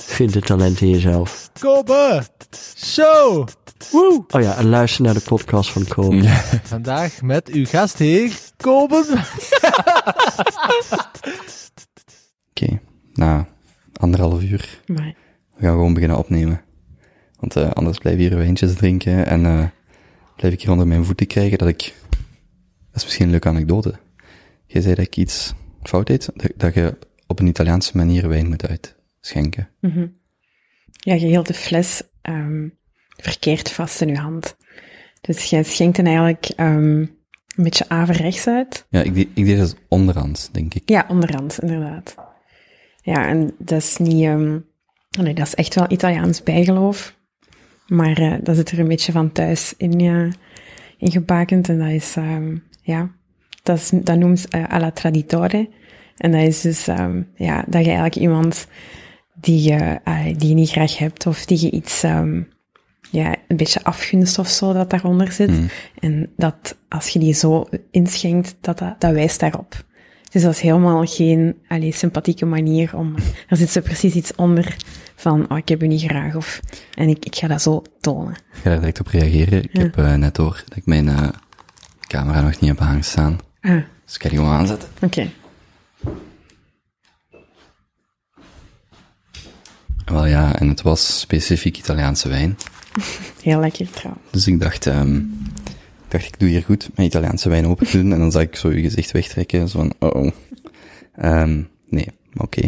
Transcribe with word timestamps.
Vind 0.00 0.34
het 0.34 0.46
talent 0.46 0.80
in 0.80 0.90
jezelf. 0.90 1.50
Kobe 1.58 2.22
Show. 2.76 3.48
Woe. 3.90 4.24
Oh 4.28 4.40
ja, 4.40 4.56
en 4.56 4.68
luister 4.68 5.04
naar 5.04 5.14
de 5.14 5.20
podcast 5.20 5.70
van 5.70 5.86
Kobe. 5.86 6.28
Vandaag 6.62 7.22
met 7.22 7.48
uw 7.48 7.66
gastheer, 7.66 8.38
Kobe. 8.56 9.04
Oké, 12.50 12.80
na 13.12 13.48
anderhalf 13.92 14.42
uur 14.42 14.80
Maar, 14.86 15.14
we 15.56 15.62
gaan 15.62 15.72
gewoon 15.72 15.94
beginnen 15.94 16.18
opnemen. 16.18 16.62
Want 17.38 17.56
eh, 17.56 17.70
anders 17.70 17.98
blijf 17.98 18.14
ik 18.16 18.20
hier 18.20 18.36
wijntjes 18.36 18.74
drinken 18.74 19.26
en 19.26 19.46
eh, 19.46 19.64
blijf 20.36 20.52
ik 20.52 20.60
hier 20.60 20.70
onder 20.70 20.86
mijn 20.86 21.04
voeten 21.04 21.26
krijgen 21.26 21.58
dat 21.58 21.68
ik... 21.68 21.94
Dat 22.90 23.00
is 23.00 23.04
misschien 23.04 23.24
een 23.24 23.30
leuke 23.30 23.48
anekdote. 23.48 23.94
Je 24.66 24.82
zei 24.82 24.94
dat 24.94 25.04
ik 25.04 25.16
iets 25.16 25.54
fout 25.82 26.06
deed, 26.06 26.30
dat, 26.34 26.50
dat 26.56 26.74
je 26.74 26.98
op 27.26 27.38
een 27.38 27.46
Italiaanse 27.46 27.96
manier 27.96 28.28
wijn 28.28 28.48
moet 28.48 28.62
uitschenken. 29.20 29.68
Ja, 30.92 31.14
je 31.14 31.26
hield 31.26 31.46
de 31.46 31.54
fles 31.54 32.02
ehm, 32.22 32.68
verkeerd 33.16 33.70
vast 33.70 34.00
in 34.00 34.08
je 34.08 34.16
hand. 34.18 34.56
Dus 35.20 35.44
jij 35.44 35.62
schenkt 35.62 35.96
hem 35.96 36.06
eigenlijk 36.06 36.46
ehm, 36.56 36.98
een 36.98 37.10
beetje 37.56 37.88
averechts 37.88 38.46
uit. 38.46 38.86
Ja, 38.90 39.02
ik, 39.02 39.14
deed- 39.14 39.28
ik 39.34 39.44
deed 39.44 39.58
dat 39.58 39.76
onderhand, 39.88 40.48
denk 40.52 40.74
ik. 40.74 40.88
Ja, 40.88 41.04
onderhand, 41.08 41.62
inderdaad. 41.62 42.14
Ja, 43.02 43.28
en 43.28 43.54
dat 43.58 43.78
is 43.78 43.96
niet... 43.96 44.24
ehm, 44.24 44.58
nee, 45.20 45.34
dat 45.34 45.46
is 45.46 45.54
echt 45.54 45.74
wel 45.74 45.90
Italiaans 45.92 46.42
bijgeloof. 46.42 47.18
Maar 47.86 48.16
eh, 48.18 48.34
dat 48.42 48.56
zit 48.56 48.70
er 48.70 48.78
een 48.78 48.88
beetje 48.88 49.12
van 49.12 49.32
thuis 49.32 49.74
in, 49.76 50.00
eh, 50.00 50.30
in 50.98 51.10
gebakend. 51.10 51.68
En 51.68 51.78
dat 51.78 51.88
is, 51.88 52.16
ehm, 52.16 52.56
ja, 52.82 53.10
dat, 53.62 53.76
is, 53.78 53.90
dat 53.94 54.18
noemt 54.18 54.48
eh, 54.48 54.68
alla 54.68 54.90
traditore. 54.90 55.68
En 56.16 56.30
dat 56.32 56.40
is 56.40 56.60
dus, 56.60 56.88
ehm, 56.88 57.22
ja, 57.34 57.56
dat 57.66 57.80
je 57.84 57.90
eigenlijk 57.90 58.16
iemand 58.16 58.66
die 59.40 59.62
je, 59.62 60.00
eh, 60.04 60.24
die 60.36 60.48
je 60.48 60.54
niet 60.54 60.70
graag 60.70 60.98
hebt, 60.98 61.26
of 61.26 61.44
die 61.44 61.60
je 61.60 61.70
iets, 61.70 62.02
ehm, 62.02 62.42
ja, 63.10 63.36
een 63.48 63.56
beetje 63.56 63.84
afgunst 63.84 64.38
of 64.38 64.48
zo, 64.48 64.72
dat 64.72 64.90
daaronder 64.90 65.32
zit. 65.32 65.50
En 65.98 66.32
dat 66.36 66.76
als 66.88 67.08
je 67.08 67.18
die 67.18 67.34
zo 67.34 67.68
inschenkt, 67.90 68.54
dat, 68.60 68.78
dat, 68.78 69.00
dat 69.00 69.12
wijst 69.12 69.40
daarop. 69.40 69.84
Dus 70.30 70.42
dat 70.42 70.52
is 70.54 70.60
helemaal 70.60 71.04
geen 71.06 71.56
allee, 71.68 71.92
sympathieke 71.92 72.46
manier 72.46 72.96
om. 72.96 73.14
Er 73.48 73.56
zit 73.56 73.70
zo 73.70 73.80
precies 73.80 74.14
iets 74.14 74.34
onder 74.34 74.76
van, 75.16 75.50
oh, 75.50 75.58
ik 75.58 75.68
heb 75.68 75.82
u 75.82 75.86
niet 75.86 76.02
graag, 76.02 76.34
of. 76.34 76.60
En 76.94 77.08
ik, 77.08 77.24
ik 77.24 77.36
ga 77.36 77.46
dat 77.46 77.62
zo 77.62 77.82
tonen. 78.00 78.32
Ik 78.32 78.60
ga 78.62 78.70
daar 78.70 78.78
direct 78.78 79.00
op 79.00 79.06
reageren. 79.06 79.62
Ik 79.62 79.70
heb 79.72 79.96
eh, 79.98 80.14
net 80.14 80.34
door 80.34 80.62
dat 80.68 80.76
ik 80.76 80.86
mijn 80.86 81.08
eh, 81.08 81.28
camera 82.06 82.40
nog 82.40 82.60
niet 82.60 82.70
heb 82.70 82.80
aangestaan. 82.80 83.38
Ah, 83.60 83.70
Dus 84.04 84.14
ik 84.14 84.22
ga 84.22 84.28
die 84.28 84.38
gewoon 84.38 84.52
aanzetten. 84.54 84.88
oké. 85.02 85.28
Wel 90.10 90.26
ja, 90.26 90.58
en 90.58 90.68
het 90.68 90.82
was 90.82 91.20
specifiek 91.20 91.78
Italiaanse 91.78 92.28
wijn. 92.28 92.56
Heel 93.42 93.60
lekker 93.60 93.90
trouwens. 93.90 94.24
Dus 94.30 94.46
ik 94.46 94.60
dacht, 94.60 94.86
ehm, 94.86 95.16
ik 95.16 96.08
dacht, 96.08 96.26
ik 96.26 96.38
doe 96.38 96.48
hier 96.48 96.62
goed 96.62 96.88
mijn 96.94 97.08
Italiaanse 97.08 97.48
wijn 97.48 97.66
open 97.66 97.86
doen. 97.92 98.12
En 98.12 98.18
dan 98.18 98.32
zag 98.32 98.42
ik 98.42 98.56
zo 98.56 98.72
je 98.72 98.82
gezicht 98.82 99.12
wegtrekken. 99.12 99.68
Zo 99.68 99.78
van, 99.78 99.92
oh 99.98 100.22
oh. 100.22 100.32
Ehm, 101.14 101.62
nee, 101.88 102.06
oké. 102.34 102.60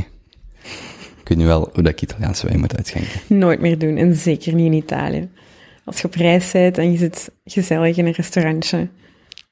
Ik 1.20 1.28
weet 1.28 1.38
nu 1.38 1.44
wel 1.44 1.70
hoe 1.72 1.82
dat 1.82 1.92
ik 1.92 2.02
Italiaanse 2.02 2.46
wijn 2.46 2.60
moet 2.60 2.76
uitschenken. 2.76 3.20
Nooit 3.26 3.60
meer 3.60 3.78
doen, 3.78 3.96
en 3.96 4.16
zeker 4.16 4.54
niet 4.54 4.66
in 4.66 4.72
Italië. 4.72 5.28
Als 5.84 6.00
je 6.00 6.06
op 6.06 6.14
reis 6.14 6.50
bent 6.50 6.78
en 6.78 6.92
je 6.92 6.98
zit 6.98 7.30
gezellig 7.44 7.96
in 7.96 8.06
een 8.06 8.12
restaurantje 8.12 8.88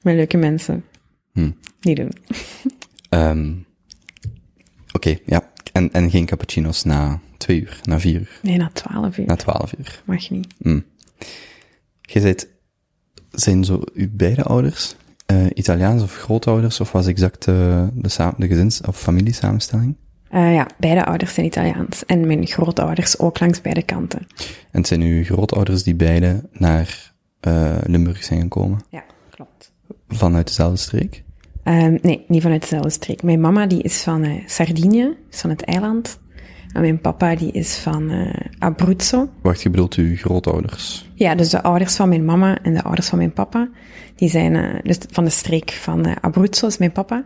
met 0.00 0.15
leuke 0.15 0.37
mensen. 0.37 0.84
Hm. 1.33 1.50
Niet 1.81 1.97
doen. 1.97 2.12
Ehm, 3.09 3.53
oké, 4.93 5.19
ja. 5.27 5.50
En, 5.73 5.93
en 5.93 6.11
geen 6.11 6.27
cappuccino's 6.27 6.84
na 6.84 7.21
twee 7.41 7.61
uur, 7.61 7.81
na 7.83 8.01
vier 8.01 8.21
uur, 8.21 8.39
Nee, 8.43 8.56
na 8.56 8.71
twaalf 8.73 9.19
uur. 9.19 9.27
na 9.27 9.37
twaalf 9.37 9.73
uur. 9.78 10.03
Mag 10.05 10.31
niet. 10.31 10.47
Hm. 10.62 10.81
Je 12.01 12.21
zei, 12.21 12.34
zijn 13.31 13.65
zo 13.65 13.83
uw 13.95 14.09
beide 14.11 14.43
ouders 14.43 14.95
eh, 15.27 15.47
Italiaans 15.55 16.03
of 16.03 16.17
grootouders, 16.17 16.81
of 16.81 16.93
was 16.93 17.06
exact 17.06 17.47
eh, 17.47 17.84
de, 17.95 18.33
de 18.37 18.47
gezins- 18.49 18.81
of 18.81 19.00
familiesamenstelling? 19.00 19.97
Eh, 20.31 20.55
ja, 20.55 20.67
beide 20.79 21.05
ouders 21.05 21.34
zijn 21.34 21.47
Italiaans. 21.47 22.05
En 22.06 22.27
mijn 22.27 22.47
grootouders 22.47 23.19
ook 23.19 23.41
langs 23.41 23.61
beide 23.61 23.83
kanten. 23.83 24.19
En 24.71 24.79
het 24.79 24.87
zijn 24.87 25.00
uw 25.00 25.25
grootouders 25.25 25.83
die 25.83 25.95
beide 25.95 26.49
naar 26.53 27.12
Limburg 27.87 28.25
zijn 28.25 28.41
gekomen, 28.41 28.81
Ja, 28.91 29.05
klopt. 29.31 29.73
vanuit 30.09 30.47
dezelfde 30.47 30.77
streek? 30.77 31.23
Ehm, 31.62 31.99
nee, 32.03 32.25
niet 32.29 32.43
vanuit 32.43 32.61
dezelfde 32.61 32.91
streek. 32.91 33.23
Mijn 33.23 33.41
mama 33.41 33.67
die 33.67 33.83
is 33.83 34.03
van 34.03 34.43
Sardinië, 34.47 35.17
is 35.31 35.41
van 35.41 35.50
het 35.50 35.62
eiland. 35.65 36.19
En 36.72 36.81
mijn 36.81 37.00
papa 37.00 37.34
die 37.34 37.53
is 37.53 37.76
van 37.76 38.10
eh, 38.10 38.34
Abruzzo. 38.58 39.28
Wacht, 39.42 39.62
je 39.62 39.70
bedoelt 39.70 39.94
uw 39.94 40.16
grootouders? 40.16 41.10
Ja, 41.14 41.34
dus 41.34 41.48
de 41.48 41.62
ouders 41.62 41.97
van 41.97 42.08
mijn 42.08 42.25
mama 42.25 42.58
en 42.62 42.75
de 42.75 42.82
ouders 42.82 43.08
van 43.08 43.19
mijn 43.19 43.32
papa, 43.32 43.69
die 44.14 44.28
zijn 44.28 44.56
eh, 44.56 44.81
dus 44.82 44.98
van 45.10 45.25
de 45.25 45.31
streek 45.31 45.70
van 45.70 46.06
eh, 46.06 46.16
Abruzzo, 46.20 46.66
is 46.66 46.78
mijn 46.78 46.92
papa. 46.92 47.25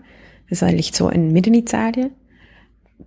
Dus 0.48 0.58
dat 0.58 0.72
ligt 0.72 0.94
zo 0.94 1.08
in 1.08 1.32
midden-Italië. 1.32 2.10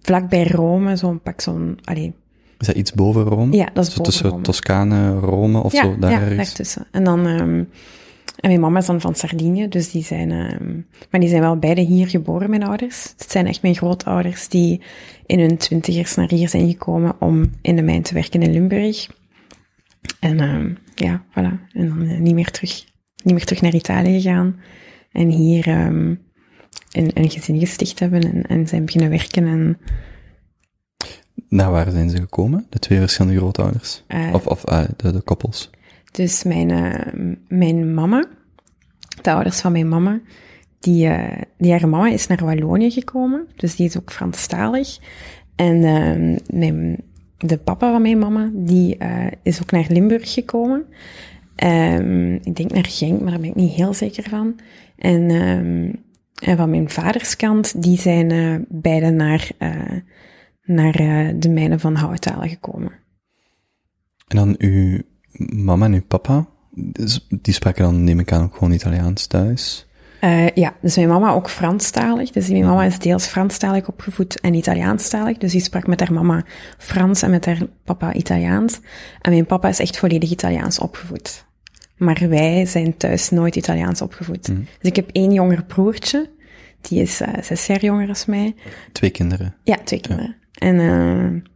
Vlakbij 0.01 0.47
Rome, 0.47 0.95
zo'n 0.95 1.21
pak 1.21 1.41
zo'n, 1.41 1.79
allee, 1.83 2.13
Is 2.59 2.67
dat 2.67 2.75
iets 2.75 2.93
boven 2.93 3.23
Rome? 3.23 3.55
Ja, 3.55 3.69
dat 3.73 3.87
is 3.87 3.93
zo 3.93 3.97
boven 3.97 4.03
tussen 4.03 4.29
Rome. 4.29 4.41
Toscane, 4.41 5.19
Rome 5.19 5.63
of 5.63 5.73
ja, 5.73 5.81
zo, 5.81 5.97
daar 5.99 6.11
ja, 6.11 6.19
ergens? 6.19 6.35
daartussen. 6.35 6.87
En 6.91 7.03
dan, 7.03 7.27
ehm, 7.27 7.63
en 8.39 8.49
mijn 8.49 8.59
mama 8.59 8.79
is 8.79 8.85
dan 8.85 9.01
van 9.01 9.15
Sardinië, 9.15 9.67
dus 9.67 9.91
die 9.91 10.03
zijn, 10.03 10.31
ehm, 10.31 10.73
maar 11.11 11.19
die 11.19 11.29
zijn 11.29 11.41
wel 11.41 11.57
beide 11.57 11.81
hier 11.81 12.07
geboren, 12.07 12.49
mijn 12.49 12.63
ouders. 12.63 13.13
Het 13.17 13.31
zijn 13.31 13.47
echt 13.47 13.61
mijn 13.61 13.75
grootouders 13.75 14.47
die 14.47 14.81
in 15.27 15.39
hun 15.39 15.57
twintigers 15.57 16.15
naar 16.15 16.29
hier 16.29 16.49
zijn 16.49 16.69
gekomen 16.69 17.21
om 17.21 17.51
in 17.61 17.75
de 17.75 17.81
mijn 17.81 18.01
te 18.01 18.13
werken 18.13 18.41
in 18.41 18.51
Limburg. 18.51 19.07
En 20.19 20.39
ehm, 20.39 20.73
ja, 20.95 21.23
voilà. 21.29 21.71
En 21.71 21.88
dan 21.88 22.01
eh, 22.07 22.19
niet 22.19 22.33
meer 22.33 22.51
terug, 22.51 22.85
niet 23.23 23.33
meer 23.33 23.45
terug 23.45 23.61
naar 23.61 23.73
Italië 23.73 24.21
gegaan. 24.21 24.59
En 25.11 25.29
hier 25.29 25.67
ehm, 25.67 26.16
een, 26.91 27.11
een 27.13 27.29
gezin 27.29 27.59
gesticht 27.59 27.99
hebben 27.99 28.21
en, 28.21 28.43
en 28.43 28.67
zijn 28.67 28.85
beginnen 28.85 29.09
werken. 29.09 29.47
En 29.47 29.77
Naar 31.49 31.71
waar 31.71 31.91
zijn 31.91 32.09
ze 32.09 32.17
gekomen? 32.17 32.66
De 32.69 32.79
twee 32.79 32.99
verschillende 32.99 33.37
grootouders? 33.37 34.03
Eh, 34.07 34.29
of 34.33 34.47
of 34.47 34.63
eh, 34.63 34.83
de, 34.97 35.11
de 35.11 35.21
koppels? 35.21 35.69
Dus 36.11 36.43
mijn, 36.43 37.39
mijn 37.47 37.93
mama, 37.93 38.27
de 39.21 39.31
ouders 39.31 39.59
van 39.59 39.71
mijn 39.71 39.89
mama, 39.89 40.21
die, 40.79 41.07
eh, 41.07 41.41
die 41.57 41.71
haar 41.71 41.89
mama 41.89 42.09
is 42.09 42.27
naar 42.27 42.45
Wallonië 42.45 42.91
gekomen. 42.91 43.47
Dus 43.55 43.75
die 43.75 43.88
is 43.88 43.97
ook 43.97 44.11
Franstalig. 44.11 44.97
En 45.57 45.83
eh, 45.83 46.55
mijn, 46.57 46.97
de 47.38 47.57
papa 47.57 47.91
van 47.91 48.01
mijn 48.01 48.19
mama, 48.19 48.51
die 48.53 48.97
eh, 48.97 49.31
is 49.43 49.61
ook 49.61 49.71
naar 49.71 49.85
Limburg 49.89 50.33
gekomen. 50.33 50.85
Ehm, 51.55 52.33
ik 52.33 52.55
denk 52.55 52.71
naar 52.71 52.85
Genk, 52.85 53.21
maar 53.21 53.31
daar 53.31 53.39
ben 53.39 53.49
ik 53.49 53.55
niet 53.55 53.71
heel 53.71 53.93
zeker 53.93 54.29
van. 54.29 54.59
En, 54.97 55.29
ehm, 55.29 55.93
en 56.49 56.57
van 56.57 56.69
mijn 56.69 56.89
vaders 56.89 57.35
kant, 57.35 57.81
die 57.81 57.99
zijn 57.99 58.31
eh, 58.31 58.55
beide 58.67 59.09
naar, 59.09 59.49
naar 60.63 60.93
de 61.39 61.49
mijnen 61.49 61.79
van 61.79 61.95
Houtalen 61.95 62.49
gekomen. 62.49 62.91
En 64.27 64.37
dan 64.37 64.55
uw 64.57 65.01
mama 65.37 65.85
en 65.85 65.93
uw 65.93 66.05
papa, 66.07 66.47
die 67.41 67.53
spraken 67.53 67.83
dan, 67.83 68.03
neem 68.03 68.19
ik 68.19 68.31
aan, 68.31 68.43
ook 68.43 68.53
gewoon 68.53 68.73
Italiaans 68.73 69.28
thuis? 69.28 69.86
Eh, 70.28 70.47
ja, 70.53 70.76
dus 70.82 70.96
mijn 70.96 71.08
mama 71.08 71.32
ook 71.32 71.50
Franstalig. 71.50 72.32
Dus 72.32 72.50
mijn 72.50 72.66
mama 72.66 72.84
is 72.84 73.00
deels 73.00 73.26
Franstalig 73.26 73.88
opgevoed 73.88 74.40
en 74.40 74.53
Italiaanstalig. 74.53 75.38
Dus 75.38 75.52
die 75.52 75.62
sprak 75.62 75.88
met 75.88 76.00
haar 76.00 76.14
mama 76.14 76.46
Frans 76.78 77.22
en 77.22 77.29
met 77.29 77.46
haar 77.46 77.62
papa 77.84 78.14
Italiaans. 78.14 78.79
En 79.22 79.32
mijn 79.32 79.46
papa 79.46 79.68
is 79.68 79.79
echt 79.79 79.97
volledig 79.97 80.32
Italiaans 80.32 80.79
opgevoed. 80.79 81.46
Maar 81.97 82.26
wij 82.29 82.66
zijn 82.66 82.97
thuis 82.97 83.29
nooit 83.29 83.56
Italiaans 83.56 84.02
opgevoed. 84.02 84.46
Dus 84.46 84.90
ik 84.90 84.96
heb 84.96 85.09
één 85.12 85.34
jonger 85.34 85.64
broertje. 85.64 86.29
Die 86.82 87.02
is 87.02 87.22
eh, 87.22 87.34
zes 87.41 87.66
jaar 87.66 87.82
jonger 87.82 88.08
als 88.08 88.26
mij. 88.26 88.56
Twee 88.91 89.09
kinderen. 89.09 89.56
Ja, 89.64 89.78
twee 89.84 90.02
kinderen. 90.02 90.35
En, 90.53 90.79
eh, 90.79 91.53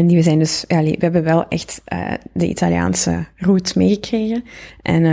en 0.00 0.06
die 0.06 0.16
we 0.16 0.22
zijn 0.22 0.38
dus, 0.38 0.64
ja, 0.68 0.82
we 0.82 0.96
hebben 0.98 1.24
wel 1.24 1.48
echt 1.48 1.82
de 2.32 2.48
Italiaanse 2.48 3.26
roots 3.36 3.74
meegekregen. 3.74 4.44
En 4.82 5.04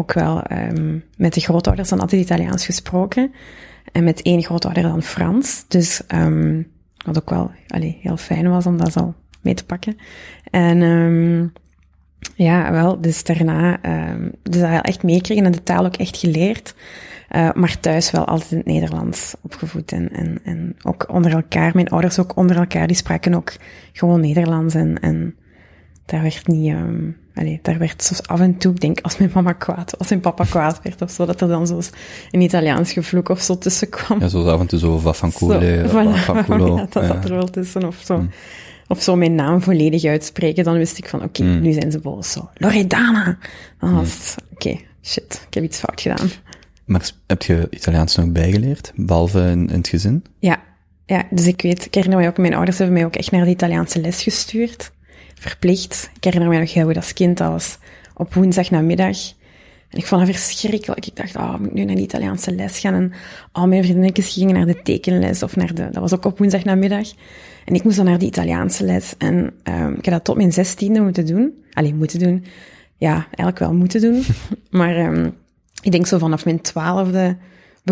ook 0.00 0.12
wel 0.12 0.42
ehm, 0.42 0.98
met 1.16 1.34
de 1.34 1.40
grootouders 1.40 1.88
dan 1.88 2.00
altijd 2.00 2.22
Italiaans 2.22 2.64
gesproken. 2.64 3.32
En 3.92 4.04
met 4.04 4.22
één 4.22 4.42
grootouder 4.42 4.82
dan 4.82 5.02
Frans. 5.02 5.64
Dus 5.68 6.06
ehm, 6.06 6.62
wat 7.04 7.18
ook 7.18 7.30
wel 7.30 7.50
heel 8.00 8.16
fijn 8.16 8.50
was 8.50 8.66
om 8.66 8.76
dat 8.76 8.92
zo 8.92 9.14
mee 9.40 9.54
te 9.54 9.64
pakken. 9.64 9.96
En, 10.50 10.82
ehm, 10.82 11.46
Ja, 12.34 12.72
wel, 12.72 13.00
dus 13.00 13.24
daarna, 13.24 13.80
dus 14.42 14.60
dat 14.60 14.82
echt 14.82 15.02
meekregen 15.02 15.44
en 15.44 15.52
de 15.52 15.62
taal 15.62 15.84
ook 15.84 15.96
echt 15.96 16.16
geleerd. 16.16 16.74
Eh, 17.30 17.48
maar 17.54 17.80
thuis 17.80 18.10
wel 18.10 18.24
altijd 18.24 18.50
in 18.50 18.56
het 18.56 18.66
Nederlands 18.66 19.34
opgevoed. 19.42 19.92
En, 19.92 20.12
en, 20.12 20.40
en 20.44 20.76
ook 20.82 21.06
onder 21.08 21.32
elkaar, 21.32 21.70
mijn 21.74 21.88
ouders 21.88 22.18
ook 22.18 22.36
onder 22.36 22.56
elkaar, 22.56 22.86
die 22.86 22.96
spraken 22.96 23.34
ook 23.34 23.52
gewoon 23.92 24.20
Nederlands. 24.20 24.74
En, 24.74 25.00
en 25.00 25.34
daar 26.04 26.22
werd 26.22 26.46
niet, 26.46 26.74
allee, 27.40 27.58
daar 27.62 27.78
werd 27.78 28.02
soms 28.02 28.26
af 28.26 28.40
en 28.40 28.56
toe, 28.58 28.72
ik 28.72 28.80
denk 28.80 29.00
als 29.00 29.16
mijn 29.18 29.30
mama 29.34 29.52
kwaad, 29.52 29.98
als 29.98 30.08
mijn 30.08 30.20
papa 30.20 30.44
kwaad 30.44 30.80
werd 30.82 31.02
of 31.02 31.10
zo, 31.10 31.26
dat 31.26 31.40
er 31.40 31.48
dan 31.48 31.66
zo 31.66 31.80
een 32.30 32.40
Italiaans 32.40 32.92
gevloek 32.92 33.28
of 33.28 33.40
zo 33.40 33.58
tussen 33.58 33.88
kwam. 33.88 34.20
Ja, 34.20 34.28
zoals 34.28 34.46
af 34.48 34.60
en 34.60 34.66
toe 34.66 34.78
zo 34.78 34.98
vaffanculo, 34.98 35.60
voilà. 35.88 35.90
vaffanculo. 35.92 36.76
Ja, 36.76 36.86
dat 36.90 37.04
zat 37.06 37.24
er 37.24 37.34
wel 37.34 37.46
tussen. 37.50 37.84
Of 37.84 38.02
zo, 38.04 38.26
of 38.88 39.02
zo 39.02 39.16
mijn 39.16 39.34
naam 39.34 39.62
volledig 39.62 40.04
uitspreken. 40.04 40.64
Dan 40.64 40.76
wist 40.76 40.98
ik 40.98 41.08
van, 41.08 41.22
oké, 41.22 41.42
Mm. 41.42 41.60
nu 41.60 41.72
zijn 41.72 41.90
ze 41.92 41.98
boos. 41.98 42.32
Zo, 42.32 42.48
Loredana. 42.54 43.38
Dan 43.80 43.94
was 43.94 44.14
het, 44.14 44.36
oké, 44.52 44.76
shit, 45.02 45.44
ik 45.46 45.54
heb 45.54 45.64
iets 45.64 45.78
fout 45.78 46.00
gedaan. 46.00 46.28
Maar 46.84 47.10
heb 47.26 47.42
je 47.42 47.66
Italiaans 47.70 48.16
nog 48.16 48.32
bijgeleerd, 48.32 48.92
behalve 48.94 49.40
in, 49.40 49.68
in 49.68 49.76
het 49.78 49.88
gezin? 49.88 50.24
Ja, 50.38 50.60
ja, 51.06 51.22
dus 51.30 51.46
ik 51.46 51.62
weet, 51.62 51.84
ik 51.86 51.94
herinner 51.94 52.18
mij 52.18 52.28
ook, 52.28 52.38
mijn 52.38 52.54
ouders 52.54 52.78
hebben 52.78 52.96
mij 52.96 53.04
ook 53.04 53.16
echt 53.16 53.30
naar 53.30 53.44
de 53.44 53.50
Italiaanse 53.50 54.00
les 54.00 54.22
gestuurd. 54.22 54.92
Verplicht. 55.40 56.10
Ik 56.16 56.24
herinner 56.24 56.48
mij 56.48 56.58
nog 56.58 56.72
heel 56.72 56.86
goed 56.86 56.96
als 56.96 57.12
kind, 57.12 57.38
dat 57.38 57.50
was 57.50 57.78
op 58.14 58.34
woensdag 58.34 58.70
namiddag. 58.70 59.16
En 59.88 59.98
ik 59.98 60.06
vond 60.06 60.26
dat 60.26 60.36
verschrikkelijk. 60.36 61.06
Ik 61.06 61.16
dacht, 61.16 61.36
oh, 61.36 61.58
moet 61.58 61.66
ik 61.66 61.72
nu 61.72 61.84
naar 61.84 61.94
de 61.94 62.02
Italiaanse 62.02 62.54
les 62.54 62.78
gaan? 62.78 62.94
En 62.94 63.12
al 63.52 63.66
mijn 63.66 63.82
vriendinnetjes 63.82 64.32
gingen 64.32 64.54
naar 64.54 64.66
de 64.66 64.82
tekenles 64.82 65.42
of 65.42 65.56
naar 65.56 65.74
de, 65.74 65.88
dat 65.90 66.02
was 66.02 66.14
ook 66.14 66.24
op 66.24 66.38
woensdag 66.38 66.64
namiddag. 66.64 67.08
En 67.64 67.74
ik 67.74 67.84
moest 67.84 67.96
dan 67.96 68.04
naar 68.04 68.18
de 68.18 68.24
Italiaanse 68.24 68.84
les. 68.84 69.14
En 69.18 69.52
ehm 69.62 69.92
ik 69.92 70.04
heb 70.04 70.14
dat 70.14 70.24
tot 70.24 70.36
mijn 70.36 70.52
zestiende 70.52 71.00
moeten 71.00 71.26
doen. 71.26 71.52
Alleen 71.72 71.96
moeten 71.96 72.18
doen. 72.18 72.44
Ja, 72.96 73.14
eigenlijk 73.14 73.58
wel 73.58 73.74
moeten 73.74 74.00
doen. 74.00 74.22
maar 74.80 74.96
ehm 74.96 75.30
ik 75.82 75.92
denk 75.92 76.06
zo 76.06 76.18
vanaf 76.18 76.44
mijn 76.44 76.60
twaalfde 76.60 77.36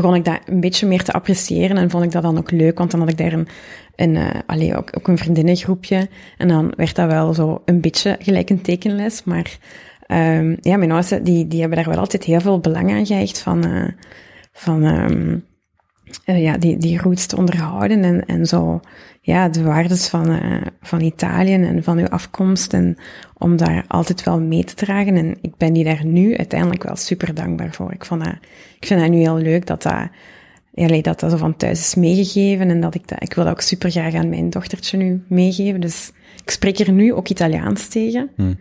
begon 0.01 0.15
ik 0.15 0.25
dat 0.25 0.39
een 0.47 0.61
beetje 0.61 0.87
meer 0.87 1.03
te 1.03 1.13
appreciëren 1.13 1.77
en 1.77 1.91
vond 1.91 2.05
ik 2.05 2.13
dat 2.13 2.23
dan 2.23 2.39
ook 2.39 2.51
leuk, 2.51 2.79
want 2.79 2.91
dan 2.91 3.01
had 3.01 3.09
ik 3.09 3.19
daar 3.19 3.33
een, 3.33 3.49
een 3.97 4.15
uh, 4.61 4.77
ook, 4.77 4.91
ook 4.99 5.09
een 5.09 5.19
vriendinnengroepje. 5.19 6.09
En 6.37 6.49
dan 6.49 6.73
werd 6.77 6.95
dat 6.95 7.11
wel 7.11 7.35
zo 7.35 7.63
een 7.65 7.81
beetje 7.81 8.17
gelijk 8.21 8.51
een 8.51 8.63
tekenles, 8.63 9.25
maar 9.25 9.59
um, 10.09 10.57
ja, 10.61 10.77
mijn 10.77 10.93
ouders, 10.93 11.23
die, 11.23 11.49
die 11.49 11.61
hebben 11.61 11.79
daar 11.79 11.89
wel 11.89 11.99
altijd 11.99 12.25
heel 12.25 12.41
veel 12.41 12.59
belang 12.59 12.91
aan 12.91 13.07
gehecht 13.07 13.39
van, 13.39 13.67
uh, 13.67 13.89
van 14.53 14.85
um, 14.85 15.45
uh, 16.27 16.43
ja, 16.43 16.59
die, 16.59 16.77
die 16.77 16.99
roots 16.99 17.27
te 17.27 17.37
onderhouden 17.37 18.05
en, 18.05 18.27
en 18.27 18.47
zo, 18.47 18.81
ja, 19.21 19.49
de 19.49 19.63
waardes 19.63 20.09
van, 20.09 20.31
uh, 20.31 20.61
van 20.83 21.01
Italië 21.01 21.53
en 21.53 21.83
van 21.83 21.99
uw 21.99 22.09
afkomst 22.09 22.73
en 22.73 22.97
om 23.39 23.57
daar 23.57 23.85
altijd 23.89 24.23
wel 24.23 24.41
mee 24.41 24.65
te 24.65 24.75
dragen. 24.75 25.17
En 25.17 25.37
ik 25.41 25.57
ben 25.57 25.73
die 25.73 25.85
daar 25.85 26.05
nu 26.05 26.37
uiteindelijk 26.37 26.83
wel 26.83 26.97
super 26.97 27.35
dankbaar 27.35 27.73
voor. 27.73 27.93
Ik, 27.93 28.05
vond 28.05 28.25
dat, 28.25 28.35
ik 28.81 28.87
vind 28.87 29.01
dat 29.01 29.11
nu 29.11 29.17
heel 29.19 29.39
leuk 29.39 29.67
dat 29.67 29.83
dat, 29.83 30.09
ja, 30.75 31.01
dat, 31.01 31.21
dat 31.21 31.31
zo 31.31 31.37
van 31.37 31.57
thuis 31.57 31.81
is 31.81 31.95
meegegeven 31.95 32.71
en 32.71 32.81
dat 32.81 32.95
ik 32.95 33.09
dat, 33.09 33.23
ik 33.23 33.35
wil 33.35 33.45
dat 33.45 33.53
ook 33.53 33.61
super 33.61 33.91
graag 33.91 34.15
aan 34.15 34.29
mijn 34.29 34.51
dochtertje 34.51 34.97
nu 34.97 35.23
meegeven. 35.29 35.81
Dus 35.81 36.13
ik 36.45 36.51
spreek 36.51 36.79
er 36.79 36.93
nu 36.93 37.13
ook 37.13 37.29
Italiaans 37.29 37.89
tegen. 37.89 38.31
Hmm. 38.37 38.57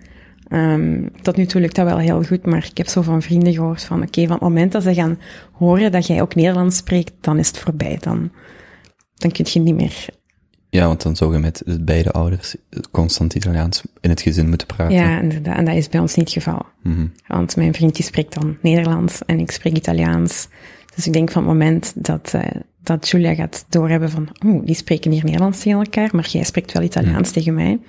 Um, 0.50 1.10
tot 1.22 1.36
nu 1.36 1.46
toe 1.46 1.62
lukt 1.62 1.76
dat 1.76 1.86
wel 1.86 1.98
heel 1.98 2.24
goed, 2.24 2.46
maar 2.46 2.68
ik 2.72 2.78
heb 2.78 2.88
zo 2.88 3.02
van 3.02 3.22
vrienden 3.22 3.54
gehoord 3.54 3.84
van, 3.84 3.98
oké, 3.98 4.08
okay, 4.08 4.24
van 4.24 4.34
het 4.34 4.44
moment 4.44 4.72
dat 4.72 4.84
ze 4.84 4.94
gaan 4.94 5.20
horen 5.52 5.92
dat 5.92 6.08
jij 6.08 6.22
ook 6.22 6.36
Nederlands 6.36 6.78
spreekt, 6.78 7.14
dan 7.22 7.40
is 7.40 7.48
het 7.48 7.58
voorbij. 7.58 7.98
Dan, 8.00 8.32
dan 9.16 9.32
kun 9.32 9.46
je 9.50 9.60
niet 9.60 9.76
meer 9.76 10.10
ja, 10.70 10.88
want 10.88 11.02
dan 11.02 11.16
zou 11.16 11.34
je 11.34 11.40
met 11.40 11.64
beide 11.82 12.12
ouders 12.12 12.56
constant 12.92 13.34
Italiaans 13.34 13.84
in 14.02 14.10
het 14.10 14.22
gezin 14.22 14.50
moeten 14.50 14.68
praten. 14.68 14.96
Ja, 14.96 15.20
inderdaad. 15.20 15.58
En 15.58 15.66
dat 15.66 15.76
is 15.76 15.90
bij 15.90 16.00
ons 16.00 16.16
niet 16.16 16.34
het 16.34 16.44
geval. 16.44 16.66
Mm 16.84 16.96
-hmm. 16.96 17.12
Want 17.28 17.56
mijn 17.56 17.74
vriendje 17.74 18.04
spreekt 18.04 18.34
dan 18.34 18.58
Nederlands 18.62 19.26
en 19.26 19.40
ik 19.40 19.52
spreek 19.52 19.76
Italiaans. 19.76 20.48
Dus 20.96 21.08
ik 21.08 21.14
denk 21.14 21.32
van 21.32 21.42
het 21.42 21.52
moment 21.52 21.94
dat, 21.96 22.32
uh, 22.36 22.42
dat 22.84 23.10
Julia 23.10 23.36
gaat 23.36 23.66
doorhebben 23.70 24.10
van, 24.10 24.30
oh, 24.46 24.66
die 24.66 24.76
spreken 24.76 25.12
hier 25.12 25.24
Nederlands 25.24 25.60
tegen 25.62 25.80
elkaar, 25.80 26.10
maar 26.12 26.28
jij 26.28 26.44
spreekt 26.44 26.72
wel 26.72 26.84
Italiaans 26.84 27.28
mm. 27.28 27.34
tegen 27.34 27.54
mij. 27.54 27.80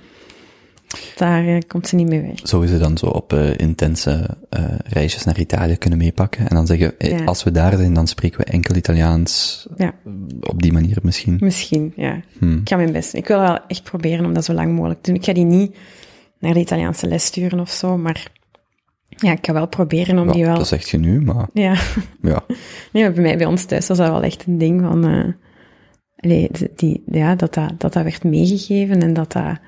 Daar 1.16 1.44
uh, 1.44 1.58
komt 1.66 1.88
ze 1.88 1.94
niet 1.94 2.08
mee 2.08 2.20
weg. 2.20 2.40
Zou 2.42 2.66
ze 2.66 2.78
dan 2.78 2.98
zo 2.98 3.06
op 3.06 3.32
uh, 3.32 3.58
intense 3.58 4.36
reisjes 4.84 5.24
naar 5.24 5.38
Italië 5.38 5.76
kunnen 5.76 5.98
meepakken 5.98 6.48
en 6.48 6.54
dan 6.54 6.66
zeggen, 6.66 6.94
ja. 6.98 7.24
als 7.24 7.42
we 7.44 7.50
daar 7.50 7.76
zijn, 7.76 7.94
dan 7.94 8.06
spreken 8.06 8.38
we 8.38 8.44
enkel 8.44 8.76
Italiaans. 8.76 9.66
Ja. 9.76 9.94
Op 10.40 10.62
die 10.62 10.72
manier 10.72 10.98
misschien. 11.02 11.36
Misschien, 11.40 11.92
ja. 11.96 12.20
Hmm. 12.38 12.58
Ik 12.58 12.68
ga 12.68 12.76
mijn 12.76 12.92
best. 12.92 13.14
Ik 13.14 13.28
wil 13.28 13.38
wel 13.38 13.58
echt 13.66 13.82
proberen 13.82 14.24
om 14.24 14.32
dat 14.32 14.44
zo 14.44 14.52
lang 14.52 14.74
mogelijk 14.74 15.02
te 15.02 15.10
doen. 15.10 15.20
Ik 15.20 15.26
ga 15.26 15.32
die 15.32 15.44
niet 15.44 15.76
naar 16.38 16.54
de 16.54 16.60
Italiaanse 16.60 17.06
les 17.06 17.24
sturen 17.24 17.60
of 17.60 17.70
zo, 17.70 17.96
maar 17.96 18.30
ja, 19.08 19.32
ik 19.32 19.46
ga 19.46 19.52
wel 19.52 19.68
proberen 19.68 20.18
om 20.18 20.26
ja, 20.26 20.32
die 20.32 20.44
wel... 20.44 20.56
Dat 20.56 20.68
zeg 20.68 20.90
je 20.90 20.98
nu, 20.98 21.20
maar... 21.20 21.48
Ja. 21.52 21.74
Ja. 22.22 22.44
ja, 22.92 23.10
bij 23.10 23.22
mij, 23.22 23.36
bij 23.36 23.46
ons 23.46 23.64
thuis 23.64 23.86
was 23.86 23.98
dat 23.98 24.08
wel 24.08 24.22
echt 24.22 24.44
een 24.46 24.58
ding 24.58 24.80
van... 24.80 25.10
Uh, 25.10 25.24
allee, 26.16 26.50
die, 26.76 27.02
ja, 27.06 27.34
dat 27.34 27.54
dat, 27.54 27.72
dat 27.78 27.92
dat 27.92 28.02
werd 28.02 28.24
meegegeven 28.24 29.02
en 29.02 29.12
dat 29.12 29.32
dat... 29.32 29.58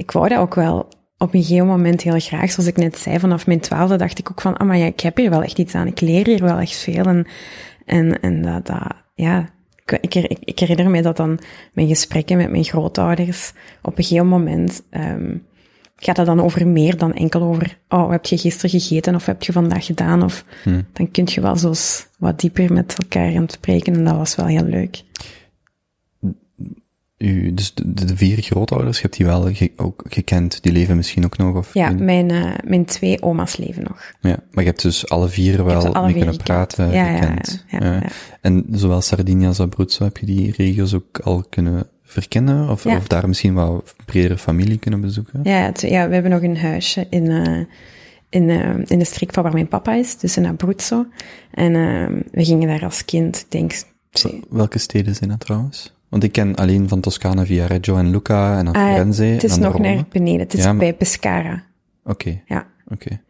Ik 0.00 0.10
wou 0.10 0.28
dat 0.28 0.38
ook 0.38 0.54
wel 0.54 0.88
op 1.18 1.34
een 1.34 1.42
gegeven 1.42 1.66
moment 1.66 2.02
heel 2.02 2.18
graag. 2.18 2.50
Zoals 2.50 2.68
ik 2.68 2.76
net 2.76 2.98
zei, 2.98 3.18
vanaf 3.18 3.46
mijn 3.46 3.60
twaalfde 3.60 3.96
dacht 3.96 4.18
ik 4.18 4.30
ook 4.30 4.40
van, 4.40 4.56
ah, 4.56 4.66
maar 4.66 4.76
ja, 4.76 4.86
ik 4.86 5.00
heb 5.00 5.16
hier 5.16 5.30
wel 5.30 5.42
echt 5.42 5.58
iets 5.58 5.74
aan. 5.74 5.86
Ik 5.86 6.00
leer 6.00 6.26
hier 6.26 6.42
wel 6.42 6.58
echt 6.58 6.76
veel. 6.76 7.04
En, 7.04 7.26
en, 7.84 8.20
en 8.20 8.42
dat, 8.42 8.66
dat 8.66 8.82
ja, 9.14 9.48
ik, 10.00 10.14
ik, 10.14 10.38
ik 10.40 10.58
herinner 10.58 10.90
me 10.90 11.02
dat 11.02 11.16
dan 11.16 11.38
mijn 11.72 11.88
gesprekken 11.88 12.36
met 12.36 12.50
mijn 12.50 12.64
grootouders 12.64 13.52
op 13.82 13.98
een 13.98 14.04
gegeven 14.04 14.28
moment 14.28 14.82
um, 14.90 15.46
gaat 15.96 16.16
dat 16.16 16.26
dan 16.26 16.42
over 16.42 16.66
meer 16.66 16.96
dan 16.96 17.14
enkel 17.14 17.42
over, 17.42 17.78
oh, 17.88 18.02
wat 18.02 18.10
heb 18.10 18.26
je 18.26 18.38
gisteren 18.38 18.80
gegeten 18.80 19.14
of 19.14 19.26
wat 19.26 19.34
heb 19.34 19.42
je 19.42 19.52
vandaag 19.52 19.86
gedaan? 19.86 20.22
Of 20.22 20.44
hmm. 20.62 20.86
dan 20.92 21.10
kun 21.10 21.24
je 21.26 21.40
wel 21.40 21.56
zo 21.56 21.72
wat 22.18 22.40
dieper 22.40 22.72
met 22.72 22.96
elkaar 22.98 23.36
aan 23.36 23.42
het 23.42 23.52
spreken 23.52 23.94
en 23.94 24.04
dat 24.04 24.16
was 24.16 24.36
wel 24.36 24.46
heel 24.46 24.64
leuk. 24.64 25.02
U, 27.22 27.54
dus 27.54 27.74
de, 27.74 28.04
de, 28.04 28.16
vier 28.16 28.42
grootouders, 28.42 28.96
je 28.96 29.02
hebt 29.02 29.16
die 29.16 29.26
wel 29.26 29.54
ge, 29.54 29.72
ook 29.76 30.04
gekend, 30.08 30.62
die 30.62 30.72
leven 30.72 30.96
misschien 30.96 31.24
ook 31.24 31.36
nog? 31.36 31.56
Of 31.56 31.74
ja, 31.74 31.90
mijn, 31.90 32.32
uh, 32.32 32.52
mijn 32.64 32.84
twee 32.84 33.22
oma's 33.22 33.56
leven 33.56 33.82
nog. 33.82 34.12
Ja, 34.20 34.36
maar 34.50 34.64
je 34.64 34.70
hebt 34.70 34.82
dus 34.82 35.08
alle 35.08 35.28
vier 35.28 35.64
wel 35.64 35.94
alle 35.94 36.06
mee 36.06 36.14
vier 36.14 36.24
kunnen 36.24 36.40
gekend. 36.40 36.42
praten, 36.42 36.90
ja, 36.90 37.16
gekend. 37.16 37.64
Ja, 37.68 37.84
ja, 37.84 37.92
ja, 37.92 38.02
En 38.40 38.66
zowel 38.70 39.00
Sardinia 39.00 39.48
als 39.48 39.60
Abruzzo, 39.60 40.04
heb 40.04 40.16
je 40.16 40.26
die 40.26 40.54
regio's 40.56 40.94
ook 40.94 41.18
al 41.18 41.44
kunnen 41.48 41.86
verkennen? 42.02 42.68
Of, 42.68 42.86
of 42.86 43.06
daar 43.06 43.28
misschien 43.28 43.54
wel 43.54 43.84
bredere 44.04 44.38
familie 44.38 44.78
kunnen 44.78 45.00
bezoeken? 45.00 45.40
Ja, 45.42 45.60
het, 45.60 45.80
ja 45.80 46.08
we 46.08 46.14
hebben 46.14 46.30
nog 46.30 46.42
een 46.42 46.58
huisje 46.58 47.06
in, 47.10 47.24
uh, 47.30 47.64
in, 48.28 48.48
uh, 48.48 48.76
in 48.86 48.98
de 48.98 49.04
streek 49.04 49.32
van 49.32 49.42
waar 49.42 49.52
mijn 49.52 49.68
papa 49.68 49.94
is, 49.94 50.18
dus 50.18 50.36
in 50.36 50.46
Abruzzo. 50.46 51.06
En 51.50 51.72
we 52.30 52.44
gingen 52.44 52.68
daar 52.68 52.84
als 52.84 53.04
kind, 53.04 53.46
denk 53.48 53.72
Welke 54.48 54.78
steden 54.78 55.14
zijn 55.14 55.30
dat 55.30 55.40
trouwens? 55.40 55.98
Want 56.10 56.24
ik 56.24 56.32
ken 56.32 56.54
alleen 56.54 56.88
van 56.88 57.00
Toscane 57.00 57.46
via 57.46 57.66
Reggio 57.66 57.96
en 57.96 58.10
Lucca 58.10 58.58
en 58.58 58.64
dan 58.64 58.76
uh, 58.76 58.92
Firenze. 58.92 59.24
Het 59.24 59.44
is 59.44 59.56
en 59.56 59.60
nog 59.62 59.78
naar 59.78 60.04
beneden. 60.08 60.40
Het 60.40 60.54
is 60.54 60.60
Ja, 60.62 60.66
maar- 60.66 60.76
bij 60.76 60.94
Pescara. 60.94 61.62
Oké, 62.04 62.40
Ja. 62.46 62.66
oké. 62.88 63.20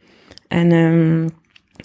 En, 0.49 0.73
um, 0.73 1.29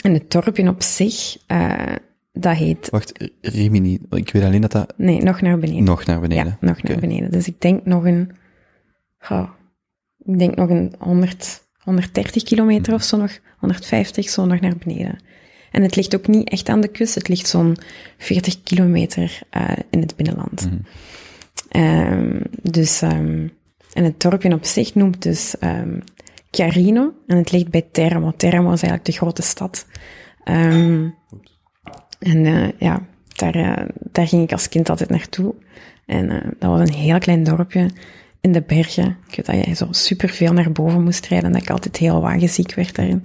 en 0.04 0.14
het 0.14 0.32
dorpje 0.32 0.68
op 0.70 0.82
zich, 0.84 1.38
uh, 1.48 1.96
dat 2.34 2.56
heet... 2.56 2.90
Wacht, 2.90 3.30
Rimini, 3.42 4.00
ik 4.10 4.32
weet 4.32 4.44
alleen 4.44 4.62
dat 4.62 4.72
dat 4.72 4.94
Nee, 4.98 5.22
nog 5.22 5.42
naar 5.42 5.60
beneden. 5.60 5.84
nog 5.84 6.06
naar 6.06 6.20
beneden. 6.20 6.46
Ja, 6.46 6.58
nog 6.68 6.84
naar 6.84 7.00
beneden. 7.00 7.32
Dus 7.32 7.48
ik 7.48 7.62
denk 7.62 7.86
nog 7.86 8.06
een... 8.06 8.32
Goh, 9.18 9.50
ik 10.25 10.40
denk 10.40 10.56
nog 10.56 10.70
een 10.70 10.94
100, 11.00 11.64
130 11.78 12.44
kilometer 12.44 12.94
of 12.94 13.04
zo 13.04 13.18
nog. 13.18 13.40
150, 13.58 14.30
zo 14.30 14.46
nog 14.46 14.60
naar 14.60 14.75
beneden. 14.86 15.20
En 15.75 15.82
het 15.82 15.96
ligt 15.96 16.15
ook 16.15 16.27
niet 16.27 16.50
echt 16.50 16.70
aan 16.70 16.82
de 16.82 16.88
kust. 16.88 17.15
Het 17.15 17.27
ligt 17.27 17.48
zo'n 17.48 17.77
40 18.17 18.63
kilometer 18.63 19.39
uh, 19.58 19.70
in 19.89 20.00
het 20.00 20.15
binnenland. 20.15 20.65
Mhm. 20.65 20.77
Um, 21.84 22.41
dus, 22.62 23.01
um, 23.01 23.51
en 23.94 24.03
het 24.03 24.22
dorpje 24.22 24.53
op 24.53 24.65
zich 24.65 24.96
noemt 24.96 25.22
dus 25.22 25.55
um, 25.62 26.03
Chiarino. 26.51 27.13
En 27.27 27.38
het 27.38 27.51
ligt 27.51 27.70
bij 27.70 27.86
Teramo. 27.91 28.34
Teramo 28.38 28.72
is 28.72 28.82
eigenlijk 28.82 29.05
de 29.05 29.12
grote 29.12 29.41
stad. 29.41 29.86
En 30.44 31.13
uh, 32.20 32.72
ja, 32.79 33.05
daar, 33.36 33.55
uh, 33.55 33.88
daar 34.12 34.27
ging 34.27 34.44
ik 34.44 34.51
als 34.51 34.70
kind 34.70 34.89
altijd 34.89 35.10
naartoe. 35.10 35.55
En 36.05 36.55
dat 36.60 36.70
was 36.70 36.79
een 36.79 36.96
heel 36.96 37.20
klein 37.20 37.44
dorpje 37.44 37.89
in 38.41 38.51
de 38.51 38.62
bergen. 38.62 39.17
Ik 39.27 39.36
weet 39.36 39.46
dat 39.46 39.65
jij 39.65 39.75
zo 39.75 39.88
superveel 39.91 40.53
naar 40.53 40.72
boven 40.72 41.03
moest 41.03 41.25
rijden. 41.25 41.48
En 41.48 41.53
dat 41.53 41.62
ik 41.62 41.70
altijd 41.70 41.98
heel 41.98 42.22
wagenziek 42.22 42.74
werd 42.74 42.96
daarin. 42.96 43.24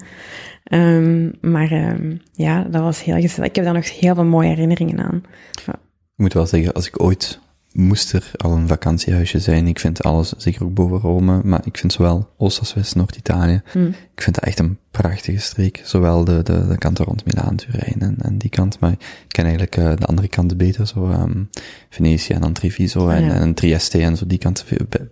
Um, 0.73 1.33
maar 1.41 1.73
um, 1.73 2.21
ja, 2.33 2.63
dat 2.63 2.83
was 2.83 3.05
heel 3.05 3.21
gezellig. 3.21 3.49
Ik 3.49 3.57
heb 3.57 3.65
daar 3.65 3.75
nog 3.75 3.99
heel 3.99 4.15
veel 4.15 4.25
mooie 4.25 4.49
herinneringen 4.49 4.99
aan. 4.99 5.23
Ja. 5.67 5.73
Ik 5.73 6.17
moet 6.17 6.33
wel 6.33 6.47
zeggen, 6.47 6.73
als 6.73 6.87
ik 6.87 7.03
ooit 7.03 7.41
moest 7.73 8.13
er 8.13 8.31
al 8.37 8.53
een 8.53 8.69
vakantiehuisje 8.69 9.39
zijn. 9.39 9.67
Ik 9.67 9.79
vind 9.81 10.03
alles, 10.03 10.33
zeker 10.37 10.65
ook 10.65 10.75
boven 10.75 10.99
Rome, 10.99 11.41
maar 11.45 11.61
ik 11.65 11.79
vind 11.79 11.93
zowel 11.93 12.29
Oost 12.37 12.59
als 12.59 12.75
West, 12.75 12.95
Noord-Italië, 12.95 13.63
Mm. 13.75 13.87
ik 14.15 14.23
vind 14.23 14.35
dat 14.35 14.45
echt 14.45 14.59
een 14.59 14.79
prachtige 14.91 15.39
streek. 15.39 15.81
Zowel 15.85 16.25
de, 16.25 16.43
de, 16.43 16.67
de 16.67 16.79
kant 16.79 16.99
rond 16.99 17.25
Milaan, 17.25 17.57
Turijn 17.57 17.97
en, 18.01 18.17
en 18.19 18.39
die 18.39 18.51
kant. 18.51 18.81
Maar 18.81 18.93
ik 18.93 18.99
ken 19.29 19.45
eigenlijk 19.45 19.77
uh, 19.77 19.93
de 19.97 20.07
andere 20.07 20.29
kant 20.29 20.57
beter. 20.57 20.87
Zo 20.87 21.09
um, 21.11 21.49
Venetië 21.91 22.33
en 22.35 22.41
dan 22.41 22.53
Treviso 22.53 23.09
en, 23.09 23.25
Ja. 23.25 23.33
en 23.33 23.55
Trieste 23.55 23.99
en 24.03 24.17
zo 24.17 24.27
die 24.27 24.39
kant 24.39 24.65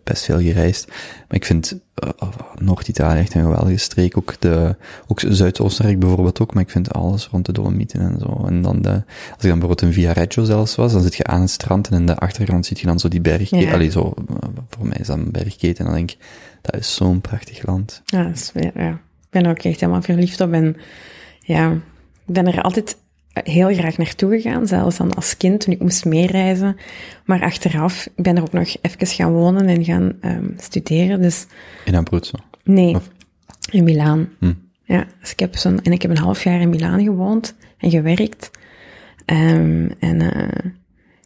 best 0.05 0.25
veel 0.25 0.41
gereisd. 0.41 0.87
Maar 0.89 1.37
ik 1.37 1.45
vind 1.45 1.79
uh, 2.05 2.11
Noord-Italië 2.59 3.19
echt 3.21 3.35
een 3.35 3.43
geweldige 3.43 3.77
streek. 3.77 4.17
Ook, 4.17 4.41
de, 4.41 4.77
ook 5.07 5.21
Zuid-Oostenrijk 5.29 5.99
bijvoorbeeld 5.99 6.41
ook. 6.41 6.55
Maar 6.55 6.63
ik 6.63 6.71
vind 6.71 6.93
alles 6.93 7.27
rond 7.27 7.47
de 7.47 7.53
Dolomieten 7.53 8.01
en 8.01 8.19
zo. 8.19 8.45
En 8.47 8.63
dan 8.63 8.83
de, 8.83 8.91
als 8.91 9.03
ik 9.45 9.49
dan 9.49 9.59
bijvoorbeeld 9.59 9.83
in 9.83 9.93
Via 9.93 10.13
Reggio 10.13 10.45
zelfs 10.45 10.75
was, 10.75 10.93
dan 10.93 11.03
zit 11.03 11.17
je 11.17 11.25
aan 11.25 11.41
het 11.41 11.51
strand 11.51 11.89
en 11.89 11.97
in 11.99 12.07
de 12.07 12.17
achtergrond 12.17 12.67
zie 12.67 12.77
je 12.81 12.87
dan 12.87 12.99
zo 12.99 13.09
die 13.09 13.21
bergketen. 13.21 13.59
Ja. 13.67 13.73
Allee, 13.73 13.91
zo, 13.91 14.15
voor 14.69 14.87
mij 14.87 14.97
is 15.01 15.07
dat 15.07 15.17
een 15.17 15.31
bergketen. 15.33 15.79
En 15.79 15.85
dan 15.85 15.95
denk 15.95 16.11
ik, 16.11 16.19
dat 16.63 16.81
is 16.81 16.95
zo'n 16.95 17.21
prachtig 17.21 17.67
land. 17.67 18.03
Ja, 18.05 18.23
dat 18.23 18.35
is 18.35 18.51
weer- 18.55 18.81
ja. 18.83 19.01
Ik 19.31 19.35
ben 19.35 19.45
er 19.45 19.51
ook 19.51 19.63
echt 19.63 19.81
helemaal 19.81 20.03
verliefd 20.03 20.41
op. 20.41 20.53
En 20.53 20.77
ja, 21.41 21.73
ik 22.27 22.35
ben 22.35 22.47
er 22.47 22.63
altijd 22.63 22.97
heel 23.33 23.75
graag 23.75 23.97
naartoe 23.97 24.41
gegaan, 24.41 24.67
zelfs 24.67 24.97
dan 24.97 25.15
als 25.15 25.37
kind 25.37 25.61
toen 25.61 25.73
ik 25.75 25.81
moest 25.81 26.05
meereizen. 26.05 26.77
Maar 27.25 27.43
achteraf, 27.43 28.09
ik 28.17 28.23
ben 28.23 28.37
er 28.37 28.43
ook 28.43 28.53
nog 28.53 28.77
even 28.83 29.07
gaan 29.07 29.33
wonen 29.33 29.67
en 29.67 29.85
gaan 29.85 30.13
ehm, 30.21 30.47
studeren. 30.57 31.23
Dus 31.23 31.47
In 31.85 31.95
Abruzzo. 31.95 32.39
nee, 32.65 32.95
Of- 32.95 33.09
in 33.71 33.85
Milaan. 33.85 34.29
Hm. 34.39 34.53
Ja, 34.85 35.07
dus 35.21 35.33
ik 35.33 35.39
heb 35.39 35.57
zo'n, 35.57 35.83
en 35.83 35.93
ik 35.93 36.03
heb 36.03 36.11
een 36.11 36.19
half 36.19 36.45
jaar 36.45 36.61
in 36.61 36.69
Milaan 36.69 37.03
gewoond 37.03 37.55
en 37.79 37.91
gewerkt. 37.91 38.51
Ehm, 39.25 39.89
en 39.99 40.21
eh, 40.33 40.71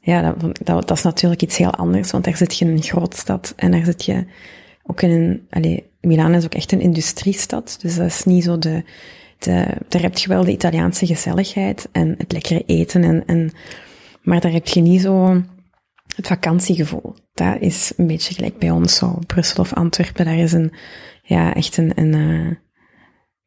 ja, 0.01 0.33
dat, 0.33 0.59
dat, 0.63 0.89
dat 0.89 0.97
is 0.97 1.03
natuurlijk 1.03 1.43
iets 1.43 1.57
heel 1.57 1.75
anders, 1.75 2.11
want 2.11 2.25
daar 2.25 2.37
zit 2.37 2.59
je 2.59 2.65
in 2.65 2.71
een 2.71 2.83
grootstad 2.83 3.53
en 3.57 3.71
daar 3.71 3.85
zit 3.85 4.05
je 4.05 4.25
ook 4.83 5.03
in 5.03 5.11
een, 5.11 5.47
allee, 5.51 5.91
Milaan 6.03 6.35
is 6.35 6.45
ook 6.45 6.55
echt 6.55 6.73
een 6.73 6.81
industriestad, 6.81 7.77
dus 7.81 7.97
dat 7.97 8.07
is 8.07 8.25
niet 8.25 8.45
zo 8.45 8.59
de, 8.59 8.85
de, 9.39 9.67
daar 9.89 10.03
heb 10.03 10.19
je 10.19 10.29
wel 10.29 10.45
de 10.45 10.53
Italiaanse 10.53 11.07
gezelligheid 11.07 11.89
en 11.93 12.15
het 12.19 12.33
lekkere 12.33 12.63
eten 12.67 13.03
en, 13.05 13.27
en, 13.27 13.53
maar 14.23 14.41
daar 14.41 14.53
heb 14.53 14.67
je 14.67 14.81
niet 14.81 15.01
zo 15.01 15.43
het 16.17 16.27
vakantiegevoel. 16.27 17.15
Dat 17.35 17.57
is 17.61 17.93
een 17.97 18.07
beetje 18.07 18.35
gelijk 18.35 18.59
bij 18.59 18.71
ons, 18.71 18.97
zo 18.97 19.19
Brussel 19.27 19.63
of 19.63 19.73
Antwerpen, 19.73 20.25
daar 20.25 20.39
is 20.39 20.53
een, 20.53 20.73
ja, 21.23 21.55
echt 21.55 21.77
een, 21.77 21.93
een 21.95 22.15
eh, 22.15 22.57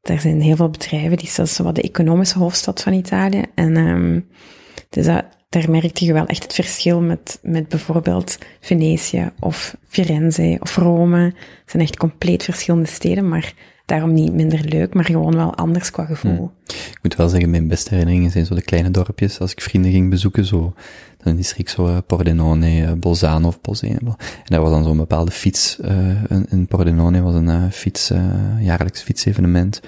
daar 0.01 0.19
zijn 0.19 0.41
heel 0.41 0.55
veel 0.55 0.69
bedrijven, 0.69 1.17
die 1.17 1.27
is 1.27 1.53
zo 1.53 1.63
wat 1.63 1.75
de 1.75 1.81
economische 1.81 2.38
hoofdstad 2.38 2.81
van 2.81 2.93
Italië. 2.93 3.43
En 3.55 3.77
ehm 3.77 4.19
dus 4.89 5.05
dat, 5.05 5.25
daar 5.50 5.70
merkte 5.70 6.06
je 6.06 6.14
wel 6.14 6.25
echt 6.25 6.44
het 6.44 6.54
verschil 6.54 7.02
met, 7.02 7.40
met 7.42 7.68
bijvoorbeeld 7.68 8.38
Venetië 8.60 9.32
of 9.40 9.75
Firenze 9.88 10.58
of 10.60 10.75
Rome. 10.75 11.24
Het 11.24 11.36
zijn 11.66 11.84
echt 11.84 11.98
compleet 11.98 12.44
verschillende 12.44 12.88
steden, 12.88 13.30
maar 13.30 13.54
daarom 13.86 14.14
niet 14.14 14.34
minder 14.34 14.66
leuk, 14.66 14.94
maar 14.94 15.06
gewoon 15.06 15.36
wel 15.36 15.56
anders 15.56 15.92
qua 15.92 16.06
gevoel. 16.06 16.52
Ik 16.68 17.00
moet 17.02 17.16
wel 17.16 17.30
zeggen, 17.30 17.50
mijn 17.50 17.68
beste 17.68 17.90
herinneringen 17.90 18.32
zijn 18.32 18.46
zo 18.46 18.56
de 18.56 18.62
kleine 18.62 18.92
dorpjes. 18.92 19.40
Als 19.40 19.52
ik 19.52 19.62
vrienden 19.62 19.92
ging 19.92 20.10
bezoeken, 20.10 20.46
zo, 20.46 20.74
dan 21.24 21.36
die 21.36 21.46
streek 21.46 21.70
zo 21.70 21.88
uh, 21.88 21.98
Pordenone, 22.08 22.82
uh, 22.82 22.92
Bolzano 22.92 23.48
of 23.48 23.62
Bolzano. 23.62 24.16
En 24.18 24.46
daar 24.46 24.62
was 24.62 24.70
dan 24.70 24.84
zo'n 24.84 24.98
bepaalde 24.98 25.32
fiets, 25.32 25.78
in, 26.30 26.46
in 26.50 26.68
Pordenone 26.68 27.22
was 27.22 27.36
een 27.36 27.72
fiets, 27.72 28.12
jaarlijks 28.60 29.02
fietsevenement. 29.02 29.82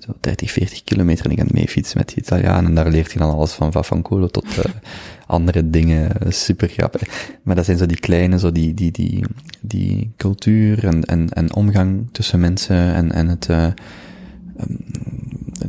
Zo 0.00 0.12
30, 0.20 0.50
40 0.50 0.84
kilometer 0.84 1.24
en 1.24 1.30
ik 1.30 1.38
aan 1.40 1.46
het 1.46 1.54
meefietsen 1.54 1.98
met 1.98 2.08
die 2.08 2.16
Italianen. 2.16 2.64
En 2.64 2.74
daar 2.74 2.90
leert 2.90 3.12
je 3.12 3.18
dan 3.18 3.30
alles 3.34 3.52
van 3.52 3.72
Vaffanculo 3.72 4.26
tot 4.26 4.44
uh, 4.58 4.64
andere 5.26 5.70
dingen. 5.70 6.10
Super 6.32 6.68
grappig. 6.68 7.28
Maar 7.42 7.54
dat 7.56 7.64
zijn 7.64 7.78
zo 7.78 7.86
die 7.86 8.00
kleine, 8.00 8.38
zo 8.38 8.52
die, 8.52 8.74
die, 8.74 8.90
die, 8.90 9.24
die 9.60 10.12
cultuur 10.16 10.84
en, 10.86 11.04
en, 11.04 11.28
en 11.28 11.54
omgang 11.54 12.08
tussen 12.12 12.40
mensen 12.40 12.94
en, 12.94 13.12
en 13.12 13.28
het, 13.28 13.48
uh, 13.50 13.66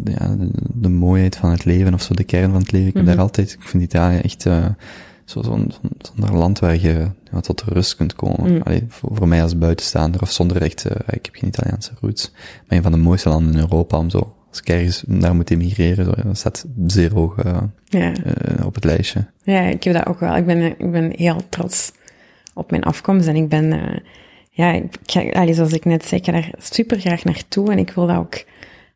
ja, 0.04 0.36
de, 0.36 0.50
de, 0.74 0.90
mooiheid 0.90 1.36
van 1.36 1.52
het 1.52 1.66
leven 1.66 1.94
of 1.94 2.02
zo, 2.02 2.14
de 2.14 2.24
kern 2.24 2.52
van 2.52 2.60
het 2.62 2.72
leven. 2.72 2.88
Ik 2.88 2.94
heb 2.94 3.04
Mhm. 3.04 3.12
daar 3.12 3.22
altijd, 3.24 3.52
ik 3.52 3.62
vind 3.62 3.84
Italië 3.84 4.18
echt 4.18 4.46
uh, 4.46 4.66
zo'n 5.26 5.44
zo 5.44 5.52
zo 6.18 6.26
zo 6.28 6.34
land 6.34 6.60
waar 6.60 6.80
je 6.80 7.08
ja, 7.32 7.40
tot 7.40 7.62
rust 7.62 7.96
kunt 7.96 8.16
komen. 8.16 8.52
Mm. 8.54 8.62
Allee, 8.62 8.86
voor, 8.88 9.10
voor 9.14 9.28
mij 9.28 9.42
als 9.44 9.58
buitenstaander 9.58 10.22
of 10.22 10.32
zonder 10.32 10.62
echt, 10.62 10.86
uh, 10.86 10.92
ik 11.08 11.26
heb 11.26 11.36
geen 11.36 11.50
Italiaanse 11.50 11.92
roots, 12.02 12.32
maar 12.68 12.78
een 12.78 12.84
van 12.84 12.92
de 12.92 12.98
mooiste 12.98 13.30
landen 13.30 13.54
in 13.54 13.60
Europa 13.60 13.98
om 13.98 14.10
zo, 14.10 14.36
als 14.50 14.60
ik 14.60 14.70
ergens 14.70 15.04
naar 15.08 15.36
moet 15.36 15.52
emigreren, 15.52 16.06
zo, 16.06 16.12
dat 16.24 16.38
staat 16.38 16.66
zeer 16.88 17.14
hoog 17.14 17.44
uh, 17.46 17.58
Ja. 17.84 18.10
uh, 18.10 18.66
op 18.66 18.76
het 18.76 18.84
lijstje. 18.84 19.26
Ja, 19.44 19.62
ik 19.62 19.84
heb 19.84 19.94
dat 19.94 20.06
ook 20.06 20.20
wel. 20.20 20.36
Ik 20.36 20.46
ben, 20.46 20.62
ik 20.62 20.92
ben 20.92 21.14
heel 21.16 21.42
trots 21.50 21.92
op 22.54 22.72
mijn 22.72 22.84
afkomst 22.84 23.28
en 23.28 23.36
ik 23.36 23.50
ben, 23.50 24.02
ja, 24.50 24.72
ik 24.72 25.34
allee, 25.36 25.54
zoals 25.54 25.74
ik 25.74 25.86
net 25.86 26.06
zei, 26.06 26.20
ik 26.20 26.26
ga 26.26 26.32
daar 26.32 26.52
super 26.58 27.00
graag 27.00 27.24
naartoe 27.24 27.72
en 27.72 27.78
ik 27.78 27.90
wil 27.92 28.08
dat 28.08 28.18
ook 28.18 28.44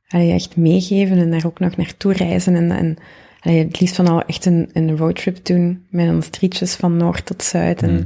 allee, 0.07 0.31
echt 0.31 0.55
meegeven 0.55 1.17
en 1.17 1.31
daar 1.31 1.45
ook 1.45 1.59
nog 1.59 1.75
naartoe 1.75 2.13
reizen 2.13 2.55
en, 2.55 2.71
en 2.71 2.97
allee, 3.39 3.63
het 3.63 3.79
liefst 3.79 3.95
van 3.95 4.07
al 4.07 4.21
echt 4.21 4.45
een, 4.45 4.69
een 4.73 4.97
roadtrip 4.97 5.45
doen 5.45 5.85
met 5.89 6.07
een 6.07 6.23
streetjes 6.23 6.75
van 6.75 6.97
noord 6.97 7.25
tot 7.25 7.43
zuid 7.43 7.81
en 7.81 7.91
Mm. 7.91 8.05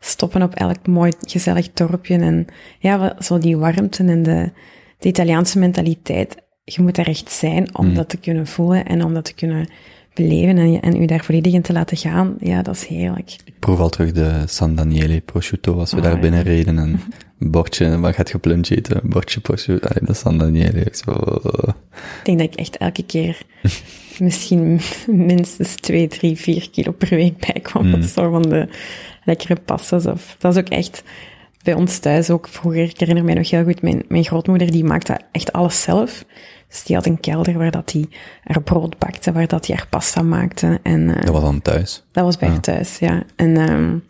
stoppen 0.00 0.42
op 0.42 0.54
elk 0.54 0.86
mooi 0.86 1.12
gezellig 1.20 1.72
dorpje 1.72 2.18
en 2.18 2.46
ja, 2.78 3.16
zo 3.20 3.38
die 3.38 3.56
warmte 3.56 4.04
en 4.04 4.22
de, 4.22 4.50
de 4.98 5.08
Italiaanse 5.08 5.58
mentaliteit. 5.58 6.36
Je 6.64 6.82
moet 6.82 6.94
daar 6.94 7.06
echt 7.06 7.30
zijn 7.30 7.76
om 7.76 7.86
Mm. 7.86 7.94
dat 7.94 8.08
te 8.08 8.16
kunnen 8.16 8.46
voelen 8.46 8.86
en 8.86 9.04
om 9.04 9.14
dat 9.14 9.24
te 9.24 9.34
kunnen 9.34 9.68
beleven 10.14 10.58
en, 10.58 10.72
je, 10.72 10.80
en 10.80 11.02
u 11.02 11.06
daar 11.06 11.24
volledig 11.24 11.52
in 11.52 11.62
te 11.62 11.72
laten 11.72 11.96
gaan. 11.96 12.36
Ja, 12.40 12.62
dat 12.62 12.74
is 12.74 12.86
heerlijk. 12.86 13.36
Ik 13.44 13.58
proef 13.58 13.78
al 13.78 13.88
terug 13.88 14.12
de 14.12 14.42
San 14.46 14.74
Daniele 14.74 15.20
prosciutto 15.20 15.78
als 15.78 15.90
we 15.90 15.96
Oh, 15.96 16.02
daar 16.02 16.14
ja. 16.14 16.20
binnen 16.20 16.42
reden 16.42 16.78
en 16.78 17.00
een 17.38 17.50
bordje, 17.50 17.98
waar 17.98 18.14
gaat 18.14 18.30
je 18.30 18.38
plunch 18.38 18.68
eten? 18.68 19.00
Een 19.02 19.10
bordje 19.10 19.40
prosciutto, 19.40 19.88
de 20.00 20.14
San 20.14 20.38
Daniele. 20.38 20.86
Zo, 20.92 21.10
Ik 21.94 22.24
denk 22.24 22.38
dat 22.38 22.52
ik 22.52 22.54
echt 22.54 22.76
elke 22.76 23.02
keer 23.02 23.42
misschien 24.20 24.80
minstens 25.06 25.74
2, 25.74 26.08
3, 26.08 26.36
4 26.36 26.70
kilo 26.70 26.92
per 26.92 27.08
week 27.08 27.46
bijkwam. 27.46 27.86
Mm. 27.86 27.94
Mm. 27.94 28.02
Zo 28.02 28.30
van 28.30 28.42
de 28.42 28.68
lekkere 29.24 29.56
pastas. 29.64 30.06
Of, 30.06 30.36
dat 30.38 30.56
is 30.56 30.60
ook 30.62 30.68
echt 30.68 31.02
bij 31.62 31.74
ons 31.74 31.98
thuis 31.98 32.30
ook 32.30 32.48
vroeger. 32.48 32.82
Ik 32.82 32.98
herinner 33.00 33.24
mij 33.24 33.34
nog 33.34 33.50
heel 33.50 33.64
goed, 33.64 33.82
mijn, 33.82 34.02
mijn 34.08 34.24
grootmoeder 34.24 34.70
die 34.70 34.84
maakte 34.84 35.20
echt 35.32 35.52
alles 35.52 35.82
zelf. 35.82 36.24
Dus 36.68 36.82
die 36.84 36.96
had 36.96 37.06
een 37.06 37.20
kelder 37.20 37.58
waar 37.58 37.70
dat 37.70 37.88
die 37.88 38.08
haar 38.44 38.62
brood 38.62 38.98
bakte, 38.98 39.32
waar 39.32 39.46
dat 39.46 39.64
die 39.64 39.74
haar 39.74 39.86
pasta 39.88 40.22
maakte. 40.22 40.80
En, 40.82 41.14
eh, 41.16 41.24
dat 41.24 41.34
was 41.34 41.42
dan 41.42 41.62
thuis. 41.62 42.04
Dat 42.12 42.24
was 42.24 42.36
bij 42.36 42.48
Ah. 42.48 42.54
haar 42.54 42.62
thuis, 42.62 42.98
ja. 42.98 43.22
En 43.36 43.70
um, 43.70 44.04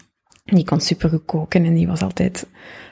die 0.44 0.64
kon 0.64 0.80
super 0.80 1.08
goed 1.08 1.24
koken 1.24 1.64
en 1.64 1.74
die 1.74 1.86
was 1.86 2.02
altijd, 2.02 2.46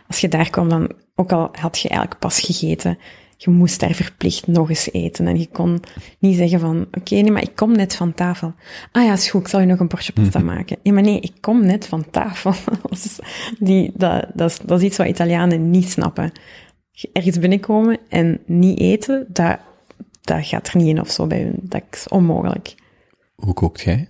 als 0.06 0.20
je 0.20 0.28
daar 0.28 0.50
kwam, 0.50 0.68
dan, 0.68 0.92
ook 1.14 1.32
al 1.32 1.48
had 1.52 1.78
je 1.78 1.88
eigenlijk 1.88 2.20
pas 2.20 2.40
gegeten, 2.40 2.98
je 3.40 3.50
moest 3.50 3.80
daar 3.80 3.94
verplicht 3.94 4.46
nog 4.46 4.68
eens 4.68 4.92
eten. 4.92 5.26
En 5.26 5.38
je 5.38 5.48
kon 5.48 5.80
niet 6.18 6.36
zeggen 6.36 6.60
van, 6.60 6.80
oké, 6.80 6.98
okay, 6.98 7.20
nee, 7.20 7.30
maar 7.30 7.42
ik 7.42 7.54
kom 7.56 7.72
net 7.72 7.96
van 7.96 8.14
tafel. 8.14 8.54
Ah 8.92 9.04
ja, 9.04 9.12
is 9.12 9.30
goed, 9.30 9.40
ik 9.40 9.48
zal 9.48 9.60
je 9.60 9.66
nog 9.66 9.80
een 9.80 9.88
bordje 9.88 10.12
pasta 10.12 10.38
maken. 10.38 10.78
Ja, 10.82 10.92
maar 10.92 11.02
nee, 11.02 11.20
ik 11.20 11.32
kom 11.40 11.66
net 11.66 11.86
van 11.86 12.10
tafel. 12.10 12.54
die, 13.58 13.92
dat, 13.94 14.26
dat, 14.34 14.50
is, 14.50 14.58
dat 14.58 14.78
is 14.78 14.86
iets 14.86 14.96
wat 14.96 15.06
Italianen 15.06 15.70
niet 15.70 15.90
snappen. 15.90 16.32
Ergens 17.12 17.38
binnenkomen 17.38 17.98
en 18.08 18.40
niet 18.46 18.78
eten, 18.78 19.26
dat, 19.28 19.58
dat 20.20 20.46
gaat 20.46 20.68
er 20.68 20.76
niet 20.76 20.88
in 20.88 21.00
of 21.00 21.10
zo 21.10 21.26
bij 21.26 21.42
hun. 21.42 21.58
Dat 21.62 21.82
is 21.90 22.08
onmogelijk. 22.08 22.74
Hoe 23.34 23.54
kookt 23.54 23.80
jij? 23.80 24.08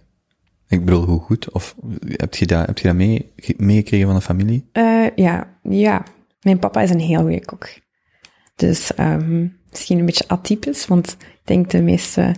Ik 0.68 0.84
bedoel, 0.84 1.04
hoe 1.04 1.20
goed? 1.20 1.52
Of 1.52 1.74
heb 2.00 2.34
je 2.34 2.46
dat, 2.46 2.66
heb 2.66 2.78
je 2.78 2.86
dat 2.86 2.96
mee, 2.96 3.32
meegekregen 3.56 4.06
van 4.06 4.16
de 4.16 4.22
familie? 4.22 4.68
Uh, 4.72 5.06
ja, 5.14 5.58
ja. 5.62 6.02
Mijn 6.40 6.58
papa 6.58 6.80
is 6.80 6.90
een 6.90 7.00
heel 7.00 7.20
goede 7.20 7.44
kok. 7.44 7.68
Dus 8.58 8.90
um, 8.98 9.56
misschien 9.70 9.98
een 9.98 10.04
beetje 10.04 10.28
atypisch, 10.28 10.86
want 10.86 11.16
ik 11.20 11.40
denk 11.44 11.70
de 11.70 11.82
meeste, 11.82 12.34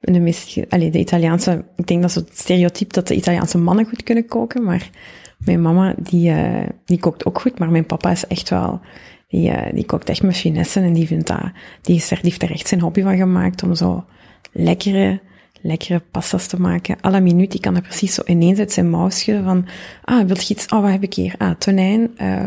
de 0.00 0.20
meeste, 0.20 0.66
allee, 0.68 0.90
de 0.90 0.98
Italiaanse, 0.98 1.64
ik 1.76 1.86
denk 1.86 2.02
dat 2.02 2.14
het 2.14 2.38
stereotype 2.38 2.92
dat 2.92 3.08
de 3.08 3.14
Italiaanse 3.14 3.58
mannen 3.58 3.88
goed 3.88 4.02
kunnen 4.02 4.26
koken, 4.26 4.64
maar 4.64 4.90
mijn 5.38 5.62
mama, 5.62 5.94
die, 5.98 6.30
uh, 6.30 6.66
die 6.84 6.98
kookt 6.98 7.24
ook 7.24 7.40
goed, 7.40 7.58
maar 7.58 7.70
mijn 7.70 7.86
papa 7.86 8.10
is 8.10 8.26
echt 8.26 8.48
wel, 8.48 8.80
die, 9.28 9.50
uh, 9.50 9.72
die 9.72 9.84
kookt 9.84 10.08
echt 10.08 10.22
met 10.22 10.36
finesse 10.36 10.80
en 10.80 10.92
die 10.92 11.06
vindt 11.06 11.26
dat, 11.26 11.50
die, 11.80 11.96
is 11.96 12.10
er, 12.10 12.16
die 12.16 12.30
heeft 12.30 12.42
er 12.42 12.50
echt 12.50 12.68
zijn 12.68 12.80
hobby 12.80 13.02
van 13.02 13.16
gemaakt 13.16 13.62
om 13.62 13.74
zo 13.74 14.04
lekkere, 14.52 15.20
lekkere 15.62 16.02
pastas 16.10 16.46
te 16.46 16.60
maken. 16.60 16.96
À 17.00 17.10
la 17.10 17.20
minuut, 17.20 17.50
die 17.50 17.60
kan 17.60 17.76
er 17.76 17.82
precies 17.82 18.14
zo 18.14 18.22
ineens 18.24 18.58
uit 18.58 18.72
zijn 18.72 18.90
mouw 18.90 19.10
schudden 19.10 19.44
van, 19.44 19.66
ah, 20.04 20.26
wil 20.26 20.36
je 20.36 20.54
iets? 20.54 20.66
Oh, 20.66 20.80
wat 20.80 20.90
heb 20.90 21.02
ik 21.02 21.14
hier? 21.14 21.34
Ah, 21.38 21.50
tonijn, 21.58 22.10
uh, 22.20 22.44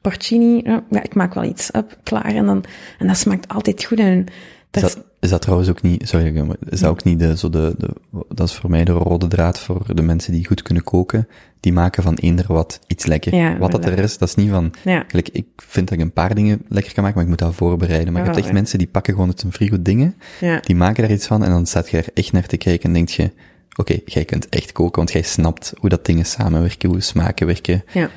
porcini, 0.00 0.62
ja, 0.90 1.02
ik 1.02 1.14
maak 1.14 1.34
wel 1.34 1.44
iets. 1.44 1.74
Up, 1.74 1.98
klaar. 2.02 2.34
En 2.34 2.46
dan, 2.46 2.64
en 2.98 3.06
dat 3.06 3.16
smaakt 3.16 3.48
altijd 3.48 3.84
goed. 3.84 3.98
En 3.98 4.26
dat 4.70 4.82
is, 4.82 4.94
dat, 4.94 5.04
is 5.20 5.30
dat 5.30 5.42
trouwens 5.42 5.70
ook 5.70 5.82
niet, 5.82 6.08
sorry, 6.08 6.56
is 6.68 6.80
dat 6.80 6.90
ook 6.90 7.04
niet 7.04 7.18
de, 7.18 7.36
zo 7.36 7.50
de, 7.50 7.74
de, 7.78 7.88
dat 8.28 8.48
is 8.48 8.54
voor 8.54 8.70
mij 8.70 8.84
de 8.84 8.92
rode 8.92 9.28
draad 9.28 9.58
voor 9.58 9.94
de 9.94 10.02
mensen 10.02 10.32
die 10.32 10.46
goed 10.46 10.62
kunnen 10.62 10.84
koken. 10.84 11.28
Die 11.60 11.72
maken 11.72 12.02
van 12.02 12.14
eender 12.14 12.44
wat 12.48 12.80
iets 12.86 13.06
lekker. 13.06 13.34
Ja, 13.34 13.58
wat 13.58 13.70
dat 13.70 13.84
er 13.84 13.98
is, 13.98 14.18
dat 14.18 14.28
is 14.28 14.34
niet 14.34 14.50
van, 14.50 14.72
ja. 14.84 15.04
gelijk, 15.08 15.28
ik 15.28 15.46
vind 15.56 15.88
dat 15.88 15.98
ik 15.98 16.04
een 16.04 16.12
paar 16.12 16.34
dingen 16.34 16.62
lekker 16.68 16.94
kan 16.94 17.02
maken, 17.02 17.18
maar 17.18 17.28
ik 17.30 17.38
moet 17.38 17.48
dat 17.48 17.54
voorbereiden. 17.54 18.12
Maar 18.12 18.22
je 18.22 18.26
hebt 18.26 18.38
echt 18.38 18.48
ja. 18.48 18.52
mensen 18.54 18.78
die 18.78 18.86
pakken 18.86 19.12
gewoon 19.12 19.28
uit 19.28 19.42
een 19.42 19.52
frigo 19.52 19.82
dingen, 19.82 20.14
ja. 20.40 20.60
die 20.60 20.76
maken 20.76 21.02
daar 21.02 21.12
iets 21.12 21.26
van 21.26 21.44
en 21.44 21.50
dan 21.50 21.66
staat 21.66 21.90
je 21.90 21.96
er 21.96 22.08
echt 22.14 22.32
naar 22.32 22.46
te 22.46 22.56
kijken 22.56 22.88
en 22.88 22.92
denk 22.92 23.08
je, 23.08 23.22
oké, 23.22 23.80
okay, 23.80 24.02
jij 24.04 24.24
kunt 24.24 24.48
echt 24.48 24.72
koken, 24.72 24.96
want 24.96 25.12
jij 25.12 25.22
snapt 25.22 25.72
hoe 25.78 25.88
dat 25.88 26.06
dingen 26.06 26.26
samenwerken, 26.26 26.88
hoe 26.88 27.00
smaken 27.00 27.46
werken. 27.46 27.84
Ja. 27.92 28.10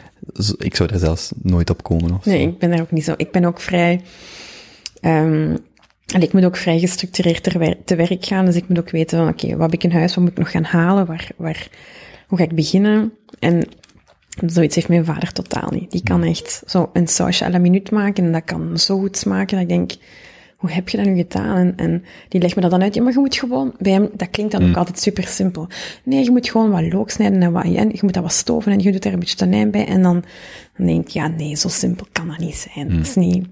Ik 0.57 0.75
zou 0.75 0.89
er 0.89 0.99
zelfs 0.99 1.31
nooit 1.41 1.69
op 1.69 1.83
komen. 1.83 2.13
Of 2.13 2.25
nee, 2.25 2.41
zo. 2.41 2.47
ik 2.47 2.59
ben 2.59 2.69
daar 2.69 2.81
ook 2.81 2.91
niet 2.91 3.03
zo. 3.03 3.13
Ik 3.17 3.31
ben 3.31 3.45
ook 3.45 3.59
vrij, 3.59 4.01
um, 5.01 5.57
En 6.05 6.21
ik 6.21 6.33
moet 6.33 6.45
ook 6.45 6.57
vrij 6.57 6.79
gestructureerd 6.79 7.43
te, 7.43 7.57
wer- 7.57 7.83
te 7.85 7.95
werk 7.95 8.25
gaan. 8.25 8.45
Dus 8.45 8.55
ik 8.55 8.67
moet 8.67 8.79
ook 8.79 8.89
weten 8.89 9.17
van, 9.17 9.27
oké, 9.27 9.47
wat 9.51 9.71
heb 9.71 9.73
ik 9.73 9.83
in 9.83 9.97
huis? 9.97 10.15
Wat 10.15 10.23
moet 10.23 10.31
ik 10.31 10.37
nog 10.39 10.51
gaan 10.51 10.63
halen? 10.63 11.05
Waar, 11.05 11.29
waar, 11.37 11.67
hoe 12.27 12.37
ga 12.37 12.43
ik 12.43 12.55
beginnen? 12.55 13.13
En 13.39 13.63
zoiets 14.45 14.75
heeft 14.75 14.89
mijn 14.89 15.05
vader 15.05 15.31
totaal 15.31 15.69
niet. 15.71 15.91
Die 15.91 16.03
kan 16.03 16.23
echt 16.23 16.63
zo 16.65 16.89
een 16.93 17.07
sausje 17.07 17.45
à 17.45 17.49
la 17.49 17.57
minuut 17.57 17.91
maken. 17.91 18.23
En 18.25 18.31
dat 18.31 18.43
kan 18.43 18.77
zo 18.79 18.99
goed 18.99 19.17
smaken. 19.17 19.51
Dat 19.53 19.61
ik 19.61 19.69
denk, 19.69 19.91
hoe 20.57 20.71
heb 20.71 20.89
je 20.89 20.97
dat 20.97 21.05
nu 21.05 21.15
gedaan? 21.15 21.55
En, 21.57 21.73
en 21.75 22.03
die 22.29 22.41
legt 22.41 22.55
me 22.55 22.61
dat 22.61 22.71
dan 22.71 22.81
uit. 22.81 22.95
Ja, 22.95 23.01
maar 23.01 23.13
je 23.13 23.19
moet 23.19 23.35
gewoon, 23.35 23.73
bij 23.79 23.91
hem, 23.91 24.09
dat 24.13 24.29
klinkt 24.29 24.51
dan 24.51 24.69
ook 24.69 24.77
altijd 24.77 24.99
super 24.99 25.23
simpel. 25.27 25.67
Nee, 26.03 26.23
je 26.23 26.31
moet 26.31 26.49
gewoon 26.49 26.71
wat 26.71 26.93
look 26.93 27.09
snijden 27.09 27.41
en 27.41 27.51
wat, 27.51 27.63
en 27.63 27.89
je 27.89 27.99
moet 28.01 28.13
dat 28.13 28.23
wat 28.23 28.33
stoven 28.33 28.71
en 28.71 28.79
je 28.79 28.91
doet 28.91 29.05
er 29.05 29.13
een 29.13 29.19
beetje 29.19 29.35
tonijn 29.35 29.71
bij. 29.71 29.85
En 29.87 30.01
dan, 30.01 30.23
dan 30.77 30.85
denk 30.85 31.01
ik, 31.01 31.07
ja, 31.07 31.27
nee, 31.27 31.55
zo 31.55 31.67
simpel 31.67 32.07
kan 32.11 32.27
dat 32.27 32.37
niet 32.37 32.55
zijn. 32.73 32.89
Dat 32.89 32.99
is 33.07 33.15
niet... 33.15 33.47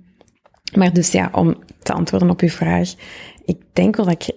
Maar 0.75 0.93
dus 0.93 1.11
ja, 1.11 1.29
om 1.31 1.55
te 1.83 1.93
antwoorden 1.93 2.29
op 2.29 2.41
uw 2.41 2.49
vraag. 2.49 2.93
Ik 3.45 3.57
denk 3.73 3.95
wel 3.95 4.05
dat 4.05 4.27
ik 4.27 4.35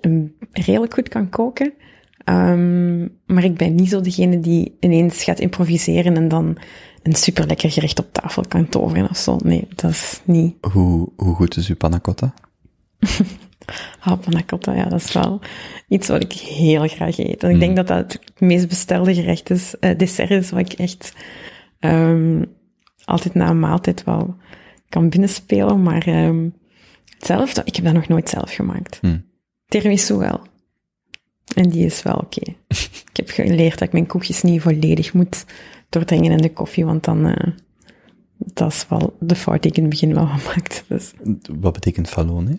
redelijk 0.52 0.94
goed 0.94 1.08
kan 1.08 1.28
koken. 1.28 1.72
Ehm, 2.24 3.00
maar 3.26 3.44
ik 3.44 3.56
ben 3.56 3.74
niet 3.74 3.88
zo 3.88 4.00
degene 4.00 4.40
die 4.40 4.76
ineens 4.80 5.24
gaat 5.24 5.40
improviseren 5.40 6.16
en 6.16 6.28
dan 6.28 6.56
een 7.02 7.14
super 7.14 7.46
lekker 7.46 7.70
gerecht 7.70 7.98
op 7.98 8.12
tafel 8.12 8.44
kan 8.48 8.68
toveren 8.68 9.10
of 9.10 9.16
zo. 9.16 9.38
Nee, 9.44 9.68
dat 9.74 9.90
is 9.90 10.20
niet. 10.24 10.56
Hoe, 10.72 11.08
hoe 11.16 11.34
goed 11.34 11.56
is 11.56 11.68
uw 11.68 11.76
panna 11.76 12.00
cotta? 12.00 12.34
Ah, 14.00 14.20
panna 14.20 14.42
cotta, 14.46 14.74
ja, 14.74 14.84
dat 14.84 15.00
is 15.00 15.12
wel 15.12 15.40
iets 15.88 16.08
wat 16.08 16.22
ik 16.22 16.32
heel 16.32 16.88
graag 16.88 17.18
eet. 17.18 17.42
En 17.42 17.50
ik 17.50 17.60
denk 17.60 17.76
dat 17.76 17.86
dat 17.86 18.12
het 18.12 18.40
meest 18.40 18.68
bestelde 18.68 19.14
gerecht 19.14 19.50
is, 19.50 19.78
eh, 19.78 19.98
dessert 19.98 20.30
is, 20.30 20.50
wat 20.50 20.60
ik 20.60 20.72
echt 20.72 21.14
ehm, 21.78 22.44
altijd 23.04 23.34
na 23.34 23.48
een 23.48 23.58
maaltijd 23.58 24.04
wel 24.04 24.36
kan 24.94 25.08
binnenspelen. 25.08 25.82
Maar 25.82 26.06
ehm, 26.06 26.48
zelf, 27.18 27.58
ik 27.58 27.76
heb 27.76 27.84
dat 27.84 27.94
nog 27.94 28.08
nooit 28.08 28.28
zelf 28.28 28.54
gemaakt. 28.54 28.98
Hmm. 29.00 29.24
Tiramisu 29.66 30.14
wel. 30.14 30.40
En 31.54 31.68
die 31.68 31.84
is 31.84 32.02
wel 32.02 32.14
oké. 32.14 32.40
ik 33.10 33.16
heb 33.16 33.30
geleerd 33.30 33.78
dat 33.78 33.88
ik 33.88 33.92
mijn 33.92 34.06
koekjes 34.06 34.42
niet 34.42 34.60
volledig 34.60 35.12
moet 35.12 35.44
doordringen 35.88 36.32
in 36.32 36.38
de 36.38 36.52
koffie, 36.52 36.84
want 36.84 37.04
dan, 37.04 37.26
eh, 37.26 37.52
dat 38.36 38.72
is 38.72 38.86
wel 38.88 39.16
de 39.20 39.34
fout 39.34 39.62
die 39.62 39.70
ik 39.70 39.76
in 39.76 39.82
het 39.82 39.92
begin 39.92 40.14
wel 40.14 40.26
gemaakt. 40.36 40.84
Dus. 40.88 41.12
Wat 41.60 41.72
betekent 41.72 42.08
fallone? 42.08 42.56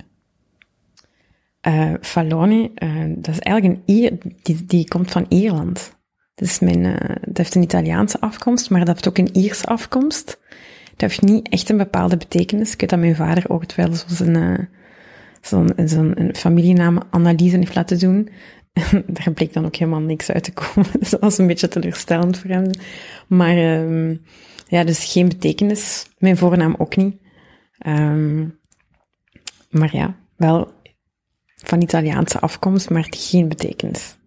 Eh 1.62 1.94
Falloni, 2.01 2.72
eh, 2.75 2.89
dat 3.08 3.34
is 3.34 3.39
eigenlijk 3.39 3.80
een 3.88 3.96
Ier, 3.96 4.18
die, 4.42 4.65
die 4.65 4.88
komt 4.88 5.12
van 5.12 5.25
Ierland. 5.30 5.96
Dus 6.36 6.60
mijn, 6.60 6.82
dat 7.22 7.38
heeft 7.38 7.56
een 7.56 7.62
Italiaanse 7.62 8.20
afkomst, 8.20 8.70
maar 8.70 8.80
dat 8.80 8.88
heeft 8.88 9.08
ook 9.08 9.18
een 9.18 9.36
Ierse 9.38 9.65
afkomst. 9.65 10.39
Dat 10.96 11.10
heeft 11.10 11.22
niet 11.22 11.50
echt 11.50 11.70
een 11.70 11.78
bepaalde 11.78 12.18
betekenis. 12.18 12.74
Ik 12.74 12.80
weet 12.80 12.90
dat 12.90 13.00
mijn 13.00 13.16
vader 13.16 13.50
ook 13.50 13.62
het 13.62 13.75
wel 13.75 13.90
eh, 13.90 14.54
zo'n, 15.42 15.74
zo'n 15.86 16.20
een 16.22 16.36
familienaamanalyse 16.36 17.58
heeft 17.58 17.75
laten 17.75 18.00
doen. 18.00 18.30
En 18.74 19.04
daar 19.18 19.32
bleek 19.34 19.54
dan 19.54 19.66
ook 19.66 19.75
helemaal 19.75 20.00
niks 20.00 20.32
uit 20.32 20.44
te 20.44 20.54
komen. 20.54 20.92
Dus 21.00 21.10
dat 21.10 21.20
was 21.20 21.38
een 21.38 21.48
beetje 21.48 21.68
teleurstellend 21.68 22.38
voor 22.38 22.50
hem. 22.50 22.70
Maar 23.28 23.58
ehm, 23.58 24.16
ja, 24.68 24.84
dus 24.84 25.12
geen 25.12 25.28
betekenis. 25.28 26.10
Mijn 26.18 26.38
voornaam 26.38 26.75
ook 26.78 26.96
niet. 26.96 27.16
Ehm, 27.78 28.48
maar 29.70 29.96
ja, 29.96 30.16
wel 30.36 30.72
van 31.56 31.82
Italiaanse 31.82 32.40
afkomst, 32.40 32.90
maar 32.90 33.08
geen 33.10 33.48
betekenis. 33.48 34.18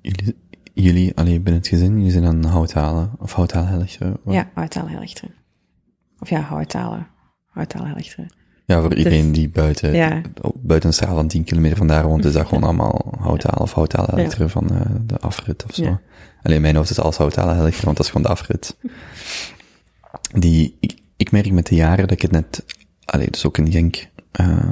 Jullie, 0.00 0.36
jullie 0.74 1.16
alleen 1.16 1.42
binnen 1.42 1.62
het 1.62 1.68
gezin, 1.68 1.96
jullie 1.96 2.10
zijn 2.10 2.24
aan 2.24 2.44
houthalen, 2.44 3.12
of 3.18 3.32
houthaalhellichten? 3.32 4.16
Ja, 4.26 4.50
houthalen 4.54 4.90
Helchteren. 4.90 5.43
Of 6.24 6.30
ja, 6.30 6.40
houthalen. 6.40 7.06
Houthalen 7.50 7.88
Helchteren. 7.88 8.28
Ja, 8.66 8.80
voor 8.80 8.94
iedereen 8.94 9.32
die 9.32 9.48
buiten, 9.48 9.94
Ja. 9.94 10.20
buiten 10.54 10.88
een 10.88 10.94
straal 10.94 11.14
van 11.14 11.28
10 11.28 11.44
kilometer 11.44 11.76
vandaan 11.76 12.04
woont, 12.04 12.24
is 12.24 12.32
dat 12.32 12.46
gewoon 12.46 12.62
allemaal 12.62 13.14
houtaal 13.18 13.62
of 13.62 13.72
houtaalhellichten 13.72 14.50
van 14.50 14.70
eh, 14.70 14.80
de 15.06 15.18
afrit 15.18 15.64
of 15.64 15.74
zo. 15.74 15.82
Ja. 15.84 16.00
Alleen 16.42 16.56
in 16.56 16.62
mijn 16.62 16.76
hoofd 16.76 16.90
is 16.90 16.98
alles 17.00 17.16
houtaalhellichten, 17.16 17.84
want 17.84 17.96
dat 17.96 18.06
is 18.06 18.12
gewoon 18.12 18.26
de 18.26 18.32
afrit. 18.32 18.76
Die, 20.32 20.76
ik, 20.80 20.94
ik 21.16 21.30
merk 21.30 21.52
met 21.52 21.66
de 21.66 21.74
jaren 21.74 21.98
dat 22.08 22.10
ik 22.10 22.22
het 22.22 22.30
net, 22.30 22.64
allee, 23.04 23.30
dus 23.30 23.46
ook 23.46 23.58
in 23.58 23.70
Genk, 23.72 24.08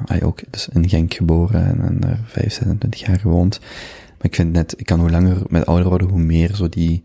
allee, 0.04 0.24
ook 0.24 0.40
dus 0.50 0.68
in 0.68 0.88
Genk 0.88 1.14
geboren 1.14 1.66
en, 1.66 1.80
en 1.80 2.00
daar 2.00 2.20
5, 2.26 2.52
26 2.52 3.00
jaar 3.00 3.18
gewoond. 3.18 3.60
Maar 4.08 4.30
ik 4.30 4.34
vind 4.34 4.52
net, 4.52 4.74
ik 4.76 4.86
kan 4.86 5.00
hoe 5.00 5.10
langer 5.10 5.36
met 5.48 5.66
ouder 5.66 5.88
worden, 5.88 6.08
hoe 6.08 6.18
meer 6.20 6.54
zo 6.54 6.68
die 6.68 7.02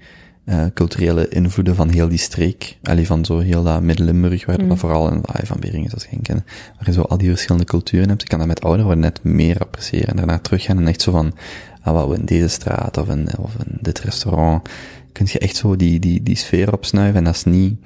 eh, 0.47 0.65
culturele 0.73 1.27
invloeden 1.27 1.75
van 1.75 1.89
heel 1.89 2.07
die 2.07 2.17
streek, 2.17 2.77
allee, 2.83 3.05
van 3.05 3.25
zo 3.25 3.39
heel 3.39 3.63
dat 3.63 3.81
Midden-Limburg, 3.81 4.45
waar 4.45 4.57
dat 4.57 4.67
dan 4.67 4.77
vooral 4.77 5.11
in 5.11 5.25
allee, 5.25 5.45
van 5.45 5.59
Beringen 5.59 5.89
zoals 5.89 6.05
geen 6.05 6.21
kennen, 6.21 6.45
waar 6.77 6.85
je 6.85 6.91
zo 6.91 7.01
al 7.01 7.17
die 7.17 7.29
verschillende 7.29 7.65
culturen 7.65 8.09
hebt, 8.09 8.21
ik 8.21 8.27
kan 8.27 8.39
dat 8.39 8.47
met 8.47 8.61
ouder 8.61 8.85
worden 8.85 9.03
net 9.03 9.23
meer 9.23 9.59
appreciëren. 9.59 10.07
En 10.07 10.15
daarna 10.15 10.39
teruggaan 10.39 10.77
en 10.77 10.87
echt 10.87 11.01
zo 11.01 11.11
van, 11.11 11.33
ah, 11.81 11.93
wat 11.93 12.07
we 12.07 12.15
in 12.15 12.25
deze 12.25 12.47
straat 12.47 12.97
of 12.97 13.09
in, 13.09 13.27
of 13.37 13.55
in 13.65 13.77
dit 13.81 13.99
restaurant, 13.99 14.69
kun 15.11 15.25
je 15.29 15.39
echt 15.39 15.55
zo 15.55 15.75
die, 15.75 15.99
die, 15.99 16.23
die 16.23 16.37
sfeer 16.37 16.73
opsnuiven. 16.73 17.17
En 17.17 17.23
dat 17.23 17.35
is 17.35 17.43
niet, 17.43 17.79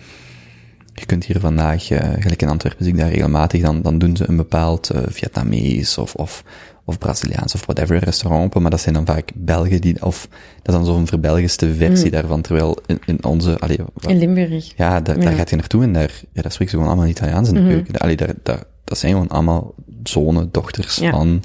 je 0.93 1.05
kunt 1.05 1.25
hier 1.25 1.39
vandaag, 1.39 1.89
eh, 1.89 2.09
gelijk 2.19 2.41
in 2.41 2.49
Antwerpen 2.49 2.83
zie 2.83 2.93
ik 2.93 2.99
daar 2.99 3.11
regelmatig, 3.11 3.61
dan, 3.61 3.81
dan 3.81 3.97
doen 3.97 4.15
ze 4.15 4.29
een 4.29 4.37
bepaald 4.37 4.89
eh, 4.89 5.01
Vietnamees 5.07 5.97
of, 5.97 6.15
of, 6.15 6.43
of 6.91 6.97
Braziliaans 6.97 7.53
of 7.55 7.65
whatever 7.65 7.97
restaurant 8.03 8.43
open, 8.45 8.61
maar 8.61 8.71
dat 8.71 8.81
zijn 8.81 8.95
dan 8.95 9.05
vaak 9.05 9.31
Belgen 9.35 9.81
die, 9.81 10.05
of 10.05 10.27
dat 10.61 10.75
is 10.75 10.81
dan 10.81 10.85
zo'n 10.85 11.07
verbelgiste 11.07 11.73
versie 11.73 12.11
daarvan, 12.11 12.41
terwijl 12.41 12.77
in, 12.85 12.99
in 13.05 13.23
onze, 13.25 13.59
allee, 13.59 13.77
wat- 13.93 14.11
In 14.11 14.17
Limburg. 14.17 14.71
ja, 14.77 14.89
daar, 14.89 15.03
daar 15.03 15.17
Ja. 15.23 15.29
Mhm. 15.29 15.37
gaat 15.37 15.49
je 15.49 15.55
naartoe 15.55 15.83
en 15.83 15.93
daar, 15.93 16.11
ja, 16.33 16.41
daar 16.41 16.51
spreken 16.51 16.69
ze 16.73 16.79
gewoon 16.79 16.87
allemaal 16.87 17.07
Italiaans 17.07 17.47
in 17.49 17.53
de 17.53 17.61
keuken. 17.69 17.95
Allee, 17.97 18.15
daar, 18.15 18.33
daar, 18.43 18.63
dat 18.83 18.97
zijn 18.97 19.11
gewoon 19.11 19.27
allemaal 19.27 19.73
zonen, 20.03 20.49
dochters 20.51 20.95
Ja. 20.95 21.11
van. 21.11 21.43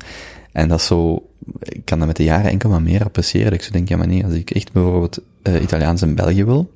En 0.52 0.68
dat 0.68 0.80
is 0.80 0.86
zo, 0.86 1.26
ik 1.62 1.84
kan 1.84 1.98
dat 1.98 2.06
met 2.06 2.16
de 2.16 2.24
jaren 2.24 2.50
enkel 2.50 2.70
maar 2.70 2.82
meer 2.82 3.04
appreciëren. 3.04 3.52
Ik 3.52 3.62
zo 3.62 3.70
denk, 3.72 3.88
ja 3.88 3.96
maar 3.96 4.06
nee, 4.06 4.24
als 4.24 4.32
ik 4.34 4.50
echt 4.50 4.72
bijvoorbeeld 4.72 5.18
eh, 5.42 5.62
Italiaans 5.62 6.02
in 6.02 6.14
België 6.14 6.44
wil, 6.44 6.70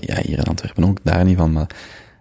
ja, 0.00 0.20
hier 0.22 0.38
in 0.38 0.44
Antwerpen 0.44 0.84
ook, 0.84 0.98
daar 1.02 1.24
niet 1.24 1.36
van, 1.36 1.52
maar 1.52 1.66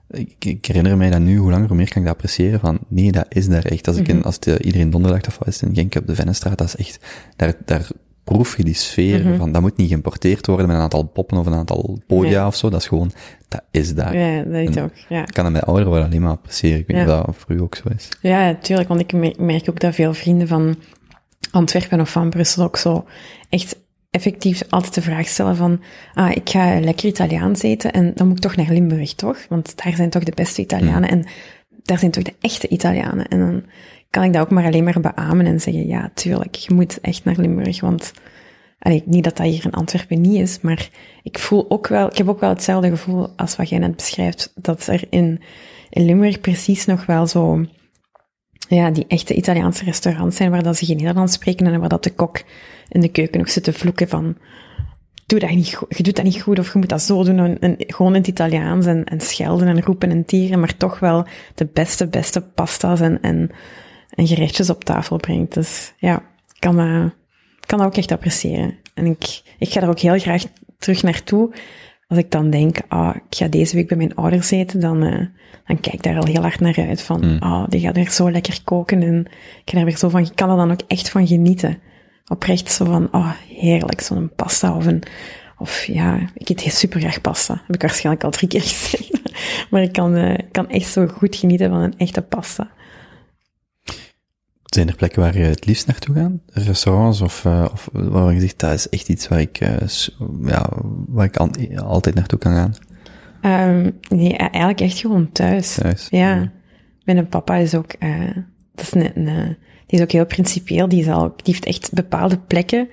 ik, 0.09 0.35
ik 0.39 0.65
herinner 0.65 0.97
mij 0.97 1.09
dat 1.09 1.19
nu, 1.21 1.37
hoe 1.37 1.51
langer 1.51 1.67
hoe 1.67 1.77
meer 1.77 1.87
kan 1.89 1.97
ik 2.01 2.03
dat 2.07 2.13
appreciëren 2.15 2.59
van, 2.59 2.79
nee, 2.87 3.11
dat 3.11 3.25
is 3.29 3.47
daar 3.47 3.65
echt. 3.65 3.87
Als 3.87 3.97
ik 3.97 4.07
in, 4.07 4.23
als 4.23 4.39
de, 4.39 4.59
iedereen 4.63 4.89
donderdag 4.89 5.21
of 5.27 5.37
wat 5.37 5.47
is 5.47 5.61
in 5.61 5.75
Genk 5.75 5.95
op 5.95 6.07
de 6.07 6.15
Vennestraat, 6.15 6.57
dat 6.57 6.67
is 6.67 6.75
echt, 6.75 6.99
daar, 7.35 7.53
daar 7.65 7.87
proef 8.23 8.57
je 8.57 8.63
die 8.63 8.73
sfeer 8.73 9.35
van, 9.37 9.51
dat 9.51 9.61
moet 9.61 9.77
niet 9.77 9.87
geïmporteerd 9.87 10.47
worden 10.47 10.67
met 10.67 10.75
een 10.75 10.81
aantal 10.81 11.03
poppen 11.03 11.37
of 11.37 11.45
een 11.45 11.53
aantal 11.53 11.99
podia 12.07 12.47
of 12.47 12.55
zo, 12.55 12.69
dat 12.69 12.81
is 12.81 12.87
gewoon, 12.87 13.11
dat 13.47 13.61
is 13.71 13.93
daar. 13.95 14.17
Ja, 14.17 14.43
dat 14.43 14.69
is 14.69 14.75
En- 14.75 14.83
ook. 14.83 14.91
Ja. 15.09 15.21
Ik 15.21 15.33
kan 15.33 15.43
dat 15.43 15.53
met 15.53 15.63
ouderen 15.65 15.91
wel 15.91 16.03
alleen 16.03 16.21
maar 16.21 16.31
appreciëren. 16.31 16.79
Ik 16.79 16.87
weet 16.87 16.97
Ja. 16.97 17.03
niet 17.03 17.13
of 17.13 17.25
dat 17.25 17.35
voor 17.37 17.55
u 17.55 17.61
ook 17.61 17.75
zo 17.75 17.83
is. 17.95 18.09
Ja, 18.21 18.55
tuurlijk, 18.55 18.87
want 18.87 18.99
ik 19.01 19.13
mer- 19.13 19.35
merk 19.39 19.69
ook 19.69 19.79
dat 19.79 19.95
veel 19.95 20.13
vrienden 20.13 20.47
van 20.47 20.75
Antwerpen 21.51 21.99
of 22.01 22.11
van 22.11 22.29
Brussel 22.29 22.63
ook 22.63 22.77
zo 22.77 23.05
echt 23.49 23.79
effectief 24.17 24.63
altijd 24.69 24.93
de 24.93 25.01
vraag 25.01 25.27
stellen 25.27 25.55
van, 25.55 25.81
ah, 26.13 26.31
ik 26.31 26.49
ga 26.49 26.79
lekker 26.79 27.07
Italiaans 27.07 27.61
eten 27.61 27.91
en 27.91 28.11
dan 28.15 28.27
moet 28.27 28.37
ik 28.37 28.43
toch 28.43 28.55
naar 28.55 28.73
Limburg, 28.73 29.13
toch? 29.13 29.45
Want 29.49 29.83
daar 29.83 29.95
zijn 29.95 30.09
toch 30.09 30.23
de 30.23 30.31
beste 30.35 30.61
Italianen 30.61 31.09
en 31.09 31.25
daar 31.83 31.99
zijn 31.99 32.11
toch 32.11 32.23
de 32.23 32.33
echte 32.41 32.67
Italianen. 32.67 33.27
En 33.27 33.39
dan 33.39 33.63
kan 34.09 34.23
ik 34.23 34.33
dat 34.33 34.41
ook 34.41 34.51
maar 34.51 34.65
alleen 34.65 34.83
maar 34.83 34.99
beamen 34.99 35.45
en 35.45 35.61
zeggen, 35.61 35.87
ja, 35.87 36.11
tuurlijk, 36.13 36.55
je 36.55 36.73
moet 36.73 37.01
echt 37.01 37.23
naar 37.23 37.35
Limburg, 37.37 37.81
want 37.81 38.13
Allee, 38.79 39.03
niet 39.05 39.23
dat 39.23 39.37
dat 39.37 39.45
hier 39.45 39.65
in 39.65 39.71
Antwerpen 39.71 40.21
niet 40.21 40.41
is, 40.41 40.61
maar 40.61 40.89
ik 41.23 41.39
voel 41.39 41.65
ook 41.69 41.87
wel, 41.87 42.07
ik 42.07 42.17
heb 42.17 42.29
ook 42.29 42.39
wel 42.39 42.49
hetzelfde 42.49 42.89
gevoel 42.89 43.29
als 43.35 43.55
wat 43.55 43.69
jij 43.69 43.79
net 43.79 43.95
beschrijft, 43.95 44.51
dat 44.55 44.87
er 44.87 45.03
in, 45.09 45.41
in 45.89 46.05
Limburg 46.05 46.41
precies 46.41 46.85
nog 46.85 47.05
wel 47.05 47.27
zo, 47.27 47.65
ja, 48.67 48.91
die 48.91 49.05
echte 49.07 49.33
Italiaanse 49.33 49.83
restaurants 49.83 50.35
zijn 50.35 50.51
waar 50.51 50.63
dat 50.63 50.77
ze 50.77 50.85
geen 50.85 50.97
Nederlands 50.97 51.33
spreken 51.33 51.67
en 51.67 51.79
waar 51.79 51.89
dat 51.89 52.03
de 52.03 52.13
kok 52.13 52.43
in 52.89 53.01
de 53.01 53.09
keuken 53.09 53.39
nog 53.39 53.49
zit 53.49 53.63
te 53.63 53.73
vloeken 53.73 54.07
van, 54.07 54.37
doe 55.25 55.39
dat 55.39 55.49
niet 55.49 55.73
goed, 55.73 55.97
je 55.97 56.03
doet 56.03 56.15
dat 56.15 56.25
niet 56.25 56.41
goed 56.41 56.59
of 56.59 56.73
je 56.73 56.79
moet 56.79 56.89
dat 56.89 57.01
zo 57.01 57.23
doen 57.23 57.59
en, 57.59 57.75
gewoon 57.77 58.13
in 58.13 58.19
het 58.19 58.27
Italiaans 58.27 58.85
en, 58.85 59.03
en 59.03 59.21
schelden 59.21 59.67
en 59.67 59.81
roepen 59.81 60.09
en 60.09 60.25
tieren, 60.25 60.59
maar 60.59 60.77
toch 60.77 60.99
wel 60.99 61.25
de 61.55 61.65
beste, 61.73 62.07
beste 62.07 62.41
pasta's 62.41 62.99
en, 62.99 63.21
en, 63.21 63.51
gerechtjes 64.15 64.69
op 64.69 64.83
tafel 64.83 65.17
brengt. 65.17 65.53
Dus 65.53 65.93
ja, 65.97 66.15
ik 66.53 66.59
kan 66.59 66.75
dat, 66.75 67.13
kan 67.65 67.77
dat 67.77 67.87
ook 67.87 67.97
echt 67.97 68.11
appreciëren. 68.11 68.77
En 68.93 69.05
ik, 69.05 69.41
ik 69.57 69.71
ga 69.71 69.81
er 69.81 69.89
ook 69.89 69.99
heel 69.99 70.19
graag 70.19 70.43
terug 70.77 71.03
naartoe. 71.03 71.53
Als 72.07 72.19
ik 72.19 72.31
dan 72.31 72.49
denk, 72.49 72.77
ah, 72.87 73.15
ik 73.15 73.37
ga 73.37 73.47
deze 73.47 73.75
week 73.75 73.87
bij 73.87 73.97
mijn 73.97 74.15
ouders 74.15 74.51
eten, 74.51 74.79
dan, 74.79 75.03
eh, 75.03 75.25
dan 75.65 75.79
kijk 75.79 75.93
ik 75.93 76.03
daar 76.03 76.17
al 76.17 76.25
heel 76.25 76.41
hard 76.41 76.59
naar 76.59 76.87
uit. 76.87 77.01
Van, 77.01 77.39
ah, 77.39 77.63
die 77.69 77.79
gaat 77.79 77.95
weer 77.95 78.09
zo 78.09 78.31
lekker 78.31 78.59
koken. 78.63 79.01
En 79.01 79.25
ik 79.63 79.71
ga 79.71 79.77
er 79.77 79.85
weer 79.85 79.97
zo 79.97 80.09
van, 80.09 80.21
ik 80.21 80.35
kan 80.35 80.49
er 80.49 80.55
dan 80.55 80.71
ook 80.71 80.81
echt 80.87 81.09
van 81.09 81.27
genieten. 81.27 81.79
Oprecht 82.27 82.71
zo 82.71 82.85
van, 82.85 83.11
ah, 83.11 83.31
heerlijk, 83.47 84.01
zo'n 84.01 84.31
pasta 84.35 84.75
of 84.75 84.85
een, 84.85 85.03
of 85.57 85.83
ja, 85.83 86.19
ik 86.33 86.49
eet 86.49 86.73
super 86.73 86.99
graag 86.99 87.21
pasta. 87.21 87.61
Heb 87.65 87.75
ik 87.75 87.81
waarschijnlijk 87.81 88.25
al 88.25 88.31
drie 88.31 88.49
keer 88.49 88.61
gezegd. 88.61 89.11
maar 89.69 89.81
ik 89.81 89.91
kan, 89.91 90.15
eh, 90.15 90.33
ik 90.33 90.51
kan 90.51 90.69
echt 90.69 90.91
zo 90.91 91.07
goed 91.07 91.35
genieten 91.35 91.69
van 91.69 91.79
een 91.79 91.97
echte 91.97 92.21
pasta. 92.21 92.69
Zijn 94.73 94.87
er 94.87 94.95
plekken 94.95 95.21
waar 95.21 95.37
je 95.37 95.43
het 95.43 95.65
liefst 95.65 95.87
naartoe 95.87 96.15
gaat? 96.15 96.31
Restaurants 96.65 97.21
of, 97.21 97.43
uh, 97.45 97.65
of 97.71 97.89
waar 97.91 98.33
je 98.33 98.39
zegt, 98.39 98.59
dat 98.59 98.73
is 98.73 98.89
echt 98.89 99.09
iets 99.09 99.27
waar 99.27 99.39
ik, 99.39 99.61
uh, 99.61 99.75
ja, 100.43 100.69
waar 101.07 101.25
ik 101.25 101.37
al, 101.37 101.49
altijd 101.83 102.15
naartoe 102.15 102.39
kan 102.39 102.53
gaan? 102.53 102.73
Um, 103.75 103.97
nee, 104.09 104.33
eigenlijk 104.37 104.81
echt 104.81 104.97
gewoon 104.97 105.31
thuis. 105.31 105.73
Thuis. 105.75 106.07
Ja. 106.09 106.51
Mijn 107.03 107.27
papa 107.27 107.55
is 107.55 107.75
ook, 107.75 107.93
uh, 107.99 108.35
Dat 108.75 108.85
is 108.85 108.93
een- 108.93 109.57
die 109.87 109.99
is 109.99 110.01
ook 110.01 110.11
heel 110.11 110.25
principieel. 110.25 110.87
Die, 110.87 111.01
is 111.01 111.07
al, 111.07 111.27
die 111.35 111.53
heeft 111.53 111.65
echt 111.65 111.93
bepaalde 111.93 112.37
plekken 112.39 112.89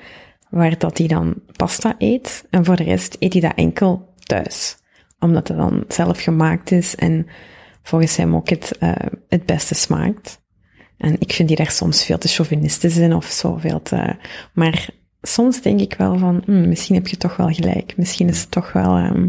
waar 0.50 0.78
dat 0.78 0.98
hij 0.98 1.06
dan 1.06 1.34
pasta 1.56 1.94
eet. 1.98 2.44
En 2.50 2.64
voor 2.64 2.76
de 2.76 2.82
rest 2.82 3.16
eet 3.18 3.32
hij 3.32 3.42
dat 3.42 3.54
enkel 3.54 4.12
thuis. 4.22 4.76
Omdat 5.18 5.48
het 5.48 5.56
dan 5.56 5.84
zelf 5.88 6.20
gemaakt 6.22 6.70
is 6.70 6.94
en 6.94 7.26
volgens 7.82 8.16
hem 8.16 8.34
ook 8.34 8.48
het, 8.48 8.78
eh, 8.78 8.92
het 9.28 9.46
beste 9.46 9.74
smaakt. 9.74 10.42
En 10.96 11.16
ik 11.18 11.32
vind 11.32 11.48
die 11.48 11.56
daar 11.56 11.70
soms 11.70 12.04
veel 12.04 12.18
te 12.18 12.28
chauvinistisch 12.28 12.96
in 12.96 13.14
of 13.14 13.26
zo 13.26 13.56
veel 13.56 13.82
te... 13.82 14.16
Maar 14.52 14.88
soms 15.22 15.62
denk 15.62 15.80
ik 15.80 15.94
wel 15.94 16.18
van, 16.18 16.42
hmm, 16.44 16.68
misschien 16.68 16.94
heb 16.94 17.06
je 17.06 17.16
toch 17.16 17.36
wel 17.36 17.48
gelijk. 17.48 17.96
Misschien 17.96 18.28
is 18.28 18.40
het 18.40 18.50
toch 18.50 18.72
wel 18.72 18.96
ehm, 18.96 19.28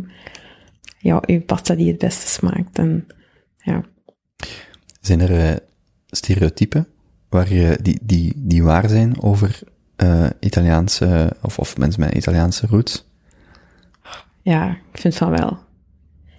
ja, 0.97 1.23
uw 1.25 1.41
pasta 1.41 1.75
die 1.75 1.88
het 1.88 1.97
beste 1.97 2.28
smaakt. 2.28 2.78
En 2.78 3.08
ja, 3.58 3.84
Zijn 5.01 5.19
er 5.19 5.49
eh, 5.49 5.56
stereotypen 6.10 6.88
waar 7.30 7.54
je, 7.54 7.80
die, 7.82 7.99
die, 8.01 8.34
die 8.36 8.63
waar 8.63 8.89
zijn 8.89 9.21
over 9.21 9.60
eh, 9.95 10.30
Italiaanse, 10.39 11.36
of, 11.41 11.60
of 11.60 11.78
mensen 11.78 11.99
met 11.99 12.13
Italiaanse 12.13 12.67
roots? 12.67 13.06
ja, 14.41 14.69
ik 14.91 14.99
vind 14.99 15.15
van 15.15 15.30
wel. 15.30 15.58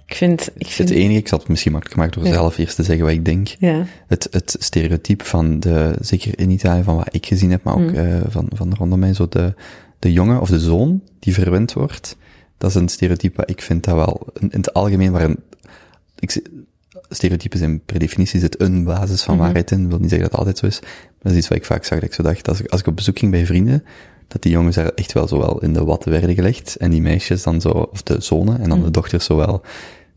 Ik 0.06 0.14
vind... 0.14 0.48
Ik 0.56 0.66
vind 0.66 0.88
Het 0.88 0.98
enige, 0.98 1.18
ik 1.18 1.28
zal 1.28 1.38
het 1.38 1.48
misschien 1.48 1.72
makkelijk 1.72 1.98
maken 2.00 2.14
door 2.20 2.28
Ja. 2.28 2.32
zelf 2.34 2.58
eerst 2.58 2.76
te 2.76 2.82
zeggen 2.82 3.04
wat 3.04 3.14
ik 3.14 3.24
denk. 3.24 3.48
ja, 3.58 3.86
Het, 4.06 4.26
het 4.30 4.56
stereotype 4.58 5.24
van 5.24 5.60
de, 5.60 5.94
zeker 6.00 6.38
in 6.38 6.50
Italië, 6.50 6.82
van 6.82 6.96
wat 6.96 7.08
ik 7.14 7.26
gezien 7.26 7.50
heb, 7.50 7.62
maar 7.62 7.74
ook 7.74 7.80
Mm. 7.90 7.94
eh, 7.94 8.20
van, 8.28 8.48
van 8.54 8.74
rondom 8.74 8.98
mij, 8.98 9.14
zo 9.14 9.28
de, 9.28 9.54
de 9.98 10.12
jongen 10.12 10.40
of 10.40 10.48
de 10.48 10.60
zoon 10.60 11.02
die 11.18 11.34
verwend 11.34 11.72
wordt, 11.72 12.16
dat 12.58 12.70
is 12.70 12.76
een 12.76 12.88
stereotype 12.88 13.36
wat 13.36 13.50
ik 13.50 13.62
vind 13.62 13.84
dat 13.84 13.94
wel, 13.94 14.26
in, 14.40 14.50
in 14.50 14.58
het 14.58 14.72
algemeen, 14.72 15.12
waar 15.12 15.22
een, 15.24 15.38
ik, 16.18 16.42
stereotypen 17.08 17.58
zijn 17.58 17.80
per 17.84 17.98
definitie 17.98 18.40
zit 18.40 18.60
een 18.60 18.84
basis 18.84 19.22
van 19.22 19.34
Mhm. 19.34 19.42
waarheid 19.44 19.70
in, 19.70 19.88
wil 19.88 19.98
niet 19.98 20.10
zeggen 20.10 20.30
dat 20.30 20.38
het 20.38 20.46
altijd 20.46 20.58
zo 20.58 20.66
is, 20.66 20.80
maar 20.80 21.18
dat 21.22 21.32
is 21.32 21.38
iets 21.38 21.48
wat 21.48 21.58
ik 21.58 21.64
vaak 21.64 21.84
zag, 21.84 21.98
dat 21.98 22.08
ik 22.08 22.14
zo 22.14 22.22
dacht, 22.22 22.48
als 22.48 22.60
ik, 22.60 22.70
als 22.70 22.80
ik 22.80 22.86
op 22.86 22.96
bezoek 22.96 23.18
ging 23.18 23.30
bij 23.30 23.46
vrienden, 23.46 23.84
dat 24.28 24.42
die 24.42 24.52
jongens 24.52 24.76
daar 24.76 24.88
echt 24.94 25.12
wel 25.12 25.28
zo 25.28 25.38
wel 25.38 25.58
in 25.62 25.72
de 25.72 25.84
watten 25.84 26.10
werden 26.10 26.34
gelegd, 26.34 26.76
en 26.76 26.90
die 26.90 27.00
meisjes 27.02 27.42
dan 27.42 27.60
zo, 27.60 27.68
of 27.68 28.02
de 28.02 28.20
zonen, 28.20 28.60
en 28.60 28.68
dan 28.68 28.82
de 28.82 28.90
dochters 28.90 29.24
zo 29.24 29.36
wel 29.36 29.62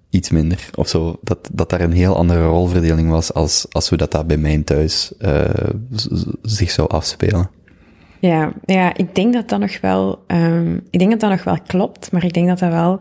iets 0.10 0.30
minder, 0.30 0.69
of 0.76 0.88
zo, 0.88 1.19
dat, 1.22 1.50
dat 1.52 1.69
daar 1.69 1.82
een 1.82 1.91
heel 1.91 2.15
andere 2.15 2.45
rolverdeling 2.45 3.10
was 3.10 3.34
als, 3.34 3.65
als 3.72 3.89
hoe 3.89 3.98
dat, 3.98 4.12
dat 4.12 4.28
bij 4.28 4.38
mij 4.38 4.62
thuis 4.63 5.12
z- 5.91 6.08
zich 6.41 6.72
zou 6.72 6.89
afspelen. 6.89 7.50
ja, 8.19 8.54
ja, 8.65 8.95
ik 8.98 9.15
denk 9.15 9.34
dat 9.34 9.50
dat 9.50 9.60
nog 9.60 9.82
wel... 9.82 10.24
ehm, 10.28 10.76
ik 10.89 11.00
denk 11.00 11.12
dat 11.12 11.19
dat 11.19 11.30
nog 11.30 11.43
wel 11.43 11.58
klopt, 11.67 12.12
maar 12.12 12.24
ik 12.24 12.34
denk 12.34 12.48
dat 12.48 12.60
dat 12.60 12.72
wel 12.72 13.00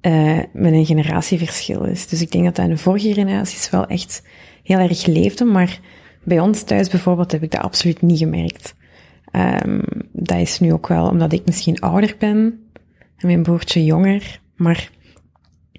eh, 0.00 0.38
met 0.52 0.72
een 0.72 0.86
generatieverschil 0.86 1.84
is. 1.84 2.06
Dus 2.06 2.20
ik 2.20 2.30
denk 2.32 2.44
dat 2.44 2.54
dat 2.56 2.64
in 2.64 2.70
de 2.70 2.78
vorige 2.78 3.12
generaties 3.12 3.70
wel 3.70 3.86
echt 3.86 4.22
heel 4.62 4.78
erg 4.78 5.06
leefde, 5.06 5.44
maar 5.44 5.80
bij 6.24 6.40
ons 6.40 6.62
thuis 6.62 6.88
bijvoorbeeld 6.88 7.32
heb 7.32 7.42
ik 7.42 7.50
dat 7.50 7.60
absoluut 7.62 8.02
niet 8.02 8.18
gemerkt. 8.18 8.74
Ehm, 9.30 9.80
dat 10.12 10.38
is 10.38 10.60
nu 10.60 10.72
ook 10.72 10.86
wel 10.86 11.08
omdat 11.08 11.32
ik 11.32 11.46
misschien 11.46 11.80
ouder 11.80 12.14
ben 12.18 12.36
en 13.16 13.26
mijn 13.26 13.42
broertje 13.42 13.84
jonger, 13.84 14.40
maar 14.56 14.90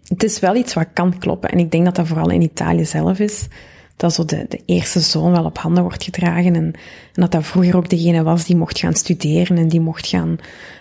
het 0.07 0.23
is 0.23 0.39
wel 0.39 0.55
iets 0.55 0.73
wat 0.73 0.87
kan 0.93 1.17
kloppen. 1.17 1.49
En 1.49 1.59
ik 1.59 1.71
denk 1.71 1.85
dat 1.85 1.95
dat 1.95 2.07
vooral 2.07 2.29
in 2.29 2.41
Italië 2.41 2.85
zelf 2.85 3.19
is. 3.19 3.47
Dat 3.95 4.13
zo 4.13 4.25
de, 4.25 4.45
de 4.49 4.61
eerste 4.65 4.99
zoon 4.99 5.31
wel 5.31 5.45
op 5.45 5.57
handen 5.57 5.83
wordt 5.83 6.03
gedragen. 6.03 6.55
En, 6.55 6.55
en 6.55 6.73
dat 7.13 7.31
dat 7.31 7.45
vroeger 7.45 7.77
ook 7.77 7.89
degene 7.89 8.23
was 8.23 8.45
die 8.45 8.55
mocht 8.55 8.79
gaan 8.79 8.93
studeren 8.93 9.57
en 9.57 9.67
die 9.67 9.79
mocht 9.79 10.07
gaan, 10.07 10.37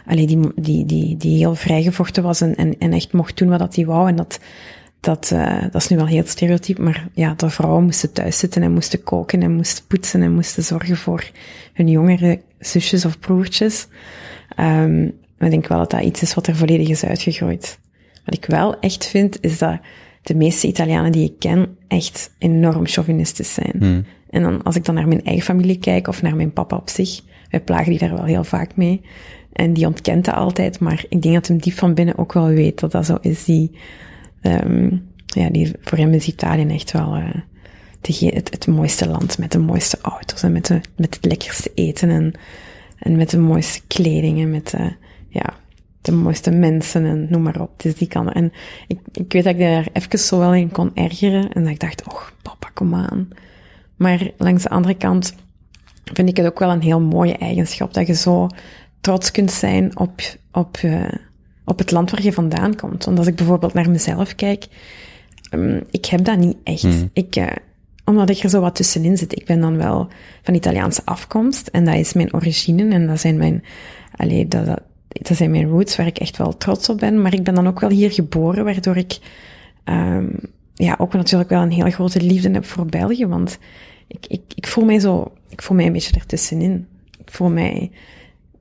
allee, 0.06 0.26
die, 0.26 0.52
die, 0.54 0.84
die, 0.84 1.16
die 1.16 1.36
heel 1.36 1.54
vrijgevochten 1.54 2.22
was 2.22 2.40
en, 2.40 2.54
en, 2.54 2.78
en 2.78 2.92
echt 2.92 3.12
mocht 3.12 3.38
doen 3.38 3.48
wat 3.48 3.76
hij 3.76 3.86
wou. 3.86 4.08
En 4.08 4.16
dat, 4.16 4.40
dat, 5.06 5.30
eh, 5.32 5.62
dat 5.62 5.82
is 5.82 5.88
nu 5.88 5.96
wel 5.96 6.06
heel 6.06 6.26
stereotyp, 6.26 6.78
maar 6.78 7.08
ja, 7.14 7.34
de 7.34 7.50
vrouwen 7.50 7.84
moesten 7.84 8.12
thuis 8.12 8.38
zitten 8.38 8.62
en 8.62 8.72
moesten 8.72 9.02
koken 9.02 9.42
en 9.42 9.52
moesten 9.52 9.84
poetsen 9.86 10.22
en 10.22 10.34
moesten 10.34 10.62
zorgen 10.62 10.96
voor 10.96 11.30
hun 11.72 11.88
jongere 11.88 12.40
zusjes 12.58 13.04
of 13.04 13.18
broertjes. 13.18 13.86
Ehm, 14.56 15.02
maar 15.02 15.48
ik 15.48 15.50
denk 15.50 15.66
wel 15.66 15.78
dat 15.78 15.90
dat 15.90 16.02
iets 16.02 16.22
is 16.22 16.34
wat 16.34 16.46
er 16.46 16.56
volledig 16.56 16.88
is 16.88 17.04
uitgegroeid. 17.04 17.78
Wat 18.24 18.34
ik 18.34 18.44
wel 18.44 18.80
echt 18.80 19.06
vind, 19.06 19.38
is 19.40 19.58
dat 19.58 19.78
de 20.22 20.34
meeste 20.34 20.66
Italianen 20.66 21.12
die 21.12 21.24
ik 21.24 21.38
ken 21.38 21.76
echt 21.88 22.30
enorm 22.38 22.86
chauvinistisch 22.86 23.54
zijn. 23.54 24.04
En 24.30 24.42
dan, 24.42 24.62
als 24.62 24.76
ik 24.76 24.84
dan 24.84 24.94
naar 24.94 25.08
mijn 25.08 25.24
eigen 25.24 25.44
familie 25.44 25.78
kijk, 25.78 26.08
of 26.08 26.22
naar 26.22 26.36
mijn 26.36 26.52
papa 26.52 26.76
op 26.76 26.88
zich, 26.88 27.20
wij 27.50 27.60
plagen 27.60 27.90
die 27.90 27.98
daar 27.98 28.14
wel 28.14 28.24
heel 28.24 28.44
vaak 28.44 28.76
mee. 28.76 29.00
En 29.52 29.72
die 29.72 29.86
ontkent 29.86 30.24
dat 30.24 30.34
altijd, 30.34 30.80
maar 30.80 31.04
ik 31.08 31.22
denk 31.22 31.34
dat 31.34 31.46
hem 31.46 31.58
diep 31.58 31.74
van 31.74 31.94
binnen 31.94 32.18
ook 32.18 32.32
wel 32.32 32.46
weet 32.46 32.80
dat 32.80 32.92
dat 32.92 33.06
zo 33.06 33.18
is. 33.20 33.44
Die, 33.44 33.70
ehm, 34.46 34.96
ja, 35.26 35.50
die, 35.50 35.72
voor 35.80 35.98
hem 35.98 36.12
is 36.12 36.26
Italië 36.26 36.66
echt 36.66 36.92
wel 36.92 37.14
eh, 37.14 37.40
het, 38.50 38.66
mooiste 38.66 39.08
land 39.08 39.38
met 39.38 39.52
de 39.52 39.58
mooiste 39.58 39.98
auto's 40.02 40.42
en 40.42 40.52
met, 40.52 40.66
de, 40.66 40.80
met 40.96 41.14
het 41.14 41.24
lekkerste 41.24 41.70
eten 41.74 42.10
en, 42.10 42.32
en 42.98 43.16
met 43.16 43.30
de 43.30 43.38
mooiste 43.38 43.80
kleding 43.86 44.40
en 44.40 44.50
met 44.50 44.70
de, 44.70 44.92
ja, 45.28 45.54
de 46.00 46.12
mooiste 46.12 46.50
mensen 46.50 47.04
en 47.04 47.26
noem 47.30 47.42
maar 47.42 47.60
op. 47.60 47.82
Dus 47.82 47.94
die 47.94 48.08
kan, 48.08 48.32
en 48.32 48.52
ik, 48.86 48.98
ik 49.12 49.32
weet 49.32 49.44
dat 49.44 49.52
ik 49.52 49.58
daar 49.58 49.88
even 49.92 50.18
zo 50.18 50.38
wel 50.38 50.54
in 50.54 50.70
kon 50.70 50.90
ergeren 50.94 51.52
en 51.52 51.62
dat 51.62 51.72
ik 51.72 51.80
dacht, 51.80 52.06
och, 52.06 52.32
papa, 52.42 52.70
kom 52.74 52.94
aan. 52.94 53.28
Maar 53.96 54.30
langs 54.36 54.62
de 54.62 54.68
andere 54.68 54.94
kant 54.94 55.34
vind 56.12 56.28
ik 56.28 56.36
het 56.36 56.46
ook 56.46 56.58
wel 56.58 56.70
een 56.70 56.82
heel 56.82 57.00
mooie 57.00 57.36
eigenschap 57.36 57.94
dat 57.94 58.06
je 58.06 58.14
zo 58.14 58.48
trots 59.00 59.30
kunt 59.30 59.50
zijn 59.50 59.98
op, 59.98 60.20
op, 60.52 60.76
eh, 60.76 61.04
op 61.66 61.78
het 61.78 61.90
land 61.90 62.10
waar 62.10 62.22
je 62.22 62.32
vandaan 62.32 62.76
komt. 62.76 63.04
Want 63.04 63.18
als 63.18 63.26
ik 63.26 63.36
bijvoorbeeld 63.36 63.74
naar 63.74 63.90
mezelf 63.90 64.34
kijk, 64.34 64.66
ehm, 65.50 65.80
ik 65.90 66.04
heb 66.04 66.24
dat 66.24 66.38
niet 66.38 66.56
echt. 66.62 67.06
Ik, 67.12 67.36
eh, 67.36 67.46
omdat 68.04 68.30
ik 68.30 68.42
er 68.42 68.50
zo 68.50 68.60
wat 68.60 68.74
tussenin 68.74 69.16
zit. 69.16 69.36
Ik 69.36 69.44
ben 69.46 69.60
dan 69.60 69.76
wel 69.76 70.08
van 70.42 70.54
Italiaanse 70.54 71.02
afkomst 71.04 71.66
en 71.66 71.84
dat 71.84 71.94
is 71.94 72.12
mijn 72.12 72.34
origine 72.34 72.94
en 72.94 73.06
dat 73.06 73.20
zijn 73.20 73.36
mijn, 73.36 73.64
allee, 74.16 74.48
dat, 74.48 74.66
dat, 74.66 74.80
dat 75.08 75.36
zijn 75.36 75.50
mijn 75.50 75.68
roots 75.68 75.96
waar 75.96 76.06
ik 76.06 76.18
echt 76.18 76.36
wel 76.36 76.56
trots 76.56 76.88
op 76.88 76.98
ben. 76.98 77.22
Maar 77.22 77.34
ik 77.34 77.42
ben 77.42 77.54
dan 77.54 77.66
ook 77.66 77.80
wel 77.80 77.90
hier 77.90 78.10
geboren, 78.10 78.64
waardoor 78.64 78.96
ik 78.96 79.18
ehm, 79.84 80.26
ja, 80.74 80.94
ook 80.98 81.12
natuurlijk 81.12 81.50
wel 81.50 81.62
een 81.62 81.72
heel 81.72 81.90
grote 81.90 82.20
liefde 82.20 82.50
heb 82.50 82.64
voor 82.64 82.86
België. 82.86 83.26
Want 83.26 83.58
ik, 84.06 84.26
ik, 84.28 84.42
ik 84.54 84.66
voel 84.66 84.84
mij 84.84 84.98
zo, 84.98 85.32
ik 85.48 85.62
voel 85.62 85.76
mij 85.76 85.86
een 85.86 85.92
beetje 85.92 86.18
ertussenin. 86.18 86.86
Ik 87.18 87.30
voel 87.30 87.50
mij, 87.50 87.90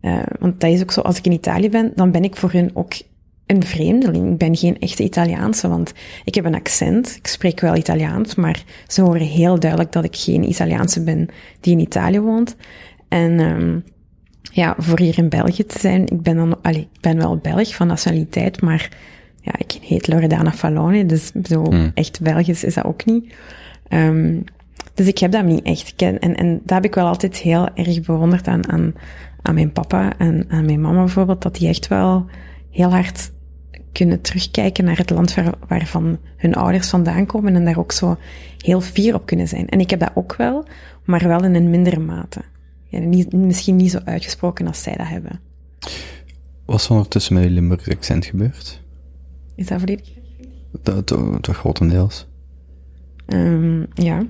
eh, 0.06 0.20
want 0.40 0.62
dat 0.62 0.72
is 0.72 0.82
ook 0.82 0.92
zo, 0.92 1.02
als 1.02 1.18
ik 1.18 1.26
in 1.26 1.32
Italië 1.32 1.70
ben, 1.70 1.92
dan 1.96 2.12
ben 2.12 2.24
ik 2.24 2.36
voor 2.36 2.52
hun 2.52 2.72
ook 2.74 2.94
een 3.46 3.64
vreemdeling. 3.64 4.32
Ik 4.32 4.38
ben 4.38 4.56
geen 4.56 4.80
echte 4.80 5.04
Italiaanse, 5.04 5.68
want 5.68 5.94
ik 6.24 6.36
heb 6.36 6.46
een 6.46 6.56
accent. 6.56 7.16
Ik 7.16 7.28
spreek 7.28 7.60
wel 7.60 7.76
Italiaans, 7.76 8.36
maar 8.36 8.64
ze 8.88 9.02
horen 9.02 9.28
heel 9.28 9.60
duidelijk 9.60 9.92
dat 9.92 10.04
ik 10.04 10.16
geen 10.16 10.50
Italiaanse 10.50 11.04
ben 11.04 11.30
die 11.60 11.74
in 11.74 11.80
Italië 11.80 12.20
woont. 12.20 12.56
En 13.08 13.40
ehm, 13.40 13.80
ja, 14.42 14.76
voor 14.78 15.00
hier 15.00 15.18
in 15.18 15.30
België 15.30 15.66
te 15.66 15.80
zijn, 15.80 16.02
ik 16.02 16.22
ben 16.22 16.36
dan, 16.36 16.62
allee, 16.62 16.88
ik 16.94 17.02
ben 17.02 17.18
wel 17.18 17.38
Belg 17.38 17.76
van 17.76 17.88
nationaliteit, 17.88 18.62
maar 18.62 18.90
ja, 19.42 19.54
ik 19.58 19.72
heet 19.82 20.08
Loredana 20.08 20.52
Fallone, 20.52 21.06
dus 21.06 21.32
zo 21.44 21.74
echt 21.94 22.22
Belgisch 22.22 22.64
is 22.64 22.74
dat 22.74 22.86
ook 22.86 23.06
niet. 23.06 23.34
Ehm, 23.88 24.38
dus 24.94 25.08
ik 25.08 25.18
heb 25.18 25.32
dat 25.32 25.46
niet 25.46 25.64
echt. 25.64 25.94
En, 26.02 26.20
en 26.20 26.62
dat 26.64 26.76
heb 26.76 26.86
ik 26.86 26.96
wel 26.96 27.08
altijd 27.08 27.38
heel 27.38 27.70
erg 27.74 28.02
bewonderd 28.02 28.48
aan, 28.48 28.72
aan, 28.72 28.94
aan 29.46 29.54
mijn 29.54 29.72
papa 29.72 30.18
en 30.18 30.46
aan 30.50 30.66
mijn 30.66 30.82
mama 30.82 31.00
bijvoorbeeld, 31.00 31.42
dat 31.42 31.56
die 31.56 31.68
echt 31.68 31.88
wel 31.88 32.26
heel 32.70 32.90
hard 32.90 33.32
kunnen 33.92 34.22
terugkijken 34.22 34.86
naar 34.86 34.98
het 34.98 35.10
land 35.10 35.34
waar, 35.34 35.54
waarvan 35.68 36.18
hun 36.38 36.56
ouders 36.56 36.90
vandaan 36.90 37.26
komen 37.26 37.56
en 37.56 37.66
daar 37.66 37.78
ook 37.78 37.92
zo 37.92 38.18
heel 38.58 38.82
fier 38.82 39.14
op 39.14 39.26
kunnen 39.26 39.48
zijn. 39.48 39.70
En 39.70 39.80
ik 39.80 39.90
heb 39.90 40.00
dat 40.00 40.12
ook 40.14 40.36
wel, 40.36 40.66
maar 41.04 41.28
wel 41.28 41.44
in 41.44 41.56
een 41.56 41.70
mindere 41.70 42.00
mate. 42.00 42.42
Ja, 42.84 43.00
niet, 43.00 43.34
misschien 43.34 43.76
niet 43.76 43.92
zo 43.92 44.00
uitgesproken 44.06 44.68
als 44.68 44.82
zij 44.82 44.96
dat 44.96 45.08
hebben. 45.08 45.40
Wat 46.66 46.80
is 46.80 46.86
er 46.86 46.92
ondertussen 46.92 47.34
met 47.34 47.44
je 47.44 47.50
Limburgse 47.50 47.92
accent 47.92 48.26
gebeurd? 48.26 48.82
Is 49.56 49.68
dat 49.68 49.80
volledig? 49.80 50.10
Dat, 50.84 51.06
toch, 51.06 51.40
toch 51.42 51.58
grotendeels. 51.58 52.28
Ehm, 53.26 53.84
ja. 53.94 54.26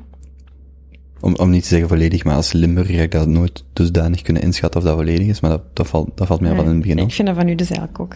Om, 1.25 1.35
om 1.35 1.49
niet 1.49 1.61
te 1.61 1.67
zeggen 1.67 1.87
volledig, 1.87 2.23
maar 2.23 2.35
als 2.35 2.51
Limburger 2.51 2.95
heb 2.95 3.03
ik 3.03 3.11
dat 3.11 3.27
nooit 3.27 3.63
dusdanig 3.73 4.21
kunnen 4.21 4.43
inschatten 4.43 4.79
of 4.81 4.87
dat 4.87 4.95
volledig 4.95 5.27
is, 5.27 5.39
maar 5.39 5.49
dat, 5.49 5.61
dat, 5.73 5.87
valt, 5.87 6.09
dat 6.15 6.27
valt 6.27 6.39
mij 6.41 6.55
wel 6.55 6.63
in 6.63 6.69
het 6.69 6.81
begin 6.81 6.99
op. 6.99 7.07
Ik 7.07 7.13
vind 7.13 7.27
dat 7.27 7.37
van 7.37 7.47
u 7.47 7.55
dus 7.55 7.69
eigenlijk 7.69 7.99
ook. 7.99 8.15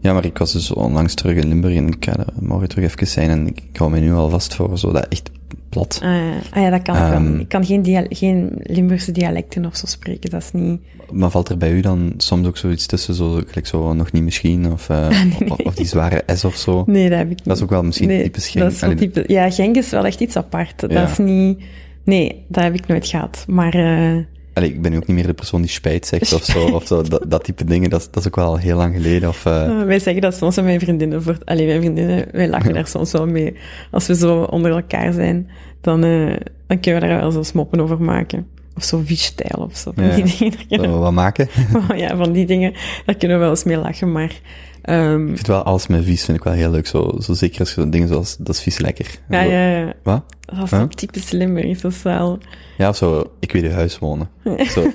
Ja, 0.00 0.12
maar 0.12 0.24
ik 0.24 0.38
was 0.38 0.52
dus 0.52 0.72
onlangs 0.72 1.14
terug 1.14 1.36
in 1.36 1.48
Limburg 1.48 1.74
en 1.74 1.86
ik 1.86 2.04
ga 2.04 2.16
er 2.16 2.26
morgen 2.40 2.68
terug 2.68 2.84
even 2.84 3.06
zijn 3.06 3.30
en 3.30 3.46
ik 3.46 3.62
hou 3.72 3.90
mij 3.90 4.00
nu 4.00 4.12
al 4.12 4.28
vast 4.28 4.54
voor 4.54 4.78
zo 4.78 4.92
dat 4.92 5.06
echt 5.08 5.30
plat. 5.68 6.00
Ah, 6.02 6.10
ah 6.50 6.62
ja, 6.62 6.70
dat 6.70 6.82
kan 6.82 6.94
ik 6.94 7.00
wel. 7.00 7.12
Ehm. 7.12 7.38
Ik 7.38 7.48
kan 7.48 7.64
geen, 7.64 7.82
dia 7.82 8.06
geen 8.08 8.50
Limburgse 8.62 9.12
dialecten 9.12 9.66
of 9.66 9.76
zo 9.76 9.86
spreken, 9.86 10.30
dat 10.30 10.42
is 10.42 10.52
niet... 10.52 10.80
Maar 11.12 11.30
valt 11.30 11.48
er 11.48 11.58
bij 11.58 11.72
u 11.72 11.80
dan 11.80 12.14
soms 12.16 12.46
ook 12.46 12.56
zoiets 12.56 12.86
tussen, 12.86 13.14
zo, 13.14 13.30
gelijk 13.46 13.66
zo 13.66 13.94
nog 13.94 14.12
niet 14.12 14.22
misschien, 14.22 14.72
of, 14.72 14.88
eh, 14.88 15.22
of, 15.48 15.58
of 15.58 15.74
die 15.74 15.86
zware 15.86 16.22
S 16.26 16.44
of 16.44 16.56
zo? 16.56 16.84
Nee, 16.86 17.08
dat 17.08 17.18
heb 17.18 17.30
ik 17.30 17.36
niet. 17.36 17.44
Dat 17.44 17.56
is 17.56 17.62
ook 17.62 17.70
wel 17.70 17.82
misschien 17.82 18.08
nee, 18.08 18.22
typisch 18.22 18.48
Genk. 18.48 18.64
dat 18.64 18.72
is 18.72 18.80
wel 18.80 18.90
Allee, 18.90 19.10
type, 19.10 19.32
ja, 19.32 19.50
Genk 19.50 19.76
is 19.76 19.90
wel 19.90 20.04
echt 20.04 20.20
iets 20.20 20.36
apart. 20.36 20.80
Dat 20.80 21.10
is 21.10 21.18
niet... 21.18 21.58
Nee, 22.08 22.44
dat 22.48 22.62
heb 22.64 22.74
ik 22.74 22.86
nooit 22.86 23.06
gehad. 23.06 23.44
Maar 23.48 23.74
eh, 23.74 24.16
allee, 24.52 24.68
ik 24.72 24.82
ben 24.82 24.90
nu 24.90 24.96
ook 24.96 25.06
niet 25.06 25.16
meer 25.16 25.26
de 25.26 25.34
persoon 25.34 25.60
die 25.60 25.70
spijt 25.70 26.06
zegt 26.06 26.32
of 26.32 26.44
zo, 26.44 26.66
of 26.68 26.86
zo 26.86 27.02
dat, 27.08 27.24
dat 27.28 27.44
type 27.44 27.64
dingen, 27.64 27.90
dat, 27.90 28.08
dat 28.10 28.22
is 28.22 28.26
ook 28.26 28.36
wel 28.36 28.44
al 28.44 28.56
heel 28.56 28.76
lang 28.76 28.94
geleden. 28.94 29.28
Of, 29.28 29.46
Ah, 29.46 29.84
wij 29.84 29.98
zeggen 29.98 30.22
dat 30.22 30.34
soms 30.36 30.58
aan 30.58 30.64
mijn 30.64 30.80
vriendinnen. 30.80 31.22
Voor, 31.22 31.38
alleen 31.44 31.66
mijn 31.66 31.80
vriendinnen, 31.80 32.26
wij 32.32 32.48
lachen 32.48 32.72
daar 32.74 32.86
soms 32.96 33.12
wel 33.12 33.26
mee. 33.26 33.56
Als 33.90 34.06
we 34.06 34.14
zo 34.14 34.42
onder 34.42 34.70
elkaar 34.70 35.12
zijn, 35.12 35.50
dan, 35.80 36.04
eh, 36.04 36.36
dan 36.66 36.80
kunnen 36.80 37.00
we 37.02 37.06
daar 37.08 37.20
wel 37.20 37.30
zo 37.30 37.42
smoppen 37.42 37.80
over 37.80 38.02
maken. 38.02 38.46
Of 38.76 38.84
zo 38.84 39.00
viestijl 39.04 39.62
of 39.64 39.76
zo. 39.76 39.92
Van 39.94 40.04
Ja. 40.04 40.14
die 40.14 40.24
dingen, 40.38 40.52
daar 40.56 40.66
kunnen 40.68 40.90
Zo, 40.90 40.98
wat 40.98 41.12
maken? 41.12 41.48
we- 41.88 41.96
ja, 41.96 42.16
van 42.16 42.32
die 42.32 42.46
dingen, 42.46 42.72
daar 43.06 43.14
kunnen 43.16 43.36
we 43.36 43.42
wel 43.42 43.52
eens 43.52 43.64
mee 43.64 43.76
lachen, 43.76 44.12
maar... 44.12 44.40
ehm, 44.88 45.28
Ik 45.28 45.34
vind 45.34 45.46
wel 45.46 45.62
alles 45.62 45.86
met 45.86 46.04
vies 46.04 46.24
vind 46.24 46.38
ik 46.38 46.44
wel 46.44 46.52
heel 46.52 46.70
leuk. 46.70 46.86
Zo, 46.86 47.14
zo 47.20 47.32
zeker 47.34 47.60
als 47.60 47.74
je 47.74 47.80
zo'n 47.80 47.90
dingen 47.90 48.08
zoals, 48.08 48.36
dat 48.36 48.54
is 48.54 48.62
vies 48.62 48.78
lekker. 48.78 49.18
ja, 49.28 49.42
Zo- 49.42 49.48
ja, 49.50 49.68
ja. 49.78 49.92
Wat? 50.02 50.22
Dat 50.40 50.64
is 50.64 50.70
Huh? 50.70 50.82
typisch 50.82 51.30
Limburg, 51.30 51.80
dat 51.80 51.92
is 51.92 52.02
wel... 52.02 52.38
Ja, 52.78 52.88
of 52.88 52.96
zo, 52.96 53.30
ik 53.40 53.52
weet 53.52 53.62
je 53.62 53.70
huis 53.70 53.98
wonen. 53.98 54.28
Zo. 54.74 54.92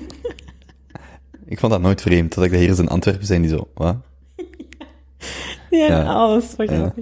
ik 1.46 1.60
vond 1.60 1.72
dat 1.72 1.82
nooit 1.82 2.02
vreemd, 2.02 2.36
dat 2.36 2.44
ik 2.44 2.52
dat 2.52 2.60
hier 2.60 2.70
eens 2.70 2.80
in 2.80 2.88
Antwerpen 2.88 3.26
zijn 3.26 3.42
die 3.42 3.50
zo, 3.52 3.68
wat? 3.74 3.96
Ja, 5.70 5.88
Ja. 5.88 6.04
alles 6.04 6.56
wat 6.58 6.70
Ja. 6.70 6.94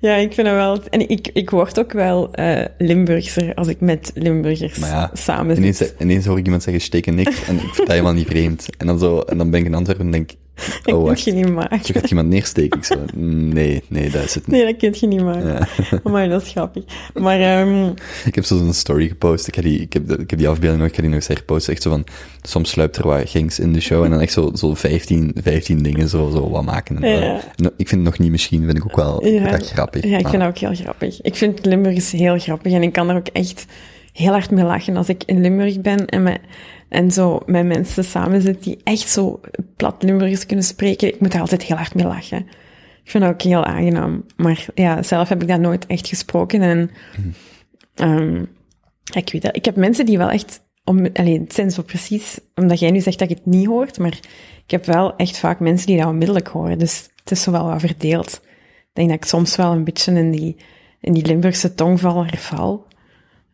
Ja, 0.00 0.14
ik 0.14 0.32
vind 0.34 0.46
dat 0.46 0.56
wel... 0.56 0.82
En 0.90 1.08
ik, 1.08 1.28
ik 1.32 1.50
word 1.50 1.78
ook 1.78 1.92
wel 1.92 2.32
eh 2.32 2.64
Limburgser 2.78 3.54
als 3.54 3.68
ik 3.68 3.80
met 3.80 4.10
Limburgers 4.14 4.78
Maar 4.78 4.88
ja, 4.90 5.10
samen 5.12 5.54
zit. 5.56 5.64
Ineens, 5.64 5.92
ineens 5.98 6.26
hoor 6.26 6.38
ik 6.38 6.44
iemand 6.44 6.62
zeggen, 6.62 6.82
steek 6.82 7.06
een 7.06 7.14
niks, 7.14 7.44
en 7.44 7.54
ik 7.54 7.60
vind 7.60 7.76
dat 7.76 7.88
helemaal 7.88 8.12
niet 8.12 8.26
vreemd. 8.26 8.68
En 8.78 8.86
dan, 8.86 8.98
zo, 8.98 9.20
en 9.20 9.38
dan 9.38 9.50
ben 9.50 9.60
ik 9.60 9.66
in 9.66 9.74
Antwerpen 9.74 10.04
en 10.04 10.10
denk, 10.12 10.30
dat 10.56 10.66
oh 10.94 10.94
kun 10.94 11.02
wacht, 11.02 11.22
je 11.22 11.32
niet 11.32 11.48
maken. 11.52 11.84
zo 11.84 11.92
gaat 12.00 12.10
iemand 12.10 12.28
neersteken. 12.28 12.78
Ik 12.78 12.84
zo, 12.84 12.94
nee, 13.16 13.82
nee, 13.88 14.10
dat 14.10 14.22
is 14.24 14.34
het 14.34 14.46
niet. 14.46 14.56
Nee, 14.56 14.64
dat 14.66 14.76
kun 14.76 14.94
je 15.00 15.06
niet 15.06 15.22
maken. 15.22 15.46
Ja. 15.46 15.68
Maar 16.10 16.28
dat 16.28 16.42
is 16.42 16.48
grappig. 16.50 16.84
Maar 17.14 17.40
ehm, 17.40 17.86
Ik 18.24 18.34
heb 18.34 18.44
zo'n 18.44 18.72
story 18.72 19.08
gepost. 19.08 19.46
Ik 19.48 19.54
heb, 19.54 19.64
die, 19.64 19.80
ik, 19.80 19.92
heb 19.92 20.12
ik 20.12 20.30
heb 20.30 20.38
die 20.38 20.48
afbeelding 20.48 20.80
nog, 20.80 20.88
ik 20.90 20.94
ga 20.94 21.00
die 21.00 21.10
nog 21.10 21.18
eens 21.18 21.28
herposten. 21.28 21.72
Echt 21.72 21.82
zo 21.82 21.90
van, 21.90 22.04
soms 22.42 22.70
sluipt 22.70 22.96
er 22.96 23.06
wat 23.06 23.28
gings 23.30 23.58
in 23.58 23.72
de 23.72 23.80
show 23.80 24.04
en 24.04 24.10
dan 24.10 24.20
echt 24.20 24.32
zo, 24.32 24.50
zo 24.54 24.74
15, 24.74 25.32
15 25.42 25.82
dingen 25.82 26.08
zo, 26.08 26.30
zo 26.30 26.50
wat 26.50 26.64
maken. 26.64 27.02
En, 27.02 27.18
Ja. 27.20 27.40
ik 27.76 27.88
vind 27.88 27.90
het 27.90 28.00
nog 28.00 28.18
niet 28.18 28.30
misschien, 28.30 28.64
vind 28.64 28.76
ik 28.76 28.84
ook 28.84 28.96
wel 28.96 29.26
ik 29.26 29.50
dat 29.50 29.68
grappig. 29.70 30.02
Ja, 30.04 30.16
ik 30.16 30.22
maar- 30.22 30.30
vind 30.30 30.42
dat 30.42 30.50
ook 30.50 30.58
heel 30.58 30.74
grappig. 30.74 31.20
Ik 31.22 31.34
vind 31.34 31.64
Limburgers 31.64 32.10
heel 32.10 32.38
grappig 32.38 32.72
en 32.72 32.82
ik 32.82 32.92
kan 32.92 33.08
er 33.10 33.16
ook 33.16 33.26
echt 33.32 33.64
heel 34.12 34.32
hard 34.32 34.50
mee 34.50 34.64
lachen 34.64 34.96
als 34.96 35.08
ik 35.08 35.22
in 35.26 35.40
Limburg 35.40 35.80
ben 35.80 36.06
en, 36.06 36.22
met, 36.22 36.38
en 36.88 37.10
zo 37.10 37.40
met 37.46 37.66
mensen 37.66 38.04
samen 38.04 38.40
zit 38.40 38.62
die 38.62 38.78
echt 38.84 39.08
zo 39.08 39.40
plat 39.76 40.02
Limburgers 40.02 40.46
kunnen 40.46 40.64
spreken. 40.64 41.08
Ik 41.08 41.20
moet 41.20 41.32
daar 41.32 41.40
altijd 41.40 41.62
heel 41.62 41.76
hard 41.76 41.94
mee 41.94 42.06
lachen. 42.06 42.38
Ik 43.04 43.10
vind 43.10 43.24
dat 43.24 43.32
ook 43.32 43.42
heel 43.42 43.64
aangenaam. 43.64 44.24
Maar 44.36 44.66
ja, 44.74 45.02
zelf 45.02 45.28
heb 45.28 45.42
ik 45.42 45.48
dat 45.48 45.60
nooit 45.60 45.86
echt 45.86 46.08
gesproken 46.08 46.60
en 46.60 46.90
ja, 49.04 49.20
ik 49.20 49.32
weet 49.32 49.42
dat. 49.42 49.56
Ik 49.56 49.64
heb 49.64 49.76
mensen 49.76 50.06
die 50.06 50.18
wel 50.18 50.30
echt, 50.30 50.60
om, 50.84 51.06
alleen, 51.12 51.40
het 51.40 51.54
zijn 51.54 51.70
zo 51.70 51.82
precies, 51.82 52.40
omdat 52.54 52.78
jij 52.78 52.90
nu 52.90 53.00
zegt 53.00 53.18
dat 53.18 53.28
je 53.28 53.34
het 53.34 53.46
niet 53.46 53.66
hoort, 53.66 53.98
maar 53.98 54.18
ik 54.64 54.70
heb 54.70 54.84
wel 54.84 55.16
echt 55.16 55.38
vaak 55.38 55.60
mensen 55.60 55.86
die 55.86 55.96
dat 55.96 56.06
onmiddellijk 56.06 56.48
horen. 56.48 56.78
Dus 56.78 57.10
het 57.16 57.30
is 57.30 57.42
zo 57.42 57.50
wel 57.50 57.64
wat 57.64 57.80
verdeeld. 57.80 58.40
Ik 58.78 58.90
denk 58.92 59.08
dat 59.08 59.16
ik 59.16 59.24
soms 59.24 59.56
wel 59.56 59.72
een 59.72 59.84
beetje 59.84 60.12
in 60.12 60.30
die, 60.30 60.56
in 61.00 61.12
die 61.12 61.26
Limburgse 61.26 61.74
tongval 61.74 62.24
herval. 62.24 62.86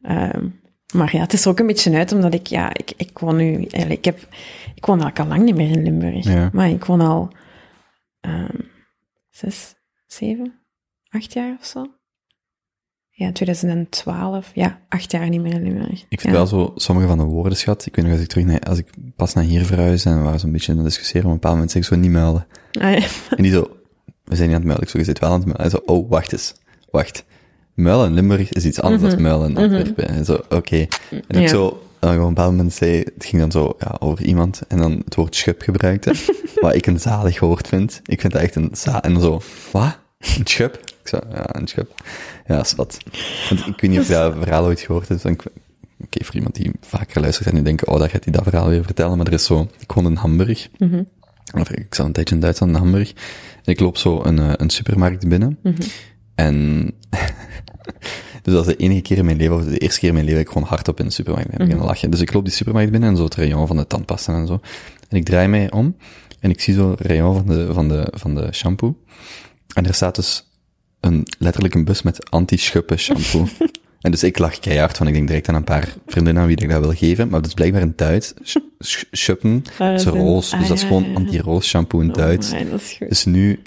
Ehm, 0.02 0.48
maar 0.92 1.16
ja, 1.16 1.20
het 1.20 1.32
is 1.32 1.44
er 1.44 1.50
ook 1.50 1.58
een 1.58 1.66
beetje 1.66 1.96
uit, 1.96 2.12
omdat 2.12 2.34
ik, 2.34 2.46
ja, 2.46 2.74
ik, 2.74 2.92
ik 2.96 3.18
woon 3.18 3.36
nu, 3.36 3.54
eigenlijk, 3.54 3.90
ik 3.90 4.04
heb, 4.04 4.18
ik 4.74 4.86
woon 4.86 5.00
eigenlijk 5.00 5.18
al 5.18 5.36
lang 5.36 5.44
niet 5.44 5.56
meer 5.56 5.70
in 5.70 5.82
Limburg. 5.82 6.24
Ja. 6.24 6.50
Maar 6.52 6.70
ik 6.70 6.84
woon 6.84 7.00
al, 7.00 7.30
ehm, 8.20 8.60
zes, 9.30 9.74
zeven, 10.06 10.54
acht 11.08 11.32
jaar 11.32 11.56
of 11.60 11.66
zo. 11.66 11.86
Ja, 13.14 13.32
2012. 13.32 14.50
Ja, 14.54 14.80
acht 14.88 15.10
jaar 15.10 15.28
niet 15.28 15.40
meer 15.40 15.54
in 15.54 15.62
Limburg. 15.62 16.04
Ik 16.08 16.20
vind 16.20 16.22
ja. 16.22 16.32
wel 16.32 16.46
zo, 16.46 16.72
sommige 16.74 17.08
van 17.08 17.18
de 17.18 17.24
woordenschat, 17.24 17.86
ik 17.86 17.96
weet 17.96 18.04
nog 18.04 18.14
als 18.14 18.22
ik 18.22 18.28
terug 18.28 18.44
naar, 18.44 18.60
als 18.60 18.78
ik 18.78 18.86
pas 19.16 19.34
naar 19.34 19.44
hier 19.44 19.64
verhuisde 19.64 20.10
en 20.10 20.16
we 20.16 20.22
waren 20.22 20.40
zo'n 20.40 20.52
beetje 20.52 20.72
aan 20.72 20.78
het 20.78 20.86
discussiëren, 20.86 21.26
op 21.26 21.32
een 21.32 21.34
bepaald 21.34 21.54
moment 21.54 21.72
zeg 21.72 21.82
ik 21.82 21.88
zo 21.88 21.96
niet 21.96 22.10
muilen. 22.10 22.46
Ah, 22.72 22.98
ja. 22.98 23.06
En 23.36 23.42
die 23.42 23.52
zo, 23.52 23.76
we 24.24 24.36
zijn 24.36 24.48
niet 24.48 24.56
aan 24.56 24.62
het 24.62 24.64
muilen. 24.64 24.82
Ik 24.82 24.88
zo, 24.88 24.98
je 24.98 25.04
zit 25.04 25.18
wel 25.18 25.30
aan 25.30 25.36
het 25.36 25.44
muilen. 25.44 25.70
Hij 25.70 25.80
zo, 25.80 25.92
oh, 25.92 26.10
wacht 26.10 26.32
eens. 26.32 26.54
Wacht. 26.90 27.24
Muilen 27.74 28.06
in 28.06 28.14
Limburg 28.14 28.52
is 28.52 28.64
iets 28.64 28.80
anders 28.80 29.02
dan 29.12 29.22
muilen 29.22 29.50
in 29.50 29.56
Antwerpen. 29.56 30.08
En 30.08 30.24
zo, 30.24 30.40
oké. 30.48 30.76
En 30.76 30.86
ik 31.10 31.24
Mhm. 31.28 31.40
Ja. 31.40 31.48
zo, 31.48 31.82
dan 31.98 32.10
op 32.14 32.20
een 32.22 32.28
bepaald 32.28 32.50
moment 32.50 32.72
zei, 32.72 32.98
het 32.98 33.24
ging 33.24 33.42
dan 33.42 33.50
zo, 33.50 33.74
ja, 33.78 33.96
over 33.98 34.24
iemand, 34.24 34.62
en 34.68 34.78
dan 34.78 35.02
het 35.04 35.14
woord 35.14 35.36
schub 35.36 35.62
gebruikte, 35.62 36.12
wat 36.60 36.74
ik 36.74 36.86
een 36.86 37.00
zalig 37.00 37.40
woord 37.40 37.68
vind. 37.68 38.00
Ik 38.06 38.20
vind 38.20 38.32
dat 38.32 38.42
echt 38.42 38.54
een 38.54 38.68
za, 38.72 39.02
en 39.02 39.12
dan 39.12 39.22
zo, 39.22 39.40
wat? 39.70 39.98
Een 40.38 40.46
schub? 40.46 40.74
Ik 40.74 41.08
zo, 41.08 41.18
ja, 41.32 41.54
een 41.54 41.66
schub. 41.66 42.02
Ja, 42.46 42.60
is 42.60 42.74
wat. 42.74 42.96
Want 43.48 43.60
ik 43.66 43.80
weet 43.80 43.90
niet 43.90 44.00
of 44.00 44.06
je 44.08 44.12
dat 44.12 44.34
verhaal 44.38 44.64
ooit 44.64 44.80
gehoord 44.80 45.08
hebt, 45.08 45.24
oké, 45.24 46.24
voor 46.24 46.34
iemand 46.34 46.54
die 46.54 46.70
vaker 46.80 47.20
luistert 47.20 47.48
en 47.48 47.54
nu 47.54 47.62
denken, 47.62 47.88
oh, 47.88 47.98
dat 47.98 48.10
gaat 48.10 48.24
hij 48.24 48.32
dat 48.32 48.42
verhaal 48.42 48.68
weer 48.68 48.84
vertellen, 48.84 49.16
maar 49.16 49.26
er 49.26 49.32
is 49.32 49.44
zo, 49.44 49.68
ik 49.78 49.92
woon 49.92 50.06
in 50.06 50.14
Hamburg, 50.16 50.68
of 51.60 51.70
ik 51.70 51.94
zat 51.94 52.06
een 52.06 52.12
tijdje 52.12 52.34
in 52.34 52.40
Duitsland, 52.40 52.72
in 52.72 52.78
Hamburg. 52.78 53.12
En 53.64 53.72
ik 53.72 53.80
loop 53.80 53.96
zo 53.96 54.22
een, 54.24 54.38
eh, 54.38 54.52
een 54.56 54.70
supermarkt 54.70 55.28
binnen. 55.28 55.58
En, 56.34 56.90
dus 58.42 58.54
dat 58.54 58.66
is 58.66 58.74
de 58.76 58.82
enige 58.82 59.00
keer 59.00 59.18
in 59.18 59.24
mijn 59.24 59.36
leven, 59.36 59.54
of 59.56 59.64
de 59.64 59.78
eerste 59.78 59.98
keer 60.00 60.08
in 60.08 60.14
mijn 60.14 60.26
leven, 60.26 60.40
dat 60.40 60.48
ik 60.48 60.58
gewoon 60.58 60.68
hardop 60.74 60.98
in 61.00 61.06
de 61.06 61.12
supermarkt 61.12 61.48
ben 61.50 61.58
beginnen 61.58 61.86
lachen. 61.86 62.10
Dus 62.10 62.20
ik 62.20 62.32
loop 62.32 62.44
die 62.44 62.52
supermarkt 62.52 62.90
binnen 62.90 63.08
en 63.10 63.16
zo 63.16 63.24
het 63.24 63.34
rayon 63.34 63.66
van 63.66 63.76
de 63.76 63.86
tandpasta 63.86 64.34
en 64.34 64.46
zo. 64.46 64.60
En 65.08 65.16
ik 65.16 65.24
draai 65.24 65.48
mij 65.48 65.70
om 65.70 65.96
en 66.40 66.50
ik 66.50 66.60
zie 66.60 66.74
zo 66.74 66.90
het 66.90 67.00
rayon 67.00 67.34
van 67.34 67.46
de, 67.46 67.72
van 67.72 67.88
de, 67.88 68.08
van 68.10 68.34
de 68.34 68.48
shampoo. 68.52 68.96
En 69.74 69.86
er 69.86 69.94
staat 69.94 70.14
dus 70.14 70.48
een, 71.00 71.26
letterlijk 71.38 71.74
een 71.74 71.84
bus 71.84 72.02
met 72.02 72.30
anti-schuppen 72.30 72.98
shampoo. 72.98 73.46
en 74.00 74.10
dus 74.10 74.22
ik 74.22 74.38
lach 74.38 74.58
keihard, 74.58 74.98
want 74.98 75.10
ik 75.10 75.16
denk 75.16 75.28
direct 75.28 75.48
aan 75.48 75.54
een 75.54 75.64
paar 75.64 75.94
vriendinnen 76.06 76.42
aan 76.42 76.48
wie 76.48 76.60
ik 76.60 76.68
dat 76.70 76.80
wil 76.80 76.94
geven. 76.94 77.28
Maar 77.28 77.40
dat 77.40 77.48
is 77.48 77.54
blijkbaar 77.54 77.80
in 77.82 77.92
Duits. 77.96 78.34
Sch- 78.42 78.56
sch- 78.78 79.04
Schuppen 79.10 79.62
Ah, 79.78 79.92
is 79.94 80.04
een- 80.04 80.12
roos, 80.12 80.52
ah, 80.52 80.58
dus 80.58 80.68
dat 80.68 80.76
is 80.76 80.82
ja, 80.82 80.88
gewoon 80.88 81.16
anti-roos 81.16 81.66
shampoo 81.68 82.00
in 82.00 82.08
Duits. 82.12 82.52
Oh, 82.52 82.58
my, 82.58 82.70
dat 82.70 82.80
is 82.80 82.96
goed. 82.98 83.08
Dus 83.08 83.24
nu, 83.24 83.62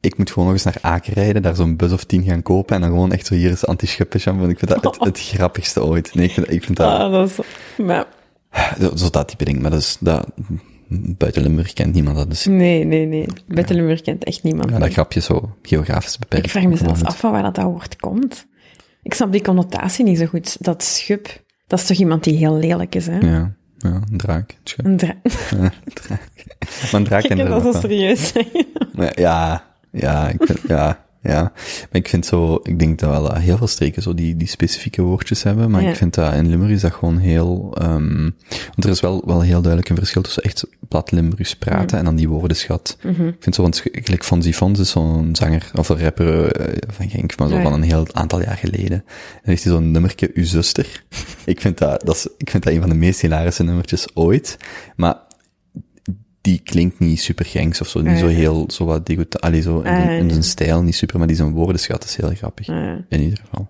ik 0.00 0.18
moet 0.18 0.30
gewoon 0.30 0.44
nog 0.44 0.54
eens 0.54 0.64
naar 0.64 0.78
Aken 0.80 1.12
rijden, 1.12 1.42
daar 1.42 1.54
zo'n 1.54 1.76
bus 1.76 1.92
of 1.92 2.04
tien 2.04 2.22
gaan 2.24 2.42
kopen 2.42 2.74
en 2.74 2.80
dan 2.80 2.90
gewoon 2.90 3.12
echt 3.12 3.26
zo 3.26 3.34
hier 3.34 3.50
is 3.50 3.64
shampoo. 4.18 4.44
En 4.44 4.50
ik 4.50 4.58
vind 4.58 4.70
dat 4.70 4.84
het, 4.84 5.04
het 5.04 5.18
grappigste 5.34 5.84
ooit. 5.84 6.14
Nee, 6.14 6.26
ik 6.26 6.32
vind, 6.32 6.52
ik 6.52 6.64
vind 6.64 6.76
dat, 6.76 7.00
Ah, 7.00 7.12
dat 7.12 7.30
is... 7.30 7.36
Maar, 7.84 8.06
zo, 8.80 8.96
zo 8.96 9.10
dat 9.10 9.28
type 9.28 9.44
ding. 9.44 9.60
Maar 9.60 9.70
dat 9.70 9.80
is, 9.80 9.96
dat, 10.00 10.26
buiten 10.88 11.42
Limburg 11.42 11.72
kent 11.72 11.94
niemand 11.94 12.16
dat. 12.16 12.30
Dus 12.30 12.44
nee, 12.44 12.84
nee, 12.84 13.06
nee. 13.06 13.26
Buiten 13.46 13.76
Limburg 13.76 14.00
kent 14.00 14.24
echt 14.24 14.42
niemand. 14.42 14.70
ja, 14.70 14.78
dat 14.78 14.92
grapje 14.92 15.20
zo 15.20 15.56
geografisch 15.62 16.18
beperkt. 16.18 16.44
ik 16.44 16.50
vraag 16.50 16.64
me 16.64 16.76
zelfs 16.76 17.02
af 17.04 17.18
van 17.18 17.32
waar 17.32 17.42
dat, 17.42 17.54
dat 17.54 17.64
woord 17.64 17.96
komt. 17.96 18.46
Ik 19.02 19.14
snap 19.14 19.32
die 19.32 19.42
connotatie 19.42 20.04
niet 20.04 20.18
zo 20.18 20.26
goed. 20.26 20.56
Dat 20.64 20.82
schub, 20.82 21.42
dat 21.66 21.78
is 21.78 21.86
toch 21.86 21.96
iemand 21.96 22.24
die 22.24 22.36
heel 22.36 22.56
lelijk 22.56 22.94
is, 22.94 23.06
hè? 23.06 23.18
Ja, 23.18 23.54
ja, 23.78 24.00
een 24.10 24.16
draak. 24.18 24.50
een 24.50 24.56
schub. 24.64 24.84
Een 24.86 24.96
dra- 24.96 25.16
Ja, 25.50 25.56
een 25.84 25.92
draak. 25.94 26.20
Maar 26.82 26.92
een 27.00 27.04
draak 27.04 27.28
dat 27.48 27.62
zo 27.62 27.72
wel. 27.72 27.80
serieus 27.80 28.28
zeggen. 28.32 28.66
Ja, 29.14 29.64
ja, 30.00 30.28
ik 30.28 30.42
vind, 30.46 30.58
ja, 30.68 31.06
ja. 31.22 31.40
Maar 31.62 31.88
ik 31.90 32.08
vind 32.08 32.26
zo, 32.26 32.60
ik 32.62 32.78
denk 32.78 32.98
dat 32.98 33.10
wel 33.10 33.34
heel 33.34 33.56
veel 33.56 33.66
streken 33.66 34.02
zo 34.02 34.14
die, 34.14 34.36
die 34.36 34.48
specifieke 34.48 35.02
woordjes 35.02 35.42
hebben, 35.42 35.70
maar 35.70 35.82
Ja. 35.82 35.88
ik 35.90 35.96
vind 35.96 36.14
dat 36.14 36.34
in 36.34 36.48
Limburg 36.48 36.70
is 36.72 36.80
dat 36.80 36.92
gewoon 36.92 37.18
heel, 37.18 37.74
ehm 37.78 38.22
want 38.48 38.84
er 38.84 38.90
is 38.90 39.00
wel, 39.00 39.22
wel 39.26 39.40
heel 39.40 39.60
duidelijk 39.60 39.88
een 39.88 39.96
verschil 39.96 40.22
tussen 40.22 40.42
echt 40.42 40.66
plat 40.88 41.10
Limburgs 41.10 41.56
praten 41.56 41.98
en 41.98 42.04
dan 42.04 42.16
die 42.16 42.28
woordenschat. 42.28 42.96
Mhm. 43.02 43.26
Ik 43.26 43.36
vind 43.40 43.54
zo, 43.54 43.62
want 43.62 43.82
gelijk 43.92 44.24
Fonzie 44.24 44.54
Fons 44.54 44.78
is 44.78 44.90
zo'n 44.90 45.28
zanger, 45.32 45.70
of 45.74 45.88
een 45.88 45.98
rapper 45.98 46.52
eh, 46.52 46.76
van 46.88 47.08
Genk, 47.10 47.38
maar 47.38 47.48
zo 47.48 47.56
Ja. 47.56 47.62
van 47.62 47.72
een 47.72 47.82
heel 47.82 48.06
aantal 48.12 48.40
jaar 48.42 48.56
geleden. 48.56 49.04
En 49.42 49.42
heeft 49.50 49.64
hij 49.64 49.72
zo'n 49.72 49.90
nummertje, 49.90 50.30
Uw 50.34 50.44
zuster. 50.44 51.04
ik 51.44 51.60
vind 51.60 51.78
dat, 51.78 52.00
dat 52.06 52.14
is, 52.14 52.26
ik 52.36 52.50
vind 52.50 52.62
dat 52.64 52.72
een 52.72 52.80
van 52.80 52.88
de 52.88 52.94
meest 52.96 53.20
hilarische 53.20 53.62
nummertjes 53.62 54.06
ooit. 54.14 54.56
Maar 54.96 55.16
die 56.48 56.60
klinkt 56.64 56.98
niet 56.98 57.20
super 57.20 57.44
Genks 57.44 57.80
of 57.80 57.88
zo, 57.88 58.00
niet 58.00 58.18
zo 58.18 58.26
heel, 58.26 58.64
zo 58.70 58.84
wat 58.84 59.06
degout, 59.06 59.40
allee, 59.40 59.62
zo 59.62 59.80
in, 59.80 59.86
Ah, 59.86 60.10
in 60.10 60.30
zijn 60.30 60.42
stijl 60.42 60.82
niet 60.82 60.94
super, 60.94 61.18
maar 61.18 61.26
die 61.26 61.36
zijn 61.36 61.50
woordenschat 61.50 62.04
is 62.04 62.16
heel 62.16 62.30
grappig. 62.30 62.68
Ah. 62.68 62.98
In 63.08 63.20
ieder 63.20 63.38
geval. 63.38 63.68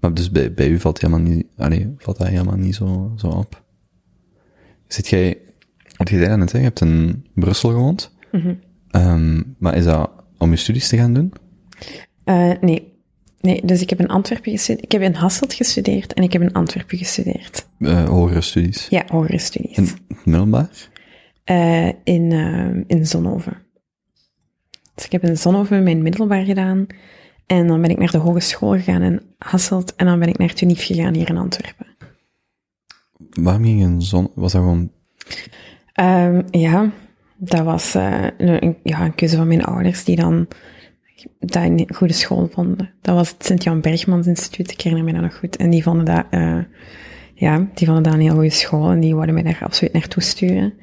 Maar 0.00 0.14
dus 0.14 0.30
bij, 0.30 0.54
bij 0.54 0.68
u 0.68 0.80
valt 0.80 1.00
helemaal 1.00 1.22
niet, 1.22 1.46
allee, 1.56 1.94
valt 1.98 2.18
dat 2.18 2.26
helemaal 2.26 2.56
niet 2.56 2.74
zo, 2.74 3.12
zo 3.16 3.26
op. 3.26 3.62
Zit 4.86 5.08
jij, 5.08 5.38
wat 5.96 6.08
je 6.08 6.18
zei 6.18 6.36
net, 6.36 6.52
hè, 6.52 6.58
je 6.58 6.64
hebt 6.64 6.80
in 6.80 7.24
Brussel 7.34 7.70
gewoond. 7.70 8.16
Mhm. 8.32 8.54
Ehm, 8.90 9.42
maar 9.58 9.76
is 9.76 9.84
dat 9.84 10.10
om 10.38 10.50
je 10.50 10.56
studies 10.56 10.88
te 10.88 10.96
gaan 10.96 11.14
doen? 11.14 11.32
Eh, 12.24 12.50
nee. 12.60 12.96
Nee, 13.40 13.60
dus 13.64 13.80
ik 13.80 13.90
heb 13.90 14.00
in 14.00 14.08
Antwerpen 14.08 14.52
gestudeerd. 14.52 14.84
Ik 14.84 14.92
heb 14.92 15.02
in 15.02 15.14
Hasselt 15.14 15.52
gestudeerd 15.52 16.14
en 16.14 16.22
ik 16.22 16.32
heb 16.32 16.42
in 16.42 16.52
Antwerpen 16.52 16.98
gestudeerd. 16.98 17.66
Eh, 17.78 18.08
hogere 18.08 18.40
studies? 18.40 18.86
Ja, 18.90 19.04
hogere 19.08 19.38
studies. 19.38 19.76
In 19.76 19.84
het 19.84 20.24
middelbaar? 20.24 20.88
Eh, 21.48 21.86
in, 22.04 22.32
eh, 22.32 22.96
in 22.96 23.06
Zonhoven. 23.06 23.56
Dus 24.94 25.04
ik 25.04 25.12
heb 25.12 25.22
in 25.22 25.36
Zonhoven 25.36 25.82
mijn 25.82 26.02
middelbaar 26.02 26.44
gedaan. 26.44 26.86
En 27.46 27.66
dan 27.66 27.80
ben 27.80 27.90
ik 27.90 27.98
naar 27.98 28.10
de 28.10 28.18
hogeschool 28.18 28.72
gegaan 28.72 29.02
in 29.02 29.20
Hasselt. 29.38 29.94
En 29.96 30.06
dan 30.06 30.18
ben 30.18 30.28
ik 30.28 30.38
naar 30.38 30.54
Tunief 30.54 30.84
gegaan 30.84 31.14
hier 31.14 31.28
in 31.28 31.36
Antwerpen. 31.36 31.86
Waarom 33.30 33.64
ging 33.64 33.80
je 33.80 33.86
in 33.86 34.02
zon, 34.02 34.30
was 34.34 34.52
dat 34.52 34.60
gewoon, 34.62 34.90
Ehm, 35.92 36.42
ja, 36.50 36.90
dat 37.36 37.64
was 37.64 37.94
eh, 37.94 38.26
een, 38.38 38.76
ja, 38.82 39.04
een 39.04 39.14
keuze 39.14 39.36
van 39.36 39.48
mijn 39.48 39.64
ouders 39.64 40.04
die 40.04 40.16
dan 40.16 40.48
dat 41.40 41.62
een 41.62 41.88
goede 41.94 42.14
school 42.14 42.48
vonden. 42.52 42.90
Dat 43.00 43.14
was 43.14 43.30
het 43.30 43.44
Sint-Jan 43.44 43.80
Bergmans 43.80 44.26
Instituut, 44.26 44.70
ik 44.70 44.80
herinner 44.80 45.06
me 45.06 45.12
dat 45.12 45.22
nog 45.22 45.38
goed. 45.38 45.56
En 45.56 45.70
die 45.70 45.82
vonden 45.82 46.04
dat, 46.04 46.24
ja, 47.34 47.66
die 47.74 47.86
vonden 47.86 48.02
dat 48.02 48.12
een 48.12 48.20
heel 48.20 48.34
goede 48.34 48.50
school 48.50 48.90
en 48.90 49.00
die 49.00 49.14
wilden 49.14 49.34
mij 49.34 49.42
daar 49.42 49.62
absoluut 49.62 49.92
naartoe 49.92 50.22
sturen. 50.22 50.74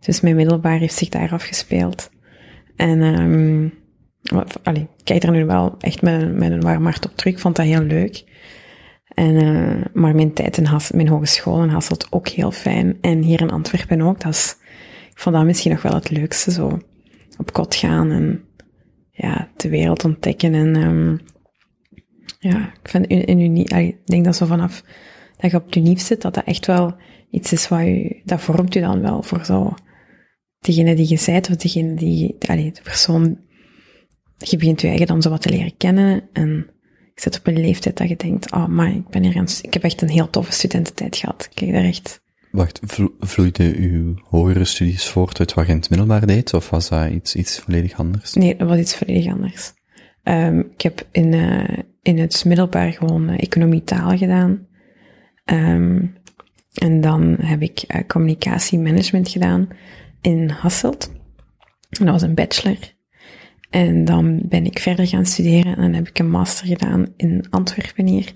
Dus 0.00 0.20
mijn 0.20 0.36
middelbaar 0.36 0.78
heeft 0.78 0.94
zich 0.94 1.08
daar 1.08 1.32
afgespeeld. 1.32 2.10
En, 2.76 3.02
allee, 4.62 4.82
ik 4.82 5.04
kijk 5.04 5.22
er 5.22 5.30
nu 5.30 5.44
wel 5.44 5.74
echt 5.78 6.02
met, 6.02 6.22
een- 6.22 6.38
met 6.38 6.52
een 6.52 6.60
warm 6.60 6.84
hart 6.84 7.06
op 7.06 7.16
terug. 7.16 7.32
Ik 7.32 7.38
vond 7.38 7.56
dat 7.56 7.66
heel 7.66 7.82
leuk. 7.82 8.24
En, 9.08 9.36
eh, 9.36 9.84
maar 9.92 10.14
mijn 10.14 10.32
tijd 10.32 10.56
in 10.58 10.66
mijn 10.94 11.08
hogeschool 11.08 11.62
in 11.62 11.68
Hasselt 11.68 12.06
ook 12.10 12.28
heel 12.28 12.50
fijn. 12.50 12.98
En 13.00 13.22
hier 13.22 13.40
in 13.40 13.50
Antwerpen 13.50 14.00
ook. 14.02 14.20
Dat 14.20 14.32
is, 14.32 14.56
ik 15.10 15.18
vond 15.18 15.34
dat 15.36 15.44
misschien 15.44 15.72
nog 15.72 15.82
wel 15.82 15.94
het 15.94 16.10
leukste, 16.10 16.50
zo 16.50 16.78
op 17.38 17.52
kot 17.52 17.74
gaan 17.74 18.10
en 18.10 18.44
ja, 19.10 19.48
de 19.56 19.68
wereld 19.68 20.04
ontdekken. 20.04 20.54
En 20.54 20.76
ehm, 20.76 21.16
ja, 22.38 22.72
ik 22.82 22.88
vind 22.90 23.06
in, 23.06 23.24
in 23.24 23.40
Unie, 23.40 23.68
ik 23.74 24.06
denk 24.06 24.24
dat 24.24 24.36
zo 24.36 24.46
vanaf 24.46 24.82
dat 25.36 25.50
je 25.50 25.56
op 25.56 25.66
het 25.66 25.76
unief 25.76 26.00
zit, 26.00 26.22
dat 26.22 26.34
dat 26.34 26.44
echt 26.44 26.66
wel 26.66 26.94
iets 27.30 27.52
is 27.52 27.68
wat 27.68 27.80
je, 27.80 28.20
dat 28.24 28.40
vormt 28.40 28.74
je 28.74 28.80
dan 28.80 29.00
wel 29.00 29.22
voor 29.22 29.44
zo 29.44 29.74
degene 30.60 30.94
die 30.94 31.08
je 31.08 31.22
bent, 31.26 31.50
of 31.50 31.56
degene 31.56 31.94
die, 31.94 32.36
allee, 32.48 32.72
de 32.72 32.80
persoon, 32.82 33.38
je 34.38 34.56
begint 34.56 34.80
je 34.80 34.88
eigen 34.88 35.06
dan 35.06 35.22
zo 35.22 35.30
wat 35.30 35.42
te 35.42 35.50
leren 35.50 35.76
kennen 35.76 36.28
en 36.32 36.48
je 37.14 37.20
zit 37.24 37.38
op 37.38 37.46
een 37.46 37.60
leeftijd 37.60 37.96
dat 37.96 38.08
je 38.08 38.16
denkt, 38.16 38.52
oh 38.52 38.66
maar 38.66 38.90
ik 38.94 39.08
ben 39.08 39.22
hier 39.24 39.36
aan, 39.36 39.46
ik 39.62 39.72
heb 39.72 39.82
echt 39.82 40.02
een 40.02 40.08
heel 40.08 40.30
toffe 40.30 40.52
studententijd 40.52 41.16
gehad. 41.16 41.44
Ik 41.50 41.54
kijk 41.54 41.72
daar 41.72 41.84
echt, 41.84 42.20
Wacht, 42.50 42.80
vlo- 42.86 43.14
vloeide 43.20 43.74
uw 43.76 44.14
hogere 44.22 44.64
studies 44.64 45.06
voort 45.06 45.38
uit 45.38 45.54
wat 45.54 45.66
je 45.66 45.72
in 45.72 45.78
het 45.78 45.90
middelbaar 45.90 46.26
deed, 46.26 46.54
of 46.54 46.70
was 46.70 46.88
dat 46.88 47.10
iets, 47.10 47.34
iets 47.34 47.58
volledig 47.58 47.98
anders? 47.98 48.32
nee, 48.34 48.56
dat 48.56 48.68
was 48.68 48.78
iets 48.78 48.96
volledig 48.96 49.32
anders. 49.32 49.72
Ehm, 50.22 50.58
ik 50.58 50.80
heb 50.82 51.06
in, 51.12 51.32
eh, 51.34 51.78
in 52.02 52.18
het 52.18 52.44
middelbaar 52.44 52.92
gewoon 52.92 53.28
eh, 53.28 53.38
economie 53.42 53.84
taal 53.84 54.16
gedaan. 54.16 54.66
Ehm, 55.44 56.00
en 56.74 57.00
dan 57.00 57.36
heb 57.40 57.62
ik 57.62 57.82
eh, 57.86 58.06
communicatiemanagement 58.06 59.28
gedaan 59.28 59.68
in 60.20 60.50
Hasselt. 60.50 61.12
En 61.90 62.04
dat 62.04 62.08
was 62.08 62.22
een 62.22 62.34
bachelor. 62.34 62.96
En 63.70 64.04
dan 64.04 64.40
ben 64.44 64.64
ik 64.64 64.78
verder 64.78 65.06
gaan 65.06 65.26
studeren 65.26 65.76
en 65.76 65.82
dan 65.82 65.92
heb 65.92 66.08
ik 66.08 66.18
een 66.18 66.30
master 66.30 66.66
gedaan 66.66 67.06
in 67.16 67.46
Antwerpen 67.50 68.06
hier. 68.06 68.32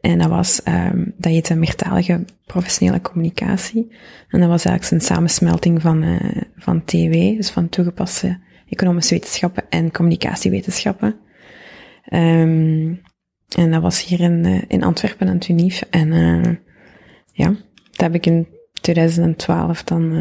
En 0.00 0.18
dat 0.18 0.28
was, 0.28 0.62
ehm 0.62 1.04
dat 1.16 1.32
heette 1.32 1.54
meertalige 1.54 2.24
professionele 2.46 3.00
communicatie. 3.00 3.92
En 4.28 4.40
dat 4.40 4.48
was 4.48 4.64
eigenlijk 4.64 5.02
een 5.02 5.14
samensmelting 5.14 5.82
van, 5.82 6.02
eh, 6.02 6.42
van 6.56 6.84
TW, 6.84 7.12
dus 7.12 7.50
van 7.50 7.68
toegepaste 7.68 8.38
economische 8.68 9.14
wetenschappen 9.14 9.64
en 9.68 9.92
communicatiewetenschappen. 9.92 11.16
Ehm 12.04 12.94
en 13.56 13.70
dat 13.70 13.82
was 13.82 14.04
hier 14.04 14.20
in, 14.20 14.44
eh, 14.44 14.62
in 14.66 14.82
Antwerpen 14.82 15.28
aan 15.28 15.34
het 15.34 15.48
UNIF. 15.48 15.82
En 15.90 16.12
eh, 16.12 16.52
ja, 17.32 17.48
dat 17.90 18.00
heb 18.00 18.14
ik 18.14 18.26
in 18.26 18.48
2012 18.80 19.84
dan, 19.84 20.12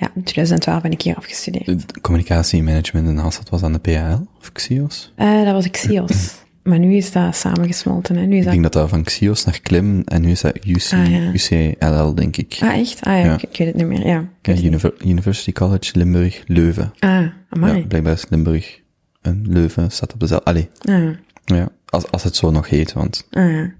ja, 0.00 0.10
in 0.14 0.22
2012 0.22 0.82
ben 0.82 0.90
ik 0.92 1.02
hier 1.02 1.14
afgestudeerd. 1.16 1.66
De 1.94 2.00
Communicatiemanagement 2.00 3.08
in 3.08 3.16
Hasselt 3.16 3.48
was 3.48 3.62
aan 3.62 3.72
de 3.72 3.78
PAL, 3.78 4.26
of 4.38 4.52
Xios? 4.52 5.12
Eh, 5.16 5.44
dat 5.44 5.52
was 5.52 5.70
Xios. 5.70 6.34
maar 6.62 6.78
nu 6.78 6.94
is 6.96 7.12
dat 7.12 7.36
samengesmolten, 7.36 8.16
hè. 8.16 8.22
Nu 8.26 8.32
is 8.32 8.38
Ik 8.38 8.42
dat... 8.44 8.52
denk 8.52 8.62
dat 8.62 8.72
dat 8.72 8.88
van 8.88 9.02
Xios 9.04 9.44
naar 9.44 9.60
Klim, 9.60 10.02
en 10.04 10.22
nu 10.22 10.30
is 10.30 10.40
dat 10.40 10.64
UC, 10.66 10.92
Ah, 10.92 11.10
ja. 11.10 11.32
UCLL, 11.32 12.14
denk 12.14 12.36
ik. 12.36 12.58
Ah, 12.60 12.78
echt? 12.78 13.00
Ah 13.02 13.12
ja, 13.18 13.24
Ja. 13.24 13.34
Ik, 13.34 13.42
ik 13.42 13.56
weet 13.56 13.66
het 13.66 13.76
niet 13.76 13.86
meer, 13.86 14.06
ja. 14.06 14.24
Niet. 14.42 14.84
University 15.04 15.52
College 15.52 15.90
Limburg, 15.98 16.42
Leuven. 16.46 16.92
Ah, 16.98 17.26
amai. 17.48 17.78
Ja, 17.78 17.86
blijkbaar 17.86 18.12
is 18.12 18.26
Limburg 18.28 18.80
en 19.22 19.42
Leuven 19.48 19.90
staat 19.90 20.12
op 20.12 20.20
dezelfde... 20.20 20.46
Allee, 20.50 20.68
Ah, 20.84 21.10
ja, 21.44 21.68
als, 21.86 22.10
als 22.10 22.22
het 22.22 22.36
zo 22.36 22.50
nog 22.50 22.68
heet, 22.68 22.92
want... 22.92 23.26
ah, 23.30 23.50
ja. 23.50 23.72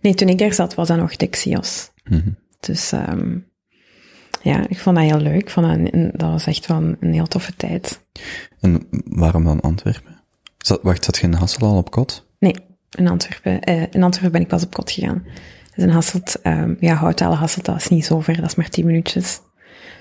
Nee, 0.00 0.14
toen 0.14 0.28
ik 0.28 0.38
daar 0.38 0.52
zat, 0.52 0.74
was 0.74 0.88
dat 0.88 0.96
nog 0.98 1.16
de 1.16 1.26
Xios. 1.26 1.90
mhm. 2.04 2.28
Dus 2.60 2.92
ehm 2.92 3.36
ja, 4.44 4.68
ik 4.68 4.78
vond 4.78 4.96
dat 4.96 5.04
heel 5.04 5.18
leuk. 5.20 5.40
Ik 5.40 5.50
vond 5.50 5.66
dat, 5.66 5.92
een- 5.92 6.10
dat 6.14 6.30
was 6.30 6.46
echt 6.46 6.66
wel 6.66 6.76
een, 6.76 6.96
een 7.00 7.12
heel 7.12 7.26
toffe 7.26 7.54
tijd. 7.56 8.04
En 8.60 8.86
waarom 9.04 9.44
dan 9.44 9.60
Antwerpen? 9.60 10.22
Zat, 10.58 10.82
wacht, 10.82 11.04
zat 11.04 11.16
je 11.16 11.22
in 11.22 11.32
Hasselt 11.32 11.62
al 11.62 11.76
op 11.76 11.90
kot? 11.90 12.26
Nee, 12.38 12.54
in 12.90 13.08
Antwerpen, 13.08 13.60
eh, 13.60 13.82
in 13.90 14.02
Antwerpen 14.02 14.32
ben 14.32 14.40
ik 14.40 14.48
pas 14.48 14.64
op 14.64 14.74
kot 14.74 14.90
gegaan. 14.90 15.22
Dus 15.74 15.84
in 15.84 15.90
Hasselt, 15.90 16.40
ehm 16.42 16.74
ja, 16.80 16.94
Houthalen 16.94 17.38
Hasselt, 17.38 17.64
dat 17.64 17.76
is 17.76 17.88
niet 17.88 18.04
zo 18.04 18.20
ver, 18.20 18.36
dat 18.36 18.46
is 18.46 18.54
maar 18.54 18.68
tien 18.68 18.86
minuutjes. 18.86 19.40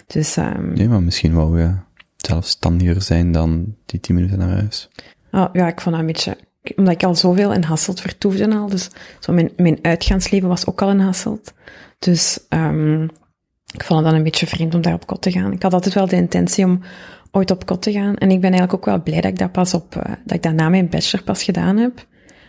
Dus 0.08 0.38
ehm, 0.38 0.73
Nee, 0.73 0.88
maar 0.89 1.03
misschien 1.03 1.34
wou 1.34 1.60
je 1.62 1.75
zelfstandiger 2.17 3.01
zijn 3.01 3.32
dan 3.32 3.75
die 3.86 3.99
tien 3.99 4.15
minuten 4.15 4.38
naar 4.38 4.49
huis. 4.49 4.89
oh, 5.32 5.49
ja, 5.53 5.67
ik 5.67 5.82
vond 5.82 5.95
dat 5.95 5.99
een 6.06 6.12
beetje... 6.12 6.38
Omdat 6.75 6.93
ik 6.93 7.03
al 7.03 7.15
zoveel 7.15 7.53
in 7.53 7.63
Hasselt 7.63 8.01
vertoefde 8.01 8.56
al, 8.56 8.69
dus 8.69 8.89
zo 9.19 9.34
mijn, 9.34 9.51
mijn 9.58 9.79
uitgaansleven 9.82 10.49
was 10.49 10.65
ook 10.65 10.82
al 10.82 10.89
in 10.89 10.99
Hasselt. 10.99 11.53
Dus 11.99 12.39
ehm 12.49 13.08
ik 13.73 13.83
vond 13.83 13.99
het 13.99 14.09
dan 14.09 14.17
een 14.17 14.23
beetje 14.23 14.47
vreemd 14.47 14.75
om 14.75 14.81
daar 14.81 14.93
op 14.93 15.07
kot 15.07 15.21
te 15.21 15.31
gaan. 15.31 15.51
Ik 15.51 15.63
had 15.63 15.73
altijd 15.73 15.93
wel 15.93 16.07
de 16.07 16.15
intentie 16.15 16.65
om 16.65 16.79
ooit 17.31 17.51
op 17.51 17.65
kot 17.65 17.81
te 17.81 17.91
gaan. 17.91 18.15
En 18.15 18.31
ik 18.31 18.41
ben 18.41 18.51
eigenlijk 18.51 18.73
ook 18.73 18.86
wel 18.86 19.03
blij 19.03 19.21
dat 19.21 19.31
ik 19.31 19.38
dat 19.38 19.51
pas 19.51 19.73
op, 19.73 19.95
eh, 19.95 20.12
dat 20.25 20.36
ik 20.36 20.43
dat 20.43 20.53
na 20.53 20.69
mijn 20.69 20.89
bachelor 20.89 21.25
pas 21.25 21.43
gedaan 21.43 21.77
heb. 21.77 21.95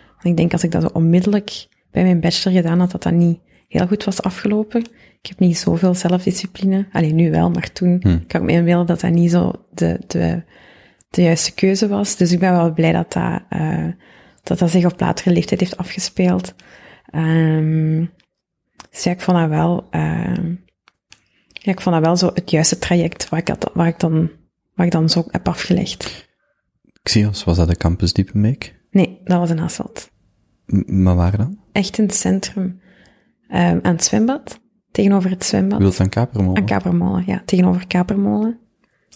Want 0.09 0.25
ik 0.25 0.37
denk 0.37 0.53
als 0.53 0.65
ik 0.65 0.71
dat 0.71 0.83
zo 0.83 0.89
onmiddellijk 0.93 1.67
bij 1.91 2.03
mijn 2.03 2.21
bachelor 2.21 2.57
gedaan 2.57 2.81
had, 2.81 2.91
dat 2.91 3.03
dat 3.03 3.13
niet 3.13 3.39
heel 3.69 3.87
goed 3.87 4.05
was 4.05 4.23
afgelopen. 4.23 4.81
Ik 5.21 5.29
heb 5.29 5.39
niet 5.39 5.59
zoveel 5.59 5.95
zelfdiscipline. 5.95 6.87
Alleen 6.93 7.15
nu 7.15 7.31
wel, 7.31 7.51
maar 7.51 7.73
toen 7.73 8.01
kan 8.01 8.41
ik 8.41 8.47
me 8.47 8.53
inbeelden 8.53 8.87
dat 8.87 9.01
dat 9.01 9.11
niet 9.11 9.31
zo 9.31 9.53
de, 9.71 9.99
de, 10.07 10.43
de 11.11 11.23
juiste 11.23 11.55
keuze 11.55 11.89
was. 11.89 12.17
Dus 12.17 12.33
ik 12.33 12.39
ben 12.39 12.53
wel 12.53 12.73
blij 12.73 12.93
dat 12.93 13.13
dat, 13.13 13.43
eh, 13.49 13.87
dat, 14.43 14.59
dat 14.59 14.71
zich 14.71 14.85
op 14.85 15.01
latere 15.01 15.31
leeftijd 15.31 15.61
heeft 15.61 15.77
afgespeeld. 15.77 16.55
Ehm 17.11 18.05
dus 18.95 19.05
ja, 19.05 19.11
ik 19.11 19.21
vond 19.21 19.39
dat 19.39 19.49
wel, 19.49 19.87
ehm 19.91 20.55
ja, 21.65 21.73
ik 21.73 21.81
vond 21.81 21.95
dat 21.95 22.05
wel 22.05 22.17
zo 22.17 22.31
het 22.35 22.51
juiste 22.51 22.79
traject 22.79 23.29
waar 23.29 23.41
ik, 23.41 23.55
waar 23.75 23.89
ik, 23.89 24.01
dan, 24.01 24.31
waar 24.75 24.87
ik 24.87 24.93
dan 24.93 25.09
zo 25.09 25.25
heb 25.31 25.49
afgelegd. 25.49 26.29
Xios, 27.03 27.45
was 27.45 27.57
dat 27.57 27.69
de 27.69 27.77
campus 27.77 28.13
Diepenbeek? 28.13 28.81
Nee, 28.91 29.21
dat 29.25 29.39
was 29.39 29.51
in 29.51 29.59
Hasselt. 29.59 30.11
M- 30.67 31.03
maar 31.03 31.15
waar 31.17 31.37
dan? 31.37 31.59
Echt 31.73 31.99
in 31.99 32.05
het 32.05 32.15
centrum. 32.15 32.81
Ehm 33.49 33.79
aan 33.83 33.93
het 33.95 34.05
zwembad. 34.05 34.61
Tegenover 34.91 35.31
het 35.31 35.45
zwembad. 35.45 35.79
Wilt 35.79 35.95
van 35.95 36.09
Kapermolen? 36.09 36.57
Aan 36.57 36.67
Kapermolen, 36.67 37.25
ja. 37.27 37.43
Tegenover 37.45 37.87
Kapermolen. 37.87 38.59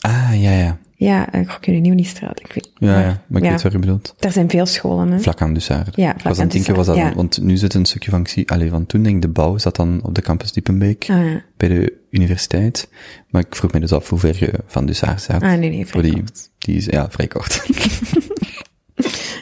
Ah, 0.00 0.30
ja, 0.42 0.50
ja. 0.52 0.78
Ja, 0.98 1.32
eh, 1.32 1.40
ik 1.40 1.58
weet 1.61 1.82
nu 1.82 1.94
niet 1.94 2.06
straat. 2.06 2.40
Ik 2.40 2.52
weet, 2.52 2.70
Ja, 2.78 3.00
ja, 3.00 3.22
maar 3.28 3.42
ik 3.42 3.50
weet 3.50 3.62
waar 3.62 3.72
je 3.72 3.78
bedoelt. 3.78 4.14
Daar 4.18 4.32
zijn 4.32 4.50
veel 4.50 4.66
scholen, 4.66 5.11
hè. 5.11 5.18
Vlak 5.18 5.42
aan 5.42 5.54
Dussard. 5.54 5.96
Ja, 5.96 6.11
vlak 6.11 6.22
was 6.22 6.38
aan 6.38 6.48
denken, 6.48 6.74
was 6.74 6.87
dat, 6.87 6.96
ja. 6.96 7.14
want 7.14 7.42
nu 7.42 7.56
zit 7.56 7.74
een 7.74 7.84
stukje 7.84 8.11
van 8.11 8.26
allee, 8.46 8.70
van 8.70 8.87
toen 8.87 9.02
denk 9.02 9.16
ik, 9.16 9.22
de 9.22 9.28
bouw 9.28 9.58
zat 9.58 9.76
dan 9.76 10.00
op 10.04 10.14
de 10.14 10.22
campus 10.22 10.52
Diepenbeek, 10.52 11.06
Ah, 11.11 11.24
ja. 11.24 11.42
bij 11.56 11.68
de 11.68 11.92
universiteit. 12.11 12.88
Maar 13.28 13.42
ik 13.46 13.54
vroeg 13.56 13.72
me 13.72 13.80
dus 13.80 13.92
af 13.92 14.08
hoe 14.08 14.18
ver 14.18 14.37
je 14.38 14.52
van 14.66 14.87
Dussard 14.87 15.20
staat. 15.20 15.42
Ah, 15.42 15.48
nee, 15.58 15.70
nee, 15.70 15.87
vrij 15.87 16.02
die, 16.02 16.12
kort. 16.14 16.50
die 16.58 16.76
is, 16.76 16.84
ja, 16.87 17.11
vrij 17.11 17.26
kort. 17.26 17.62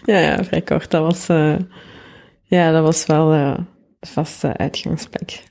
Ja, 0.06 0.18
ja, 0.18 0.44
vrij 0.44 0.62
kort. 0.62 0.90
Dat 0.90 1.02
was, 1.02 1.28
eh, 1.28 1.56
ja, 2.42 2.72
dat 2.72 2.82
was 2.82 3.06
wel 3.06 3.32
eh, 3.32 3.58
de 4.00 4.06
vaste 4.06 4.56
uitgangsplek. 4.56 5.42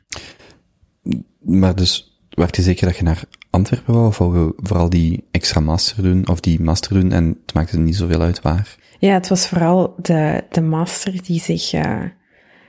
maar 1.40 1.76
dus, 1.76 2.20
werd 2.30 2.56
je 2.56 2.62
zeker 2.62 2.86
dat 2.88 2.98
je 2.98 3.04
naar 3.04 3.24
Antwerpen 3.56 3.94
wou, 3.94 4.38
je 4.38 4.54
vooral 4.58 4.90
die 4.90 5.24
extra 5.32 5.60
master 5.60 6.04
doen, 6.04 6.28
of 6.28 6.40
die 6.40 6.62
master 6.62 6.94
doen, 6.94 7.12
en 7.12 7.38
het 7.46 7.54
maakte 7.54 7.80
niet 7.80 7.96
zoveel 7.96 8.22
uit 8.22 8.42
waar? 8.42 8.76
Ja, 9.00 9.14
het 9.14 9.28
was 9.28 9.48
vooral 9.48 9.96
de, 10.02 10.44
de 10.50 10.62
master 10.62 11.24
die 11.24 11.40
zich, 11.40 11.74
eh, 11.74 12.02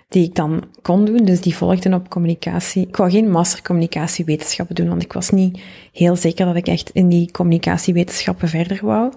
die 0.09 0.25
ik 0.25 0.35
dan 0.35 0.65
kon 0.83 1.05
doen. 1.05 1.25
Dus 1.25 1.41
die 1.41 1.57
volgde 1.57 1.95
op 1.95 2.09
communicatie. 2.09 2.87
Ik 2.87 2.97
wou 2.97 3.11
geen 3.11 3.31
master 3.31 3.63
communicatiewetenschappen 3.63 4.75
doen, 4.75 4.89
want 4.89 5.03
ik 5.03 5.13
was 5.13 5.31
niet 5.31 5.61
heel 5.93 6.17
zeker 6.17 6.47
dat 6.47 6.57
ik 6.57 6.67
echt 6.67 6.91
in 6.91 7.09
die 7.09 7.31
communicatiewetenschappen 7.31 8.49
verder 8.49 8.79
wou. 8.83 9.13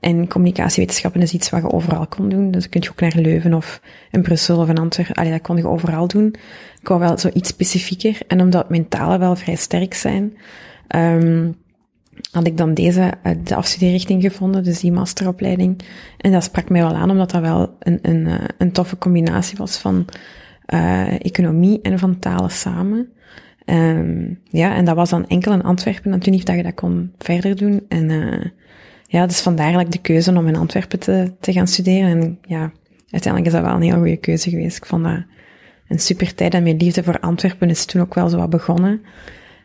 En 0.00 0.28
communicatiewetenschappen 0.28 1.20
is 1.20 1.32
iets 1.32 1.50
wat 1.50 1.62
je 1.62 1.72
overal 1.72 2.06
kon 2.06 2.28
doen. 2.28 2.50
Dus 2.50 2.68
kun 2.68 2.80
je 2.80 2.90
ook 2.90 3.00
naar 3.00 3.12
Leuven 3.14 3.54
of 3.54 3.80
in 4.10 4.22
Brussel 4.22 4.58
of 4.58 4.68
in 4.68 4.78
Antwerpen. 4.78 5.14
Allee, 5.14 5.30
dat 5.30 5.40
kon 5.40 5.56
je 5.56 5.68
overal 5.68 6.06
doen. 6.06 6.34
Ik 6.80 6.88
wou 6.88 7.00
wel 7.00 7.18
zo 7.18 7.30
iets 7.34 7.48
specifieker. 7.48 8.18
En 8.26 8.40
omdat 8.40 8.68
mijn 8.70 8.88
talen 8.88 9.18
wel 9.18 9.36
vrij 9.36 9.56
sterk 9.56 9.94
zijn, 9.94 10.36
ehm, 10.92 11.50
had 12.30 12.46
ik 12.46 12.56
dan 12.56 12.74
deze, 12.74 13.12
eh, 13.22 13.32
de 13.44 13.54
afstudeerrichting 13.54 14.22
gevonden, 14.22 14.64
dus 14.64 14.80
die 14.80 14.92
masteropleiding. 14.92 15.82
En 16.16 16.32
dat 16.32 16.44
sprak 16.44 16.68
mij 16.68 16.82
wel 16.82 16.94
aan, 16.94 17.10
omdat 17.10 17.30
dat 17.30 17.40
wel 17.40 17.76
een, 17.78 17.98
een, 18.02 18.26
eh, 18.26 18.44
een 18.58 18.72
toffe 18.72 18.98
combinatie 18.98 19.58
was 19.58 19.76
van 19.76 20.06
eh, 20.66 21.24
economie 21.24 21.80
en 21.82 21.98
van 21.98 22.18
talen 22.18 22.50
samen. 22.50 23.12
Ehm, 23.64 24.34
ja, 24.44 24.74
en 24.74 24.84
dat 24.84 24.96
was 24.96 25.10
dan 25.10 25.26
enkel 25.26 25.52
in 25.52 25.62
Antwerpen 25.62 26.10
natuurlijk 26.10 26.46
dat 26.46 26.56
je 26.56 26.62
dat 26.62 26.74
kon 26.74 27.12
verder 27.18 27.56
doen. 27.56 27.84
En 27.88 28.10
eh, 28.10 28.50
ja, 29.06 29.26
dus 29.26 29.40
vandaar 29.40 29.80
ik 29.80 29.92
de 29.92 30.00
keuze 30.00 30.36
om 30.36 30.48
in 30.48 30.56
Antwerpen 30.56 30.98
te, 30.98 31.32
te 31.40 31.52
gaan 31.52 31.68
studeren. 31.68 32.08
En 32.08 32.38
ja, 32.42 32.72
uiteindelijk 33.10 33.54
is 33.54 33.60
dat 33.60 33.68
wel 33.68 33.74
een 33.74 33.82
heel 33.82 33.98
goede 33.98 34.16
keuze 34.16 34.50
geweest. 34.50 34.76
Ik 34.76 34.86
vond 34.86 35.04
dat 35.04 35.22
een 35.88 35.98
super 35.98 36.34
tijd 36.34 36.54
en 36.54 36.62
mijn 36.62 36.76
liefde 36.76 37.02
voor 37.02 37.20
Antwerpen 37.20 37.70
is 37.70 37.84
toen 37.84 38.02
ook 38.02 38.14
wel 38.14 38.28
zo 38.28 38.36
wat 38.36 38.50
begonnen. 38.50 39.02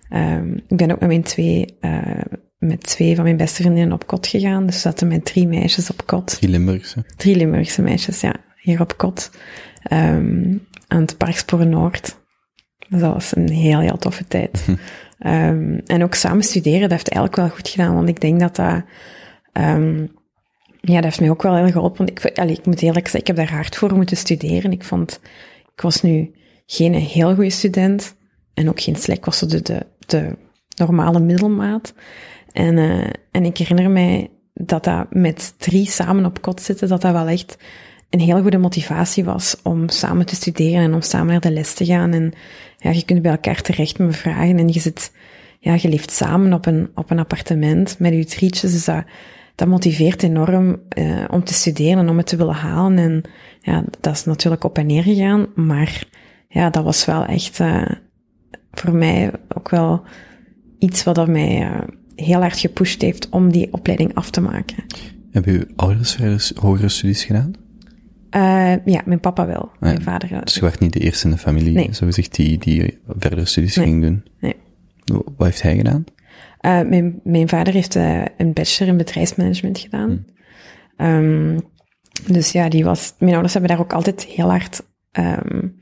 Ehm, 0.10 0.54
ik 0.68 0.78
ben 0.78 0.92
ook 0.92 1.00
met 1.00 1.10
mijn 1.10 1.24
twee, 1.24 1.76
eh, 1.80 2.22
met 2.58 2.84
twee 2.84 3.16
van 3.16 3.24
mijn 3.24 3.38
beste 3.38 3.62
vriendinnen 3.62 3.94
op 3.94 4.08
kot 4.08 4.28
gegaan. 4.28 4.66
Dus 4.66 4.76
we 4.76 4.82
zaten 4.82 5.08
met 5.08 5.26
drie 5.26 5.48
meisjes 5.48 5.90
op 5.90 6.06
kot. 6.06 6.40
Die 6.40 6.50
Limburgse. 6.50 7.06
Drie 7.16 7.36
Limburgse 7.36 7.82
meisjes, 7.82 8.22
ja, 8.22 8.36
hier 8.62 8.82
op 8.82 8.98
kot. 8.98 9.32
Ehm, 9.84 10.58
aan 10.88 11.02
het 11.02 11.18
Parksporen 11.18 11.70
Noord. 11.70 12.18
Dus 12.90 13.00
dat 13.00 13.14
was 13.14 13.36
een 13.36 13.50
heel, 13.50 13.80
heel 13.80 13.98
toffe 13.98 14.28
tijd. 14.28 14.66
Ehm, 15.18 15.80
en 15.86 16.04
ook 16.04 16.14
samen 16.14 16.44
studeren, 16.44 16.82
dat 16.82 16.92
heeft 16.92 17.10
eigenlijk 17.10 17.36
wel 17.36 17.58
goed 17.58 17.70
gedaan, 17.70 17.94
want 17.94 18.10
ik 18.10 18.22
denk 18.22 18.40
dat 18.40 18.56
dat, 18.56 18.84
ja, 20.82 20.96
dat 20.96 21.04
heeft 21.04 21.20
mij 21.20 21.30
ook 21.30 21.42
wel 21.42 21.56
heel 21.56 21.72
geholpen. 21.72 22.06
Want 22.06 22.10
ik, 22.10 22.38
allee, 22.38 22.56
ik 22.56 22.66
moet 22.66 22.82
eerlijk 22.82 23.06
zeggen, 23.06 23.20
ik 23.20 23.28
heb 23.28 23.36
daar 23.36 23.52
hard 23.52 23.76
voor 23.76 23.96
moeten 23.96 24.18
studeren. 24.18 24.72
Ik 24.72 24.84
vond, 24.84 25.20
ik 25.76 25.82
was 25.82 26.02
nu 26.02 26.32
geen 26.66 26.94
heel 26.94 27.36
goede 27.36 27.50
student 27.50 28.16
en 28.54 28.70
ook 28.70 28.82
geen 28.82 28.96
slecht, 28.96 29.18
ik 29.18 29.26
was 29.26 29.40
de, 29.40 29.62
de, 29.62 29.86
de 30.10 30.38
normale 30.76 31.20
middelmaat. 31.20 31.94
En, 32.52 32.78
eh, 32.78 33.10
en 33.32 33.46
ik 33.46 33.58
herinner 33.58 33.90
mij 33.90 34.30
dat 34.54 34.84
dat 34.84 35.14
met 35.14 35.54
drie 35.58 35.86
samen 35.86 36.26
op 36.26 36.42
kot 36.42 36.62
zitten, 36.62 36.88
dat 36.88 37.02
dat 37.02 37.12
wel 37.12 37.28
echt 37.28 37.58
een 38.10 38.20
heel 38.20 38.42
goede 38.42 38.58
motivatie 38.58 39.24
was 39.24 39.58
om 39.64 39.90
samen 39.90 40.26
te 40.26 40.36
studeren 40.36 40.82
en 40.82 40.94
om 40.94 41.02
samen 41.02 41.28
naar 41.28 41.40
de 41.40 41.52
les 41.52 41.74
te 41.74 41.86
gaan. 41.86 42.14
En 42.14 42.34
ja, 42.78 42.92
je 42.92 43.06
kunt 43.06 43.22
bij 43.22 43.32
elkaar 43.32 43.62
terecht 43.62 44.00
met 44.00 44.16
vragen 44.16 44.58
en 44.58 44.68
je 44.68 44.80
zit, 44.80 45.12
ja, 45.60 45.78
je 45.82 45.90
leeft 45.90 46.12
samen 46.12 46.54
op 46.54 46.66
een, 46.66 46.90
op 46.96 47.12
een 47.12 47.20
appartement 47.20 48.00
met 48.00 48.14
je 48.14 48.26
drietjes, 48.26 48.72
dus 48.72 48.86
dat, 48.86 49.04
dat 49.56 49.68
motiveert 49.68 50.24
enorm 50.24 50.82
uh, 50.98 51.24
om 51.30 51.44
te 51.44 51.54
studeren 51.54 51.98
en 51.98 52.10
om 52.10 52.18
het 52.18 52.28
te 52.28 52.36
willen 52.36 52.56
halen. 52.56 52.98
En 52.98 53.22
ja, 53.62 53.84
dat 54.00 54.14
is 54.14 54.26
natuurlijk 54.26 54.64
op 54.64 54.78
en 54.78 54.86
neer 54.86 55.04
gegaan, 55.04 55.48
maar 55.56 56.04
ja, 56.48 56.70
dat 56.70 56.84
was 56.84 57.06
wel 57.06 57.26
echt 57.26 57.60
uh, 57.60 57.86
voor 58.80 58.96
mij 58.96 59.32
ook 59.58 59.70
wel 59.70 60.04
iets 60.80 61.04
wat 61.04 61.16
dat 61.16 61.28
mij 61.28 61.62
uh, 61.62 61.82
heel 62.16 62.40
hard 62.40 62.60
gepusht 62.60 63.02
heeft 63.02 63.30
om 63.30 63.52
die 63.52 63.74
opleiding 63.74 64.14
af 64.14 64.30
te 64.30 64.42
maken. 64.42 64.84
Hebben 65.32 65.54
uw 65.54 65.64
ouders 65.76 66.16
verder 66.16 66.52
hogere 66.56 66.90
studies 66.90 67.24
gedaan? 67.24 67.52
Uh, 68.32 68.86
ja, 68.86 69.02
mijn 69.06 69.20
papa 69.20 69.46
wel. 69.46 69.70
Ja, 69.72 69.78
mijn 69.80 70.02
vader. 70.02 70.42
Dus 70.44 70.56
je 70.56 70.62
werd 70.62 70.80
niet 70.80 70.94
de 70.94 71.00
eerste 71.00 71.26
in 71.26 71.32
de 71.34 71.38
familie, 71.38 71.74
Nee. 71.74 71.90
zo 71.94 72.06
gezegd, 72.06 72.36
die, 72.36 72.58
die 72.58 73.00
verdere 73.18 73.46
studies 73.46 73.76
Nee. 73.76 73.86
ging 73.86 74.02
doen. 74.02 74.24
Nee. 74.40 74.56
Wat 75.06 75.48
heeft 75.48 75.62
hij 75.62 75.76
gedaan? 75.76 76.04
Uh, 76.62 76.82
mijn, 76.90 77.20
mijn 77.24 77.50
vader 77.50 77.74
heeft 77.74 77.96
uh, 77.96 78.26
een 78.38 78.54
bachelor 78.54 78.92
in 78.92 78.98
bedrijfsmanagement 78.98 79.80
gedaan. 79.80 80.26
Um, 80.98 81.60
dus 82.32 82.52
ja, 82.52 82.70
die 82.70 82.84
was, 82.84 83.14
mijn 83.20 83.32
ouders 83.32 83.54
hebben 83.54 83.72
daar 83.72 83.80
ook 83.80 83.94
altijd 83.94 84.26
heel 84.26 84.50
hard 84.50 84.84
um, 85.12 85.80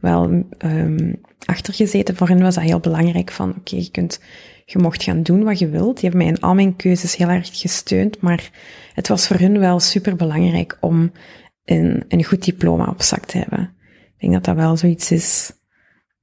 wel 0.00 0.44
um, 0.64 1.20
achter 1.46 1.74
gezeten. 1.74 2.16
Voor 2.16 2.28
hen 2.28 2.42
was 2.42 2.54
dat 2.54 2.64
heel 2.64 2.80
belangrijk 2.80 3.30
van, 3.30 3.54
oké, 3.58 3.76
je 3.76 3.90
kunt, 3.90 4.20
je 4.64 4.78
mocht 4.78 5.02
gaan 5.02 5.22
doen 5.22 5.44
wat 5.44 5.58
je 5.58 5.68
wilt. 5.68 6.00
Die 6.00 6.08
hebben 6.10 6.26
mij 6.26 6.36
in 6.36 6.40
al 6.40 6.54
mijn 6.54 6.76
keuzes 6.76 7.16
heel 7.16 7.28
erg 7.28 7.60
gesteund, 7.60 8.20
maar 8.20 8.50
het 8.94 9.08
was 9.08 9.26
voor 9.26 9.36
hun 9.36 9.58
wel 9.58 9.80
super 9.80 10.16
belangrijk 10.16 10.76
om 10.80 11.12
een, 11.64 12.04
een 12.08 12.24
goed 12.24 12.44
diploma 12.44 12.86
op 12.86 13.02
zak 13.02 13.24
te 13.24 13.38
hebben. 13.38 13.74
Ik 14.14 14.20
denk 14.20 14.32
dat 14.32 14.44
dat 14.44 14.56
wel 14.56 14.76
zoiets 14.76 15.10
is, 15.10 15.52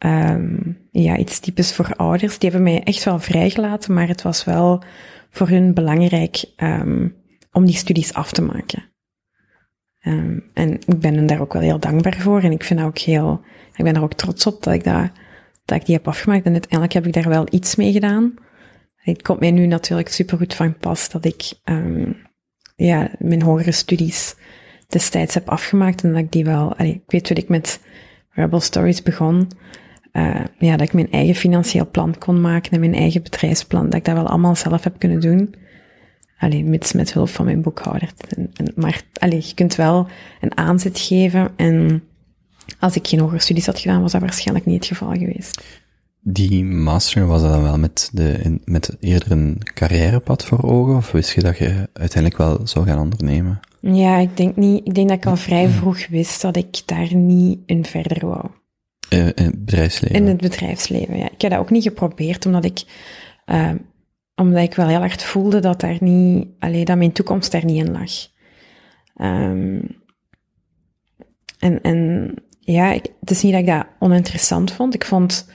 um, 0.06 0.78
ja, 0.92 1.18
iets 1.18 1.40
typisch 1.40 1.74
voor 1.74 1.96
ouders. 1.96 2.38
Die 2.38 2.50
hebben 2.50 2.74
mij 2.74 2.84
echt 2.84 3.04
wel 3.04 3.20
vrijgelaten, 3.20 3.94
maar 3.94 4.08
het 4.08 4.22
was 4.22 4.44
wel 4.44 4.84
voor 5.30 5.48
hun 5.48 5.74
belangrijk 5.74 6.46
um, 6.58 7.16
om 7.52 7.66
die 7.66 7.76
studies 7.76 8.14
af 8.14 8.32
te 8.32 8.42
maken. 8.42 8.91
Um, 10.04 10.43
en 10.54 10.74
ik 10.74 10.99
ben 10.99 11.16
hen 11.16 11.26
daar 11.26 11.41
ook 11.41 11.54
wel 11.54 11.62
heel 11.62 11.80
dankbaar 11.80 12.18
voor. 12.20 12.41
En 12.41 12.52
ik 12.52 12.64
vind 12.64 12.80
dat 12.80 12.88
ook 12.88 12.97
heel, 12.97 13.41
ik 13.76 13.84
ben 13.84 13.95
er 13.95 14.04
ook 14.04 14.14
trots 14.14 14.45
op 14.47 14.64
dat 14.64 14.74
ik 14.74 14.84
dat, 14.84 15.12
dat 15.66 15.80
ik 15.80 15.86
die 15.86 15.95
heb 15.95 16.08
afgemaakt. 16.08 16.45
En 16.45 16.52
uiteindelijk 16.52 16.93
heb 16.93 17.06
ik 17.06 17.14
daar 17.14 17.30
wel 17.30 17.47
iets 17.49 17.76
mee 17.76 17.91
gedaan. 17.91 18.34
Het 18.95 19.22
komt 19.22 19.39
mij 19.39 19.52
nu 19.52 19.66
natuurlijk 19.66 20.10
supergoed 20.10 20.54
van 20.54 20.78
pas 20.78 21.10
dat 21.10 21.26
ik, 21.26 21.54
um, 21.66 22.16
ja, 22.76 23.12
mijn 23.20 23.41
hogere 23.41 23.72
studies 23.72 24.36
destijds 24.88 25.34
heb 25.34 25.49
afgemaakt. 25.49 26.04
En 26.04 26.10
dat 26.10 26.20
ik 26.20 26.32
die 26.32 26.45
wel, 26.45 26.82
ik 26.82 27.02
weet 27.08 27.26
toen 27.26 27.38
ik 27.38 27.49
met 27.49 27.80
Rebel 28.30 28.60
Stories 28.60 29.04
begon, 29.04 29.47
uh, 30.14 30.41
ja, 30.58 30.78
dat 30.78 30.88
ik 30.88 30.93
mijn 30.93 31.12
eigen 31.12 31.36
financieel 31.36 31.89
plan 31.91 32.18
kon 32.18 32.41
maken 32.41 32.72
en 32.72 32.80
mijn 32.80 32.93
eigen 32.93 33.24
bedrijfsplan, 33.24 33.86
dat 33.86 33.93
ik 33.93 34.06
dat 34.06 34.16
wel 34.16 34.28
allemaal 34.28 34.56
zelf 34.56 34.84
heb 34.84 34.99
kunnen 34.99 35.20
doen. 35.20 35.56
Alleen 36.42 36.70
mits 36.70 36.92
met 36.92 37.14
hulp 37.14 37.30
van 37.30 37.46
mijn 37.46 37.62
boekhouder. 37.62 38.14
En, 38.28 38.52
en, 38.54 38.72
maar 38.76 39.02
allee, 39.14 39.44
je 39.46 39.54
kunt 39.54 39.76
wel 39.76 40.08
een 40.42 40.58
aanzet 40.58 41.00
geven. 41.00 41.50
En 41.56 42.04
als 42.80 42.96
ik 42.96 43.08
geen 43.08 43.20
hogere 43.20 43.39
studies 43.39 43.66
had 43.66 43.80
gedaan, 43.80 44.02
was 44.02 44.12
dat 44.12 44.22
waarschijnlijk 44.22 44.66
niet 44.66 44.76
het 44.76 44.98
geval 44.98 45.12
geweest. 45.12 45.64
Die 46.22 46.64
master, 46.64 47.28
was 47.28 47.42
dat 47.42 47.52
dan 47.52 47.62
wel 47.62 47.78
met, 47.78 48.10
de, 48.14 48.60
met 48.66 48.98
eerder 49.00 49.32
een 49.32 49.58
carrièrepad 49.74 50.46
voor 50.46 50.64
ogen? 50.64 50.96
Of 50.96 51.12
wist 51.12 51.34
je 51.34 51.42
dat 51.42 51.58
je 51.58 51.89
uiteindelijk 51.94 52.42
wel 52.42 52.68
zou 52.68 52.86
gaan 52.86 53.00
ondernemen? 53.00 53.60
Ja, 53.80 54.18
ik 54.18 54.38
denk 54.38 54.56
niet. 54.56 54.88
Ik 54.88 54.94
denk 54.94 55.10
dat 55.10 55.18
ik 55.18 55.26
al 55.26 55.38
vrij 55.38 55.68
vroeg 55.68 56.08
wist 56.08 56.42
dat 56.42 56.56
ik 56.56 56.82
daar 56.86 57.16
niet 57.16 57.60
in 57.66 57.86
verder 57.86 58.28
wou. 58.28 58.46
Uh, 59.14 59.26
in 59.26 59.34
het 59.36 59.66
bedrijfsleven? 59.66 60.16
In 60.16 60.28
het 60.28 60.42
bedrijfsleven, 60.42 61.18
ja. 61.18 61.32
Ik 61.32 61.42
heb 61.42 61.52
dat 61.52 61.60
ook 61.60 61.70
niet 61.70 61.84
geprobeerd, 61.84 62.46
omdat 62.46 62.66
ik... 62.66 62.84
Uh, 63.46 63.70
omdat 64.42 64.64
ik 64.64 64.76
wel 64.76 64.88
heel 64.88 65.00
hard 65.00 65.24
voelde 65.24 65.60
dat 65.60 65.80
daar 65.80 65.98
niet, 66.00 66.48
alleen 66.60 66.86
dat 66.86 66.98
mijn 66.98 67.12
toekomst 67.12 67.52
daar 67.52 67.66
niet 67.66 67.86
in 67.86 67.92
lag. 67.92 68.12
Um, 69.16 70.02
en, 71.60 71.82
en 71.82 72.34
ja, 72.60 72.92
ik, 72.92 73.06
het 73.20 73.32
is 73.32 73.42
niet 73.44 73.52
dat 73.52 73.62
ik 73.62 73.68
dat 73.68 73.86
oninteressant 74.00 74.72
vond. 74.72 74.94
Ik 74.94 75.06
vond, 75.06 75.50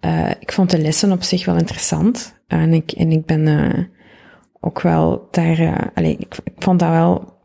uh, 0.00 0.30
ik 0.30 0.52
vond 0.52 0.70
de 0.70 0.78
lessen 0.78 1.12
op 1.12 1.22
zich 1.22 1.44
wel 1.44 1.56
interessant. 1.56 2.34
En 2.46 2.72
ik, 2.72 2.92
en 2.92 3.12
ik 3.12 3.26
ben 3.26 3.46
uh, 3.46 3.84
ook 4.60 4.80
wel 4.80 5.28
daar, 5.30 5.60
uh, 5.60 5.78
allee, 5.94 6.16
ik, 6.18 6.36
ik 6.44 6.52
vond 6.58 6.78
dat 6.78 6.90
wel 6.90 7.36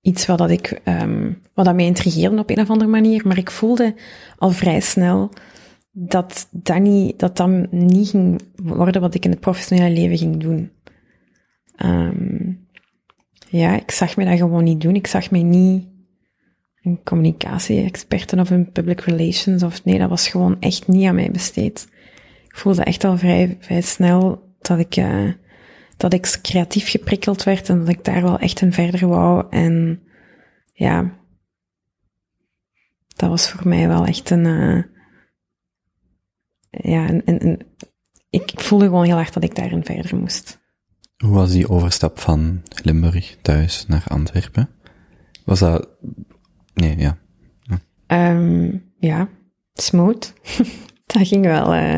iets 0.00 0.26
wat 0.26 0.38
dat 0.38 0.50
ik, 0.50 0.80
um, 0.84 1.42
wat 1.54 1.64
dat 1.64 1.74
mij 1.74 1.84
intrigeerde 1.84 2.38
op 2.38 2.50
een 2.50 2.60
of 2.60 2.70
andere 2.70 2.90
manier. 2.90 3.26
Maar 3.26 3.38
ik 3.38 3.50
voelde 3.50 3.94
al 4.38 4.50
vrij 4.50 4.80
snel 4.80 5.30
dat 6.00 6.48
dat 6.50 6.80
niet, 6.80 7.18
dat 7.18 7.36
dat 7.36 7.72
niet 7.72 8.08
ging 8.08 8.40
worden 8.54 9.00
wat 9.00 9.14
ik 9.14 9.24
in 9.24 9.30
het 9.30 9.40
professionele 9.40 9.94
leven 9.94 10.18
ging 10.18 10.36
doen. 10.36 10.70
Um, 11.84 12.66
ja, 13.48 13.76
ik 13.76 13.90
zag 13.90 14.16
me 14.16 14.24
dat 14.24 14.38
gewoon 14.38 14.64
niet 14.64 14.80
doen. 14.80 14.94
Ik 14.94 15.06
zag 15.06 15.30
mij 15.30 15.42
niet 15.42 15.88
een 16.82 17.00
communicatie-experte 17.04 18.36
of 18.36 18.50
een 18.50 18.72
public 18.72 19.00
relations 19.00 19.62
of 19.62 19.84
nee, 19.84 19.98
dat 19.98 20.08
was 20.08 20.28
gewoon 20.28 20.56
echt 20.60 20.88
niet 20.88 21.06
aan 21.06 21.14
mij 21.14 21.30
besteed. 21.30 21.88
Ik 22.46 22.56
voelde 22.56 22.82
echt 22.82 23.04
al 23.04 23.18
vrij, 23.18 23.56
vrij 23.60 23.80
snel 23.80 24.54
dat 24.58 24.78
ik, 24.78 24.96
uh, 24.96 25.32
dat 25.96 26.12
ik 26.12 26.38
creatief 26.42 26.90
geprikkeld 26.90 27.42
werd 27.42 27.68
en 27.68 27.78
dat 27.78 27.88
ik 27.88 28.04
daar 28.04 28.22
wel 28.22 28.38
echt 28.38 28.60
in 28.60 28.72
verder 28.72 29.08
wou. 29.08 29.46
En 29.50 30.02
ja, 30.72 31.16
dat 33.16 33.28
was 33.28 33.50
voor 33.50 33.68
mij 33.68 33.88
wel 33.88 34.06
echt 34.06 34.30
een, 34.30 34.44
uh, 34.44 34.82
ja, 36.70 37.06
en, 37.06 37.24
en, 37.24 37.38
en 37.38 37.58
ik, 38.30 38.52
ik, 38.52 38.60
voelde 38.60 38.84
gewoon 38.84 39.04
heel 39.04 39.18
erg 39.18 39.30
dat 39.30 39.44
ik 39.44 39.54
daarin 39.54 39.84
verder 39.84 40.16
moest. 40.16 40.58
Hoe 41.16 41.34
was 41.34 41.50
die 41.50 41.68
overstap 41.68 42.18
van 42.18 42.62
Limburg 42.82 43.36
thuis 43.42 43.86
naar 43.86 44.04
Antwerpen? 44.08 44.68
Was 45.44 45.58
dat, 45.58 45.88
nee, 46.74 46.98
ja. 46.98 47.18
Ja, 47.62 48.30
um, 48.30 48.84
ja 48.98 49.28
smooth. 49.74 50.32
dat 51.06 51.26
ging 51.28 51.44
wel, 51.44 51.74
uh, 51.74 51.96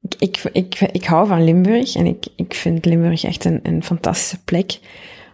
ik, 0.00 0.14
ik, 0.18 0.42
ik, 0.52 0.80
ik 0.80 1.04
hou 1.04 1.26
van 1.26 1.44
Limburg 1.44 1.94
en 1.94 2.06
ik, 2.06 2.26
ik 2.36 2.54
vind 2.54 2.84
Limburg 2.84 3.24
echt 3.24 3.44
een, 3.44 3.60
een 3.62 3.84
fantastische 3.84 4.44
plek. 4.44 4.80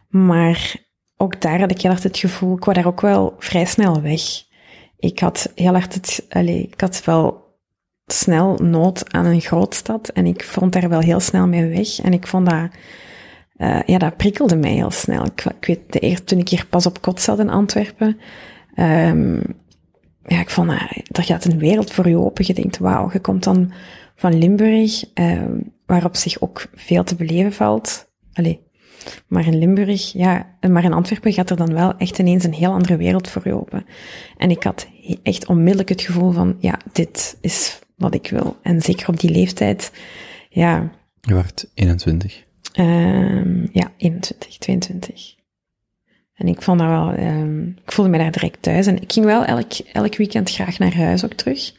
Maar 0.09 0.77
ook 1.17 1.41
daar 1.41 1.61
had 1.61 1.71
ik 1.71 1.81
heel 1.81 1.91
erg 1.91 2.03
het 2.03 2.19
gevoel, 2.19 2.57
ik 2.57 2.65
wou 2.65 2.77
daar 2.77 2.87
ook 2.87 3.01
wel 3.01 3.35
vrij 3.39 3.65
snel 3.65 4.01
weg. 4.01 4.23
Ik 4.99 5.19
had 5.19 5.53
heel 5.55 5.75
erg 5.75 5.95
het, 5.95 6.27
allez, 6.29 6.63
ik 6.63 6.81
had 6.81 7.05
wel 7.05 7.46
snel 8.07 8.55
nood 8.55 9.13
aan 9.13 9.25
een 9.25 9.41
grootstad 9.41 10.09
en 10.09 10.27
ik 10.27 10.45
vond 10.45 10.73
daar 10.73 10.89
wel 10.89 11.01
heel 11.01 11.21
snel 11.21 11.47
mee 11.47 11.67
weg. 11.67 12.01
En 12.01 12.13
ik 12.13 12.27
vond 12.27 12.51
dat, 12.51 12.69
uh, 13.57 13.83
ja, 13.83 13.99
dat 13.99 14.17
prikkelde 14.17 14.57
mij 14.57 14.73
heel 14.73 14.91
snel. 14.91 15.25
Ik, 15.25 15.47
weet, 15.61 15.93
de 15.93 15.99
eerste, 15.99 16.25
toen 16.25 16.39
ik 16.39 16.49
hier 16.49 16.67
pas 16.67 16.87
op 16.87 17.01
kot 17.01 17.21
zat 17.21 17.39
in 17.39 17.51
Antwerpen, 17.51 18.19
um, 18.77 19.43
ja, 20.23 20.41
ik 20.41 20.51
vond, 20.51 20.71
uh, 20.71 20.83
er 21.13 21.23
gaat 21.23 21.45
een 21.45 21.59
wereld 21.59 21.93
voor 21.93 22.09
je 22.09 22.19
open. 22.19 22.45
Je 22.47 22.55
denkt, 22.55 22.79
wauw, 22.79 23.11
je 23.13 23.21
komt 23.21 23.45
dan 23.45 23.73
van 24.17 24.39
Limburg, 24.39 25.05
uh, 25.15 25.43
waar 25.87 26.05
op 26.05 26.17
zich 26.17 26.41
ook 26.41 26.67
veel 26.75 27.05
te 27.05 27.15
beleven 27.15 27.53
valt. 27.53 28.09
Allee, 28.33 28.61
maar 29.27 29.47
in 29.47 29.59
Limburg, 29.59 30.13
ja, 30.13 30.57
maar 30.69 30.85
in 30.85 30.93
Antwerpen 30.93 31.33
gaat 31.33 31.51
er 31.51 31.57
dan 31.57 31.73
wel 31.73 31.97
echt 31.97 32.19
ineens 32.19 32.45
een 32.45 32.55
heel 32.55 32.73
andere 32.73 32.97
wereld 32.97 33.29
voor 33.29 33.43
je 33.45 33.55
open. 33.55 33.87
En 34.37 34.51
ik 34.51 34.63
had 34.63 34.89
echt 35.23 35.47
onmiddellijk 35.47 35.89
het 35.89 36.01
gevoel 36.01 36.33
van, 36.33 36.57
ja, 36.59 36.79
dit 36.93 37.39
is 37.41 37.79
wat 37.97 38.15
ik 38.15 38.29
wil. 38.29 38.57
En 38.63 38.83
zeker 38.83 39.09
op 39.09 39.21
die 39.21 39.31
leeftijd, 39.31 39.93
ja. 40.49 40.91
Je 41.21 41.35
werd 41.35 41.71
21? 41.75 42.45
Um, 42.79 43.69
ja, 43.73 43.93
21, 43.97 44.59
22. 44.59 45.35
En 46.35 46.49
ik 46.49 46.63
vond 46.63 46.79
dat 46.79 46.89
wel, 46.89 47.19
um, 47.19 47.77
ik 47.85 47.93
voelde 47.93 48.11
me 48.11 48.19
daar 48.19 48.31
direct 48.31 48.63
thuis. 48.63 48.87
En 48.87 49.03
ik 49.03 49.13
ging 49.13 49.27
wel 49.27 49.45
elk, 49.45 49.73
elk 49.93 50.17
weekend 50.17 50.51
graag 50.51 50.79
naar 50.79 50.95
huis 50.95 51.25
ook 51.25 51.33
terug. 51.33 51.73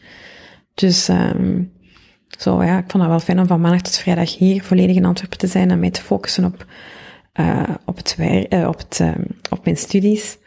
Dus, 0.74 1.08
um, 1.08 1.72
zo 2.38 2.64
ja, 2.64 2.78
ik 2.78 2.90
vond 2.90 3.04
dat 3.04 3.12
wel 3.12 3.20
fijn 3.20 3.40
om 3.40 3.48
van 3.48 3.62
maandag 3.62 3.82
tot 3.82 3.98
vrijdag 3.98 4.38
hier 4.38 4.64
volledig 4.64 4.96
in 4.96 5.06
Antwerpen 5.06 5.38
te 5.38 5.48
zijn 5.48 5.72
en 5.72 5.80
mij 5.80 5.92
te 5.92 6.02
focussen 6.02 6.46
op, 6.46 6.66
uh, 7.40 7.64
op, 7.86 7.98
het 7.98 8.18
uh, 8.20 8.68
op, 8.68 8.78
het, 8.78 9.02
op 9.50 9.64
mijn 9.64 9.78
studies. 9.78 10.38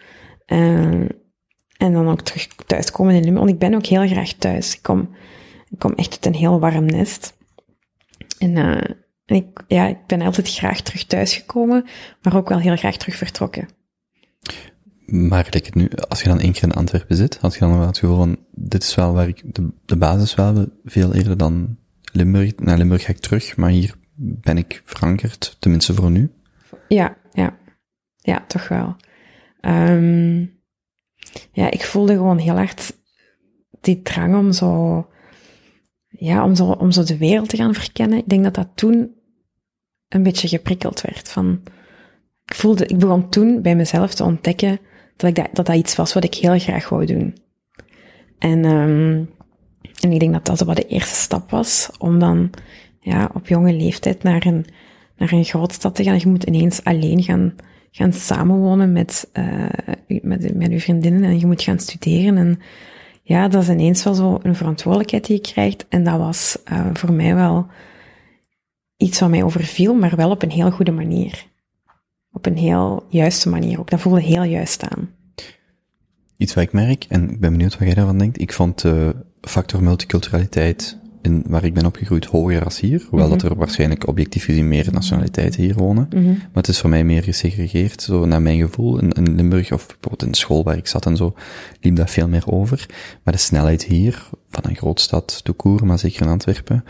En 1.80 1.92
dan 1.92 2.08
ook 2.08 2.20
terug 2.20 2.48
thuiskomen 2.66 3.14
in 3.14 3.20
Limburg. 3.20 3.44
Want 3.44 3.54
ik 3.54 3.58
ben 3.58 3.74
ook 3.74 3.86
heel 3.86 4.06
graag 4.06 4.32
thuis. 4.32 4.74
Ik 4.74 4.82
kom, 4.82 5.08
ik 5.70 5.78
kom 5.78 5.92
echt 5.92 6.12
uit 6.12 6.26
een 6.26 6.40
heel 6.40 6.60
warm 6.60 6.84
nest. 6.84 7.34
En, 8.38 8.56
uh, 8.56 8.74
en 9.24 9.36
ik, 9.36 9.64
ja, 9.68 9.86
ik 9.86 10.06
ben 10.06 10.20
altijd 10.20 10.48
graag 10.48 10.80
terug 10.80 11.04
thuis 11.04 11.34
gekomen, 11.34 11.84
maar 12.22 12.36
ook 12.36 12.48
wel 12.48 12.58
heel 12.58 12.76
graag 12.76 12.96
terug 12.96 13.16
vertrokken. 13.16 13.68
Maar 15.06 15.44
like 15.50 15.66
het 15.66 15.74
nu, 15.74 15.90
als 16.08 16.22
je 16.22 16.28
dan 16.28 16.40
één 16.40 16.52
keer 16.52 16.62
in 16.62 16.72
Antwerpen 16.72 17.16
zit, 17.16 17.38
had 17.40 17.54
je 17.54 17.60
dan 17.60 17.78
wel 17.78 17.86
het 17.86 17.98
gevoel 17.98 18.16
van, 18.16 18.36
dit 18.50 18.82
is 18.82 18.94
wel 18.94 19.12
waar 19.12 19.28
ik 19.28 19.54
de, 19.54 19.68
de 19.84 19.96
basis 19.96 20.34
wel 20.34 20.66
veel 20.84 21.14
eerder 21.14 21.36
dan 21.36 21.76
Limburg. 22.12 22.56
Naar 22.56 22.78
Limburg 22.78 23.02
ga 23.02 23.10
ik 23.10 23.18
terug, 23.18 23.56
maar 23.56 23.70
hier 23.70 23.94
ben 24.14 24.58
ik 24.58 24.82
verankerd, 24.84 25.56
tenminste 25.58 25.94
voor 25.94 26.10
nu. 26.10 26.32
Ja, 26.88 27.16
ja. 27.32 27.58
Ja, 28.16 28.44
toch 28.46 28.68
wel. 28.68 28.96
Ehm, 29.60 30.40
ja, 31.52 31.70
ik 31.70 31.84
voelde 31.84 32.12
gewoon 32.12 32.38
heel 32.38 32.54
hard 32.54 32.96
die 33.80 34.02
drang 34.02 34.36
om 34.36 34.52
zo, 34.52 35.06
ja, 36.10 36.44
om 36.44 36.54
zo, 36.54 36.64
om 36.64 36.90
zo 36.90 37.02
de 37.02 37.16
wereld 37.16 37.48
te 37.48 37.56
gaan 37.56 37.74
verkennen. 37.74 38.18
Ik 38.18 38.28
denk 38.28 38.44
dat 38.44 38.54
dat 38.54 38.68
toen 38.74 39.14
een 40.08 40.22
beetje 40.22 40.48
geprikkeld 40.48 41.00
werd 41.00 41.28
van, 41.28 41.60
ik 42.44 42.54
voelde, 42.54 42.86
ik 42.86 42.98
begon 42.98 43.28
toen 43.28 43.62
bij 43.62 43.76
mezelf 43.76 44.14
te 44.14 44.24
ontdekken 44.24 44.78
dat 45.16 45.30
ik 45.30 45.36
dat, 45.36 45.48
dat, 45.52 45.66
dat 45.66 45.76
iets 45.76 45.96
was 45.96 46.12
wat 46.12 46.24
ik 46.24 46.34
heel 46.34 46.58
graag 46.58 46.88
wou 46.88 47.06
doen. 47.06 47.36
En, 48.38 48.64
ehm, 48.64 49.24
en 50.00 50.12
ik 50.12 50.20
denk 50.20 50.32
dat 50.32 50.46
dat 50.46 50.60
wat 50.60 50.76
de 50.76 50.86
eerste 50.86 51.14
stap 51.14 51.50
was 51.50 51.90
om 51.98 52.18
dan, 52.18 52.50
ja, 53.00 53.30
op 53.34 53.48
jonge 53.48 53.72
leeftijd 53.72 54.22
naar 54.22 54.46
een, 54.46 54.64
naar 55.16 55.32
een 55.32 55.44
grootstad 55.44 55.94
te 55.94 56.02
gaan. 56.02 56.18
Je 56.18 56.28
moet 56.28 56.44
ineens 56.44 56.84
alleen 56.84 57.22
gaan, 57.22 57.54
gaan 57.90 58.12
samenwonen 58.12 58.92
met, 58.92 59.28
eh, 59.32 59.68
u- 60.06 60.20
met, 60.22 60.54
met 60.54 60.70
uw 60.70 60.78
vriendinnen 60.78 61.24
en 61.24 61.38
je 61.38 61.46
moet 61.46 61.62
gaan 61.62 61.78
studeren. 61.78 62.36
En 62.36 62.60
ja, 63.22 63.48
dat 63.48 63.62
is 63.62 63.68
ineens 63.68 64.04
wel 64.04 64.14
zo 64.14 64.38
een 64.42 64.56
verantwoordelijkheid 64.56 65.26
die 65.26 65.36
je 65.36 65.42
krijgt. 65.42 65.86
En 65.88 66.04
dat 66.04 66.18
was 66.18 66.58
eh, 66.64 66.86
voor 66.92 67.12
mij 67.12 67.34
wel 67.34 67.66
iets 68.96 69.20
wat 69.20 69.30
mij 69.30 69.42
overviel, 69.42 69.94
maar 69.94 70.16
wel 70.16 70.30
op 70.30 70.42
een 70.42 70.50
heel 70.50 70.70
goede 70.70 70.90
manier. 70.90 71.46
Op 72.32 72.46
een 72.46 72.56
heel 72.56 73.06
juiste 73.08 73.48
manier 73.48 73.78
ook. 73.78 73.90
Dat 73.90 74.00
voelde 74.00 74.22
heel 74.22 74.42
juist 74.42 74.82
aan. 74.88 75.10
Iets 76.36 76.54
wat 76.54 76.64
ik 76.64 76.72
merk, 76.72 77.04
en 77.08 77.30
ik 77.30 77.40
ben 77.40 77.50
benieuwd 77.52 77.78
wat 77.78 77.86
jij 77.86 77.94
daarvan 77.94 78.18
denkt, 78.18 78.40
ik 78.40 78.52
vond 78.52 78.82
de 78.82 79.16
factor 79.40 79.82
multiculturaliteit 79.82 80.98
in, 81.22 81.44
waar 81.46 81.64
ik 81.64 81.74
ben 81.74 81.86
opgegroeid 81.86 82.24
hoger 82.24 82.64
als 82.64 82.80
hier, 82.80 83.06
hoewel 83.08 83.28
dat 83.28 83.42
er 83.42 83.56
waarschijnlijk 83.56 84.06
objectief 84.06 84.44
gezien 84.44 84.68
meer 84.68 84.88
nationaliteiten 84.92 85.62
hier 85.62 85.74
wonen. 85.74 86.08
Maar 86.12 86.48
het 86.52 86.68
is 86.68 86.78
voor 86.78 86.90
mij 86.90 87.04
meer 87.04 87.22
gesegregeerd, 87.22 88.02
zo 88.02 88.24
naar 88.26 88.42
mijn 88.42 88.58
gevoel. 88.58 88.98
In, 88.98 89.10
in 89.10 89.34
Limburg, 89.34 89.72
of 89.72 89.86
bijvoorbeeld 89.86 90.22
in 90.22 90.30
de 90.30 90.36
school 90.36 90.62
waar 90.62 90.76
ik 90.76 90.86
zat 90.86 91.06
en 91.06 91.16
zo, 91.16 91.34
liep 91.80 91.96
dat 91.96 92.10
veel 92.10 92.28
meer 92.28 92.44
over. 92.46 92.86
Maar 93.22 93.34
de 93.34 93.40
snelheid 93.40 93.84
hier, 93.84 94.28
van 94.50 94.64
een 94.70 94.76
grootstad, 94.76 95.40
de 95.42 95.52
Koer, 95.52 95.86
maar 95.86 95.98
zeker 95.98 96.22
in 96.22 96.28
Antwerpen, 96.28 96.84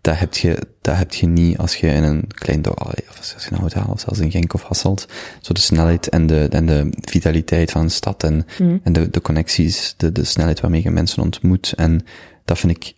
dat 0.00 0.18
heb 0.18 0.34
je, 0.34 0.58
dat 0.80 0.96
heb 0.96 1.12
je 1.12 1.26
niet 1.26 1.58
als 1.58 1.76
je 1.76 1.86
in 1.86 2.02
een 2.02 2.24
klein 2.28 2.62
dorp, 2.62 2.80
of 2.80 3.18
als 3.34 3.44
je 3.44 3.50
in 3.50 3.56
Oud 3.56 3.88
of 3.88 4.00
zelfs 4.00 4.18
in 4.18 4.30
Genk 4.30 4.54
of 4.54 4.62
Hasselt, 4.62 5.08
zo 5.40 5.52
de 5.52 5.60
snelheid 5.60 6.08
en 6.08 6.26
de, 6.26 6.48
en 6.48 6.66
de 6.66 6.92
vitaliteit 7.00 7.70
van 7.70 7.82
een 7.82 7.90
stad 7.90 8.24
en, 8.24 8.46
en 8.82 8.92
de, 8.92 9.10
de 9.10 9.20
connecties, 9.20 9.94
de, 9.96 10.12
de 10.12 10.24
snelheid 10.24 10.60
waarmee 10.60 10.82
je 10.82 10.90
mensen 10.90 11.22
ontmoet. 11.22 11.72
En 11.76 12.04
dat 12.44 12.58
vind 12.58 12.76
ik, 12.76 12.94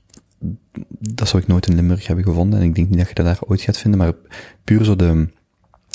dat 0.98 1.28
zou 1.28 1.42
ik 1.42 1.48
nooit 1.48 1.68
in 1.68 1.74
Limburg 1.74 2.06
hebben 2.06 2.24
gevonden. 2.24 2.60
En 2.60 2.64
ik 2.64 2.74
denk 2.74 2.88
niet 2.88 2.98
dat 2.98 3.08
je 3.08 3.14
dat 3.14 3.24
daar 3.24 3.38
ooit 3.46 3.60
gaat 3.60 3.78
vinden, 3.78 4.00
maar 4.00 4.12
puur 4.64 4.84
zo 4.84 4.96
de, 4.96 5.28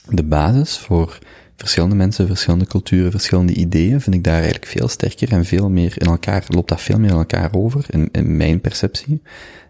de 0.10 0.24
basis 0.24 0.78
voor 0.78 1.20
verschillende 1.56 1.95
mensen, 1.95 2.28
verschillende 2.28 2.66
culturen, 2.66 3.12
verschillende 3.12 3.54
ideeën, 3.54 4.02
vind 4.02 4.16
ik 4.16 4.24
daar 4.24 4.34
eigenlijk 4.34 4.66
veel 4.66 4.88
sterker 4.88 5.32
en 5.32 5.45
veel 5.45 5.70
meer 5.70 5.93
in 6.02 6.08
elkaar, 6.08 6.45
loopt 6.48 6.70
dat 6.70 6.82
veel 6.82 7.00
meer 7.00 7.10
in 7.10 7.16
elkaar 7.16 7.50
over, 7.54 7.86
in, 7.89 8.10
in 8.12 8.38
mijn 8.38 8.62
perceptie, 8.62 9.22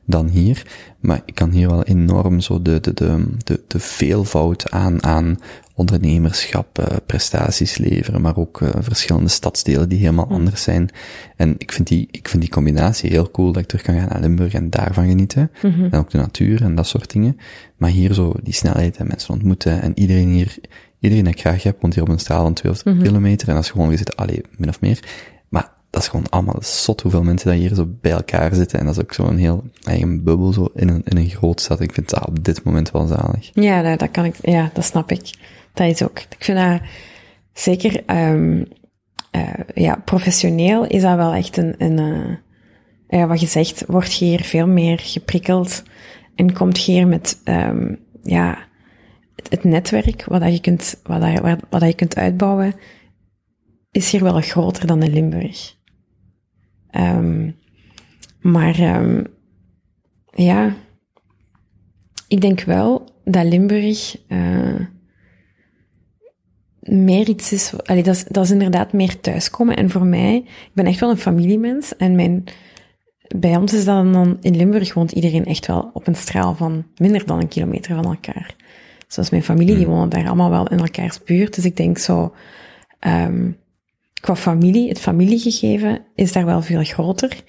dan 0.05 0.27
hier. 0.27 0.65
Maar 0.99 1.21
ik 1.25 1.35
kan 1.35 1.51
hier 1.51 1.69
wel 1.69 1.83
enorm 1.83 2.39
zo 2.39 2.61
de, 2.61 2.79
de, 2.79 2.93
de, 2.93 3.27
de, 3.43 3.63
de 3.67 3.79
veelvoud 3.79 4.71
aan, 4.71 5.03
aan 5.03 5.37
ondernemerschap, 5.77 6.79
eh, 6.79 6.95
prestaties 7.05 7.77
leveren, 7.77 8.21
maar 8.21 8.37
ook 8.37 8.61
eh, 8.61 8.69
verschillende 8.79 9.29
stadsdelen 9.29 9.89
die 9.89 9.99
helemaal 9.99 10.27
anders 10.27 10.63
zijn. 10.63 10.89
En 11.35 11.55
ik 11.57 11.71
vind 11.71 11.87
die, 11.87 12.07
ik 12.11 12.27
vind 12.27 12.41
die 12.41 12.51
combinatie 12.51 13.09
heel 13.09 13.31
cool 13.31 13.51
dat 13.51 13.61
ik 13.61 13.67
terug 13.67 13.83
kan 13.83 13.95
gaan 13.95 14.07
naar 14.09 14.19
Limburg 14.19 14.53
en 14.53 14.69
daarvan 14.69 15.07
genieten. 15.07 15.51
En 15.61 15.93
ook 15.93 16.09
de 16.09 16.17
natuur 16.17 16.61
en 16.63 16.75
dat 16.75 16.87
soort 16.87 17.11
dingen. 17.11 17.37
Maar 17.77 17.89
hier 17.89 18.13
zo 18.13 18.33
die 18.43 18.53
snelheid 18.53 18.97
en 18.97 19.07
mensen 19.07 19.33
ontmoeten 19.33 19.81
en 19.81 19.99
iedereen 19.99 20.29
hier, 20.29 20.57
iedereen 20.99 21.23
dat 21.23 21.33
ik 21.33 21.39
graag 21.39 21.63
heb, 21.63 21.81
woont 21.81 21.93
hier 21.93 22.03
op 22.03 22.09
een 22.09 22.19
straal 22.19 22.43
van 22.43 22.53
200 22.53 23.03
kilometer 23.03 23.47
en 23.47 23.53
dat 23.53 23.63
is 23.63 23.69
gewoon, 23.69 23.89
we 23.89 23.97
zitten, 23.97 24.15
allee, 24.15 24.41
min 24.57 24.69
of 24.69 24.81
meer. 24.81 24.99
Maar 25.49 25.71
dat 25.89 26.01
is 26.01 26.07
gewoon 26.07 26.29
allemaal 26.29 26.59
zot 26.61 27.01
hoeveel 27.01 27.23
mensen 27.23 27.49
dat 27.49 27.59
hier 27.59 27.75
zo 27.75 27.87
bij 28.01 28.11
elkaar 28.11 28.55
zitten. 28.55 28.79
En 28.79 28.85
dat 28.85 28.95
is 28.95 29.01
ook 29.01 29.13
zo'n 29.13 29.37
heel 29.37 29.63
eigen 29.83 30.23
bubbel 30.23 30.53
zo 30.53 30.69
in 30.75 30.89
een, 30.89 31.01
in 31.05 31.17
een 31.17 31.29
groot 31.29 31.61
stad. 31.61 31.79
Ik 31.79 31.93
vind 31.93 32.09
dat 32.09 32.27
op 32.27 32.43
dit 32.43 32.63
moment 32.63 32.91
wel 32.91 33.07
zalig. 33.07 33.49
Ja, 33.53 33.95
dat 33.95 34.11
kan 34.11 34.25
ik, 34.25 34.35
ja, 34.41 34.69
dat 34.73 34.85
snap 34.85 35.11
ik. 35.11 35.29
Dat 35.77 35.87
is 35.87 36.03
ook. 36.03 36.19
Ik 36.19 36.43
vind 36.43 36.57
dat 36.57 36.81
zeker, 37.53 38.05
eh, 38.05 39.53
ja, 39.73 39.95
professioneel 40.05 40.85
is 40.85 41.01
dat 41.01 41.15
wel 41.15 41.33
echt 41.33 41.57
een, 41.57 41.75
een 41.77 41.99
eh, 41.99 43.19
ja, 43.19 43.27
wat 43.27 43.39
je 43.39 43.47
zegt, 43.47 43.83
word 43.87 44.11
hier 44.11 44.41
veel 44.41 44.67
meer 44.67 44.99
geprikkeld 44.99 45.83
en 46.35 46.53
komt 46.53 46.77
hier 46.77 47.07
met, 47.07 47.41
ehm 47.43 47.95
ja, 48.23 48.57
het, 49.49 49.63
netwerk 49.63 50.25
wat 50.25 50.41
dat 50.41 50.53
je 50.53 50.61
kunt, 50.61 51.01
wat 51.03 51.21
dat, 51.21 51.39
wat, 51.39 51.59
wat 51.69 51.79
dat 51.79 51.89
je 51.89 51.95
kunt 51.95 52.15
uitbouwen, 52.15 52.73
is 53.91 54.11
hier 54.11 54.23
wel 54.23 54.41
groter 54.41 54.87
dan 54.87 55.03
in 55.03 55.13
Limburg. 55.13 55.75
Ehm 56.89 57.51
maar, 58.39 58.79
ehm 58.79 59.23
ja, 60.35 60.75
ik 62.27 62.41
denk 62.41 62.61
wel 62.61 63.09
dat 63.23 63.45
Limburg 63.45 64.17
eh, 64.27 64.79
meer 66.87 67.29
iets 67.29 67.51
is. 67.51 67.73
Allee, 67.83 68.03
dat, 68.03 68.15
is, 68.15 68.23
dat 68.23 68.43
is 68.43 68.51
inderdaad 68.51 68.93
meer 68.93 69.19
thuiskomen. 69.19 69.75
En 69.75 69.89
voor 69.89 70.05
mij, 70.05 70.35
ik 70.45 70.71
ben 70.73 70.85
echt 70.85 70.99
wel 70.99 71.09
een 71.09 71.17
familiemens. 71.17 71.95
En 71.95 72.15
mijn, 72.15 72.43
bij 73.35 73.55
ons 73.55 73.73
is 73.73 73.85
dat 73.85 74.13
dan, 74.13 74.37
in 74.41 74.55
Limburg 74.55 74.93
woont 74.93 75.11
iedereen 75.11 75.45
echt 75.45 75.67
wel 75.67 75.89
op 75.93 76.07
een 76.07 76.15
straal 76.15 76.55
van 76.55 76.85
minder 76.97 77.25
dan 77.25 77.39
een 77.39 77.47
kilometer 77.47 77.95
van 77.95 78.05
elkaar. 78.05 78.55
Zoals 79.07 79.29
mijn 79.29 79.43
familie, 79.43 79.75
die 79.75 79.87
wonen 79.87 80.09
daar 80.09 80.27
allemaal 80.27 80.49
wel 80.49 80.67
in 80.67 80.79
elkaars 80.79 81.23
buurt. 81.23 81.55
Dus 81.55 81.65
ik 81.65 81.77
denk 81.77 81.97
zo, 81.97 82.33
ehm, 82.99 83.51
qua 84.21 84.35
familie, 84.35 84.89
het 84.89 84.99
familiegegeven 84.99 86.01
is 86.15 86.31
daar 86.31 86.45
wel 86.45 86.61
veel 86.61 86.83
groter. 86.83 87.43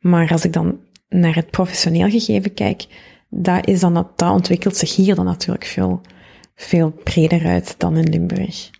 Maar 0.00 0.32
als 0.32 0.44
ik 0.44 0.52
dan 0.52 0.78
naar 1.08 1.34
het 1.34 1.50
professioneel 1.50 2.10
gegeven 2.10 2.54
kijk, 2.54 2.86
dat, 3.28 3.66
is 3.66 3.80
dan, 3.80 3.94
dat 4.16 4.30
ontwikkelt 4.30 4.76
zich 4.76 4.96
hier 4.96 5.14
dan 5.14 5.24
natuurlijk 5.24 5.64
veel, 5.64 6.00
veel 6.54 6.90
breder 6.90 7.46
uit 7.46 7.74
dan 7.78 7.96
in 7.96 8.08
Limburg. 8.08 8.70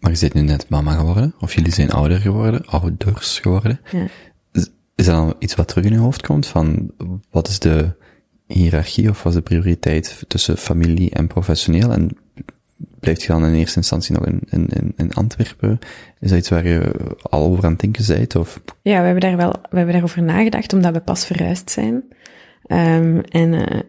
Maar 0.00 0.12
je 0.12 0.18
bent 0.20 0.34
nu 0.34 0.40
net 0.40 0.68
mama 0.68 0.92
geworden, 0.92 1.34
of 1.40 1.54
jullie 1.54 1.72
zijn 1.72 1.90
ouder 1.90 2.20
geworden, 2.20 2.64
ouders 2.66 3.38
geworden. 3.38 3.80
Ja. 3.92 4.06
Is, 4.52 4.70
is 4.94 5.06
dat 5.06 5.14
dan 5.14 5.34
iets 5.38 5.54
wat 5.54 5.68
terug 5.68 5.84
in 5.84 5.92
je 5.92 5.98
hoofd 5.98 6.22
komt? 6.26 6.46
Van, 6.46 6.90
wat 7.30 7.48
is 7.48 7.58
de 7.58 7.92
hiërarchie 8.46 9.08
of 9.08 9.22
wat 9.22 9.32
is 9.32 9.38
de 9.38 9.44
prioriteit 9.44 10.24
tussen 10.28 10.56
familie 10.56 11.10
en 11.10 11.26
professioneel? 11.26 11.92
En 11.92 12.10
blijft 13.00 13.22
je 13.22 13.28
dan 13.28 13.44
in 13.44 13.54
eerste 13.54 13.76
instantie 13.76 14.14
nog 14.14 14.26
in, 14.26 14.40
in, 14.50 14.92
in, 14.96 15.12
Antwerpen? 15.12 15.78
Is 16.20 16.30
dat 16.30 16.38
iets 16.38 16.48
waar 16.48 16.66
je 16.66 16.92
al 17.22 17.44
over 17.44 17.64
aan 17.64 17.70
het 17.70 17.80
denken 17.80 18.06
bent? 18.06 18.36
Of 18.36 18.60
Ja, 18.82 18.98
we 18.98 19.04
hebben 19.04 19.20
daar 19.20 19.36
wel, 19.36 19.50
we 19.50 19.76
hebben 19.76 19.92
daarover 19.92 20.22
nagedacht, 20.22 20.72
omdat 20.72 20.92
we 20.92 21.00
pas 21.00 21.26
verhuisd 21.26 21.70
zijn. 21.70 22.02
Ehm, 22.66 23.18
en 23.28 23.54
eh, 23.54 23.80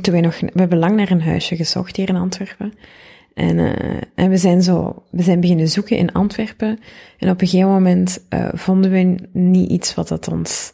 toen 0.00 0.12
wij 0.12 0.22
nog, 0.22 0.40
we 0.40 0.50
hebben 0.54 0.78
lang 0.78 0.96
naar 0.96 1.10
een 1.10 1.22
huisje 1.22 1.56
gezocht 1.56 1.96
hier 1.96 2.08
in 2.08 2.16
Antwerpen. 2.16 2.72
En, 3.34 3.58
eh, 3.58 4.00
en 4.14 4.30
we 4.30 4.36
zijn 4.36 4.62
zo, 4.62 5.02
we 5.10 5.22
zijn 5.22 5.40
beginnen 5.40 5.68
zoeken 5.68 5.96
in 5.96 6.12
Antwerpen. 6.12 6.78
En 7.18 7.30
op 7.30 7.40
een 7.40 7.48
gegeven 7.48 7.72
moment 7.72 8.24
eh, 8.28 8.48
vonden 8.52 8.90
we 8.90 9.14
niet 9.32 9.70
iets 9.70 9.94
wat 9.94 10.08
dat 10.08 10.28
ons, 10.28 10.72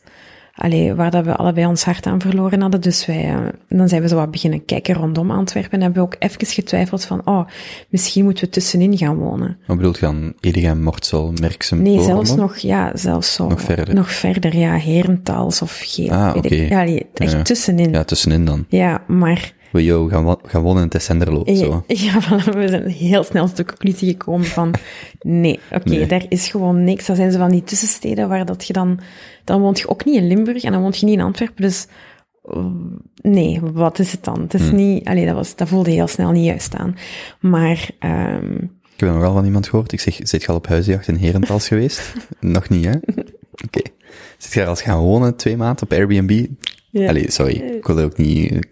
allee, 0.55 0.95
waar 0.95 1.11
dat 1.11 1.25
we 1.25 1.37
allebei 1.37 1.67
ons 1.67 1.85
hart 1.85 2.07
aan 2.07 2.21
verloren 2.21 2.61
hadden. 2.61 2.81
Dus 2.81 3.07
wij, 3.07 3.29
eh, 3.29 3.37
dan 3.69 3.89
zijn 3.89 4.03
we 4.03 4.09
zo 4.09 4.17
wat 4.17 4.31
beginnen 4.31 4.65
kijken 4.65 4.95
rondom 4.95 5.31
Antwerpen. 5.31 5.73
En 5.73 5.81
hebben 5.81 6.03
we 6.03 6.07
ook 6.09 6.17
even 6.19 6.47
getwijfeld 6.47 7.05
van, 7.05 7.21
oh, 7.25 7.47
misschien 7.89 8.25
moeten 8.25 8.45
we 8.45 8.51
tussenin 8.51 8.97
gaan 8.99 9.17
wonen. 9.17 9.59
wat 9.67 9.77
bedoelt 9.77 9.99
je 9.99 10.07
dan 10.07 10.33
Edegem, 10.41 10.83
Mortsel, 10.83 11.33
Merksem? 11.41 11.83
Nee, 11.83 12.01
zelfs 12.01 12.35
nog, 12.35 12.57
ja, 12.57 12.91
zelfs 12.95 13.35
zo. 13.35 13.49
Nog 13.49 13.61
verder? 13.61 13.95
Nog 13.95 14.13
verder, 14.13 14.57
ja, 14.57 14.73
Herentals 14.77 15.63
of 15.63 15.81
Geel. 15.85 16.11
Ah, 16.11 16.37
oké. 16.37 16.55
Ja, 16.55 16.87
echt 16.87 17.31
Ja. 17.31 17.43
tussenin. 17.43 17.91
Ja, 17.91 17.99
Ja, 17.99 18.05
tussenin 18.05 18.45
dan. 18.45 18.67
maar... 19.07 19.59
We 19.73 19.85
yo, 19.85 20.07
gaan, 20.09 20.37
gaan 20.43 20.63
wonen 20.63 20.83
in 20.83 20.89
Tessenderlo, 20.89 21.55
zo. 21.55 21.85
Ja, 21.87 22.21
voilà, 22.25 22.53
we 22.53 22.69
zijn 22.69 22.89
heel 22.89 23.23
snel 23.25 23.47
tot 23.47 23.57
de 23.57 23.65
conclusie 23.65 24.09
gekomen 24.09 24.47
van, 24.47 24.75
nee, 25.21 25.61
oké, 25.73 25.89
Nee. 25.89 26.07
daar 26.07 26.25
is 26.29 26.49
gewoon 26.49 26.85
niks. 26.85 27.07
Dat 27.07 27.17
zijn 27.17 27.33
zo 27.33 27.39
van 27.39 27.51
die 27.51 27.65
tussensteden 27.65 28.29
waar 28.29 28.45
dat 28.47 28.67
je 28.67 28.73
dan, 28.73 29.01
dan 29.45 29.61
woont 29.61 29.79
je 29.79 29.89
ook 29.89 30.05
niet 30.05 30.15
in 30.17 30.27
Limburg 30.27 30.63
en 30.63 30.73
dan 30.73 30.81
woont 30.83 30.99
je 30.99 31.07
niet 31.07 31.19
in 31.19 31.25
Antwerpen, 31.25 31.63
dus 31.63 31.87
nee, 33.23 33.61
wat 33.73 33.99
is 33.99 34.13
het 34.13 34.25
dan? 34.25 34.41
Het 34.41 34.55
is 34.55 34.71
niet, 34.71 35.05
allee, 35.09 35.27
dat, 35.27 35.35
was, 35.35 35.57
dat 35.57 35.69
voelde 35.69 35.91
heel 35.91 36.07
snel 36.07 36.31
niet 36.31 36.45
juist 36.45 36.75
aan. 36.75 36.97
Maar, 37.41 37.91
ehm 37.99 38.55
Ik 38.95 39.07
heb 39.07 39.09
nog 39.09 39.19
wel 39.21 39.33
van 39.33 39.45
iemand 39.45 39.69
gehoord. 39.69 39.93
Ik 39.93 40.01
zeg, 40.01 40.19
zit 40.23 40.43
je 40.43 40.49
al 40.49 40.55
op 40.57 40.67
huisjacht 40.67 41.09
in 41.09 41.17
Herentals 41.17 41.69
geweest? 41.73 42.13
nog 42.41 42.69
niet, 42.69 42.85
hè? 42.85 42.95
Oké. 43.65 43.81
Zit 44.39 44.53
je 44.53 44.59
daar 44.59 44.69
als 44.69 44.83
gaan 44.83 44.99
wonen, 44.99 45.37
twee 45.37 45.57
maanden 45.57 45.83
op 45.85 45.93
Airbnb? 45.93 46.47
Ja. 46.91 47.09
Allee, 47.09 47.31
sorry, 47.31 47.55
ik 47.55 47.87
wil 47.87 47.99
ook 47.99 48.17
niet 48.17 48.67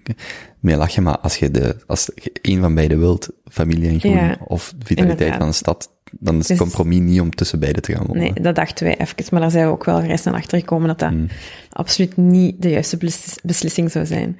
mee 0.60 0.76
lachen, 0.76 1.02
maar 1.02 1.18
als 1.18 1.36
je 1.36 1.50
de, 1.50 1.76
als 1.86 2.10
je 2.14 2.32
één 2.42 2.60
van 2.60 2.74
beide 2.74 2.96
wilt, 2.96 3.28
familie 3.50 3.88
en 3.88 4.00
groen, 4.00 4.12
Ja, 4.12 4.36
of 4.46 4.74
vitaliteit 4.78 4.98
inderdaad. 5.20 5.36
van 5.38 5.46
een 5.46 5.54
stad, 5.54 5.90
dan 6.12 6.34
is 6.34 6.48
het 6.48 6.48
Dus- 6.48 6.58
compromis 6.58 6.98
niet 6.98 7.20
om 7.20 7.30
tussen 7.34 7.58
beide 7.60 7.80
te 7.80 7.92
gaan 7.94 8.06
wonen. 8.06 8.22
Nee, 8.22 8.32
dat 8.42 8.54
dachten 8.54 8.84
wij 8.86 8.98
even, 8.98 9.24
maar 9.30 9.40
daar 9.40 9.50
zijn 9.50 9.66
we 9.66 9.72
ook 9.72 9.84
wel 9.84 10.00
vrij 10.00 10.16
snel 10.16 10.34
achter 10.34 10.58
gekomen 10.58 10.88
dat 10.88 10.98
dat 10.98 11.08
Hmm. 11.10 11.26
absoluut 11.72 12.16
niet 12.16 12.62
de 12.62 12.70
juiste 12.70 12.96
beslis- 12.96 13.38
beslissing 13.42 13.90
zou 13.90 14.06
zijn. 14.06 14.38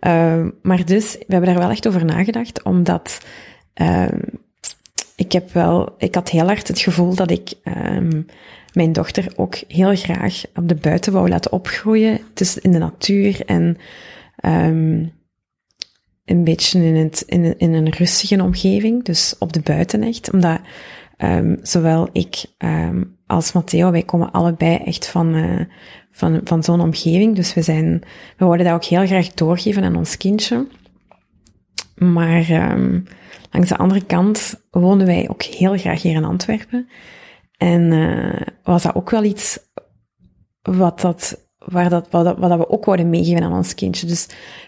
Ehm, 0.00 0.50
maar 0.62 0.84
dus, 0.84 1.12
we 1.12 1.24
hebben 1.28 1.50
daar 1.50 1.58
wel 1.58 1.70
echt 1.70 1.86
over 1.88 2.04
nagedacht, 2.04 2.62
omdat 2.62 3.18
ehm, 3.74 4.18
ik 5.16 5.32
heb 5.32 5.52
wel, 5.52 5.94
ik 5.98 6.14
had 6.14 6.28
heel 6.28 6.46
hard 6.46 6.68
het 6.68 6.78
gevoel 6.80 7.14
dat 7.14 7.30
ik 7.30 7.52
ehm, 7.64 8.22
mijn 8.72 8.92
dochter 8.92 9.32
ook 9.36 9.54
heel 9.68 9.96
graag 9.96 10.42
op 10.54 10.68
de 10.68 10.74
buiten 10.74 11.12
wou 11.12 11.28
laten 11.28 11.52
opgroeien, 11.52 12.20
dus 12.34 12.58
in 12.58 12.72
de 12.72 12.78
natuur 12.78 13.40
en 13.46 13.76
een 16.30 16.44
beetje 16.44 16.84
in, 16.84 17.12
in, 17.26 17.58
in 17.58 17.72
een 17.72 17.90
rustige 17.90 18.42
omgeving, 18.42 19.04
dus 19.04 19.34
op 19.38 19.52
de 19.52 19.60
buiten 19.60 20.02
echt, 20.02 20.32
omdat 20.32 20.60
ehm, 21.16 21.56
zowel 21.62 22.08
ik 22.12 22.44
ehm, 22.58 23.02
als 23.26 23.52
Matteo, 23.52 23.90
wij 23.90 24.02
komen 24.02 24.30
allebei 24.30 24.76
echt 24.76 25.08
van, 25.08 25.34
eh, 25.34 25.60
van, 26.10 26.40
van 26.44 26.62
zo'n 26.62 26.80
omgeving, 26.80 27.36
dus 27.36 27.54
we 27.54 27.62
zijn, 27.62 28.02
we 28.36 28.44
wilden 28.44 28.64
dat 28.64 28.74
ook 28.74 28.84
heel 28.84 29.06
graag 29.06 29.28
doorgeven 29.28 29.84
aan 29.84 29.96
ons 29.96 30.16
kindje. 30.16 30.66
Maar 31.94 32.50
ehm, 32.50 33.00
langs 33.50 33.68
de 33.68 33.76
andere 33.76 34.04
kant 34.04 34.60
wonen 34.70 35.06
wij 35.06 35.28
ook 35.28 35.42
heel 35.42 35.78
graag 35.78 36.02
hier 36.02 36.14
in 36.14 36.24
Antwerpen. 36.24 36.88
En 37.56 37.92
eh, 37.92 38.46
was 38.62 38.82
dat 38.82 38.94
ook 38.94 39.10
wel 39.10 39.24
iets 39.24 39.58
wat 40.62 41.00
dat, 41.00 41.49
waar 41.66 41.88
dat, 41.88 42.06
wat, 42.10 42.38
wat 42.38 42.58
we 42.58 42.70
ook 42.70 42.84
wouden 42.84 43.10
meegeven 43.10 43.42
aan 43.42 43.56
ons 43.56 43.74
kindje. 43.74 44.06
Dus 44.06 44.26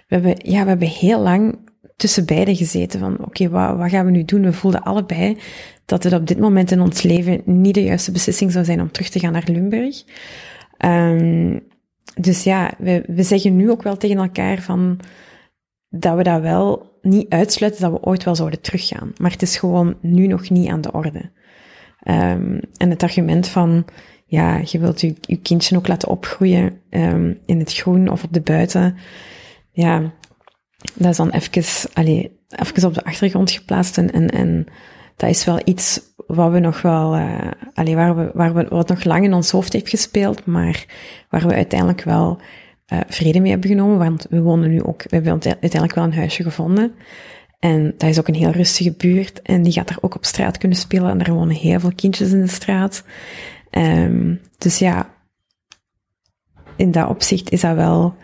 we 0.08 0.14
hebben, 0.14 0.34
ja, 0.38 0.62
we 0.62 0.68
hebben 0.68 0.88
heel 0.88 1.20
lang 1.20 1.58
tussen 1.96 2.26
beiden 2.26 2.56
gezeten 2.56 3.00
van, 3.00 3.18
oké, 3.24 3.48
wat, 3.48 3.76
wat 3.76 3.90
gaan 3.90 4.04
we 4.04 4.10
nu 4.10 4.24
doen? 4.24 4.42
We 4.42 4.52
voelden 4.52 4.82
allebei 4.82 5.38
dat 5.84 6.02
het 6.02 6.12
op 6.12 6.26
dit 6.26 6.38
moment 6.38 6.70
in 6.70 6.80
ons 6.80 7.02
leven 7.02 7.42
niet 7.44 7.74
de 7.74 7.82
juiste 7.82 8.12
beslissing 8.12 8.52
zou 8.52 8.64
zijn 8.64 8.80
om 8.80 8.90
terug 8.90 9.08
te 9.08 9.18
gaan 9.18 9.32
naar 9.32 9.46
Limburg. 9.46 10.04
Ehm, 10.76 11.58
dus 12.20 12.44
ja, 12.44 12.70
we, 12.78 13.02
we 13.06 13.22
zeggen 13.22 13.56
nu 13.56 13.70
ook 13.70 13.82
wel 13.82 13.96
tegen 13.96 14.16
elkaar 14.16 14.60
van, 14.60 14.98
dat 15.88 16.16
we 16.16 16.22
dat 16.22 16.40
wel 16.40 16.90
niet 17.02 17.28
uitsluiten 17.28 17.82
dat 17.82 17.92
we 17.92 18.06
ooit 18.06 18.24
wel 18.24 18.34
zouden 18.34 18.60
teruggaan. 18.60 19.12
Maar 19.16 19.30
het 19.30 19.42
is 19.42 19.56
gewoon 19.56 19.96
nu 20.00 20.26
nog 20.26 20.50
niet 20.50 20.68
aan 20.68 20.80
de 20.80 20.92
orde. 20.92 21.30
Ehm, 22.02 22.58
en 22.76 22.90
het 22.90 23.02
argument 23.02 23.48
van, 23.48 23.84
ja, 24.32 24.60
je 24.64 24.78
wilt 24.78 25.00
je, 25.00 25.14
je 25.20 25.36
kindje 25.36 25.76
ook 25.76 25.88
laten 25.88 26.08
opgroeien 26.08 26.80
ehm, 26.90 27.34
in 27.46 27.58
het 27.58 27.72
groen 27.72 28.08
of 28.08 28.24
op 28.24 28.32
de 28.32 28.40
buiten. 28.40 28.96
Ja, 29.72 30.12
dat 30.94 31.10
is 31.10 31.16
dan 31.16 31.30
even, 31.30 31.90
allee, 31.92 32.38
even 32.48 32.86
op 32.86 32.94
de 32.94 33.04
achtergrond 33.04 33.50
geplaatst. 33.50 33.98
En, 33.98 34.12
en, 34.12 34.30
en 34.30 34.66
dat 35.16 35.30
is 35.30 35.44
wel 35.44 35.60
iets 35.64 36.00
wat 36.26 36.52
we 36.52 36.58
nog 36.58 36.82
wel, 36.82 37.18
allee, 37.74 37.94
waar 37.94 38.16
we, 38.16 38.30
waar 38.34 38.54
we, 38.54 38.66
wat 38.68 38.88
nog 38.88 39.04
lang 39.04 39.24
in 39.24 39.34
ons 39.34 39.50
hoofd 39.50 39.72
heeft 39.72 39.88
gespeeld, 39.88 40.46
maar 40.46 40.86
waar 41.30 41.46
we 41.46 41.54
uiteindelijk 41.54 42.02
wel 42.02 42.40
eh, 42.86 42.98
vrede 43.08 43.40
mee 43.40 43.50
hebben 43.50 43.70
genomen. 43.70 43.98
Want 43.98 44.26
we 44.30 44.40
wonen 44.40 44.70
nu 44.70 44.82
ook, 44.82 45.02
we 45.02 45.16
hebben 45.16 45.32
uiteindelijk 45.42 45.94
wel 45.94 46.04
een 46.04 46.14
huisje 46.14 46.42
gevonden. 46.42 46.92
En 47.58 47.94
dat 47.96 48.08
is 48.08 48.18
ook 48.18 48.28
een 48.28 48.34
heel 48.34 48.50
rustige 48.50 48.92
buurt. 48.92 49.42
En 49.42 49.62
die 49.62 49.72
gaat 49.72 49.88
daar 49.88 49.98
ook 50.00 50.14
op 50.14 50.24
straat 50.24 50.58
kunnen 50.58 50.78
spelen. 50.78 51.10
En 51.10 51.18
daar 51.18 51.34
wonen 51.34 51.56
heel 51.56 51.80
veel 51.80 51.92
kindjes 51.94 52.32
in 52.32 52.40
de 52.40 52.46
straat. 52.46 53.04
Ehm, 53.72 54.34
dus 54.58 54.78
ja, 54.78 55.14
in 56.76 56.90
dat 56.90 57.08
opzicht 57.08 57.50
is 57.50 57.60
dat 57.60 57.74
wel 57.74 58.14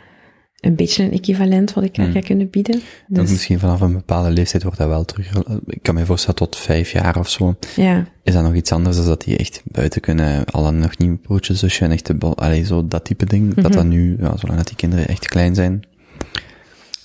een 0.61 0.75
beetje 0.75 1.03
een 1.05 1.13
equivalent 1.13 1.73
wat 1.73 1.85
ik 1.85 1.97
Hmm. 1.97 2.13
ga 2.13 2.21
kunnen 2.21 2.51
bieden. 2.51 2.81
Dan 3.07 3.23
Dus 3.23 3.31
misschien 3.31 3.59
vanaf 3.59 3.81
een 3.81 3.93
bepaalde 3.93 4.31
leeftijd 4.31 4.63
wordt 4.63 4.79
dat 4.79 4.89
wel 4.89 5.05
terug. 5.05 5.33
Ik 5.67 5.83
kan 5.83 5.95
me 5.95 6.07
voorstellen 6.07 6.37
tot 6.37 6.57
vijf 6.57 6.93
jaar 6.93 7.17
of 7.19 7.29
zo. 7.29 7.57
ja, 7.77 8.07
Is 8.23 8.33
dat 8.33 8.43
nog 8.43 8.55
iets 8.55 8.73
anders 8.73 8.97
dan 8.97 9.07
dat 9.07 9.21
die 9.23 9.37
echt 9.37 9.63
buiten 9.65 10.01
kunnen, 10.01 10.45
al 10.45 10.63
dan 10.63 10.79
nog 10.79 10.99
niet 10.99 11.23
broodjes, 11.23 11.59
zusje 11.59 11.85
en 11.85 11.91
echte 11.91 12.17
allee, 12.19 12.65
zo 12.65 12.89
dat 12.89 13.05
type 13.05 13.25
ding. 13.27 13.55
Dat 13.55 13.65
Mhm. 13.65 13.73
dat 13.73 13.85
nu, 13.85 14.17
ja, 14.21 14.37
zolang 14.37 14.59
dat 14.59 14.67
die 14.67 14.77
kinderen 14.77 15.09
echt 15.09 15.29
klein 15.29 15.55
zijn. 15.55 15.83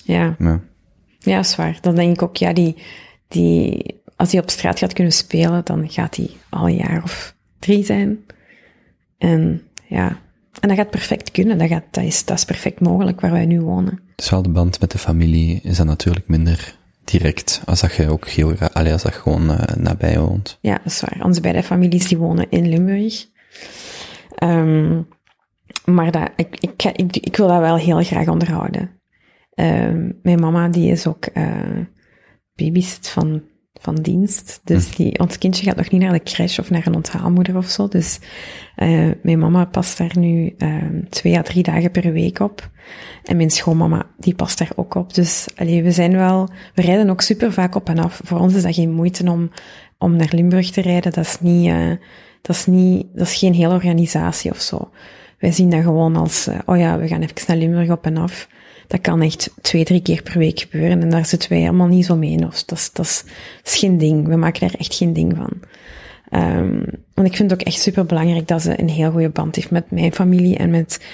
ja, 0.04 0.36
Ja. 0.40 0.60
ja, 1.20 1.40
is 1.40 1.56
waar. 1.56 1.78
Dan 1.82 1.96
denk 1.96 2.14
ik 2.16 2.22
ook, 2.22 2.36
ja, 2.38 2.54
die, 2.54 2.76
die, 3.28 3.86
als 4.16 4.32
hij 4.32 4.42
op 4.42 4.50
straat 4.50 4.80
gaat 4.80 4.94
kunnen 4.94 5.14
spelen, 5.14 5.62
dan 5.64 5.90
gaat 5.90 6.16
hij 6.16 6.30
al 6.50 6.68
een 6.68 6.76
jaar 6.76 7.04
of 7.04 7.36
drie 7.64 7.86
zijn. 7.86 8.26
En 9.18 9.62
ja, 9.88 10.20
en 10.60 10.68
dat 10.68 10.78
gaat 10.78 10.90
perfect 10.90 11.32
kunnen. 11.32 11.58
Dat, 11.58 11.68
gaat, 11.68 11.84
dat, 11.92 12.04
is, 12.04 12.26
dat 12.26 12.38
is 12.38 12.46
perfect 12.46 12.80
mogelijk 12.80 13.22
waar 13.22 13.32
wij 13.32 13.46
nu 13.46 13.62
wonen. 13.62 14.00
Dus 14.16 14.30
wel 14.30 14.42
de 14.42 14.50
band 14.50 14.80
met 14.80 14.92
de 14.92 14.98
familie 14.98 15.60
is 15.64 15.78
dan 15.78 15.86
natuurlijk 15.88 16.28
minder 16.28 16.76
direct, 17.04 17.62
als 17.66 17.82
dat 17.82 17.96
je 17.96 18.10
ook 18.10 18.28
als 18.92 19.04
dat 19.04 19.14
gewoon 19.14 19.52
eh, 19.52 19.76
nabij 19.76 20.20
woont. 20.20 20.58
Ja, 20.62 20.74
dat 20.74 20.86
is 20.94 21.02
waar. 21.02 21.26
Onze 21.26 21.42
beide 21.42 21.64
families 21.64 22.08
die 22.08 22.18
wonen 22.18 22.50
in 22.50 22.70
Limburg. 22.70 23.26
Ehm, 24.36 25.02
maar 25.86 26.12
dat, 26.12 26.30
ik, 26.36 26.56
ik, 26.60 26.84
ik, 26.84 27.18
ik 27.18 27.36
wil 27.36 27.48
dat 27.48 27.60
wel 27.60 27.78
heel 27.78 28.04
graag 28.04 28.28
onderhouden. 28.28 29.02
Ehm, 29.54 30.12
mijn 30.22 30.40
mama 30.40 30.70
die 30.70 30.92
is 30.92 31.08
ook 31.08 31.26
eh 31.26 31.80
babysit 32.56 33.10
van, 33.10 33.44
van 33.82 33.96
dienst. 33.96 34.62
Dus 34.64 34.96
die, 34.96 35.20
ons 35.20 35.38
kindje 35.38 35.64
gaat 35.64 35.76
nog 35.76 35.90
niet 35.90 36.02
naar 36.02 36.12
de 36.12 36.24
crash 36.24 36.60
of 36.60 36.70
naar 36.70 36.88
een 36.88 36.96
onthaalmoeder 36.96 37.58
of 37.58 37.66
zo. 37.66 37.88
Dus 37.88 38.20
eh, 38.76 39.10
mijn 39.22 39.40
mama 39.40 39.66
past 39.66 39.98
daar 39.98 40.18
nu 40.18 40.54
ehm, 40.58 41.04
twee 41.10 41.38
à 41.38 41.42
drie 41.42 41.64
dagen 41.64 41.92
per 41.92 42.12
week 42.12 42.40
op. 42.40 42.70
En 43.24 43.38
mijn 43.38 43.50
schoonmama, 43.50 44.06
die 44.18 44.36
past 44.36 44.58
daar 44.58 44.72
ook 44.76 44.96
op. 44.96 45.14
Dus 45.14 45.48
allee, 45.56 45.84
we 45.84 45.92
zijn 45.92 46.16
wel, 46.16 46.50
we 46.76 46.82
rijden 46.82 47.10
ook 47.10 47.22
super 47.22 47.54
vaak 47.54 47.76
op 47.76 47.90
en 47.90 48.00
af. 48.00 48.22
Voor 48.24 48.40
ons 48.40 48.54
is 48.54 48.64
dat 48.64 48.76
geen 48.76 48.92
moeite 48.92 49.32
om, 49.32 49.52
om 49.98 50.16
naar 50.16 50.30
Limburg 50.32 50.72
te 50.72 50.82
rijden. 50.82 51.12
Dat 51.12 51.26
is 51.26 51.40
niet, 51.40 51.70
eh, 51.70 51.92
dat 52.42 52.56
is 52.56 52.66
niet, 52.66 53.08
dat 53.14 53.28
is 53.28 53.36
geen 53.36 53.54
hele 53.54 53.74
organisatie 53.74 54.52
of 54.52 54.62
zo. 54.62 54.90
Wij 55.40 55.52
zien 55.52 55.70
dat 55.70 55.84
gewoon 55.84 56.16
als, 56.16 56.48
eh, 56.48 56.60
oh 56.66 56.78
ja, 56.78 56.98
we 56.98 57.08
gaan 57.08 57.22
even 57.22 57.44
naar 57.48 57.58
Limburg 57.58 57.90
op 57.90 58.06
en 58.06 58.18
af. 58.18 58.48
Dat 58.94 59.02
kan 59.02 59.22
echt 59.22 59.54
twee, 59.62 59.84
drie 59.84 60.02
keer 60.02 60.22
per 60.22 60.38
week 60.38 60.60
gebeuren 60.60 61.02
en 61.02 61.10
daar 61.10 61.26
zitten 61.26 61.50
wij 61.50 61.60
helemaal 61.60 61.88
niet 61.88 62.06
zo 62.06 62.16
mee 62.16 62.32
in. 62.32 62.46
Of 62.46 62.64
dat 62.64 62.78
is, 62.78 62.92
dat 62.92 63.06
is, 63.06 63.24
geen 63.64 63.98
ding. 63.98 64.28
We 64.28 64.36
maken 64.36 64.60
daar 64.60 64.80
echt 64.80 64.96
geen 64.96 65.14
ding 65.14 65.34
van. 65.36 65.52
Ehm, 66.30 66.84
want 67.14 67.28
ik 67.28 67.36
vind 67.36 67.52
het 67.52 67.54
ook 67.54 67.68
echt 67.68 67.80
super 67.80 68.06
belangrijk 68.06 68.48
dat 68.48 68.62
ze 68.62 68.80
een 68.80 68.90
heel 68.90 69.12
goede 69.12 69.30
band 69.30 69.56
heeft 69.56 69.72
met 69.72 69.92
mijn 69.92 70.14
familie 70.14 70.58
en 70.58 70.70
met, 70.70 71.06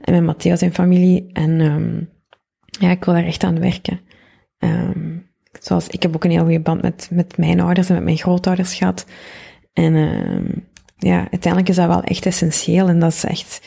en 0.00 0.12
met 0.12 0.22
Matteo 0.22 0.56
zijn 0.56 0.74
familie. 0.74 1.30
En 1.32 1.60
ehm, 1.60 2.00
ja, 2.84 2.90
ik 2.90 3.04
wil 3.04 3.14
daar 3.14 3.24
echt 3.24 3.44
aan 3.44 3.60
werken. 3.60 4.00
Ehm, 4.58 5.16
zoals 5.60 5.88
ik 5.88 6.02
heb 6.02 6.14
ook 6.14 6.24
een 6.24 6.30
heel 6.30 6.44
goede 6.44 6.60
band 6.60 6.82
met, 6.82 7.08
met 7.10 7.36
mijn 7.36 7.60
ouders 7.60 7.88
en 7.88 7.94
met 7.94 8.04
mijn 8.04 8.18
grootouders 8.18 8.74
gehad. 8.74 9.06
En 9.72 9.94
ja, 10.96 11.18
uiteindelijk 11.18 11.68
is 11.68 11.76
dat 11.76 11.86
wel 11.86 12.02
echt 12.02 12.26
essentieel. 12.26 12.88
En 12.88 12.98
dat 12.98 13.12
is 13.12 13.24
echt 13.24 13.62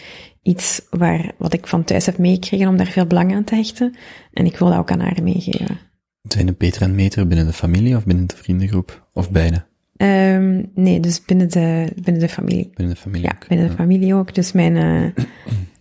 iets 0.45 0.81
waar, 0.89 1.31
wat 1.37 1.53
ik 1.53 1.67
van 1.67 1.83
thuis 1.83 2.05
heb 2.05 2.17
meegekregen 2.17 2.67
om 2.67 2.77
daar 2.77 2.85
veel 2.87 3.05
belang 3.05 3.35
aan 3.35 3.43
te 3.43 3.55
hechten. 3.55 3.95
En 4.33 4.45
ik 4.45 4.57
wil 4.57 4.67
dat 4.69 4.77
ook 4.77 4.91
aan 4.91 4.99
haar 4.99 5.23
meegeven. 5.23 5.77
Zijn 6.21 6.47
het 6.47 6.57
beter 6.57 6.81
en 6.81 6.95
meter 6.95 7.27
binnen 7.27 7.45
de 7.45 7.53
familie 7.53 7.95
of 7.95 8.05
binnen 8.05 8.27
de 8.27 8.35
vriendengroep? 8.37 9.07
Of 9.13 9.31
beide? 9.31 9.65
Ehm, 9.97 10.63
nee, 10.75 10.99
dus 10.99 11.25
binnen 11.25 11.49
de, 11.49 11.91
binnen 12.03 12.21
de 12.21 12.29
familie. 12.29 12.69
Binnen 12.75 12.95
de 12.95 13.01
familie 13.01 13.25
Ja, 13.25 13.31
ook. 13.35 13.47
binnen 13.47 13.67
de 13.67 13.73
familie 13.75 14.15
ook. 14.15 14.33
Dus 14.35 14.51
mijn, 14.51 14.75
eh, 15.15 15.23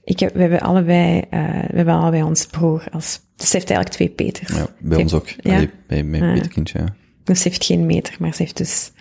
ik 0.05 0.19
heb, 0.21 0.35
we 0.35 0.41
hebben 0.41 0.61
allebei, 0.61 1.21
eh, 1.31 1.41
we 1.49 1.77
hebben 1.77 1.95
allebei 1.95 2.23
ons 2.23 2.47
broer 2.47 2.87
als, 2.91 3.21
dus 3.37 3.51
ze 3.51 3.57
heeft 3.57 3.71
eigenlijk 3.71 3.97
twee 3.97 4.09
Peters. 4.09 4.57
Ja, 4.57 4.67
bij 4.81 4.99
ons 4.99 5.15
ook. 5.15 5.29
Ja? 5.29 5.55
Allee, 5.55 5.71
bij 5.87 6.03
mijn 6.05 6.23
Ah. 6.23 6.33
Peter 6.33 6.49
kindje, 6.51 6.79
ja. 6.79 6.95
Dus 7.25 7.43
ze 7.43 7.49
heeft 7.49 7.65
geen 7.65 7.87
meter, 7.87 8.17
maar 8.19 8.35
ze 8.35 8.43
heeft 8.43 8.57
dus 8.57 8.93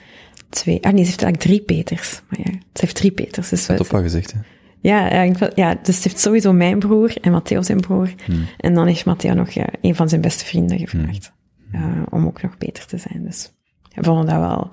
twee, 0.49 0.83
ah 0.83 0.93
nee, 0.93 1.03
ze 1.03 1.09
heeft 1.09 1.23
eigenlijk 1.23 1.37
drie 1.41 1.61
Peters. 1.77 2.21
Maar 2.29 2.39
ja, 2.43 2.51
ze 2.51 2.81
heeft 2.81 2.95
drie 2.95 3.11
Peters. 3.11 3.49
Dus 3.49 3.65
Dat 3.65 3.79
op 3.79 3.87
wat 3.87 4.01
gezegd, 4.01 4.31
hè. 4.33 4.39
Ja, 4.83 5.13
ja, 5.13 5.21
ik 5.21 5.37
wil- 5.37 5.51
ja, 5.55 5.75
dus 5.83 6.01
ze 6.01 6.07
heeft 6.09 6.19
sowieso 6.21 6.53
mijn 6.53 6.79
broer 6.79 7.17
en 7.21 7.31
Matteo 7.31 7.61
zijn 7.61 7.79
broer. 7.79 8.13
En 8.57 8.73
dan 8.73 8.87
heeft 8.87 9.05
Matteo 9.05 9.33
nog 9.33 9.49
ja, 9.49 9.67
een 9.81 9.95
van 9.95 10.09
zijn 10.09 10.21
beste 10.21 10.45
vrienden 10.45 10.79
gevraagd. 10.79 11.31
eh, 11.71 12.01
om 12.09 12.25
ook 12.25 12.41
nog 12.41 12.57
beter 12.57 12.85
te 12.85 12.97
zijn. 12.97 13.23
Dus 13.23 13.51
we 13.95 14.03
vonden 14.03 14.25
dat 14.25 14.39
wel... 14.39 14.69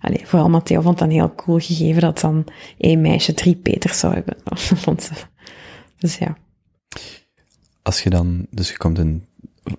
Allee, 0.00 0.20
vooral 0.26 0.48
Matteo 0.50 0.80
vond 0.80 0.98
dat 0.98 1.08
een 1.08 1.14
heel 1.14 1.34
cool 1.34 1.58
gegeven 1.58 2.00
dat 2.00 2.20
dan 2.20 2.44
één 2.78 3.00
meisje 3.00 3.34
drie 3.34 3.56
Peters 3.56 3.98
zou 3.98 4.14
hebben. 4.14 4.36
Vond 4.84 5.02
ze. 5.02 5.12
Dus 5.98 6.16
ja. 6.18 6.36
Als 7.82 8.02
je 8.02 8.10
dan, 8.10 8.46
dus 8.50 8.70
je 8.70 8.76
komt 8.76 8.98
in, 8.98 9.24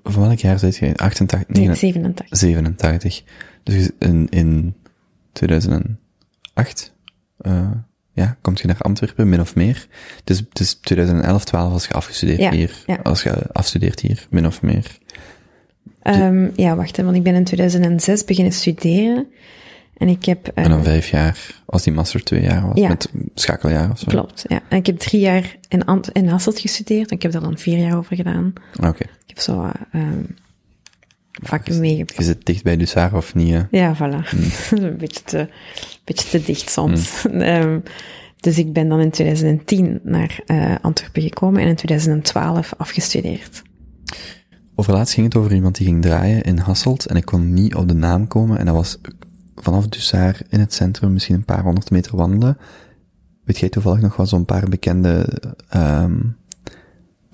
van 0.03 0.21
welk 0.21 0.39
jaar 0.39 0.59
zit 0.59 0.75
je? 0.77 0.95
88, 0.97 1.55
Nee, 1.55 1.67
89, 1.67 2.27
87. 2.37 2.37
87. 2.37 3.23
Dus 3.63 3.89
in, 3.99 4.29
in 4.29 4.75
2008, 5.31 6.93
eh 7.37 7.71
ja, 8.15 8.37
kom 8.41 8.53
je 8.57 8.67
naar 8.67 8.77
Antwerpen, 8.79 9.29
min 9.29 9.41
of 9.41 9.55
meer. 9.55 9.87
Dus, 10.23 10.43
dus 10.53 10.73
2011, 10.73 11.43
12 11.45 11.73
als 11.73 11.85
je 11.87 11.93
afgestudeerd 11.93 12.39
Ja, 12.39 12.51
hier. 12.51 12.83
ja. 12.87 12.99
Als 13.03 13.23
je 13.23 13.51
afstudeert 13.51 13.99
hier, 13.99 14.27
min 14.29 14.45
of 14.47 14.61
meer. 14.61 14.97
Ehm, 16.01 16.47
ja, 16.55 16.75
wacht, 16.75 16.97
want 16.97 17.15
ik 17.15 17.23
ben 17.23 17.35
in 17.35 17.43
2006 17.43 18.23
beginnen 18.25 18.53
studeren. 18.53 19.27
En 19.97 20.07
ik 20.07 20.25
heb... 20.25 20.47
eh, 20.47 20.63
En 20.63 20.69
dan 20.69 20.83
vijf 20.83 21.09
jaar, 21.09 21.61
als 21.65 21.83
die 21.83 21.93
master 21.93 22.23
twee 22.23 22.41
jaar 22.41 22.67
was, 22.67 22.77
Ja. 22.77 22.87
met 22.87 23.09
schakeljaar 23.35 23.91
of 23.91 23.99
zo. 23.99 24.05
Klopt, 24.07 24.45
ja. 24.47 24.61
En 24.69 24.77
ik 24.77 24.85
heb 24.85 24.97
drie 24.99 25.21
jaar 25.21 25.55
in, 25.67 25.85
Ant 25.85 26.09
in 26.11 26.27
Hasselt 26.27 26.59
gestudeerd. 26.59 27.09
En 27.09 27.15
ik 27.15 27.21
heb 27.21 27.31
daar 27.31 27.41
dan 27.41 27.57
vier 27.57 27.77
jaar 27.77 27.97
over 27.97 28.15
gedaan. 28.15 28.53
Oké. 28.79 29.03
Ik 29.03 29.07
heb 29.27 29.39
zo 29.39 29.63
eh, 29.63 30.01
ehm, 30.01 30.23
vakken 31.31 31.79
meegepakt. 31.79 32.17
Je 32.17 32.23
zit 32.23 32.45
dicht 32.45 32.63
bij 32.63 32.77
Dussard 32.77 33.13
of 33.13 33.35
niet? 33.35 33.53
hè? 33.53 33.61
Ja, 33.71 33.95
voilà. 33.95 34.29
een 34.71 34.97
beetje 34.97 35.23
te, 35.23 35.49
beetje 36.05 36.29
te 36.29 36.45
dicht 36.45 36.69
soms. 36.69 37.25
Ehm, 37.25 37.79
dus 38.39 38.57
ik 38.57 38.73
ben 38.73 38.87
dan 38.87 38.99
in 38.99 39.11
2010 39.11 39.99
naar 40.03 40.39
eh, 40.45 40.75
Antwerpen 40.81 41.21
gekomen 41.21 41.61
en 41.61 41.67
in 41.67 41.75
2012 41.75 42.73
afgestudeerd. 42.77 43.61
Overlaatst 44.75 45.13
ging 45.13 45.25
het 45.25 45.35
over 45.35 45.53
iemand 45.53 45.75
die 45.75 45.85
ging 45.85 46.01
draaien 46.01 46.41
in 46.41 46.57
Hasselt 46.57 47.05
en 47.05 47.15
ik 47.15 47.25
kon 47.25 47.53
niet 47.53 47.75
op 47.75 47.87
de 47.87 47.93
naam 47.93 48.27
komen 48.27 48.59
en 48.59 48.65
dat 48.65 48.75
was 48.75 48.97
vanaf 49.55 49.87
Dussard 49.87 50.43
in 50.49 50.59
het 50.59 50.73
centrum 50.73 51.13
misschien 51.13 51.35
een 51.35 51.45
paar 51.45 51.63
honderd 51.63 51.91
meter 51.91 52.15
wandelen. 52.15 52.57
Weet 53.43 53.57
jij 53.57 53.69
toevallig 53.69 54.01
nog 54.01 54.15
wel 54.15 54.25
zo'n 54.25 54.45
paar 54.45 54.69
bekende 54.69 55.27
ehm 55.69 56.19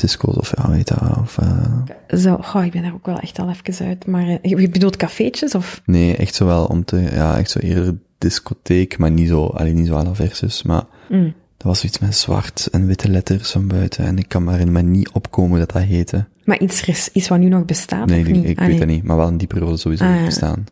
disco's 0.01 0.37
of 0.37 0.53
ja, 0.57 0.69
weet 0.69 0.87
dat, 0.87 1.17
of 1.17 1.37
eh, 1.37 2.17
Zo, 2.19 2.37
goh, 2.37 2.65
ik 2.65 2.71
ben 2.71 2.81
daar 2.81 2.93
ook 2.93 3.05
wel 3.05 3.19
echt 3.19 3.39
al 3.39 3.49
even 3.49 3.85
uit. 3.85 4.05
Maar 4.05 4.27
eh, 4.27 4.59
je 4.59 4.69
bedoelt 4.69 4.95
cafeetjes 4.95 5.55
of? 5.55 5.81
nee, 5.85 6.15
echt 6.15 6.35
zo 6.35 6.45
wel 6.45 6.65
om 6.65 6.85
te, 6.85 6.97
ja, 6.99 7.37
echt 7.37 7.49
zo 7.49 7.59
eerder 7.59 7.97
discotheek, 8.21 8.97
maar 8.97 9.11
niet 9.11 9.27
zo, 9.27 9.45
alleen 9.45 9.75
niet 9.75 9.87
zo 9.87 9.95
à 9.95 10.03
la 10.03 10.15
versus, 10.15 10.63
maar 10.63 10.83
Mm. 11.09 11.33
dat 11.57 11.67
was 11.67 11.79
zoiets 11.79 11.99
met 11.99 12.15
zwart 12.15 12.67
en 12.71 12.85
witte 12.87 13.09
letters 13.09 13.51
van 13.51 13.67
buiten 13.67 14.05
en 14.05 14.17
ik 14.17 14.27
kan 14.27 14.43
maar, 14.43 14.67
maar 14.67 14.83
niet 14.83 15.09
opkomen 15.11 15.59
dat 15.59 15.71
dat 15.71 15.81
heette. 15.83 16.25
Maar 16.43 16.59
iets, 16.59 17.09
iets 17.13 17.27
wat 17.27 17.39
nu 17.39 17.47
nog 17.47 17.65
bestaat 17.65 18.05
Nee, 18.09 18.19
ik, 18.19 18.27
Ah, 18.27 18.33
weet 18.33 18.57
nee. 18.69 18.77
dat 18.79 18.87
niet, 18.87 19.03
maar 19.03 19.17
wel 19.17 19.27
een 19.27 19.37
diepere 19.37 19.65
rol 19.65 19.77
sowieso 19.77 20.03
Ah, 20.03 20.15
niet 20.15 20.25
bestaan. 20.25 20.65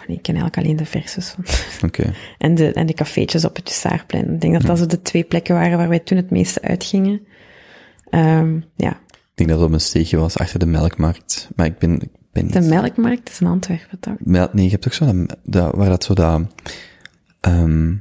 Oh, 0.00 0.08
nee, 0.08 0.16
ik 0.16 0.22
ken 0.22 0.34
eigenlijk 0.34 0.56
alleen 0.66 0.76
de 0.76 0.84
versus. 0.84 1.34
Oké. 1.86 2.12
En 2.38 2.54
de, 2.54 2.72
en 2.72 2.86
de 2.86 2.94
cafeetjes 2.94 3.44
op 3.44 3.56
het 3.56 3.68
Jussaarplein. 3.68 4.34
Ik 4.34 4.40
denk 4.40 4.52
dat 4.52 4.62
dat 4.62 4.78
zo 4.78 4.86
de 4.86 5.02
twee 5.02 5.24
plekken 5.24 5.54
waren 5.54 5.78
waar 5.78 5.88
wij 5.88 5.98
toen 5.98 6.16
het 6.16 6.30
meeste 6.30 6.62
uitgingen. 6.62 7.20
Ehm, 8.10 8.60
ja, 8.76 8.90
Ik 8.90 9.34
denk 9.34 9.48
dat 9.50 9.58
het 9.58 9.68
op 9.68 9.74
een 9.74 9.80
steegje 9.80 10.16
was 10.16 10.38
achter 10.38 10.58
de 10.58 10.66
melkmarkt. 10.66 11.48
Maar 11.56 11.66
ik 11.66 11.78
ben, 11.78 12.00
ik 12.00 12.08
ben 12.32 12.48
de 12.48 12.60
melkmarkt 12.60 13.28
is 13.30 13.40
in 13.40 13.46
Antwerpen, 13.46 14.00
toch? 14.00 14.14
Mel- 14.18 14.48
nee, 14.52 14.64
je 14.64 14.70
hebt 14.70 14.86
ook 14.86 14.92
zo 14.92 15.26
dat, 15.44 15.74
waar 15.74 15.88
dat 15.88 16.04
zo 16.04 16.14
dat, 16.14 16.42
ehm 17.40 17.94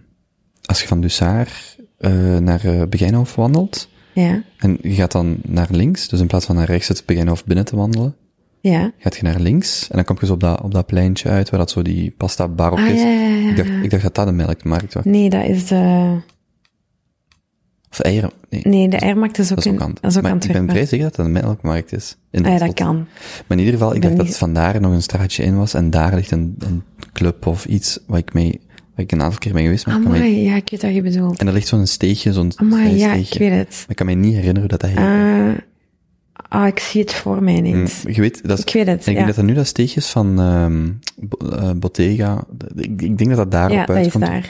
als 0.65 0.81
je 0.81 0.87
van 0.87 1.01
Dussard 1.01 1.77
eh 1.97 2.37
naar 2.37 2.65
uh, 2.65 2.81
Begijnhof 2.89 3.35
wandelt, 3.35 3.89
Ja, 4.13 4.43
en 4.57 4.77
je 4.81 4.93
gaat 4.93 5.11
dan 5.11 5.37
naar 5.47 5.67
links, 5.71 6.07
dus 6.07 6.19
in 6.19 6.27
plaats 6.27 6.45
van 6.45 6.55
naar 6.55 6.65
rechts 6.65 6.87
het 6.87 7.03
Begijnhof 7.05 7.45
binnen 7.45 7.65
te 7.65 7.75
wandelen, 7.75 8.15
ja. 8.59 8.91
gaat 8.97 9.15
je 9.15 9.23
naar 9.23 9.39
links, 9.39 9.87
en 9.89 9.95
dan 9.95 10.05
kom 10.05 10.17
je 10.19 10.25
zo 10.25 10.33
op 10.33 10.39
dat, 10.39 10.61
op 10.61 10.73
dat 10.73 10.85
pleintje 10.85 11.29
uit, 11.29 11.49
waar 11.49 11.59
dat 11.59 11.71
zo 11.71 11.81
die 11.81 12.11
pasta 12.17 12.47
bar 12.47 12.71
op 12.71 12.77
Ah, 12.77 12.87
is. 12.89 13.01
ja, 13.01 13.07
ja, 13.09 13.27
ja. 13.27 13.49
Ik 13.49 13.55
dacht, 13.57 13.69
ik 13.83 13.89
dacht 13.89 14.03
dat 14.03 14.15
dat 14.15 14.25
de 14.25 14.31
melkmarkt 14.33 14.93
was. 14.93 15.03
Nee, 15.05 15.29
dat 15.29 15.43
is 15.45 15.65
de... 15.67 16.15
Of 17.91 17.99
eieren, 17.99 18.31
nee. 18.49 18.61
Nee, 18.63 18.89
de 18.89 18.97
Eiermarkt 18.97 19.37
is 19.37 19.49
ook, 19.51 19.55
Dat 19.55 19.65
is 19.65 19.71
ook, 19.71 19.81
aan, 19.81 19.93
dat 20.01 20.11
is 20.11 20.17
ook 20.17 20.23
maar 20.23 20.35
ik 20.35 20.51
ben 20.51 20.69
vrij 20.69 20.85
zeker 20.85 21.05
dat 21.05 21.15
dat 21.15 21.25
een 21.25 21.31
melkmarkt 21.31 21.91
is. 21.93 22.17
In 22.31 22.45
Ah, 22.45 22.51
ja, 22.51 22.57
dat 22.65 22.73
kan. 22.73 22.95
Maar 23.47 23.57
in 23.57 23.59
ieder 23.59 23.73
geval, 23.73 23.95
ik 23.95 24.01
dacht 24.01 24.13
dat 24.13 24.21
niet- 24.23 24.31
het 24.31 24.37
vandaar 24.41 24.81
nog 24.81 24.91
een 24.93 25.01
straatje 25.01 25.43
in 25.43 25.57
was 25.57 25.73
en 25.73 25.89
daar 25.89 26.15
ligt 26.15 26.31
een, 26.31 26.55
een 26.59 26.83
club 27.13 27.45
of 27.45 27.65
iets 27.65 27.99
waar 28.07 28.19
ik 28.19 28.33
mee, 28.33 28.59
waar 28.77 29.05
ik 29.05 29.11
een 29.11 29.21
aantal 29.21 29.39
keer 29.39 29.53
ben 29.53 29.63
geweest, 29.63 29.85
maar 29.85 29.95
ik 29.95 30.01
kan 30.01 30.11
mij, 30.11 30.19
Amai, 30.21 30.41
ja, 30.43 30.55
ik 30.55 30.67
weet 30.71 30.81
wat 30.81 30.93
je 30.93 31.01
bedoelt. 31.01 31.39
en 31.39 31.47
er 31.47 31.53
ligt 31.53 31.67
zo'n 31.67 31.87
steegje, 31.87 32.33
zo'n 32.33 32.51
Amai, 32.55 32.95
ja, 32.97 33.13
ik 33.13 33.25
steegje. 33.25 33.39
weet 33.39 33.57
het. 33.57 33.69
Maar 33.69 33.85
ik 33.89 33.95
kan 33.95 34.05
me 34.05 34.13
niet 34.13 34.33
herinneren 34.35 34.59
hoe 34.59 34.69
dat 34.69 34.79
dat 34.81 34.89
heet. 34.89 34.99
Ah, 34.99 36.61
ah, 36.61 36.67
ik 36.67 36.79
zie 36.79 37.01
het 37.01 37.13
voor 37.13 37.43
mij 37.43 37.59
Mm, 37.59 37.65
ineens. 37.65 38.01
je 38.07 38.21
weet, 38.21 38.47
dat 38.47 38.57
is, 38.57 38.63
Ik 38.63 38.73
weet 38.73 38.87
het, 38.87 38.99
ik 38.99 39.05
denk 39.05 39.17
ja. 39.17 39.25
dat 39.25 39.35
dat 39.35 39.45
nu 39.45 39.53
dat 39.53 39.67
steegje 39.67 39.99
is 39.99 40.07
van, 40.09 40.39
ehm 40.39 40.89
eh, 41.53 41.71
Bottega. 41.75 42.43
Ik, 42.75 43.01
ik 43.01 43.17
denk 43.17 43.27
dat 43.29 43.37
dat 43.37 43.51
daarop 43.51 43.71
Ja, 43.77 43.85
dat 43.85 43.95
is 43.95 44.01
uitkomt. 44.03 44.25
daar. 44.25 44.49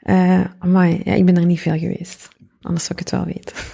Eh 0.00 0.40
amai, 0.58 1.00
ja, 1.04 1.14
ik 1.14 1.24
ben 1.24 1.36
er 1.36 1.46
niet 1.46 1.60
veel 1.60 1.78
geweest. 1.78 2.28
Anders 2.66 2.84
zou 2.84 2.98
ik 2.98 3.04
het 3.04 3.10
wel 3.10 3.24
weten. 3.24 3.56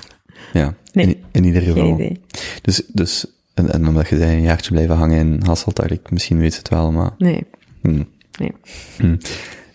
Ja, 0.53 0.75
Nee. 0.93 1.07
in, 1.07 1.25
in 1.33 1.45
ieder 1.45 1.63
geval. 1.63 1.83
Geen 1.83 1.95
idee. 1.95 2.21
Dus, 2.63 2.83
dus, 2.87 3.27
en, 3.55 3.73
en 3.73 3.89
omdat 3.89 4.09
je 4.09 4.17
zei 4.17 4.37
een 4.37 4.43
jaartje 4.43 4.71
blijven 4.71 4.97
hangen 4.97 5.19
in 5.19 5.43
Hasselt, 5.45 5.77
dacht 5.77 5.91
ik, 5.91 6.11
misschien 6.11 6.39
weet 6.39 6.53
ze 6.53 6.59
het 6.59 6.69
wel, 6.69 6.93
maar... 6.93 7.11
Nee, 7.19 7.45
hm. 7.81 8.03
nee. 8.39 8.53
Hm. 8.97 9.17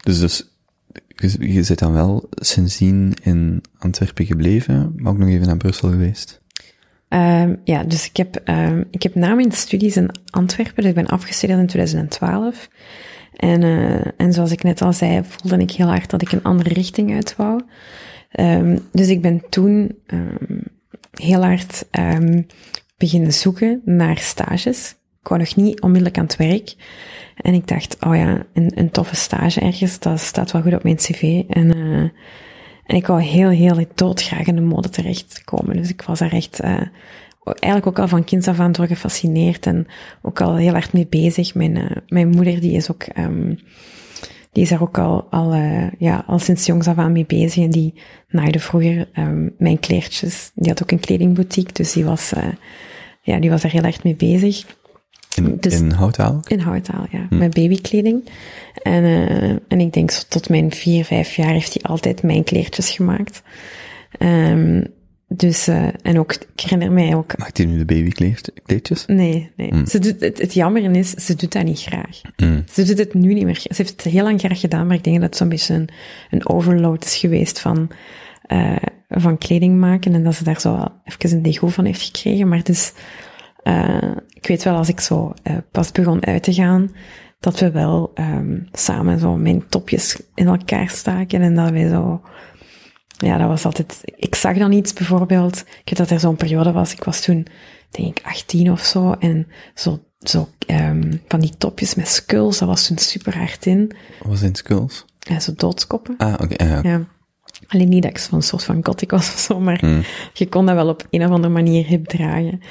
Dus, 0.03 0.20
dus 0.20 0.47
je, 1.15 1.53
je 1.53 1.63
zit 1.63 1.80
dan 1.80 1.93
wel 1.93 2.30
sindsdien 2.32 3.13
in 3.24 3.61
Antwerpen 3.78 4.26
gebleven, 4.26 4.93
maar 4.95 5.11
ook 5.11 5.18
nog 5.18 5.30
even 5.30 5.47
naar 5.47 5.57
Brussel 5.57 5.89
geweest. 5.89 6.41
Ehm, 7.07 7.55
ja, 7.63 7.84
dus 7.84 8.05
ik 8.05 8.18
heb, 8.18 8.36
ehm, 8.36 8.84
ik 8.91 9.03
heb 9.03 9.15
na 9.15 9.34
mijn 9.34 9.51
studies 9.51 9.97
in 9.97 10.09
Antwerpen, 10.30 10.76
dus 10.76 10.86
ik 10.86 10.95
ben 10.95 11.07
afgestudeerd 11.07 11.59
in 11.59 11.68
2012. 11.68 12.70
En, 13.34 13.63
eh, 13.63 14.11
en 14.18 14.34
zoals 14.34 14.51
ik 14.51 14.63
net 14.63 14.82
al 14.82 14.93
zei, 14.93 15.22
voelde 15.28 15.63
ik 15.63 15.72
heel 15.72 15.88
hard 15.88 16.09
dat 16.09 16.22
ik 16.22 16.32
een 16.32 16.43
andere 16.43 16.74
richting 16.74 17.13
uit 17.13 17.36
wou. 17.36 17.61
Ehm, 18.32 18.78
dus 18.91 19.07
ik 19.07 19.21
ben 19.21 19.43
toen 19.49 19.97
ehm, 20.05 20.59
heel 21.11 21.43
hard 21.43 21.88
ehm, 21.91 22.41
beginnen 22.97 23.34
zoeken 23.34 23.82
naar 23.86 24.17
stages. 24.17 24.95
Ik 25.21 25.28
wou 25.28 25.39
nog 25.39 25.55
niet 25.55 25.82
onmiddellijk 25.82 26.17
aan 26.17 26.23
het 26.23 26.36
werk. 26.36 26.75
En 27.41 27.53
ik 27.53 27.67
dacht, 27.67 27.97
oh 27.99 28.15
ja, 28.15 28.45
een, 28.53 28.71
een 28.75 28.91
toffe 28.91 29.15
stage 29.15 29.59
ergens, 29.59 29.99
dat 29.99 30.19
staat 30.19 30.51
wel 30.51 30.61
goed 30.61 30.73
op 30.73 30.84
mijn 30.84 30.95
cv. 30.95 31.43
En, 31.49 31.73
eh, 31.73 32.09
en 32.86 32.95
ik 32.95 33.07
wou 33.07 33.21
heel, 33.21 33.49
heel 33.49 33.86
doodgraag 33.95 34.45
in 34.45 34.55
de 34.55 34.61
mode 34.61 34.89
terechtkomen. 34.89 35.78
Dus 35.78 35.89
ik 35.89 36.01
was 36.01 36.19
daar 36.19 36.32
echt, 36.32 36.59
eh, 36.59 36.82
eigenlijk 37.43 37.88
ook 37.88 37.99
al 37.99 38.07
van 38.07 38.23
kinds 38.23 38.47
af 38.47 38.59
aan 38.59 38.71
door 38.71 38.88
gefascineerd 38.88 39.65
en 39.65 39.88
ook 40.21 40.41
al 40.41 40.55
heel 40.55 40.71
hard 40.71 40.93
mee 40.93 41.07
bezig. 41.07 41.55
Mijn, 41.55 41.78
eh, 41.78 41.95
mijn 42.07 42.30
moeder, 42.30 42.59
die 42.59 42.71
is 42.71 42.91
ook, 42.91 43.03
die 44.52 44.64
is 44.64 44.70
daar 44.70 44.82
ook 44.82 44.98
al, 44.98 45.28
al, 45.30 45.54
eh, 45.54 45.91
ja, 45.98 46.24
al 46.28 46.39
sinds 46.39 46.66
jongs 46.66 46.88
af 46.88 46.98
aan 46.98 47.12
mee 47.12 47.26
bezig. 47.26 47.64
En 47.64 47.70
die 47.70 47.93
naaide 48.30 48.60
vroeger 48.60 49.10
ehm, 49.14 49.50
mijn 49.58 49.80
kleertjes. 49.80 50.52
Die 50.56 50.70
had 50.70 50.84
ook 50.84 50.91
een 50.91 51.00
kledingboutique, 51.00 51.74
dus 51.74 51.91
die 51.93 52.06
was, 52.06 52.34
eh, 52.34 52.43
ja, 53.22 53.39
die 53.39 53.50
was 53.50 53.62
daar 53.62 53.72
heel 53.72 53.84
erg 53.84 54.04
mee 54.04 54.16
bezig. 54.16 54.66
In, 55.36 55.58
Dus- 55.60 55.80
in 55.80 55.91
Houtaal? 55.91 56.39
In 56.48 56.60
houtaal, 56.60 57.06
ja. 57.12 57.28
Met 57.30 57.54
babykleding. 57.54 58.30
En, 58.84 59.04
eh, 59.04 59.50
en 59.50 59.80
ik 59.80 59.93
denk 59.93 60.12
tot 60.12 60.50
mijn 60.50 60.72
vier, 60.72 61.06
vijf 61.06 61.36
jaar 61.36 61.52
heeft 61.52 61.74
hij 61.74 61.91
altijd 61.91 62.24
mijn 62.24 62.43
kleertjes 62.43 62.89
gemaakt. 62.89 63.41
Ehm, 64.12 64.84
dus, 65.30 65.67
eh, 65.67 65.88
en 66.01 66.19
ook, 66.19 66.34
ik 66.34 66.59
herinner 66.59 66.91
mij 66.91 67.15
ook... 67.15 67.38
Maakt 67.38 67.57
hij 67.57 67.65
nu 67.65 67.78
de 67.78 67.86
babykleedjes? 67.86 69.05
Nee, 69.05 69.51
nee. 69.55 69.88
Ze 69.88 69.99
doet, 69.99 70.19
het, 70.19 70.41
het 70.41 70.53
jammer 70.53 70.95
is, 70.95 71.09
ze 71.09 71.36
doet 71.36 71.51
dat 71.51 71.63
niet 71.63 71.82
graag. 71.82 72.21
Mm. 72.38 72.63
Ze 72.71 72.84
doet 72.84 72.97
het 72.97 73.13
nu 73.13 73.34
niet 73.34 73.45
meer. 73.45 73.59
Ze 73.59 73.67
heeft 73.67 73.89
het 73.89 74.01
heel 74.01 74.23
lang 74.23 74.39
graag 74.39 74.59
gedaan, 74.59 74.88
maar 74.88 74.95
ik 74.95 75.03
denk 75.03 75.15
dat 75.15 75.25
het 75.25 75.38
zo'n 75.38 75.49
beetje 75.49 75.73
een, 75.73 75.89
een 76.30 76.49
overload 76.49 77.05
is 77.05 77.15
geweest 77.15 77.59
van, 77.59 77.91
eh, 78.41 78.75
van 79.09 79.38
kleding 79.38 79.80
maken. 79.80 80.13
En 80.13 80.23
dat 80.23 80.36
ze 80.36 80.43
daar 80.43 80.61
zo 80.61 80.75
wel 80.75 80.91
even 81.03 81.38
een 81.38 81.43
degoe 81.43 81.69
van 81.69 81.86
heeft 81.86 82.01
gekregen. 82.01 82.47
Maar 82.47 82.63
dus, 82.63 82.93
eh, 83.63 84.11
ik 84.34 84.47
weet 84.47 84.63
wel, 84.63 84.75
als 84.75 84.89
ik 84.89 84.99
zo 84.99 85.34
pas 85.71 85.91
begon 85.91 86.25
uit 86.25 86.43
te 86.43 86.53
gaan, 86.53 86.91
dat 87.39 87.59
we 87.59 87.71
wel 87.71 88.11
ehm, 88.13 88.59
samen 88.71 89.19
zo 89.19 89.38
mijn 89.38 89.67
topjes 89.69 90.21
in 90.36 90.47
elkaar 90.47 90.89
staken 90.89 91.41
en 91.41 91.55
dat 91.55 91.69
wij 91.69 91.88
zo... 91.89 92.21
Ja, 93.18 93.38
dat 93.38 93.47
was 93.47 93.65
altijd... 93.65 94.01
Ik 94.15 94.36
zag 94.36 94.57
dan 94.57 94.72
iets 94.72 94.93
bijvoorbeeld. 94.93 95.57
Ik 95.59 95.65
weet 95.89 95.97
dat 95.97 96.09
er 96.09 96.20
zo'n 96.20 96.36
periode 96.36 96.72
was. 96.72 96.91
Ik 96.93 97.03
was 97.03 97.22
toen, 97.22 97.47
denk 97.89 98.20
ik, 98.20 98.26
18 98.26 98.72
of 98.72 98.84
zo. 98.84 99.11
En 99.11 99.47
zo, 99.76 100.03
zo 100.20 100.49
ehm, 100.68 101.13
van 101.28 101.39
die 101.39 101.53
topjes 101.57 101.95
met 101.95 102.07
skulls, 102.07 102.57
dat 102.57 102.68
was 102.68 102.88
toen 102.88 102.97
super 102.97 103.38
hard 103.38 103.65
in. 103.65 103.95
Wat 104.20 104.28
was 104.28 104.41
in 104.41 104.55
Skulls? 104.55 105.05
Ja, 105.20 105.39
zo 105.39 105.53
doodskoppen. 105.55 106.15
Ah, 106.18 106.34
oké. 106.34 106.63
ja. 106.63 106.80
Ja. 106.84 107.05
Alleen 107.68 107.89
niet 107.89 108.01
dat 108.01 108.12
ik 108.12 108.18
zo'n 108.18 108.41
soort 108.41 108.64
van 108.64 108.86
gothic 108.86 109.12
was 109.12 109.34
of 109.34 109.39
zo, 109.39 109.60
maar 109.60 109.80
Mm. 109.86 110.03
je 110.34 110.47
kon 110.49 110.66
dat 110.66 110.76
wel 110.76 110.88
op 110.89 111.05
een 111.10 111.26
of 111.26 111.30
andere 111.32 111.53
manier 111.53 111.86
hip 111.86 112.05
dragen. 112.05 112.62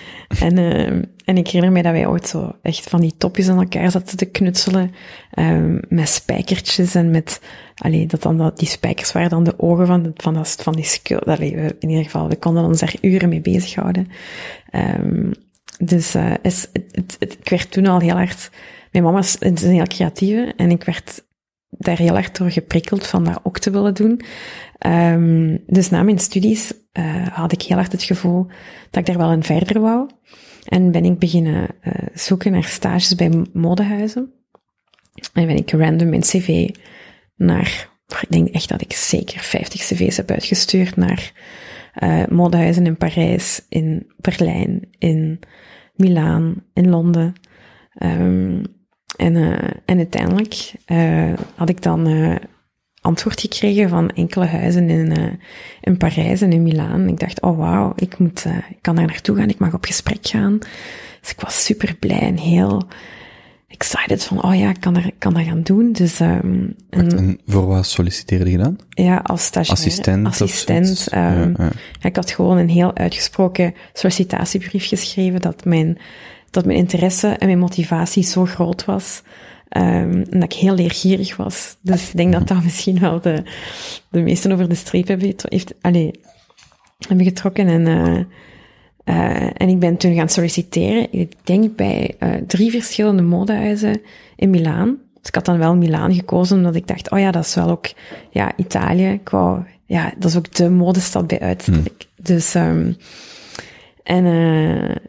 En, 0.41 0.59
ehm, 0.59 1.03
en 1.25 1.37
ik 1.37 1.47
herinner 1.47 1.73
me 1.73 1.83
dat 1.83 1.93
wij 1.93 2.07
ooit 2.07 2.29
zo 2.29 2.53
echt 2.63 2.89
van 2.89 3.01
die 3.01 3.15
topjes 3.19 3.49
aan 3.49 3.59
elkaar 3.59 3.91
zaten 3.91 4.17
te 4.17 4.25
knutselen, 4.25 4.95
ehm, 5.31 5.79
met 5.89 6.09
spijkertjes 6.09 6.95
en 6.95 7.11
met, 7.11 7.41
allee, 7.75 8.07
dat 8.07 8.23
dan 8.23 8.37
dat, 8.39 8.59
die 8.59 8.69
spijkers 8.69 9.13
waren 9.13 9.31
dan 9.31 9.45
de 9.45 9.59
ogen 9.59 9.87
van, 9.87 10.03
de, 10.03 10.11
van, 10.15 10.35
dat, 10.35 10.57
van 10.61 10.73
die 10.73 10.85
skul. 10.85 11.19
Allee, 11.21 11.55
we, 11.57 11.77
in 11.81 11.89
ieder 11.89 12.05
geval, 12.05 12.29
we 12.29 12.37
konden 12.37 12.65
ons 12.65 12.81
daar 12.81 12.95
uren 13.01 13.29
mee 13.29 13.41
bezighouden. 13.41 14.09
Ehm, 14.71 15.33
dus 15.79 16.15
eh, 16.15 16.33
is, 16.43 16.69
het, 16.73 16.85
het, 16.91 17.17
het- 17.19 17.37
ik 17.41 17.49
werd 17.49 17.71
toen 17.71 17.87
al 17.87 18.01
heel 18.01 18.17
hard, 18.17 18.51
mijn 18.93 19.05
mama 19.05 19.19
is, 19.19 19.37
is 19.39 19.63
een 19.63 19.71
heel 19.73 19.87
creatieve 19.87 20.53
en 20.57 20.71
ik 20.71 20.85
werd 20.85 21.25
daar 21.79 21.99
heel 21.99 22.17
erg 22.17 22.31
door 22.31 22.51
geprikkeld 22.51 23.07
van 23.07 23.25
dat 23.25 23.41
ook 23.43 23.59
te 23.59 23.71
willen 23.71 23.95
doen. 23.95 24.21
Ehm, 24.79 25.57
dus 25.67 25.91
na 25.91 26.03
mijn 26.03 26.19
studies 26.19 26.73
eh, 26.93 27.27
had 27.27 27.53
ik 27.53 27.63
heel 27.63 27.77
hard 27.77 27.93
het 27.93 28.03
gevoel 28.03 28.47
dat 28.91 29.01
ik 29.01 29.07
daar 29.07 29.19
wel 29.19 29.33
in 29.33 29.43
verder 29.43 29.81
wou. 29.81 30.11
En 30.65 30.91
ben 30.91 31.05
ik 31.05 31.19
beginnen 31.19 31.69
eh, 31.81 31.93
zoeken 32.15 32.53
naar 32.53 32.65
stages 32.65 33.15
bij 33.15 33.45
modehuizen. 33.53 34.33
En 35.33 35.47
ben 35.47 35.57
ik 35.57 35.71
random 35.71 36.09
mijn 36.09 36.21
cv 36.21 36.69
naar, 37.37 37.89
ik 38.21 38.31
denk 38.31 38.49
echt 38.49 38.69
dat 38.69 38.81
ik 38.81 38.93
zeker 38.93 39.41
50 39.41 39.81
cv's 39.81 40.17
heb 40.17 40.31
uitgestuurd 40.31 40.97
naar 40.97 41.33
eh, 41.95 42.27
modehuizen 42.29 42.87
in 42.87 42.97
Parijs, 42.97 43.67
in 43.69 44.07
Berlijn, 44.17 44.89
in 44.99 45.41
Milaan, 45.95 46.65
in 46.73 46.89
Londen. 46.89 47.33
Ehm, 47.95 48.65
En, 49.17 49.37
en 49.85 49.97
uiteindelijk 49.97 50.73
had 51.55 51.69
ik 51.69 51.83
dan 51.83 52.07
antwoord 53.07 53.41
gekregen 53.41 53.89
van 53.89 54.11
enkele 54.11 54.47
huizen 54.47 54.91
in, 54.91 55.17
eh, 55.17 55.33
in 55.81 55.97
Parijs 55.97 56.41
en 56.41 56.53
in 56.53 56.63
Milaan. 56.63 57.09
Ik 57.09 57.21
dacht, 57.21 57.41
oh 57.41 57.59
wauw, 57.59 57.93
ik, 57.97 58.19
moet, 58.19 58.45
eh, 58.45 58.57
ik 58.57 58.79
kan 58.81 58.97
daar 58.97 59.07
naartoe 59.07 59.37
gaan, 59.37 59.49
ik 59.49 59.59
mag 59.59 59.75
op 59.75 59.85
gesprek 59.85 60.27
gaan. 60.27 60.59
Dus 61.21 61.31
ik 61.31 61.41
was 61.41 61.65
super 61.65 61.97
blij 61.99 62.21
en 62.21 62.37
heel 62.37 62.83
excited 63.69 64.25
van, 64.25 64.43
oh 64.43 64.55
ja, 64.59 64.69
ik 64.69 64.81
kan, 64.81 64.97
er, 64.97 65.07
ik 65.07 65.15
kan 65.19 65.35
dat 65.35 65.45
gaan 65.45 65.63
doen. 65.63 65.93
Dus 65.93 66.21
ehm, 66.21 66.67
en, 66.91 67.17
En 67.19 67.41
voor 67.47 67.67
wat 67.67 67.87
solliciteerde 67.87 68.51
je 68.51 68.59
dan? 68.59 68.79
ja, 68.89 69.17
als 69.17 69.45
stagiair. 69.45 69.79
Assistent 69.79 70.27
Assistent. 70.27 71.09
ehm, 71.11 71.23
Ja, 71.23 71.55
ja. 71.59 71.71
ja, 72.01 72.09
ik 72.09 72.17
had 72.17 72.31
gewoon 72.31 72.57
een 72.57 72.69
heel 72.69 72.97
uitgesproken 72.97 73.75
sollicitatiebrief 73.93 74.89
geschreven 74.89 75.41
dat 75.41 75.65
mijn, 75.65 75.99
dat 76.51 76.65
mijn 76.65 76.79
interesse 76.79 77.29
en 77.29 77.47
mijn 77.47 77.59
motivatie 77.59 78.23
zo 78.23 78.45
groot 78.45 78.85
was. 78.85 79.23
Ehm, 79.69 80.25
en 80.31 80.41
dat 80.41 80.43
ik 80.43 80.53
heel 80.53 80.75
leergierig 80.75 81.37
was. 81.37 81.77
Dus 81.81 82.09
ik 82.09 82.17
denk 82.17 82.33
dat 82.33 82.49
dat 82.49 82.63
misschien 82.63 82.99
wel 82.99 83.21
de, 83.21 83.43
de 84.11 84.21
meesten 84.21 84.53
over 84.53 84.69
de 84.69 84.75
streep 84.75 85.09
hebben, 85.09 85.35
heeft, 85.49 85.75
getrokken. 87.09 87.67
En, 87.67 87.87
eh, 87.87 88.19
eh, 89.05 89.51
en 89.55 89.69
ik 89.69 89.79
ben 89.79 89.97
toen 89.97 90.15
gaan 90.15 90.29
solliciteren. 90.29 91.13
Ik 91.13 91.33
denk 91.43 91.77
bij 91.77 92.15
eh, 92.19 92.31
drie 92.47 92.71
verschillende 92.71 93.23
modehuizen 93.23 94.01
in 94.37 94.51
Milaan. 94.51 94.99
Dus 95.15 95.29
ik 95.29 95.35
had 95.35 95.45
dan 95.45 95.59
wel 95.59 95.77
Milaan 95.77 96.15
gekozen, 96.15 96.57
omdat 96.57 96.75
ik 96.75 96.87
dacht, 96.87 97.11
oh 97.11 97.19
ja, 97.19 97.31
dat 97.31 97.45
is 97.45 97.55
wel 97.55 97.71
ook 97.71 97.87
ja, 98.31 98.53
Italië. 98.57 99.09
Ik 99.09 99.29
wou, 99.29 99.63
ja, 99.87 100.13
dat 100.19 100.31
is 100.31 100.37
ook 100.37 100.55
de 100.55 100.71
modestad 100.71 101.27
bij 101.27 101.41
uitstek. 101.41 102.07
Dus, 102.17 102.55
ehm, 102.55 102.93
en 104.03 104.25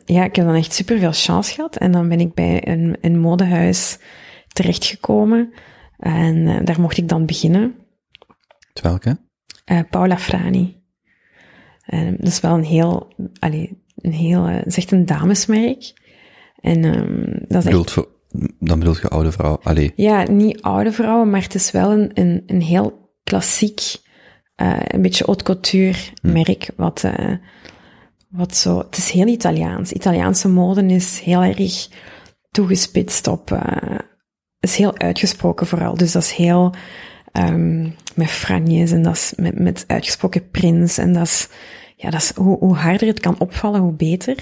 ja, 0.05 0.23
ik 0.23 0.35
heb 0.35 0.45
dan 0.45 0.55
echt 0.55 0.73
super 0.73 0.99
veel 0.99 1.11
chance 1.11 1.53
gehad. 1.53 1.75
En 1.75 1.91
dan 1.91 2.09
ben 2.09 2.19
ik 2.19 2.33
bij 2.33 2.67
een, 2.67 2.97
een 3.01 3.19
modehuis 3.19 3.97
terechtgekomen. 4.57 5.53
En 5.97 6.47
eh, 6.47 6.65
daar 6.65 6.81
mocht 6.81 6.97
ik 6.97 7.09
dan 7.09 7.25
beginnen. 7.25 7.75
Het 8.73 8.81
welke? 8.81 9.17
Eh, 9.65 9.79
Paula 9.89 10.17
Frani. 10.17 10.81
Ehm, 11.85 12.15
dat 12.17 12.27
is 12.27 12.39
wel 12.39 12.53
een 12.53 12.63
heel, 12.63 13.07
allee, 13.39 13.83
een 13.95 14.11
heel, 14.11 14.45
eh, 14.45 14.55
het 14.55 14.65
is 14.65 14.77
echt 14.77 14.91
een 14.91 15.05
damesmerk. 15.05 15.93
En 16.61 16.83
ehm, 16.83 17.25
dat 17.47 17.49
is 17.49 17.55
echt, 17.55 17.65
Bedoelt 17.65 17.91
voor, 17.91 18.07
dan 18.59 18.79
bedoelt 18.79 19.01
je 19.01 19.07
oude 19.07 19.31
vrouw. 19.31 19.59
Allee, 19.63 19.93
ja, 19.95 20.29
niet 20.29 20.61
oude 20.61 20.91
vrouwen, 20.91 21.29
maar 21.29 21.41
het 21.41 21.55
is 21.55 21.71
wel 21.71 21.91
een, 21.91 22.11
een, 22.13 22.43
een 22.45 22.61
heel 22.61 23.11
klassiek, 23.23 23.81
eh, 24.55 24.79
een 24.87 25.01
beetje 25.01 25.25
haute 25.25 25.43
couture 25.43 25.97
merk, 26.21 26.69
wat, 26.75 27.03
eh, 27.03 27.33
wat 28.29 28.55
zo, 28.55 28.77
het 28.77 28.97
is 28.97 29.09
heel 29.09 29.27
Italiaans. 29.27 29.91
Italiaanse 29.91 30.47
mode 30.47 30.85
is 30.85 31.19
heel 31.19 31.43
erg 31.43 31.89
toegespitst 32.51 33.27
op, 33.27 33.51
eh, 33.51 33.99
is 34.59 34.75
heel 34.75 34.97
uitgesproken 34.97 35.67
vooral. 35.67 35.95
Dus 35.95 36.11
dat 36.11 36.23
is 36.23 36.31
heel, 36.31 36.73
ehm, 37.31 37.89
met 38.15 38.29
franjes 38.29 38.91
en 38.91 39.01
dat 39.01 39.15
is 39.15 39.33
met, 39.35 39.59
met 39.59 39.83
uitgesproken 39.87 40.49
prints 40.49 40.97
en 40.97 41.13
dat 41.13 41.25
is, 41.25 41.47
ja, 41.95 42.09
dat 42.09 42.21
is, 42.21 42.31
hoe, 42.35 42.57
hoe 42.57 42.75
harder 42.75 43.07
het 43.07 43.19
kan 43.19 43.39
opvallen, 43.39 43.81
hoe 43.81 43.93
beter. 43.93 44.35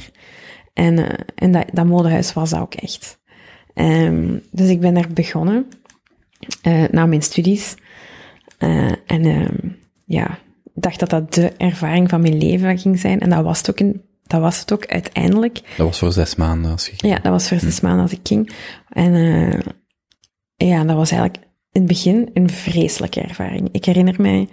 En, 0.74 0.98
eh, 1.00 1.20
en 1.36 1.52
dat, 1.52 1.66
dat 1.74 1.86
modehuis 1.86 2.34
was 2.34 2.50
dat 2.50 2.60
ook 2.60 2.74
echt. 2.74 3.20
Ehm, 3.74 4.38
dus 4.52 4.70
ik 4.70 4.80
ben 4.80 4.94
daar 4.94 5.10
begonnen, 5.14 5.66
eh, 6.62 6.84
na 6.92 7.06
mijn 7.06 7.22
studies. 7.22 7.76
Eh, 8.58 8.92
en 9.06 9.26
ehm, 9.26 9.70
ja, 10.06 10.40
ik 10.64 10.82
dacht 10.82 11.00
dat 11.00 11.10
dat 11.10 11.34
de 11.34 11.52
ervaring 11.58 12.10
van 12.10 12.22
mijn 12.22 12.38
leven 12.38 12.78
ging 12.78 13.00
zijn. 13.00 13.20
En 13.20 13.30
dat 13.30 13.44
was 13.44 13.58
het 13.58 13.70
ook, 13.70 13.80
een, 13.80 14.02
dat 14.28 14.42
was 14.42 14.60
het 14.60 14.74
ook 14.74 14.86
uiteindelijk. 14.86 15.62
dat 15.78 15.86
was 15.86 16.00
voor 16.00 16.12
zes 16.12 16.36
maanden 16.36 16.72
als 16.72 16.86
je 16.86 16.94
ging. 16.96 17.14
Ja, 17.14 17.20
dat 17.20 17.32
was 17.32 17.48
voor 17.48 17.60
zes 17.60 17.80
maanden 17.80 18.02
als 18.02 18.12
ik 18.12 18.20
ging. 18.24 18.52
En 18.90 19.14
eh, 19.14 19.60
ja, 20.68 20.84
dat 20.84 20.96
was 20.96 21.12
eigenlijk 21.12 21.44
in 21.72 21.82
het 21.82 21.90
begin 21.90 22.30
een 22.34 22.50
vreselijke 22.50 23.22
ervaring. 23.22 23.70
Ik 23.72 23.86
herinner 23.86 24.16
mij 24.18 24.48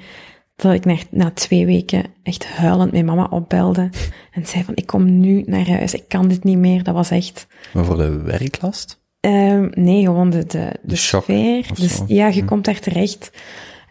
dat 0.57 0.73
ik 0.73 0.85
na, 0.85 0.97
na 1.11 1.31
twee 1.31 1.67
weken 1.67 2.05
echt 2.23 2.47
huilend 2.47 2.93
mijn 2.93 3.05
mama 3.05 3.27
opbelde 3.31 3.91
en 4.31 4.47
zei 4.47 4.65
van, 4.65 4.77
ik 4.77 4.87
kom 4.87 5.21
nu 5.21 5.43
naar 5.47 5.69
huis, 5.69 5.95
ik 5.95 6.09
kan 6.09 6.29
dit 6.29 6.45
niet 6.45 6.59
meer. 6.59 6.83
Dat 6.83 6.95
was 6.95 7.11
echt... 7.11 7.47
Maar 7.73 7.85
voor 7.85 7.97
de 7.97 8.23
werklast? 8.23 9.01
Ehm, 9.21 9.71
nee, 9.75 10.05
gewoon 10.05 10.31
de, 10.31 10.47
de, 10.47 10.79
de, 10.83 10.97
sfeer. 10.97 11.67
Dus 11.75 12.03
ja, 12.07 12.27
je 12.27 12.45
komt 12.45 12.65
daar 12.65 12.81
terecht. 12.81 13.31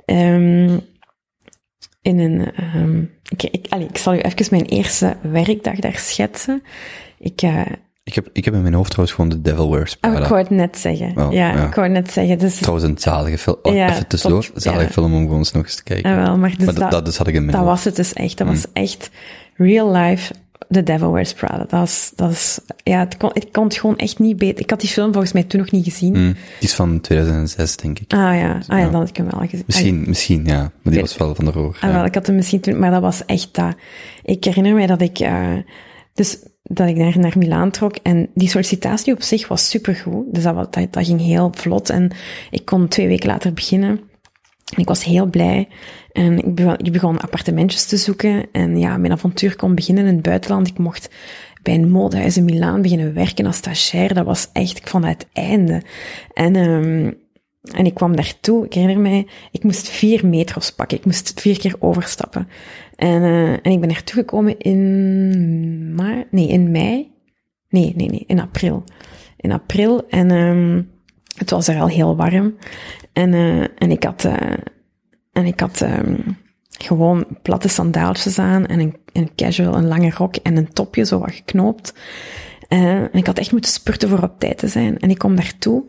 ehm, 0.06 0.78
in 2.02 2.20
een. 2.20 2.52
ehm, 2.54 3.02
ik, 3.30 3.44
ik, 3.44 3.66
allee, 3.70 3.88
ik 3.88 3.98
zal 3.98 4.14
u 4.14 4.20
even 4.20 4.46
mijn 4.50 4.66
eerste 4.66 5.18
werkdag 5.22 5.76
daar 5.76 5.98
schetsen. 5.98 6.64
Ik, 7.20 7.42
eh, 7.42 7.66
Ik 8.04 8.14
heb, 8.16 8.30
ik 8.34 8.46
heb 8.46 8.54
in 8.54 8.62
mijn 8.62 8.74
hoofd 8.74 8.90
trouwens 8.90 9.16
gewoon 9.16 9.30
de 9.32 9.42
Devil 9.42 9.72
Wears 9.72 9.94
oh, 9.94 10.00
Prada. 10.00 10.20
ik 10.20 10.26
wou 10.26 10.42
het 10.42 10.50
net 10.50 10.78
zeggen. 10.78 11.14
Ja, 11.16 11.54
ja. 11.56 11.68
ik 11.68 11.74
wou 11.74 11.88
het 11.88 12.04
net 12.04 12.12
zeggen. 12.12 12.38
Dus, 12.40 12.56
Trouwens 12.58 12.86
een 12.86 12.98
zalige 12.98 13.38
film. 13.38 13.58
Oh, 13.62 13.74
Ja, 13.74 13.90
even 13.90 14.08
tussendoor. 14.08 14.46
top, 14.46 14.52
zalige 14.56 14.84
ja. 14.86 14.90
film 14.92 15.14
om 15.14 15.22
gewoon 15.22 15.38
eens 15.38 15.52
nog 15.52 15.64
eens 15.64 15.76
te 15.76 15.84
kijken. 15.84 16.12
ah, 16.12 16.24
wel, 16.26 16.38
maar 16.38 16.50
dus 16.58 16.66
maar 16.66 16.76
dat, 16.76 16.92
dat 16.92 17.06
dus 17.06 17.18
had 17.18 17.28
ik 17.28 17.34
in 17.34 17.46
mijn 17.46 17.58
Dat 17.58 17.66
hoofd. 17.66 17.76
was 17.76 17.84
het 17.86 17.96
dus 17.96 18.14
echt. 18.14 18.38
Dat 18.38 18.48
was 18.48 18.66
echt 18.74 19.10
real 19.56 19.92
life 19.92 20.34
The 20.70 20.84
Devil 20.84 21.12
Wears 21.12 21.34
Prada. 21.34 21.58
Dat 21.58 21.72
was, 21.72 22.12
dat 22.16 22.62
ja, 22.84 23.00
het 23.00 23.18
kon, 23.18 23.30
ik 23.34 23.52
kon 23.52 23.64
het 23.64 23.76
gewoon 23.76 23.98
echt 23.98 24.20
niet 24.20 24.38
beter. 24.38 24.60
Ik 24.64 24.70
had 24.70 24.80
die 24.82 24.90
film 24.90 25.12
volgens 25.12 25.34
mij 25.34 25.44
toen 25.44 25.60
nog 25.60 25.72
niet 25.72 25.84
gezien. 25.84 26.16
Hm, 26.16 26.22
die 26.26 26.36
is 26.60 26.74
van 26.74 27.02
2006, 27.02 27.76
denk 27.78 28.00
ik. 28.00 28.14
Ah 28.14 28.20
ja, 28.20 28.60
ah, 28.68 28.80
ja, 28.80 28.84
dan 28.90 28.94
had 28.94 29.10
ik 29.10 29.18
hem 29.18 29.30
wel 29.30 29.40
gezien. 29.40 29.64
Misschien, 29.66 30.04
misschien, 30.08 30.46
ja. 30.46 30.58
Maar 30.58 30.70
die 30.84 30.92
weet- 30.94 31.02
was 31.02 31.18
wel 31.18 31.36
van 31.36 31.46
de 31.46 31.52
roer. 31.52 31.76
Ah, 31.76 31.82
ja. 31.90 31.92
wel, 31.92 32.06
ik 32.06 32.14
had 32.14 32.28
hem 32.28 32.36
misschien 32.36 32.60
toen, 32.60 32.80
maar 32.80 32.92
dat 32.92 33.02
was 33.02 33.26
echt 33.26 33.50
dat. 33.56 33.76
Ik 34.24 34.44
herinner 34.44 34.74
mij 34.74 34.88
dat 34.88 35.02
ik, 35.02 35.20
eh, 35.20 35.48
dus 36.14 36.38
dat 36.74 36.88
ik 36.88 36.96
naar, 36.96 37.20
naar 37.20 37.38
Milaan 37.38 37.72
trok 37.72 37.96
en 37.96 38.30
die 38.34 38.50
sollicitatie 38.50 39.14
op 39.14 39.22
zich 39.22 39.48
was 39.48 39.70
supergoed. 39.70 40.34
Dus 40.34 40.44
dat, 40.44 40.74
dat, 40.74 41.06
ging 41.06 41.22
heel 41.22 41.52
vlot 41.56 41.90
en 41.90 42.12
ik 42.52 42.66
kon 42.66 42.88
twee 42.88 43.08
weken 43.08 43.30
later 43.30 43.54
beginnen. 43.54 43.90
En 44.76 44.82
ik 44.82 44.88
was 44.88 45.04
heel 45.04 45.26
blij. 45.26 45.68
En 46.12 46.56
ik 46.78 46.92
begon, 46.92 47.20
appartementjes 47.20 47.86
te 47.86 47.98
zoeken. 47.98 48.46
En 48.52 48.80
ja, 48.80 48.98
mijn 48.98 49.12
avontuur 49.12 49.56
kon 49.56 49.76
beginnen 49.76 50.06
in 50.06 50.14
het 50.14 50.22
buitenland. 50.22 50.68
Ik 50.68 50.78
mocht 50.78 51.10
bij 51.64 51.74
een 51.74 51.90
modehuis 51.90 52.38
in 52.38 52.46
Milaan 52.46 52.82
beginnen 52.82 53.14
werken 53.14 53.46
als 53.46 53.56
stagiair. 53.56 54.14
Dat 54.14 54.26
was 54.26 54.50
echt, 54.54 54.78
ik 54.78 54.88
vond 54.88 55.06
het 55.06 55.28
einde. 55.34 55.82
En, 56.34 56.56
ehm, 56.56 57.12
en 57.78 57.86
ik 57.86 57.94
kwam 57.94 58.16
daartoe, 58.16 58.66
ik 58.66 58.74
herinner 58.74 59.00
mij, 59.00 59.28
ik 59.52 59.64
moest 59.64 59.90
vier 59.90 60.28
metro's 60.28 60.72
pakken. 60.72 60.98
Ik 60.98 61.06
moest 61.06 61.42
vier 61.42 61.60
keer 61.60 61.76
overstappen. 61.80 62.48
En, 63.02 63.24
eh, 63.24 63.52
en 63.52 63.72
ik 63.72 63.80
ben 63.80 63.90
naartoe 63.90 64.14
gekomen 64.14 64.58
in 64.58 65.96
maart, 65.96 66.32
nee, 66.32 66.48
in 66.48 66.72
mei. 66.72 67.12
Nee, 67.70 67.94
nee, 67.96 68.10
nee, 68.10 68.24
in 68.28 68.40
april. 68.40 68.84
In 69.38 69.52
april. 69.52 70.08
En 70.10 70.32
ehm, 70.32 70.82
het 71.38 71.50
was 71.50 71.68
er 71.68 71.80
al 71.80 71.88
heel 71.88 72.16
warm. 72.16 72.56
En, 73.14 73.34
eh, 73.34 73.62
en 73.62 73.92
ik 73.92 74.04
had, 74.04 74.26
eh, 74.26 74.58
en 75.32 75.46
ik 75.46 75.60
had 75.60 75.82
ehm, 75.82 76.16
gewoon 76.70 77.26
platte 77.42 77.68
sandaaltjes 77.68 78.40
aan 78.40 78.66
en 78.66 78.80
een, 78.80 78.96
een 79.14 79.36
casual, 79.36 79.76
een 79.76 79.88
lange 79.88 80.10
rok 80.10 80.36
en 80.36 80.58
een 80.58 80.74
topje, 80.74 81.06
zo 81.06 81.20
wat 81.20 81.32
geknoopt. 81.32 81.94
En 82.68 83.10
ik 83.12 83.26
had 83.26 83.40
echt 83.40 83.52
moeten 83.52 83.72
spurten 83.72 84.10
voor 84.10 84.24
op 84.24 84.40
tijd 84.40 84.58
te 84.58 84.68
zijn. 84.68 85.00
En 85.00 85.10
ik 85.10 85.18
kom 85.18 85.36
daartoe, 85.36 85.84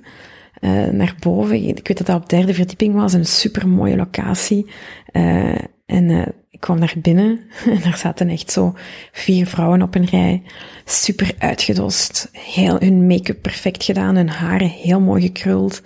eh, 0.54 0.86
naar 0.86 1.16
boven. 1.20 1.56
Ik 1.56 1.88
weet 1.88 1.98
dat 1.98 2.06
dat 2.06 2.16
op 2.16 2.28
de 2.28 2.36
derde 2.36 2.54
verdieping 2.54 2.94
was, 2.94 3.12
een 3.12 3.26
super 3.26 3.68
mooie 3.68 3.96
locatie. 3.96 4.70
Eh, 5.06 5.58
en 5.86 6.34
kwam 6.62 6.78
naar 6.78 6.94
binnen 6.96 7.40
en 7.74 7.80
daar 7.82 7.96
zaten 7.96 8.28
echt 8.28 8.50
zo 8.50 8.74
vier 9.12 9.46
vrouwen 9.46 9.82
op 9.82 9.94
een 9.94 10.04
rij. 10.04 10.42
Super 10.84 11.34
uitgedost, 11.38 12.28
heel 12.32 12.76
hun 12.78 13.06
make-up 13.06 13.42
perfect 13.42 13.84
gedaan, 13.84 14.16
hun 14.16 14.28
haren 14.28 14.68
heel 14.68 15.00
mooi 15.00 15.22
gekruld. 15.22 15.82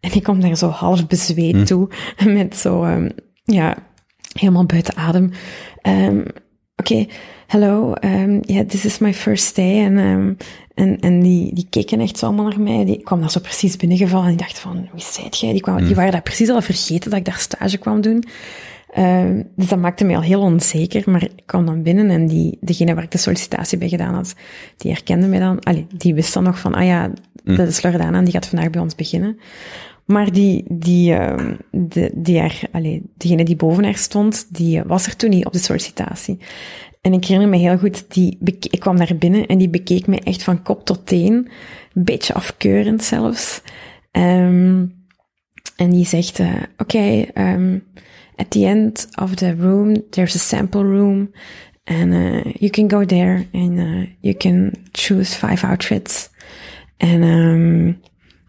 En 0.00 0.14
ik 0.14 0.22
kom 0.22 0.40
daar 0.40 0.56
zo 0.56 0.68
half 0.68 1.06
bezweet 1.06 1.66
toe, 1.66 1.88
met 2.24 2.56
zo, 2.56 2.84
ehm, 2.84 3.10
ja, 3.44 3.76
helemaal 4.32 4.66
buiten 4.66 4.96
adem. 4.96 5.30
Ehm, 5.82 6.22
Oké, 6.76 7.06
hello, 7.46 7.94
um, 8.00 8.40
yeah, 8.42 8.66
this 8.66 8.84
is 8.84 8.98
my 8.98 9.14
first 9.14 9.56
day. 9.56 9.84
En, 9.84 9.98
um, 9.98 10.36
en, 10.74 11.00
en 11.00 11.20
die, 11.20 11.54
die 11.54 11.66
keken 11.70 12.00
echt 12.00 12.18
zo 12.18 12.26
allemaal 12.26 12.48
naar 12.48 12.60
mij. 12.60 12.84
Die 12.84 13.02
kwam 13.02 13.20
daar 13.20 13.30
zo 13.30 13.40
precies 13.40 13.76
binnengevallen 13.76 14.26
en 14.26 14.32
ik 14.32 14.38
dacht 14.38 14.58
van, 14.58 14.88
wie 14.92 15.02
zijt 15.02 15.38
jij? 15.38 15.52
Die, 15.52 15.60
kwam, 15.60 15.84
die 15.84 15.94
waren 15.94 16.12
dat 16.12 16.22
precies 16.22 16.48
al 16.48 16.62
vergeten 16.62 17.10
dat 17.10 17.18
ik 17.18 17.24
daar 17.24 17.38
stage 17.38 17.78
kwam 17.78 18.00
doen. 18.00 18.24
Um, 18.98 19.48
dus 19.56 19.68
dat 19.68 19.78
maakte 19.78 20.04
mij 20.04 20.16
al 20.16 20.22
heel 20.22 20.40
onzeker, 20.40 21.10
maar 21.10 21.22
ik 21.22 21.42
kwam 21.46 21.66
dan 21.66 21.82
binnen 21.82 22.10
en 22.10 22.26
die, 22.26 22.58
degene 22.60 22.94
waar 22.94 23.04
ik 23.04 23.10
de 23.10 23.18
sollicitatie 23.18 23.78
bij 23.78 23.88
gedaan 23.88 24.14
had, 24.14 24.34
die 24.76 24.92
herkende 24.92 25.26
mij 25.26 25.38
dan, 25.38 25.60
allee, 25.60 25.86
die 25.96 26.14
wist 26.14 26.34
dan 26.34 26.42
nog 26.42 26.58
van, 26.58 26.74
ah 26.74 26.84
ja, 26.84 27.10
dat 27.44 27.68
is 27.68 27.82
Loredana 27.82 28.18
en 28.18 28.24
die 28.24 28.32
gaat 28.32 28.46
vandaag 28.46 28.70
bij 28.70 28.80
ons 28.80 28.94
beginnen. 28.94 29.38
Maar 30.04 30.32
die, 30.32 30.64
die, 30.68 31.12
uh, 31.12 31.50
de, 31.70 32.10
die 32.14 32.38
er, 32.38 32.60
allee, 32.72 33.02
diegene 33.16 33.44
die 33.44 33.56
boven 33.56 33.84
haar 33.84 33.96
stond, 33.96 34.46
die 34.50 34.82
was 34.82 35.06
er 35.06 35.16
toen 35.16 35.30
niet 35.30 35.46
op 35.46 35.52
de 35.52 35.58
sollicitatie. 35.58 36.38
En 37.00 37.12
ik 37.12 37.24
herinner 37.24 37.50
me 37.50 37.56
heel 37.56 37.78
goed, 37.78 38.04
die 38.14 38.38
ik 38.42 38.80
kwam 38.80 38.96
daar 38.96 39.16
binnen 39.18 39.46
en 39.46 39.58
die 39.58 39.68
bekeek 39.68 40.06
me 40.06 40.20
echt 40.20 40.42
van 40.42 40.62
kop 40.62 40.84
tot 40.84 41.06
teen. 41.06 41.48
Een 41.92 42.04
beetje 42.04 42.34
afkeurend 42.34 43.04
zelfs. 43.04 43.62
Um, 44.12 44.94
en 45.76 45.90
die 45.90 46.06
zegt, 46.06 46.38
uh, 46.38 46.52
oké, 46.78 46.96
okay, 46.96 47.30
um, 47.34 47.82
at 48.36 48.50
the 48.50 48.66
end 48.66 49.06
of 49.14 49.34
the 49.34 49.54
room, 49.54 50.10
there's 50.10 50.34
a 50.34 50.38
sample 50.38 50.82
room. 50.82 51.32
And 51.84 52.14
uh, 52.14 52.52
you 52.58 52.70
can 52.70 52.88
go 52.88 53.04
there 53.04 53.46
and 53.52 53.78
uh, 53.78 54.06
you 54.20 54.34
can 54.34 54.72
choose 54.92 55.36
five 55.36 55.66
outfits. 55.66 56.30
En 56.96 57.22
um, 57.22 57.98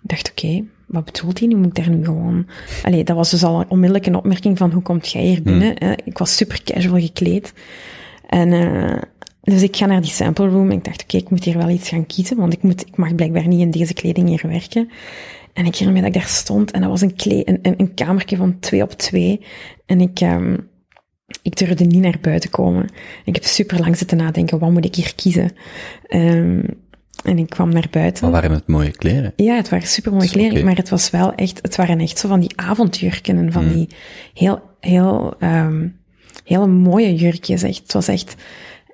Ik 0.05 0.11
dacht, 0.11 0.29
oké, 0.29 0.63
wat 0.85 1.05
bedoelt 1.05 1.39
hij? 1.39 1.47
Nu 1.47 1.55
moet 1.55 1.65
ik 1.65 1.75
daar 1.75 1.89
nu 1.89 2.05
gewoon... 2.05 2.47
Allee, 2.83 3.03
dat 3.03 3.15
was 3.15 3.29
dus 3.29 3.43
al 3.43 3.65
onmiddellijk 3.67 4.05
een 4.05 4.15
opmerking 4.15 4.57
van, 4.57 4.71
hoe 4.71 4.81
komt 4.81 5.11
jij 5.11 5.21
hier 5.21 5.41
binnen? 5.41 5.75
hè? 5.77 5.93
Ik 6.03 6.17
was 6.17 6.35
super 6.35 6.63
casual 6.63 6.99
gekleed. 6.99 7.53
En 8.27 8.53
eh, 8.53 9.01
dus 9.41 9.61
ik 9.61 9.75
ga 9.75 9.85
naar 9.85 10.01
die 10.01 10.11
sample 10.11 10.47
room 10.47 10.69
en 10.69 10.77
ik 10.77 10.83
dacht, 10.83 11.03
oké, 11.03 11.17
ik 11.17 11.29
moet 11.29 11.43
hier 11.43 11.57
wel 11.57 11.69
iets 11.69 11.89
gaan 11.89 12.05
kiezen, 12.05 12.37
want 12.37 12.53
ik, 12.53 12.63
moet, 12.63 12.87
ik 12.87 12.97
mag 12.97 13.15
blijkbaar 13.15 13.47
niet 13.47 13.59
in 13.59 13.71
deze 13.71 13.93
kleding 13.93 14.27
hier 14.27 14.43
werken. 14.47 14.89
En 15.55 15.65
ik 15.65 15.75
herinner 15.75 15.93
me 15.93 16.07
dat 16.07 16.15
ik 16.15 16.21
daar 16.21 16.31
stond 16.31 16.71
en 16.71 16.81
dat 16.81 16.89
was 16.89 17.01
een, 17.01 17.15
kle 17.15 17.49
een, 17.49 17.59
een, 17.61 17.73
een 17.77 17.93
kamertje 17.93 18.35
van 18.35 18.59
twee 18.59 18.81
op 18.81 18.91
twee. 18.91 19.41
En 19.85 20.01
ik, 20.01 20.19
ehm, 20.19 20.57
ik 21.41 21.57
durfde 21.57 21.85
niet 21.85 22.01
naar 22.01 22.17
buiten 22.21 22.49
komen. 22.49 22.89
Ik 23.25 23.35
heb 23.35 23.43
super 23.43 23.79
lang 23.79 23.97
zitten 23.97 24.17
nadenken, 24.17 24.59
wat 24.59 24.71
moet 24.71 24.85
ik 24.85 24.95
hier 24.95 25.15
kiezen? 25.15 25.51
Ehm, 26.07 26.63
en 27.23 27.37
ik 27.37 27.49
kwam 27.49 27.69
naar 27.69 27.87
buiten. 27.91 28.23
Maar 28.23 28.41
waren 28.41 28.51
het 28.57 28.67
mooie 28.67 28.91
kleren? 28.91 29.33
Ja, 29.35 29.55
het 29.55 29.69
waren 29.69 29.87
super 29.87 30.13
mooie 30.13 30.29
kleren, 30.29 30.65
maar 30.65 30.75
het 30.75 30.89
was 30.89 31.09
wel 31.09 31.33
echt, 31.33 31.59
het 31.61 31.75
waren 31.75 31.99
echt 31.99 32.17
zo 32.19 32.27
van 32.27 32.39
die 32.39 32.51
avondjurken 32.55 33.37
en 33.37 33.51
van 33.51 33.63
Hmm. 33.63 33.73
die 33.73 33.89
heel, 34.33 34.61
heel, 34.79 35.35
ehm 35.39 35.87
hele 36.43 36.67
mooie 36.67 37.15
jurkjes. 37.15 37.63
Echt. 37.63 37.81
Het 37.81 37.93
was 37.93 38.07
echt, 38.07 38.35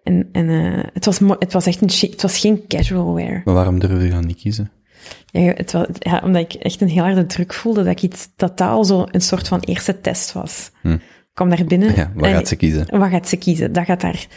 en, 0.04 0.30
en, 0.32 0.50
eh 0.50 0.84
het 0.94 1.06
was, 1.06 1.20
het 1.40 1.54
was 1.54 1.66
echt 1.66 1.82
een, 1.82 2.10
het 2.10 2.22
was 2.22 2.38
geen 2.38 2.64
casual 2.68 3.14
wear. 3.14 3.42
Maar 3.46 3.54
waarom 3.54 3.80
durfde 3.80 4.04
je 4.04 4.12
dan 4.12 4.26
niet 4.26 4.38
kiezen? 4.38 4.72
Ja, 5.26 5.54
het 5.56 5.72
was, 5.72 5.86
ja, 6.00 6.22
omdat 6.24 6.42
ik 6.42 6.54
echt 6.54 6.82
een 6.82 6.90
heel 6.90 7.04
harde 7.04 7.26
druk 7.26 7.54
voelde 7.54 7.84
dat 7.84 7.92
ik 7.92 8.02
iets, 8.02 8.30
dat 8.36 8.58
dat 8.58 8.70
al 8.70 8.86
zo 8.86 9.06
een 9.12 9.22
soort 9.22 9.48
van 9.48 9.60
eerste 9.60 10.02
test 10.02 10.34
was. 10.34 10.72
Hm. 10.82 10.92
Ik 10.92 11.38
kwam 11.38 11.50
daar 11.50 11.66
binnen. 11.66 11.96
Ja, 11.96 12.12
wat 12.16 12.26
en- 12.26 12.34
gaat 12.34 12.48
ze 12.48 12.56
kiezen? 12.56 13.00
Wat 13.00 13.10
gaat 13.10 13.28
ze 13.28 13.38
kiezen? 13.38 13.74
Dat 13.74 13.86
gaat 13.86 14.02
daar... 14.02 14.28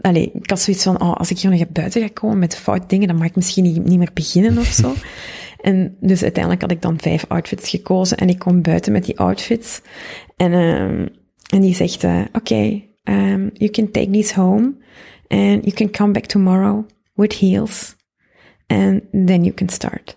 Allee, 0.00 0.30
ik 0.34 0.50
had 0.50 0.60
zoiets 0.60 0.82
van, 0.82 1.00
oh, 1.00 1.14
als 1.14 1.30
ik 1.30 1.38
hier 1.38 1.50
nog 1.50 1.68
buiten 1.68 2.00
ga 2.02 2.08
komen 2.12 2.38
met 2.38 2.56
fout 2.56 2.90
dingen, 2.90 3.08
dan 3.08 3.16
mag 3.16 3.26
ik 3.26 3.36
misschien 3.36 3.64
niet, 3.64 3.84
niet 3.84 3.98
meer 3.98 4.10
beginnen 4.14 4.58
of 4.58 4.66
zo. 4.66 4.94
en 5.60 5.96
dus 6.00 6.22
uiteindelijk 6.22 6.62
had 6.62 6.70
ik 6.70 6.82
dan 6.82 7.00
vijf 7.00 7.24
outfits 7.28 7.68
gekozen 7.68 8.16
en 8.16 8.28
ik 8.28 8.38
kom 8.38 8.62
buiten 8.62 8.92
met 8.92 9.04
die 9.04 9.18
outfits. 9.18 9.80
En, 10.36 10.52
ehm 10.52 11.06
en 11.52 11.60
die 11.60 11.74
zegt, 11.74 12.04
eh, 12.04 12.20
oké, 12.32 12.82
ehm, 13.02 13.48
you 13.52 13.70
can 13.70 13.90
take 13.90 14.10
these 14.10 14.40
home 14.40 14.74
and 15.28 15.64
you 15.64 15.72
can 15.72 15.90
come 15.90 16.12
back 16.12 16.24
tomorrow 16.24 16.84
with 17.14 17.38
heels 17.38 17.96
and 18.72 19.02
then 19.26 19.44
you 19.44 19.52
can 19.52 19.68
start. 19.68 20.16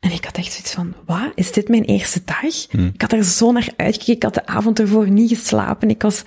En 0.00 0.10
ik 0.10 0.24
had 0.24 0.36
echt 0.36 0.52
zoiets 0.52 0.72
van, 0.72 0.94
wat? 1.06 1.32
Is 1.34 1.52
dit 1.52 1.68
mijn 1.68 1.84
eerste 1.84 2.22
dag? 2.24 2.66
Ik 2.92 3.00
had 3.00 3.12
er 3.12 3.24
zo 3.24 3.52
naar 3.52 3.68
uitgekeken. 3.76 4.14
Ik 4.14 4.22
had 4.22 4.34
de 4.34 4.46
avond 4.46 4.80
ervoor 4.80 5.10
niet 5.10 5.28
geslapen. 5.28 5.90
Ik 5.90 6.02
was... 6.02 6.22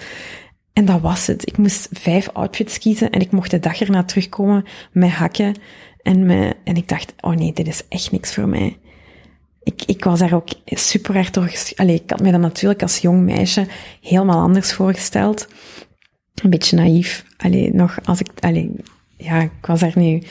En 0.73 0.85
dat 0.85 1.01
was 1.01 1.27
het. 1.27 1.47
Ik 1.47 1.57
moest 1.57 1.87
vijf 1.91 2.29
outfits 2.33 2.79
kiezen 2.79 3.09
en 3.09 3.19
ik 3.19 3.31
mocht 3.31 3.51
de 3.51 3.59
dag 3.59 3.81
erna 3.81 4.03
terugkomen 4.03 4.65
met 4.91 5.09
hakken. 5.09 5.55
En, 6.01 6.25
met, 6.25 6.57
en 6.63 6.75
ik 6.75 6.87
dacht, 6.87 7.13
oh 7.19 7.35
nee, 7.35 7.53
dit 7.53 7.67
is 7.67 7.83
echt 7.89 8.11
niks 8.11 8.33
voor 8.33 8.47
mij. 8.47 8.77
Ik, 9.63 9.83
ik 9.85 10.03
was 10.03 10.19
daar 10.19 10.33
ook 10.33 10.49
super 10.65 11.13
hard 11.13 11.33
door... 11.33 11.51
Allee, 11.75 11.95
ik 11.95 12.09
had 12.09 12.21
me 12.21 12.31
dat 12.31 12.41
natuurlijk 12.41 12.81
als 12.81 12.97
jong 12.97 13.23
meisje 13.23 13.67
helemaal 14.01 14.41
anders 14.41 14.73
voorgesteld. 14.73 15.47
Een 16.43 16.49
beetje 16.49 16.75
naïef. 16.75 17.25
Allee, 17.37 17.73
nog 17.73 17.97
als 18.05 18.19
ik... 18.19 18.27
Allee, 18.39 18.71
ja, 19.17 19.41
ik 19.41 19.65
was 19.65 19.79
daar 19.79 19.93
nu... 19.95 20.21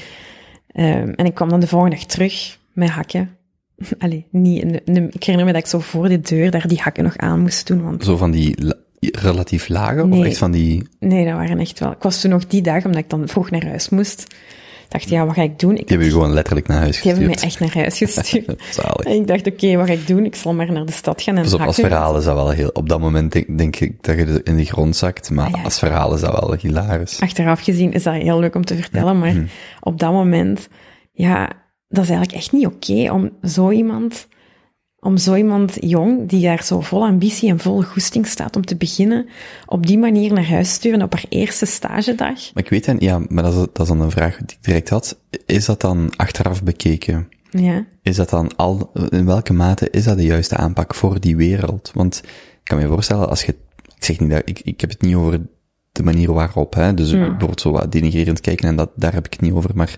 Ehm, 0.76 1.08
en 1.08 1.26
ik 1.26 1.34
kwam 1.34 1.48
dan 1.48 1.60
de 1.60 1.66
volgende 1.66 1.96
dag 1.96 2.04
terug 2.04 2.58
met 2.72 2.88
hakken. 2.90 3.30
Allee, 3.98 4.26
niet 4.30 4.62
in 4.62 4.68
de, 4.72 4.82
in 4.84 4.94
de- 4.94 5.08
ik 5.12 5.22
herinner 5.24 5.44
me 5.46 5.52
dat 5.52 5.60
ik 5.62 5.66
zo 5.68 5.78
voor 5.78 6.08
de 6.08 6.20
deur 6.20 6.50
daar 6.50 6.68
die 6.68 6.80
hakken 6.80 7.04
nog 7.04 7.16
aan 7.16 7.40
moest 7.40 7.66
doen, 7.66 7.82
want 7.82 8.04
Zo 8.04 8.16
van 8.16 8.30
die 8.30 8.62
la- 8.64 8.74
relatief 9.00 9.68
lage, 9.68 10.04
of 10.06 10.24
echt 10.24 10.38
van 10.38 10.50
die... 10.50 10.88
nee, 11.00 11.24
dat 11.24 11.34
waren 11.34 11.58
echt 11.58 11.78
wel... 11.78 11.90
Ik 11.90 12.02
was 12.02 12.20
toen 12.20 12.30
nog 12.30 12.46
die 12.46 12.62
dag, 12.62 12.84
omdat 12.84 13.00
ik 13.00 13.10
dan 13.10 13.28
vroeg 13.28 13.50
naar 13.50 13.66
huis 13.66 13.88
moest, 13.88 14.34
dacht, 14.88 15.08
ja, 15.08 15.26
wat 15.26 15.34
ga 15.34 15.42
ik 15.42 15.58
doen? 15.58 15.70
Ik 15.70 15.76
Die 15.76 15.84
hebben 15.88 16.06
je 16.06 16.12
gewoon 16.12 16.32
letterlijk 16.32 16.66
naar 16.68 16.78
huis 16.78 17.00
die 17.00 17.12
hebben 17.12 17.32
gestuurd. 17.32 17.58
mij 17.60 17.66
echt 17.66 17.74
naar 17.74 17.82
huis 17.84 17.98
gestuurd. 17.98 18.62
Zalig. 18.74 19.00
en 19.06 19.12
ik 19.12 19.26
dacht, 19.26 19.46
oké, 19.46 19.76
wat 19.76 19.86
ga 19.86 19.92
ik 19.92 20.06
doen? 20.06 20.24
Ik 20.24 20.34
zal 20.34 20.54
maar 20.54 20.72
naar 20.72 20.86
de 20.86 20.92
stad 20.92 21.22
gaan 21.22 21.36
en 21.36 21.42
Pas 21.42 21.52
op, 21.54 21.60
als 21.60 21.76
verhaal 21.76 22.18
is 22.18 22.24
dat 22.24 22.34
wel 22.34 22.50
heel... 22.50 22.70
Op 22.72 22.88
dat 22.88 23.00
moment 23.00 23.32
denk, 23.32 23.58
denk 23.58 23.76
ik 23.76 24.02
dat 24.04 24.16
je 24.16 24.40
in 24.44 24.56
de 24.56 24.64
grond 24.64 24.96
zakt, 24.96 25.30
maar 25.30 25.46
Ah, 25.46 25.52
ja. 25.56 25.62
als 25.62 25.78
verhaal 25.78 26.14
is 26.14 26.20
dat 26.20 26.40
wel 26.40 26.54
hilarisch. 26.60 27.20
Achteraf 27.20 27.60
gezien 27.60 27.92
is 27.92 28.02
dat 28.02 28.14
heel 28.14 28.38
leuk 28.38 28.54
om 28.54 28.64
te 28.64 28.74
vertellen, 28.76 29.18
maar 29.18 29.32
Mhm. 29.34 29.44
op 29.80 29.98
dat 29.98 30.12
moment, 30.12 30.68
ja, 31.12 31.46
dat 31.88 32.04
is 32.04 32.10
eigenlijk 32.10 32.38
echt 32.38 32.52
niet 32.52 32.66
oké 32.66 33.12
om 33.12 33.30
zo 33.42 33.70
iemand, 33.70 34.28
om 35.06 35.16
zo 35.16 35.34
iemand 35.34 35.76
jong, 35.80 36.28
die 36.28 36.42
daar 36.42 36.64
zo 36.64 36.80
vol 36.80 37.04
ambitie 37.04 37.50
en 37.50 37.58
vol 37.58 37.82
goesting 37.82 38.26
staat 38.26 38.56
om 38.56 38.64
te 38.64 38.76
beginnen, 38.76 39.28
op 39.66 39.86
die 39.86 39.98
manier 39.98 40.32
naar 40.32 40.48
huis 40.48 40.72
sturen 40.72 41.02
op 41.02 41.12
haar 41.12 41.24
eerste 41.28 41.66
stagedag. 41.66 42.54
Maar 42.54 42.64
ik 42.64 42.70
weet 42.70 42.84
dan, 42.84 42.96
ja, 42.98 43.22
maar 43.28 43.42
dat 43.42 43.52
is, 43.52 43.58
dat 43.58 43.80
is 43.80 43.88
dan 43.88 44.00
een 44.00 44.10
vraag 44.10 44.36
die 44.36 44.56
ik 44.56 44.64
direct 44.64 44.88
had. 44.88 45.18
Is 45.46 45.64
dat 45.64 45.80
dan 45.80 46.12
achteraf 46.16 46.62
bekeken? 46.62 47.28
Ja, 47.50 47.86
Is 48.02 48.16
dat 48.16 48.30
dan 48.30 48.56
al, 48.56 48.92
in 49.08 49.26
welke 49.26 49.52
mate 49.52 49.90
is 49.90 50.04
dat 50.04 50.16
de 50.16 50.24
juiste 50.24 50.56
aanpak 50.56 50.94
voor 50.94 51.20
die 51.20 51.36
wereld? 51.36 51.90
Want 51.94 52.22
ik 52.24 52.60
kan 52.62 52.78
me 52.78 52.86
voorstellen, 52.86 53.28
als 53.28 53.44
je, 53.44 53.56
ik 53.96 54.04
zeg 54.04 54.20
niet 54.20 54.30
dat, 54.30 54.42
ik, 54.44 54.60
ik 54.60 54.80
heb 54.80 54.90
het 54.90 55.02
niet 55.02 55.14
over 55.14 55.40
de 55.92 56.02
manier 56.02 56.32
waarop, 56.32 56.74
hè, 56.74 56.94
dus 56.94 57.10
bijvoorbeeld 57.10 57.60
zo 57.60 57.70
wat 57.70 57.92
denigrerend 57.92 58.40
kijken 58.40 58.68
en 58.68 58.76
dat, 58.76 58.90
daar 58.94 59.12
heb 59.12 59.26
ik 59.26 59.32
het 59.32 59.40
niet 59.40 59.52
over, 59.52 59.70
maar 59.74 59.96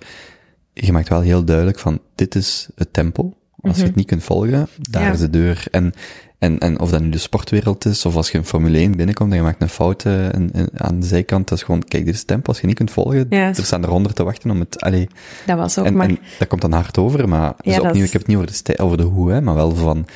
je 0.73 0.93
maakt 0.93 1.09
wel 1.09 1.21
heel 1.21 1.45
duidelijk 1.45 1.79
van, 1.79 2.01
dit 2.15 2.35
is 2.35 2.69
het 2.75 2.93
tempo. 2.93 3.38
Als 3.61 3.77
je 3.77 3.83
het 3.83 3.95
niet 3.95 4.07
kunt 4.07 4.23
volgen, 4.23 4.69
daar 4.91 5.03
Ja. 5.03 5.13
is 5.13 5.19
de 5.19 5.31
deur. 5.31 5.65
En, 5.71 5.93
en, 6.39 6.59
en 6.59 6.81
of 6.81 6.91
dat 6.91 7.01
nu 7.01 7.09
de 7.09 7.19
sportwereld 7.19 7.85
is, 7.85 8.05
of 8.07 8.17
als 8.17 8.31
je 8.31 8.39
in 8.39 8.45
Formule 8.45 8.79
1 8.79 8.97
binnenkomt 8.97 9.31
en 9.31 9.37
je 9.37 9.43
maakt 9.43 9.63
een 9.63 9.69
fout 9.69 10.05
eh, 10.05 10.29
aan 10.75 11.01
de 11.01 11.07
zijkant, 11.07 11.49
dat 11.49 11.59
is 11.59 11.65
gewoon, 11.65 11.83
kijk, 11.85 12.05
dit 12.05 12.15
is 12.15 12.25
tempo. 12.25 12.49
Als 12.49 12.61
je 12.61 12.67
niet 12.67 12.77
kunt 12.77 12.91
volgen, 12.91 13.31
er 13.31 13.55
staan 13.65 13.83
er 13.83 13.89
honderd 13.91 14.15
te 14.17 14.25
wachten 14.25 14.51
om 14.51 14.61
het, 14.61 14.81
allee, 14.81 15.09
dat 15.47 15.57
was 15.59 15.79
ook 15.79 15.87
en, 15.87 15.97
maar... 15.97 16.09
en 16.09 16.19
dat 16.39 16.49
komt 16.49 16.61
dan 16.61 16.73
hard 16.73 16.99
over, 16.99 17.29
maar 17.29 17.55
Ja, 17.61 17.81
opnieuw, 17.81 18.05
ik 18.05 18.13
heb 18.13 18.21
het 18.21 18.27
niet 18.27 18.37
over 18.37 18.49
de, 18.49 18.55
stij- 18.57 18.79
over 18.79 18.97
de 18.97 19.03
hoe, 19.03 19.31
hè, 19.33 19.41
maar 19.41 19.55
wel 19.55 19.75
van 19.75 20.07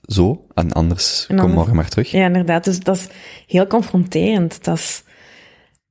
zo, 0.00 0.46
en 0.54 0.72
anders 0.72 1.26
En 1.28 1.36
kom 1.36 1.50
morgen 1.50 1.76
maar 1.76 1.88
terug. 1.88 2.10
Ja, 2.10 2.26
inderdaad. 2.26 2.64
Dus 2.64 2.80
dat 2.80 2.96
is 2.96 3.08
heel 3.46 3.66
confronterend. 3.66 4.64
Dat 4.64 4.76
is, 4.78 5.02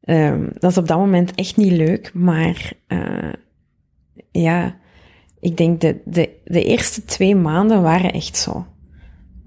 ehm, 0.01 0.45
dat 0.53 0.71
is 0.71 0.77
op 0.77 0.87
dat 0.87 0.97
moment 0.97 1.35
echt 1.35 1.57
niet 1.57 1.71
leuk. 1.71 2.11
Maar 2.13 2.71
eh, 2.87 3.31
ja, 4.31 4.77
ik 5.39 5.57
denk 5.57 5.81
de, 5.81 5.97
de, 6.05 6.29
de 6.45 6.63
eerste 6.63 7.05
twee 7.05 7.35
maanden 7.35 7.81
waren 7.81 8.11
echt 8.13 8.37
zo. 8.37 8.65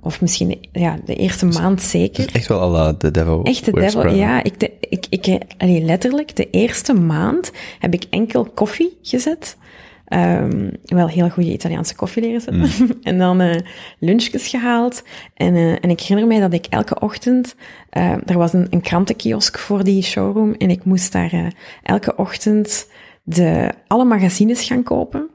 Of 0.01 0.21
misschien, 0.21 0.69
ja, 0.73 0.99
de 1.05 1.15
eerste 1.15 1.47
maand 1.47 1.83
zeker. 1.83 2.25
Dus 2.25 2.33
echt 2.35 2.47
wel 2.47 2.71
la 2.71 2.95
The 2.95 3.11
Devil 3.11 3.43
Echt 3.43 3.65
de 3.65 3.73
devil, 3.73 4.01
Prada. 4.01 4.17
ja. 4.17 4.43
Ik, 4.43 4.61
de, 4.61 4.73
ik, 4.81 5.07
ik, 5.09 5.39
allee, 5.59 5.83
letterlijk, 5.83 6.37
de 6.37 6.51
eerste 6.51 6.93
maand 6.93 7.53
heb 7.79 7.95
ik 7.95 8.05
enkel 8.11 8.45
koffie 8.45 8.99
gezet. 9.03 9.57
Ehm, 10.05 10.71
wel 10.85 11.09
heel 11.09 11.31
goede 11.31 11.53
Italiaanse 11.53 11.95
koffie 11.95 12.23
leren 12.23 12.41
zetten. 12.41 12.61
Mm. 12.61 12.93
en 13.03 13.19
dan 13.19 13.41
eh 13.41 13.61
lunchjes 13.99 14.49
gehaald. 14.49 15.03
En, 15.35 15.55
eh, 15.55 15.71
en 15.71 15.91
ik 15.91 16.01
herinner 16.01 16.27
mij 16.27 16.41
dat 16.41 16.53
ik 16.53 16.67
elke 16.67 17.01
ochtend... 17.01 17.55
eh, 17.91 18.13
er 18.27 18.39
was 18.39 18.53
een, 18.53 18.67
een 18.71 18.81
krantenkiosk 18.81 19.59
voor 19.59 19.85
die 19.85 20.03
showroom. 20.03 20.55
En 20.55 20.71
ik 20.71 20.85
moest 20.85 21.13
daar 21.13 21.33
eh, 21.33 21.47
elke 21.83 22.17
ochtend 22.17 22.89
de, 23.23 23.71
alle 23.87 24.05
magazines 24.05 24.63
gaan 24.65 24.83
kopen. 24.83 25.31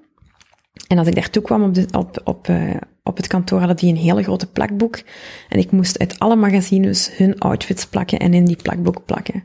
En 0.87 0.97
als 0.97 1.07
ik 1.07 1.15
daartoe 1.15 1.43
kwam 1.43 1.63
op, 1.63 1.77
op, 1.95 2.21
op, 2.23 2.47
eh, 2.47 2.75
op 3.03 3.17
het 3.17 3.27
kantoor, 3.27 3.59
hadden 3.59 3.77
die 3.77 3.89
een 3.89 3.99
hele 3.99 4.23
grote 4.23 4.47
plakboek. 4.47 5.01
En 5.49 5.59
ik 5.59 5.71
moest 5.71 5.99
uit 5.99 6.19
alle 6.19 6.35
magazines 6.35 7.17
hun 7.17 7.39
outfits 7.39 7.85
plakken 7.85 8.19
en 8.19 8.33
in 8.33 8.45
die 8.45 8.61
plakboek 8.61 9.05
plakken. 9.05 9.43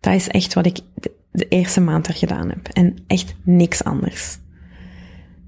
Dat 0.00 0.14
is 0.14 0.28
echt 0.28 0.54
wat 0.54 0.66
ik 0.66 0.78
de, 0.94 1.10
de 1.30 1.48
eerste 1.48 1.80
maand 1.80 2.06
er 2.06 2.14
gedaan 2.14 2.48
heb. 2.48 2.68
En 2.68 2.96
echt 3.06 3.34
niks 3.42 3.84
anders. 3.84 4.38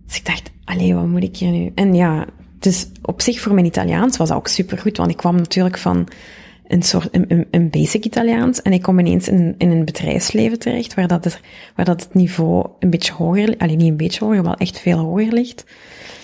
Dus 0.07 0.17
ik 0.17 0.25
dacht, 0.25 0.51
allee, 0.65 0.95
wat 0.95 1.07
moet 1.07 1.23
ik 1.23 1.37
hier 1.37 1.51
nu? 1.51 1.73
En 1.75 1.95
ja, 1.95 2.27
dus 2.59 2.87
op 3.03 3.21
zich 3.21 3.41
voor 3.41 3.55
mijn 3.55 3.67
Italiaans 3.67 4.17
was 4.17 4.29
dat 4.29 4.37
ook 4.37 4.49
supergoed, 4.49 4.97
want 4.97 5.11
ik 5.11 5.17
kwam 5.17 5.37
natuurlijk 5.37 5.79
van 5.79 6.09
een 6.67 6.83
soort, 6.83 7.09
een, 7.11 7.25
een, 7.29 7.47
een 7.51 7.71
basic 7.71 8.05
Italiaans 8.05 8.63
en 8.63 8.73
ik 8.73 8.83
kom 8.83 8.99
ineens 8.99 9.29
in, 9.29 9.55
in 9.59 9.71
een 9.71 9.85
bedrijfsleven 9.85 10.59
terecht 10.59 10.95
waar 10.95 11.09
dat, 11.09 11.25
het, 11.25 11.41
waar 11.77 11.85
dat 11.85 12.03
het 12.03 12.15
niveau 12.15 12.67
een 12.79 12.91
beetje 12.91 13.13
hoger, 13.13 13.55
alleen 13.59 13.79
niet 13.79 13.91
een 13.91 13.97
beetje 13.97 14.25
hoger, 14.25 14.43
wel 14.43 14.55
echt 14.55 14.81
veel 14.81 14.99
hoger 14.99 15.33
ligt. 15.33 15.65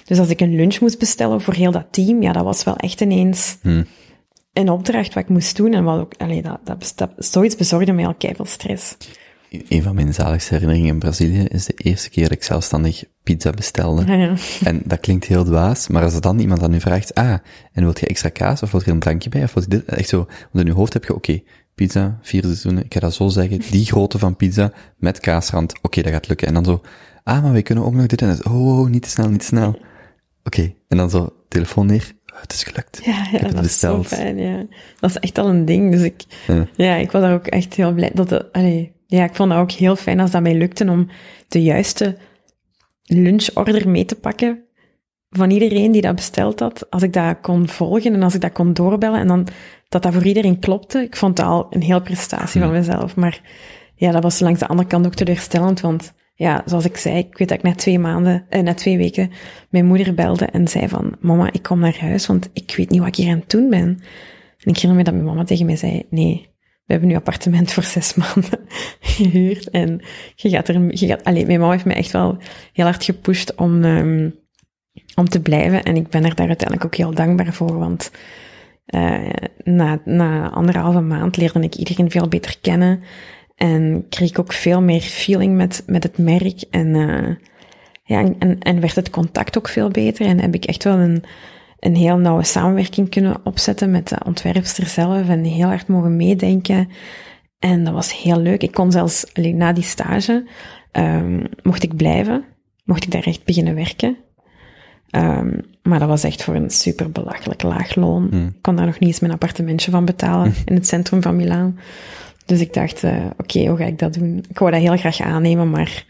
Dus 0.05 0.19
als 0.19 0.29
ik 0.29 0.41
een 0.41 0.57
lunch 0.57 0.81
moest 0.81 0.99
bestellen 0.99 1.41
voor 1.41 1.55
heel 1.55 1.71
dat 1.71 1.87
team, 1.91 2.23
ja, 2.23 2.33
dat 2.33 2.45
was 2.45 2.65
wel 2.65 2.77
echt 2.77 3.01
ineens 3.01 3.59
een 4.53 4.71
opdracht 4.71 5.15
wat 5.15 5.23
ik 5.23 5.29
moest 5.29 5.57
doen 5.57 5.73
en 5.73 5.85
wat 5.85 6.01
ook, 6.01 6.15
allee, 6.19 6.43
dat, 6.43 6.59
dat, 6.65 6.93
dat, 6.97 7.11
zoiets 7.17 7.57
bezorgde 7.57 7.93
mij 7.93 8.07
al 8.07 8.15
keiveel 8.15 8.45
stress. 8.45 8.97
Een 9.69 9.83
van 9.83 9.95
mijn 9.95 10.15
zaligste 10.15 10.55
herinneringen 10.55 10.89
in 10.89 10.99
Brazilië 10.99 11.45
is 11.45 11.65
de 11.65 11.75
eerste 11.77 12.11
keer 12.11 12.23
dat 12.23 12.33
ik 12.33 12.43
zelfstandig 12.43 13.05
pizza 13.31 13.51
bestelde. 13.51 14.05
Ja, 14.07 14.15
ja. 14.15 14.35
En 14.65 14.83
dat 14.85 15.01
klinkt 15.01 15.25
heel 15.25 15.45
dwaas, 15.45 15.89
maar 15.89 16.03
als 16.03 16.15
er 16.15 16.21
dan 16.21 16.39
iemand 16.39 16.63
aan 16.63 16.75
u 16.75 16.81
vraagt, 16.81 17.15
ah, 17.15 17.35
en 17.73 17.83
wilt 17.83 18.01
je 18.01 18.07
extra 18.07 18.29
kaas, 18.29 18.63
of 18.63 18.71
wilt 18.71 18.85
je 18.85 18.91
een 18.91 18.99
drankje 18.99 19.31
bij, 19.31 19.43
of 19.43 19.55
wilt 19.55 19.67
je 19.71 19.77
dit, 19.79 19.85
echt 19.85 20.09
zo, 20.09 20.17
want 20.17 20.65
in 20.65 20.69
uw 20.69 20.75
hoofd 20.75 20.93
heb 20.93 21.05
je, 21.05 21.15
oké, 21.15 21.43
pizza, 21.75 22.19
vier 22.23 22.43
seizoenen, 22.43 22.85
ik 22.85 22.95
ga 22.95 23.01
dat 23.01 23.15
zo 23.15 23.29
zeggen, 23.29 23.61
die 23.71 23.85
grootte 23.85 24.19
van 24.19 24.37
pizza, 24.37 24.73
met 24.97 25.21
kaasrand, 25.21 25.75
oké, 25.83 26.03
dat 26.03 26.13
gaat 26.13 26.29
lukken. 26.29 26.49
En 26.49 26.55
dan 26.55 26.65
zo, 26.65 26.81
ah, 27.23 27.43
maar 27.43 27.53
wij 27.53 27.63
kunnen 27.63 27.85
ook 27.85 27.95
nog 27.95 28.07
dit 28.07 28.23
en 28.23 28.29
dat, 28.29 28.47
oh, 28.47 28.79
oh, 28.79 28.89
niet 28.89 29.03
te 29.03 29.09
snel, 29.09 29.29
niet 29.29 29.41
te 29.41 29.47
snel. 29.47 29.79
Oké, 30.45 30.73
en 30.89 30.97
dan 30.97 31.11
zo, 31.11 31.33
telefoon 31.49 31.87
neer, 31.87 32.13
oh, 32.33 32.41
het 32.41 32.53
is 32.53 32.63
gelukt. 32.63 33.01
Ja, 33.05 33.13
ja 33.13 33.25
heb 33.31 33.43
het 33.43 33.57
dat 33.57 33.65
is 33.65 33.79
zo 33.79 33.99
besteld. 33.99 34.21
fijn, 34.21 34.39
ja. 34.39 34.67
Dat 35.01 35.11
is 35.11 35.17
echt 35.17 35.39
al 35.39 35.49
een 35.49 35.65
ding. 35.65 35.93
Dus 35.93 36.03
ik, 36.03 36.25
Ja. 36.47 36.67
ja, 36.77 36.95
ik 36.95 37.11
was 37.11 37.23
daar 37.23 37.35
ook 37.35 37.47
echt 37.47 37.75
heel 37.75 37.93
blij 37.93 38.11
dat 38.15 38.31
het, 38.31 38.53
allee, 38.53 38.93
ja, 39.07 39.25
ik 39.25 39.35
vond 39.35 39.51
dat 39.51 39.59
ook 39.59 39.71
heel 39.71 39.97
fijn 39.97 40.21
als 40.21 40.31
dat 40.31 40.43
mij 40.43 40.55
lukte 40.55 40.91
om 40.91 41.09
de 41.49 41.63
juiste 41.63 42.17
lunchorder 43.11 43.89
mee 43.89 44.05
te 44.05 44.17
pakken. 44.17 44.65
van 45.31 45.51
iedereen 45.51 45.93
die 45.93 46.03
dat 46.03 46.15
besteld 46.15 46.61
had, 46.61 46.91
als 46.91 47.03
ik 47.03 47.13
dat 47.13 47.41
kon 47.41 47.69
volgen 47.69 48.15
en 48.15 48.23
als 48.23 48.35
ik 48.35 48.41
dat 48.41 48.53
kon 48.53 48.73
doorbellen 48.73 49.21
en 49.21 49.27
dan 49.27 49.47
dat 49.89 50.03
dat 50.03 50.13
voor 50.13 50.25
iedereen 50.25 50.59
klopte, 50.59 50.99
ik 51.03 51.17
vond 51.17 51.37
dat 51.37 51.47
al 51.47 51.67
een 51.71 51.83
heel 51.83 52.03
prestatie 52.03 52.61
van 52.61 52.71
mezelf. 52.73 53.17
Maar 53.17 53.41
ja, 53.95 54.11
dat 54.11 54.23
was 54.23 54.41
langs 54.41 54.61
de 54.61 54.67
andere 54.67 54.89
kant 54.89 55.07
ook 55.07 55.15
teleurstellend, 55.15 55.81
want 55.81 56.13
ja, 56.35 56.63
zoals 56.65 56.85
ik 56.85 56.97
zei, 56.97 57.19
ik 57.19 57.39
weet 57.39 57.49
dat 57.49 57.59
ik 57.59 57.65
na 57.65 57.75
twee 57.75 57.99
maanden, 57.99 58.47
eh, 58.49 58.63
na 58.63 58.75
twee 58.75 58.97
weken 58.97 59.31
mijn 59.71 59.87
moeder 59.87 60.15
belde 60.15 60.45
en 60.45 60.69
zei 60.69 60.89
van, 60.89 61.17
mama, 61.21 61.53
ik 61.53 61.63
kom 61.63 61.79
naar 61.79 61.99
huis, 62.01 62.27
want 62.27 62.51
ik 62.53 62.75
weet 62.77 62.91
niet 62.91 62.99
wat 62.99 63.09
ik 63.09 63.15
hier 63.15 63.33
aan 63.33 63.39
het 63.39 63.51
doen 63.51 63.71
ben. 63.71 64.01
En 64.59 64.71
ik 64.71 64.75
herinner 64.75 64.97
me 64.97 65.05
dat 65.05 65.15
mijn 65.15 65.27
mama 65.27 65.45
tegen 65.45 65.67
mij 65.67 65.77
zei, 65.77 66.07
nee, 66.11 66.50
we 66.91 66.97
hebben 66.97 67.15
nu 67.15 67.21
appartement 67.21 67.73
voor 67.73 67.83
zes 67.83 68.15
maanden 68.23 68.59
gehuurd 69.01 69.71
en 69.71 70.01
je 70.35 70.49
gaat 70.49 70.69
er, 70.69 70.97
je 70.97 71.07
gaat, 71.07 71.25
mijn 71.25 71.47
mama 71.47 71.71
heeft 71.71 71.85
me 71.85 71.95
echt 71.95 72.11
wel 72.11 72.37
heel 72.73 72.85
hard 72.85 73.05
gepusht 73.05 73.55
om, 73.55 73.85
um, 73.85 74.35
om 75.15 75.29
te 75.29 75.41
blijven 75.41 75.83
en 75.83 75.97
ik 75.97 76.09
ben 76.09 76.25
er 76.25 76.35
daar 76.35 76.47
uiteindelijk 76.47 76.87
ook 76.87 76.95
heel 76.95 77.15
dankbaar 77.15 77.53
voor, 77.53 77.79
want 77.79 78.11
uh, 78.87 79.31
na, 79.65 80.01
na 80.05 80.51
anderhalve 80.51 81.01
maand 81.01 81.37
leerde 81.37 81.61
ik 81.61 81.75
iedereen 81.75 82.11
veel 82.11 82.29
beter 82.29 82.57
kennen 82.61 83.03
en 83.57 84.07
kreeg 84.09 84.31
ik 84.31 84.39
ook 84.39 84.53
veel 84.53 84.83
meer 84.83 85.01
feeling 85.01 85.57
met, 85.57 85.83
met 85.87 86.03
het 86.03 86.19
merk 86.19 86.63
en, 86.71 86.95
uh, 86.95 87.37
ja, 88.05 88.33
en, 88.39 88.59
en 88.59 88.81
werd 88.81 88.95
het 88.95 89.11
contact 89.11 89.59
ook 89.59 89.69
veel 89.69 89.89
beter 89.89 90.27
en 90.27 90.41
heb 90.41 90.55
ik 90.55 90.65
echt 90.65 90.85
wel 90.85 90.99
een, 90.99 91.25
een 91.81 91.97
heel 91.97 92.17
nauwe 92.17 92.45
samenwerking 92.45 93.09
kunnen 93.09 93.37
opzetten 93.45 93.91
met 93.91 94.09
de 94.09 94.19
ontwerpster 94.25 94.87
zelf 94.87 95.29
en 95.29 95.45
heel 95.45 95.67
hard 95.67 95.89
mogen 95.89 96.17
meedenken. 96.17 96.89
En 97.59 97.85
dat 97.85 97.95
was 97.95 98.23
heel 98.23 98.41
leuk. 98.41 98.63
Ik 98.63 98.73
kon 98.73 98.93
zelfs, 98.93 99.35
alleen 99.35 99.57
na 99.57 99.73
die 99.73 99.85
stage, 99.85 100.49
um, 100.93 101.43
mocht 101.63 101.83
ik 101.83 101.97
blijven. 101.97 102.45
Mocht 102.85 103.05
ik 103.05 103.11
daar 103.11 103.27
echt 103.27 103.45
beginnen 103.45 103.75
werken. 103.75 104.17
Um, 105.11 105.61
maar 105.83 105.99
dat 105.99 106.09
was 106.09 106.25
echt 106.25 106.43
voor 106.43 106.55
een 106.55 106.71
super 106.71 107.11
belachelijk 107.11 107.63
laag 107.63 107.95
loon. 107.95 108.27
Hmm. 108.31 108.47
Ik 108.47 108.63
kon 108.63 108.77
daar 108.77 108.87
nog 108.87 108.99
niet 108.99 109.09
eens 109.09 109.21
mijn 109.21 109.33
appartementje 109.33 109.91
van 109.91 110.05
betalen 110.05 110.55
in 110.65 110.75
het 110.75 110.87
centrum 110.87 111.23
van 111.23 111.37
Milaan. 111.37 111.79
Dus 112.47 112.61
ik 112.61 112.73
dacht, 112.75 113.03
uh, 113.03 113.11
oké, 113.11 113.33
okay, 113.37 113.67
hoe 113.67 113.77
ga 113.77 113.85
ik 113.85 113.99
dat 113.99 114.15
doen? 114.15 114.45
Ik 114.49 114.59
wou 114.59 114.71
dat 114.71 114.81
heel 114.81 114.97
graag 114.97 115.21
aannemen, 115.21 115.71
maar 115.71 116.05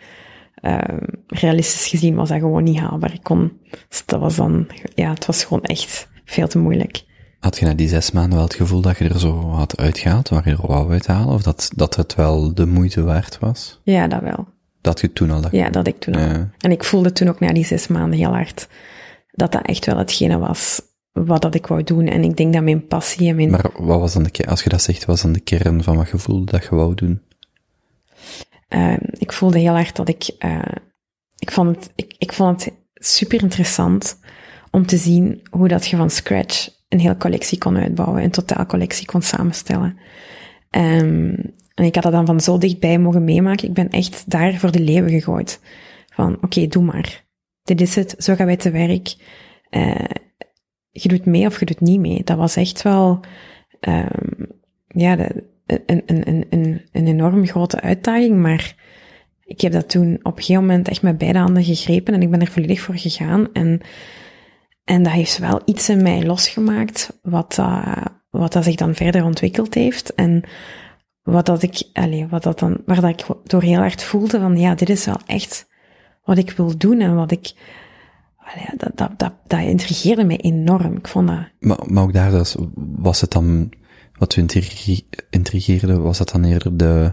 uh, 0.62 0.78
realistisch 1.26 1.86
gezien 1.86 2.14
was 2.14 2.28
dat 2.28 2.38
gewoon 2.38 2.62
niet 2.62 2.78
haalbaar. 2.78 3.12
Ik 3.12 3.22
kon, 3.22 3.52
dus 3.88 4.02
dat 4.06 4.20
was 4.20 4.36
dan, 4.36 4.66
ja, 4.94 5.10
het 5.10 5.26
was 5.26 5.44
gewoon 5.44 5.62
echt 5.62 6.08
veel 6.24 6.48
te 6.48 6.58
moeilijk. 6.58 7.04
Had 7.38 7.58
je 7.58 7.66
na 7.66 7.74
die 7.74 7.88
zes 7.88 8.10
maanden 8.10 8.34
wel 8.34 8.46
het 8.46 8.54
gevoel 8.54 8.80
dat 8.80 8.98
je 8.98 9.08
er 9.08 9.18
zo 9.18 9.50
had 9.50 9.76
uitgehaald, 9.76 10.28
waar 10.28 10.48
je 10.48 10.54
er 10.54 10.66
wou 10.66 10.90
uithalen, 10.90 11.34
of 11.34 11.42
dat, 11.42 11.70
dat 11.74 11.96
het 11.96 12.14
wel 12.14 12.54
de 12.54 12.66
moeite 12.66 13.02
waard 13.02 13.38
was? 13.38 13.80
Ja, 13.84 14.08
dat 14.08 14.22
wel. 14.22 14.48
Dat 14.80 15.00
je 15.00 15.12
toen 15.12 15.30
al 15.30 15.40
dacht? 15.40 15.54
Ja, 15.54 15.70
dat 15.70 15.86
ik 15.86 15.98
toen 15.98 16.14
al. 16.14 16.20
Ja. 16.20 16.50
En 16.58 16.70
ik 16.70 16.84
voelde 16.84 17.12
toen 17.12 17.28
ook 17.28 17.40
na 17.40 17.52
die 17.52 17.64
zes 17.64 17.86
maanden 17.86 18.18
heel 18.18 18.32
hard 18.32 18.68
dat 19.32 19.52
dat 19.52 19.66
echt 19.66 19.86
wel 19.86 19.96
hetgene 19.96 20.38
was 20.38 20.80
wat 21.12 21.42
dat 21.42 21.54
ik 21.54 21.66
wou 21.66 21.82
doen. 21.82 22.06
En 22.06 22.22
ik 22.22 22.36
denk 22.36 22.52
dat 22.52 22.62
mijn 22.62 22.86
passie 22.86 23.28
en 23.28 23.36
mijn... 23.36 23.50
Maar 23.50 23.70
wat 23.76 24.00
was 24.00 24.12
dan 24.12 24.22
de, 24.22 24.46
als 24.46 24.62
je 24.62 24.68
dat 24.68 24.82
zegt, 24.82 24.98
wat 24.98 25.06
was 25.06 25.22
dan 25.22 25.32
de 25.32 25.40
kern 25.40 25.82
van 25.82 25.96
wat 25.96 26.08
je 26.08 26.18
voelde 26.18 26.52
dat 26.52 26.64
je 26.64 26.74
wou 26.74 26.94
doen? 26.94 27.22
Uh, 28.74 28.96
ik 29.18 29.32
voelde 29.32 29.58
heel 29.58 29.76
erg 29.76 29.92
dat 29.92 30.08
ik, 30.08 30.30
uh, 30.38 30.62
ik 31.38 31.50
vond 31.50 31.76
het, 31.76 31.92
ik, 31.94 32.14
ik 32.18 32.32
vond 32.32 32.64
het 32.64 32.74
super 32.94 33.42
interessant 33.42 34.20
om 34.70 34.86
te 34.86 34.96
zien 34.96 35.40
hoe 35.50 35.68
dat 35.68 35.86
je 35.86 35.96
van 35.96 36.10
scratch 36.10 36.68
een 36.88 37.00
hele 37.00 37.16
collectie 37.16 37.58
kon 37.58 37.76
uitbouwen, 37.76 38.22
een 38.22 38.30
totaalcollectie 38.30 39.06
kon 39.06 39.22
samenstellen. 39.22 39.98
Um, 40.70 41.54
en 41.74 41.84
ik 41.84 41.94
had 41.94 42.04
dat 42.04 42.12
dan 42.12 42.26
van 42.26 42.40
zo 42.40 42.58
dichtbij 42.58 42.98
mogen 42.98 43.24
meemaken. 43.24 43.68
Ik 43.68 43.74
ben 43.74 43.88
echt 43.88 44.30
daar 44.30 44.54
voor 44.54 44.70
de 44.70 44.80
leeuwen 44.80 45.10
gegooid. 45.10 45.60
Van, 46.12 46.38
oké, 46.40 46.66
doe 46.66 46.82
maar. 46.82 47.24
Dit 47.62 47.80
is 47.80 47.94
het, 47.94 48.14
zo 48.18 48.34
gaan 48.34 48.46
wij 48.46 48.56
te 48.56 48.70
werk. 48.70 49.14
Uh, 49.70 50.04
je 50.90 51.08
doet 51.08 51.24
mee 51.24 51.46
of 51.46 51.58
je 51.58 51.66
doet 51.66 51.80
niet 51.80 52.00
mee. 52.00 52.24
Dat 52.24 52.36
was 52.36 52.56
echt 52.56 52.82
wel, 52.82 53.20
um, 53.80 54.46
ja, 54.88 55.16
de, 55.16 55.44
een, 55.86 56.46
een, 56.50 56.80
enorm 56.92 57.46
grote 57.46 57.80
uitdaging, 57.80 58.36
maar 58.36 58.74
ik 59.44 59.60
heb 59.60 59.72
dat 59.72 59.88
toen 59.88 60.18
op 60.22 60.36
een 60.36 60.42
gegeven 60.42 60.66
moment 60.66 60.88
echt 60.88 61.02
met 61.02 61.18
beide 61.18 61.38
handen 61.38 61.64
gegrepen 61.64 62.14
en 62.14 62.22
ik 62.22 62.30
ben 62.30 62.40
er 62.40 62.50
volledig 62.50 62.80
voor 62.80 62.96
gegaan. 62.96 63.52
En, 63.52 63.80
en 64.84 65.02
dat 65.02 65.12
heeft 65.12 65.38
wel 65.38 65.60
iets 65.64 65.88
in 65.88 66.02
mij 66.02 66.24
losgemaakt, 66.24 67.18
wat, 67.22 67.56
uh, 67.60 68.04
wat 68.30 68.52
dat 68.52 68.64
zich 68.64 68.74
dan 68.74 68.94
verder 68.94 69.24
ontwikkeld 69.24 69.74
heeft. 69.74 70.14
En 70.14 70.42
wat 71.22 71.46
dat 71.46 71.62
ik, 71.62 71.82
allez, 71.92 72.26
wat 72.30 72.42
dat 72.42 72.58
dan, 72.58 72.82
waar 72.86 73.00
dat 73.00 73.10
ik 73.10 73.26
door 73.44 73.62
heel 73.62 73.78
hard 73.78 74.02
voelde 74.02 74.38
van, 74.38 74.56
ja, 74.56 74.74
dit 74.74 74.88
is 74.88 75.04
wel 75.04 75.20
echt 75.26 75.68
wat 76.24 76.38
ik 76.38 76.50
wil 76.50 76.78
doen 76.78 77.00
en 77.00 77.14
wat 77.14 77.30
ik, 77.30 77.52
allez, 78.36 78.70
dat, 78.76 78.90
dat, 78.94 79.18
dat, 79.18 79.32
dat 79.46 79.60
intrigeerde 79.60 80.24
mij 80.24 80.40
enorm. 80.40 80.96
Ik 80.96 81.08
vond 81.08 81.28
dat... 81.28 81.48
Maar, 81.58 81.78
maar 81.86 82.02
ook 82.02 82.12
daar 82.12 82.44
was 82.96 83.20
het 83.20 83.30
dan 83.30 83.70
wat 84.20 84.36
u 84.36 84.46
intrigeerde, 85.30 85.98
was 85.98 86.18
dat 86.18 86.28
dan 86.28 86.44
eerder 86.44 86.76
de, 86.76 87.12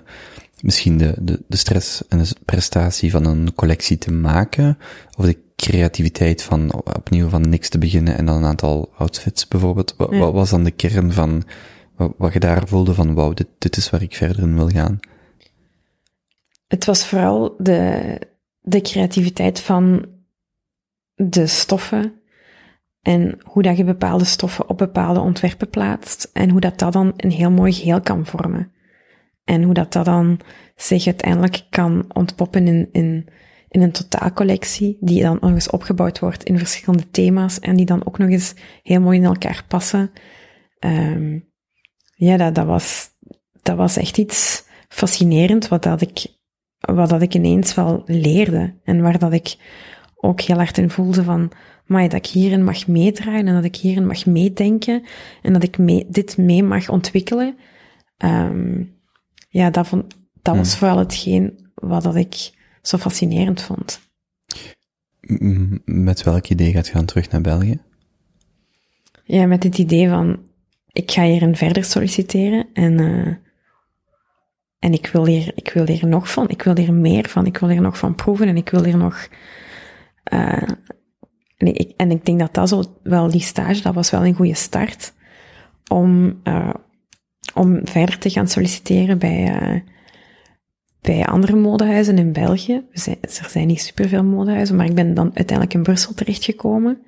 misschien 0.62 0.97
de, 0.97 1.14
de, 1.20 1.43
de 1.47 1.58
stress 1.58 2.08
en 2.08 2.18
de 2.18 2.36
prestatie 2.45 3.12
van 3.12 3.26
een 3.26 3.53
collectie 3.55 3.97
te 3.97 4.12
maken, 4.12 4.78
of 5.18 5.26
de 5.26 5.38
creativiteit 5.55 6.41
van 6.41 6.74
opnieuw 6.74 7.30
van 7.30 7.49
niks 7.49 7.70
te 7.70 7.78
beginnen 7.78 8.18
en 8.18 8.26
dan 8.26 8.36
een 8.36 8.45
aantal 8.45 8.93
outfits 8.97 9.47
bijvoorbeeld. 9.47 9.93
Wat, 9.97 10.10
ja. 10.12 10.18
wat 10.18 10.34
was 10.34 10.49
dan 10.49 10.64
de 10.64 10.72
kern 10.72 11.12
van 11.12 11.43
wat, 11.95 12.14
wat 12.18 12.34
je 12.34 12.39
daar 12.39 12.68
voelde 12.68 12.93
van 12.93 13.14
wauw, 13.14 13.34
dit, 13.34 13.47
dit 13.58 13.78
is 13.78 13.89
waar 13.89 14.01
ik 14.01 14.16
verder 14.16 14.39
in 14.39 14.55
wil 14.55 14.70
gaan? 14.70 14.99
Het 16.68 16.86
was 16.86 17.08
vooral 17.08 17.55
de, 17.58 18.20
de 18.62 18.82
creativiteit 18.82 19.60
van 19.60 20.05
de 21.16 21.47
stoffen 21.47 22.16
en 23.08 23.38
hoe 23.43 23.64
dat 23.64 23.78
je 23.78 23.84
bepaalde 23.84 24.26
stoffen 24.26 24.70
op 24.70 24.78
bepaalde 24.78 25.20
ontwerpen 25.20 25.70
plaatst. 25.70 26.30
En 26.34 26.49
hoe 26.49 26.60
dat 26.60 26.80
dat 26.80 26.93
dan 26.93 27.14
een 27.18 27.32
heel 27.32 27.51
mooi 27.51 27.72
geheel 27.72 28.01
kan 28.01 28.26
vormen. 28.26 28.72
En 29.43 29.64
hoe 29.64 29.74
dat 29.74 29.93
dat 29.93 30.05
dan 30.05 30.39
zich 30.76 31.05
uiteindelijk 31.05 31.66
kan 31.70 32.05
ontpoppen 32.14 32.68
in, 32.68 32.89
in, 32.91 33.28
in 33.70 33.82
een 33.82 33.91
totaalcollectie. 33.91 34.97
Die 34.99 35.22
dan 35.22 35.38
nog 35.41 35.51
eens 35.51 35.70
opgebouwd 35.70 36.20
wordt 36.20 36.43
in 36.43 36.58
verschillende 36.58 37.10
thema's. 37.10 37.60
En 37.60 37.76
die 37.76 37.86
dan 37.86 38.08
ook 38.08 38.18
nog 38.18 38.30
eens 38.30 38.53
heel 38.84 39.01
mooi 39.01 39.18
in 39.18 39.26
elkaar 39.26 39.64
passen. 39.68 40.12
Um, 40.80 41.49
ja, 42.16 42.38
dat, 42.38 42.55
dat, 42.55 42.66
was, 42.66 43.10
dat 43.62 43.78
was 43.78 43.97
echt 43.97 44.18
iets 44.18 44.64
fascinerend. 44.88 45.68
Wat 45.68 45.84
dat 45.84 46.01
ik, 46.01 46.26
wat 46.80 47.10
dat 47.10 47.22
ik 47.22 47.34
ineens 47.34 47.74
wel 47.74 48.01
leerde. 48.05 48.74
En 48.84 49.01
waar 49.01 49.20
dat 49.20 49.34
ik 49.34 49.55
ook 50.20 50.41
heel 50.41 50.57
hard 50.57 50.78
in 50.78 50.89
voelde 50.89 51.24
van 51.24 51.51
maar 51.88 52.01
dat 52.01 52.13
ik 52.13 52.26
hierin 52.26 52.63
mag 52.63 52.88
meedraaien 52.88 53.47
en 53.47 53.53
dat 53.53 53.63
ik 53.63 53.76
hierin 53.76 54.07
mag 54.07 54.26
meedenken 54.26 55.03
en 55.41 55.53
dat 55.53 55.63
ik 55.63 55.78
mee, 55.78 56.05
dit 56.09 56.38
mee 56.38 56.63
mag 56.63 56.89
ontwikkelen. 56.89 57.57
Um, 58.18 58.95
ja, 59.49 59.70
dat, 59.70 59.88
vond, 59.88 60.15
dat 60.41 60.55
was 60.55 60.70
Hmm. 60.70 60.78
vooral 60.78 60.97
hetgeen 60.97 61.70
wat 61.74 62.03
dat 62.03 62.15
ik 62.15 62.51
zo 62.82 62.97
fascinerend 62.97 63.61
vond. 63.61 63.99
Met 65.86 66.24
welk 66.24 66.47
idee 66.47 66.72
gaat 66.72 66.88
je 66.88 66.93
dan 66.93 67.05
terug 67.05 67.30
naar 67.30 67.41
België? 67.41 67.80
Ja, 69.24 69.45
met 69.45 69.63
het 69.63 69.78
idee 69.78 70.09
van, 70.09 70.39
ik 70.91 71.11
ga 71.11 71.24
hierin 71.24 71.55
verder 71.55 71.84
solliciteren 71.84 72.68
en, 72.74 73.01
uh, 73.01 73.36
en 74.80 74.93
ik 74.93 75.07
wil 75.07 75.26
hier, 75.26 75.51
ik 75.55 75.72
wil 75.74 75.86
hier 75.86 76.07
nog 76.07 76.32
van, 76.32 76.49
ik 76.49 76.61
wil 76.61 76.78
hier 76.78 76.93
meer 76.93 77.30
van, 77.30 77.45
ik 77.45 77.57
wil 77.57 77.70
hier 77.70 77.82
nog 77.82 77.97
van 77.97 78.15
proeven 78.15 78.47
en 78.47 78.57
ik 78.57 78.70
wil 78.70 78.84
hier 78.84 78.97
nog, 78.97 79.28
en 81.58 81.74
ik, 81.75 81.93
en 81.95 82.12
ik 82.12 82.25
denk 82.25 82.39
dat 82.39 82.54
dat 82.54 82.70
zo 82.70 82.83
wel, 83.04 83.29
die 83.29 83.41
stage, 83.41 83.82
dat 83.82 83.93
was 83.93 84.09
wel 84.09 84.25
een 84.25 84.33
goede 84.33 84.55
start 84.55 85.13
om, 85.87 86.39
uh, 86.43 86.74
om 87.54 87.79
verder 87.83 88.17
te 88.17 88.29
gaan 88.29 88.47
solliciteren 88.47 89.17
bij, 89.17 89.62
uh, 89.62 89.82
bij 91.01 91.25
andere 91.25 91.55
modehuizen 91.55 92.17
in 92.17 92.32
België. 92.32 92.74
Er 92.74 92.99
zijn, 92.99 93.17
er 93.21 93.49
zijn 93.49 93.67
niet 93.67 93.82
superveel 93.82 94.24
modehuizen, 94.24 94.75
maar 94.75 94.86
ik 94.86 94.95
ben 94.95 95.13
dan 95.13 95.32
uiteindelijk 95.33 95.74
in 95.74 95.83
Brussel 95.83 96.13
terechtgekomen 96.13 97.01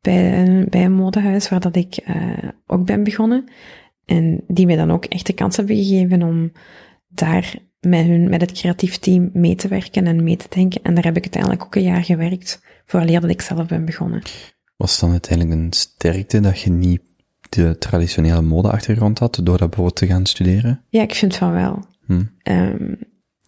bij, 0.00 0.66
bij 0.68 0.84
een 0.84 0.92
modehuis 0.92 1.48
waar 1.48 1.60
dat 1.60 1.76
ik 1.76 2.04
ook 2.66 2.86
ben 2.86 3.04
begonnen. 3.04 3.44
En 4.04 4.44
die 4.48 4.66
mij 4.66 4.76
dan 4.76 4.90
ook 4.90 5.04
echt 5.04 5.26
de 5.26 5.32
kans 5.32 5.56
hebben 5.56 5.76
gegeven 5.76 6.22
om 6.22 6.52
daar 7.08 7.54
met, 7.84 8.06
hun, 8.06 8.28
met 8.28 8.40
het 8.40 8.52
creatief 8.52 8.98
team 8.98 9.30
mee 9.32 9.54
te 9.54 9.68
werken 9.68 10.06
en 10.06 10.24
mee 10.24 10.36
te 10.36 10.46
denken. 10.48 10.82
En 10.82 10.94
daar 10.94 11.04
heb 11.04 11.16
ik 11.16 11.22
uiteindelijk 11.22 11.64
ook 11.64 11.74
een 11.74 11.82
jaar 11.82 12.04
gewerkt, 12.04 12.62
vooraleer 12.84 13.20
dat 13.20 13.30
ik 13.30 13.40
zelf 13.40 13.66
ben 13.66 13.84
begonnen. 13.84 14.22
Was 14.76 14.90
het 14.90 15.00
dan 15.00 15.10
uiteindelijk 15.10 15.60
een 15.60 15.72
sterkte 15.72 16.40
dat 16.40 16.60
je 16.60 16.70
niet 16.70 17.02
de 17.48 17.78
traditionele 17.78 18.42
modeachtergrond 18.42 19.18
had, 19.18 19.40
door 19.42 19.58
dat 19.58 19.68
bijvoorbeeld 19.68 19.96
te 19.96 20.06
gaan 20.06 20.26
studeren? 20.26 20.84
Ja, 20.88 21.02
ik 21.02 21.14
vind 21.14 21.36
van 21.36 21.52
wel. 21.52 21.84
Hm. 22.06 22.22
Um, 22.42 22.98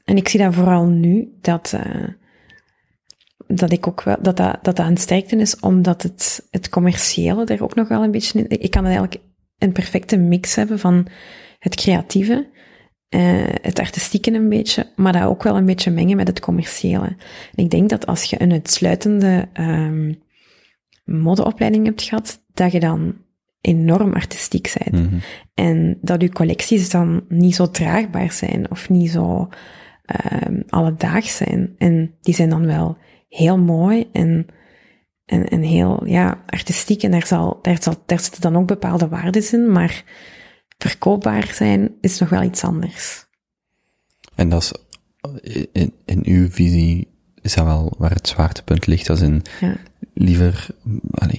en 0.04 0.16
ik 0.16 0.28
zie 0.28 0.40
dat 0.40 0.54
vooral 0.54 0.86
nu, 0.86 1.28
dat, 1.40 1.72
uh, 1.74 2.08
dat 3.46 3.72
ik 3.72 3.86
ook 3.86 4.02
wel, 4.02 4.16
dat 4.22 4.36
dat, 4.36 4.58
dat 4.62 4.76
dat 4.76 4.86
een 4.86 4.96
sterkte 4.96 5.36
is, 5.36 5.60
omdat 5.60 6.02
het, 6.02 6.46
het 6.50 6.68
commerciële 6.68 7.44
er 7.44 7.62
ook 7.62 7.74
nog 7.74 7.88
wel 7.88 8.02
een 8.02 8.10
beetje 8.10 8.38
in, 8.38 8.60
ik 8.60 8.70
kan 8.70 8.84
eigenlijk 8.84 9.16
een 9.58 9.72
perfecte 9.72 10.16
mix 10.16 10.54
hebben 10.54 10.78
van 10.78 11.06
het 11.58 11.74
creatieve, 11.74 12.50
uh, 13.10 13.44
het 13.62 13.78
artistieke 13.78 14.32
een 14.32 14.48
beetje, 14.48 14.86
maar 14.96 15.12
dat 15.12 15.22
ook 15.22 15.42
wel 15.42 15.56
een 15.56 15.66
beetje 15.66 15.90
mengen 15.90 16.16
met 16.16 16.26
het 16.26 16.40
commerciële. 16.40 17.16
En 17.54 17.64
ik 17.64 17.70
denk 17.70 17.88
dat 17.88 18.06
als 18.06 18.24
je 18.24 18.42
een 18.42 18.52
uitsluitende, 18.52 19.48
um, 19.60 20.24
modeopleiding 21.04 21.84
hebt 21.84 22.02
gehad, 22.02 22.42
dat 22.54 22.72
je 22.72 22.80
dan 22.80 23.14
enorm 23.60 24.12
artistiek 24.12 24.74
bent. 24.78 25.10
Mhm. 25.10 25.18
En 25.54 25.98
dat 26.00 26.22
uw 26.22 26.28
collecties 26.28 26.90
dan 26.90 27.24
niet 27.28 27.54
zo 27.54 27.70
draagbaar 27.70 28.32
zijn 28.32 28.70
of 28.70 28.88
niet 28.88 29.10
zo 29.10 29.48
ehm 30.04 30.60
alledaags 30.68 31.36
zijn. 31.36 31.74
En 31.78 32.14
die 32.20 32.34
zijn 32.34 32.50
dan 32.50 32.66
wel 32.66 32.96
heel 33.28 33.58
mooi 33.58 34.08
en, 34.12 34.46
en, 35.24 35.48
en 35.48 35.62
heel 35.62 36.06
ja, 36.06 36.42
artistiek. 36.46 37.02
En 37.02 37.10
daar, 37.10 37.26
zal, 37.26 37.58
daar, 37.62 37.82
zal, 37.82 37.94
daar 38.06 38.20
zitten 38.20 38.40
dan 38.40 38.56
ook 38.56 38.66
bepaalde 38.66 39.08
waarden 39.08 39.52
in, 39.52 39.72
maar 39.72 40.04
verkoopbaar 40.78 41.50
zijn 41.54 41.90
is 42.00 42.18
nog 42.18 42.28
wel 42.28 42.42
iets 42.42 42.64
anders. 42.64 43.26
En 44.34 44.48
dat 44.48 44.62
is, 44.62 45.66
in, 45.72 45.92
in 46.04 46.20
uw 46.24 46.50
visie, 46.50 47.08
is 47.42 47.54
dat 47.54 47.64
wel 47.64 47.94
waar 47.98 48.10
het 48.10 48.28
zwaartepunt 48.28 48.86
ligt, 48.86 49.10
als 49.10 49.20
in 49.20 49.42
Ja. 49.60 49.76
liever, 50.14 50.66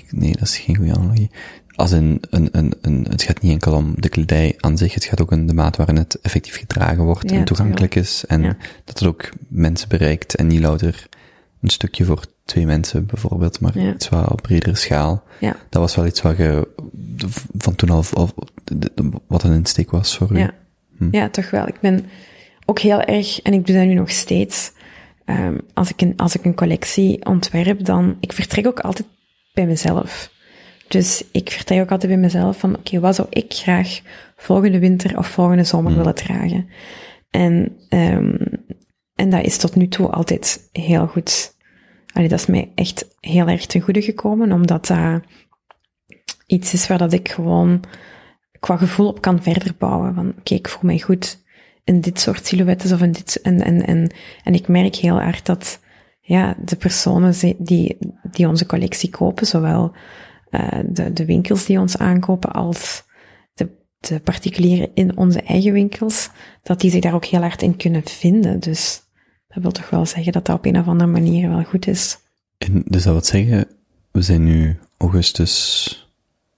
nee, 0.10 0.32
dat 0.32 0.42
is 0.48 0.58
geen 0.58 0.76
goede 0.76 0.96
analogie. 0.96 1.32
Als 1.76 1.92
in, 1.92 2.22
een, 2.30 2.50
een, 2.52 2.74
een, 2.82 3.08
het 3.10 3.22
gaat 3.24 3.42
niet 3.42 3.52
enkel 3.52 3.74
om 3.74 3.94
de 4.02 4.10
kledij 4.10 4.54
aan 4.58 4.78
zich, 4.78 4.94
het 4.94 5.06
gaat 5.06 5.22
ook 5.22 5.32
om 5.32 5.46
de 5.48 5.54
maat 5.54 5.76
waarin 5.78 5.96
het 5.96 6.22
effectief 6.22 6.56
gedragen 6.58 7.04
wordt 7.04 7.30
Ja, 7.30 7.38
en 7.38 7.46
toegankelijk 7.46 7.96
is. 7.96 8.26
En 8.28 8.42
Ja. 8.42 8.58
dat 8.86 9.00
het 9.00 9.08
ook 9.08 9.30
mensen 9.48 9.90
bereikt 9.90 10.36
en 10.36 10.48
niet 10.48 10.60
louter 10.62 11.08
een 11.62 11.70
stukje 11.70 12.06
voor 12.06 12.26
twee 12.48 12.66
mensen 12.66 13.06
bijvoorbeeld, 13.06 13.60
maar 13.60 13.80
Ja. 13.80 13.94
iets 13.94 14.10
wat 14.10 14.32
op 14.32 14.42
bredere 14.42 14.76
schaal. 14.76 15.24
Ja. 15.40 15.56
Dat 15.70 15.82
was 15.82 15.96
wel 15.96 16.06
iets 16.06 16.22
wat 16.22 16.38
je 16.38 16.68
van 17.58 17.76
toen 17.76 17.90
al, 17.90 18.04
wat 19.28 19.44
een 19.44 19.54
insteek 19.54 19.92
was 19.92 20.18
voor 20.18 20.32
u. 20.32 20.38
Ja. 20.38 20.52
ja, 21.12 21.30
toch 21.30 21.50
wel. 21.50 21.68
Ik 21.68 21.80
ben 21.80 22.06
ook 22.66 22.80
heel 22.80 23.02
erg, 23.02 23.42
en 23.42 23.54
ik 23.54 23.66
doe 23.66 23.76
dat 23.76 23.86
nu 23.86 23.94
nog 23.94 24.10
steeds, 24.12 24.72
ehm, 25.26 25.58
als, 25.74 25.90
ik 25.90 26.02
een, 26.02 26.14
als 26.18 26.36
ik 26.36 26.46
een 26.46 26.56
collectie 26.56 27.26
ontwerp, 27.26 27.86
dan, 27.86 28.18
ik 28.20 28.34
vertrek 28.34 28.68
ook 28.68 28.80
altijd 28.80 29.08
bij 29.54 29.66
mezelf. 29.66 30.32
Dus 30.88 31.24
ik 31.32 31.52
vertrek 31.52 31.82
ook 31.82 31.92
altijd 31.92 32.12
bij 32.12 32.22
mezelf 32.22 32.60
van, 32.60 32.76
oké, 32.76 33.00
wat 33.00 33.16
zou 33.16 33.28
ik 33.32 33.54
graag 33.54 34.00
volgende 34.38 34.80
winter 34.80 35.18
of 35.18 35.28
volgende 35.28 35.64
zomer 35.64 35.96
willen 35.96 36.16
dragen? 36.16 36.70
En, 37.30 37.78
ehm, 37.90 38.36
en 39.16 39.30
dat 39.30 39.46
is 39.46 39.58
tot 39.58 39.76
nu 39.76 39.88
toe 39.88 40.08
altijd 40.10 40.70
heel 40.72 41.08
goed. 41.08 41.56
Allee, 42.18 42.30
dat 42.30 42.40
is 42.40 42.46
mij 42.46 42.72
echt 42.76 43.08
heel 43.20 43.48
erg 43.48 43.66
ten 43.66 43.82
goede 43.82 44.02
gekomen, 44.02 44.52
omdat 44.52 44.88
dat 44.88 45.22
iets 46.46 46.74
is 46.74 46.88
waar 46.88 46.98
dat 46.98 47.14
ik 47.14 47.30
gewoon 47.30 47.84
qua 48.60 48.78
gevoel 48.78 49.08
op 49.08 49.22
kan 49.22 49.44
verder 49.44 49.76
bouwen. 49.78 50.14
Van, 50.14 50.34
oké, 50.40 50.54
ik 50.54 50.68
voel 50.68 50.82
mij 50.84 51.00
goed 51.00 51.44
in 51.84 52.02
dit 52.02 52.20
soort 52.20 52.46
silhouettes 52.46 52.92
of 52.92 53.02
in 53.02 53.12
dit, 53.12 53.42
en, 53.42 53.62
en, 53.62 53.86
en, 53.86 54.12
en 54.44 54.54
ik 54.54 54.68
merk 54.68 54.96
heel 54.96 55.22
hard 55.22 55.46
dat, 55.46 55.80
ja, 56.20 56.56
de 56.66 56.76
personen 56.76 57.34
die, 57.58 57.98
die 58.32 58.48
onze 58.48 58.66
collectie 58.66 59.10
kopen, 59.10 59.48
zowel 59.48 59.96
eh, 60.50 60.80
de, 60.86 61.14
de 61.14 61.26
winkels 61.26 61.66
die 61.66 61.80
ons 61.80 61.98
aankopen 61.98 62.52
als 62.52 63.04
de, 63.54 63.70
de 64.00 64.20
particulieren 64.20 64.90
in 64.94 65.18
onze 65.18 65.42
eigen 65.42 65.74
winkels, 65.74 66.30
dat 66.64 66.82
die 66.82 66.92
zich 66.92 67.02
daar 67.02 67.16
ook 67.16 67.26
heel 67.26 67.42
hard 67.42 67.62
in 67.62 67.76
kunnen 67.76 68.04
vinden. 68.04 68.60
Dus 68.60 69.07
dat 69.64 69.74
wil 69.74 69.82
toch 69.84 69.90
wel 69.90 70.06
zeggen 70.06 70.32
dat 70.34 70.46
dat 70.46 70.58
op 70.58 70.66
een 70.66 70.80
of 70.80 70.88
andere 70.88 71.10
manier 71.12 71.50
wel 71.50 71.64
goed 71.64 71.88
is. 71.88 72.18
En 72.58 72.84
dus 72.86 73.04
dat 73.04 73.14
wil 73.14 73.24
zeggen, 73.24 73.68
we 74.12 74.22
zijn 74.22 74.44
nu 74.44 74.80
augustus, 74.98 76.10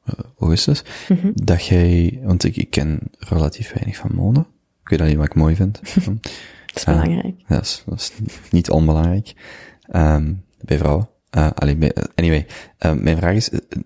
eh, 0.06 0.14
augustus, 0.40 0.84
Mhm. 1.10 1.32
dat 1.34 1.66
jij, 1.66 2.20
want 2.24 2.44
ik, 2.44 2.56
ik 2.58 2.70
ken 2.70 3.00
relatief 3.20 3.74
weinig 3.74 3.96
van 3.98 4.16
mode. 4.16 4.40
Ik 4.84 4.90
weet 4.90 5.02
alleen 5.02 5.18
wat 5.18 5.26
ik 5.26 5.36
mooi 5.36 5.56
vind. 5.56 5.80
Dat 6.66 6.78
is 6.78 6.86
Ah. 6.86 7.02
belangrijk. 7.02 7.36
Ja, 7.38 7.56
dat 7.56 7.64
is, 7.64 7.84
dat 7.86 8.00
is 8.00 8.12
niet 8.52 8.70
onbelangrijk. 8.70 9.34
Ehm, 9.82 10.34
bij 10.62 10.78
vrouwen. 10.78 11.10
Eh 11.30 11.50
alleen 11.56 11.80
bij, 11.80 11.96
anyway, 12.16 12.46
eh, 12.78 12.94
mijn 12.94 13.18
vraag 13.18 13.36
is, 13.36 13.50
eh, 13.50 13.60
eh, 13.70 13.80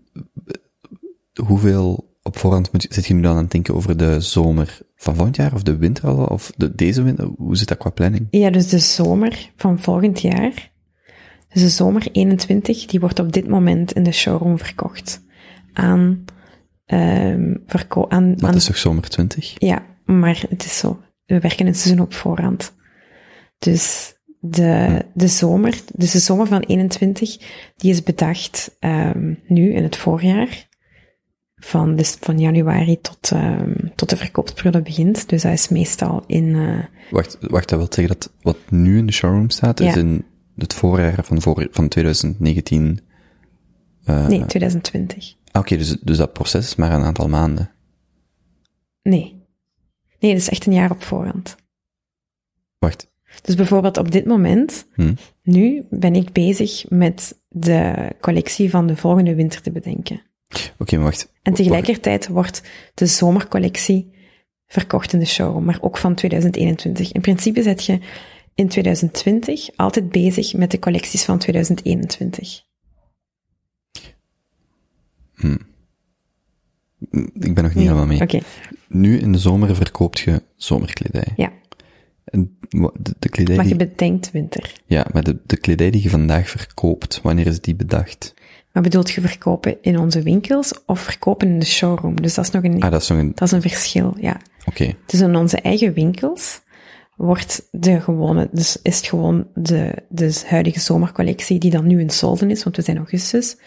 hoeveel 1.46 2.12
op 2.24 2.38
voorhand 2.38 2.72
moet, 2.72 2.86
zit 2.90 3.06
je 3.06 3.14
nu 3.14 3.22
dan 3.22 3.36
aan 3.36 3.42
het 3.44 3.52
denken 3.52 3.76
over 3.76 3.98
de 3.98 4.20
zomer 4.22 4.80
van 5.04 5.16
volgend 5.16 5.36
jaar, 5.36 5.54
of 5.54 5.64
de 5.64 5.78
winter 5.78 6.08
al, 6.08 6.26
of 6.26 6.52
de, 6.58 6.76
deze 6.76 7.04
winter? 7.04 7.30
Hoe 7.38 7.56
zit 7.58 7.68
dat 7.68 7.78
qua 7.78 7.90
planning? 7.90 8.28
Ja, 8.30 8.50
dus 8.50 8.68
de 8.68 8.80
zomer 8.80 9.52
van 9.56 9.80
volgend 9.80 10.22
jaar, 10.22 10.72
dus 11.50 11.62
de 11.62 11.70
zomer 11.70 12.08
21, 12.12 12.86
die 12.86 13.00
wordt 13.00 13.20
op 13.20 13.32
dit 13.32 13.48
moment 13.48 13.92
in 13.92 14.04
de 14.04 14.12
showroom 14.12 14.58
verkocht. 14.58 15.22
Aan, 15.74 16.26
ehm 16.86 17.56
verko 17.66 18.06
aan, 18.10 18.24
Maar 18.30 18.40
aan 18.40 18.48
het 18.48 18.56
is 18.56 18.66
toch 18.66 18.78
zomer 18.78 19.10
20? 19.10 19.56
ja, 19.58 19.86
maar 20.06 20.44
het 20.50 20.66
is 20.66 20.78
zo. 20.78 21.00
We 21.26 21.40
werken 21.40 21.68
een 21.68 21.76
seizoen 21.76 22.06
op 22.06 22.14
voorhand. 22.14 22.74
Dus 23.60 24.14
de, 24.40 25.06
de 25.14 25.28
zomer, 25.28 25.80
dus 25.94 26.12
de 26.12 26.20
zomer 26.20 26.48
van 26.48 26.60
21, 26.62 27.38
die 27.76 27.92
is 27.92 28.04
bedacht 28.04 28.76
ehm, 28.80 29.34
nu 29.48 29.74
in 29.74 29.84
het 29.84 29.96
voorjaar. 29.96 30.68
Van, 31.66 31.96
dus 31.96 32.18
van 32.20 32.40
januari 32.40 33.02
tot, 33.02 33.32
ehm, 33.32 33.74
tot 33.96 34.10
de 34.10 34.18
verkoopsperiode 34.18 34.82
begint. 34.82 35.30
Dus 35.30 35.42
dat 35.42 35.52
is 35.52 35.68
meestal 35.70 36.24
in, 36.28 36.56
eh, 36.56 36.80
Wacht, 37.12 37.38
wacht, 37.42 37.70
dat 37.70 37.80
wil 37.80 37.88
zeggen 37.94 38.08
dat 38.20 38.32
wat 38.42 38.58
nu 38.70 38.98
in 38.98 39.06
de 39.06 39.12
showroom 39.14 39.50
staat, 39.50 39.80
is 39.80 39.96
in 39.96 40.26
het 40.58 40.74
voorjaar 40.74 41.24
van, 41.26 41.42
voor, 41.42 41.68
van 41.72 41.88
2019. 41.88 43.00
eh, 44.06 44.28
nee, 44.28 44.46
2020. 44.46 45.34
ah, 45.52 45.62
Oké, 45.62 45.78
dus, 45.78 45.98
dus 46.02 46.18
dat 46.18 46.34
proces 46.34 46.66
is 46.66 46.76
maar 46.76 46.92
een 46.92 47.04
aantal 47.04 47.28
maanden. 47.30 47.72
Nee. 49.02 49.42
Nee, 50.20 50.32
dat 50.32 50.42
is 50.42 50.50
echt 50.50 50.66
een 50.66 50.74
jaar 50.74 50.92
op 50.92 51.04
voorhand. 51.04 51.56
Wacht. 52.80 53.12
Dus 53.42 53.56
bijvoorbeeld 53.56 53.98
op 53.98 54.12
dit 54.12 54.26
moment, 54.26 54.86
Hm. 54.94 55.14
nu 55.44 55.86
ben 55.90 56.16
ik 56.16 56.32
bezig 56.32 56.90
met 56.90 57.40
de 57.50 58.10
collectie 58.22 58.70
van 58.70 58.88
de 58.88 58.96
volgende 58.96 59.36
winter 59.36 59.62
te 59.62 59.72
bedenken. 59.72 60.22
Oké, 60.78 60.96
maar 60.96 61.04
wacht. 61.06 61.32
En 61.42 61.54
tegelijkertijd 61.54 62.28
wordt 62.28 62.62
de 62.94 63.06
zomercollectie 63.06 64.12
verkocht 64.68 65.14
in 65.14 65.20
de 65.20 65.26
showroom, 65.26 65.64
maar 65.66 65.78
ook 65.82 65.98
van 65.98 66.16
2021. 66.16 67.12
In 67.12 67.22
principe 67.22 67.62
zet 67.64 67.86
je 67.86 68.00
in 68.56 68.68
2020 68.68 69.70
altijd 69.76 70.10
bezig 70.10 70.54
met 70.54 70.72
de 70.72 70.80
collecties 70.80 71.24
van 71.24 71.38
2021. 71.38 72.62
Ik 77.34 77.54
ben 77.54 77.64
nog 77.64 77.74
niet 77.74 77.84
helemaal 77.84 78.06
mee. 78.06 78.22
Oké, 78.22 78.40
Nu 78.88 79.20
in 79.20 79.32
de 79.32 79.38
zomer 79.38 79.76
verkoopt 79.76 80.20
je 80.20 80.42
zomerkledij. 80.56 81.28
ja. 81.36 81.52
De 83.20 83.30
kledij 83.30 83.56
Maar 83.56 83.68
je 83.68 83.76
die, 83.78 83.88
bedenkt 83.88 84.32
winter. 84.32 84.74
ja, 84.86 85.06
maar 85.14 85.24
de, 85.24 85.38
de 85.46 85.58
kledij 85.58 85.90
die 85.92 86.04
je 86.04 86.10
vandaag 86.10 86.50
verkoopt, 86.50 87.20
wanneer 87.24 87.48
is 87.48 87.62
die 87.62 87.76
bedacht? 87.76 88.34
Maar 88.72 88.84
bedoelt 88.84 89.12
je 89.12 89.22
verkopen 89.22 89.78
in 89.82 90.00
onze 90.00 90.22
winkels 90.22 90.74
of 90.86 91.00
verkopen 91.00 91.48
in 91.48 91.60
de 91.60 91.66
showroom? 91.66 92.22
Dus 92.22 92.34
dat 92.34 92.46
is 92.46 92.52
nog 92.52 92.64
een, 92.64 92.82
Ah, 92.82 92.92
dat 92.92 93.02
is 93.02 93.08
nog 93.08 93.18
een, 93.18 93.32
dat 93.36 93.48
is 93.48 93.52
een 93.52 93.62
verschil, 93.62 94.16
ja. 94.20 94.38
oké. 94.66 94.94
Dus 95.06 95.20
in 95.22 95.36
onze 95.36 95.58
eigen 95.62 95.94
winkels 95.94 96.62
wordt 97.16 97.68
de 97.72 98.02
gewone, 98.02 98.50
dus 98.52 98.80
is 98.82 98.98
het 98.98 99.06
gewoon 99.08 99.48
de, 99.56 99.94
de 100.10 100.42
huidige 100.46 100.80
zomercollectie 100.80 101.60
die 101.60 101.72
dan 101.72 101.88
nu 101.88 102.00
in 102.00 102.10
solden 102.10 102.52
is, 102.52 102.64
want 102.64 102.76
we 102.76 102.82
zijn 102.82 102.98
augustus, 102.98 103.58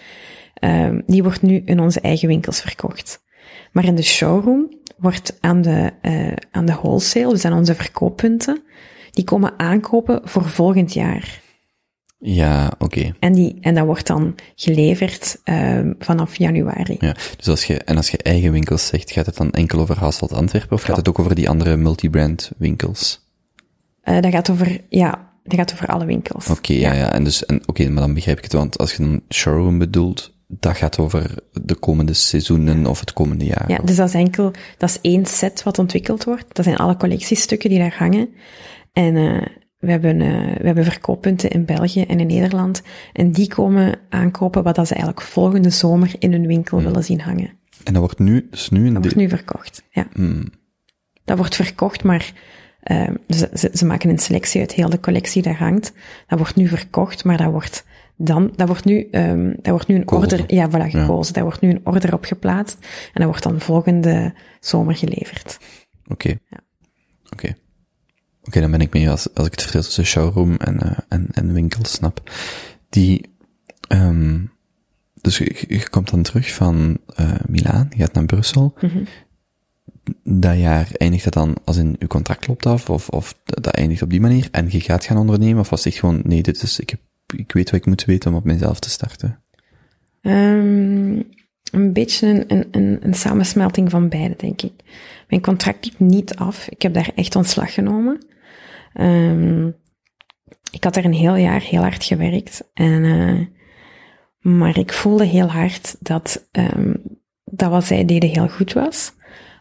ehm, 0.54 1.00
die 1.06 1.22
wordt 1.22 1.42
nu 1.42 1.62
in 1.64 1.80
onze 1.80 2.00
eigen 2.00 2.28
winkels 2.28 2.60
verkocht. 2.60 3.24
Maar 3.72 3.84
in 3.84 3.94
de 3.94 4.02
showroom 4.02 4.68
wordt 4.96 5.36
aan 5.40 5.62
de, 5.62 5.92
eh, 6.00 6.32
aan 6.50 6.66
de 6.66 6.72
wholesale, 6.72 7.32
dus 7.32 7.44
aan 7.44 7.52
onze 7.52 7.74
verkooppunten, 7.74 8.62
die 9.10 9.24
komen 9.24 9.58
aankopen 9.58 10.20
voor 10.24 10.44
volgend 10.48 10.92
jaar. 10.92 11.44
Ja, 12.18 12.72
oké. 12.78 13.14
En, 13.18 13.32
die, 13.32 13.58
en 13.60 13.74
dat 13.74 13.84
wordt 13.84 14.06
dan 14.06 14.34
geleverd 14.54 15.40
ehm, 15.44 15.92
vanaf 15.98 16.36
januari. 16.36 16.96
Ja, 17.00 17.14
dus 17.36 17.48
als 17.48 17.64
je, 17.64 17.78
en 17.78 17.96
als 17.96 18.10
je 18.10 18.18
eigen 18.18 18.52
winkels 18.52 18.86
zegt, 18.86 19.10
gaat 19.10 19.26
het 19.26 19.36
dan 19.36 19.50
enkel 19.50 19.78
over 19.80 19.98
Hasselt 19.98 20.32
Antwerpen, 20.32 20.76
of 20.76 20.82
gaat 20.82 20.96
het 20.96 21.08
ook 21.08 21.18
over 21.18 21.34
die 21.34 21.48
andere 21.48 21.76
multibrand 21.76 22.50
winkels? 22.58 23.24
Eh, 24.02 24.20
dat 24.20 24.32
gaat 24.32 24.50
over, 24.50 24.80
ja, 24.88 25.30
dat 25.44 25.58
gaat 25.58 25.72
over 25.72 25.86
alle 25.86 26.04
winkels. 26.04 26.50
Oké, 26.50 26.72
ja, 26.72 26.92
ja, 26.92 27.12
en 27.12 27.24
dus, 27.24 27.46
en, 27.46 27.60
oké, 27.66 27.88
maar 27.88 28.02
dan 28.02 28.14
begrijp 28.14 28.36
ik 28.36 28.44
het, 28.44 28.52
want 28.52 28.78
als 28.78 28.94
je 28.94 29.02
dan 29.02 29.20
showroom 29.34 29.78
bedoelt, 29.78 30.35
dat 30.46 30.76
gaat 30.76 30.98
over 30.98 31.34
de 31.52 31.74
komende 31.74 32.12
seizoenen 32.12 32.86
of 32.86 33.00
het 33.00 33.12
komende 33.12 33.44
jaar. 33.44 33.70
Ja, 33.70 33.78
dus 33.78 33.96
dat 33.96 34.08
is 34.08 34.14
enkel, 34.14 34.52
dat 34.78 34.88
is 34.88 35.00
één 35.00 35.26
set 35.26 35.62
wat 35.62 35.78
ontwikkeld 35.78 36.24
wordt. 36.24 36.46
Dat 36.52 36.64
zijn 36.64 36.76
alle 36.76 36.96
collectiestukken 36.96 37.70
die 37.70 37.78
daar 37.78 37.96
hangen. 37.98 38.28
En 38.92 39.16
eh, 39.16 39.46
we, 39.78 39.90
hebben, 39.90 40.20
eh, 40.20 40.56
we 40.60 40.66
hebben 40.66 40.84
verkooppunten 40.84 41.50
in 41.50 41.64
België 41.64 42.02
en 42.02 42.20
in 42.20 42.26
Nederland. 42.26 42.82
En 43.12 43.32
die 43.32 43.48
komen 43.48 43.98
aankopen 44.08 44.62
wat 44.62 44.74
dat 44.74 44.86
ze 44.86 44.94
eigenlijk 44.94 45.26
volgende 45.26 45.70
zomer 45.70 46.14
in 46.18 46.32
hun 46.32 46.46
winkel 46.46 46.82
willen 46.82 47.04
zien 47.04 47.20
hangen. 47.20 47.50
En 47.84 47.92
dat 47.92 48.02
wordt 48.02 48.18
nu, 48.18 48.46
dus 48.50 48.68
nu 48.68 48.86
in 48.86 48.92
Dat 48.92 49.02
wordt 49.02 49.16
nu 49.16 49.28
verkocht, 49.28 49.82
ja. 49.90 50.06
Dat 51.24 51.36
wordt 51.36 51.56
verkocht, 51.56 52.04
maar 52.04 52.32
eh, 52.80 53.08
ze, 53.28 53.50
ze, 53.54 53.70
ze 53.72 53.84
maken 53.84 54.10
een 54.10 54.18
selectie 54.18 54.60
uit 54.60 54.72
heel 54.72 54.90
de 54.90 55.00
collectie 55.00 55.42
daar 55.42 55.58
hangt. 55.58 55.92
Dat 56.26 56.38
wordt 56.38 56.56
nu 56.56 56.68
verkocht, 56.68 57.24
maar 57.24 57.36
dat 57.36 57.50
wordt 57.50 57.84
dan, 58.16 58.52
dat 58.56 58.66
wordt 58.66 58.84
nu, 58.84 59.08
ehm 59.10 59.48
dat 59.48 59.66
wordt 59.66 59.86
nu 59.86 59.94
een 59.94 60.10
order, 60.10 60.54
ja, 60.54 60.70
voilà, 60.70 60.90
gekozen. 60.90 61.34
Daar 61.34 61.44
wordt 61.44 61.60
nu 61.60 61.70
een 61.70 61.80
order 61.84 62.14
op 62.14 62.24
geplaatst 62.24 62.76
en 62.82 63.12
dat 63.12 63.24
wordt 63.24 63.42
dan 63.42 63.60
volgende 63.60 64.34
zomer 64.60 64.96
geleverd. 64.96 65.58
Oké. 66.06 66.38
Oké. 67.32 67.54
Oké, 68.42 68.60
dan 68.60 68.70
ben 68.70 68.80
ik 68.80 68.92
mee 68.92 69.10
als, 69.10 69.34
als 69.34 69.46
ik 69.46 69.52
het 69.52 69.60
verschil 69.60 69.82
tussen 69.82 70.04
showroom 70.04 70.56
en, 70.56 70.80
eh, 70.80 70.98
en, 71.08 71.28
en 71.32 71.52
winkel 71.52 71.84
snap. 71.84 72.30
Die, 72.88 73.34
ehm 73.88 74.38
dus 75.26 75.38
je, 75.38 75.64
je 75.68 75.88
komt 75.88 76.10
dan 76.10 76.22
terug 76.22 76.54
van 76.54 76.98
uh, 77.20 77.32
Milaan, 77.48 77.86
je 77.90 77.96
gaat 77.96 78.12
naar 78.12 78.24
Brussel. 78.24 78.74
Mhm. 78.80 79.04
Dat 80.22 80.58
jaar 80.58 80.88
eindigt 80.92 81.24
dat 81.24 81.32
dan 81.32 81.56
als 81.64 81.76
in 81.76 81.96
je 81.98 82.06
contract 82.06 82.46
loopt 82.46 82.66
af, 82.66 82.90
of, 82.90 83.08
of 83.08 83.34
dat 83.44 83.66
eindigt 83.66 84.02
op 84.02 84.10
die 84.10 84.20
manier, 84.20 84.48
en 84.50 84.70
je 84.70 84.80
gaat 84.80 85.04
gaan 85.04 85.18
ondernemen, 85.18 85.60
of 85.60 85.70
was 85.70 85.84
het 85.84 85.94
gewoon, 85.94 86.20
nee, 86.24 86.42
dit 86.42 86.62
is, 86.62 86.80
ik, 86.80 86.90
heb, 86.90 87.00
ik 87.34 87.52
weet 87.52 87.70
wat 87.70 87.80
ik 87.80 87.86
moet 87.86 88.04
weten 88.04 88.30
om 88.30 88.36
op 88.36 88.44
mezelf 88.44 88.80
te 88.80 88.90
starten? 88.90 89.42
Um, 90.22 91.28
een 91.70 91.92
beetje 91.92 92.26
een, 92.26 92.44
een, 92.48 92.68
een, 92.70 92.98
een, 93.02 93.14
samensmelting 93.14 93.90
van 93.90 94.08
beide, 94.08 94.34
denk 94.36 94.62
ik. 94.62 94.72
Mijn 95.28 95.42
contract 95.42 95.84
liep 95.84 95.98
niet 95.98 96.36
af. 96.36 96.68
Ik 96.68 96.82
heb 96.82 96.94
daar 96.94 97.10
echt 97.14 97.36
ontslag 97.36 97.74
genomen. 97.74 98.26
Um, 99.00 99.76
ik 100.70 100.84
had 100.84 100.96
er 100.96 101.04
een 101.04 101.14
heel 101.14 101.36
jaar 101.36 101.60
heel 101.60 101.80
hard 101.80 102.04
gewerkt. 102.04 102.70
En, 102.74 103.04
uh, 103.04 103.46
maar 104.54 104.78
ik 104.78 104.92
voelde 104.92 105.24
heel 105.24 105.48
hard 105.48 105.96
dat, 106.00 106.48
um, 106.52 107.02
dat 107.44 107.70
wat 107.70 107.84
zij 107.84 108.04
deden 108.04 108.30
heel 108.30 108.48
goed 108.48 108.72
was. 108.72 109.12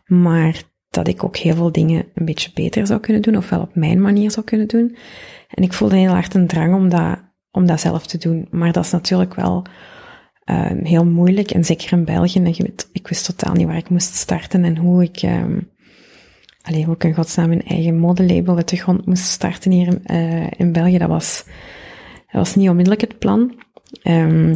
Maar 0.06 0.64
dat 0.90 1.08
ik 1.08 1.24
ook 1.24 1.38
heel 1.38 1.56
veel 1.56 1.72
dingen 1.72 2.06
een 2.14 2.26
beetje 2.26 2.52
beter 2.54 2.88
zou 2.88 3.00
kunnen 3.00 3.22
doen, 3.22 3.38
ofwel 3.38 3.62
op 3.62 3.76
mijn 3.76 4.02
manier 4.02 4.32
zou 4.32 4.46
kunnen 4.46 4.68
doen. 4.68 4.98
En 5.50 5.64
ik 5.64 5.74
voelde 5.74 5.96
heel 5.96 6.12
hard 6.12 6.34
een 6.34 6.48
drang 6.48 6.76
om 6.76 6.90
dat, 6.90 7.20
om 7.56 7.66
dat 7.66 7.80
zelf 7.80 8.08
te 8.08 8.18
doen. 8.18 8.48
Maar 8.52 8.72
dat 8.72 8.86
is 8.86 8.92
natuurlijk 8.92 9.36
wel 9.36 9.66
um, 10.46 10.86
heel 10.86 11.06
moeilijk. 11.06 11.52
En 11.52 11.66
zeker 11.66 11.92
in 11.92 12.06
België. 12.06 12.40
En 12.40 12.48
ik 12.92 13.08
wist 13.08 13.26
totaal 13.26 13.54
niet 13.54 13.68
waar 13.68 13.78
ik 13.78 13.90
moest 13.90 14.16
starten 14.16 14.64
en 14.64 14.78
hoe 14.78 15.04
ik, 15.04 15.24
alleen 16.62 16.84
hoe 16.84 16.96
ik 16.96 17.04
in 17.04 17.14
godsnaam 17.14 17.52
een 17.52 17.64
eigen 17.64 18.00
modelabel 18.00 18.56
uit 18.56 18.70
de 18.70 18.78
grond 18.78 19.06
moest 19.06 19.24
starten 19.24 19.72
hier 19.72 20.00
uh, 20.12 20.48
in 20.58 20.72
België. 20.72 20.98
Dat 20.98 21.10
was, 21.10 21.44
dat 22.32 22.42
was 22.42 22.56
niet 22.56 22.70
onmiddellijk 22.70 23.02
het 23.02 23.20
plan. 23.20 23.64
Um, 24.04 24.56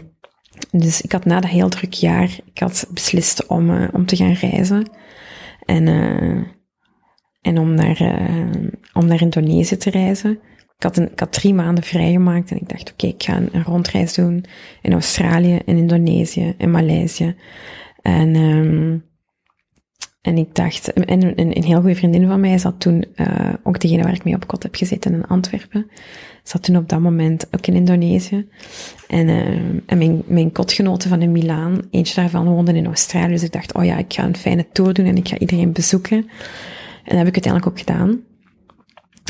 dus 0.71 1.01
ik 1.01 1.11
had 1.11 1.25
na 1.25 1.39
dat 1.39 1.49
heel 1.49 1.69
druk 1.69 1.93
jaar, 1.93 2.37
ik 2.53 2.59
had 2.59 2.87
beslist 2.93 3.45
om, 3.45 3.69
uh, 3.69 3.87
om 3.91 4.05
te 4.05 4.15
gaan 4.15 4.33
reizen. 4.33 4.89
En, 5.65 5.87
uh, 5.87 6.43
en 7.41 7.57
om 7.57 7.73
naar, 7.73 8.19
om 8.93 9.05
naar 9.05 9.21
Indonesië 9.21 9.77
te 9.77 9.89
reizen. 9.89 10.39
Ik 10.79 10.85
had, 10.85 10.97
een, 10.97 11.11
ik 11.11 11.19
had 11.19 11.31
drie 11.31 11.53
maanden 11.53 11.83
vrijgemaakt 11.83 12.51
en 12.51 12.57
ik 12.57 12.69
dacht, 12.69 12.91
oké, 12.91 13.07
ik 13.07 13.23
ga 13.23 13.37
een, 13.37 13.63
rondreis 13.63 14.13
doen 14.13 14.45
in 14.81 14.91
Australië, 14.91 15.59
in 15.65 15.77
Indonesië, 15.77 16.53
in 16.57 16.71
Maleisië. 16.71 17.35
En, 18.01 18.35
um, 18.35 19.05
en 20.21 20.37
ik 20.37 20.55
dacht, 20.55 20.93
en 20.93 21.39
een, 21.39 21.55
een 21.55 21.63
heel 21.63 21.79
goede 21.79 21.95
vriendin 21.95 22.27
van 22.27 22.39
mij 22.39 22.57
zat 22.57 22.79
toen, 22.79 23.05
uh, 23.15 23.53
ook 23.63 23.79
degene 23.79 24.03
waar 24.03 24.13
ik 24.13 24.23
mee 24.23 24.35
op 24.35 24.47
kot 24.47 24.63
heb 24.63 24.75
gezeten 24.75 25.13
in 25.13 25.25
Antwerpen, 25.25 25.89
zat 26.43 26.63
toen 26.63 26.77
op 26.77 26.89
dat 26.89 26.99
moment 26.99 27.47
ook 27.51 27.67
in 27.67 27.75
Indonesië. 27.75 28.47
En, 29.07 29.27
uh, 29.27 29.47
en 29.85 29.97
mijn, 29.97 30.21
mijn 30.25 30.51
kotgenoten 30.51 31.09
van 31.09 31.21
in 31.21 31.31
Milaan, 31.31 31.81
eentje 31.91 32.15
daarvan 32.15 32.47
woonde 32.47 32.73
in 32.73 32.85
Australië, 32.85 33.31
dus 33.31 33.43
ik 33.43 33.51
dacht, 33.51 33.73
oh 33.73 33.85
ja, 33.85 33.97
ik 33.97 34.13
ga 34.13 34.23
een 34.23 34.37
fijne 34.37 34.65
tour 34.71 34.93
doen 34.93 35.05
en 35.05 35.17
ik 35.17 35.27
ga 35.27 35.37
iedereen 35.37 35.71
bezoeken. 35.71 36.17
En 36.17 37.15
dat 37.15 37.17
heb 37.17 37.27
ik 37.27 37.43
uiteindelijk 37.43 37.67
ook 37.67 37.79
gedaan. 37.79 38.27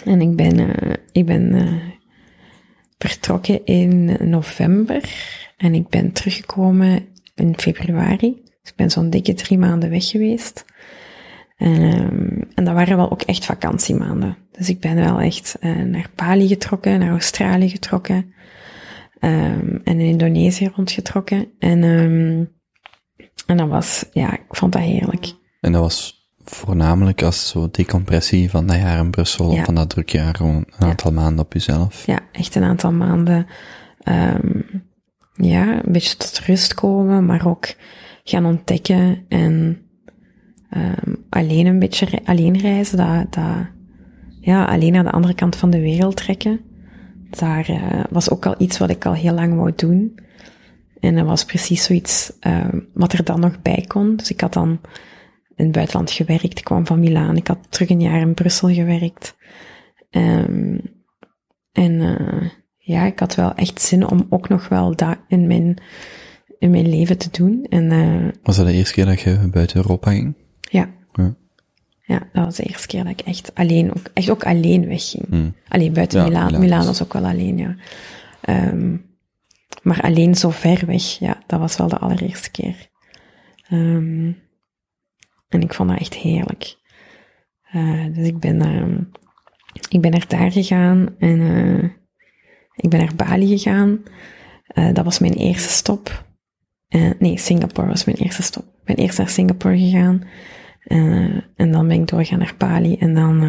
En 0.05 0.21
ik 0.21 0.35
ben, 0.35 0.59
uh, 0.59 0.93
ik 1.11 1.25
ben 1.25 1.55
uh, 1.55 1.73
vertrokken 2.97 3.65
in 3.65 4.17
november 4.29 5.03
en 5.57 5.73
ik 5.73 5.87
ben 5.87 6.11
teruggekomen 6.11 7.05
in 7.35 7.57
februari. 7.57 8.41
Dus 8.43 8.71
ik 8.71 8.75
ben 8.75 8.91
zo'n 8.91 9.09
dikke 9.09 9.33
drie 9.33 9.57
maanden 9.57 9.89
weg 9.89 10.09
geweest. 10.09 10.65
En, 11.57 11.81
um, 11.81 12.47
en 12.55 12.63
dat 12.63 12.73
waren 12.73 12.97
wel 12.97 13.11
ook 13.11 13.21
echt 13.21 13.45
vakantiemaanden. 13.45 14.37
Dus 14.51 14.69
ik 14.69 14.79
ben 14.79 14.95
wel 14.95 15.19
echt 15.19 15.57
uh, 15.61 15.83
naar 15.83 16.09
Bali 16.15 16.47
getrokken, 16.47 16.99
naar 16.99 17.11
Australië 17.11 17.69
getrokken. 17.69 18.33
Um, 19.21 19.81
en 19.83 19.99
in 19.99 19.99
Indonesië 19.99 20.71
rondgetrokken. 20.75 21.47
En, 21.59 21.83
um, 21.83 22.51
en 23.45 23.57
dat 23.57 23.67
was, 23.67 24.05
ja, 24.11 24.33
ik 24.33 24.45
vond 24.49 24.71
dat 24.71 24.81
heerlijk. 24.81 25.33
En 25.59 25.71
dat 25.71 25.81
was 25.81 26.18
voornamelijk 26.49 27.23
als 27.23 27.49
zo 27.49 27.69
decompressie 27.71 28.49
van 28.49 28.67
dat 28.67 28.75
jaar 28.75 28.99
in 28.99 29.11
Brussel, 29.11 29.53
ja. 29.53 29.63
van 29.63 29.75
dat 29.75 29.89
druk 29.89 30.09
jaar, 30.09 30.35
gewoon 30.35 30.65
een 30.77 30.87
aantal 30.87 31.11
maanden 31.11 31.45
op 31.45 31.53
jezelf. 31.53 32.05
Ja, 32.05 32.19
echt 32.31 32.55
een 32.55 32.63
aantal 32.63 32.91
maanden, 32.91 33.47
um, 34.03 34.65
ja, 35.33 35.73
een 35.85 35.91
beetje 35.91 36.17
tot 36.17 36.39
rust 36.39 36.73
komen, 36.73 37.25
maar 37.25 37.47
ook 37.47 37.75
gaan 38.23 38.45
ontdekken 38.45 39.25
en 39.27 39.81
um, 40.77 41.25
alleen 41.29 41.65
een 41.65 41.79
beetje 41.79 42.07
alleen 42.25 42.57
reizen, 42.57 42.97
dat, 42.97 43.33
dat, 43.33 43.67
ja, 44.39 44.65
alleen 44.65 44.91
naar 44.91 45.03
de 45.03 45.11
andere 45.11 45.33
kant 45.33 45.55
van 45.55 45.69
de 45.69 45.79
wereld 45.81 46.15
trekken. 46.15 46.59
Daar 47.29 47.69
uh, 47.69 48.03
was 48.09 48.29
ook 48.29 48.45
al 48.45 48.55
iets 48.57 48.77
wat 48.77 48.89
ik 48.89 49.05
al 49.05 49.13
heel 49.13 49.33
lang 49.33 49.55
wou 49.55 49.71
doen. 49.75 50.19
En 50.99 51.15
dat 51.15 51.25
was 51.25 51.45
precies 51.45 51.83
zoiets 51.83 52.31
uh, 52.41 52.65
wat 52.93 53.13
er 53.13 53.23
dan 53.23 53.39
nog 53.39 53.61
bij 53.61 53.85
kon. 53.87 54.15
Dus 54.15 54.29
ik 54.29 54.41
had 54.41 54.53
dan 54.53 54.79
in 55.59 55.65
het 55.65 55.73
buitenland 55.73 56.11
gewerkt. 56.11 56.57
Ik 56.57 56.63
kwam 56.63 56.85
van 56.85 56.99
Milaan. 56.99 57.37
Ik 57.37 57.47
had 57.47 57.57
terug 57.69 57.89
een 57.89 58.01
jaar 58.01 58.21
in 58.21 58.33
Brussel 58.33 58.73
gewerkt. 58.73 59.35
Um, 60.11 60.81
en 61.71 61.91
uh, 61.91 62.49
ja, 62.77 63.05
ik 63.05 63.19
had 63.19 63.35
wel 63.35 63.53
echt 63.53 63.81
zin 63.81 64.07
om 64.07 64.25
ook 64.29 64.49
nog 64.49 64.67
wel 64.67 64.95
dat 64.95 65.17
in 65.27 65.47
mijn, 65.47 65.81
in 66.59 66.69
mijn 66.69 66.89
leven 66.89 67.17
te 67.17 67.29
doen. 67.31 67.65
En, 67.69 67.91
uh, 67.91 68.27
was 68.43 68.57
dat 68.57 68.65
de 68.65 68.73
eerste 68.73 68.93
keer 68.93 69.05
dat 69.05 69.21
je 69.21 69.49
buiten 69.51 69.77
Europa 69.77 70.11
ging? 70.11 70.35
Ja. 70.61 70.89
Ja, 71.13 71.35
ja 72.05 72.27
dat 72.33 72.45
was 72.45 72.55
de 72.55 72.63
eerste 72.63 72.87
keer 72.87 73.03
dat 73.03 73.19
ik 73.19 73.21
echt 73.21 73.55
alleen, 73.55 73.89
ook, 73.89 74.09
echt 74.13 74.29
ook 74.29 74.45
alleen 74.45 74.87
wegging. 74.87 75.25
Mm. 75.29 75.55
Alleen 75.67 75.93
buiten 75.93 76.19
Ja, 76.19 76.25
Milaan. 76.25 76.59
Milaan 76.59 76.85
was 76.85 77.03
ook 77.03 77.13
wel 77.13 77.25
alleen, 77.25 77.57
ja. 77.57 77.75
Um, 78.49 79.07
maar 79.81 80.01
alleen 80.01 80.35
zo 80.35 80.49
ver 80.49 80.85
weg, 80.85 81.03
ja, 81.03 81.43
dat 81.47 81.59
was 81.59 81.77
wel 81.77 81.87
de 81.87 81.97
allereerste 81.97 82.51
keer. 82.51 82.89
Um, 83.71 84.37
en 85.49 85.61
ik 85.61 85.73
vond 85.73 85.89
dat 85.89 85.99
echt 85.99 86.13
heerlijk. 86.13 86.77
Uh, 87.73 88.05
dus 88.15 88.27
ik 88.27 88.39
ben, 88.39 88.65
uh, 88.65 88.97
ik 89.89 90.01
ben 90.01 90.11
naar 90.11 90.25
daar 90.27 90.51
gegaan 90.51 91.15
en 91.19 91.39
uh, 91.39 91.83
ik 92.75 92.89
ben 92.89 92.99
naar 92.99 93.15
Bali 93.15 93.57
gegaan. 93.57 94.03
Uh, 94.73 94.93
dat 94.93 95.05
was 95.05 95.19
mijn 95.19 95.33
eerste 95.33 95.69
stop. 95.69 96.27
Nee, 97.19 97.37
Singapore 97.37 97.87
was 97.87 98.05
mijn 98.05 98.17
eerste 98.17 98.41
stop. 98.41 98.63
Ik 98.63 98.83
ben 98.83 98.95
eerst 98.95 99.17
naar 99.17 99.29
Singapore 99.29 99.79
gegaan. 99.79 100.23
En 101.55 101.71
dan 101.71 101.87
ben 101.87 102.01
ik 102.01 102.07
doorgegaan 102.07 102.39
naar 102.39 102.55
Bali. 102.57 102.95
En 102.97 103.13
dan 103.13 103.39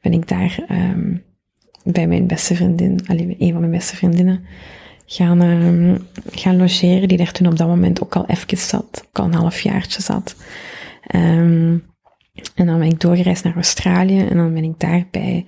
ben 0.00 0.12
ik 0.12 0.28
daar 0.28 0.64
um, 0.70 1.22
bij 1.84 2.06
mijn 2.06 2.26
beste 2.26 2.54
vriendin, 2.54 3.00
allee, 3.06 3.36
een 3.38 3.50
van 3.50 3.60
mijn 3.60 3.72
beste 3.72 3.96
vriendinnen, 3.96 4.44
gaan, 5.06 5.42
um, 5.42 6.06
gaan 6.30 6.56
logeren. 6.56 7.08
Die 7.08 7.18
daar 7.18 7.32
toen 7.32 7.46
op 7.46 7.56
dat 7.56 7.68
moment 7.68 8.02
ook 8.02 8.16
al 8.16 8.26
even 8.26 8.58
zat. 8.58 9.04
Ook 9.08 9.18
al 9.18 9.24
een 9.24 9.34
halfjaartje 9.34 10.02
zat. 10.02 10.36
Um, 11.14 11.82
en 12.54 12.66
dan 12.66 12.78
ben 12.78 12.88
ik 12.88 13.00
doorgereisd 13.00 13.44
naar 13.44 13.54
Australië 13.54 14.26
en 14.26 14.36
dan 14.36 14.54
ben 14.54 14.64
ik 14.64 14.80
daar 14.80 15.06
bij, 15.10 15.46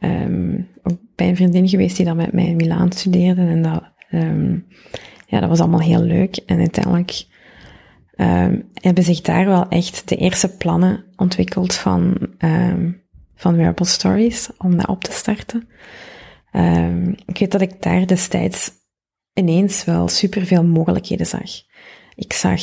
um, 0.00 0.68
ook 0.82 0.98
bij 1.14 1.28
een 1.28 1.36
vriendin 1.36 1.68
geweest 1.68 1.96
die 1.96 2.04
dan 2.06 2.16
met 2.16 2.32
mij 2.32 2.46
in 2.46 2.56
Milaan 2.56 2.92
studeerde. 2.92 3.40
En 3.40 3.62
dat, 3.62 3.82
um, 4.10 4.66
ja, 5.26 5.40
dat 5.40 5.48
was 5.48 5.60
allemaal 5.60 5.80
heel 5.80 6.02
leuk. 6.02 6.36
En 6.36 6.58
uiteindelijk 6.58 7.24
hebben 8.74 9.04
zich 9.04 9.20
daar 9.20 9.46
wel 9.46 9.68
echt 9.68 10.08
de 10.08 10.16
eerste 10.16 10.56
plannen 10.56 11.04
ontwikkeld 11.16 11.74
van, 11.74 12.16
van 13.34 13.56
Wearable 13.56 13.86
Stories 13.86 14.50
om 14.58 14.76
dat 14.76 14.88
op 14.88 15.04
te 15.04 15.12
starten. 15.12 15.68
Ik 17.26 17.38
weet 17.38 17.52
dat 17.52 17.60
ik 17.60 17.82
daar 17.82 18.06
destijds 18.06 18.70
ineens 19.34 19.84
wel 19.84 20.08
superveel 20.08 20.64
mogelijkheden 20.64 21.26
zag. 21.26 21.50
Ik 22.14 22.32
zag 22.32 22.62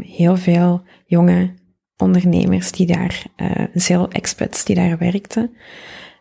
heel 0.00 0.36
veel 0.36 0.82
jonge 1.06 1.54
ondernemers 2.02 2.72
die 2.72 2.86
daar, 2.86 3.22
uh, 3.36 3.50
veel 3.74 4.10
expats 4.10 4.64
die 4.64 4.74
daar 4.74 4.98
werkten. 4.98 5.56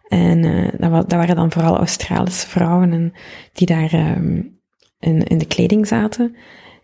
En 0.07 0.43
uh, 0.43 0.67
dat, 0.77 0.89
wa 0.89 1.01
dat, 1.01 1.11
waren 1.11 1.35
dan 1.35 1.51
vooral 1.51 1.77
Australische 1.77 2.47
vrouwen 2.47 2.91
en 2.91 3.13
die 3.53 3.67
daar 3.67 3.93
um, 3.93 4.59
in, 4.99 5.23
in 5.23 5.37
de 5.37 5.45
kleding 5.47 5.87
zaten. 5.87 6.35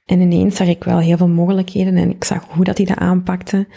En 0.05 0.21
ineens 0.21 0.55
zag 0.55 0.67
ik 0.67 0.83
wel 0.83 0.99
heel 0.99 1.17
veel 1.17 1.27
mogelijkheden 1.27 1.97
en 1.97 2.09
ik 2.09 2.23
zag 2.23 2.45
hoe 2.49 2.63
dat 2.63 2.77
die 2.77 2.85
dat 2.85 2.97
aanpakten. 2.97 3.67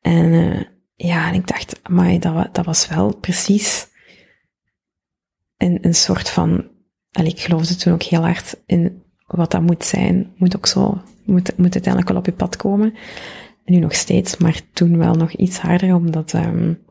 En 0.00 0.32
uh, 0.32 0.60
ja, 0.94 1.28
en 1.28 1.34
ik 1.34 1.46
dacht, 1.46 1.80
maar 1.88 2.20
dat, 2.20 2.54
dat 2.54 2.64
was 2.64 2.88
wel 2.88 3.16
precies 3.16 3.86
een, 5.56 5.78
een 5.80 5.94
soort 5.94 6.30
van, 6.30 6.64
allee, 7.12 7.30
ik 7.30 7.40
geloofde 7.40 7.76
toen 7.76 7.92
ook 7.92 8.02
heel 8.02 8.20
hard 8.20 8.62
in 8.66 9.02
wat 9.26 9.50
dat 9.50 9.62
moet 9.62 9.84
zijn. 9.84 10.32
Moet 10.36 10.56
ook 10.56 10.66
zo, 10.66 11.00
moet, 11.24 11.56
moet 11.56 11.74
uiteindelijk 11.74 12.08
wel 12.08 12.18
op 12.18 12.26
je 12.26 12.32
pad 12.32 12.56
komen. 12.56 12.94
Nu 13.66 13.78
nog 13.78 13.94
steeds, 13.94 14.36
maar 14.36 14.60
toen 14.72 14.98
wel 14.98 15.14
nog 15.14 15.32
iets 15.32 15.58
harder, 15.58 15.94
omdat, 15.94 16.32
um, 16.32 16.84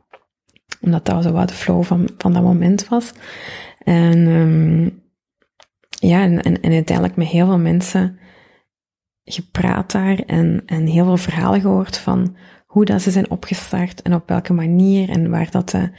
omdat 0.82 1.06
dat 1.06 1.24
zo 1.24 1.32
wat 1.32 1.48
de 1.48 1.54
flow 1.54 1.84
van, 1.84 2.10
van 2.18 2.34
dat 2.34 2.44
moment 2.44 2.88
was. 2.88 3.14
En 3.84 4.28
um, 4.28 5.04
ja, 5.90 6.22
en, 6.22 6.42
en, 6.42 6.62
en 6.62 6.72
uiteindelijk 6.72 7.18
met 7.18 7.28
heel 7.28 7.46
veel 7.46 7.60
mensen 7.60 8.20
gepraat 9.24 9.92
daar 9.92 10.20
en, 10.20 10.64
en 10.66 10.86
heel 10.86 11.06
veel 11.06 11.18
verhalen 11.18 11.62
gehoord 11.62 11.98
van 11.98 12.36
hoe 12.66 12.86
dat 12.86 13.02
ze 13.02 13.12
zijn 13.12 13.30
opgestart 13.30 14.02
en 14.02 14.14
op 14.14 14.30
welke 14.30 14.54
manier 14.54 15.10
en 15.10 15.30
waar 15.30 15.52
dat 15.52 15.70
de, 15.70 15.90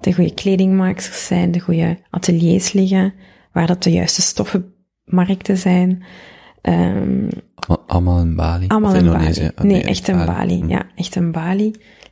de 0.00 0.14
goede 0.14 0.34
kledingmakers 0.34 1.26
zijn, 1.26 1.50
de 1.50 1.60
goede 1.60 1.98
ateliers 2.10 2.72
liggen, 2.72 3.14
waar 3.52 3.66
dat 3.66 3.82
de 3.82 3.90
juiste 3.90 4.22
stoffenmarkten 4.22 5.56
zijn. 5.56 6.04
Ehm, 6.60 7.28
Allemaal 7.86 8.20
in 8.20 8.36
Bali? 8.36 8.66
allemaal 8.66 8.94
in 8.94 9.04
Indonesië? 9.04 9.50
Bali. 9.54 9.68
Nee, 9.68 9.82
echt 9.82 10.08
in 10.08 10.16
Bali. 10.16 10.26
Bali. 10.26 10.60
Hm. 10.60 10.68
Ja, 10.68 10.86
echt 10.94 11.16
in 11.16 11.32
Bali. 11.32 11.66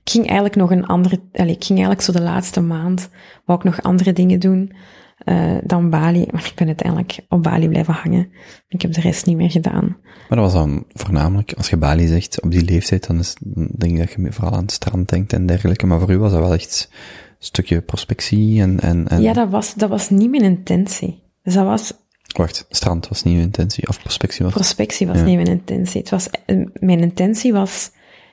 Ik 0.05 0.11
ging 0.11 0.25
eigenlijk 0.25 0.57
nog 0.57 0.71
een 0.71 0.87
andere, 0.87 1.21
ik 1.33 1.65
ging 1.65 1.69
eigenlijk 1.69 2.01
zo 2.01 2.13
de 2.13 2.23
laatste 2.23 2.61
maand, 2.61 3.09
wou 3.45 3.59
ik 3.59 3.65
nog 3.65 3.83
andere 3.83 4.13
dingen 4.13 4.41
doen 4.41 4.73
eh, 5.19 5.57
dan 5.65 5.91
Bali. 5.91 6.27
Maar 6.31 6.47
ik 6.47 6.53
ben 6.55 6.67
uiteindelijk 6.67 7.19
op 7.29 7.43
Bali 7.43 7.69
blijven 7.69 7.95
hangen. 7.95 8.29
Ik 8.69 8.83
heb 8.83 8.93
de 8.93 9.01
rest 9.01 9.27
niet 9.27 9.37
meer 9.37 9.51
gedaan. 9.51 9.97
Maar 10.29 10.39
dat 10.39 10.53
was 10.53 10.53
dan 10.53 10.85
voornamelijk, 10.89 11.53
als 11.57 11.71
je 11.71 11.77
Bali 11.77 12.07
zegt, 12.07 12.43
op 12.43 12.51
die 12.51 12.65
leeftijd, 12.65 13.07
dan 13.07 13.19
is, 13.19 13.37
denk 13.55 13.93
ik 13.93 13.99
dat 13.99 14.13
je 14.13 14.33
vooral 14.33 14.53
aan 14.53 14.63
het 14.63 14.73
strand 14.73 15.09
denkt 15.09 15.33
en 15.33 15.47
dergelijke. 15.47 15.87
Maar 15.87 16.01
voor 16.01 16.11
u 16.11 16.19
was 16.19 16.33
dat 16.33 16.41
wel 16.41 16.53
echt 16.53 16.89
een 16.91 17.37
stukje 17.39 17.81
prospectie 17.81 18.61
en, 18.61 18.81
en, 18.81 19.09
en 19.09 19.23
Ja, 19.23 19.33
dat 19.33 19.51
was, 19.51 19.75
dat 19.75 19.89
was 19.89 20.11
niet 20.11 20.31
mijn 20.31 20.43
intentie. 20.43 21.23
Dus 21.43 21.55
dat 21.55 21.65
was, 21.65 21.93
wacht, 22.37 22.67
strand 22.69 23.09
was 23.09 23.23
niet 23.23 23.37
uw 23.37 23.43
intentie, 23.43 23.89
of 23.89 24.01
prospectie 24.01 24.45
was 24.45 24.55
prospectie 24.55 25.07
was 25.07 25.17
Ja. 25.19 25.25
niet 25.25 25.35
mijn 25.37 25.47
intentie. 25.49 26.01
Het 26.01 26.11
was, 26.11 26.29
eh, 26.47 26.57
mijn 26.75 27.01
intentie 27.01 27.53
was, 27.53 27.91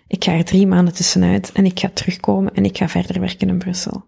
ik 0.08 0.24
ga 0.24 0.32
er 0.34 0.44
drie 0.46 0.68
maanden 0.68 0.94
tussenuit 0.94 1.52
en 1.52 1.66
ik 1.66 1.80
ga 1.80 1.90
terugkomen 1.94 2.54
en 2.54 2.66
ik 2.66 2.78
ga 2.78 2.88
verder 2.90 3.20
werken 3.20 3.50
in 3.50 3.58
Brussel. 3.58 4.04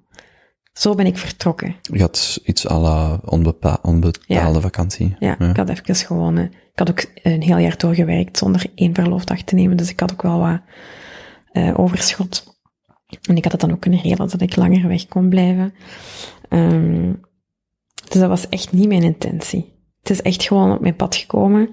Zo 0.73 0.95
ben 0.95 1.05
ik 1.05 1.17
vertrokken. 1.17 1.75
Je 1.81 1.99
had 1.99 2.39
iets 2.45 2.69
à 2.69 2.79
la 2.79 3.19
onbepa 3.25 3.79
onbetaalde 3.81 4.53
Ja. 4.53 4.61
vakantie. 4.61 5.15
Ja, 5.19 5.39
ik 5.39 5.55
had 5.57 5.69
even 5.69 5.95
gewoon, 5.95 6.37
eh, 6.37 6.43
ik 6.43 6.79
had 6.79 6.89
ook 6.89 7.05
een 7.23 7.41
heel 7.41 7.57
jaar 7.57 7.77
doorgewerkt 7.77 8.37
zonder 8.37 8.65
één 8.75 8.93
verloofdag 8.93 9.41
te 9.41 9.55
nemen, 9.55 9.77
dus 9.77 9.89
ik 9.89 9.99
had 9.99 10.11
ook 10.11 10.21
wel 10.21 10.39
wat 10.39 10.61
eh, 11.51 11.79
overschot. 11.79 12.57
En 13.21 13.35
ik 13.37 13.43
had 13.43 13.51
het 13.51 13.61
dan 13.61 13.71
ook 13.71 13.79
kunnen 13.81 13.99
regelen 14.01 14.29
dat 14.29 14.41
ik 14.41 14.55
langer 14.55 14.87
weg 14.87 15.05
kon 15.05 15.29
blijven. 15.29 15.73
Ehm, 16.49 17.13
dus 18.09 18.19
dat 18.19 18.29
was 18.29 18.49
echt 18.49 18.71
niet 18.71 18.87
mijn 18.87 19.03
intentie. 19.03 19.72
Het 20.03 20.11
is 20.11 20.21
echt 20.21 20.43
gewoon 20.43 20.71
op 20.71 20.81
mijn 20.81 20.95
pad 20.95 21.15
gekomen. 21.15 21.69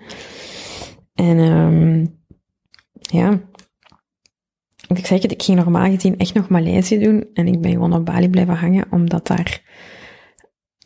En 1.15 1.39
ehm, 1.39 2.07
ja, 3.01 3.41
ik 4.89 5.07
zeg 5.07 5.23
het, 5.23 5.33
ik 5.33 5.43
ging 5.43 5.59
normaal 5.59 5.91
gezien 5.91 6.19
echt 6.19 6.35
nog 6.35 6.49
Maleisië 6.49 6.99
doen 6.99 7.29
en 7.35 7.47
ik 7.47 7.61
ben 7.61 7.71
gewoon 7.71 7.95
op 7.95 8.05
Bali 8.05 8.29
blijven 8.29 8.55
hangen, 8.55 8.87
omdat 8.91 9.27
daar 9.27 9.63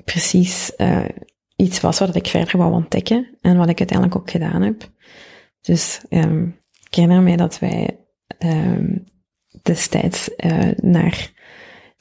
precies 0.05 0.77
eh, 0.77 1.05
iets 1.57 1.81
was 1.81 1.99
wat 1.99 2.15
ik 2.15 2.27
verder 2.27 2.59
wou 2.59 2.73
ontdekken 2.73 3.37
en 3.41 3.57
wat 3.57 3.69
ik 3.69 3.79
uiteindelijk 3.79 4.19
ook 4.19 4.31
gedaan 4.31 4.63
heb. 4.63 4.91
Dus 5.61 6.01
ehm, 6.09 6.47
ik 6.87 6.95
herinner 6.95 7.23
mij 7.23 7.37
dat 7.37 7.59
wij 7.59 7.99
ehm, 8.39 8.97
destijds 9.63 10.35
eh, 10.35 10.71
naar 10.77 11.33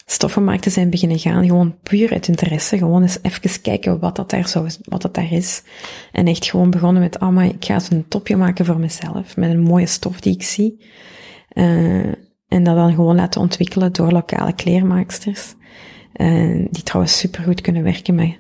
stoffenmarkten 0.05 0.71
zijn 0.71 0.89
beginnen 0.89 1.19
gaan, 1.19 1.45
gewoon 1.45 1.75
puur 1.83 2.11
uit 2.11 2.27
interesse, 2.27 2.77
gewoon 2.77 3.01
eens 3.01 3.19
even 3.21 3.61
kijken 3.61 3.99
wat 3.99 4.15
dat 4.15 4.29
daar, 4.29 4.47
zo, 4.47 4.67
wat 4.83 5.01
dat 5.01 5.13
daar 5.13 5.31
is. 5.31 5.63
En 6.11 6.27
echt 6.27 6.45
gewoon 6.45 6.69
begonnen 6.69 7.01
met, 7.01 7.19
oh 7.19 7.29
maar 7.29 7.45
ik 7.45 7.65
ga 7.65 7.73
eens 7.73 7.91
een 7.91 8.07
topje 8.07 8.35
maken 8.35 8.65
voor 8.65 8.79
mezelf, 8.79 9.37
met 9.37 9.49
een 9.49 9.61
mooie 9.61 9.85
stof 9.85 10.19
die 10.21 10.33
ik 10.33 10.43
zie. 10.43 10.85
Eh, 11.49 12.05
en 12.47 12.63
dat 12.63 12.75
dan 12.75 12.93
gewoon 12.93 13.15
laten 13.15 13.41
ontwikkelen 13.41 13.93
door 13.93 14.11
lokale 14.11 14.53
kleermaaksters. 14.53 15.53
Eh, 16.13 16.67
die 16.71 16.83
trouwens 16.83 17.17
supergoed 17.17 17.61
kunnen 17.61 17.83
werken 17.83 18.15
met 18.15 18.37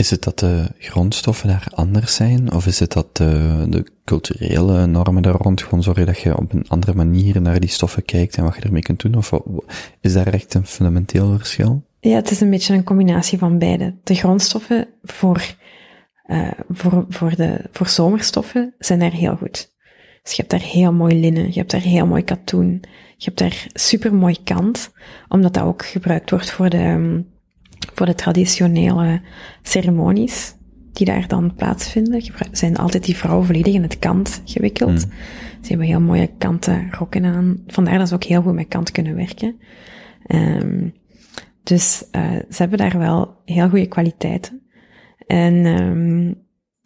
Is 0.00 0.10
het 0.10 0.22
dat 0.22 0.38
de 0.38 0.66
grondstoffen 0.78 1.48
daar 1.48 1.66
anders 1.74 2.14
zijn? 2.14 2.52
Of 2.52 2.66
is 2.66 2.78
het 2.78 2.92
dat 2.92 3.16
de, 3.16 3.64
de 3.68 3.84
culturele 4.04 4.86
normen 4.86 5.22
daar 5.22 5.34
rond 5.34 5.62
gewoon 5.62 5.82
zorgen 5.82 6.06
dat 6.06 6.18
je 6.18 6.36
op 6.36 6.52
een 6.52 6.68
andere 6.68 6.94
manier 6.94 7.40
naar 7.40 7.60
die 7.60 7.68
stoffen 7.68 8.04
kijkt 8.04 8.36
en 8.36 8.44
wat 8.44 8.54
je 8.54 8.60
ermee 8.60 8.82
kunt 8.82 9.00
doen? 9.00 9.14
Of 9.14 9.32
is 10.00 10.12
daar 10.12 10.26
echt 10.26 10.54
een 10.54 10.66
fundamenteel 10.66 11.36
verschil? 11.36 11.82
Ja, 12.00 12.14
het 12.14 12.30
is 12.30 12.40
een 12.40 12.50
beetje 12.50 12.74
een 12.74 12.84
combinatie 12.84 13.38
van 13.38 13.58
beide. 13.58 13.94
De 14.02 14.14
grondstoffen 14.14 14.88
voor, 15.02 15.42
eh, 16.22 16.50
voor, 16.68 17.04
voor, 17.08 17.36
de, 17.36 17.64
voor 17.72 17.88
zomerstoffen 17.88 18.74
zijn 18.78 18.98
daar 18.98 19.12
heel 19.12 19.36
goed. 19.36 19.70
Dus 20.22 20.32
je 20.32 20.36
hebt 20.36 20.50
daar 20.50 20.70
heel 20.70 20.92
mooi 20.92 21.20
linnen, 21.20 21.46
je 21.46 21.58
hebt 21.58 21.70
daar 21.70 21.80
heel 21.80 22.06
mooi 22.06 22.24
katoen, 22.24 22.82
je 23.16 23.24
hebt 23.24 23.38
daar 23.38 23.66
super 23.72 24.14
mooi 24.14 24.36
kant, 24.44 24.90
omdat 25.28 25.54
dat 25.54 25.64
ook 25.64 25.86
gebruikt 25.86 26.30
wordt 26.30 26.50
voor 26.50 26.68
de, 26.68 26.78
ehm, 26.78 27.20
voor 27.94 28.06
de 28.06 28.14
traditionele 28.14 29.20
ceremonies 29.62 30.54
die 30.92 31.06
daar 31.06 31.28
dan 31.28 31.54
plaatsvinden. 31.54 32.22
Zijn 32.52 32.76
altijd 32.76 33.04
die 33.04 33.16
vrouwen 33.16 33.46
volledig 33.46 33.74
in 33.74 33.82
het 33.82 33.98
kant 33.98 34.42
gewikkeld. 34.44 35.00
Ze 35.00 35.68
hebben 35.68 35.86
heel 35.86 36.00
mooie 36.00 36.30
kanten 36.38 36.88
rokken 36.90 37.24
aan. 37.24 37.62
Vandaar 37.66 37.98
dat 37.98 38.08
ze 38.08 38.14
ook 38.14 38.24
heel 38.24 38.42
goed 38.42 38.54
met 38.54 38.68
kant 38.68 38.90
kunnen 38.90 39.14
werken. 39.14 39.60
Ehm, 40.26 40.88
dus 41.62 42.04
eh, 42.10 42.30
ze 42.30 42.56
hebben 42.56 42.78
daar 42.78 42.98
wel 42.98 43.40
heel 43.44 43.68
goede 43.68 43.86
kwaliteiten. 43.86 44.62
En 45.26 45.66
ehm, 45.66 46.34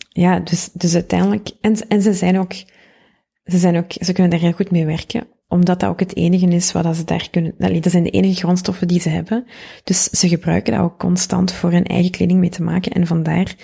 ja, 0.09 0.41
dus, 0.41 0.71
dus 0.73 0.95
uiteindelijk, 0.95 1.51
en, 1.61 1.89
en 1.89 2.03
ze 2.03 2.13
zijn 2.13 2.39
ook, 2.39 2.53
ze 3.45 3.59
zijn 3.59 3.77
ook, 3.77 3.93
ze 3.93 4.13
kunnen 4.13 4.31
daar 4.31 4.41
heel 4.41 4.53
goed 4.53 4.71
mee 4.71 4.87
werken, 4.87 5.27
omdat 5.55 5.81
dat 5.81 5.91
ook 5.91 6.01
het 6.01 6.17
enige 6.17 6.47
is 6.47 6.73
wat 6.73 6.97
ze 6.97 7.05
daar 7.05 7.29
kunnen, 7.31 7.55
dat 7.59 7.91
zijn 7.91 8.03
de 8.03 8.11
enige 8.11 8.35
grondstoffen 8.35 8.89
die 8.89 9.01
ze 9.01 9.09
hebben. 9.09 9.47
Dus 9.85 10.05
ze 10.05 10.29
gebruiken 10.29 10.73
dat 10.73 10.83
ook 10.83 10.99
constant 10.99 11.53
voor 11.53 11.71
hun 11.71 11.85
eigen 11.85 12.11
kleding 12.11 12.39
mee 12.39 12.51
te 12.51 12.63
maken 12.63 12.93
en 12.93 13.07
vandaar 13.07 13.55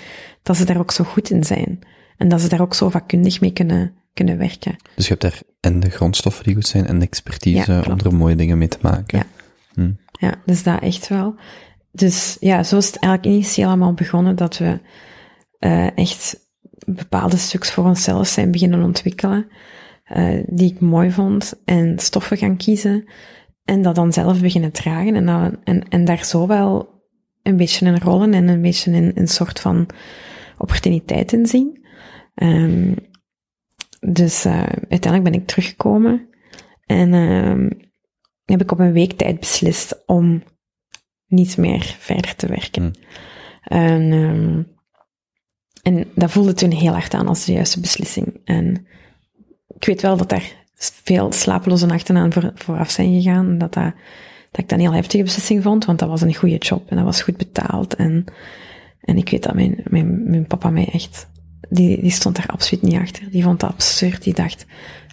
dat 0.42 0.56
ze 0.56 0.64
daar 0.64 0.78
ook 0.78 0.90
zo 0.90 1.04
goed 1.04 1.30
in 1.30 1.44
zijn. 1.44 1.78
En 2.16 2.28
dat 2.28 2.40
ze 2.40 2.48
daar 2.48 2.60
ook 2.60 2.74
zo 2.74 2.88
vakkundig 2.88 3.40
mee 3.40 3.52
kunnen, 3.52 3.94
kunnen 4.14 4.38
werken. 4.38 4.76
Dus 4.94 5.04
je 5.08 5.16
hebt 5.16 5.22
daar 5.22 5.40
en 5.60 5.80
de 5.80 5.90
grondstoffen 5.90 6.44
die 6.44 6.54
goed 6.54 6.66
zijn 6.66 6.86
en 6.86 6.98
de 6.98 7.06
expertise 7.06 7.72
Ja, 7.72 7.82
om 7.90 7.98
er 7.98 8.14
mooie 8.14 8.36
dingen 8.36 8.58
mee 8.58 8.68
te 8.68 8.78
maken. 8.80 9.18
Ja. 9.18 9.24
Hm. 9.74 9.92
Ja, 10.12 10.34
dus 10.46 10.62
dat 10.62 10.82
echt 10.82 11.08
wel. 11.08 11.34
Dus 11.92 12.36
ja, 12.40 12.62
zo 12.62 12.76
is 12.76 12.86
het 12.86 12.96
eigenlijk 12.96 13.34
initieel 13.34 13.68
allemaal 13.68 13.94
begonnen 13.94 14.36
dat 14.36 14.58
we 14.58 14.80
eh, 15.58 15.96
echt 15.96 16.48
bepaalde 16.86 17.36
stuks 17.36 17.70
voor 17.70 17.84
onszelf 17.84 18.28
zijn 18.28 18.50
beginnen 18.50 18.82
ontwikkelen, 18.82 19.46
eh, 20.10 20.44
die 20.46 20.72
ik 20.72 20.80
mooi 20.80 21.10
vond, 21.10 21.60
en 21.64 21.98
stoffen 21.98 22.36
gaan 22.36 22.56
kiezen, 22.56 23.04
en 23.64 23.82
dat 23.82 23.94
dan 23.94 24.12
zelf 24.12 24.40
beginnen 24.40 24.72
dragen, 24.72 25.14
en, 25.14 25.26
dat, 25.26 25.60
en, 25.64 25.88
en 25.88 26.04
daar 26.04 26.24
zo 26.24 26.46
wel 26.46 26.88
een 27.42 27.56
beetje 27.56 27.86
in 27.86 27.98
rollen 27.98 28.34
en 28.34 28.48
een 28.48 28.62
beetje 28.62 28.92
in 28.92 29.12
een 29.14 29.28
soort 29.28 29.60
van 29.60 29.88
opportuniteit 30.58 31.32
in 31.32 31.46
zien. 31.46 31.86
Ehm, 32.34 32.94
dus 34.00 34.44
eh, 34.44 34.62
uiteindelijk 34.88 35.22
ben 35.22 35.40
ik 35.40 35.46
teruggekomen 35.46 36.28
en 36.86 37.14
ehm, 37.14 37.70
heb 38.44 38.60
ik 38.60 38.72
op 38.72 38.78
een 38.78 38.92
week 38.92 39.12
tijd 39.12 39.40
beslist 39.40 40.02
om 40.06 40.42
niet 41.26 41.56
meer 41.56 41.96
verder 41.98 42.36
te 42.36 42.46
werken. 42.46 42.82
Hmm. 42.82 42.92
En, 43.62 44.12
ehm, 44.12 44.62
en 45.82 46.10
dat 46.14 46.30
voelde 46.30 46.52
toen 46.52 46.70
heel 46.70 46.92
hard 46.92 47.14
aan 47.14 47.28
als 47.28 47.44
de 47.44 47.52
juiste 47.52 47.80
beslissing. 47.80 48.40
En 48.44 48.86
ik 49.76 49.84
weet 49.84 50.02
wel 50.02 50.16
dat 50.16 50.28
daar 50.28 50.52
veel 50.76 51.32
slapeloze 51.32 51.86
nachten 51.86 52.16
aan 52.16 52.32
voor, 52.32 52.52
vooraf 52.54 52.90
zijn 52.90 53.22
gegaan. 53.22 53.48
En 53.48 53.58
dat, 53.58 53.74
dat, 53.74 53.92
dat 54.50 54.60
ik 54.60 54.68
dat 54.68 54.78
een 54.78 54.84
heel 54.84 54.94
heftige 54.94 55.22
beslissing 55.22 55.62
vond, 55.62 55.84
want 55.84 55.98
dat 55.98 56.08
was 56.08 56.20
een 56.20 56.34
goede 56.34 56.58
job 56.58 56.90
en 56.90 56.96
dat 56.96 57.04
was 57.04 57.22
goed 57.22 57.36
betaald. 57.36 57.94
En, 57.94 58.24
en 59.00 59.16
ik 59.16 59.28
weet 59.30 59.42
dat 59.42 59.54
mijn, 59.54 59.80
mijn, 59.84 60.30
mijn 60.30 60.46
papa 60.46 60.70
mij 60.70 60.88
echt, 60.92 61.28
die, 61.68 62.00
die 62.00 62.10
stond 62.10 62.36
daar 62.36 62.46
absoluut 62.46 62.82
niet 62.82 63.00
achter. 63.00 63.30
Die 63.30 63.42
vond 63.42 63.60
dat 63.60 63.70
absurd. 63.70 64.22
Die 64.22 64.34
dacht, 64.34 64.66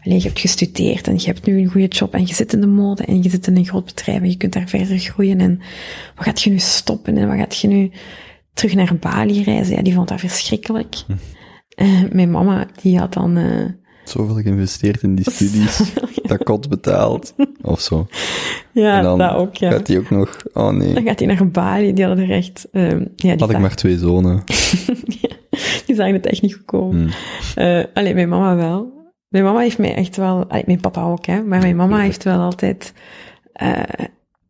Allee, 0.08 0.20
je 0.20 0.28
hebt 0.28 0.40
gestudeerd 0.40 1.08
en 1.08 1.16
je 1.16 1.26
hebt 1.26 1.46
nu 1.46 1.60
een 1.60 1.72
goede 1.72 1.88
job 1.88 2.14
en 2.14 2.28
je 2.28 2.34
zit 2.34 2.54
in 2.54 2.62
de 2.62 2.68
mode 2.68 3.04
en 3.04 3.24
je 3.24 3.30
zit 3.30 3.48
in 3.48 3.58
een 3.58 3.66
groot 3.66 3.86
bedrijf 3.86 4.22
en 4.22 4.30
je 4.30 4.38
kunt 4.38 4.54
daar 4.54 4.68
verder 4.68 4.98
groeien 4.98 5.40
en 5.40 5.62
wat 6.16 6.26
gaat 6.26 6.42
je 6.42 6.50
nu 6.50 6.60
stoppen 6.60 7.18
en 7.18 7.28
wat 7.28 7.38
gaat 7.38 7.58
je 7.58 7.68
nu 7.68 7.92
terug 8.54 8.74
naar 8.74 8.96
Bali 8.96 9.44
reizen? 9.44 9.76
Ja, 9.76 9.82
die 9.82 9.94
vond 9.94 10.08
dat 10.08 10.20
verschrikkelijk. 10.20 10.96
Eh, 11.70 12.04
mijn 12.12 12.32
mama, 12.32 12.68
die 12.82 12.98
had 12.98 13.14
dan, 13.14 13.38
eh, 13.38 13.66
Zoveel 14.10 14.36
geïnvesteerd 14.36 15.04
in 15.04 15.16
die 15.16 15.32
studies, 15.32 15.94
dat 16.24 16.44
kot 16.44 16.70
betaald, 16.70 17.34
of 17.62 17.82
zo. 17.82 18.08
ja, 18.72 18.98
en 18.98 19.04
dan 19.04 19.18
dat 19.18 19.34
ook, 19.34 19.56
ja. 19.56 19.72
gaat 19.72 19.88
hij 19.88 19.98
ook 19.98 20.10
nog, 20.10 20.38
oh 20.54 20.70
nee, 20.70 20.94
Dan 20.94 21.04
gaat 21.04 21.20
hij 21.20 21.28
naar 21.28 21.50
Bali, 21.52 21.94
die 21.94 22.06
hadden 22.06 22.30
er 22.30 22.36
echt, 22.36 22.68
ehm, 22.72 23.00
ja, 23.00 23.08
die, 23.16 23.36
had 23.38 23.50
ik 23.50 23.60
maar 23.60 23.76
twee 23.76 23.98
zonen. 23.98 24.44
die 25.86 25.96
zagen 25.96 26.14
het 26.14 26.26
echt 26.26 26.42
niet 26.42 26.54
goed 26.54 26.66
komen. 26.66 26.96
Hmm. 26.96 27.10
Eh, 27.56 27.84
alleen 27.94 28.16
mijn 28.16 28.30
mama 28.30 28.56
wel. 28.56 28.96
Mijn 29.28 29.44
mama 29.44 29.60
heeft 29.60 29.78
mij 29.78 29.96
echt 29.96 30.18
wel, 30.18 30.46
allee, 30.48 30.64
mijn 30.66 30.82
papa 30.82 31.04
ook, 31.04 31.26
hè, 31.26 31.44
maar 31.44 31.60
mijn 31.60 31.76
mama 31.76 32.00
heeft 32.00 32.24
wel 32.24 32.40
altijd, 32.40 32.94
eh, 33.54 33.82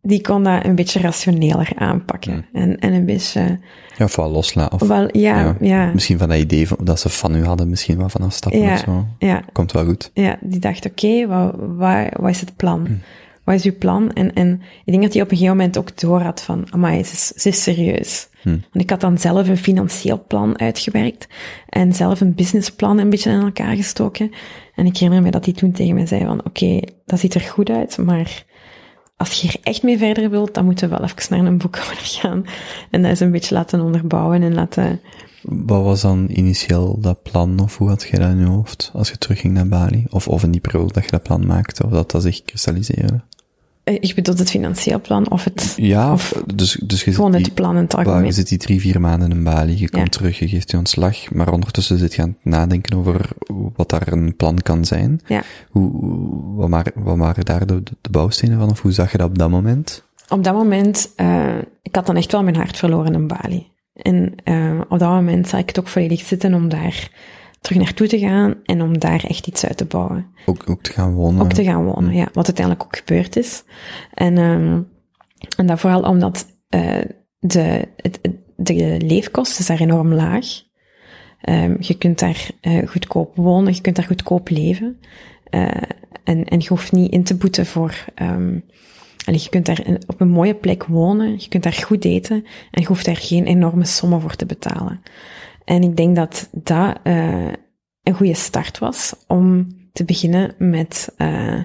die 0.07 0.21
kon 0.21 0.43
dat 0.43 0.65
een 0.65 0.75
beetje 0.75 0.99
rationeler 0.99 1.69
aanpakken. 1.75 2.45
En, 2.53 2.79
en 2.79 2.93
een 2.93 3.05
beetje, 3.05 3.59
Ja, 3.97 4.05
of 4.05 4.15
wel 4.15 4.31
loslaten. 4.31 4.81
Of, 4.81 4.87
wel, 4.87 5.17
ja, 5.17 5.55
ja, 5.59 5.91
Misschien 5.93 6.17
van 6.17 6.29
dat 6.29 6.37
idee 6.37 6.67
van, 6.67 6.77
dat 6.81 6.99
ze 6.99 7.09
van 7.09 7.35
u 7.35 7.45
hadden, 7.45 7.69
misschien 7.69 7.97
wel 7.97 8.09
vanaf 8.09 8.33
stappen 8.33 8.61
Ja. 8.61 8.73
of 8.73 8.79
zo. 8.79 9.05
ja, 9.19 9.41
Komt 9.51 9.71
wel 9.71 9.85
goed. 9.85 10.11
ja, 10.13 10.37
die 10.41 10.59
dacht, 10.59 10.85
oké, 10.85 11.27
wat, 11.27 11.53
wat, 11.77 12.07
wat 12.19 12.29
is 12.29 12.39
het 12.39 12.55
plan? 12.55 12.85
Hmm. 12.85 12.99
Wat 13.43 13.55
is 13.55 13.63
uw 13.63 13.77
plan? 13.79 14.13
En, 14.13 14.33
en 14.33 14.61
ik 14.85 14.91
denk 14.91 15.03
dat 15.03 15.13
hij 15.13 15.21
op 15.21 15.31
een 15.31 15.37
gegeven 15.37 15.57
moment 15.57 15.77
ook 15.77 15.99
door 15.99 16.21
had 16.21 16.41
van, 16.41 16.67
amai, 16.69 17.03
ze 17.03 17.11
is, 17.13 17.27
ze 17.27 17.49
is 17.49 17.63
serieus. 17.63 18.27
Hmm. 18.41 18.61
Want 18.71 18.83
ik 18.83 18.89
had 18.89 19.01
dan 19.01 19.17
zelf 19.17 19.47
een 19.47 19.57
financieel 19.57 20.23
plan 20.27 20.59
uitgewerkt 20.59 21.27
en 21.69 21.93
zelf 21.93 22.21
een 22.21 22.33
businessplan 22.35 22.97
een 22.97 23.09
beetje 23.09 23.31
in 23.31 23.39
elkaar 23.41 23.75
gestoken. 23.75 24.31
En 24.75 24.85
ik 24.85 24.97
herinner 24.97 25.21
me 25.23 25.31
dat 25.31 25.45
hij 25.45 25.53
toen 25.53 25.71
tegen 25.71 25.95
mij 25.95 26.05
zei 26.05 26.25
van, 26.25 26.45
oké, 26.45 26.79
dat 27.05 27.19
ziet 27.19 27.33
er 27.33 27.41
goed 27.41 27.69
uit, 27.69 27.97
maar 27.97 28.43
als 29.17 29.41
je 29.41 29.47
er 29.47 29.59
echt 29.63 29.83
mee 29.83 29.97
verder 29.97 30.29
wilt, 30.29 30.53
dan 30.53 30.65
moeten 30.65 30.89
we 30.89 30.95
wel 30.97 31.07
even 31.07 31.37
naar 31.37 31.45
een 31.45 31.57
boekhouder 31.57 32.05
gaan. 32.05 32.45
En 32.89 33.01
dat 33.01 33.11
is 33.11 33.19
een 33.19 33.31
beetje 33.31 33.55
laten 33.55 33.81
onderbouwen 33.81 34.41
en 34.41 34.53
laten 34.53 35.01
Wat 35.41 35.83
was 35.83 36.01
dan 36.01 36.27
initieel 36.29 36.99
dat 36.99 37.23
plan, 37.23 37.59
of 37.59 37.77
hoe 37.77 37.89
had 37.89 38.03
je 38.03 38.17
dat 38.19 38.29
in 38.29 38.39
je 38.39 38.45
hoofd, 38.45 38.91
als 38.93 39.09
je 39.09 39.17
terugging 39.17 39.53
naar 39.53 39.67
Bali? 39.67 40.05
Of, 40.09 40.27
of 40.27 40.43
in 40.43 40.51
die 40.51 40.61
periode 40.61 40.93
dat 40.93 41.03
je 41.03 41.11
dat 41.11 41.23
plan 41.23 41.45
maakte, 41.45 41.85
of 41.85 41.91
dat 41.91 42.11
dat 42.11 42.21
zich 42.21 42.43
kristalliseerde? 42.43 43.21
Eh, 43.87 43.93
Ik 43.99 44.15
bedoel 44.15 44.35
het 44.35 44.49
financieel 44.49 45.01
plan 45.01 45.29
of 45.31 45.43
het, 45.43 45.73
Ja, 45.77 46.11
Of 46.13 46.41
dus, 46.55 46.71
dus 46.83 47.03
je 47.03 47.13
gewoon 47.13 47.31
zit 47.31 47.39
het 47.45 47.55
die, 47.55 47.63
plan 47.63 47.75
in 47.75 47.81
het 47.83 47.95
algemeen. 47.95 48.25
je 48.25 48.31
zit 48.31 48.47
die 48.49 48.57
drie, 48.57 48.79
vier 48.81 49.01
maanden 49.01 49.31
in 49.31 49.43
Bali, 49.43 49.79
je 49.79 49.89
komt 49.89 50.03
Ja. 50.03 50.09
terug, 50.19 50.39
je 50.39 50.47
geeft 50.47 50.71
je 50.71 50.77
ontslag, 50.77 51.31
maar 51.31 51.51
ondertussen 51.51 51.97
zit 51.97 52.13
je 52.13 52.21
aan 52.21 52.27
het 52.43 52.53
nadenken 52.53 52.97
over 52.97 53.29
wat 53.75 53.89
daar 53.89 54.11
een 54.11 54.35
plan 54.35 54.61
kan 54.61 54.85
zijn. 54.85 55.21
Ja. 55.27 55.43
Hoe, 55.69 55.91
wat, 56.55 56.69
waren, 56.69 56.91
wat 56.95 57.17
waren 57.17 57.45
daar 57.45 57.65
de, 57.65 57.83
de 58.01 58.09
bouwstenen 58.09 58.59
van, 58.59 58.69
of 58.69 58.81
hoe 58.81 58.91
zag 58.91 59.11
je 59.11 59.17
dat 59.17 59.29
op 59.29 59.37
dat 59.37 59.49
moment? 59.49 60.03
Op 60.29 60.43
dat 60.43 60.53
moment, 60.53 61.09
eh, 61.15 61.55
ik 61.81 61.95
had 61.95 62.05
dan 62.05 62.15
echt 62.15 62.31
wel 62.31 62.43
mijn 62.43 62.55
hart 62.55 62.77
verloren 62.77 63.13
in 63.13 63.27
Bali. 63.27 63.67
En 63.93 64.33
eh, 64.43 64.79
op 64.89 64.99
dat 64.99 65.09
moment 65.09 65.47
zag 65.47 65.59
ik 65.59 65.67
het 65.67 65.79
ook 65.79 65.87
volledig 65.87 66.21
zitten 66.21 66.53
om 66.53 66.69
daar 66.69 67.09
terug 67.67 67.81
naartoe 67.81 68.07
te 68.07 68.19
gaan 68.19 68.55
en 68.63 68.81
om 68.81 68.99
daar 68.99 69.23
echt 69.23 69.47
iets 69.47 69.65
uit 69.65 69.77
te 69.77 69.85
bouwen. 69.85 70.25
Ook, 70.45 70.69
ook 70.69 70.81
te 70.81 70.91
gaan 70.91 71.13
wonen? 71.13 71.41
Ook 71.41 71.53
te 71.53 71.63
gaan 71.63 71.85
wonen, 71.85 72.13
ja. 72.13 72.27
Wat 72.33 72.45
uiteindelijk 72.45 72.85
ook 72.85 72.97
gebeurd 72.97 73.35
is. 73.35 73.63
En, 74.13 74.37
ehm 74.37 74.79
en 75.57 75.65
dat 75.65 75.79
vooral 75.79 76.01
omdat 76.01 76.45
eh, 76.69 77.01
de, 77.39 77.87
het, 77.95 78.19
de 78.55 79.01
leefkosten 79.05 79.59
is 79.59 79.65
daar 79.65 79.79
enorm 79.79 80.13
laag. 80.13 80.45
Ehm, 81.41 81.75
je 81.79 81.97
kunt 81.97 82.19
daar 82.19 82.49
eh, 82.61 82.87
goedkoop 82.87 83.35
wonen, 83.35 83.73
je 83.73 83.81
kunt 83.81 83.95
daar 83.95 84.05
goedkoop 84.05 84.49
leven. 84.49 84.99
Eh, 85.43 85.67
en, 86.23 86.45
en 86.45 86.59
je 86.59 86.67
hoeft 86.67 86.91
niet 86.91 87.11
in 87.11 87.23
te 87.23 87.35
boeten 87.35 87.65
voor... 87.65 88.05
ehm 88.15 88.59
allee, 89.25 89.41
je 89.43 89.49
kunt 89.49 89.65
daar 89.65 89.85
op 90.05 90.21
een 90.21 90.29
mooie 90.29 90.55
plek 90.55 90.83
wonen, 90.85 91.31
je 91.37 91.47
kunt 91.47 91.63
daar 91.63 91.73
goed 91.73 92.05
eten 92.05 92.35
en 92.71 92.81
je 92.81 92.87
hoeft 92.87 93.05
daar 93.05 93.17
geen 93.17 93.45
enorme 93.45 93.85
sommen 93.85 94.21
voor 94.21 94.35
te 94.35 94.45
betalen. 94.45 95.01
En 95.67 95.83
ik 95.83 95.95
denk 95.95 96.15
dat 96.15 96.49
dat 96.51 96.97
eh, 97.03 97.47
een 98.03 98.13
goede 98.13 98.33
start 98.33 98.77
was 98.77 99.15
om 99.27 99.67
te 99.93 100.03
beginnen 100.03 100.55
met, 100.57 101.13
eh, 101.17 101.61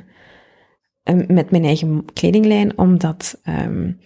met 1.26 1.50
mijn 1.50 1.64
eigen 1.64 2.04
kledinglijn, 2.12 2.78
omdat 2.78 3.40
em, 3.42 4.00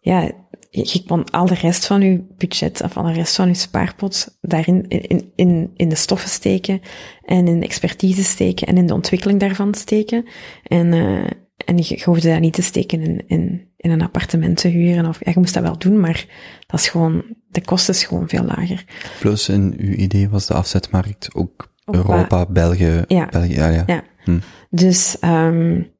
ja, 0.00 0.30
je, 0.70 1.02
kon 1.06 1.30
al 1.30 1.46
de 1.46 1.54
rest 1.54 1.86
van 1.86 2.02
je 2.02 2.24
budget 2.36 2.82
of 2.82 2.96
al 2.96 3.04
de 3.04 3.12
rest 3.12 3.34
van 3.34 3.48
je 3.48 3.54
spaarpot 3.54 4.38
daarin 4.40 4.88
in, 4.88 5.32
in, 5.34 5.70
in 5.74 5.88
de 5.88 5.94
stoffen 5.94 6.30
steken 6.30 6.80
en 7.24 7.46
in 7.48 7.60
de 7.60 7.66
expertise 7.66 8.24
steken 8.24 8.66
en 8.66 8.76
in 8.76 8.86
de 8.86 8.94
ontwikkeling 8.94 9.40
daarvan 9.40 9.74
steken. 9.74 10.24
En, 10.62 10.92
eh, 10.92 11.30
en 11.64 11.76
je, 11.76 11.84
je 11.98 12.04
hoefde 12.04 12.30
dat 12.30 12.40
niet 12.40 12.52
te 12.54 12.62
steken 12.62 13.00
in, 13.00 13.22
in, 13.26 13.68
in 13.76 13.90
een 13.90 14.02
appartement 14.02 14.56
te 14.56 14.68
huren. 14.68 15.06
Of, 15.06 15.24
ja, 15.24 15.30
je 15.34 15.38
moest 15.38 15.54
dat 15.54 15.62
wel 15.62 15.78
doen, 15.78 16.00
maar 16.00 16.26
dat 16.66 16.80
is 16.80 16.88
gewoon, 16.88 17.24
de 17.48 17.60
kosten 17.64 17.94
is 17.94 18.04
gewoon 18.04 18.28
veel 18.28 18.44
lager. 18.44 18.84
Plus 19.20 19.48
in 19.48 19.74
uw 19.78 19.92
idee 19.92 20.28
was 20.28 20.46
de 20.46 20.54
afzetmarkt 20.54 21.28
ook 21.34 21.70
Op 21.84 21.94
Europa, 21.94 22.46
België, 22.46 23.04
Ja. 23.08 23.26
België, 23.30 23.54
ja, 23.54 23.68
ja. 23.68 23.82
Ja. 23.86 24.02
Hm. 24.24 24.38
Dus 24.70 25.16
um, 25.24 25.90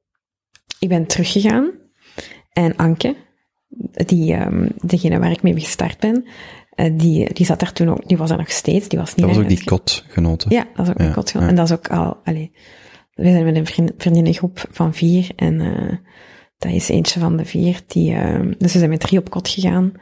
ik 0.79 0.89
ben 0.89 1.07
teruggegaan. 1.07 1.71
En 2.53 2.77
Anke, 2.77 3.17
die, 4.07 4.35
um, 4.35 4.69
degene 4.81 5.19
waar 5.19 5.31
ik 5.31 5.43
mee 5.43 5.61
gestart 5.61 5.99
ben, 5.99 6.25
uh, 6.77 6.91
die, 6.99 7.33
die 7.35 7.47
zat 7.47 7.61
daar 7.61 7.73
toen 7.73 7.89
ook, 7.89 8.09
die 8.09 8.17
was 8.17 8.31
er 8.31 8.37
nog 8.37 8.51
steeds, 8.51 8.89
die 8.89 8.99
was 8.99 9.15
niet 9.15 9.27
Dat 9.27 9.35
was 9.35 9.45
ook 9.45 9.51
die 9.51 9.65
kotgenoten. 9.65 10.51
Ja, 10.51 10.67
dat 10.77 10.87
is 10.87 10.93
ook 10.93 10.99
Ja, 10.99 11.07
een 11.07 11.13
kotgenoot. 11.13 11.45
ja. 11.45 11.51
En 11.51 11.57
dat 11.57 11.67
is 11.71 11.73
ook 11.77 11.89
al, 11.89 12.17
allee, 12.25 12.53
we 13.15 13.31
zijn 13.31 13.45
met 13.45 13.57
een 13.57 13.67
vriend, 13.67 13.93
vriendinnengroep 13.97 14.65
van 14.71 14.95
vier 14.95 15.31
en 15.37 15.61
uh, 15.61 15.93
dat 16.59 16.73
is 16.73 16.89
eentje 16.89 17.21
van 17.21 17.37
de 17.37 17.45
vier 17.45 17.81
die, 17.87 18.13
uh, 18.13 18.41
dus 18.59 18.73
we 18.73 18.79
zijn 18.79 18.91
met 18.91 19.01
drie 19.01 19.19
op 19.19 19.31
kot 19.31 19.49
gegaan. 19.49 19.93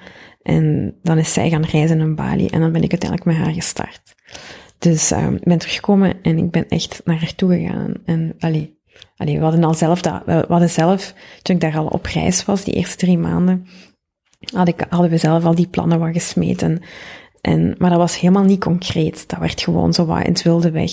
En 0.42 0.96
dan 1.02 1.18
is 1.18 1.32
zij 1.32 1.50
gaan 1.50 1.64
reizen 1.64 2.00
in 2.00 2.14
Bali 2.14 2.46
en 2.46 2.60
dan 2.60 2.72
ben 2.72 2.82
ik 2.82 2.90
uiteindelijk 2.90 3.30
met 3.30 3.46
haar 3.46 3.54
gestart. 3.54 4.14
Dus 4.78 5.10
um, 5.10 5.34
ik 5.34 5.44
ben 5.44 5.58
teruggekomen 5.58 6.22
en 6.22 6.38
ik 6.38 6.50
ben 6.50 6.68
echt 6.68 7.00
naar 7.04 7.18
haar 7.18 7.34
toe 7.34 7.52
gegaan. 7.52 7.94
En 8.04 8.34
allee, 8.38 8.78
allee, 9.16 9.36
we 9.36 9.42
hadden 9.42 9.64
al 9.64 9.74
zelf 9.74 10.02
dat, 10.02 10.22
we 10.26 10.44
hadden 10.48 10.70
zelf, 10.70 11.14
toen 11.42 11.54
ik 11.54 11.60
daar 11.60 11.76
al 11.76 11.86
op 11.86 12.06
reis 12.06 12.44
was, 12.44 12.64
die 12.64 12.74
eerste 12.74 12.96
drie 12.96 13.18
maanden, 13.18 13.66
had 14.54 14.68
ik, 14.68 14.86
hadden 14.88 15.10
we 15.10 15.16
zelf 15.16 15.44
al 15.44 15.54
die 15.54 15.68
plannen 15.68 15.98
wat 15.98 16.12
gesmeten. 16.12 16.82
En, 17.40 17.74
maar 17.78 17.90
dat 17.90 17.98
was 17.98 18.20
helemaal 18.20 18.44
niet 18.44 18.60
concreet. 18.60 19.28
Dat 19.28 19.38
werd 19.38 19.60
gewoon 19.60 19.94
zo 19.94 20.06
wat 20.06 20.24
in 20.24 20.32
het 20.32 20.42
wilde 20.42 20.70
weg 20.70 20.92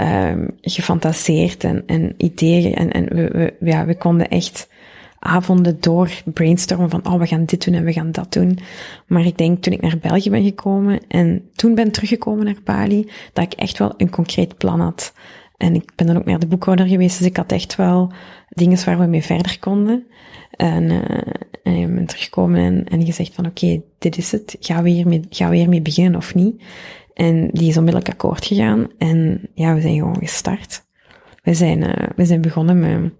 um, 0.00 0.48
gefantaseerd 0.60 1.64
en, 1.64 1.82
en 1.86 2.14
ideeën. 2.16 2.74
En, 2.74 2.92
en 2.92 3.04
we, 3.04 3.28
we, 3.28 3.70
ja, 3.70 3.86
we 3.86 3.96
konden 3.96 4.28
echt 4.28 4.68
avonden 5.18 5.80
door 5.80 6.10
brainstormen 6.24 6.90
van, 6.90 7.06
oh, 7.06 7.18
we 7.18 7.26
gaan 7.26 7.44
dit 7.44 7.64
doen 7.64 7.74
en 7.74 7.84
we 7.84 7.92
gaan 7.92 8.12
dat 8.12 8.32
doen. 8.32 8.58
Maar 9.06 9.26
ik 9.26 9.38
denk, 9.38 9.62
toen 9.62 9.72
ik 9.72 9.80
naar 9.80 9.98
België 10.00 10.30
ben 10.30 10.44
gekomen 10.44 11.00
en 11.08 11.50
toen 11.54 11.74
ben 11.74 11.92
teruggekomen 11.92 12.44
naar 12.44 12.56
Bali, 12.64 13.10
dat 13.32 13.44
ik 13.44 13.52
echt 13.52 13.78
wel 13.78 13.94
een 13.96 14.10
concreet 14.10 14.56
plan 14.56 14.80
had. 14.80 15.12
En 15.56 15.74
ik 15.74 15.92
ben 15.96 16.06
dan 16.06 16.16
ook 16.16 16.24
naar 16.24 16.38
de 16.38 16.46
boekhouder 16.46 16.86
geweest, 16.86 17.18
dus 17.18 17.26
ik 17.26 17.36
had 17.36 17.52
echt 17.52 17.76
wel 17.76 18.12
dingen 18.48 18.84
waar 18.84 18.98
we 18.98 19.06
mee 19.06 19.22
verder 19.22 19.58
konden. 19.58 20.06
En, 20.56 20.82
uh, 20.82 21.02
en 21.62 21.74
ik 21.74 21.94
ben 21.94 22.06
teruggekomen 22.06 22.60
en, 22.60 22.88
en 22.88 23.04
gezegd 23.04 23.34
van, 23.34 23.46
oké, 23.46 23.80
dit 23.98 24.16
is 24.18 24.32
het. 24.32 24.56
Gaan 24.60 24.82
we, 24.82 24.90
hiermee, 24.90 25.20
gaan 25.30 25.50
we 25.50 25.56
hiermee 25.56 25.82
beginnen 25.82 26.16
of 26.16 26.34
niet? 26.34 26.62
En 27.14 27.48
die 27.52 27.68
is 27.68 27.76
onmiddellijk 27.76 28.12
akkoord 28.12 28.44
gegaan. 28.44 28.88
En 28.98 29.48
ja, 29.54 29.74
we 29.74 29.80
zijn 29.80 29.94
gewoon 29.94 30.18
gestart. 30.18 30.84
We 31.42 31.54
zijn, 31.54 31.80
uh, 31.80 32.08
we 32.16 32.24
zijn 32.24 32.40
begonnen 32.40 32.78
met, 32.78 33.12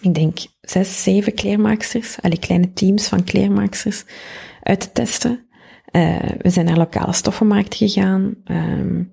ik 0.00 0.14
denk, 0.14 0.38
zes, 0.60 1.02
zeven 1.02 1.34
kleermaaksters. 1.34 2.20
Alle 2.20 2.38
kleine 2.38 2.72
teams 2.72 3.08
van 3.08 3.24
kleermaaksters 3.24 4.04
uit 4.62 4.80
te 4.80 4.92
testen. 4.92 5.46
Uh, 5.92 6.18
we 6.38 6.50
zijn 6.50 6.66
naar 6.66 6.76
lokale 6.76 7.12
stoffenmarkten 7.12 7.88
gegaan. 7.88 8.34
Um, 8.44 9.12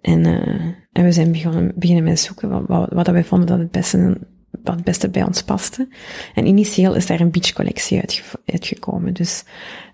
en, 0.00 0.26
uh, 0.26 0.74
en 0.92 1.04
we 1.04 1.12
zijn 1.12 1.32
begonnen, 1.32 1.72
beginnen 1.76 2.04
met 2.04 2.20
zoeken 2.20 2.48
wat, 2.48 2.62
wat, 2.66 2.92
wat 2.92 3.06
wij 3.06 3.24
vonden 3.24 3.46
dat 3.46 3.58
het 3.58 3.70
beste, 3.70 4.18
wat 4.62 4.74
het 4.74 4.84
beste 4.84 5.10
bij 5.10 5.24
ons 5.24 5.42
paste. 5.42 5.88
En 6.34 6.46
initieel 6.46 6.94
is 6.94 7.06
daar 7.06 7.20
een 7.20 7.30
beachcollectie 7.30 8.00
uitge, 8.00 8.38
uitgekomen. 8.46 9.14
Dus 9.14 9.44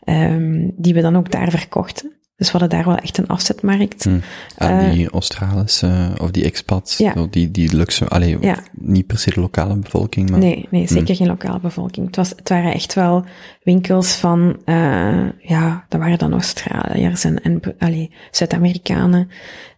um, 0.04 0.72
die 0.76 0.94
we 0.94 1.00
dan 1.00 1.16
ook 1.16 1.30
daar 1.30 1.50
verkochten. 1.50 2.19
Dus 2.40 2.52
we 2.52 2.58
hadden 2.58 2.78
daar 2.78 2.86
wel 2.86 2.96
echt 2.96 3.18
een 3.18 3.26
afzetmarkt. 3.26 4.04
Hm. 4.04 4.18
Aan 4.56 4.90
die 4.90 5.10
Australische, 5.10 6.10
of 6.20 6.30
die 6.30 6.44
expats, 6.44 6.96
ja. 6.96 7.26
die, 7.30 7.50
die 7.50 7.76
luxe, 7.76 8.08
allee, 8.08 8.36
ja. 8.40 8.58
niet 8.72 9.06
per 9.06 9.18
se 9.18 9.30
de 9.30 9.40
lokale 9.40 9.76
bevolking, 9.76 10.30
maar... 10.30 10.38
Nee, 10.38 10.66
nee, 10.70 10.86
zeker 10.86 11.08
hm. 11.08 11.14
geen 11.14 11.26
lokale 11.26 11.60
bevolking. 11.60 12.06
Het, 12.06 12.16
was, 12.16 12.28
het 12.28 12.48
waren 12.48 12.72
echt 12.72 12.94
wel 12.94 13.24
winkels 13.62 14.14
van, 14.14 14.56
uh, 14.64 15.28
ja, 15.40 15.84
dat 15.88 16.00
waren 16.00 16.18
dan 16.18 16.32
Australiërs 16.32 17.24
en, 17.24 17.42
en 17.42 17.60
allee, 17.78 18.10
Zuid-Amerikanen. 18.30 19.30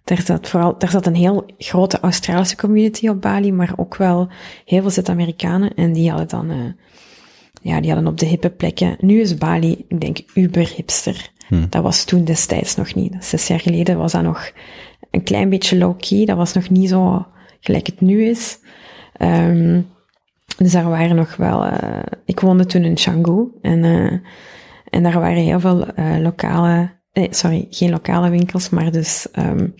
Daar 0.04 0.22
zat 0.24 0.48
vooral, 0.48 0.78
daar 0.78 0.90
zat 0.90 1.06
een 1.06 1.14
heel 1.14 1.46
grote 1.58 2.00
Australische 2.00 2.56
community 2.56 3.08
op 3.08 3.20
Bali, 3.20 3.52
maar 3.52 3.72
ook 3.76 3.96
wel 3.96 4.28
heel 4.64 4.80
veel 4.80 4.90
Zuid-Amerikanen. 4.90 5.74
En 5.74 5.92
die 5.92 6.08
hadden 6.08 6.28
dan, 6.28 6.50
uh, 6.50 6.56
ja, 7.62 7.80
die 7.80 7.90
hadden 7.90 8.10
op 8.10 8.18
de 8.18 8.26
hippe 8.26 8.50
plekken. 8.50 8.96
Nu 9.00 9.20
is 9.20 9.34
Bali, 9.34 9.84
ik 9.88 10.00
denk, 10.00 10.18
uber 10.34 10.72
hipster. 10.76 11.30
Hm. 11.52 11.66
Dat 11.68 11.82
was 11.82 12.04
toen 12.04 12.24
destijds 12.24 12.76
nog 12.76 12.94
niet. 12.94 13.24
Zes 13.24 13.46
jaar 13.46 13.60
geleden 13.60 13.98
was 13.98 14.12
dat 14.12 14.22
nog 14.22 14.50
een 15.10 15.22
klein 15.22 15.48
beetje 15.48 15.78
low-key. 15.78 16.24
Dat 16.24 16.36
was 16.36 16.52
nog 16.52 16.70
niet 16.70 16.88
zo 16.88 17.26
gelijk 17.60 17.86
het 17.86 18.00
nu 18.00 18.24
is. 18.24 18.58
Um, 19.18 19.88
dus 20.56 20.72
daar 20.72 20.88
waren 20.88 21.16
nog 21.16 21.36
wel... 21.36 21.66
Uh, 21.66 21.98
ik 22.24 22.40
woonde 22.40 22.66
toen 22.66 22.84
in 22.84 22.94
Canggu. 22.94 23.48
En, 23.62 23.84
uh, 23.84 24.12
en 24.90 25.02
daar 25.02 25.20
waren 25.20 25.42
heel 25.42 25.60
veel 25.60 25.98
uh, 25.98 26.18
lokale... 26.18 26.90
Nee, 27.12 27.28
sorry, 27.30 27.66
geen 27.70 27.90
lokale 27.90 28.30
winkels, 28.30 28.68
maar 28.68 28.90
dus 28.90 29.26
um, 29.38 29.74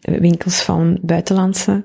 winkels 0.00 0.62
van 0.62 0.98
buitenlandse... 1.02 1.84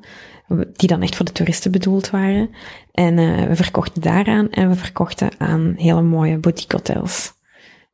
Die 0.73 0.89
dan 0.89 1.01
echt 1.01 1.15
voor 1.15 1.25
de 1.25 1.31
toeristen 1.31 1.71
bedoeld 1.71 2.09
waren. 2.09 2.49
En 2.91 3.15
we 3.47 3.55
verkochten 3.55 4.01
daaraan 4.01 4.49
en 4.49 4.69
we 4.69 4.75
verkochten 4.75 5.29
aan 5.37 5.73
hele 5.77 6.01
mooie 6.01 6.37
boutique 6.37 6.77
hotels 6.77 7.34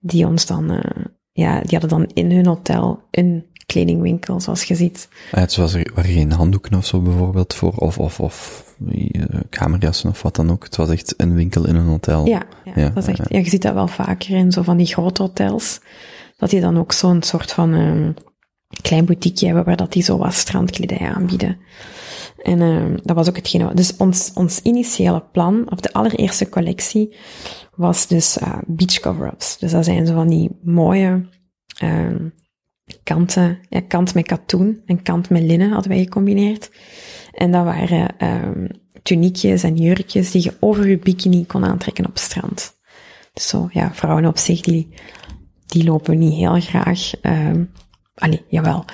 die 0.01 0.27
ons 0.27 0.45
dan, 0.45 0.71
uh, 0.71 1.05
ja, 1.31 1.61
die 1.61 1.79
hadden 1.79 1.89
dan 1.89 2.09
in 2.13 2.31
hun 2.31 2.45
hotel 2.45 3.03
een 3.11 3.45
kledingwinkel, 3.65 4.39
zoals 4.39 4.63
je 4.63 4.75
ziet. 4.75 5.07
Ja, 5.31 5.39
het 5.39 5.55
was 5.55 5.73
er, 5.73 5.91
waren 5.93 6.11
geen 6.11 6.31
handdoeken 6.31 6.77
of 6.77 6.85
zo 6.85 7.01
bijvoorbeeld 7.01 7.53
voor, 7.53 7.73
of, 7.75 7.97
of, 7.97 8.19
of 8.19 8.65
uh, 8.91 9.25
kamerjassen 9.49 10.09
of 10.09 10.21
wat 10.21 10.35
dan 10.35 10.51
ook. 10.51 10.63
Het 10.63 10.75
was 10.75 10.89
echt 10.89 11.13
een 11.17 11.33
winkel 11.33 11.67
in 11.67 11.75
een 11.75 11.85
hotel. 11.85 12.25
Ja, 12.25 12.41
ja, 12.65 12.71
ja 12.75 12.89
dat 12.89 13.07
is 13.07 13.09
echt, 13.09 13.29
ja, 13.29 13.39
je 13.39 13.49
ziet 13.49 13.61
dat 13.61 13.73
wel 13.73 13.87
vaker 13.87 14.35
in 14.35 14.51
zo 14.51 14.61
van 14.61 14.77
die 14.77 14.85
grote 14.85 15.21
hotels, 15.21 15.79
dat 16.37 16.49
die 16.49 16.61
dan 16.61 16.77
ook 16.77 16.91
zo'n 16.91 17.23
soort 17.23 17.51
van 17.51 17.73
uh, 17.73 18.09
klein 18.81 19.05
boutique 19.05 19.45
hebben 19.45 19.63
waar 19.63 19.77
dat 19.77 19.91
die 19.91 20.03
zo 20.03 20.17
wat 20.17 20.33
strandkledij 20.33 21.11
aanbieden. 21.15 21.57
En 22.43 22.61
uh, 22.61 22.97
dat 23.03 23.15
was 23.15 23.29
ook 23.29 23.35
hetgene. 23.35 23.73
Dus 23.73 23.97
ons, 23.97 24.31
ons 24.33 24.59
initiële 24.59 25.23
plan, 25.31 25.71
of 25.71 25.79
de 25.79 25.93
allereerste 25.93 26.49
collectie, 26.49 27.15
was 27.75 28.07
dus 28.07 28.37
uh, 28.37 28.57
beach 28.67 28.99
cover-ups. 28.99 29.57
Dus 29.57 29.71
dat 29.71 29.85
zijn 29.85 30.07
zo 30.07 30.13
van 30.13 30.29
die 30.29 30.59
mooie 30.63 31.29
uh, 31.83 32.15
kanten, 33.03 33.59
ja, 33.69 33.81
kant 33.81 34.13
met 34.13 34.25
katoen 34.25 34.81
en 34.85 35.03
kant 35.03 35.29
met 35.29 35.41
linnen 35.41 35.71
hadden 35.71 35.91
wij 35.91 36.03
gecombineerd. 36.03 36.71
En 37.31 37.51
dat 37.51 37.63
waren 37.63 38.15
um, 38.19 38.67
tuniekjes 39.03 39.63
en 39.63 39.75
jurkjes 39.75 40.31
die 40.31 40.43
je 40.43 40.53
over 40.59 40.87
je 40.87 40.99
bikini 40.99 41.45
kon 41.45 41.65
aantrekken 41.65 42.07
op 42.07 42.17
strand. 42.17 42.79
Dus 43.33 43.47
zo, 43.47 43.67
ja, 43.71 43.93
vrouwen 43.93 44.25
op 44.25 44.37
zich 44.37 44.61
die 44.61 44.93
die 45.65 45.83
lopen 45.83 46.17
niet 46.17 46.33
heel 46.33 46.59
graag. 46.59 47.11
Allee, 48.15 48.45
jawel. 48.47 48.85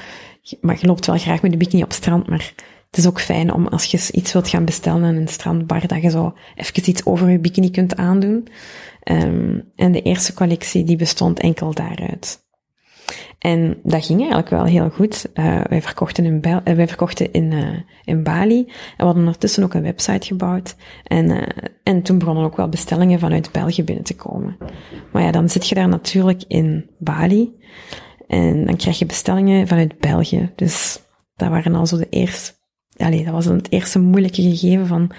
Maar 0.62 0.78
je 0.80 0.88
loopt 0.88 1.06
wel 1.06 1.18
graag 1.18 1.42
met 1.42 1.52
de 1.52 1.58
bikini 1.58 1.84
op 1.84 1.94
strand, 1.94 2.28
maar 2.28 2.54
het 2.90 2.98
is 2.98 3.08
ook 3.08 3.22
fijn 3.22 3.54
om 3.54 3.68
als 3.68 3.86
je 3.86 4.12
iets 4.12 4.34
wilt 4.34 4.48
gaan 4.48 4.66
bestellen 4.66 5.04
aan 5.04 5.16
een 5.16 5.28
strandbar, 5.28 5.88
dat 5.88 6.02
je 6.02 6.10
zo 6.10 6.34
even 6.56 6.90
iets 6.90 7.06
over 7.06 7.30
je 7.30 7.40
bikini 7.40 7.72
kunt 7.72 7.96
aandoen. 7.96 8.48
Ehm, 9.04 9.60
en 9.76 9.92
de 9.92 10.02
eerste 10.02 10.34
collectie, 10.34 10.84
die 10.84 10.96
bestond 10.96 11.40
enkel 11.40 11.74
daaruit. 11.74 12.46
En 13.40 13.78
dat 13.84 14.06
ging 14.06 14.20
eigenlijk 14.20 14.50
wel 14.50 14.64
heel 14.64 14.90
goed. 14.90 15.30
Eh, 15.34 15.62
wij 15.70 15.82
verkochten 15.82 16.26
in, 16.26 16.42
eh, 16.42 16.76
wij 16.76 16.88
verkochten 16.88 17.32
in, 17.32 17.52
eh, 17.52 17.80
in 18.04 18.24
Bali. 18.24 18.60
En 18.60 18.74
we 18.98 19.04
hadden 19.04 19.24
ondertussen 19.24 19.64
ook 19.64 19.74
een 19.74 19.82
website 19.82 20.28
gebouwd. 20.28 20.76
En, 21.04 21.54
en 21.84 22.02
toen 22.02 22.18
begonnen 22.18 22.44
ook 22.44 22.58
wel 22.58 22.70
bestellingen 22.70 23.20
vanuit 23.20 23.52
België 23.52 23.84
binnen 23.84 24.04
te 24.04 24.16
komen. 24.16 24.58
Maar 25.12 25.24
ja, 25.24 25.32
dan 25.32 25.50
zit 25.50 25.70
je 25.70 25.76
daar 25.76 25.88
natuurlijk 25.88 26.44
in 26.48 26.90
Bali. 26.98 27.56
En 28.28 28.66
dan 28.66 28.76
krijg 28.76 29.00
je 29.00 29.06
bestellingen 29.06 29.68
vanuit 29.68 30.00
België. 30.00 30.52
Dus 30.56 31.00
dat 31.36 31.50
waren 31.50 31.76
al 31.76 31.88
zo 31.88 31.98
de 31.98 32.10
eerste... 32.10 32.54
Allee, 32.98 33.24
dat 33.24 33.34
was 33.34 33.46
dan 33.46 33.56
het 33.56 33.72
eerste 33.72 34.00
moeilijke 34.00 34.42
gegeven 34.42 34.88
van... 34.88 35.12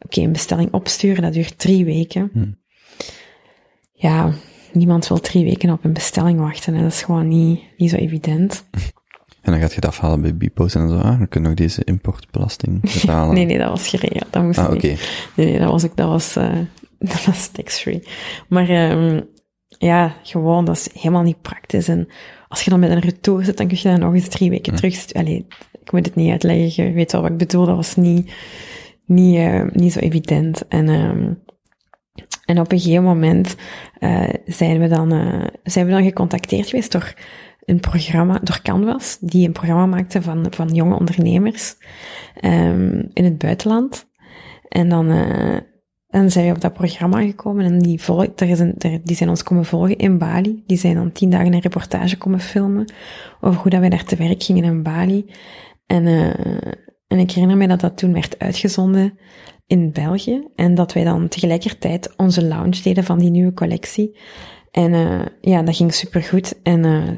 Oké, 0.00 0.20
een 0.20 0.32
bestelling 0.32 0.72
opsturen, 0.72 1.22
dat 1.22 1.32
duurt 1.32 1.58
drie 1.58 1.84
weken. 1.84 2.30
Hmm. 2.32 2.58
Ja, 3.92 4.32
niemand 4.72 5.08
wil 5.08 5.20
drie 5.20 5.44
weken 5.44 5.70
op 5.70 5.84
een 5.84 5.92
bestelling 5.92 6.38
wachten. 6.40 6.74
Hè. 6.74 6.82
Dat 6.82 6.92
is 6.92 7.02
gewoon 7.02 7.28
niet, 7.28 7.60
niet 7.76 7.90
zo 7.90 7.96
evident. 7.96 8.64
En 9.42 9.54
dan 9.54 9.62
gaat 9.62 9.70
je 9.70 9.76
het 9.76 9.86
afhalen 9.86 10.20
bij 10.20 10.36
Bipost 10.36 10.74
en 10.74 10.88
dan 10.88 10.98
zo, 10.98 11.04
ah, 11.04 11.18
dan 11.18 11.28
kun 11.28 11.42
je 11.42 11.46
nog 11.48 11.56
deze 11.56 11.84
importbelasting 11.84 12.80
betalen. 13.00 13.34
Nee, 13.34 13.44
nee, 13.44 13.58
dat 13.58 13.68
was 13.68 13.88
geregeld. 13.88 14.32
Dat 14.32 14.42
moest 14.42 14.58
Ah, 14.58 14.72
oké. 14.72 14.86
Nee, 15.36 15.46
nee, 15.46 15.58
dat 15.58 15.70
was 15.70 15.84
ook, 15.84 15.96
dat 15.96 16.08
was, 16.08 16.36
eh 16.36 16.58
dat 16.98 17.24
was 17.24 17.48
tax-free. 17.48 18.02
Maar, 18.48 18.68
ehm 18.68 19.20
ja, 19.68 20.16
gewoon, 20.22 20.64
dat 20.64 20.76
is 20.76 20.88
helemaal 20.92 21.22
niet 21.22 21.42
praktisch. 21.42 21.88
En 21.88 22.08
als 22.48 22.62
je 22.62 22.70
dan 22.70 22.80
met 22.80 22.90
een 22.90 23.00
retour 23.00 23.44
zit, 23.44 23.56
dan 23.56 23.66
kun 23.66 23.76
je 23.80 23.88
dat 23.88 23.98
nog 23.98 24.14
eens 24.14 24.28
drie 24.28 24.50
weken 24.50 24.74
terug, 24.74 25.12
allee, 25.12 25.46
ik 25.82 25.92
moet 25.92 26.06
het 26.06 26.14
niet 26.14 26.30
uitleggen, 26.30 26.84
je 26.84 26.92
weet 26.92 27.12
wel 27.12 27.22
wat 27.22 27.30
ik 27.30 27.36
bedoel, 27.36 27.66
dat 27.66 27.76
was 27.76 27.96
niet, 27.96 28.32
niet, 29.04 29.36
eh, 29.36 29.64
niet 29.72 29.92
zo 29.92 29.98
evident. 29.98 30.68
En, 30.68 30.88
ehm 30.88 31.32
en 32.44 32.60
op 32.60 32.72
een 32.72 32.80
gegeven 32.80 33.04
moment, 33.04 33.56
eh 33.98 34.28
zijn 34.46 34.80
we 34.80 34.88
dan, 34.88 35.12
eh 35.12 35.46
zijn 35.62 35.86
we 35.86 35.92
dan 35.92 36.02
gecontacteerd 36.02 36.68
geweest 36.68 36.92
door 36.92 37.14
een 37.64 37.80
programma, 37.80 38.38
door 38.42 38.60
Canvas, 38.62 39.18
die 39.20 39.46
een 39.46 39.52
programma 39.52 39.86
maakte 39.86 40.22
van, 40.22 40.46
van 40.50 40.68
jonge 40.68 40.98
ondernemers, 40.98 41.76
ehm 42.40 43.02
in 43.12 43.24
het 43.24 43.38
buitenland. 43.38 44.06
En 44.68 44.88
dan, 44.88 45.10
en 46.08 46.30
zijn 46.30 46.46
we 46.46 46.54
op 46.54 46.60
dat 46.60 46.72
programma 46.72 47.22
gekomen 47.22 47.64
en 47.64 47.78
die, 47.78 48.02
volg, 48.02 48.34
daar 48.34 48.48
is 48.48 48.58
een, 48.58 48.74
daar, 48.76 48.98
die 49.02 49.16
zijn 49.16 49.28
ons 49.28 49.42
komen 49.42 49.64
volgen 49.64 49.96
in 49.96 50.18
Bali. 50.18 50.62
Die 50.66 50.78
zijn 50.78 50.94
dan 50.94 51.12
tien 51.12 51.30
dagen 51.30 51.52
een 51.52 51.60
reportage 51.60 52.16
komen 52.16 52.40
filmen 52.40 52.92
over 53.40 53.60
hoe 53.60 53.70
dat 53.70 53.80
wij 53.80 53.88
daar 53.88 54.04
te 54.04 54.16
werk 54.16 54.42
gingen 54.42 54.64
in 54.64 54.82
Bali. 54.82 55.30
En, 55.86 56.06
eh 56.06 56.72
en 57.08 57.18
ik 57.18 57.30
herinner 57.30 57.56
me 57.56 57.68
dat 57.68 57.80
dat 57.80 57.96
toen 57.96 58.12
werd 58.12 58.38
uitgezonden 58.38 59.18
in 59.66 59.92
België 59.92 60.46
en 60.54 60.74
dat 60.74 60.92
wij 60.92 61.04
dan 61.04 61.28
tegelijkertijd 61.28 62.16
onze 62.16 62.44
launch 62.44 62.76
deden 62.76 63.04
van 63.04 63.18
die 63.18 63.30
nieuwe 63.30 63.54
collectie. 63.54 64.18
En 64.70 64.94
eh 64.94 65.26
ja, 65.40 65.62
dat 65.62 65.76
ging 65.76 65.94
supergoed. 65.94 66.62
En 66.62 66.84
eh 66.84 67.16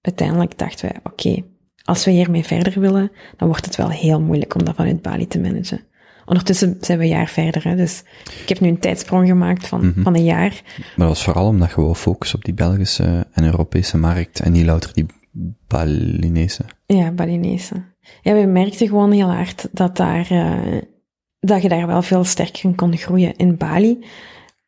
uiteindelijk 0.00 0.58
dachten 0.58 0.88
wij, 0.88 1.00
oké, 1.02 1.42
als 1.84 2.04
we 2.04 2.10
hiermee 2.10 2.44
verder 2.44 2.80
willen, 2.80 3.10
dan 3.36 3.48
wordt 3.48 3.64
het 3.64 3.76
wel 3.76 3.90
heel 3.90 4.20
moeilijk 4.20 4.54
om 4.54 4.64
dat 4.64 4.74
vanuit 4.74 5.02
Bali 5.02 5.26
te 5.26 5.40
managen. 5.40 5.80
Ondertussen 6.26 6.76
zijn 6.80 6.98
we 6.98 7.04
een 7.04 7.10
jaar 7.10 7.28
verder, 7.28 7.64
hè, 7.64 7.76
dus 7.76 8.02
ik 8.42 8.48
heb 8.48 8.60
nu 8.60 8.68
een 8.68 8.78
tijdsprong 8.78 9.28
gemaakt 9.28 9.66
van, 9.66 9.94
van 9.96 10.14
een 10.14 10.24
jaar. 10.24 10.62
Maar 10.76 11.06
dat 11.06 11.08
was 11.08 11.24
vooral 11.24 11.46
omdat 11.46 11.70
je 11.70 11.80
wou 11.80 11.94
focussen 11.94 12.38
op 12.38 12.44
die 12.44 12.54
Belgische 12.54 13.26
en 13.32 13.44
Europese 13.44 13.98
markt 13.98 14.40
en 14.40 14.52
niet 14.52 14.64
louter 14.64 14.92
die 14.92 15.06
Balinese. 15.66 16.64
Ja, 16.86 17.10
Balinese. 17.10 17.84
Ja, 18.22 18.34
we 18.34 18.46
merkten 18.46 18.88
gewoon 18.88 19.12
heel 19.12 19.32
hard 19.32 19.68
dat 19.72 19.96
daar, 19.96 20.30
eh, 20.30 20.82
dat 21.40 21.62
je 21.62 21.68
daar 21.68 21.86
wel 21.86 22.02
veel 22.02 22.24
sterker 22.24 22.64
in 22.64 22.74
kon 22.74 22.96
groeien. 22.96 23.36
In 23.36 23.56
Bali 23.56 24.04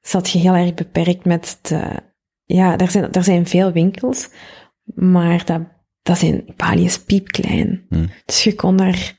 zat 0.00 0.30
je 0.30 0.38
heel 0.38 0.54
erg 0.54 0.74
beperkt 0.74 1.24
met 1.24 1.58
de, 1.62 2.02
ja, 2.44 2.76
daar 2.76 2.90
zijn, 2.90 3.10
daar 3.10 3.24
zijn 3.24 3.46
veel 3.46 3.72
winkels, 3.72 4.28
maar 4.94 5.44
dat, 5.44 5.60
dat 6.02 6.18
zijn, 6.18 6.44
Bali 6.56 6.84
is 6.84 7.02
piepklein. 7.02 7.86
Hmm. 7.88 8.10
Dus 8.24 8.44
je 8.44 8.54
kon 8.54 8.76
daar, 8.76 9.16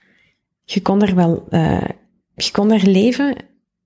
je 0.64 0.82
kon 0.82 1.00
daar 1.00 1.16
wel, 1.16 1.46
eh, 1.50 1.90
je 2.42 2.52
kon 2.52 2.68
daar 2.68 2.84
leven 2.84 3.36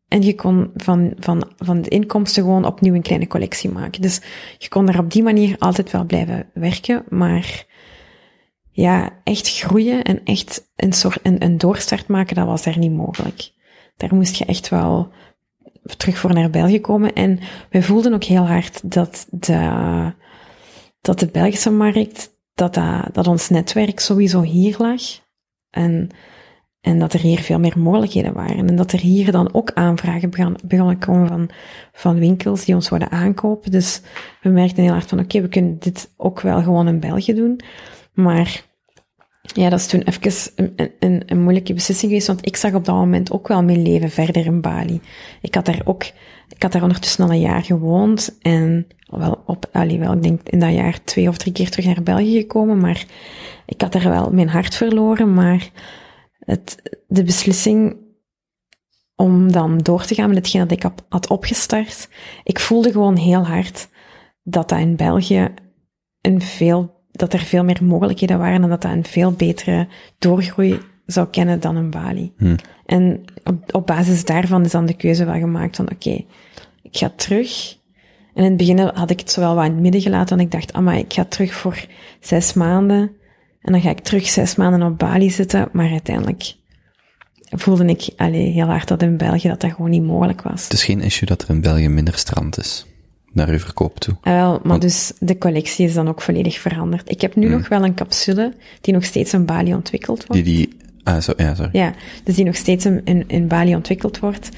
en 0.08 0.22
je 0.22 0.36
kon 0.36 0.72
van, 0.76 1.14
van, 1.20 1.52
van 1.58 1.82
de 1.82 1.90
inkomsten 1.90 2.44
gewoon 2.44 2.66
opnieuw 2.66 2.94
een 2.94 3.02
kleine 3.02 3.28
collectie 3.28 3.70
maken. 3.70 4.02
Dus 4.02 4.22
je 4.58 4.70
kon 4.70 4.86
daar 4.86 5.00
op 5.00 5.12
die 5.12 5.24
manier 5.24 5.56
altijd 5.60 5.92
wel 5.92 6.06
blijven 6.06 6.50
werken, 6.54 7.04
maar 7.10 7.66
ja, 8.72 9.10
echt 9.24 9.50
groeien 9.50 10.04
en 10.04 10.24
echt 10.24 10.72
een 10.76 10.94
soort, 10.94 11.20
een, 11.24 11.44
een 11.44 11.58
doorstart 11.58 12.08
maken, 12.08 12.36
dat 12.36 12.46
was 12.46 12.64
daar 12.64 12.78
niet 12.78 12.92
mogelijk. 12.92 13.52
Daar 13.98 14.16
moest 14.16 14.36
je 14.36 14.46
echt 14.46 14.70
wel 14.70 15.12
terug 15.98 16.18
voor 16.18 16.34
naar 16.34 16.50
België 16.50 16.82
komen. 16.82 17.14
En 17.14 17.40
wij 17.70 17.84
voelden 17.84 18.14
ook 18.14 18.24
heel 18.24 18.48
hard 18.48 18.92
dat 18.92 19.28
de, 19.30 20.14
dat 21.02 21.20
de 21.20 21.28
Belgische 21.28 21.72
markt, 21.72 22.32
dat, 22.54 22.74
dat, 22.74 23.14
dat 23.14 23.28
ons 23.28 23.50
netwerk 23.50 24.00
sowieso 24.00 24.42
hier 24.42 24.76
lag. 24.78 25.02
En, 25.70 26.10
en 26.84 27.00
dat 27.00 27.14
er 27.14 27.20
hier 27.20 27.40
veel 27.40 27.60
meer 27.60 27.80
mogelijkheden 27.80 28.34
waren. 28.34 28.68
En 28.68 28.76
dat 28.76 28.92
er 28.92 29.00
hier 29.00 29.32
dan 29.32 29.54
ook 29.54 29.72
aanvragen 29.74 30.30
begonnen 30.66 30.98
komen 30.98 31.28
van, 31.28 31.50
van 31.94 32.20
winkels 32.20 32.66
die 32.66 32.76
ons 32.76 32.90
wilden 32.90 33.12
aankopen. 33.12 33.72
Dus 33.72 34.02
we 34.42 34.50
merkten 34.50 34.84
heel 34.84 34.92
hard 34.92 35.10
van, 35.10 35.20
oké, 35.20 35.42
we 35.42 35.48
kunnen 35.48 35.80
dit 35.80 36.10
ook 36.18 36.42
wel 36.42 36.62
gewoon 36.62 36.88
in 36.88 37.00
België 37.00 37.34
doen. 37.34 37.60
Maar 38.14 38.64
ja, 39.42 39.70
dat 39.70 39.80
is 39.80 39.88
toen 39.88 40.02
even 40.02 40.52
een, 40.56 40.92
een, 41.00 41.24
een 41.26 41.42
moeilijke 41.42 41.74
beslissing 41.74 42.12
geweest, 42.12 42.28
want 42.28 42.46
ik 42.46 42.56
zag 42.56 42.74
op 42.74 42.86
dat 42.86 42.96
moment 42.96 43.32
ook 43.32 43.48
wel 43.48 43.64
mijn 43.64 43.82
leven 43.82 44.10
verder 44.10 44.46
in 44.46 44.62
Bali. 44.62 45.02
Ik 45.42 45.56
had 45.56 45.66
daar 45.66 45.82
ook, 45.84 46.04
ik 46.50 46.62
had 46.62 46.72
daar 46.72 46.84
ondertussen 46.84 47.24
al 47.24 47.32
een 47.32 47.40
jaar 47.40 47.64
gewoond 47.64 48.38
en 48.42 48.88
wel 49.06 49.44
op, 49.46 49.70
allee, 49.72 50.00
wel, 50.00 50.14
ik 50.14 50.24
denk 50.24 50.50
in 50.50 50.60
dat 50.60 50.74
jaar 50.74 51.04
twee 51.04 51.28
of 51.28 51.38
drie 51.38 51.54
keer 51.54 51.70
terug 51.70 51.86
naar 51.86 52.04
België 52.04 52.40
gekomen, 52.40 52.78
maar 52.78 53.06
ik 53.66 53.82
had 53.82 53.92
daar 53.92 54.10
wel 54.10 54.32
mijn 54.32 54.50
hart 54.50 54.76
verloren, 54.76 55.34
maar 55.34 55.70
het, 56.46 56.98
de 57.08 57.24
beslissing 57.24 57.96
om 59.16 59.52
dan 59.52 59.78
door 59.78 60.06
te 60.06 60.16
gaan 60.16 60.28
met 60.28 60.38
hetgeen 60.38 60.62
dat 60.62 60.72
ik 60.72 60.92
had- 61.10 61.30
opgestart, 61.30 62.10
ik 62.44 62.60
voelde 62.60 62.92
gewoon 62.92 63.16
heel 63.16 63.46
hard 63.46 63.88
dat 64.44 64.70
dat 64.70 64.80
in 64.80 64.96
België 64.96 65.54
een 66.22 66.42
veel, 66.42 67.06
dat 67.12 67.34
er 67.34 67.40
veel 67.40 67.64
meer 67.64 67.84
mogelijkheden 67.84 68.38
waren 68.38 68.64
en 68.64 68.70
dat 68.70 68.82
dat 68.82 68.92
een 68.92 69.06
veel 69.06 69.32
betere 69.32 69.88
doorgroei 70.20 70.80
zou 71.06 71.28
kennen 71.28 71.60
dan 71.60 71.78
in 71.78 71.90
Bali. 71.90 72.34
Hmm. 72.38 72.56
En 72.86 73.24
op, 73.44 73.76
op 73.76 73.88
basis 73.88 74.26
daarvan 74.26 74.66
is 74.66 74.72
dan 74.72 74.86
de 74.86 74.96
keuze 74.96 75.26
wel 75.26 75.40
gemaakt 75.40 75.76
van, 75.76 75.92
oké, 75.92 76.26
ik 76.82 76.98
ga 76.98 77.12
terug. 77.16 77.78
En 78.34 78.44
in 78.44 78.50
het 78.50 78.58
begin 78.58 78.80
had 78.80 79.10
ik 79.10 79.20
het 79.20 79.32
zo 79.32 79.40
wel 79.40 79.56
wat 79.56 79.66
in 79.66 79.72
het 79.72 79.82
midden 79.82 80.02
gelaten, 80.02 80.38
want 80.38 80.54
ik 80.54 80.60
dacht, 80.60 80.74
ah, 80.74 80.84
maar 80.84 80.98
ik 80.98 81.14
ga 81.14 81.26
terug 81.26 81.54
voor 81.54 81.86
zes 82.20 82.54
maanden. 82.54 83.12
En 83.64 83.72
dan 83.72 83.82
ga 83.82 83.90
ik 83.90 84.00
terug 84.00 84.28
zes 84.30 84.56
maanden 84.56 84.82
op 84.84 84.98
Bali 85.00 85.30
zitten, 85.30 85.70
maar 85.72 85.90
uiteindelijk 85.92 86.54
voelde 87.50 87.86
ik 87.86 88.10
allee, 88.18 88.52
heel 88.52 88.66
hard 88.66 88.88
dat 88.88 89.02
in 89.02 89.18
België 89.18 89.48
dat 89.48 89.62
dat 89.62 89.72
gewoon 89.72 89.90
niet 89.90 90.04
mogelijk 90.04 90.42
was. 90.42 90.64
Het 90.64 90.74
is 90.74 90.84
geen 90.84 91.02
issue 91.02 91.28
dat 91.28 91.42
er 91.42 91.50
in 91.50 91.62
België 91.62 91.88
minder 91.90 92.18
strand 92.18 92.58
is. 92.58 92.86
Naar 93.32 93.50
uw 93.50 93.60
verkoop 93.60 94.00
toe. 94.00 94.16
Ah, 94.22 94.34
wel, 94.34 94.52
maar 94.52 94.62
Want- 94.64 94.82
dus 94.82 95.12
de 95.20 95.38
collectie 95.38 95.86
is 95.88 95.94
dan 95.94 96.08
ook 96.08 96.22
volledig 96.22 96.60
veranderd. 96.60 97.10
Ik 97.12 97.22
heb 97.22 97.36
nu 97.36 97.48
Hmm. 97.48 97.58
nog 97.58 97.68
wel 97.68 97.84
een 97.84 97.94
capsule 97.96 98.54
die 98.82 98.94
nog 98.94 99.04
steeds 99.04 99.34
in 99.34 99.46
Bali 99.46 99.74
ontwikkeld 99.74 100.26
wordt. 100.26 100.44
Die, 100.44 100.56
die, 100.56 100.78
ah, 101.04 101.22
zo, 101.22 101.34
ja, 101.38 101.56
sorry. 101.56 101.70
Ja, 101.74 101.94
dus 102.24 102.36
die 102.36 102.46
nog 102.46 102.56
steeds 102.56 102.86
in, 102.86 103.24
in, 103.28 103.48
Bali 103.48 103.76
ontwikkeld 103.76 104.20
wordt. 104.20 104.50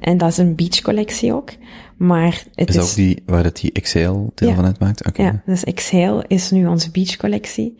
En 0.00 0.18
dat 0.18 0.28
is 0.30 0.36
een 0.36 0.54
beach 0.54 0.80
collectie 0.80 1.32
ook. 1.34 1.50
Maar 1.96 2.42
het 2.54 2.68
Is 2.68 2.76
is... 2.76 2.82
ook 2.82 2.94
die, 2.94 3.22
waar 3.26 3.42
dat 3.42 3.56
die 3.56 3.80
XL 3.80 4.12
deel 4.34 4.48
Ja. 4.48 4.54
van 4.54 4.64
uitmaakt? 4.64 5.06
Oké. 5.06 5.22
Ja, 5.22 5.42
dus 5.46 5.64
Exhale 5.64 6.24
is 6.28 6.50
nu 6.50 6.66
onze 6.66 6.90
beach 6.90 7.16
collectie. 7.16 7.76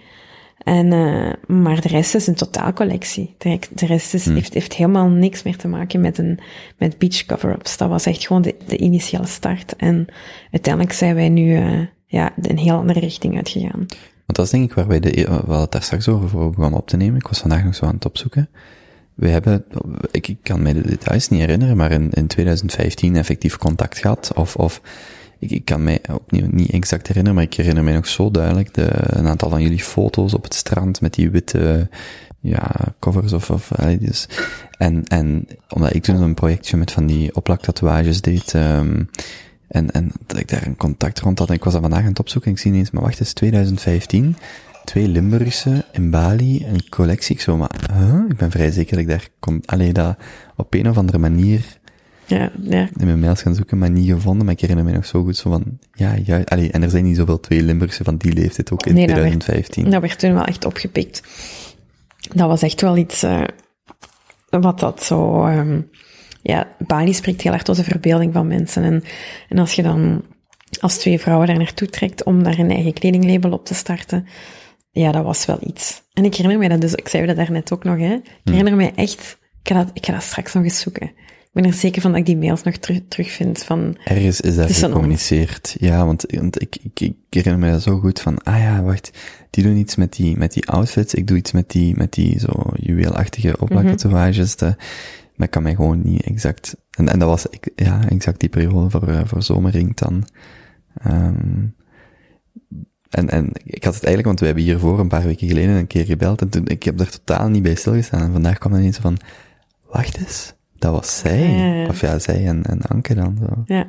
En, 0.65 0.93
eh 0.93 1.57
maar 1.57 1.81
de 1.81 1.89
rest 1.89 2.15
is 2.15 2.27
een 2.27 2.35
totaalcollectie. 2.35 3.35
De, 3.39 3.59
de 3.71 3.87
rest 3.87 4.15
is, 4.15 4.25
heeft, 4.25 4.55
heeft 4.55 4.75
helemaal 4.75 5.09
niks 5.09 5.43
meer 5.43 5.57
te 5.57 5.69
maken 5.69 6.01
met 6.01 6.19
een, 6.19 6.39
met 6.79 6.99
beach 6.99 7.27
cover-ups. 7.27 7.77
Dat 7.77 7.89
was 7.89 8.07
echt 8.07 8.27
gewoon 8.27 8.43
de, 8.43 8.55
de 8.67 8.77
initiale 8.77 9.27
start. 9.27 9.77
En 9.77 10.07
uiteindelijk 10.51 10.95
zijn 10.95 11.15
wij 11.15 11.29
nu, 11.29 11.57
eh 11.57 11.81
ja, 12.07 12.33
een 12.41 12.59
heel 12.59 12.77
andere 12.77 13.01
richting 13.01 13.37
uitgegaan. 13.37 13.87
Want 14.27 14.37
dat 14.37 14.45
is 14.45 14.51
denk 14.51 14.71
ik 14.71 14.75
waar 14.75 14.87
wij 14.87 15.01
de, 15.01 15.11
we 15.11 15.31
hadden 15.31 15.61
het 15.61 15.73
daar 15.73 15.83
straks 15.83 16.09
over 16.09 16.29
voor 16.29 16.45
we 16.45 16.55
begonnen 16.55 16.81
op 16.81 16.89
te 16.89 16.97
nemen. 16.97 17.17
Ik 17.17 17.27
was 17.27 17.39
vandaag 17.39 17.65
nog 17.65 17.75
zo 17.75 17.85
aan 17.85 17.95
het 17.95 18.05
opzoeken. 18.05 18.49
We 19.15 19.29
hebben, 19.29 19.65
ik, 20.11 20.29
ik 20.29 20.39
kan 20.43 20.63
me 20.63 20.75
de 20.75 20.89
details 20.89 21.29
niet 21.29 21.41
herinneren, 21.41 21.77
maar 21.77 21.91
in, 21.91 22.11
in 22.11 22.27
2015 22.27 23.17
effectief 23.17 23.57
contact 23.57 23.99
gehad. 23.99 24.33
Of, 24.35 24.57
of 24.57 24.81
ik, 25.43 25.51
ik 25.51 25.65
kan 25.65 25.83
mij 25.83 26.01
opnieuw 26.13 26.47
niet 26.51 26.71
exact 26.71 27.07
herinneren, 27.07 27.35
maar 27.35 27.49
ik 27.49 27.55
herinner 27.55 27.85
mij 27.85 27.95
nog 27.95 28.07
zo 28.07 28.31
duidelijk 28.31 28.75
de, 28.75 28.89
een 28.93 29.27
aantal 29.27 29.51
van 29.51 29.63
jullie 29.63 29.83
foto's 29.83 30.35
op 30.35 30.43
het 30.43 30.55
strand 30.55 31.01
met 31.01 31.15
die 31.15 31.31
witte, 31.31 31.89
ja, 32.41 32.71
covers 32.99 33.33
of, 33.33 33.51
of, 33.51 33.69
dus. 33.99 34.29
En, 34.79 35.05
en, 35.05 35.47
omdat 35.69 35.95
ik 35.95 36.03
toen 36.03 36.23
een 36.23 36.35
projectje 36.35 36.77
met 36.77 36.93
van 36.93 37.07
die 37.07 37.35
opplaktatoeages 37.35 38.21
deed, 38.21 38.55
um, 38.55 39.09
En, 39.69 39.91
en 39.91 40.13
dat 40.27 40.39
ik 40.39 40.49
daar 40.49 40.67
een 40.67 40.77
contact 40.77 41.21
rond 41.21 41.39
had. 41.39 41.49
En 41.49 41.55
ik 41.55 41.65
was 41.65 41.73
dat 41.73 41.83
vandaag 41.83 42.03
aan 42.03 42.09
het 42.09 42.19
opzoeken 42.19 42.51
en 42.51 42.57
ik 42.57 42.63
zie 42.63 42.73
ineens, 42.73 42.91
maar 42.91 43.03
wacht 43.03 43.21
eens, 43.21 43.33
2015. 43.33 44.37
Twee 44.85 45.09
Limburgse 45.09 45.85
in 45.93 46.11
Bali, 46.11 46.67
een 46.67 46.89
collectie. 46.89 47.35
Ik 47.35 47.41
zo, 47.41 47.57
maar, 47.57 47.89
huh? 47.93 48.21
Ik 48.29 48.37
ben 48.37 48.51
vrij 48.51 48.71
zeker 48.71 48.91
dat 48.91 49.01
ik 49.01 49.09
daar 49.09 49.29
kon, 49.39 49.63
alleen 49.65 49.93
dat 49.93 50.17
op 50.57 50.75
een 50.75 50.89
of 50.89 50.97
andere 50.97 51.19
manier 51.19 51.81
Ja, 52.27 52.51
ja. 52.63 52.89
in 52.97 53.07
mijn 53.07 53.21
mails 53.21 53.43
gaan 53.43 53.55
zoeken, 53.55 53.79
maar 53.79 53.91
niet 53.91 54.11
gevonden. 54.11 54.45
Maar 54.45 54.55
ik 54.55 54.61
herinner 54.61 54.85
me 54.85 54.93
nog 54.93 55.07
zo 55.07 55.23
goed 55.23 55.37
zo 55.37 55.51
van, 55.51 55.79
ja, 55.93 56.15
ja, 56.25 56.41
allee, 56.45 56.71
en 56.71 56.83
er 56.83 56.91
zijn 56.91 57.05
niet 57.05 57.17
zoveel 57.17 57.41
twee 57.41 57.63
Limburgse 57.63 58.05
van 58.05 58.17
die 58.17 58.33
leeftijd 58.33 58.73
ook 58.73 58.87
in 58.87 58.95
Nee, 58.95 59.07
dat 59.07 59.17
werd- 59.17 59.27
2015. 59.29 59.91
Dat 59.91 60.01
werd 60.01 60.19
toen 60.19 60.33
wel 60.35 60.45
echt 60.45 60.65
opgepikt. 60.65 61.23
Dat 62.35 62.49
was 62.49 62.63
echt 62.63 62.81
wel 62.81 62.97
iets 62.97 63.23
eh, 63.23 63.43
wat 64.51 64.79
dat 64.81 65.03
zo... 65.05 65.45
ehm, 65.47 65.81
ja, 66.43 66.69
Bali 66.87 67.15
spreekt 67.15 67.41
heel 67.43 67.53
erg 67.53 67.63
tot 67.63 67.77
de 67.77 67.85
verbeelding 67.85 68.33
van 68.33 68.47
mensen. 68.47 68.83
En, 68.83 69.03
en 69.49 69.59
als 69.59 69.73
je 69.73 69.83
dan 69.83 70.23
als 70.81 70.99
twee 70.99 71.19
vrouwen 71.19 71.47
daar 71.47 71.59
naartoe 71.59 71.89
trekt 71.89 72.25
om 72.25 72.43
daar 72.43 72.59
een 72.59 72.71
eigen 72.71 72.93
kledinglabel 72.93 73.53
op 73.53 73.65
te 73.67 73.75
starten, 73.75 74.27
ja, 74.91 75.13
dat 75.13 75.25
was 75.25 75.45
wel 75.47 75.59
iets. 75.61 76.03
En 76.13 76.25
ik 76.25 76.35
herinner 76.35 76.59
me 76.61 76.69
dat 76.69 76.81
dus, 76.81 76.95
ik 76.95 77.09
zei 77.09 77.27
dat 77.27 77.37
daarnet 77.37 77.73
ook 77.73 77.85
nog, 77.85 77.99
hè. 77.99 78.13
Ik 78.15 78.25
herinner 78.45 78.77
me 78.77 78.93
echt, 78.95 79.39
ik 79.63 79.69
ga, 79.69 79.75
dat, 79.75 79.91
ik 79.93 80.07
ga 80.07 80.13
dat 80.13 80.23
straks 80.23 80.53
nog 80.53 80.65
eens 80.65 80.81
zoeken. 80.81 81.13
Ik 81.55 81.63
ben 81.63 81.71
er 81.71 81.77
zeker 81.77 82.03
van 82.03 82.11
dat 82.11 82.21
ik 82.21 82.27
die 82.27 82.37
mails 82.37 82.63
nog 82.63 82.77
terug, 82.77 83.01
terugvind 83.09 83.63
van... 83.63 83.97
Ergens 84.05 84.41
is 84.41 84.55
dat 84.57 84.69
gecommuniceerd. 84.89 85.77
Ja, 85.79 86.07
want, 86.07 86.25
want 86.29 86.61
ik, 86.63 86.77
ik, 86.83 87.01
ik 87.01 87.15
herinner 87.31 87.59
me 87.67 87.71
dat 87.71 87.83
zo 87.83 87.99
goed 87.99 88.21
van, 88.21 88.43
ah 88.43 88.59
ja, 88.59 88.83
wacht, 88.83 89.11
die 89.51 89.65
doen 89.65 89.77
iets 89.77 89.97
met 89.97 90.13
die, 90.13 90.37
met 90.37 90.53
die 90.53 90.69
outfits, 90.69 91.15
ik 91.15 91.27
doe 91.27 91.37
iets 91.37 91.53
met 91.53 91.71
die, 91.71 91.97
met 91.97 92.13
die 92.13 92.39
zo 92.39 92.63
juweelachtige 92.75 93.57
opmaktatoeages, 93.61 94.57
de- 94.57 94.75
maar 95.37 95.47
ik 95.47 95.51
kan 95.51 95.63
mij 95.63 95.75
gewoon 95.75 96.03
niet 96.05 96.23
exact, 96.23 96.77
en, 96.91 97.09
en 97.09 97.19
dat 97.19 97.29
was, 97.29 97.47
ik, 97.47 97.71
ja, 97.77 98.09
exact 98.09 98.41
die 98.41 98.49
periode 98.49 98.91
voor, 98.91 99.09
eh, 99.09 99.21
voor 99.25 99.43
zomerring 99.43 99.97
dan. 99.97 100.25
Ehm, 100.95 101.65
en, 103.11 103.29
en 103.29 103.51
ik 103.65 103.85
had 103.85 103.95
het 103.95 104.05
eigenlijk, 104.05 104.25
want 104.27 104.41
we 104.41 104.47
hebben 104.47 104.65
hiervoor 104.65 104.99
een 105.01 105.09
paar 105.09 105.25
weken 105.25 105.49
geleden 105.49 105.75
een 105.75 105.87
keer 105.87 106.05
gebeld 106.05 106.41
en 106.41 106.49
toen, 106.49 106.67
ik 106.67 106.83
heb 106.83 107.01
er 107.01 107.11
totaal 107.11 107.49
niet 107.49 107.63
bij 107.63 107.75
stilgestaan. 107.75 108.21
En 108.23 108.33
vandaag 108.33 108.59
kwam 108.59 108.73
dan 108.73 108.81
ineens 108.81 108.99
van, 108.99 109.17
wacht 109.91 110.17
eens, 110.19 110.53
dat 110.83 110.93
was 110.93 111.19
zij. 111.19 111.39
Ja, 111.39 111.67
ja, 111.67 111.75
ja. 111.75 111.87
Of 111.87 112.01
ja, 112.01 112.19
zij 112.19 112.47
en, 112.47 112.63
en 112.63 112.83
Anke 112.83 113.15
dan 113.15 113.39
zo. 113.41 113.63
Ja, 113.65 113.87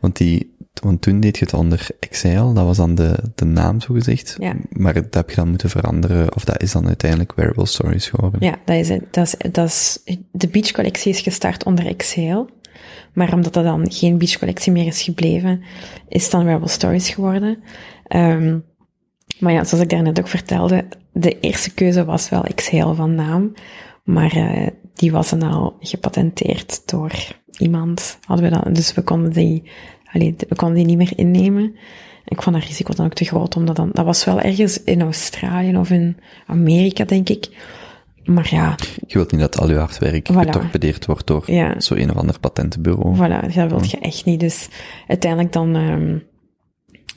Want 0.00 0.16
die, 0.16 0.56
want 0.82 1.02
toen 1.02 1.20
deed 1.20 1.38
je 1.38 1.44
het 1.44 1.54
onder 1.54 1.86
Excel, 2.00 2.52
dat 2.52 2.64
was 2.64 2.76
dan 2.76 2.94
de, 2.94 3.18
de 3.34 3.44
naam 3.44 3.80
zo 3.80 3.94
gezegd. 3.94 4.36
Ja. 4.38 4.54
Maar 4.70 4.94
dat 4.94 5.14
heb 5.14 5.30
je 5.30 5.36
dan 5.36 5.48
moeten 5.48 5.70
veranderen, 5.70 6.34
of 6.34 6.44
dat 6.44 6.62
is 6.62 6.72
dan 6.72 6.86
uiteindelijk 6.86 7.34
Wearable 7.34 7.66
Stories 7.66 8.08
geworden. 8.08 8.40
Ja, 8.42 8.54
dat 8.64 8.76
is. 8.76 8.88
Dat 9.10 9.26
is, 9.26 9.50
dat 9.52 9.66
is, 9.66 9.98
de 10.30 10.48
beachcollectie 10.48 11.12
is 11.12 11.20
gestart 11.20 11.64
onder 11.64 11.86
Excel. 11.86 12.48
Maar 13.12 13.32
omdat 13.32 13.52
dat 13.52 13.64
dan 13.64 13.92
geen 13.92 14.18
beachcollectie 14.18 14.72
meer 14.72 14.86
is 14.86 15.02
gebleven, 15.02 15.62
is 16.08 16.22
het 16.22 16.32
dan 16.32 16.44
Wearable 16.44 16.68
Stories 16.68 17.08
geworden. 17.08 17.58
Ehm, 18.06 18.58
maar 19.38 19.52
ja, 19.52 19.64
zoals 19.64 19.84
ik 19.84 19.90
daarnet 19.90 20.18
ook 20.18 20.28
vertelde, 20.28 20.84
de 21.12 21.40
eerste 21.40 21.74
keuze 21.74 22.04
was 22.04 22.28
wel 22.28 22.44
Excel 22.44 22.94
van 22.94 23.14
naam. 23.14 23.52
Maar 24.06 24.32
eh, 24.36 24.66
die 24.94 25.12
was 25.12 25.30
dan 25.30 25.42
al 25.42 25.76
gepatenteerd 25.80 26.82
door 26.90 27.12
iemand. 27.58 28.18
Hadden 28.24 28.50
we 28.50 28.54
dat, 28.62 28.74
dus 28.74 28.94
we 28.94 29.02
konden 29.02 29.32
die, 29.32 29.62
allee, 30.12 30.34
we 30.48 30.54
konden 30.56 30.76
die 30.76 30.86
niet 30.86 30.96
meer 30.96 31.12
innemen. 31.18 31.74
Ik 32.24 32.42
vond 32.42 32.56
dat 32.56 32.64
risico 32.64 32.94
dan 32.94 33.06
ook 33.06 33.14
te 33.14 33.24
groot, 33.24 33.56
omdat 33.56 33.76
dan, 33.76 33.90
dat 33.92 34.04
was 34.04 34.24
wel 34.24 34.40
ergens 34.40 34.82
in 34.84 35.00
Australië 35.02 35.76
of 35.76 35.90
in 35.90 36.16
Amerika, 36.46 37.04
denk 37.04 37.28
ik. 37.28 37.48
Maar 38.24 38.48
ja, 38.50 38.74
Je 39.06 39.14
wilt 39.14 39.30
niet 39.32 39.40
dat 39.40 39.58
al 39.58 39.68
je 39.70 39.76
hard 39.76 39.98
werk 39.98 40.32
Voilà. 40.32 40.36
getorpedeerd 40.36 41.06
wordt 41.06 41.26
door 41.26 41.50
Ja. 41.52 41.80
zo 41.80 41.94
een 41.94 42.10
of 42.10 42.16
ander 42.16 42.40
patentenbureau. 42.40 43.16
Voilà, 43.16 43.54
dat 43.54 43.70
wil 43.70 43.82
je 43.82 43.98
echt 43.98 44.24
niet. 44.24 44.40
Dus 44.40 44.68
uiteindelijk 45.08 45.52
dan, 45.52 45.74
ehm 45.76 46.18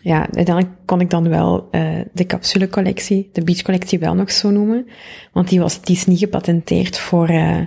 ja, 0.02 0.20
uiteindelijk 0.34 0.76
kon 0.86 1.02
ik 1.02 1.10
dan 1.10 1.30
wel 1.30 1.68
eh 1.72 2.00
de 2.14 2.26
capsulecollectie, 2.26 3.30
de 3.34 3.44
beachcollectie 3.44 4.00
wel 4.00 4.14
nog 4.16 4.32
zo 4.32 4.50
noemen. 4.50 4.88
Want 5.34 5.50
die, 5.50 5.60
was, 5.60 5.82
die 5.82 5.96
is 5.96 6.06
niet 6.06 6.20
gepatenteerd 6.20 6.98
voor, 7.00 7.28
eh 7.30 7.60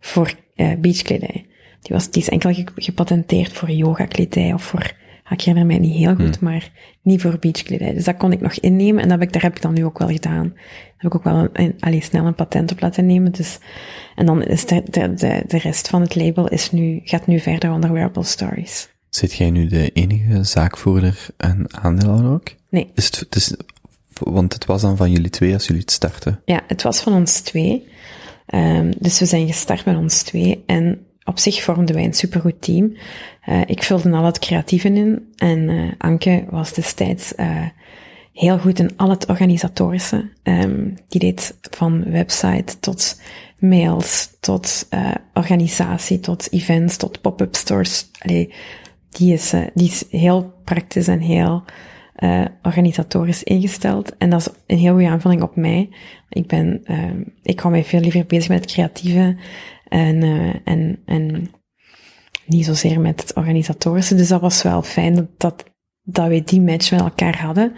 voor 0.00 0.32
eh 0.54 0.72
beachkledij. 0.78 1.46
Die, 1.80 1.96
was, 1.96 2.10
die 2.10 2.22
is 2.22 2.28
enkel 2.28 2.54
ge- 2.54 2.66
gepatenteerd 2.74 3.52
voor 3.52 3.70
yoga-kledij 3.70 4.52
of 4.52 4.62
voor, 4.62 4.92
ah, 5.24 5.32
ik 5.32 5.40
herinner 5.40 5.66
mij 5.66 5.78
niet 5.78 5.96
heel 5.96 6.14
goed, 6.14 6.40
maar 6.40 6.70
niet 7.02 7.20
voor 7.20 7.36
beachkledij. 7.40 7.94
Dus 7.94 8.04
dat 8.04 8.16
kon 8.16 8.32
ik 8.32 8.40
nog 8.40 8.52
innemen 8.54 9.02
en 9.02 9.08
dat 9.08 9.18
heb 9.18 9.28
ik, 9.28 9.32
daar 9.32 9.42
heb 9.42 9.56
ik 9.56 9.62
dan 9.62 9.74
nu 9.74 9.84
ook 9.84 9.98
wel 9.98 10.08
gedaan. 10.08 10.48
Daar 10.48 10.94
heb 10.96 11.12
ik 11.12 11.14
ook 11.14 11.24
wel 11.24 11.34
een, 11.36 11.48
een, 11.52 11.74
allee, 11.80 12.00
snel 12.02 12.26
een 12.26 12.34
patent 12.34 12.72
op 12.72 12.80
laten 12.80 13.06
nemen. 13.06 13.32
Dus, 13.32 13.58
en 14.14 14.26
dan 14.26 14.42
is 14.42 14.66
de, 14.66 14.82
de, 14.90 15.14
de, 15.14 15.42
de 15.46 15.58
rest 15.58 15.88
van 15.88 16.00
het 16.00 16.14
label 16.14 16.48
is 16.48 16.70
nu, 16.70 17.00
gaat 17.04 17.26
nu 17.26 17.38
verder 17.40 17.72
onder 17.72 17.92
Wearable 17.92 18.22
Stories. 18.24 18.88
Zit 19.10 19.32
jij 19.32 19.50
nu 19.50 19.66
de 19.66 19.90
enige 19.92 20.44
zaakvoerder 20.44 21.26
en 21.36 21.66
aandeelhouder 21.82 22.30
ook? 22.30 22.48
Nee, 22.68 22.90
Is 22.94 23.04
het, 23.04 23.18
het 23.18 23.34
is, 23.34 23.54
want 24.12 24.52
het 24.52 24.64
was 24.64 24.82
dan 24.82 24.96
van 24.96 25.10
jullie 25.10 25.30
twee 25.30 25.52
als 25.52 25.66
jullie 25.66 25.80
het 25.82 25.90
starten. 25.90 26.40
ja, 26.44 26.60
het 26.66 26.82
was 26.82 27.00
van 27.00 27.12
ons 27.12 27.40
twee. 27.40 27.88
Ehm, 28.46 28.92
dus 28.98 29.18
we 29.18 29.26
zijn 29.26 29.46
gestart 29.46 29.84
met 29.84 29.96
ons 29.96 30.22
twee. 30.22 30.62
En 30.66 31.06
op 31.24 31.38
zich 31.38 31.62
vormden 31.62 31.94
wij 31.94 32.04
een 32.04 32.14
supergoed 32.14 32.62
team. 32.62 32.96
Eh, 33.40 33.60
ik 33.66 33.82
vulde 33.82 34.10
al 34.10 34.24
het 34.24 34.38
creatieve 34.38 34.88
in. 34.88 35.32
En 35.36 35.68
eh, 35.68 35.88
Anke 35.98 36.44
was 36.50 36.72
destijds 36.72 37.34
eh, 37.34 37.66
heel 38.32 38.58
goed 38.58 38.78
in 38.78 38.90
al 38.96 39.10
het 39.10 39.26
organisatorische. 39.26 40.30
Ehm, 40.42 40.88
die 41.08 41.20
deed 41.20 41.56
van 41.70 42.10
website 42.10 42.78
tot 42.80 43.20
mails, 43.58 44.30
tot 44.40 44.88
organisatie, 45.34 46.20
tot 46.20 46.52
events, 46.52 46.96
tot 46.96 47.20
pop-up 47.20 47.54
stores. 47.54 48.10
Allee, 48.18 48.54
die, 49.10 49.32
is, 49.32 49.52
eh, 49.52 49.66
die 49.74 49.88
is 49.88 50.04
heel 50.10 50.52
praktisch 50.64 51.08
en 51.08 51.20
heel 51.20 51.64
eh, 52.14 52.44
organisatorisch 52.62 53.42
ingesteld. 53.42 54.16
En 54.16 54.30
dat 54.30 54.40
is 54.40 54.48
een 54.66 54.78
heel 54.78 54.92
goede 54.92 55.08
aanvulling 55.08 55.42
op 55.42 55.56
mij. 55.56 55.88
Ik 56.28 56.46
ben, 56.46 56.80
ehm, 56.84 57.22
ik 57.42 57.60
hou 57.60 57.72
mij 57.72 57.84
veel 57.84 58.00
liever 58.00 58.26
bezig 58.26 58.48
met 58.48 58.60
het 58.60 58.72
creatieve 58.72 59.36
en, 59.88 60.22
eh, 60.22 60.54
en, 60.64 61.02
en 61.04 61.50
niet 62.46 62.64
zozeer 62.64 63.00
met 63.00 63.20
het 63.20 63.34
organisatorische. 63.34 64.14
Dus 64.14 64.28
dat 64.28 64.40
was 64.40 64.62
wel 64.62 64.82
fijn 64.82 65.14
dat, 65.14 65.26
dat, 65.36 65.64
dat 66.02 66.28
wij 66.28 66.42
die 66.44 66.60
match 66.60 66.90
met 66.90 67.00
elkaar 67.00 67.40
hadden. 67.40 67.74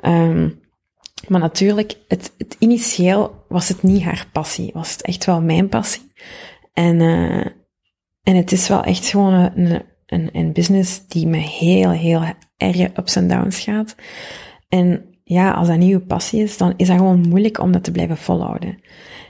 Ehm, 0.00 0.48
maar 1.28 1.40
natuurlijk, 1.40 1.98
het, 2.08 2.34
het 2.38 2.56
initieel 2.58 3.44
was 3.48 3.68
het 3.68 3.82
niet 3.82 4.02
haar 4.02 4.28
passie, 4.32 4.70
was 4.72 4.92
het 4.92 5.02
echt 5.02 5.24
wel 5.24 5.40
mijn 5.40 5.68
passie. 5.68 6.12
En, 6.72 7.00
en 8.22 8.36
het 8.36 8.52
is 8.52 8.68
wel 8.68 8.82
echt 8.82 9.06
gewoon 9.06 9.32
een, 9.32 9.82
een 10.06 10.52
business 10.52 11.06
die 11.06 11.26
met 11.26 11.40
heel, 11.40 11.90
heel 11.90 12.22
erge 12.56 12.90
ups 12.96 13.16
en 13.16 13.28
downs 13.28 13.58
gaat. 13.60 13.94
En 14.68 15.04
ja, 15.24 15.50
als 15.50 15.68
dat 15.68 15.78
niet 15.78 15.92
uw 15.92 16.06
passie 16.06 16.42
is, 16.42 16.56
dan 16.56 16.74
is 16.76 16.86
dat 16.86 16.96
gewoon 16.96 17.28
moeilijk 17.28 17.60
om 17.60 17.72
dat 17.72 17.84
te 17.84 17.90
blijven 17.90 18.16
volhouden. 18.16 18.78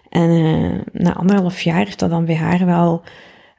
En 0.09 0.31
eh, 0.31 1.03
na 1.03 1.15
anderhalf 1.15 1.61
jaar 1.61 1.95
dat 1.97 2.11
dan 2.11 2.25
bij 2.25 2.37
haar 2.37 2.67
wel, 2.67 3.03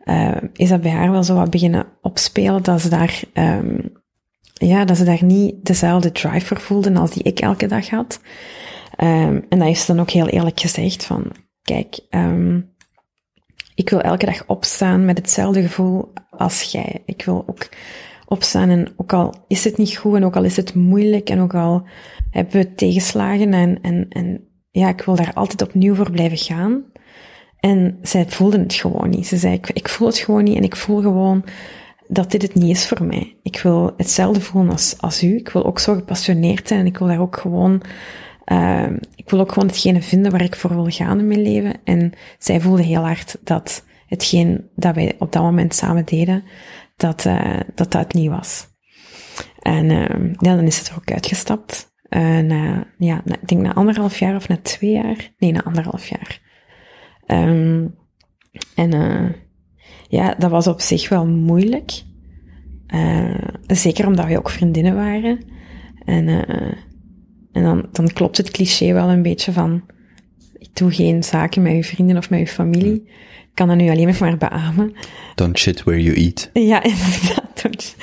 eh, 0.03 0.35
is 0.53 0.69
dat 0.69 0.81
bij 0.81 0.91
haar 0.91 1.11
wel 1.11 1.23
zo 1.23 1.35
wat 1.35 1.49
beginnen 1.49 1.85
opspelen, 2.01 2.63
dat 2.63 2.81
ze 2.81 2.89
daar, 2.89 3.21
ehm, 3.33 3.79
ja, 4.53 4.85
dat 4.85 4.97
ze 4.97 5.03
daar 5.03 5.23
niet 5.23 5.65
dezelfde 5.65 6.11
drive 6.11 6.45
voor 6.45 6.59
voelden 6.59 6.97
als 6.97 7.11
die 7.11 7.23
ik 7.23 7.39
elke 7.39 7.67
dag 7.67 7.89
had. 7.89 8.19
Ehm, 8.95 9.41
en 9.49 9.59
dat 9.59 9.67
heeft 9.67 9.81
ze 9.81 9.91
dan 9.93 10.01
ook 10.01 10.09
heel 10.09 10.27
eerlijk 10.27 10.59
gezegd 10.59 11.05
van, 11.05 11.31
kijk, 11.61 11.99
ehm, 12.09 12.61
ik 13.75 13.89
wil 13.89 14.01
elke 14.01 14.25
dag 14.25 14.43
opstaan 14.47 15.05
met 15.05 15.17
hetzelfde 15.17 15.61
gevoel 15.61 16.13
als 16.29 16.61
jij. 16.61 17.01
Ik 17.05 17.25
wil 17.25 17.43
ook 17.47 17.69
opstaan 18.27 18.69
en 18.69 18.93
ook 18.97 19.13
al 19.13 19.33
is 19.47 19.63
het 19.63 19.77
niet 19.77 19.97
goed 19.97 20.15
en 20.15 20.25
ook 20.25 20.35
al 20.35 20.43
is 20.43 20.55
het 20.55 20.73
moeilijk 20.73 21.29
en 21.29 21.39
ook 21.39 21.53
al 21.53 21.87
hebben 22.29 22.61
we 22.61 22.73
tegenslagen 22.73 23.53
en, 23.53 23.81
en, 23.81 24.05
en 24.09 24.47
ja, 24.71 24.89
ik 24.89 25.01
wil 25.01 25.15
daar 25.15 25.33
altijd 25.33 25.61
opnieuw 25.61 25.95
voor 25.95 26.11
blijven 26.11 26.37
gaan. 26.37 26.83
En 27.59 27.97
zij 28.01 28.25
voelde 28.27 28.59
het 28.59 28.73
gewoon 28.73 29.09
niet. 29.09 29.27
Ze 29.27 29.37
zei, 29.37 29.53
ik, 29.53 29.69
ik 29.69 29.89
voel 29.89 30.07
het 30.07 30.17
gewoon 30.17 30.43
niet 30.43 30.57
en 30.57 30.63
ik 30.63 30.75
voel 30.75 31.01
gewoon 31.01 31.43
dat 32.07 32.31
dit 32.31 32.41
het 32.41 32.53
niet 32.53 32.75
is 32.77 32.87
voor 32.87 33.03
mij. 33.03 33.37
Ik 33.43 33.59
wil 33.61 33.93
hetzelfde 33.97 34.41
voelen 34.41 34.71
als, 34.71 34.95
als 34.99 35.23
u. 35.23 35.35
Ik 35.35 35.49
wil 35.49 35.65
ook 35.65 35.79
zo 35.79 35.93
gepassioneerd 35.93 36.67
zijn 36.67 36.79
en 36.79 36.85
ik 36.85 36.97
wil 36.97 37.07
daar 37.07 37.21
ook 37.21 37.37
gewoon, 37.37 37.81
uh, 38.45 38.89
ik 39.15 39.29
wil 39.29 39.39
ook 39.39 39.51
gewoon 39.51 39.67
hetgene 39.67 40.01
vinden 40.01 40.31
waar 40.31 40.41
ik 40.41 40.55
voor 40.55 40.75
wil 40.75 40.89
gaan 40.89 41.19
in 41.19 41.27
mijn 41.27 41.41
leven. 41.41 41.73
En 41.83 42.13
zij 42.37 42.61
voelde 42.61 42.83
heel 42.83 43.01
hard 43.01 43.37
dat 43.43 43.85
hetgeen 44.07 44.69
dat 44.75 44.95
wij 44.95 45.15
op 45.19 45.31
dat 45.31 45.43
moment 45.43 45.75
samen 45.75 46.05
deden, 46.05 46.43
dat 46.95 47.25
uh, 47.25 47.59
dat, 47.75 47.91
dat 47.91 48.13
niet 48.13 48.29
was. 48.29 48.67
En 49.59 49.85
uh, 49.85 50.33
ja, 50.37 50.55
dan 50.55 50.65
is 50.65 50.77
het 50.77 50.87
er 50.87 50.95
ook 50.95 51.11
uitgestapt. 51.11 51.93
En 52.09 52.49
uh, 52.49 52.81
ja, 52.97 53.21
ik 53.25 53.47
denk 53.47 53.61
na 53.61 53.73
anderhalf 53.73 54.19
jaar 54.19 54.35
of 54.35 54.47
na 54.47 54.57
twee 54.61 54.91
jaar. 54.91 55.33
Nee, 55.37 55.51
na 55.51 55.63
anderhalf 55.63 56.07
jaar. 56.07 56.41
Um, 57.27 57.95
en 58.75 58.95
uh, 58.95 59.29
ja, 60.07 60.35
dat 60.37 60.51
was 60.51 60.67
op 60.67 60.81
zich 60.81 61.09
wel 61.09 61.27
moeilijk. 61.27 62.03
Zeker 63.67 64.07
omdat 64.07 64.25
we 64.25 64.37
ook 64.37 64.49
vriendinnen 64.49 64.95
waren. 64.95 65.45
En, 66.05 66.27
en 67.55 67.63
dan, 67.63 67.85
dan 67.91 68.07
klopt 68.13 68.37
het 68.37 68.51
cliché 68.51 68.93
wel 68.93 69.09
een 69.09 69.21
beetje 69.21 69.51
van... 69.51 69.81
Ik, 70.57 70.69
doe 70.73 70.91
geen 70.93 71.23
zaken 71.23 71.61
met 71.61 71.73
je 71.75 71.83
vrienden 71.83 72.17
of 72.17 72.29
met 72.29 72.39
je 72.39 72.47
familie. 72.47 72.93
Ik 72.95 73.51
kan 73.53 73.67
dat 73.67 73.77
nu 73.77 73.89
alleen 73.89 74.15
maar 74.19 74.37
beamen. 74.37 74.93
Don't 75.35 75.57
shit 75.59 75.83
where 75.83 76.01
you 76.03 76.15
eat. 76.15 76.49
Ja, 76.53 76.83
inderdaad. 76.93 77.95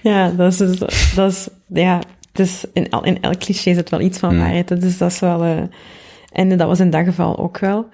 Ja, 0.00 0.30
dat 0.30 0.52
is, 0.52 0.58
dus- 0.58 1.12
dat 1.14 1.30
is, 1.32 1.48
ja, 1.66 2.00
dus 2.32 2.64
in, 2.72 2.88
el- 2.90 3.04
in 3.04 3.20
elk 3.20 3.38
cliché 3.38 3.74
zit 3.74 3.90
wel 3.90 4.00
iets 4.00 4.18
van 4.18 4.32
Mm. 4.34 4.38
waarheid. 4.40 4.80
Dus 4.80 4.98
dat 4.98 5.10
is 5.12 5.18
wel, 5.20 5.42
eh, 5.42 5.62
en 6.32 6.56
dat 6.56 6.66
was 6.68 6.80
in 6.80 6.90
dat 6.90 7.04
geval 7.04 7.38
ook 7.38 7.58
wel. 7.58 7.88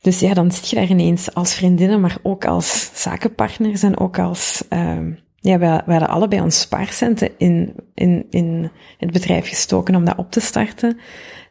Dus 0.00 0.20
ja, 0.20 0.34
dan 0.34 0.52
zit 0.52 0.68
je 0.70 0.76
daar 0.76 0.88
ineens 0.90 1.34
als 1.34 1.54
vriendinnen, 1.54 2.00
maar 2.00 2.16
ook 2.22 2.44
als 2.44 2.90
zakenpartners 2.94 3.82
en 3.82 3.98
ook 3.98 4.18
als, 4.18 4.62
ehm 4.68 5.10
ja, 5.46 5.58
wij, 5.58 5.82
wij 5.86 5.96
hadden 5.96 6.08
allebei 6.08 6.42
ons 6.42 6.60
spaarcenten 6.60 7.30
in, 7.38 7.74
in, 7.94 8.26
in 8.30 8.70
het 8.98 9.12
bedrijf 9.12 9.48
gestoken 9.48 9.94
om 9.94 10.04
dat 10.04 10.16
op 10.16 10.30
te 10.30 10.40
starten. 10.40 10.98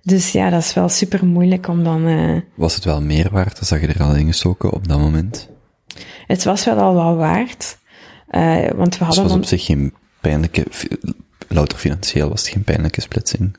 Dus 0.02 0.32
ja, 0.32 0.50
dat 0.50 0.62
is 0.62 0.74
wel 0.74 0.90
super 0.90 1.26
moeilijk 1.26 1.68
om 1.68 1.84
dan, 1.84 2.08
eh, 2.08 2.42
Was 2.56 2.76
het 2.76 2.84
wel 2.84 3.02
meer 3.02 3.30
waard 3.32 3.60
als 3.60 3.70
dat 3.70 3.82
je 3.82 3.88
er 3.88 4.04
al 4.04 4.16
in 4.16 4.26
gestoken 4.26 4.72
op 4.72 4.88
dat 4.88 5.00
moment? 5.00 5.50
het 6.28 6.44
was 6.44 6.66
wel 6.66 6.78
al 6.78 6.94
wel 6.94 7.16
waard. 7.16 7.78
eh, 8.28 8.42
want 8.56 8.68
we 8.68 8.76
Dus 8.78 8.84
het 8.86 8.98
hadden 8.98 9.24
was 9.24 9.32
dan, 9.32 9.40
op 9.42 9.46
zich 9.46 9.66
geen 9.66 9.94
pijnlijke, 10.22 10.66
louter 11.48 11.78
financieel 11.78 12.30
was 12.30 12.42
het 12.42 12.50
geen 12.50 12.64
pijnlijke 12.64 13.02
splitsing. 13.02 13.58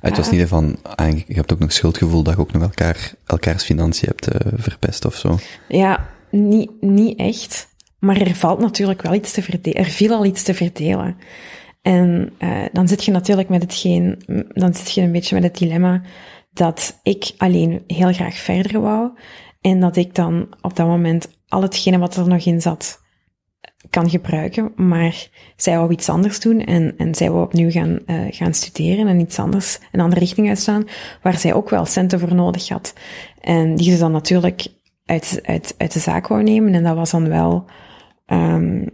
Het 0.00 0.16
was 0.16 0.30
niet 0.30 0.48
van, 0.48 0.76
ah, 0.82 1.18
je 1.26 1.34
hebt 1.34 1.52
ook 1.52 1.58
nog 1.58 1.72
schuldgevoel 1.72 2.22
dat 2.22 2.34
je 2.34 2.40
ook 2.40 2.52
nog 2.52 2.62
elkaar, 2.62 3.12
elkaars 3.26 3.64
financiën 3.64 4.08
hebt 4.08 4.28
eh, 4.28 4.52
verpest 4.56 5.04
of 5.04 5.14
zo. 5.16 5.38
Ja, 5.68 6.08
niet, 6.30 6.70
niet 6.80 7.18
echt. 7.18 7.68
Maar 8.02 8.20
er 8.20 8.34
valt 8.34 8.58
natuurlijk 8.58 9.02
wel 9.02 9.14
iets 9.14 9.32
te 9.32 9.42
verdelen. 9.42 9.78
Er 9.78 9.90
viel 9.90 10.12
al 10.12 10.24
iets 10.24 10.42
te 10.42 10.54
verdelen. 10.54 11.16
En 11.82 12.32
eh, 12.38 12.64
dan 12.72 12.88
zit 12.88 13.04
je 13.04 13.10
natuurlijk 13.10 13.48
met 13.48 13.62
hetgeen, 13.62 14.22
dan 14.48 14.74
zit 14.74 14.92
je 14.92 15.00
een 15.00 15.12
beetje 15.12 15.34
met 15.34 15.44
het 15.44 15.58
dilemma 15.58 16.02
dat 16.52 17.00
ik 17.02 17.32
alleen 17.36 17.82
heel 17.86 18.12
graag 18.12 18.34
verder 18.34 18.80
wou. 18.80 19.10
En 19.60 19.80
dat 19.80 19.96
ik 19.96 20.14
dan 20.14 20.48
op 20.60 20.76
dat 20.76 20.86
moment 20.86 21.28
al 21.48 21.62
hetgene 21.62 21.98
wat 21.98 22.16
er 22.16 22.28
nog 22.28 22.44
in 22.44 22.60
zat 22.60 23.00
kan 23.90 24.10
gebruiken. 24.10 24.72
Maar 24.76 25.28
zij 25.56 25.76
wou 25.76 25.92
iets 25.92 26.08
anders 26.08 26.40
doen 26.40 26.60
en, 26.60 26.94
en 26.96 27.14
zij 27.14 27.30
wou 27.30 27.44
opnieuw 27.44 27.70
gaan, 27.70 27.98
eh, 28.06 28.16
gaan 28.30 28.54
studeren 28.54 29.06
en 29.06 29.20
iets 29.20 29.38
anders, 29.38 29.78
een 29.92 30.00
andere 30.00 30.20
richting 30.20 30.48
uitstaan, 30.48 30.88
waar 31.22 31.38
zij 31.38 31.54
ook 31.54 31.70
wel 31.70 31.86
centen 31.86 32.20
voor 32.20 32.34
nodig 32.34 32.68
had. 32.68 32.94
En 33.40 33.76
die 33.76 33.90
ze 33.90 33.98
dan 33.98 34.12
natuurlijk 34.12 34.66
uit, 35.04 35.40
uit, 35.42 35.74
uit 35.78 35.92
de 35.92 35.98
zaak 35.98 36.26
wou 36.26 36.42
nemen. 36.42 36.74
En 36.74 36.82
dat 36.82 36.96
was 36.96 37.10
dan 37.10 37.28
wel, 37.28 37.64
ehm, 38.32 38.86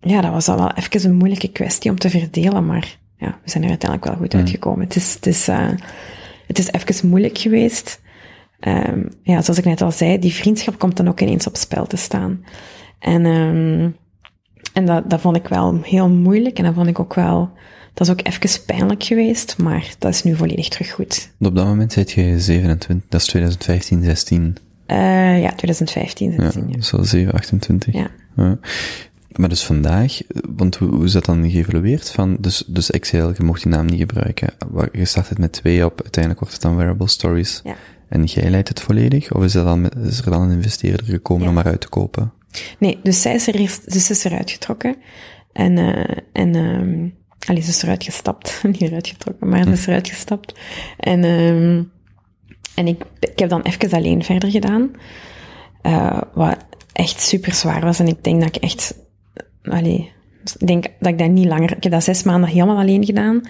ja, 0.00 0.20
dat 0.20 0.32
was 0.32 0.44
dan 0.44 0.56
wel 0.56 0.72
even 0.72 1.10
een 1.10 1.16
moeilijke 1.16 1.52
kwestie 1.52 1.90
om 1.90 1.98
te 1.98 2.10
verdelen. 2.10 2.66
Maar 2.66 2.98
ja, 3.16 3.38
we 3.44 3.50
zijn 3.50 3.62
er 3.62 3.68
uiteindelijk 3.68 4.10
wel 4.10 4.20
goed 4.20 4.34
uitgekomen. 4.34 4.84
Het 4.84 4.96
is, 4.96 5.14
het 5.14 5.26
is, 5.26 5.48
eh, 5.48 5.68
het 6.46 6.58
is 6.58 6.72
even 6.72 7.08
moeilijk 7.08 7.38
geweest. 7.38 8.00
Ehm, 8.60 9.02
ja, 9.22 9.42
zoals 9.42 9.58
ik 9.58 9.64
net 9.64 9.82
al 9.82 9.92
zei, 9.92 10.18
die 10.18 10.32
vriendschap 10.32 10.78
komt 10.78 10.96
dan 10.96 11.08
ook 11.08 11.20
ineens 11.20 11.46
op 11.46 11.56
spel 11.56 11.86
te 11.86 11.96
staan. 11.96 12.44
En, 12.98 13.26
ehm, 13.26 13.90
en 14.72 14.86
dat, 14.86 15.10
dat 15.10 15.20
vond 15.20 15.36
ik 15.36 15.48
wel 15.48 15.78
heel 15.82 16.08
moeilijk. 16.08 16.58
En 16.58 16.64
dat 16.64 16.74
vond 16.74 16.86
ik 16.86 16.98
ook 16.98 17.14
wel, 17.14 17.50
dat 17.94 18.06
is 18.06 18.12
ook 18.12 18.26
even 18.26 18.64
pijnlijk 18.66 19.02
geweest. 19.02 19.58
Maar 19.58 19.94
dat 19.98 20.12
is 20.12 20.22
nu 20.22 20.36
volledig 20.36 20.68
terug 20.68 20.90
goed. 20.90 21.32
Op 21.40 21.54
dat 21.54 21.66
moment 21.66 21.92
zit 21.92 22.10
je 22.10 22.40
27, 22.40 23.08
dat 23.08 23.20
is 23.20 23.26
2015, 23.26 24.02
16. 24.02 24.56
Eh, 24.86 25.42
ja, 25.42 25.52
2015, 25.52 26.30
Ja, 26.30 26.42
16. 26.42 26.68
Ja. 26.68 26.80
zo 26.80 27.02
7, 27.02 27.32
28. 27.32 27.94
Ja. 27.94 28.10
Ja. 28.36 28.58
Maar 29.36 29.48
dus 29.48 29.64
vandaag, 29.64 30.18
want 30.56 30.76
hoe, 30.76 30.88
hoe 30.88 31.04
is 31.04 31.12
dat 31.12 31.24
dan 31.24 31.50
geëvalueerd? 31.50 32.10
Van, 32.10 32.36
dus, 32.40 32.64
dus 32.66 32.90
Excel, 32.90 33.28
je 33.36 33.42
mocht 33.42 33.62
die 33.62 33.72
naam 33.72 33.86
niet 33.86 33.98
gebruiken. 33.98 34.52
Je 34.92 35.04
start 35.04 35.28
het 35.28 35.38
met 35.38 35.52
twee 35.52 35.84
op, 35.84 36.00
uiteindelijk 36.02 36.40
wordt 36.40 36.54
het 36.54 36.62
dan 36.64 36.76
Wearable 36.76 37.08
Stories. 37.08 37.60
Ja. 37.64 37.74
En 38.08 38.24
jij 38.24 38.50
leidt 38.50 38.68
het 38.68 38.80
volledig? 38.80 39.32
Of 39.32 39.44
is 39.44 39.54
er 39.54 39.64
dan, 39.64 39.88
is 39.90 40.18
er 40.20 40.30
dan 40.30 40.42
een 40.42 40.50
investeerder 40.50 41.06
gekomen 41.06 41.42
Ja. 41.42 41.48
om 41.48 41.54
maar 41.54 41.64
uit 41.66 41.80
te 41.80 41.88
kopen? 41.88 42.32
Nee, 42.78 42.98
dus 43.02 43.22
zij 43.22 43.34
is 43.34 43.46
er 43.48 43.54
eerst, 43.54 43.92
dus 43.92 44.06
ze 44.06 44.12
is 44.12 44.24
eruit 44.24 44.50
getrokken. 44.50 44.96
En, 45.52 45.78
eh 45.78 46.16
en, 46.32 46.54
ehm 46.54 47.08
allee, 47.50 47.62
ze 47.62 47.68
is 47.68 47.82
eruit 47.82 48.04
gestapt. 48.04 48.60
Niet 48.62 48.80
eruit 48.80 49.08
getrokken, 49.08 49.48
maar 49.48 49.64
ze 49.64 49.70
is 49.70 49.86
eruit 49.86 50.08
gestapt. 50.08 50.54
En, 50.98 51.24
ehm 51.24 51.82
en 52.74 52.86
ik, 52.86 53.02
ik 53.20 53.38
heb 53.38 53.48
dan 53.48 53.62
even 53.62 53.90
alleen 53.90 54.24
verder 54.24 54.50
gedaan. 54.50 54.90
eh 55.82 56.20
wat 56.34 56.56
echt 56.94 57.20
super 57.20 57.52
zwaar 57.52 57.80
was. 57.80 57.98
En 57.98 58.08
ik 58.08 58.24
denk 58.24 58.40
dat 58.40 58.56
ik 58.56 58.62
echt, 58.62 58.94
allee, 59.62 60.12
ik 60.58 60.66
denk 60.66 60.86
dat 61.00 61.12
ik 61.12 61.18
dat 61.18 61.28
niet 61.30 61.46
langer, 61.46 61.76
ik 61.76 61.82
heb 61.82 61.92
dat 61.92 62.04
zes 62.04 62.22
maanden 62.22 62.50
helemaal 62.50 62.78
alleen 62.78 63.04
gedaan. 63.04 63.42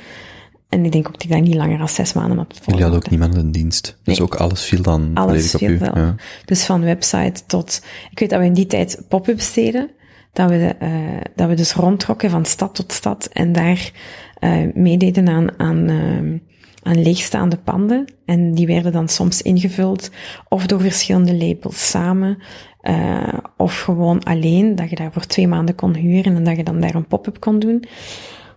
En 0.68 0.84
ik 0.84 0.92
denk 0.92 1.06
ook 1.06 1.12
dat 1.12 1.22
ik 1.22 1.30
dat 1.30 1.40
niet 1.40 1.54
langer 1.54 1.78
dan 1.78 1.88
zes 1.88 2.12
maanden 2.12 2.36
had 2.36 2.60
Jullie 2.64 2.82
hadden 2.82 3.00
ook 3.00 3.10
niemand 3.10 3.34
in 3.34 3.50
dienst. 3.50 3.98
Dus 4.02 4.18
Nee. 4.18 4.26
ook 4.26 4.34
alles 4.34 4.64
viel 4.64 4.82
dan 4.82 5.10
Alles 5.14 5.50
volledig 5.50 5.54
op 5.54 5.88
viel 5.90 5.96
u. 5.96 6.00
Ja. 6.00 6.14
Dus 6.44 6.64
van 6.64 6.80
website 6.80 7.42
tot... 7.46 7.82
Ik 8.10 8.18
weet 8.18 8.30
dat 8.30 8.38
we 8.40 8.44
in 8.44 8.52
die 8.52 8.66
tijd 8.66 9.04
pop-ups 9.08 9.52
deden. 9.52 9.90
Dat 10.32 10.50
we, 10.50 10.74
eh, 10.78 10.90
dat 11.34 11.48
we 11.48 11.54
dus 11.54 11.72
rondtrokken 11.72 12.30
van 12.30 12.44
stad 12.44 12.74
tot 12.74 12.92
stad 12.92 13.28
en 13.32 13.52
daar 13.52 13.90
eh 14.38 14.62
meededen 14.74 15.28
aan, 15.28 15.58
aan, 15.58 15.88
eh, 15.88 16.40
aan 16.82 17.02
leegstaande 17.02 17.56
panden. 17.56 18.04
En 18.24 18.54
die 18.54 18.66
werden 18.66 18.92
dan 18.92 19.08
soms 19.08 19.42
ingevuld 19.42 20.10
of 20.48 20.66
door 20.66 20.80
verschillende 20.80 21.34
labels 21.34 21.90
samen, 21.90 22.38
eh, 22.84 23.38
of 23.56 23.80
gewoon 23.80 24.22
alleen, 24.22 24.74
dat 24.74 24.90
je 24.90 24.96
daar 24.96 25.12
voor 25.12 25.26
twee 25.26 25.48
maanden 25.48 25.74
kon 25.74 25.94
huren 25.94 26.36
en 26.36 26.44
dat 26.44 26.56
je 26.56 26.62
dan 26.62 26.80
daar 26.80 26.94
een 26.94 27.06
pop-up 27.06 27.40
kon 27.40 27.58
doen. 27.58 27.84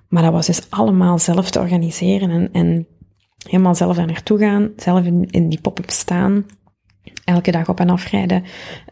Maar 0.08 0.24
dat 0.24 0.32
was 0.32 0.46
dus 0.46 0.62
allemaal 0.70 1.20
zelf 1.20 1.50
te 1.50 1.60
organiseren 1.60 2.30
en, 2.30 2.50
en 2.52 2.88
helemaal 3.50 3.76
zelf 3.76 3.96
daar 3.96 4.06
naartoe 4.06 4.40
gaan, 4.40 4.70
zelf 4.76 5.06
in, 5.06 5.28
in 5.30 5.50
die 5.50 5.62
pop-up 5.62 5.90
staan, 5.90 6.46
elke 7.24 7.52
dag 7.52 7.70
op 7.70 7.80
en 7.80 7.90
afrijden. 7.90 8.44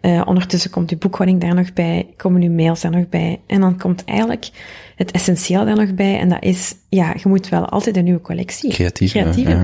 Eh 0.02 0.22
ondertussen 0.26 0.72
komt 0.72 0.91
uw 0.91 0.98
boekhouding 0.98 1.41
daar 1.41 1.56
nog 1.56 1.74
bij, 1.74 2.07
komen 2.16 2.41
uw 2.41 2.52
mails 2.52 2.82
daar 2.82 2.91
nog 2.91 3.10
bij. 3.10 3.40
En 3.48 3.62
dan 3.62 3.78
komt 3.78 4.06
eigenlijk 4.06 4.49
het 4.95 5.12
essentieel 5.12 5.66
daar 5.66 5.76
nog 5.76 5.94
bij. 5.94 6.20
En 6.20 6.30
dat 6.30 6.44
is, 6.44 6.76
ja, 6.90 7.14
je 7.24 7.30
moet 7.30 7.49
wel 7.49 7.66
altijd 7.66 7.98
een 7.98 8.03
nieuwe 8.03 8.22
collectie. 8.22 8.74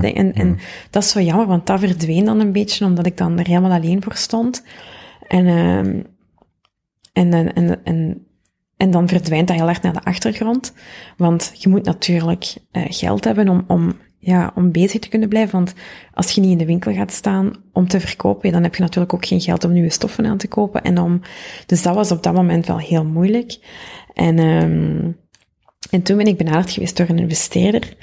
En, 0.14 0.14
en, 0.14 0.32
en 0.34 0.58
dat 0.90 1.02
is 1.02 1.10
zo 1.10 1.20
jammer, 1.20 1.46
want 1.46 1.66
dat 1.66 1.80
verdween 1.80 2.24
dan 2.24 2.40
een 2.40 2.52
beetje, 2.52 2.84
omdat 2.84 3.06
ik 3.06 3.16
dan 3.16 3.38
er 3.38 3.46
helemaal 3.46 3.72
alleen 3.72 4.02
voor 4.02 4.14
stond. 4.14 4.62
En, 5.32 5.46
ehm 5.46 6.00
en, 7.12 7.32
en, 7.32 7.54
en, 7.54 7.84
en, 7.84 8.26
en 8.76 8.90
dan 8.90 9.08
verdwijnt 9.08 9.48
dat 9.48 9.56
heel 9.56 9.68
erg 9.68 9.82
naar 9.82 9.92
de 9.92 10.04
achtergrond. 10.04 10.72
Want 11.16 11.52
je 11.58 11.68
moet 11.68 11.84
natuurlijk 11.84 12.54
eh, 12.70 12.82
geld 12.88 13.24
hebben 13.24 13.48
om, 13.48 13.64
om, 13.66 13.92
ja, 14.18 14.52
om 14.54 14.72
bezig 14.72 15.00
te 15.00 15.08
kunnen 15.08 15.28
blijven. 15.28 15.52
Want 15.52 15.74
als 16.14 16.30
je 16.30 16.40
niet 16.40 16.50
in 16.50 16.58
de 16.58 16.66
winkel 16.66 16.92
gaat 16.92 17.12
staan 17.12 17.52
om 17.72 17.88
te 17.88 18.00
verkopen, 18.00 18.52
dan 18.52 18.62
heb 18.62 18.74
je 18.74 18.82
natuurlijk 18.82 19.14
ook 19.14 19.26
geen 19.26 19.40
geld 19.40 19.64
om 19.64 19.72
nieuwe 19.72 19.90
stoffen 19.90 20.26
aan 20.26 20.38
te 20.38 20.48
kopen. 20.48 20.82
En 20.82 20.98
om, 20.98 21.20
dus 21.66 21.82
dat 21.82 21.94
was 21.94 22.12
op 22.12 22.22
dat 22.22 22.34
moment 22.34 22.66
wel 22.66 22.78
heel 22.78 23.04
moeilijk. 23.04 23.58
En, 24.14 24.38
ehm 24.38 25.10
en 25.90 26.02
toen 26.02 26.16
ben 26.16 26.26
ik 26.26 26.36
benaderd 26.36 26.70
geweest 26.70 26.96
door 26.96 27.08
een 27.08 27.18
investeerder, 27.18 27.96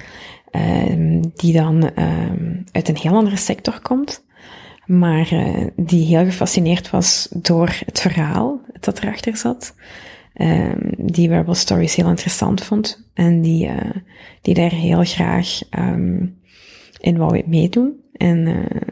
ehm 0.51 1.21
die 1.33 1.53
dan 1.53 1.93
ehm 1.95 2.61
uit 2.71 2.89
een 2.89 2.97
heel 2.97 3.15
andere 3.15 3.37
sector 3.37 3.81
komt. 3.81 4.27
Maar 4.89 5.31
eh, 5.31 5.67
die 5.75 6.05
heel 6.05 6.25
gefascineerd 6.25 6.89
was 6.89 7.27
door 7.31 7.75
het 7.85 7.99
verhaal 7.99 8.61
dat 8.79 9.03
erachter 9.03 9.37
zat. 9.37 9.75
Ehm 10.33 10.89
die 10.97 11.29
Wearable 11.29 11.53
Stories 11.55 11.95
heel 11.95 12.09
interessant 12.09 12.63
vond. 12.63 13.09
En 13.13 13.41
die, 13.41 13.67
eh, 13.67 13.95
die 14.41 14.53
daar 14.53 14.71
heel 14.71 15.03
graag 15.03 15.61
ehm 15.69 16.25
in 16.99 17.17
wou 17.17 17.43
meedoen. 17.45 17.93
En, 18.13 18.47
eh, 18.47 18.87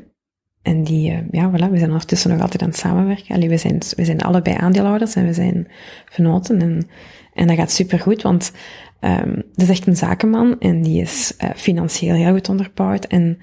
en 0.61 0.84
die, 0.84 1.24
ja, 1.32 1.52
voilà, 1.52 1.72
we 1.72 1.78
zijn 1.78 1.91
ondertussen 1.91 2.32
nog 2.32 2.41
altijd 2.41 2.61
aan 2.61 2.69
het 2.69 2.78
samenwerken. 2.78 3.36
Allee, 3.36 3.49
we 3.49 3.57
zijn, 3.57 3.82
we 3.95 4.06
zijn 4.06 4.22
allebei 4.22 4.56
aandeelhouders 4.56 5.15
en 5.15 5.26
we 5.26 5.34
zijn 5.34 5.68
venoten. 6.06 6.61
En, 6.61 6.88
en 7.34 7.48
dat 7.48 7.56
gaat 7.56 7.72
supergoed, 7.72 8.22
want 8.22 8.52
um, 9.02 9.36
dat 9.36 9.68
is 9.68 9.69
echt 9.69 9.88
een 9.88 9.95
zakenman 9.95 10.60
en 10.60 10.82
die 10.82 11.02
is 11.02 11.34
uh, 11.44 11.49
financieel 11.56 12.15
heel 12.15 12.34
goed 12.34 12.49
onderbouwd. 12.49 13.06
En 13.06 13.40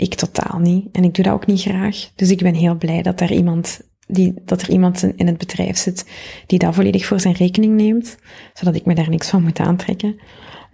ik 0.00 0.14
totaal 0.14 0.58
niet. 0.58 0.88
En 0.92 1.04
ik 1.04 1.14
doe 1.14 1.24
dat 1.24 1.32
ook 1.32 1.46
niet 1.46 1.60
graag. 1.60 2.10
Dus 2.14 2.30
ik 2.30 2.42
ben 2.42 2.54
heel 2.54 2.76
blij 2.76 3.02
dat 3.02 3.20
er 3.20 3.32
iemand, 3.32 3.80
die, 4.06 4.34
dat 4.44 4.62
er 4.62 4.70
iemand 4.70 5.02
in 5.16 5.26
het 5.26 5.38
bedrijf 5.38 5.76
zit 5.76 6.06
die 6.46 6.58
dat 6.58 6.74
volledig 6.74 7.06
voor 7.06 7.20
zijn 7.20 7.34
rekening 7.34 7.74
neemt, 7.74 8.16
zodat 8.54 8.74
ik 8.74 8.84
me 8.84 8.94
daar 8.94 9.10
niks 9.10 9.28
van 9.28 9.42
moet 9.42 9.58
aantrekken. 9.58 10.20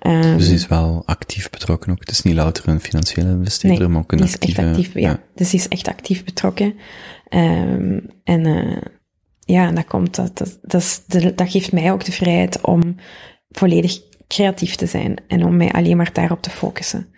Um, 0.07 0.37
Dus 0.37 0.47
die 0.47 0.55
is 0.55 0.67
wel 0.67 1.03
actief 1.07 1.51
betrokken 1.51 1.93
ook. 1.93 2.01
Het 2.01 2.11
is 2.11 2.23
niet 2.23 2.35
louter 2.35 2.69
een 2.69 2.81
financiële 2.81 3.31
investeerder, 3.31 3.81
nee, 3.81 3.89
maar 3.89 4.01
ook 4.03 4.13
een 4.13 4.19
die 4.19 4.27
is 4.27 4.35
actieve... 4.35 4.61
echt 4.61 4.69
actief, 4.69 4.95
ja. 4.95 5.01
ja. 5.01 5.23
Dus 5.35 5.51
die 5.51 5.61
is 5.61 5.69
echt 5.69 5.89
actief 5.89 6.25
betrokken. 6.25 6.75
Um, 7.29 8.07
en 8.25 8.47
uh, 8.47 8.77
ja, 9.41 9.71
dat 9.71 9.85
komt, 9.85 10.15
dat, 10.15 10.39
dat, 10.39 10.59
dat, 10.63 10.81
is 10.81 11.03
de, 11.07 11.35
dat 11.35 11.51
geeft 11.51 11.73
mij 11.73 11.93
ook 11.93 12.05
de 12.05 12.13
vrijheid 12.13 12.61
om 12.61 12.97
volledig 13.49 13.99
creatief 14.29 14.75
te 14.75 14.87
zijn 14.87 15.17
en 15.29 15.45
om 15.45 15.57
mij 15.57 15.73
alleen 15.73 15.97
maar 15.97 16.13
daarop 16.13 16.43
te 16.43 16.51
focussen. 16.51 17.09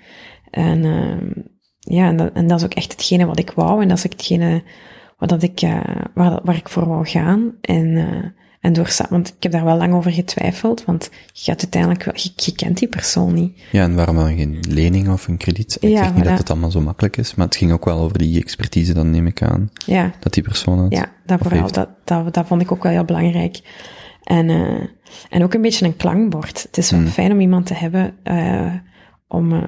En 0.51 0.85
uh, 0.85 1.45
ja, 1.79 2.07
en 2.09 2.17
dat, 2.17 2.33
en 2.33 2.47
dat 2.47 2.59
is 2.59 2.65
ook 2.65 2.75
echt 2.75 2.93
hetgene 2.93 3.27
wat 3.27 3.39
ik 3.39 3.51
wou 3.51 3.83
en 3.83 3.89
dat 3.89 3.99
is 3.99 4.05
ook 4.07 4.13
hetgene 4.13 4.63
wat 5.19 5.29
dat 5.29 5.43
ik, 5.43 5.63
uh, 5.63 5.81
waar, 6.15 6.41
waar 6.45 6.57
ik 6.57 6.69
voor 6.69 6.89
wou 6.89 7.07
gaan. 7.07 7.53
En, 7.61 7.87
uh, 7.87 8.25
En 8.61 8.73
door, 8.73 8.97
want 9.11 9.29
ik 9.29 9.43
heb 9.43 9.53
daar 9.53 9.65
wel 9.65 9.77
lang 9.77 9.93
over 9.95 10.13
getwijfeld, 10.13 10.85
want 10.85 11.11
je 11.33 11.43
gaat 11.51 11.61
uiteindelijk 11.63 12.05
wel, 12.05 12.15
je, 12.17 12.31
je 12.37 12.53
kent 12.55 12.79
die 12.79 12.89
persoon 12.89 13.35
niet. 13.35 13.59
Ja, 13.73 13.83
en 13.83 13.95
waarom 13.95 14.17
dan 14.17 14.37
geen 14.37 14.59
lening 14.69 15.09
of 15.09 15.29
een 15.29 15.37
krediet? 15.37 15.77
Ik 15.81 15.89
Ja, 15.91 16.03
zeg 16.05 16.15
niet 16.15 16.25
voilà. 16.25 16.29
dat 16.29 16.39
het 16.39 16.51
allemaal 16.51 16.71
zo 16.71 16.81
makkelijk 16.81 17.17
is, 17.17 17.35
maar 17.35 17.47
het 17.47 17.57
ging 17.57 17.73
ook 17.73 17.85
wel 17.85 17.99
over 17.99 18.19
die 18.19 18.41
expertise, 18.41 18.95
dan 18.95 19.11
neem 19.11 19.27
ik 19.27 19.43
aan, 19.43 19.71
Ja, 19.87 20.13
dat 20.21 20.33
die 20.35 20.43
persoon 20.43 20.79
had. 20.79 20.93
ja 20.93 21.07
dat, 21.27 21.39
vooral, 21.43 21.73
dat, 21.73 21.89
dat, 22.05 22.35
dat 22.35 22.47
vond 22.47 22.61
ik 22.63 22.73
ook 22.73 22.83
wel 22.83 22.93
heel 22.93 23.05
belangrijk. 23.05 23.61
En, 24.23 24.51
eh, 24.51 24.87
en 25.31 25.43
ook 25.43 25.55
een 25.55 25.63
beetje 25.63 25.87
een 25.87 25.97
klankbord. 25.97 26.63
Het 26.63 26.77
is 26.79 26.91
wel 26.91 27.01
Hmm. 27.01 27.09
fijn 27.09 27.33
om 27.33 27.41
iemand 27.41 27.67
te 27.67 27.75
hebben 27.75 28.15
eh, 28.23 28.73
om, 29.29 29.53
eh, 29.53 29.63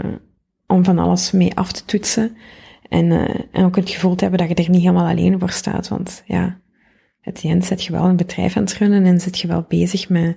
om 0.71 0.85
van 0.85 0.99
alles 0.99 1.31
mee 1.31 1.55
af 1.55 1.73
te 1.73 1.85
toetsen. 1.85 2.37
En, 2.89 3.13
eh, 3.13 3.41
en 3.53 3.65
ook 3.65 3.77
het 3.77 3.91
gevoel 3.91 4.15
te 4.15 4.23
hebben 4.25 4.47
dat 4.47 4.59
je 4.59 4.65
er 4.65 4.71
niet 4.71 4.81
helemaal 4.81 5.09
alleen 5.09 5.39
voor 5.39 5.51
staat. 5.51 5.89
Want 5.89 6.23
ja, 6.27 6.59
het 7.21 7.41
eind 7.45 7.65
zit 7.65 7.85
je 7.85 7.93
wel 7.93 8.05
een 8.05 8.17
bedrijf 8.17 8.57
aan 8.57 8.63
het 8.63 8.75
runnen 8.75 9.05
en 9.05 9.21
zit 9.21 9.39
je 9.39 9.49
wel 9.49 9.65
bezig 9.69 10.09
met... 10.09 10.37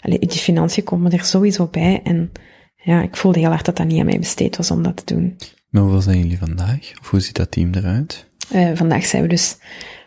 Allee, 0.00 0.18
die 0.18 0.30
financiën 0.30 0.84
komen 0.84 1.12
er 1.12 1.24
sowieso 1.24 1.66
bij. 1.66 2.00
En 2.04 2.32
ja, 2.76 3.02
ik 3.02 3.16
voelde 3.16 3.38
heel 3.38 3.48
hard 3.48 3.64
dat 3.64 3.76
dat 3.76 3.86
niet 3.86 3.98
aan 3.98 4.06
mij 4.06 4.18
besteed 4.18 4.56
was 4.56 4.70
om 4.70 4.82
dat 4.82 5.06
te 5.06 5.14
doen. 5.14 5.36
Maar 5.70 5.82
hoeveel 5.82 6.00
zijn 6.00 6.18
jullie 6.18 6.38
vandaag? 6.38 6.92
Of 7.00 7.10
hoe 7.10 7.20
ziet 7.20 7.36
dat 7.36 7.50
team 7.50 7.74
eruit? 7.74 8.26
Eh, 8.50 8.70
vandaag 8.74 9.04
zijn 9.04 9.22
we 9.22 9.28
dus 9.28 9.56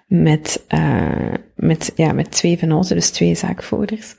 met, 0.08 0.64
eh, 0.68 1.34
met, 1.56 1.91
ja, 1.95 2.12
met 2.12 2.32
twee 2.32 2.58
venoten, 2.58 2.95
dus 2.95 3.10
twee 3.10 3.36
zaakvoerders. 3.36 4.16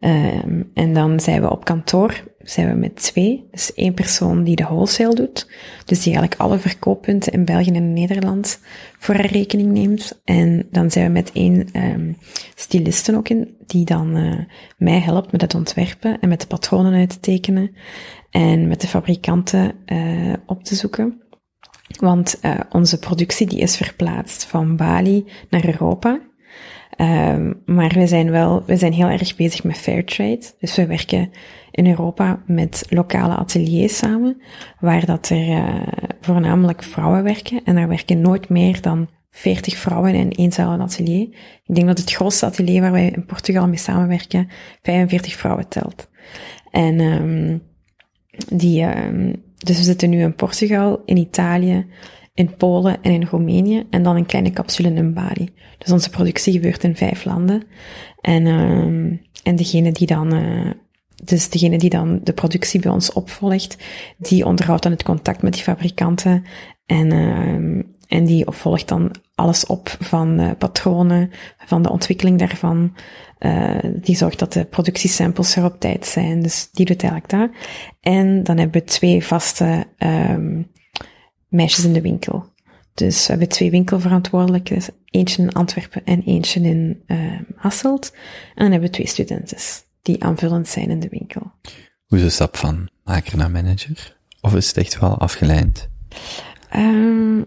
Ehm, 0.00 0.62
en 0.74 0.94
dan 0.94 1.20
zijn 1.20 1.40
we 1.40 1.50
op 1.50 1.64
kantoor, 1.64 2.24
zijn 2.38 2.68
we 2.68 2.74
met 2.74 2.96
twee. 2.96 3.48
Dus 3.50 3.74
één 3.74 3.94
persoon 3.94 4.44
die 4.44 4.56
de 4.56 4.62
wholesale 4.62 5.14
doet. 5.14 5.46
Dus 5.84 6.02
die 6.02 6.12
eigenlijk 6.12 6.40
alle 6.40 6.58
verkooppunten 6.58 7.32
in 7.32 7.44
België 7.44 7.70
en 7.70 7.92
Nederland 7.92 8.60
voor 8.98 9.14
haar 9.14 9.30
rekening 9.30 9.72
neemt. 9.72 10.20
En 10.24 10.66
dan 10.70 10.90
zijn 10.90 11.06
we 11.06 11.12
met 11.12 11.32
één 11.32 11.68
styliste 12.54 13.16
ook 13.16 13.28
in, 13.28 13.56
die 13.66 13.84
dan 13.84 14.16
eh, 14.16 14.38
mij 14.76 14.98
helpt 14.98 15.32
met 15.32 15.40
het 15.40 15.54
ontwerpen 15.54 16.20
en 16.20 16.28
met 16.28 16.40
de 16.40 16.46
patronen 16.46 16.92
uit 16.92 17.10
te 17.10 17.20
tekenen. 17.20 17.76
En 18.30 18.68
met 18.68 18.80
de 18.80 18.86
fabrikanten 18.86 19.72
eh, 19.84 20.32
op 20.46 20.64
te 20.64 20.74
zoeken. 20.74 21.22
Want 21.98 22.38
uh, 22.42 22.60
onze 22.70 22.98
productie 22.98 23.46
die 23.46 23.58
is 23.58 23.76
verplaatst 23.76 24.44
van 24.44 24.76
Bali 24.76 25.24
naar 25.48 25.66
Europa. 25.66 26.20
Um, 27.00 27.62
maar 27.66 27.92
we 27.94 28.06
zijn 28.06 28.30
wel, 28.30 28.62
we 28.66 28.76
zijn 28.76 28.92
heel 28.92 29.08
erg 29.08 29.36
bezig 29.36 29.64
met 29.64 29.78
fair 29.78 30.04
trade. 30.04 30.40
Dus 30.58 30.76
we 30.76 30.86
werken 30.86 31.30
in 31.70 31.86
Europa 31.86 32.42
met 32.46 32.86
lokale 32.88 33.34
ateliers 33.34 33.96
samen, 33.96 34.42
waar 34.80 35.06
dat 35.06 35.28
er 35.28 35.48
uh, 35.48 35.82
voornamelijk 36.20 36.82
vrouwen 36.82 37.22
werken. 37.22 37.60
En 37.64 37.74
daar 37.74 37.88
werken 37.88 38.20
nooit 38.20 38.48
meer 38.48 38.80
dan 38.80 39.08
40 39.30 39.76
vrouwen 39.76 40.14
in 40.14 40.30
éénzelfde 40.30 40.82
atelier. 40.82 41.28
Ik 41.66 41.74
denk 41.74 41.86
dat 41.86 41.98
het 41.98 42.12
grootste 42.12 42.46
atelier 42.46 42.80
waar 42.80 42.92
wij 42.92 43.08
in 43.08 43.26
Portugal 43.26 43.68
mee 43.68 43.78
samenwerken 43.78 44.48
45 44.82 45.36
vrouwen 45.36 45.68
telt. 45.68 46.08
En 46.70 47.00
um, 47.00 47.62
die, 48.48 48.82
um, 48.82 49.42
dus 49.56 49.76
we 49.76 49.82
zitten 49.82 50.10
nu 50.10 50.22
in 50.22 50.34
Portugal, 50.34 51.02
in 51.04 51.16
Italië, 51.16 51.86
in 52.40 52.56
Polen 52.56 53.02
en 53.02 53.12
in 53.12 53.24
Roemenië 53.24 53.86
en 53.90 54.02
dan 54.02 54.16
een 54.16 54.26
kleine 54.26 54.50
capsule 54.50 54.94
in 54.94 55.14
Bali. 55.14 55.48
Dus 55.78 55.92
onze 55.92 56.10
productie 56.10 56.52
gebeurt 56.52 56.84
in 56.84 56.96
vijf 56.96 57.24
landen. 57.24 57.62
En, 58.20 58.46
um, 58.46 59.20
en 59.42 59.56
degene 59.56 59.92
die 59.92 60.06
dan, 60.06 60.34
uh, 60.34 60.70
dus 61.24 61.48
degene 61.48 61.78
die 61.78 61.90
dan 61.90 62.20
de 62.22 62.32
productie 62.32 62.80
bij 62.80 62.90
ons 62.90 63.12
opvolgt, 63.12 63.76
die 64.18 64.44
onderhoudt 64.44 64.82
dan 64.82 64.92
het 64.92 65.02
contact 65.02 65.42
met 65.42 65.52
die 65.52 65.62
fabrikanten 65.62 66.44
en, 66.86 67.12
um, 67.12 67.94
en 68.08 68.24
die 68.24 68.44
volgt 68.46 68.88
dan 68.88 69.14
alles 69.34 69.66
op 69.66 69.96
van 70.00 70.40
uh, 70.40 70.50
patronen, 70.58 71.30
van 71.66 71.82
de 71.82 71.90
ontwikkeling 71.90 72.38
daarvan. 72.38 72.96
Uh, 73.38 73.78
die 73.94 74.16
zorgt 74.16 74.38
dat 74.38 74.52
de 74.52 74.64
productiesamples 74.64 75.56
er 75.56 75.64
op 75.64 75.80
tijd 75.80 76.06
zijn. 76.06 76.42
Dus 76.42 76.68
die 76.72 76.86
doet 76.86 77.02
eigenlijk 77.02 77.32
dat. 77.32 77.50
En 78.00 78.42
dan 78.42 78.58
hebben 78.58 78.80
we 78.80 78.86
twee 78.86 79.24
vaste 79.24 79.84
um, 79.98 80.70
meisjes 81.50 81.84
in 81.84 81.92
de 81.92 82.00
winkel. 82.00 82.48
Dus 82.94 83.26
we 83.26 83.30
hebben 83.30 83.48
twee 83.48 83.70
winkelverantwoordelijken, 83.70 84.82
eentje 85.04 85.42
in 85.42 85.52
Antwerpen 85.52 86.04
en 86.04 86.22
eentje 86.22 86.60
in 86.60 87.02
uh, 87.06 87.40
Hasselt. 87.56 88.12
En 88.54 88.62
dan 88.62 88.70
hebben 88.70 88.88
we 88.88 88.94
twee 88.94 89.06
studenten 89.06 89.58
die 90.02 90.24
aanvullend 90.24 90.68
zijn 90.68 90.90
in 90.90 91.00
de 91.00 91.08
winkel. 91.08 91.52
Hoe 92.06 92.18
is 92.18 92.24
de 92.24 92.30
stap 92.30 92.56
van 92.56 92.90
maker 93.04 93.36
naar 93.36 93.50
manager? 93.50 94.16
Of 94.40 94.54
is 94.54 94.66
het 94.66 94.76
echt 94.76 94.98
wel 94.98 95.18
afgeleid? 95.18 95.88
Um, 96.76 97.44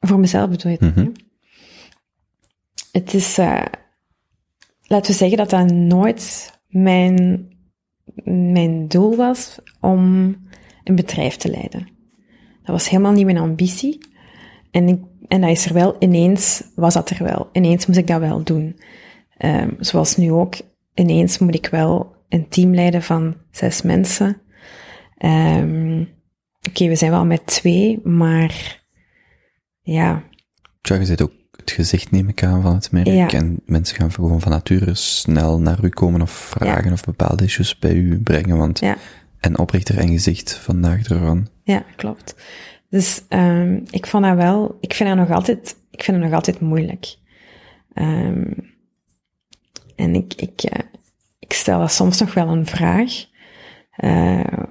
voor 0.00 0.18
mezelf 0.18 0.50
bedoel 0.50 0.72
je 0.72 0.78
het? 0.80 0.96
Mm 0.96 1.02
-hmm. 1.02 1.12
Het 2.92 3.14
is, 3.14 3.38
uh, 3.38 3.62
laten 4.82 5.10
we 5.10 5.16
zeggen 5.16 5.36
dat 5.36 5.50
dat 5.50 5.70
nooit 5.70 6.52
mijn, 6.68 7.48
mijn 8.24 8.88
doel 8.88 9.16
was 9.16 9.58
om 9.80 10.02
een 10.84 10.94
bedrijf 10.94 11.36
te 11.36 11.50
leiden. 11.50 11.97
Dat 12.68 12.76
was 12.76 12.88
helemaal 12.88 13.12
niet 13.12 13.24
mijn 13.24 13.38
ambitie. 13.38 13.98
En, 14.70 14.88
ik, 14.88 15.00
en 15.28 15.40
dat 15.40 15.50
is 15.50 15.66
er 15.66 15.74
wel, 15.74 15.96
ineens 15.98 16.62
was 16.74 16.94
dat 16.94 17.10
er 17.10 17.24
wel. 17.24 17.48
Ineens 17.52 17.86
moest 17.86 17.98
ik 17.98 18.06
dat 18.06 18.20
wel 18.20 18.42
doen. 18.42 18.80
Um, 19.38 19.76
zoals 19.78 20.16
nu 20.16 20.32
ook, 20.32 20.54
ineens 20.94 21.38
moet 21.38 21.54
ik 21.54 21.66
wel 21.66 22.14
een 22.28 22.48
team 22.48 22.74
leiden 22.74 23.02
van 23.02 23.36
zes 23.50 23.82
mensen. 23.82 24.40
Um, 25.24 26.00
Oké, 26.00 26.68
okay, 26.68 26.88
we 26.88 26.94
zijn 26.94 27.10
wel 27.10 27.24
met 27.24 27.46
twee, 27.46 28.00
maar 28.04 28.82
ja. 29.80 30.22
Ja, 30.82 30.94
je 30.94 31.04
zit 31.04 31.22
ook 31.22 31.32
het 31.56 31.70
gezicht, 31.70 32.10
neem 32.10 32.28
ik 32.28 32.42
aan, 32.42 32.62
van 32.62 32.74
het 32.74 32.92
merk. 32.92 33.06
Ja. 33.06 33.28
En 33.30 33.60
mensen 33.64 33.96
gaan 33.96 34.12
gewoon 34.12 34.40
van 34.40 34.52
nature 34.52 34.94
snel 34.94 35.60
naar 35.60 35.84
u 35.84 35.88
komen 35.88 36.22
of 36.22 36.30
vragen 36.30 36.84
ja. 36.84 36.92
of 36.92 37.04
bepaalde 37.04 37.44
issues 37.44 37.78
bij 37.78 37.94
u 37.94 38.20
brengen. 38.22 38.56
Want 38.56 38.78
ja. 38.78 38.96
En 39.40 39.58
oprichter 39.58 39.98
en 39.98 40.08
gezicht 40.08 40.54
vandaag 40.54 41.08
ervan. 41.08 41.48
Ja, 41.62 41.84
klopt. 41.96 42.34
Dus 42.90 43.22
um, 43.28 43.82
ik 43.90 44.06
vond 44.06 44.24
dat 44.24 44.36
wel, 44.36 44.76
ik 44.80 44.94
vind 44.94 45.08
dat 45.08 45.18
nog 45.18 45.30
altijd, 45.30 45.76
ik 45.90 46.02
vind 46.02 46.16
het 46.16 46.26
nog 46.26 46.34
altijd 46.34 46.60
moeilijk. 46.60 47.16
Um, 47.94 48.76
en 49.96 50.14
ik, 50.14 50.34
ik, 50.34 50.64
uh, 50.64 50.84
ik 51.38 51.52
stel 51.52 51.78
dat 51.78 51.92
soms 51.92 52.20
nog 52.20 52.34
wel 52.34 52.48
een 52.48 52.66
vraag. 52.66 53.12
Uh, 54.04 54.62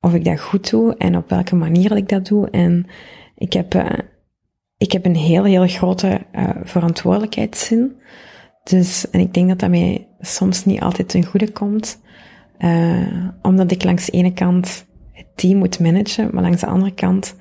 of 0.00 0.14
ik 0.14 0.24
dat 0.24 0.40
goed 0.40 0.70
doe 0.70 0.96
en 0.96 1.16
op 1.16 1.28
welke 1.28 1.54
manier 1.56 1.96
ik 1.96 2.08
dat 2.08 2.26
doe. 2.26 2.50
En 2.50 2.86
ik 3.36 3.52
heb, 3.52 3.74
uh, 3.74 3.98
ik 4.76 4.92
heb 4.92 5.04
een 5.04 5.16
heel, 5.16 5.44
heel 5.44 5.66
grote 5.66 6.26
verantwoordelijkheidszin. 6.62 8.00
Dus, 8.64 9.10
en 9.10 9.20
ik 9.20 9.34
denk 9.34 9.48
dat 9.48 9.58
dat 9.58 9.70
mij 9.70 10.08
soms 10.20 10.64
niet 10.64 10.80
altijd 10.80 11.08
ten 11.08 11.24
goede 11.24 11.52
komt. 11.52 12.00
Uh, 12.58 13.28
omdat 13.42 13.70
ik 13.70 13.84
langs 13.84 14.06
de 14.06 14.12
ene 14.12 14.32
kant 14.32 14.86
het 15.12 15.26
team 15.34 15.58
moet 15.58 15.80
managen, 15.80 16.30
maar 16.32 16.42
langs 16.42 16.60
de 16.60 16.66
andere 16.66 16.94
kant 16.94 17.36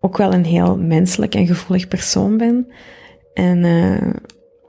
ook 0.00 0.16
wel 0.16 0.32
een 0.32 0.44
heel 0.44 0.78
menselijk 0.78 1.34
en 1.34 1.46
gevoelig 1.46 1.88
persoon 1.88 2.36
ben. 2.36 2.66
En, 3.34 3.58
uh, 3.64 4.02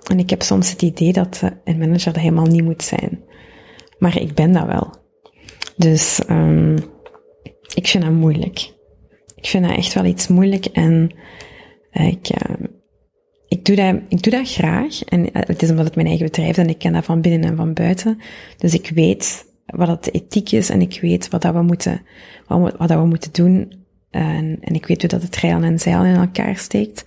en 0.04 0.20
ik 0.20 0.30
heb 0.30 0.42
soms 0.42 0.72
het 0.72 0.82
idee 0.82 1.14
dat 1.14 1.42
een 1.64 1.78
manager 1.78 2.14
dat 2.14 2.22
helemaal 2.22 2.46
niet 2.46 2.64
moet 2.64 2.84
zijn. 2.84 3.24
Maar 3.98 4.22
ik 4.22 4.34
ben 4.34 4.52
dat 4.52 4.66
wel. 4.66 4.94
Dus 5.78 6.22
um, 6.30 6.76
ik 7.74 7.88
vind 7.88 8.04
dat 8.04 8.14
moeilijk. 8.14 8.74
Ik 9.36 9.46
vind 9.46 9.68
dat 9.68 9.78
echt 9.78 9.94
wel 9.94 10.06
iets 10.06 10.28
moeilijk 10.28 10.66
en 10.66 11.12
ik, 11.92 12.30
ik, 13.48 13.66
doe 13.66 13.76
dat, 13.76 13.96
ik 14.08 14.24
doe 14.24 14.34
dat 14.34 14.52
graag. 14.52 15.04
En 15.04 15.30
het 15.32 15.62
is 15.62 15.70
omdat 15.70 15.86
het 15.86 15.96
mijn 15.96 16.08
eigen 16.08 16.26
bedrijf 16.26 16.50
is 16.50 16.64
en 16.64 16.70
ik 16.70 16.78
ken 16.78 16.94
dat 16.94 17.06
van 17.06 17.22
binnen 17.22 17.50
en 17.50 17.56
van 17.56 17.74
buiten. 17.74 18.20
Dus 18.58 18.74
ik 18.74 18.90
weet 18.90 19.49
wat 19.76 19.88
het 19.88 20.04
de 20.04 20.12
ethiek 20.12 20.52
is 20.52 20.70
en 20.70 20.82
ik 20.82 21.02
weet 21.02 21.30
wat 21.30 21.42
dat 21.42 21.54
we 21.54 21.62
moeten, 21.62 22.02
wat, 22.48 22.78
wat 22.78 22.88
dat 22.88 23.00
we 23.00 23.06
moeten 23.06 23.34
doen. 23.34 23.74
En, 24.10 24.58
en 24.62 24.74
ik 24.74 24.86
weet 24.86 25.02
hoe 25.02 25.10
dat 25.10 25.22
het 25.22 25.36
rijlen 25.36 25.64
en 25.64 25.80
zeilen 25.80 26.14
in 26.14 26.20
elkaar 26.20 26.58
steekt. 26.58 27.06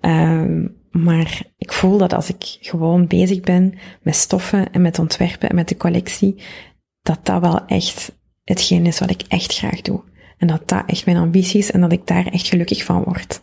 Um, 0.00 0.82
maar 0.90 1.42
ik 1.58 1.72
voel 1.72 1.98
dat 1.98 2.12
als 2.12 2.28
ik 2.28 2.56
gewoon 2.60 3.06
bezig 3.06 3.40
ben 3.40 3.74
met 4.02 4.16
stoffen 4.16 4.72
en 4.72 4.82
met 4.82 4.98
ontwerpen 4.98 5.48
en 5.48 5.54
met 5.54 5.68
de 5.68 5.76
collectie, 5.76 6.42
dat 7.02 7.18
dat 7.22 7.40
wel 7.40 7.66
echt 7.66 8.12
hetgeen 8.44 8.86
is 8.86 8.98
wat 8.98 9.10
ik 9.10 9.22
echt 9.28 9.54
graag 9.54 9.80
doe. 9.80 10.02
En 10.38 10.46
dat 10.46 10.68
dat 10.68 10.82
echt 10.86 11.06
mijn 11.06 11.16
ambitie 11.16 11.58
is 11.58 11.70
en 11.70 11.80
dat 11.80 11.92
ik 11.92 12.06
daar 12.06 12.26
echt 12.26 12.46
gelukkig 12.46 12.84
van 12.84 13.02
word. 13.02 13.40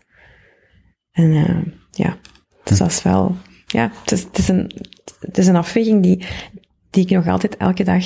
En 1.12 1.32
uh, 1.32 1.62
ja, 1.92 2.18
dus 2.64 2.78
dat 2.78 2.90
is 2.90 3.04
wel, 3.04 3.36
ja, 3.66 3.92
het 4.02 4.12
is, 4.12 4.24
het 4.24 4.38
is, 4.38 4.48
een, 4.48 4.72
het 5.20 5.38
is 5.38 5.48
een 5.48 5.56
afweging 5.56 6.04
die, 6.04 6.26
die 6.90 7.04
ik 7.04 7.10
nog 7.10 7.28
altijd 7.28 7.58
elke 7.58 7.84
dag, 7.84 8.06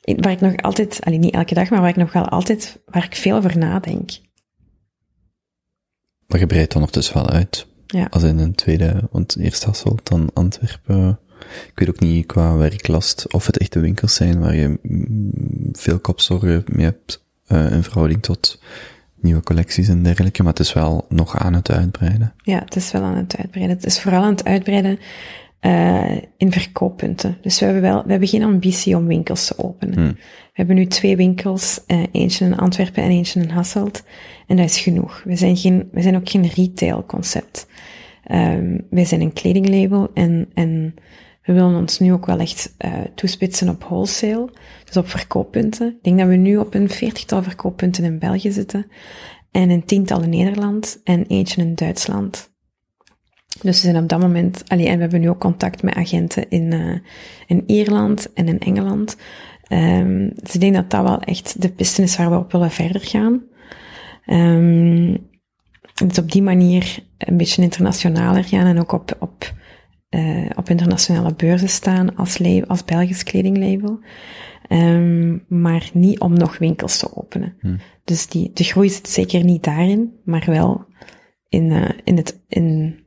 waar 0.00 0.32
ik 0.32 0.40
nog 0.40 0.56
altijd, 0.56 1.00
alleen 1.04 1.20
niet 1.20 1.34
elke 1.34 1.54
dag, 1.54 1.70
maar 1.70 1.80
waar 1.80 1.88
ik 1.88 1.96
nog 1.96 2.12
wel 2.12 2.28
altijd, 2.28 2.80
waar 2.86 3.04
ik 3.04 3.14
veel 3.14 3.36
over 3.36 3.58
nadenk. 3.58 4.10
Maar 6.26 6.38
je 6.38 6.46
breidt 6.46 6.74
ondertussen 6.74 7.14
wel 7.14 7.30
uit. 7.30 7.66
Ja. 7.86 8.06
Als 8.10 8.22
in 8.22 8.38
een 8.38 8.54
tweede, 8.54 9.08
want 9.10 9.36
eerst 9.36 9.64
Hasselt, 9.64 10.08
dan 10.08 10.30
Antwerpen. 10.34 11.18
Ik 11.40 11.72
weet 11.74 11.88
ook 11.88 12.00
niet 12.00 12.26
qua 12.26 12.56
werklast 12.56 13.32
of 13.32 13.46
het 13.46 13.58
echte 13.58 13.80
winkels 13.80 14.14
zijn 14.14 14.40
waar 14.40 14.54
je 14.54 14.78
veel 15.72 15.98
kopzorgen 15.98 16.64
mee 16.66 16.84
hebt 16.84 17.24
uh, 17.48 17.72
in 17.72 17.82
verhouding 17.82 18.22
tot 18.22 18.60
nieuwe 19.20 19.42
collecties 19.42 19.88
en 19.88 20.02
dergelijke, 20.02 20.42
maar 20.42 20.52
het 20.52 20.62
is 20.62 20.72
wel 20.72 21.06
nog 21.08 21.38
aan 21.38 21.54
het 21.54 21.70
uitbreiden. 21.70 22.34
Ja, 22.42 22.58
het 22.58 22.76
is 22.76 22.92
wel 22.92 23.02
aan 23.02 23.16
het 23.16 23.36
uitbreiden. 23.36 23.76
Het 23.76 23.86
is 23.86 24.00
vooral 24.00 24.22
aan 24.22 24.30
het 24.30 24.44
uitbreiden 24.44 24.98
eh, 25.60 26.16
in 26.36 26.52
verkooppunten. 26.52 27.38
Dus 27.40 27.58
we 27.58 27.64
hebben 27.64 27.82
wel, 27.82 28.02
we 28.04 28.10
hebben 28.10 28.28
geen 28.28 28.42
ambitie 28.42 28.96
om 28.96 29.06
winkels 29.06 29.46
te 29.46 29.58
openen. 29.58 29.94
Hmm. 29.94 30.14
We 30.14 30.66
hebben 30.66 30.76
nu 30.76 30.86
twee 30.86 31.16
winkels, 31.16 31.80
eh, 31.86 32.02
eentje 32.12 32.44
in 32.44 32.56
Antwerpen 32.56 33.02
en 33.02 33.10
eentje 33.10 33.40
in 33.40 33.48
Hasselt. 33.48 34.04
En 34.46 34.56
dat 34.56 34.66
is 34.66 34.80
genoeg. 34.80 35.22
We 35.24 35.36
zijn 35.36 35.56
geen, 35.56 35.88
we 35.92 36.02
zijn 36.02 36.16
ook 36.16 36.28
geen 36.28 36.46
retail 36.46 37.04
concept. 37.06 37.66
Ehm 38.24 38.78
wij 38.90 39.04
zijn 39.04 39.20
een 39.20 39.32
kledinglabel 39.32 40.10
en, 40.14 40.48
en 40.54 40.94
we 41.42 41.52
willen 41.52 41.76
ons 41.76 41.98
nu 41.98 42.12
ook 42.12 42.26
wel 42.26 42.38
echt 42.38 42.74
eh, 42.76 42.92
toespitsen 43.14 43.68
op 43.68 43.84
wholesale. 43.84 44.52
Dus 44.84 44.96
op 44.96 45.08
verkooppunten. 45.08 45.88
Ik 45.88 46.02
denk 46.02 46.18
dat 46.18 46.28
we 46.28 46.36
nu 46.36 46.56
op 46.56 46.74
een 46.74 46.88
veertigtal 46.88 47.42
verkooppunten 47.42 48.04
in 48.04 48.18
België 48.18 48.50
zitten. 48.50 48.86
En 49.50 49.70
een 49.70 49.84
tiental 49.84 50.22
in 50.22 50.30
Nederland 50.30 51.00
en 51.04 51.26
eentje 51.26 51.62
in 51.62 51.74
Duitsland. 51.74 52.49
Dus 53.62 53.82
we 53.82 53.90
zijn 53.90 54.02
op 54.02 54.08
dat 54.08 54.20
moment, 54.20 54.62
allee, 54.66 54.86
en 54.86 54.94
we 54.94 55.00
hebben 55.00 55.20
nu 55.20 55.28
ook 55.28 55.40
contact 55.40 55.82
met 55.82 55.94
agenten 55.94 56.48
in, 56.48 56.72
eh, 56.72 56.98
in 57.46 57.62
Ierland 57.66 58.32
en 58.32 58.48
in 58.48 58.58
Engeland. 58.58 59.16
Ehm, 59.62 60.28
dus 60.34 60.54
ik 60.54 60.60
denk 60.60 60.74
dat 60.74 60.90
dat 60.90 61.02
wel 61.02 61.20
echt 61.20 61.62
de 61.62 61.70
piste 61.70 62.02
is 62.02 62.16
waar 62.16 62.30
we 62.30 62.36
op 62.36 62.52
willen 62.52 62.70
verder 62.70 63.00
gaan. 63.00 63.42
Ehm, 64.26 65.16
dus 66.06 66.18
op 66.18 66.32
die 66.32 66.42
manier 66.42 66.98
een 67.18 67.36
beetje 67.36 67.62
internationaler 67.62 68.44
gaan 68.44 68.66
en 68.66 68.80
ook 68.80 68.92
op, 68.92 69.16
op, 69.18 69.54
eh, 70.08 70.50
op 70.56 70.68
internationale 70.68 71.34
beurzen 71.34 71.68
staan 71.68 72.16
als, 72.16 72.40
als 72.66 72.84
Belgisch 72.84 73.22
kledinglabel. 73.22 74.00
Ehm, 74.68 75.38
maar 75.48 75.90
niet 75.92 76.20
om 76.20 76.32
nog 76.32 76.58
winkels 76.58 76.98
te 76.98 77.16
openen. 77.16 77.54
Dus 78.04 78.26
die, 78.26 78.50
de 78.54 78.64
groei 78.64 78.88
zit 78.88 79.08
zeker 79.08 79.44
niet 79.44 79.64
daarin, 79.64 80.12
maar 80.24 80.44
wel 80.46 80.86
in, 81.48 81.70
eh, 81.70 81.88
in, 82.04 82.16
het, 82.16 82.40
in, 82.48 82.99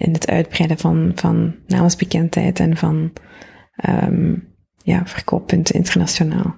in 0.00 0.12
het 0.12 0.28
uitbreiden 0.28 0.78
van, 0.78 1.12
van 1.14 1.54
naamsbekendheid 1.66 2.60
en 2.60 2.76
van 2.76 3.12
ehm, 3.76 4.34
ja, 4.82 5.06
verkooppunten 5.06 5.74
internationaal. 5.74 6.56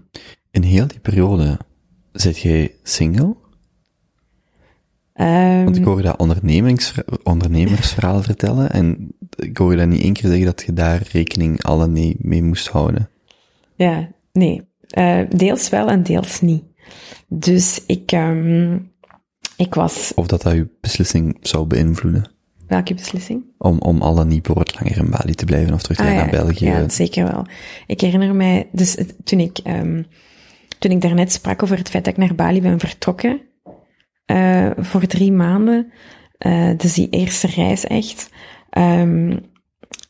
In 0.50 0.62
heel 0.62 0.86
die 0.86 1.00
periode 1.00 1.58
zit 2.12 2.38
jij 2.38 2.74
single? 2.82 3.36
Ehm, 5.12 5.64
Want 5.64 5.76
ik 5.76 5.84
hoor 5.84 5.96
je 5.96 6.02
dat 6.02 6.18
ondernemersverhaal 7.22 8.22
vertellen 8.22 8.70
en 8.70 9.14
ik 9.36 9.56
hoor 9.56 9.70
je 9.70 9.78
dat 9.78 9.88
niet 9.88 10.02
één 10.02 10.12
keer 10.12 10.28
zeggen 10.30 10.46
dat 10.46 10.62
je 10.66 10.72
daar 10.72 11.02
rekening 11.12 11.62
alle 11.62 11.88
nee 11.88 12.16
mee 12.18 12.42
moest 12.42 12.68
houden. 12.68 13.08
Ja, 13.74 14.08
nee. 14.32 14.62
Eh, 14.88 15.20
deels 15.28 15.68
wel 15.68 15.88
en 15.88 16.02
deels 16.02 16.40
niet. 16.40 16.64
Dus 17.28 17.82
ik, 17.86 18.12
ehm, 18.12 18.78
ik 19.56 19.74
was... 19.74 20.12
Of 20.14 20.26
dat 20.26 20.42
dat 20.42 20.52
je 20.52 20.68
beslissing 20.80 21.38
zou 21.40 21.66
beïnvloeden. 21.66 22.31
Welke 22.72 22.94
beslissing? 22.94 23.44
Om, 23.58 23.78
om 23.78 24.02
alle 24.02 24.24
niet 24.24 24.42
bijvoorbeeld 24.42 24.80
langer 24.80 24.98
in 24.98 25.10
Bali 25.10 25.34
te 25.34 25.44
blijven 25.44 25.74
of 25.74 25.82
terug 25.82 25.96
te 25.96 26.02
Ah, 26.02 26.08
gaan 26.08 26.18
ja, 26.18 26.22
naar 26.24 26.44
België. 26.44 26.64
Ja, 26.64 26.88
zeker 26.88 27.24
wel. 27.24 27.46
Ik 27.86 28.00
herinner 28.00 28.34
mij, 28.34 28.68
dus 28.72 28.94
het- 28.94 29.14
toen 29.24 29.38
ik, 29.40 29.58
ehm, 29.58 30.02
toen 30.78 30.90
ik 30.90 31.00
daarnet 31.00 31.32
sprak 31.32 31.62
over 31.62 31.76
het 31.78 31.88
feit 31.88 32.04
dat 32.04 32.12
ik 32.12 32.18
naar 32.18 32.34
Bali 32.34 32.60
ben 32.60 32.78
vertrokken, 32.78 33.40
eh, 34.24 34.70
voor 34.76 35.06
drie 35.06 35.32
maanden, 35.32 35.92
eh, 36.38 36.70
dus 36.76 36.92
die 36.94 37.08
eerste 37.10 37.46
reis 37.46 37.84
echt, 37.86 38.28
ehm, 38.70 39.38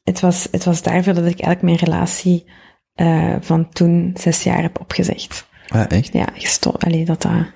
het, 0.05 0.21
was, 0.21 0.49
het 0.51 0.65
was 0.65 0.83
daarvoor 0.83 1.15
dat 1.15 1.27
ik 1.27 1.41
eigenlijk 1.41 1.63
mijn 1.63 1.77
relatie 1.77 2.45
eh, 2.95 3.35
van 3.41 3.69
toen 3.69 4.11
zes 4.21 4.43
jaar 4.43 4.63
heb 4.63 4.81
opgezegd. 4.81 5.47
Ah, 5.69 5.85
echt? 5.89 6.13
Ja, 6.13 6.27
gestopt. 6.35 6.85
Allee, 6.85 7.05
dat 7.05 7.23
dat, 7.23 7.47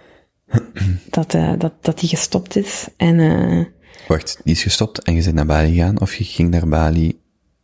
dat, 1.30 1.60
dat, 1.60 1.72
dat 1.84 1.98
die 1.98 2.08
gestopt 2.08 2.56
is. 2.56 2.88
En 2.96 3.18
Wacht, 4.08 4.40
die 4.44 4.54
is 4.54 4.62
gestopt 4.62 5.02
en 5.02 5.14
je 5.14 5.22
bent 5.22 5.34
naar 5.34 5.46
Bali 5.46 5.74
gegaan 5.74 6.00
of 6.00 6.14
je 6.14 6.24
ging 6.24 6.50
naar 6.50 6.68
Bali. 6.68 7.20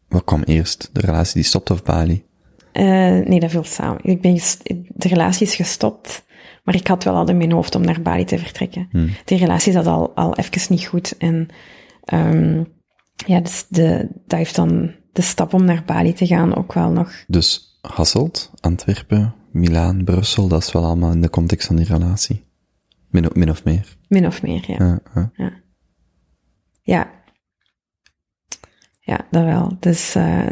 Wat 0.09 0.25
kwam 0.25 0.43
eerst? 0.43 0.91
De 0.93 1.01
relatie 1.01 1.35
die 1.35 1.45
stopte 1.45 1.73
of 1.73 1.83
Bali? 1.83 2.25
Eh, 2.73 2.85
nee, 3.27 3.41
dat 3.41 3.51
viel 3.51 3.65
samen. 3.65 3.99
Ik 4.03 4.21
ben 4.21 4.41
de 4.89 5.09
relatie 5.09 5.47
is 5.47 5.55
gestopt, 5.55 6.25
maar 6.65 6.75
ik 6.75 6.87
had 6.87 7.05
wel 7.05 7.15
al 7.15 7.29
in 7.29 7.37
mijn 7.37 7.53
hoofd 7.53 7.75
om 7.75 7.83
naar 7.83 8.03
Bali 8.03 8.25
te 8.25 8.39
vertrekken. 8.39 8.89
Die 9.25 9.39
relatie 9.39 9.73
zat 9.73 9.87
al, 9.87 10.13
al 10.15 10.37
even 10.37 10.67
niet 10.69 10.87
goed. 10.87 11.17
En 11.19 11.49
ehm, 12.05 12.65
ja, 13.27 13.41
dus 13.41 13.67
de, 13.69 14.09
dat 14.27 14.39
heeft 14.39 14.55
dan 14.57 14.91
de 15.13 15.23
stap 15.23 15.55
om 15.55 15.65
naar 15.65 15.83
Bali 15.87 16.13
te 16.13 16.27
gaan 16.27 16.55
ook 16.55 16.73
wel 16.73 16.91
nog. 16.91 17.13
Dus 17.27 17.79
Hasselt, 17.81 18.51
Antwerpen, 18.61 19.35
Milaan, 19.51 20.05
Brussel, 20.05 20.49
dat 20.49 20.63
is 20.63 20.73
wel 20.73 20.85
allemaal 20.85 21.13
in 21.13 21.21
de 21.21 21.31
context 21.31 21.67
van 21.67 21.77
die 21.77 21.87
relatie. 21.87 22.45
Min, 23.11 23.31
min 23.33 23.51
of 23.51 23.65
meer. 23.65 23.97
Min 24.09 24.27
of 24.27 24.43
meer, 24.43 24.65
ja. 24.67 25.01
Ja, 25.15 25.33
ja. 25.37 25.62
Ja. 26.83 27.11
Ja, 29.01 29.27
dat 29.31 29.45
wel. 29.45 29.77
Dus, 29.81 30.15
eh, 30.15 30.47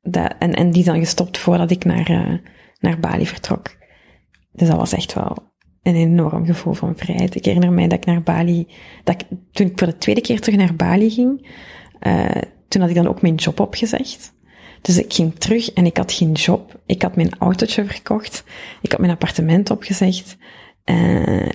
dat, 0.00 0.34
en, 0.38 0.54
en 0.54 0.70
die 0.70 0.80
is 0.80 0.86
dan 0.86 0.98
gestopt 0.98 1.38
voordat 1.38 1.70
ik 1.70 1.84
naar, 1.84 2.06
eh, 2.10 2.34
naar 2.78 3.00
Bali 3.00 3.26
vertrok. 3.26 3.76
Dus 4.52 4.68
dat 4.68 4.76
was 4.76 4.92
echt 4.92 5.14
wel 5.14 5.36
een 5.82 5.94
enorm 5.94 6.46
gevoel 6.46 6.72
van 6.72 6.96
vrijheid. 6.96 7.34
Ik 7.34 7.44
herinner 7.44 7.72
mij 7.72 7.88
dat 7.88 7.98
ik 7.98 8.04
naar 8.04 8.22
Bali, 8.22 8.68
dat 9.04 9.14
ik, 9.20 9.26
toen 9.52 9.66
ik 9.66 9.78
voor 9.78 9.88
de 9.88 9.98
tweede 9.98 10.20
keer 10.20 10.40
terug 10.40 10.58
naar 10.58 10.74
Bali 10.74 11.10
ging, 11.10 11.48
eh, 11.98 12.42
toen 12.68 12.80
had 12.80 12.90
ik 12.90 12.96
dan 12.96 13.08
ook 13.08 13.22
mijn 13.22 13.34
job 13.34 13.60
opgezegd. 13.60 14.32
Dus 14.82 14.98
ik 14.98 15.12
ging 15.12 15.34
terug 15.34 15.72
en 15.72 15.86
ik 15.86 15.96
had 15.96 16.12
geen 16.12 16.32
job. 16.32 16.80
Ik 16.86 17.02
had 17.02 17.16
mijn 17.16 17.38
autootje 17.38 17.84
verkocht. 17.84 18.44
Ik 18.82 18.90
had 18.90 19.00
mijn 19.00 19.12
appartement 19.12 19.70
opgezegd. 19.70 20.36
Eh, 20.84 20.96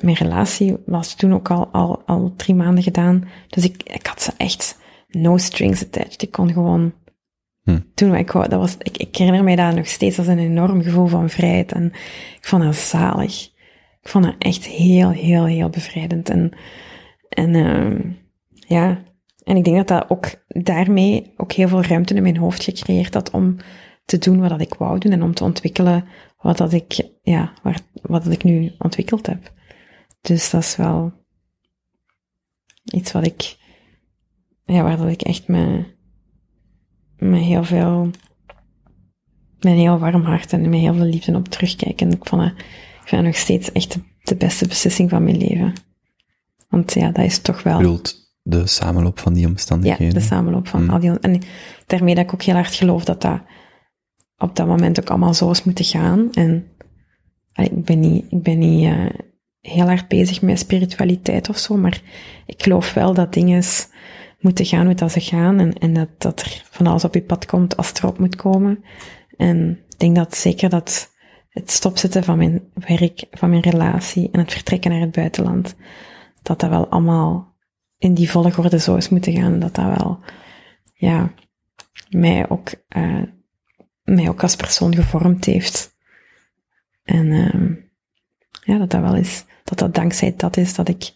mijn 0.02 0.16
relatie 0.16 0.78
was 0.86 1.16
toen 1.16 1.34
ook 1.34 1.52
al, 1.52 1.68
al, 1.68 2.02
al 2.06 2.34
drie 2.36 2.56
maanden 2.56 2.84
gedaan. 2.84 3.28
Dus 3.48 3.64
ik, 3.64 3.84
ik 3.84 4.06
had 4.06 4.22
ze 4.22 4.32
echt 4.38 4.78
no 5.08 5.38
strings 5.38 5.84
attached. 5.84 6.22
Ik 6.22 6.32
kon 6.32 6.54
gewoon 6.54 6.94
Hm. 7.66 7.80
doen 7.96 8.10
wat 8.10 8.20
ik 8.20 8.32
wou. 8.32 8.50
Dat 8.50 8.60
was, 8.60 8.76
ik, 8.80 8.98
ik 8.98 9.16
herinner 9.16 9.44
mij 9.44 9.56
dat 9.56 9.76
nog 9.76 9.88
steeds 9.88 10.18
als 10.18 10.28
een 10.28 10.40
enorm 10.40 10.82
gevoel 10.82 11.08
van 11.08 11.30
vrijheid. 11.30 11.72
En 11.72 11.86
ik 12.38 12.46
vond 12.46 12.64
dat 12.64 12.76
zalig. 12.76 13.50
Ik 14.02 14.10
vond 14.10 14.24
dat 14.24 14.36
echt 14.40 14.66
heel, 14.66 15.10
heel, 15.10 15.46
heel 15.46 15.70
bevrijdend. 15.70 16.30
En, 16.30 16.52
en 17.30 17.56
ehm, 17.56 18.00
ja, 18.68 19.04
en 19.44 19.58
ik 19.58 19.64
denk 19.64 19.78
dat 19.78 19.88
dat 19.88 20.10
ook 20.10 20.26
daarmee 20.48 21.34
ook 21.38 21.52
heel 21.52 21.68
veel 21.68 21.84
ruimte 21.84 22.14
in 22.14 22.22
mijn 22.22 22.38
hoofd 22.38 22.64
gecreëerd 22.64 23.14
had 23.14 23.32
om 23.32 23.56
te 24.06 24.18
doen 24.18 24.40
wat 24.40 24.50
dat 24.50 24.62
ik 24.62 24.74
wou 24.74 25.00
doen 25.00 25.12
en 25.12 25.24
om 25.24 25.34
te 25.34 25.44
ontwikkelen 25.44 26.06
wat 26.38 26.58
dat 26.58 26.74
ik, 26.74 27.10
ja, 27.22 27.54
waar, 27.64 27.80
wat 28.02 28.24
dat 28.24 28.34
ik 28.34 28.44
nu 28.44 28.72
ontwikkeld 28.80 29.26
heb. 29.26 29.54
Dus 30.22 30.50
dat 30.50 30.62
is 30.62 30.76
wel 30.76 31.14
iets 32.84 33.12
wat 33.12 33.26
ik, 33.26 33.58
ja, 34.64 34.84
waar 34.84 34.98
dat 34.98 35.08
ik 35.10 35.22
echt 35.22 35.48
me, 35.48 35.86
met 37.18 37.42
heel 37.42 37.64
veel, 37.64 38.06
met 39.60 39.74
een 39.74 39.78
heel 39.78 40.00
warm 40.00 40.24
hart 40.24 40.54
en 40.54 40.70
met 40.70 40.80
heel 40.80 40.94
veel 40.94 41.06
liefde 41.06 41.36
op 41.36 41.48
terugkijk. 41.48 42.02
En 42.02 42.12
ik 42.12 42.26
vond 42.28 42.42
het, 42.42 42.52
ik 43.02 43.08
vind 43.08 43.22
het 43.22 43.32
nog 43.32 43.36
steeds 43.36 43.72
echt 43.72 43.94
de, 43.94 44.00
de 44.24 44.36
beste 44.36 44.68
beslissing 44.68 45.10
van 45.10 45.24
mijn 45.24 45.38
leven. 45.38 45.74
Want 46.70 46.94
ja, 46.94 47.12
dat 47.12 47.26
is 47.26 47.40
toch 47.40 47.64
wel... 47.64 47.74
Je 47.78 47.82
bedoelt 47.84 48.34
de 48.42 48.68
samenloop 48.68 49.20
van 49.20 49.34
die 49.34 49.42
Ja, 49.44 49.48
omstandigheden. 49.50 50.14
de 50.14 50.20
samenloop 50.20 50.68
van 50.68 50.84
Mm. 50.84 50.90
al 50.90 51.00
die... 51.00 51.20
En 51.20 51.42
daarmee 51.86 52.16
dat 52.16 52.24
ik 52.24 52.34
ook 52.34 52.42
heel 52.42 52.54
hard 52.56 52.74
geloof 52.76 53.06
dat 53.06 53.22
dat 53.22 53.42
op 54.38 54.56
dat 54.56 54.68
moment 54.68 55.00
ook 55.00 55.10
allemaal 55.10 55.34
zo 55.34 55.52
is 55.52 55.64
moeten 55.64 55.86
gaan. 55.86 56.32
En 56.34 56.68
ik 57.54 57.86
ben 57.86 58.00
niet, 58.00 58.26
ik 58.30 58.42
ben 58.42 58.58
niet 58.58 58.86
eh, 58.86 59.06
heel 59.60 59.86
hard 59.86 60.08
bezig 60.08 60.42
met 60.42 60.60
spiritualiteit 60.60 61.50
of 61.50 61.58
zo, 61.58 61.78
maar 61.78 62.02
ik 62.46 62.64
geloof 62.64 62.94
wel 62.94 63.14
dat 63.14 63.34
dingen 63.34 63.64
moeten 64.40 64.66
gaan 64.66 64.86
hoe 64.86 64.96
dat 64.96 65.12
ze 65.12 65.20
gaan 65.20 65.60
en, 65.60 65.74
en 65.74 65.94
dat, 65.94 66.10
dat 66.18 66.42
er 66.42 66.64
van 66.70 66.88
alles 66.88 67.04
op 67.04 67.14
je 67.14 67.22
pad 67.22 67.46
komt 67.46 67.78
als 67.78 67.88
het 67.88 67.98
erop 67.98 68.20
moet 68.20 68.36
komen. 68.36 68.84
En 69.38 69.80
ik 69.90 70.00
denk 70.00 70.16
dat 70.16 70.36
zeker 70.36 70.70
dat 70.70 71.14
het 71.50 71.72
stopzetten 71.72 72.24
van 72.24 72.38
mijn 72.38 72.62
werk, 72.74 73.26
van 73.32 73.50
mijn 73.50 73.62
relatie 73.62 74.30
en 74.32 74.40
het 74.40 74.52
vertrekken 74.52 74.92
naar 74.92 75.00
het 75.00 75.12
buitenland, 75.12 75.76
dat 76.42 76.60
dat 76.60 76.70
wel 76.70 76.88
allemaal 76.88 77.56
in 77.98 78.14
die 78.14 78.30
volgorde 78.30 78.80
zo 78.80 78.96
is 78.96 79.10
moeten 79.10 79.34
gaan. 79.34 79.60
Dat 79.60 79.76
dat 79.76 79.98
wel, 79.98 80.20
ja, 80.94 81.34
mij 82.10 82.50
ook, 82.50 82.70
eh, 82.88 83.22
mij 84.06 84.30
ook 84.30 84.42
als 84.44 84.56
persoon 84.56 84.96
gevormd 84.96 85.46
heeft. 85.46 85.96
En 87.04 87.32
ehm, 87.32 87.74
ja, 88.64 88.78
dat 88.78 88.90
dat 88.90 89.02
wel 89.02 89.16
is, 89.16 89.46
dat 89.64 89.80
dat 89.80 89.96
dankzij 89.96 90.34
dat 90.38 90.58
is 90.58 90.76
dat 90.76 90.88
ik 90.90 91.14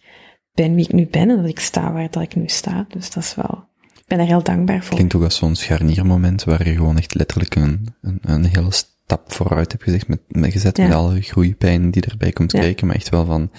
ben 0.54 0.74
wie 0.74 0.84
ik 0.84 0.92
nu 0.92 1.06
ben 1.06 1.30
en 1.30 1.36
dat 1.36 1.46
ik 1.48 1.60
sta 1.60 1.92
waar 1.92 2.10
dat 2.10 2.22
ik 2.22 2.34
nu 2.34 2.48
sta. 2.48 2.86
Dus 2.88 3.10
dat 3.10 3.22
is 3.22 3.34
wel, 3.34 3.68
ik 3.94 4.02
ben 4.06 4.18
daar 4.18 4.26
heel 4.26 4.42
dankbaar 4.42 4.84
voor. 4.84 4.94
Klinkt 4.96 5.14
ook 5.14 5.22
als 5.22 5.36
zo'n 5.36 5.54
scharniermoment 5.54 6.44
waar 6.44 6.68
je 6.68 6.74
gewoon 6.74 6.96
echt 6.96 7.14
letterlijk 7.14 7.54
een, 7.54 7.94
een, 8.00 8.18
een 8.22 8.44
hele 8.44 8.70
stap 8.72 9.32
vooruit 9.32 9.72
hebt 9.72 9.84
gezegd 9.84 10.08
met, 10.08 10.20
met 10.28 10.52
gezet 10.52 10.76
Ja. 10.76 10.84
met 10.86 10.96
alle 10.96 11.20
groeipijn 11.22 11.90
die 11.90 12.02
erbij 12.02 12.32
komt 12.32 12.52
Ja. 12.52 12.60
kijken, 12.60 12.86
maar 12.86 12.96
echt 12.96 13.08
wel 13.08 13.24
van 13.24 13.50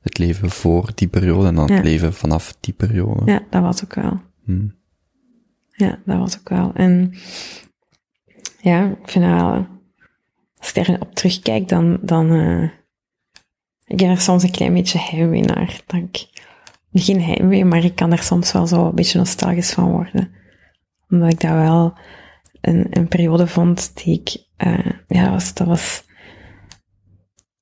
het 0.00 0.18
leven 0.18 0.50
voor 0.50 0.90
die 0.94 1.08
periode 1.08 1.46
en 1.48 1.54
dan 1.54 1.66
Ja. 1.68 1.74
het 1.74 1.84
leven 1.84 2.12
vanaf 2.14 2.56
die 2.60 2.74
periode. 2.74 3.30
Ja, 3.30 3.42
dat 3.50 3.62
was 3.62 3.84
ook 3.84 3.94
wel. 3.94 4.20
Hm. 4.44 4.68
Ja, 5.72 5.98
dat 6.04 6.18
was 6.18 6.38
ook 6.38 6.48
wel. 6.48 6.72
En 6.74 7.14
ja, 8.60 8.84
ik 9.02 9.08
vind 9.08 9.24
dat 9.24 9.34
wel, 9.34 9.66
als 10.58 10.72
ik 10.72 10.86
daar 10.86 11.00
op 11.00 11.14
terugkijk, 11.14 11.68
dan, 11.68 11.98
dan 12.02 12.30
eh, 12.30 12.62
ik 13.84 14.00
heb 14.00 14.10
er 14.10 14.20
soms 14.20 14.42
een 14.42 14.50
klein 14.50 14.74
beetje 14.74 14.98
heimwee 14.98 15.42
naar. 15.42 15.80
Dat 15.86 16.00
ik, 16.00 16.28
geen 16.92 17.22
heimwee, 17.22 17.64
maar 17.64 17.84
ik 17.84 17.94
kan 17.94 18.12
er 18.12 18.22
soms 18.22 18.52
wel 18.52 18.66
zo 18.66 18.86
een 18.86 18.94
beetje 18.94 19.18
nostalgisch 19.18 19.72
van 19.72 19.90
worden. 19.90 20.30
Omdat 21.08 21.32
ik 21.32 21.40
dat 21.40 21.50
wel 21.50 21.98
een, 22.60 22.86
een 22.90 23.08
periode 23.08 23.46
vond 23.46 24.04
die 24.04 24.20
ik, 24.20 24.44
eh, 24.56 24.90
ja, 25.08 25.22
dat 25.22 25.32
was, 25.32 25.54
dat 25.54 25.66
was, 25.66 26.04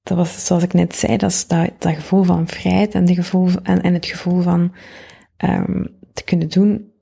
dat 0.02 0.16
was, 0.16 0.46
zoals 0.46 0.62
ik 0.62 0.72
net 0.72 0.96
zei, 0.96 1.16
dat 1.16 1.44
dat, 1.48 1.70
dat 1.78 1.94
gevoel 1.94 2.22
van 2.22 2.46
vrijheid 2.46 2.94
en, 2.94 3.04
de 3.04 3.14
gevoel, 3.14 3.50
en, 3.62 3.82
en 3.82 3.94
het 3.94 4.06
gevoel 4.06 4.40
van 4.40 4.74
ehm, 5.36 5.84
te 6.12 6.24
kunnen 6.24 6.48
doen 6.48 6.92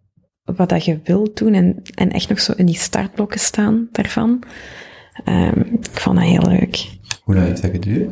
wat 0.56 0.68
dat 0.68 0.85
je 0.85 1.01
wilt 1.05 1.36
doen 1.39 1.55
en, 1.55 1.82
en 1.94 2.10
echt 2.10 2.28
nog 2.28 2.40
zo 2.40 2.52
in 2.56 2.66
die 2.66 2.74
startblokken 2.74 3.40
staan 3.40 3.89
daarvan. 3.93 4.43
Ehm, 5.24 5.60
ik 5.60 6.01
vond 6.01 6.16
dat 6.16 6.24
heel 6.27 6.48
leuk, 6.48 6.89
Hoe 7.24 7.35
lang 7.35 7.47
heeft 7.47 7.62
dat 7.62 7.70
geduurd? 7.70 8.10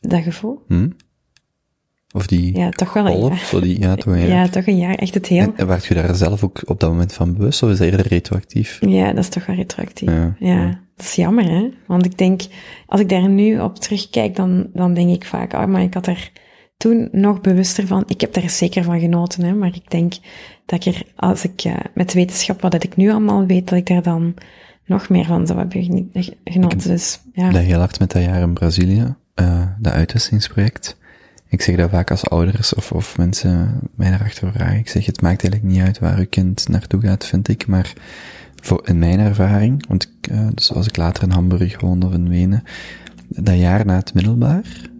dat 0.00 0.22
gevoel. 0.22 0.62
Hm? 0.68 0.88
Of 2.12 2.26
die 2.26 2.56
Ja, 2.58 2.70
toch 2.70 2.92
wel 2.92 3.06
een 3.06 3.20
jaar. 3.28 3.38
zo 3.38 3.60
die, 3.60 3.80
ja, 3.80 3.94
toch 3.94 4.14
een 4.14 4.20
Ja, 4.20 4.26
jaar. 4.26 4.50
toch 4.50 4.66
een 4.66 4.76
jaar. 4.78 4.94
Echt 4.94 5.14
het 5.14 5.26
heel... 5.26 5.40
En, 5.42 5.52
en 5.56 5.66
werd 5.66 5.84
je 5.84 5.94
daar 5.94 6.14
zelf 6.14 6.44
ook 6.44 6.60
op 6.64 6.80
dat 6.80 6.90
moment 6.90 7.12
van 7.12 7.34
bewust, 7.36 7.62
of 7.62 7.70
is 7.70 7.78
dat 7.78 7.86
eerder 7.86 8.06
retroactief? 8.08 8.78
Ja, 8.86 9.06
dat 9.12 9.18
is 9.24 9.28
toch 9.28 9.46
wel 9.46 9.56
retroactief. 9.56 10.08
Ja, 10.08 10.36
Ja, 10.38 10.54
ja. 10.54 10.66
dat 10.96 11.06
is 11.06 11.14
jammer, 11.14 11.44
hè? 11.50 11.68
Want 11.86 12.04
ik 12.04 12.18
denk, 12.18 12.42
als 12.86 13.00
ik 13.00 13.08
daar 13.08 13.28
nu 13.28 13.60
op 13.60 13.78
terugkijk, 13.78 14.36
dan, 14.36 14.70
dan 14.72 14.94
denk 14.94 15.10
ik 15.14 15.24
vaak, 15.24 15.54
ah, 15.54 15.68
maar 15.68 15.82
ik 15.82 15.94
had 15.94 16.06
er 16.06 16.30
toen 16.76 17.08
nog 17.12 17.40
bewuster 17.40 17.86
van. 17.86 18.02
Ik 18.06 18.20
heb 18.20 18.32
daar 18.32 18.50
zeker 18.50 18.84
van 18.84 19.00
genoten, 19.00 19.44
hè? 19.44 19.54
Maar 19.54 19.74
ik 19.74 19.90
denk 19.90 20.14
dat 20.70 20.86
ik 20.86 20.94
er, 20.94 21.02
als 21.16 21.44
ik 21.44 21.62
eh, 21.62 21.74
met 21.94 22.12
wetenschap, 22.12 22.60
wat 22.60 22.72
dat 22.72 22.84
ik 22.84 22.96
nu 22.96 23.10
allemaal 23.10 23.46
weet, 23.46 23.68
dat 23.68 23.78
ik 23.78 23.86
daar 23.86 24.02
dan 24.02 24.34
nog 24.86 25.08
meer 25.08 25.24
van 25.24 25.46
zou 25.46 25.58
hebben 25.58 26.10
genoten. 26.44 26.88
Dus, 26.88 27.20
ja. 27.32 27.50
Dat 27.50 27.62
heel 27.62 27.78
hard 27.78 27.98
met 27.98 28.10
dat 28.12 28.22
jaar 28.22 28.40
in 28.40 28.54
Brazilië, 28.54 29.14
eh 29.34 29.62
dat 29.78 29.92
uitwisselingsproject. 29.92 30.98
Ik 31.48 31.62
zeg 31.62 31.76
dat 31.76 31.90
vaak 31.90 32.10
als 32.10 32.28
ouders 32.28 32.74
of, 32.74 32.92
of 32.92 33.16
mensen 33.16 33.80
mij 33.94 34.10
daarachter 34.10 34.52
vragen. 34.52 34.78
Ik 34.78 34.88
zeg, 34.88 35.06
het 35.06 35.20
maakt 35.20 35.42
eigenlijk 35.42 35.72
niet 35.72 35.82
uit 35.82 35.98
waar 35.98 36.18
uw 36.18 36.26
kind 36.30 36.68
naartoe 36.68 37.00
gaat, 37.00 37.26
vind 37.26 37.48
ik. 37.48 37.66
Maar 37.66 37.92
voor, 38.62 38.82
in 38.84 38.98
mijn 38.98 39.18
ervaring, 39.18 39.86
want 39.88 40.02
ik, 40.02 40.30
eh, 40.30 40.46
dus 40.54 40.72
als 40.72 40.86
ik 40.86 40.96
later 40.96 41.22
in 41.22 41.30
Hamburg 41.30 41.80
woonde 41.80 42.06
of 42.06 42.12
in 42.12 42.28
Wenen, 42.28 42.62
dat 43.28 43.58
jaar 43.58 43.86
na 43.86 43.94
het 43.96 44.14
middelbaar, 44.14 44.90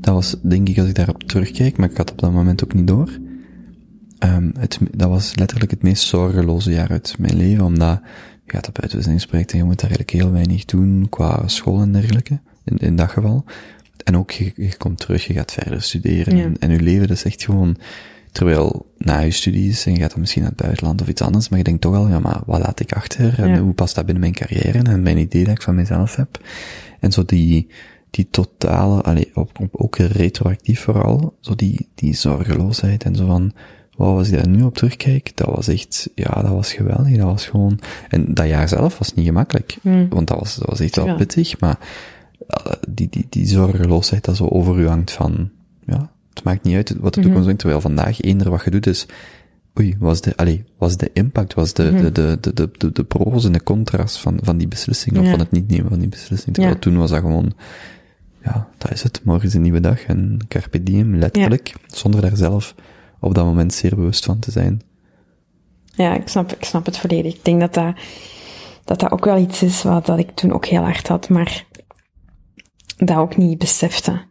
dat 0.00 0.14
was, 0.14 0.36
denk 0.42 0.68
ik, 0.68 0.78
als 0.78 0.88
ik 0.88 0.94
daarop 0.94 1.22
terugkijk, 1.22 1.76
maar 1.76 1.90
ik 1.90 1.96
had 1.96 2.10
op 2.10 2.18
dat 2.18 2.32
moment 2.32 2.64
ook 2.64 2.74
niet 2.74 2.86
door, 2.86 3.18
Ehm 4.18 4.50
het, 4.58 4.78
dat 4.90 5.08
was 5.08 5.36
letterlijk 5.36 5.70
het 5.70 5.82
meest 5.82 6.02
zorgeloze 6.02 6.70
jaar 6.70 6.90
uit 6.90 7.14
mijn 7.18 7.36
leven, 7.36 7.64
omdat 7.64 8.00
je 8.44 8.52
gaat 8.52 8.68
op 8.68 8.80
uitwisselingsproject 8.80 9.52
en 9.52 9.58
je 9.58 9.64
moet 9.64 9.80
daar 9.80 9.90
eigenlijk 9.90 10.22
heel 10.22 10.32
weinig 10.32 10.64
doen 10.64 11.06
qua 11.08 11.48
school 11.48 11.80
en 11.80 11.92
dergelijke, 11.92 12.38
in, 12.64 12.76
in 12.76 12.96
dat 12.96 13.10
geval. 13.10 13.44
En 14.04 14.16
ook, 14.16 14.30
je, 14.30 14.52
je 14.56 14.76
komt 14.76 14.98
terug, 14.98 15.26
je 15.26 15.32
gaat 15.32 15.52
verder 15.52 15.82
studeren 15.82 16.36
Ja. 16.36 16.44
en, 16.44 16.56
en 16.58 16.70
je 16.70 16.80
leven 16.80 17.08
dat 17.08 17.16
is 17.16 17.24
echt 17.24 17.44
gewoon, 17.44 17.76
terwijl 18.32 18.92
na 18.98 19.18
je 19.18 19.30
studies, 19.30 19.86
en 19.86 19.92
je 19.92 20.00
gaat 20.00 20.10
dan 20.10 20.20
misschien 20.20 20.42
naar 20.42 20.50
het 20.50 20.60
buitenland 20.60 21.00
of 21.00 21.08
iets 21.08 21.22
anders, 21.22 21.48
maar 21.48 21.58
je 21.58 21.64
denkt 21.64 21.80
toch 21.80 21.94
al, 21.94 22.08
ja, 22.08 22.18
maar 22.18 22.40
wat 22.46 22.60
laat 22.60 22.80
ik 22.80 22.92
achter 22.92 23.38
en 23.42 23.48
Ja. 23.48 23.58
hoe 23.58 23.72
past 23.72 23.94
dat 23.94 24.04
binnen 24.04 24.22
mijn 24.22 24.34
carrière 24.34 24.78
en 24.82 25.02
mijn 25.02 25.18
idee 25.18 25.44
dat 25.44 25.54
ik 25.54 25.62
van 25.62 25.74
mezelf 25.74 26.16
heb. 26.16 26.40
En 27.00 27.12
zo 27.12 27.24
die, 27.24 27.66
die 28.10 28.28
totale, 28.30 29.02
allee, 29.02 29.30
op, 29.34 29.68
ook 29.70 29.96
retroactief 29.96 30.80
vooral, 30.80 31.36
zo 31.40 31.54
die, 31.54 31.88
die 31.94 32.14
zorgeloosheid 32.14 33.04
en 33.04 33.14
zo 33.16 33.26
van, 33.26 33.52
wow, 33.98 34.18
als 34.18 34.28
ik 34.28 34.34
daar 34.34 34.48
nu 34.48 34.62
op 34.62 34.74
terugkijk, 34.76 35.30
dat 35.36 35.48
was 35.54 35.68
echt, 35.68 36.10
ja, 36.14 36.42
dat 36.42 36.50
was 36.50 36.72
geweldig, 36.72 37.16
dat 37.16 37.26
was 37.26 37.46
gewoon, 37.46 37.78
en 38.08 38.34
dat 38.34 38.46
jaar 38.48 38.68
zelf 38.68 38.98
was 38.98 39.14
niet 39.14 39.26
gemakkelijk, 39.26 39.76
Hmm. 39.82 40.08
want 40.08 40.26
dat 40.28 40.38
was, 40.38 40.54
dat 40.56 40.68
was 40.68 40.80
echt 40.80 40.96
wel 40.96 41.06
Ja. 41.06 41.14
pittig, 41.14 41.60
maar 41.60 41.78
eh, 42.46 42.72
die, 42.88 43.08
die, 43.10 43.26
die 43.28 43.46
zorgeloosheid 43.46 44.24
dat 44.24 44.36
zo 44.36 44.46
over 44.46 44.78
u 44.78 44.86
hangt 44.88 45.10
van, 45.10 45.50
ja, 45.86 46.10
het 46.34 46.44
maakt 46.44 46.62
niet 46.64 46.74
uit 46.76 46.94
wat 47.00 47.14
de 47.14 47.20
toekomst 47.20 47.42
brengt, 47.44 47.60
terwijl 47.60 47.80
vandaag 47.80 48.20
eender 48.20 48.50
wat 48.50 48.64
je 48.64 48.70
doet 48.70 48.86
is, 48.86 49.06
oei, 49.78 49.96
was 49.98 50.20
de, 50.20 50.36
allee, 50.36 50.64
was 50.78 50.96
de 50.96 51.10
impact, 51.12 51.54
was 51.54 51.72
de, 51.72 51.94
de, 51.94 52.12
de, 52.12 52.38
de, 52.40 52.52
de, 52.54 52.70
de, 52.78 52.92
de 52.92 53.04
pro's 53.04 53.44
en 53.44 53.52
de 53.52 53.62
contra's 53.62 54.20
van, 54.20 54.38
van 54.42 54.56
die 54.58 54.68
beslissing, 54.68 55.18
of 55.18 55.24
Ja. 55.24 55.30
van 55.30 55.38
het 55.38 55.50
niet 55.50 55.68
nemen 55.68 55.88
van 55.88 55.98
die 55.98 56.08
beslissing, 56.08 56.54
terwijl 56.54 56.74
Ja. 56.74 56.80
toen 56.80 56.96
was 56.98 57.10
dat 57.10 57.20
gewoon, 57.20 57.52
ja, 58.44 58.68
dat 58.78 58.90
is 58.92 59.02
het, 59.02 59.20
morgen 59.24 59.48
is 59.48 59.54
een 59.54 59.62
nieuwe 59.62 59.80
dag, 59.80 60.04
en 60.04 60.38
carpe 60.48 60.82
diem, 60.82 61.14
letterlijk, 61.16 61.74
zonder 61.86 62.20
daar 62.20 62.36
zelf 62.36 62.74
op 63.20 63.34
dat 63.34 63.44
moment 63.44 63.74
zeer 63.74 63.94
bewust 63.96 64.24
van 64.24 64.38
te 64.38 64.50
zijn. 64.50 64.82
Ja, 65.94 66.14
ik 66.14 66.28
snap, 66.28 66.52
ik 66.52 66.64
snap 66.64 66.86
het 66.86 66.98
volledig. 66.98 67.34
Ik 67.34 67.44
denk 67.44 67.60
dat 67.60 67.74
dat, 67.74 67.94
dat 68.84 69.00
dat 69.00 69.10
ook 69.10 69.24
wel 69.24 69.38
iets 69.38 69.62
is 69.62 69.82
wat 69.82 70.06
dat 70.06 70.18
ik 70.18 70.30
toen 70.30 70.52
ook 70.52 70.66
heel 70.66 70.82
hard 70.82 71.08
had, 71.08 71.28
maar 71.28 71.64
dat 72.96 73.16
ook 73.16 73.36
niet 73.36 73.58
besefte. 73.58 74.26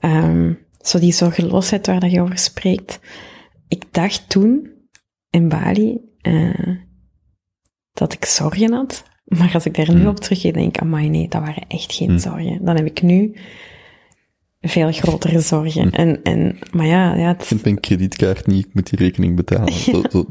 Ehm, 0.00 0.52
zo 0.80 0.98
die 0.98 1.12
zorgeloosheid 1.12 1.86
waar 1.86 2.00
dat 2.00 2.10
je 2.10 2.20
over 2.20 2.38
spreekt. 2.38 3.00
Ik 3.68 3.84
dacht 3.90 4.28
toen 4.28 4.70
in 5.30 5.48
Bali 5.48 6.00
eh, 6.20 6.76
dat 7.92 8.12
ik 8.12 8.24
zorgen 8.24 8.72
had, 8.72 9.04
maar 9.24 9.54
als 9.54 9.66
ik 9.66 9.74
daar 9.74 9.92
nu 9.94 10.00
Hmm. 10.00 10.08
op 10.08 10.20
terugkijk, 10.20 10.54
denk 10.54 10.76
ik, 10.76 10.82
amai 10.82 11.08
nee, 11.08 11.28
dat 11.28 11.40
waren 11.40 11.66
echt 11.68 11.92
geen 11.92 12.08
Hmm. 12.08 12.18
zorgen. 12.18 12.64
Dan 12.64 12.76
heb 12.76 12.86
ik 12.86 13.02
nu 13.02 13.36
veel 14.64 14.92
grotere 14.92 15.40
zorgen. 15.40 15.90
En, 15.90 16.22
en, 16.22 16.58
maar 16.72 16.86
ja, 16.86 17.14
ja, 17.14 17.26
het, 17.28 17.40
Ik 17.40 17.46
vind 17.46 17.64
mijn 17.64 17.80
kredietkaart 17.80 18.46
niet, 18.46 18.66
ik 18.66 18.74
moet 18.74 18.90
die 18.90 18.98
rekening 18.98 19.36
betalen. 19.36 19.72
Zo, 19.92 20.02
zo, 20.10 20.24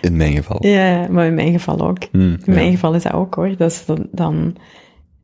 in 0.00 0.16
mijn 0.16 0.32
geval. 0.32 0.66
ja, 0.66 1.06
maar 1.10 1.26
in 1.26 1.34
mijn 1.34 1.52
geval 1.52 1.80
ook. 1.80 1.98
Hmm, 2.12 2.36
In 2.44 2.54
mijn 2.54 2.70
geval 2.70 2.94
is 2.94 3.02
dat 3.02 3.12
ook 3.12 3.34
hoor. 3.34 3.56
Dat 3.56 3.70
is 3.70 3.84
dan, 3.84 4.08
dan, 4.12 4.56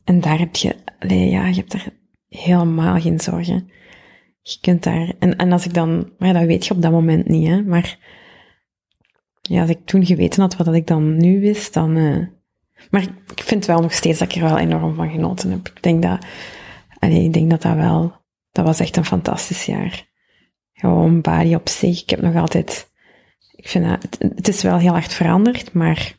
en 0.05 0.21
daar 0.21 0.39
heb 0.39 0.57
je, 0.57 0.77
allee, 0.99 1.31
ja, 1.31 1.47
je 1.47 1.55
hebt 1.55 1.73
daar 1.73 1.89
helemaal 2.29 3.01
geen 3.01 3.21
zorgen. 3.21 3.71
Je 4.43 4.59
kunt 4.61 4.83
daar, 4.83 5.13
en, 5.19 5.37
en 5.37 5.53
als 5.53 5.65
ik 5.67 5.75
dan, 5.75 6.11
maar 6.19 6.29
ja, 6.29 6.39
dat 6.39 6.47
weet 6.47 6.67
je 6.67 6.75
op 6.75 6.83
dat 6.83 6.93
moment 6.93 7.29
niet, 7.29 7.47
hè, 7.49 7.63
maar 7.63 7.99
ja, 9.43 9.61
als 9.61 9.71
ik 9.71 9.79
toen 9.85 10.07
geweten 10.07 10.41
had 10.41 10.57
wat 10.57 10.67
dat 10.67 10.75
ik 10.75 10.87
dan 10.87 11.17
nu 11.17 11.41
wist, 11.41 11.75
dan, 11.75 11.97
eh, 11.97 12.17
maar 12.91 13.03
ik 13.35 13.43
vind 13.43 13.67
wel 13.67 13.81
nog 13.81 13.93
steeds 13.93 14.19
dat 14.19 14.29
ik 14.29 14.43
er 14.43 14.49
wel 14.49 14.59
enorm 14.59 14.95
van 14.95 15.11
genoten 15.11 15.51
heb. 15.51 15.69
Ik 15.75 15.83
denk 15.83 16.03
dat, 16.03 16.27
allee, 16.99 17.25
ik 17.25 17.33
denk 17.33 17.51
dat 17.51 17.63
dat 17.63 17.75
wel, 17.77 18.13
dat 18.53 18.65
was 18.65 18.81
echt 18.81 18.97
een 18.97 19.05
fantastisch 19.05 19.65
jaar. 19.65 20.09
Gewoon 20.73 21.21
Bali 21.21 21.55
op 21.55 21.69
zich. 21.69 22.03
Ik 22.03 22.11
heb 22.11 22.21
nog 22.21 22.35
altijd, 22.35 22.91
ik 23.51 23.69
vind 23.69 23.85
dat, 23.85 24.03
het, 24.03 24.19
het 24.35 24.49
is 24.49 24.63
wel 24.63 24.79
heel 24.79 24.93
hard 24.93 25.13
veranderd, 25.13 25.73
maar 25.73 26.19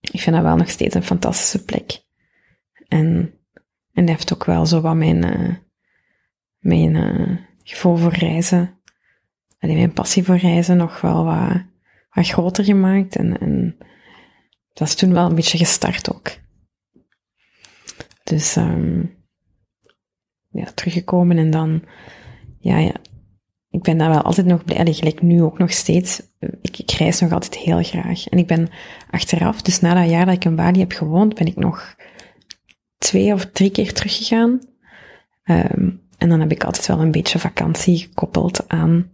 ik 0.00 0.20
vind 0.20 0.36
dat 0.36 0.44
wel 0.44 0.56
nog 0.56 0.70
steeds 0.70 0.94
een 0.94 1.02
fantastische 1.02 1.64
plek. 1.64 2.02
En, 2.88 3.34
en 3.92 4.08
heeft 4.08 4.32
ook 4.32 4.44
wel 4.44 4.66
zo 4.66 4.80
wat 4.80 4.94
mijn, 4.94 5.24
eh, 5.24 5.54
mijn 6.58 6.96
eh, 6.96 7.36
gevoel 7.62 7.96
voor 7.96 8.14
reizen, 8.14 8.80
allee, 9.58 9.76
mijn 9.76 9.92
passie 9.92 10.24
voor 10.24 10.36
reizen 10.36 10.76
nog 10.76 11.00
wel 11.00 11.24
wat, 11.24 11.62
wat 12.10 12.28
groter 12.28 12.64
gemaakt. 12.64 13.16
En, 13.16 13.38
en 13.40 13.76
dat 14.72 14.88
is 14.88 14.94
toen 14.94 15.12
wel 15.12 15.26
een 15.26 15.34
beetje 15.34 15.58
gestart 15.58 16.14
ook. 16.14 16.30
Dus 18.24 18.56
ehm 18.56 19.04
teruggekomen 20.74 21.38
en 21.38 21.50
dan, 21.50 21.82
ja, 22.58 22.78
ja, 22.78 22.92
ik 23.70 23.82
ben 23.82 23.98
daar 23.98 24.08
wel 24.08 24.22
altijd 24.22 24.46
nog 24.46 24.64
blij, 24.64 24.78
allee, 24.78 24.94
gelijk 24.94 25.22
nu 25.22 25.42
ook 25.42 25.58
nog 25.58 25.72
steeds, 25.72 26.22
ik, 26.60 26.78
ik 26.78 26.90
reis 26.90 27.20
nog 27.20 27.32
altijd 27.32 27.56
heel 27.56 27.82
graag. 27.82 28.28
En 28.28 28.38
ik 28.38 28.46
ben 28.46 28.68
achteraf, 29.10 29.62
dus 29.62 29.80
na 29.80 29.94
dat 29.94 30.10
jaar 30.10 30.26
dat 30.26 30.34
ik 30.34 30.44
in 30.44 30.56
Bali 30.56 30.80
heb 30.80 30.92
gewoond, 30.92 31.34
ben 31.34 31.46
ik 31.46 31.56
nog 31.56 31.96
twee 32.98 33.32
of 33.32 33.46
drie 33.46 33.70
keer 33.70 33.92
teruggegaan. 33.92 34.60
Ehm, 35.42 35.90
en 36.18 36.28
dan 36.28 36.40
heb 36.40 36.50
ik 36.50 36.64
altijd 36.64 36.86
wel 36.86 37.00
een 37.00 37.10
beetje 37.10 37.38
vakantie 37.38 37.98
gekoppeld 37.98 38.68
aan 38.68 39.10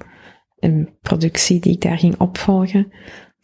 een 0.58 0.88
productie 1.02 1.60
die 1.60 1.72
ik 1.72 1.80
daar 1.80 1.98
ging 1.98 2.20
opvolgen. 2.20 2.92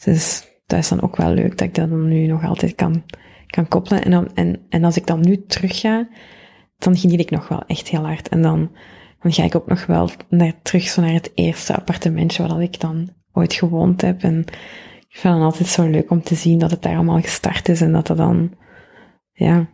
Dus 0.04 0.48
dat 0.66 0.78
is 0.78 0.88
dan 0.88 1.02
ook 1.02 1.16
wel 1.16 1.32
leuk 1.32 1.58
dat 1.58 1.68
ik 1.68 1.74
dat 1.74 1.88
nu 1.90 2.26
nog 2.26 2.44
altijd 2.44 2.74
kan, 2.74 3.04
kan 3.46 3.68
koppelen. 3.68 4.04
En, 4.04 4.10
dan, 4.10 4.34
en, 4.34 4.66
en 4.68 4.84
als 4.84 4.96
ik 4.96 5.06
dan 5.06 5.20
nu 5.20 5.44
terug 5.46 5.80
ga, 5.80 6.08
dan 6.84 6.96
geniet 6.96 7.20
ik 7.20 7.30
nog 7.30 7.48
wel 7.48 7.62
echt 7.66 7.88
heel 7.88 8.04
hard. 8.04 8.28
En 8.28 8.42
dan, 8.42 8.70
dan 9.22 9.32
ga 9.32 9.44
ik 9.44 9.54
ook 9.54 9.66
nog 9.66 9.86
wel 9.86 10.10
naar, 10.28 10.52
terug 10.62 10.88
zo 10.88 11.00
naar 11.00 11.12
het 11.12 11.30
eerste 11.34 11.74
appartementje 11.76 12.42
waar 12.42 12.50
dat 12.52 12.60
ik 12.60 12.80
dan 12.80 13.08
ooit 13.32 13.52
gewoond 13.54 14.00
heb. 14.00 14.22
En 14.22 14.38
ik 15.08 15.16
vind 15.20 15.34
het 15.34 15.42
altijd 15.42 15.68
zo 15.68 15.88
leuk 15.90 16.10
om 16.10 16.22
te 16.22 16.34
zien 16.34 16.58
dat 16.58 16.70
het 16.70 16.82
daar 16.82 16.94
allemaal 16.94 17.20
gestart 17.20 17.68
is 17.68 17.80
en 17.80 17.92
dat 17.92 18.06
dat 18.06 18.16
dan, 18.16 18.52
ja, 19.32 19.68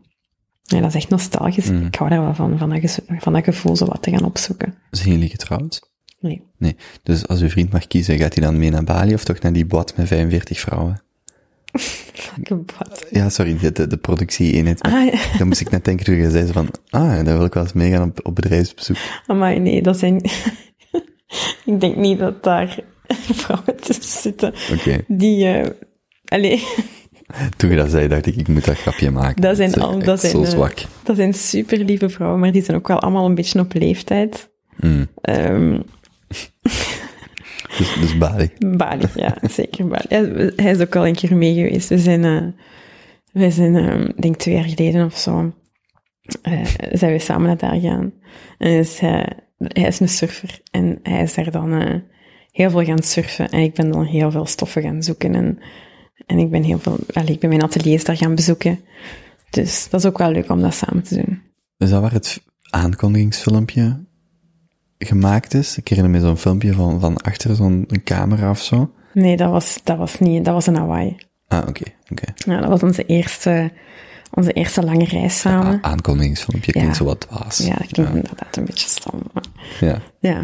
ja 0.63 0.81
dat 0.81 0.89
is 0.89 0.95
echt 0.95 1.09
nostalgisch. 1.09 1.71
Mm. 1.71 1.87
Ik 1.87 1.95
hou 1.95 2.11
daar 2.11 2.21
wel 2.21 2.35
van, 2.35 2.59
van 2.59 2.71
dat, 2.71 2.81
gezo- 2.81 3.03
van 3.07 3.33
dat 3.33 3.45
gevoel 3.45 3.77
zo 3.77 3.87
wat 3.87 4.03
te 4.03 4.11
gaan 4.11 4.25
opzoeken. 4.25 4.75
Zijn 4.91 5.11
jullie 5.11 5.29
getrouwd? 5.29 5.89
Nee. 6.21 6.43
Nee. 6.59 6.77
Dus 7.03 7.27
als 7.29 7.41
uw 7.41 7.49
vriend 7.49 7.73
mag 7.73 7.87
kiezen, 7.87 8.19
gaat 8.19 8.35
hij 8.35 8.45
dan 8.45 8.59
mee 8.59 8.71
naar 8.71 8.85
Bali 8.85 9.15
of 9.15 9.25
toch 9.25 9.41
naar 9.41 9.53
die 9.53 9.67
boot 9.67 9.97
met 9.97 10.07
45 10.07 10.61
vrouwen? 10.61 11.03
Ja, 13.11 13.29
sorry, 13.29 13.59
de, 13.59 13.73
de, 13.73 13.87
de 13.87 13.97
productie-eenheid. 13.97 14.83
Ah, 14.83 14.93
ja. 15.13 15.39
Dan 15.39 15.47
moest 15.47 15.61
ik 15.61 15.71
net 15.71 15.85
denken 15.85 16.05
toen 16.05 16.15
je 16.15 16.31
zei 16.31 16.53
van, 16.53 16.69
ah, 16.91 17.25
daar 17.25 17.37
wil 17.37 17.45
ik 17.45 17.55
wel 17.55 17.63
eens 17.63 17.73
meegaan 17.73 18.09
op, 18.09 18.21
op 18.27 18.35
bedrijfsbezoek. 18.35 18.97
Amai, 19.27 19.59
nee, 19.59 19.83
dat 19.83 19.99
zijn... 19.99 20.17
ik 21.65 21.81
denk 21.81 21.97
niet 21.97 22.19
dat 22.19 22.43
daar 22.43 22.79
vrouwen 23.41 23.77
tussen 23.81 24.21
zitten 24.21 24.55
Oké. 24.73 25.05
die... 25.07 25.47
eh 25.47 25.71
allee, 26.25 26.63
Toen 27.57 27.71
je 27.71 27.77
dat 27.77 27.91
zei, 27.91 28.09
dacht 28.09 28.27
ik, 28.27 28.37
ik 28.37 28.49
moet 28.49 28.65
dat 28.65 28.77
grapje 28.79 29.11
maken. 29.11 29.43
Dat 29.43 29.57
zijn 29.57 29.69
is 29.69 29.77
al- 29.79 29.97
echt 29.97 30.05
dat 30.05 30.21
zijn, 30.21 30.33
zo 30.33 30.43
eh, 30.43 30.49
zwak. 30.49 30.79
dat 31.03 31.17
zijn 31.17 31.35
super 31.35 31.79
lieve 31.79 32.09
vrouwen, 32.09 32.41
maar 32.41 32.53
die 32.53 32.63
zijn 32.65 32.77
ook 32.77 32.89
wel 32.89 33.01
allemaal 33.01 33.27
een 33.27 33.35
beetje 33.35 33.61
op 33.61 33.73
leeftijd. 33.75 34.51
Mm. 34.77 35.09
Ehm, 35.21 35.81
Dus, 37.79 37.95
dus 38.01 38.19
Bali. 38.19 38.51
Bali, 38.77 39.07
ja, 39.15 39.37
zeker 39.51 39.87
Bali. 39.89 40.07
We- 40.33 40.53
hij 40.57 40.71
is 40.71 40.81
ook 40.81 40.97
al 40.97 41.07
een 41.07 41.15
keer 41.15 41.37
mee 41.37 41.55
geweest. 41.55 41.89
We 41.89 41.99
zijn, 41.99 42.25
eh 42.25 42.43
wij 43.33 43.51
zijn, 43.51 43.77
eh, 43.77 44.01
ik 44.01 44.23
denk 44.23 44.37
twee 44.37 44.55
jaar 44.55 44.65
geleden 44.69 45.05
of 45.05 45.17
zo, 45.19 45.53
eh, 46.43 46.65
zijn 46.93 47.13
we 47.13 47.19
samen 47.19 47.47
naar 47.47 47.57
daar 47.57 47.75
gegaan. 47.81 48.13
En 48.59 48.85
hij, 49.59 49.87
is 49.87 50.01
een 50.01 50.09
surfer 50.09 50.61
en 50.71 50.99
hij 51.03 51.23
is 51.23 51.35
daar 51.35 51.51
dan 51.51 51.73
eh, 51.73 51.95
heel 52.51 52.71
veel 52.71 52.85
gaan 52.85 53.03
surfen. 53.03 53.49
En 53.51 53.61
ik 53.61 53.75
ben 53.75 53.91
dan 53.93 54.05
heel 54.05 54.31
veel 54.31 54.47
stoffen 54.47 54.83
gaan 54.83 55.03
zoeken 55.03 55.35
en, 55.35 55.59
en 56.27 56.39
ik 56.39 56.51
ben 56.51 56.63
heel 56.63 56.79
veel, 56.79 56.97
allee, 57.13 57.33
ik 57.35 57.41
ben 57.41 57.49
mijn 57.49 57.63
ateliers 57.63 58.05
daar 58.05 58.17
gaan 58.17 58.35
bezoeken. 58.35 58.81
Dus 59.51 59.89
dat 59.91 60.01
is 60.01 60.07
ook 60.07 60.19
wel 60.19 60.31
leuk 60.33 60.51
om 60.51 60.61
dat 60.61 60.75
samen 60.75 61.03
te 61.03 61.15
doen. 61.15 61.43
Is 61.79 61.91
dat 61.91 62.01
waar 62.01 62.13
het 62.13 62.43
aankondigingsfilmpje 62.71 64.05
gemaakt 65.07 65.55
is? 65.55 65.77
Ik 65.77 65.89
herinner 65.89 66.13
me 66.13 66.21
zo'n 66.27 66.37
filmpje 66.37 66.73
van, 66.73 67.01
van 67.01 67.17
achter 67.17 67.55
zo'n 67.55 67.87
camera 68.05 68.51
of 68.51 68.61
zo. 68.63 68.91
Nee, 69.13 69.37
dat 69.37 69.51
was, 69.51 69.81
dat 69.85 69.97
was 69.99 70.19
niet, 70.19 70.45
dat 70.45 70.55
was 70.55 70.67
in 70.67 70.75
Hawaii. 70.75 71.17
Ah, 71.49 71.69
oké, 71.69 71.83
oké. 72.11 72.25
Ja, 72.35 72.61
dat 72.61 72.69
was 72.69 72.83
onze 72.83 73.05
eerste, 73.05 73.71
onze 74.35 74.53
eerste 74.53 74.85
lange 74.85 75.05
reis 75.05 75.41
samen. 75.41 75.81
Ah, 75.83 75.91
aankondigingsfilmpje 75.91 76.73
klinkt 76.73 76.91
Ja. 76.91 76.97
zo 76.97 77.05
wat 77.05 77.21
dwaas. 77.21 77.59
Ja, 77.59 77.75
dat 77.75 77.87
klinkt 77.87 78.15
inderdaad 78.15 78.57
een 78.57 78.65
beetje 78.65 78.89
stom. 78.89 79.21
maar- 79.33 79.45
Ja. 79.81 79.99
Ja, 80.21 80.41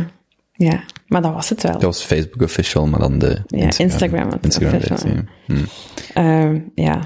ja. 0.53 0.83
Maar 1.07 1.23
dat 1.23 1.33
was 1.33 1.49
het 1.49 1.63
wel. 1.63 1.73
Dat 1.73 1.83
was 1.83 2.03
Facebook 2.05 2.43
official, 2.43 2.87
maar 2.87 3.01
dan 3.01 3.19
de 3.19 3.43
Ja, 3.47 3.65
Instagram 3.77 4.31
Instagram 4.41 4.75
official. 4.75 4.97
versie. 4.99 5.25
Hm. 5.47 5.65
Ehm, 6.15 6.61
ja, 6.75 7.01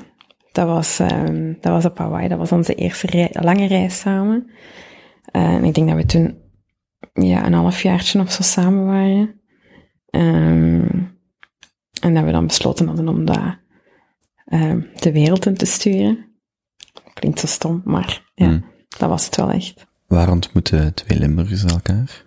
dat 0.53 0.67
was, 0.67 0.99
ehm, 0.99 1.53
dat 1.61 1.73
was 1.73 1.85
op 1.85 1.99
Hawaii. 1.99 2.29
Dat 2.29 2.39
was 2.39 2.53
onze 2.53 2.75
eerste 2.75 3.29
lange 3.33 3.67
reis 3.67 3.99
samen. 4.01 4.51
En 5.25 5.65
ik 5.65 5.75
denk 5.75 5.89
dat 5.89 5.97
we 5.97 6.07
toen 6.07 6.39
ja, 7.13 7.47
een 7.47 7.53
halfjaartje 7.53 8.21
of 8.21 8.33
zo 8.33 8.43
samen 8.43 8.87
waren. 8.87 9.41
Ehm, 10.11 11.03
en 12.01 12.15
dat 12.15 12.25
we 12.25 12.31
dan 12.31 12.47
besloten 12.47 12.87
hadden 12.87 13.09
om 13.09 13.25
dat 13.25 13.59
ehm, 14.45 14.81
de 14.95 15.13
wereld 15.13 15.47
in 15.47 15.55
te 15.55 15.65
sturen. 15.67 16.27
Klinkt 17.15 17.41
zo 17.41 17.47
stom, 17.47 17.83
maar 17.85 18.31
ja, 18.35 18.47
Hm. 18.47 18.61
dat 18.99 19.09
was 19.09 19.25
het 19.25 19.37
wel 19.37 19.51
echt. 19.51 19.87
Waar 20.07 20.31
ontmoeten 20.31 20.95
twee 20.95 21.19
Limburgers 21.19 21.65
elkaar? 21.65 22.25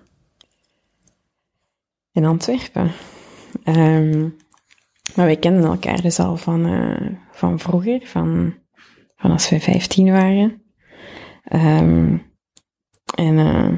In 2.11 2.25
Antwerpen. 2.25 2.91
Ehm, 3.63 4.21
maar 5.15 5.25
wij 5.25 5.37
kenden 5.37 5.63
elkaar 5.63 6.01
dus 6.01 6.19
al 6.19 6.37
van, 6.37 6.65
eh, 6.65 7.17
van 7.31 7.59
vroeger, 7.59 8.01
van, 8.07 8.53
van 9.15 9.31
als 9.31 9.49
we 9.49 9.59
15 9.59 10.11
waren. 10.11 10.61
En 13.15 13.37
eh, 13.37 13.73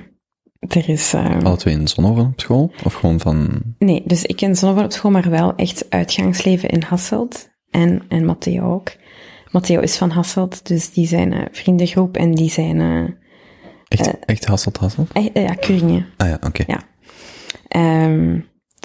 er 0.74 0.90
is... 0.90 1.14
ehm, 1.14 1.46
Alle 1.46 1.58
twee 1.58 1.74
in 1.74 1.88
Zonhoven 1.88 2.26
op 2.26 2.40
school? 2.40 2.72
Of 2.84 2.94
gewoon 2.94 3.20
van... 3.20 3.62
Nee, 3.80 4.02
dus 4.06 4.24
ik 4.24 4.36
ken 4.36 4.56
Zonneval 4.56 4.84
op 4.86 4.92
school, 4.92 5.12
maar 5.12 5.30
wel 5.30 5.56
echt 5.56 5.86
uitgangsleven 5.90 6.70
in 6.70 6.82
Hasselt. 6.82 7.50
En, 7.70 8.02
en 8.10 8.26
Matteo 8.26 8.74
ook. 8.74 8.92
Matteo 9.52 9.80
is 9.80 9.98
van 9.98 10.10
Hasselt, 10.10 10.68
dus 10.68 10.92
die 10.92 11.08
zijn 11.08 11.34
eh, 11.34 11.42
vriendengroep 11.52 12.18
en 12.18 12.32
die 12.32 12.50
zijn... 12.50 12.82
eh, 12.82 13.14
Echt, 13.88 14.20
echt 14.26 14.46
Hasselt 14.46 14.78
Hasselt? 14.78 15.12
eh, 15.12 15.34
ja, 15.34 15.54
Kuringen. 15.54 16.06
Ah 16.18 16.28
ja, 16.28 16.38
oké. 16.42 16.64
Ja. 16.68 16.80
Ehm, 17.68 18.40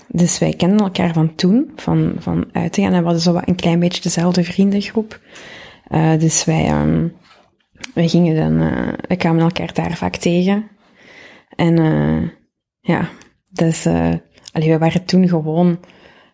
dus 0.09 0.39
wij 0.39 0.53
kennen 0.53 0.79
elkaar 0.79 1.13
van 1.13 1.35
toen, 1.35 1.71
van, 1.77 2.13
van 2.19 2.45
uit 2.53 2.73
te 2.73 2.81
gaan. 2.83 2.93
En 2.93 2.99
we 2.99 3.05
hadden 3.05 3.23
zo 3.23 3.33
wat 3.33 3.49
een 3.49 3.55
klein 3.55 3.79
beetje 3.79 4.03
dezelfde 4.03 4.45
vriendengroep. 4.45 5.21
Eh, 5.89 6.19
dus 6.19 6.45
wij, 6.45 6.73
wij 7.95 8.09
gingen 8.09 8.37
dan, 8.37 8.69
eh, 8.69 8.93
wij 9.09 9.17
kwamen 9.17 9.43
elkaar 9.43 9.71
daar 9.75 9.97
vaak 9.97 10.17
tegen. 10.17 10.69
En 11.61 11.79
eh, 11.79 12.29
ja, 12.81 13.09
dus, 13.51 13.87
allee, 14.53 14.69
wij 14.69 14.79
waren 14.79 15.05
toen 15.05 15.29
gewoon 15.29 15.79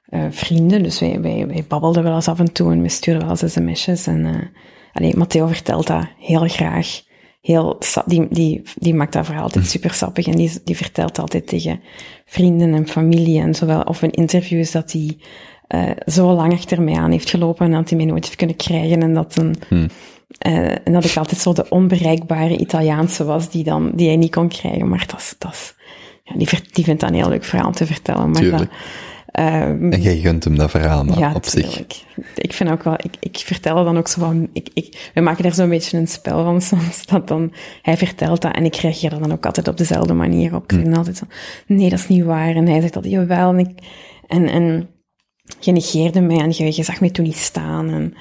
eh, 0.05 0.24
vrienden. 0.31 0.82
Dus 0.82 1.01
wij, 1.01 1.20
wij, 1.20 1.47
wij 1.47 1.65
babbelden 1.69 2.03
wel 2.03 2.15
eens 2.15 2.28
af 2.28 2.39
en 2.39 2.53
toe 2.53 2.73
en 2.73 2.82
we 2.82 2.89
stuurden 2.89 3.23
wel 3.27 3.36
eens 3.40 3.53
sms'jes. 3.53 4.07
En 4.07 4.51
allee, 4.93 5.16
Matteo 5.16 5.47
vertelt 5.47 5.86
dat 5.86 6.07
heel 6.19 6.48
graag. 6.48 7.05
Heel, 7.40 7.78
die, 8.07 8.27
die, 8.28 8.62
die 8.74 8.94
maakt 8.94 9.12
dat 9.12 9.24
verhaal 9.24 9.43
altijd 9.43 9.66
super 9.66 9.93
sappig 9.93 10.27
en 10.27 10.36
die, 10.36 10.51
die 10.65 10.77
vertelt 10.77 11.19
altijd 11.19 11.47
tegen 11.47 11.81
vrienden 12.24 12.74
en 12.74 12.89
familie 12.89 13.40
en 13.40 13.55
zowel, 13.55 13.81
of 13.81 14.03
in 14.03 14.11
interviews 14.11 14.70
dat 14.70 14.93
hij 14.93 15.19
zo 16.07 16.32
lang 16.32 16.53
achter 16.53 16.82
mij 16.82 16.94
aan 16.94 17.11
heeft 17.11 17.31
gelopen 17.31 17.66
en 17.66 17.73
dat 17.73 17.89
hij 17.89 17.98
mij 17.98 18.07
nooit 18.07 18.24
heeft 18.24 18.36
kunnen 18.36 18.57
krijgen 18.57 19.03
en 19.03 19.15
dat, 19.15 19.36
een, 19.36 19.90
eh, 20.39 20.86
en 20.86 20.93
dat 20.93 21.05
ik 21.05 21.16
altijd 21.16 21.40
zo 21.40 21.53
de 21.53 21.69
onbereikbare 21.69 22.57
Italiaanse 22.57 23.24
was 23.24 23.51
die, 23.51 23.65
dan, 23.65 23.93
die 23.94 24.07
hij 24.07 24.16
niet 24.16 24.35
kon 24.35 24.48
krijgen. 24.48 24.89
Maar 24.89 25.05
dat 25.07 25.20
is, 25.20 25.35
dat 25.39 25.53
is, 25.53 25.74
ja, 26.23 26.36
die, 26.73 26.85
vindt 26.85 27.01
dat 27.01 27.11
een 27.11 27.16
heel 27.16 27.28
leuk 27.28 27.44
verhaal 27.44 27.73
te 27.73 27.86
vertellen. 27.86 28.31
Maar 28.31 28.40
Tuurlijk. 28.40 28.70
dat, 28.70 28.78
ehm, 29.27 29.93
En 29.93 30.01
jij 30.01 30.16
gunt 30.16 30.44
hem 30.44 30.57
dat 30.57 30.70
verhaal 30.70 31.05
maar 31.05 31.19
ja, 31.19 31.35
op 31.35 31.44
zich. 31.44 31.69
tuurlijk. 31.69 32.05
Ik 32.35 32.53
vind 32.53 32.70
ook 32.70 32.82
wel, 32.82 32.94
ik, 32.94 33.15
ik 33.20 33.36
vertel 33.39 33.85
dan 33.85 33.98
ook 33.98 34.09
zo 34.09 34.20
van, 34.20 34.48
ik, 34.53 34.69
ik, 34.74 35.11
we 35.15 35.20
maken 35.20 35.43
daar 35.43 35.55
zo'n 35.55 35.69
beetje 35.69 35.98
een 35.98 36.09
spel 36.09 36.44
van 36.44 36.62
soms, 36.62 37.07
dat 37.07 37.28
dan, 37.28 37.53
hij 37.82 37.97
vertelt 37.97 38.43
dat 38.43 38.55
en 38.55 38.65
ik 38.65 38.77
reageer 38.77 39.12
er 39.12 39.20
dan 39.20 39.32
ook 39.32 39.47
altijd 39.47 39.69
op 39.69 39.77
dezelfde 39.77 40.15
manier 40.15 40.55
op. 40.55 40.62
Ik 40.62 40.73
zeg 40.73 40.85
dan 40.85 40.97
altijd 40.97 41.16
zo, 41.16 41.24
nee, 41.66 41.90
dat 41.90 41.98
is 41.98 42.09
niet 42.09 42.24
waar. 42.24 42.55
En 42.55 42.66
hij 42.66 42.81
zegt 42.81 42.97
altijd, 42.97 43.15
jawel. 43.15 43.51
En, 43.51 43.59
ik, 43.59 43.82
en, 44.27 44.48
en 44.48 44.89
je 45.61 45.73
negeerde 45.73 46.20
mij 46.20 46.39
en 46.39 46.51
je, 46.51 46.65
je 46.65 46.82
zag 46.82 47.01
mij 47.01 47.11
toen 47.11 47.24
niet 47.24 47.36
staan. 47.36 47.89
En, 47.89 48.15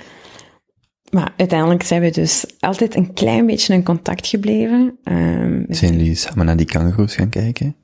maar 1.12 1.34
uiteindelijk 1.38 1.84
zijn 1.84 2.02
we 2.02 2.10
dus 2.12 2.46
altijd 2.60 2.96
een 2.96 3.14
klein 3.14 3.46
beetje 3.46 3.74
in 3.74 3.84
contact 3.84 4.28
gebleven. 4.28 4.98
Ehm, 5.04 5.64
Zijn 5.70 5.98
jullie 5.98 6.16
samen 6.16 6.46
naar 6.46 6.58
die 6.58 6.66
kangoeroes 6.66 7.16
gaan 7.16 7.30
kijken? 7.30 7.76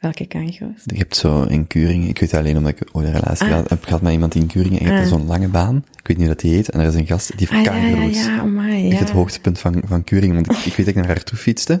Welke 0.00 0.26
kango's? 0.26 0.82
Je 0.84 0.96
hebt 0.96 1.16
zo 1.16 1.42
in 1.42 1.66
Kuringen, 1.66 2.08
ik 2.08 2.18
weet 2.18 2.30
het 2.30 2.40
alleen 2.40 2.56
omdat 2.56 2.72
ik 2.72 2.88
ooit 2.92 3.06
een 3.06 3.12
relatie 3.12 3.46
Ah. 3.54 3.62
heb 3.66 3.84
gehad 3.84 4.02
met 4.02 4.12
iemand 4.12 4.34
in 4.34 4.46
Kuringen 4.46 4.78
en 4.80 4.86
je 4.86 4.92
hebt 4.92 5.04
Ah. 5.04 5.08
zo'n 5.12 5.26
lange 5.26 5.48
baan. 5.48 5.76
Ik 5.76 6.06
weet 6.06 6.16
niet 6.16 6.26
hoe 6.26 6.34
dat 6.34 6.40
die 6.40 6.54
heet. 6.54 6.68
En 6.70 6.80
er 6.80 6.86
is 6.86 6.94
een 6.94 7.06
gast 7.06 7.38
die 7.38 7.48
Ah, 7.48 7.54
heeft 7.54 7.66
ja, 7.66 7.76
ja, 7.76 7.90
kangoeroes. 7.90 8.24
ja, 8.24 8.38
amai, 8.38 8.84
Echt 8.84 8.92
ja. 8.92 8.98
het 8.98 9.10
hoogtepunt 9.10 9.58
van, 9.58 9.82
van 9.86 10.04
Kuringen, 10.04 10.34
want 10.34 10.50
ik, 10.50 10.56
ik 10.56 10.62
weet 10.74 10.76
dat 10.76 10.88
ik 10.88 10.94
naar 10.94 11.06
haar 11.06 11.22
toe 11.24 11.38
fietste. 11.38 11.72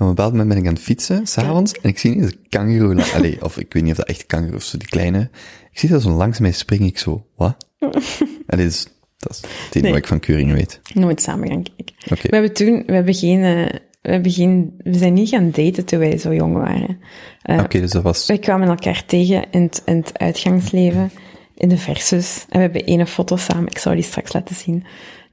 En 0.00 0.06
op 0.06 0.08
een 0.08 0.14
bepaald 0.14 0.30
moment 0.30 0.48
ben 0.48 0.58
ik 0.58 0.66
aan 0.66 0.74
het 0.74 0.82
fietsen, 0.82 1.26
s'avonds, 1.26 1.72
en 1.72 1.88
ik 1.88 1.98
zie 1.98 2.12
ineens 2.12 2.32
een 2.32 2.38
kangoeroe, 2.48 3.12
allee, 3.14 3.44
of 3.44 3.58
ik 3.58 3.72
weet 3.72 3.82
niet 3.82 3.92
of 3.92 3.98
dat 3.98 4.08
echt 4.08 4.26
kangoeroe 4.26 4.56
of 4.56 4.62
zo, 4.62 4.78
die 4.78 4.88
kleine. 4.88 5.30
Ik 5.72 5.78
zie 5.78 5.88
dat 5.88 6.02
zo 6.02 6.10
langs 6.10 6.38
mij 6.38 6.52
springen, 6.52 6.86
ik 6.86 6.98
zo, 6.98 7.26
wat? 7.36 7.66
Allee, 8.46 8.64
dus, 8.64 8.86
dat 9.20 9.30
is 9.30 9.40
het 9.40 9.50
enige 9.74 9.80
Nee. 9.80 9.90
wat 9.90 10.00
ik 10.00 10.06
van 10.06 10.20
Kuringen 10.20 10.54
weet. 10.56 10.80
Nooit 10.94 11.22
samen 11.22 11.48
gaan 11.48 11.62
kijken. 11.62 11.94
We 12.30 12.36
hebben 12.36 12.52
toen, 12.54 12.82
we 12.86 12.92
hebben 12.92 13.14
geen, 13.14 13.42
eh, 13.42 13.80
we 14.02 14.10
hebben 14.10 14.32
geen, 14.32 14.74
we 14.78 14.98
zijn 14.98 15.12
niet 15.12 15.28
gaan 15.28 15.50
daten 15.50 15.84
toen 15.84 15.98
wij 15.98 16.18
zo 16.18 16.34
jong 16.34 16.54
waren. 16.54 17.00
Eh, 17.42 17.58
Oké, 17.58 17.80
dus 17.80 17.90
dat 17.90 18.02
was, 18.02 18.26
Wij 18.26 18.38
kwamen 18.38 18.68
elkaar 18.68 19.04
tegen 19.06 19.44
in 19.50 19.62
het, 19.62 19.82
in 19.84 19.96
het 19.96 20.18
uitgangsleven, 20.18 21.10
in 21.54 21.68
de 21.68 21.76
versus. 21.76 22.44
En 22.48 22.56
we 22.56 22.58
hebben 22.58 22.84
ene 22.84 23.06
foto 23.06 23.36
samen, 23.36 23.66
ik 23.66 23.78
zou 23.78 23.94
die 23.94 24.04
straks 24.04 24.32
laten 24.32 24.54
zien, 24.54 24.84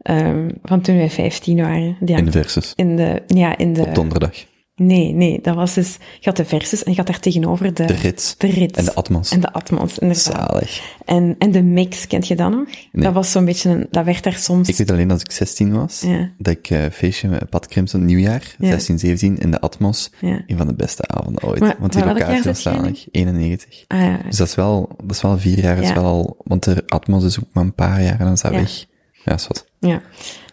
ehm, 0.01 0.49
van 0.63 0.81
toen 0.81 0.97
wij 0.97 1.09
15 1.09 1.57
waren. 1.61 1.97
Die 1.99 2.17
in 2.17 2.25
de 2.25 2.31
versus. 2.31 2.73
in 2.75 2.95
de, 2.95 3.23
ja, 3.27 3.57
in 3.57 3.73
de, 3.73 3.81
Op 3.81 3.95
donderdag. 3.95 4.45
Nee, 4.77 5.13
nee, 5.13 5.39
dat 5.41 5.55
was 5.55 5.73
dus, 5.73 5.97
je 6.19 6.29
had 6.29 6.35
de 6.37 6.45
versus 6.45 6.83
en 6.83 6.91
je 6.91 6.97
had 6.97 7.07
daar 7.07 7.19
tegenover 7.19 7.73
de, 7.73 7.85
De 7.85 7.93
rits. 7.93 8.35
de 8.37 8.47
rits. 8.47 8.77
En 8.77 8.85
de 8.85 8.93
atmos. 8.93 9.31
En 9.31 9.39
de 9.39 9.51
atmos, 9.53 9.97
inderdaad. 9.99 10.49
Zalig. 10.49 10.95
En, 11.05 11.35
en 11.39 11.51
de 11.51 11.61
mix, 11.63 12.07
kent 12.07 12.27
je 12.27 12.35
dat 12.35 12.51
nog? 12.51 12.65
Nee. 12.91 13.03
Dat 13.03 13.13
was 13.13 13.31
zo'n 13.31 13.45
beetje, 13.45 13.69
een, 13.69 13.87
dat 13.91 14.05
werd 14.05 14.23
daar 14.23 14.33
soms... 14.33 14.69
Ik 14.69 14.75
weet 14.77 14.91
alleen 14.91 15.11
als 15.11 15.21
ik 15.21 15.31
16 15.31 15.73
was, 15.73 16.01
Ja. 16.05 16.29
dat 16.37 16.53
ik 16.53 16.69
eh, 16.69 16.85
feestje 16.91 17.27
met 17.27 17.49
Pat 17.49 17.67
Crimson, 17.67 18.05
nieuwjaar, 18.05 18.55
Ja. 18.59 18.69
16, 18.69 18.99
17, 18.99 19.37
in 19.37 19.51
de 19.51 19.59
Atmos, 19.61 20.11
Ja. 20.21 20.41
een 20.47 20.57
van 20.57 20.67
de 20.67 20.73
beste 20.75 21.07
avonden 21.07 21.43
ooit. 21.43 21.59
Maar 21.59 21.75
want 21.79 21.93
die 21.93 22.05
locatie 22.05 22.43
was 22.43 22.61
zalig, 22.61 23.05
91. 23.11 23.83
Ah, 23.87 23.99
ja. 24.01 24.19
Dus 24.25 24.37
dat 24.37 24.47
is 24.47 24.55
wel, 24.55 24.89
dat 25.03 25.15
is 25.15 25.21
wel 25.21 25.37
vier 25.39 25.59
jaar, 25.59 25.77
is 25.77 25.93
wel 25.93 26.03
al, 26.05 26.37
want 26.43 26.63
de 26.63 26.83
Atmos 26.87 27.23
is 27.23 27.39
ook 27.39 27.45
maar 27.53 27.63
een 27.63 27.73
paar 27.75 28.01
jaar 28.03 28.19
en 28.19 28.25
dan 28.25 28.33
is 28.33 28.41
dat 28.41 28.51
Ja. 28.51 28.57
weg. 28.57 28.85
Ja, 29.25 29.33
is 29.33 29.47
wat. 29.47 29.65
Ja. 29.79 30.01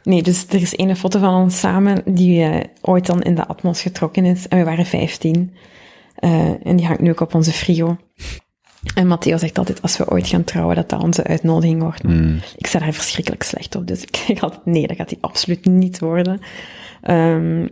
Nee, 0.04 0.22
dus 0.22 0.46
er 0.48 0.60
is 0.60 0.76
ene 0.76 0.96
foto 0.96 1.18
van 1.18 1.42
ons 1.42 1.58
samen 1.58 2.02
die 2.04 2.42
eh, 2.42 2.64
ooit 2.80 3.06
dan 3.06 3.22
in 3.22 3.34
de 3.34 3.46
atmos 3.46 3.82
getrokken 3.82 4.24
is. 4.24 4.48
En 4.48 4.58
we 4.58 4.64
waren 4.64 4.86
15. 4.86 5.54
Eh, 6.14 6.66
en 6.66 6.76
die 6.76 6.86
hangt 6.86 7.00
nu 7.00 7.10
ook 7.10 7.20
op 7.20 7.34
onze 7.34 7.52
frigo. 7.52 7.96
En 8.94 9.06
Matteo 9.06 9.36
zegt 9.36 9.58
altijd, 9.58 9.82
als 9.82 9.96
we 9.96 10.10
ooit 10.10 10.26
gaan 10.26 10.44
trouwen, 10.44 10.76
dat 10.76 10.88
dat 10.88 11.02
onze 11.02 11.24
uitnodiging 11.24 11.82
wordt. 11.82 12.02
Maar 12.02 12.12
Mm. 12.14 12.40
Ik 12.56 12.66
sta 12.66 12.78
daar 12.78 12.92
verschrikkelijk 12.92 13.42
slecht 13.42 13.74
op, 13.76 13.86
dus 13.86 14.02
ik 14.02 14.16
zeg 14.26 14.40
altijd, 14.40 14.64
nee, 14.64 14.86
dat 14.86 14.96
gaat 14.96 15.08
die 15.08 15.18
absoluut 15.20 15.64
niet 15.64 15.98
worden. 15.98 16.40
Ehm, 17.02 17.68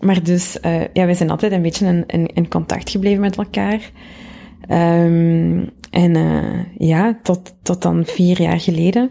maar 0.00 0.22
dus, 0.22 0.60
eh, 0.60 0.80
ja, 0.92 1.06
we 1.06 1.14
zijn 1.14 1.30
altijd 1.30 1.52
een 1.52 1.62
beetje 1.62 1.86
in, 1.86 2.04
in, 2.06 2.26
in 2.26 2.48
contact 2.48 2.90
gebleven 2.90 3.20
met 3.20 3.36
elkaar. 3.36 3.90
Ehm, 4.66 5.64
en 5.90 6.16
eh, 6.16 6.88
ja, 6.88 7.18
tot, 7.22 7.54
tot 7.62 7.82
dan 7.82 8.04
vier 8.06 8.40
jaar 8.40 8.60
geleden, 8.60 9.10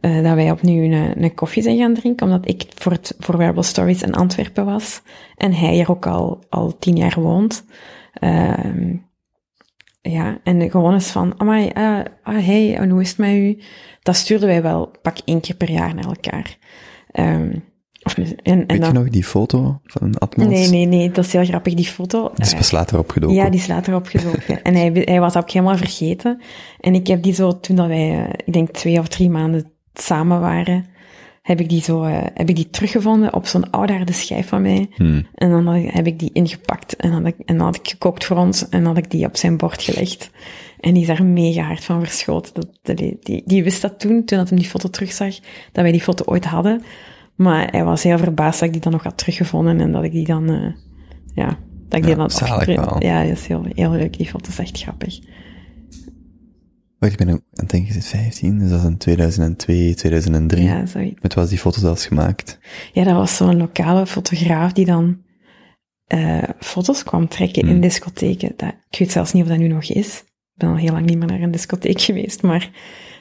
eh, 0.00 0.22
dat 0.22 0.34
wij 0.34 0.50
opnieuw 0.50 0.82
een, 0.82 1.22
een 1.22 1.34
koffie 1.34 1.62
zijn 1.62 1.78
gaan 1.78 1.94
drinken, 1.94 2.26
omdat 2.26 2.48
ik 2.48 2.66
voor, 2.74 2.92
het, 2.92 3.14
voor 3.18 3.36
Wearable 3.36 3.62
Stories 3.62 4.02
in 4.02 4.14
Antwerpen 4.14 4.64
was. 4.64 5.02
En 5.36 5.52
hij 5.52 5.72
hier 5.72 5.90
ook 5.90 6.06
al, 6.06 6.44
al 6.48 6.78
tien 6.78 6.96
jaar 6.96 7.20
woont. 7.20 7.64
Ehm, 8.12 8.96
ja, 10.00 10.38
en 10.44 10.70
gewoon 10.70 10.92
eens 10.92 11.10
van, 11.10 11.34
amai, 11.36 11.70
ah, 11.74 12.04
hey, 12.22 12.76
en 12.76 12.90
hoe 12.90 13.00
is 13.00 13.08
het 13.08 13.18
met 13.18 13.30
u? 13.30 13.58
Dat 14.02 14.16
stuurden 14.16 14.48
wij 14.48 14.62
wel 14.62 14.90
pak 15.02 15.16
één 15.24 15.40
keer 15.40 15.54
per 15.56 15.70
jaar 15.70 15.94
naar 15.94 16.04
elkaar. 16.06 16.58
Ehm, 17.10 17.54
Of, 18.02 18.18
en, 18.18 18.36
en 18.42 18.66
Weet 18.66 18.86
je 18.86 18.92
nog 18.92 19.08
die 19.08 19.24
foto 19.24 19.80
van 19.84 20.18
Atmos? 20.18 20.46
nee, 20.46 20.68
nee, 20.68 20.86
nee, 20.86 21.10
dat 21.10 21.24
is 21.24 21.32
heel 21.32 21.44
grappig, 21.44 21.74
die 21.74 21.86
foto. 21.86 22.30
Die 22.34 22.44
is 22.44 22.52
eh, 22.52 22.58
pas 22.58 22.70
later 22.70 22.98
opgedoken. 22.98 23.36
Ja, 23.36 23.50
die 23.50 23.60
is 23.60 23.66
later 23.66 23.94
opgezogen. 23.94 24.62
en 24.68 24.74
hij, 24.74 24.90
hij 25.04 25.20
was 25.20 25.36
ook 25.36 25.50
helemaal 25.50 25.76
vergeten. 25.76 26.40
En 26.80 26.94
ik 26.94 27.06
heb 27.06 27.22
die 27.22 27.34
zo, 27.34 27.60
toen 27.60 27.76
dat 27.76 27.86
wij, 27.86 28.24
eh, 28.24 28.32
ik 28.46 28.52
denk 28.52 28.70
twee 28.70 28.98
of 28.98 29.08
drie 29.08 29.30
maanden 29.30 29.72
samen 30.02 30.40
waren, 30.40 30.86
heb 31.42 31.60
ik 31.60 31.68
die 31.68 31.82
zo, 31.82 32.02
eh, 32.04 32.16
heb 32.34 32.48
ik 32.48 32.56
die 32.56 32.70
teruggevonden 32.70 33.34
op 33.34 33.46
zo'n 33.46 33.70
oude 33.70 34.12
schijf 34.12 34.48
van 34.48 34.62
mij. 34.62 34.88
Hmm. 34.94 35.26
En 35.34 35.50
dan 35.50 35.74
ik- 35.74 35.90
heb 35.90 36.06
ik 36.06 36.18
die 36.18 36.30
ingepakt 36.32 36.96
en 36.96 37.10
dan 37.10 37.24
had 37.24 37.34
ik, 37.38 37.46
en 37.46 37.56
dan 37.56 37.66
had 37.66 37.76
ik 37.76 37.88
gekookt 37.88 38.24
voor 38.24 38.36
ons 38.36 38.68
en 38.68 38.84
dan 38.84 38.94
had 38.94 39.04
ik 39.04 39.10
die 39.10 39.26
op 39.26 39.36
zijn 39.36 39.56
bord 39.56 39.82
gelegd. 39.82 40.30
En 40.80 40.92
die 40.92 41.02
is 41.02 41.08
daar 41.08 41.24
mega 41.24 41.62
hard 41.62 41.84
van 41.84 42.00
verschoten. 42.04 42.54
Dat, 42.82 42.96
die, 42.96 43.18
die, 43.22 43.42
die 43.46 43.62
wist 43.64 43.82
dat 43.82 44.00
toen, 44.00 44.24
toen 44.24 44.38
dat 44.38 44.48
hij 44.48 44.58
die 44.58 44.68
foto 44.68 44.88
terugzag, 44.88 45.34
dat 45.72 45.82
wij 45.82 45.92
die 45.92 46.00
foto 46.00 46.24
ooit 46.24 46.44
hadden. 46.44 46.82
Maar 47.34 47.68
hij 47.70 47.84
was 47.84 48.02
heel 48.02 48.18
verbaasd 48.18 48.58
dat 48.58 48.68
ik 48.68 48.74
die 48.74 48.82
dan 48.82 48.92
nog 48.92 49.02
had 49.02 49.18
teruggevonden 49.18 49.80
en 49.80 49.92
dat 49.92 50.04
ik 50.04 50.12
die 50.12 50.26
dan, 50.26 50.48
eh, 50.50 50.72
ja, 51.34 51.46
dat 51.88 51.98
ik 51.98 52.02
die 52.02 52.08
Ja, 52.08 52.14
dan 52.16 52.18
had. 52.20 53.02
Ja, 53.02 53.22
dat 53.22 53.36
is 53.36 53.46
heel, 53.46 53.64
heel 53.74 53.90
leuk. 53.90 54.16
Die 54.16 54.26
foto 54.28 54.48
is 54.48 54.58
echt 54.58 54.80
grappig. 54.82 55.18
Wacht, 56.98 57.12
ik 57.12 57.18
ben 57.18 57.28
ook 57.28 57.34
aan 57.40 57.44
het 57.64 57.70
denken, 57.70 57.88
is 57.88 57.94
het 57.94 58.06
15? 58.06 58.58
Dus 58.58 58.70
dat 58.70 58.78
is 58.78 58.84
in 58.86 58.96
2002, 58.96 59.94
2003. 59.94 60.62
Ja, 60.64 60.86
zoiets. 60.86 61.20
Met 61.22 61.34
wat 61.34 61.44
is 61.44 61.50
die 61.50 61.58
foto 61.58 61.80
zelfs 61.80 62.06
gemaakt? 62.06 62.58
Ja, 62.92 63.04
dat 63.04 63.14
was 63.14 63.36
zo'n 63.36 63.56
lokale 63.56 64.06
fotograaf 64.06 64.72
die 64.72 64.84
dan 64.84 65.18
eh, 66.06 66.42
foto's 66.60 67.02
kwam 67.02 67.28
trekken 67.28 67.62
in 67.62 67.68
Hmm. 67.68 67.80
discotheken. 67.80 68.52
Dat, 68.56 68.72
ik 68.90 68.98
weet 68.98 69.12
zelfs 69.12 69.32
niet 69.32 69.42
of 69.42 69.48
dat 69.48 69.58
nu 69.58 69.68
nog 69.68 69.84
is. 69.84 70.18
Ik 70.18 70.64
ben 70.64 70.68
al 70.68 70.76
heel 70.76 70.92
lang 70.92 71.06
niet 71.06 71.18
meer 71.18 71.26
naar 71.26 71.40
een 71.40 71.50
discotheek 71.50 72.00
geweest, 72.00 72.42
maar 72.42 72.70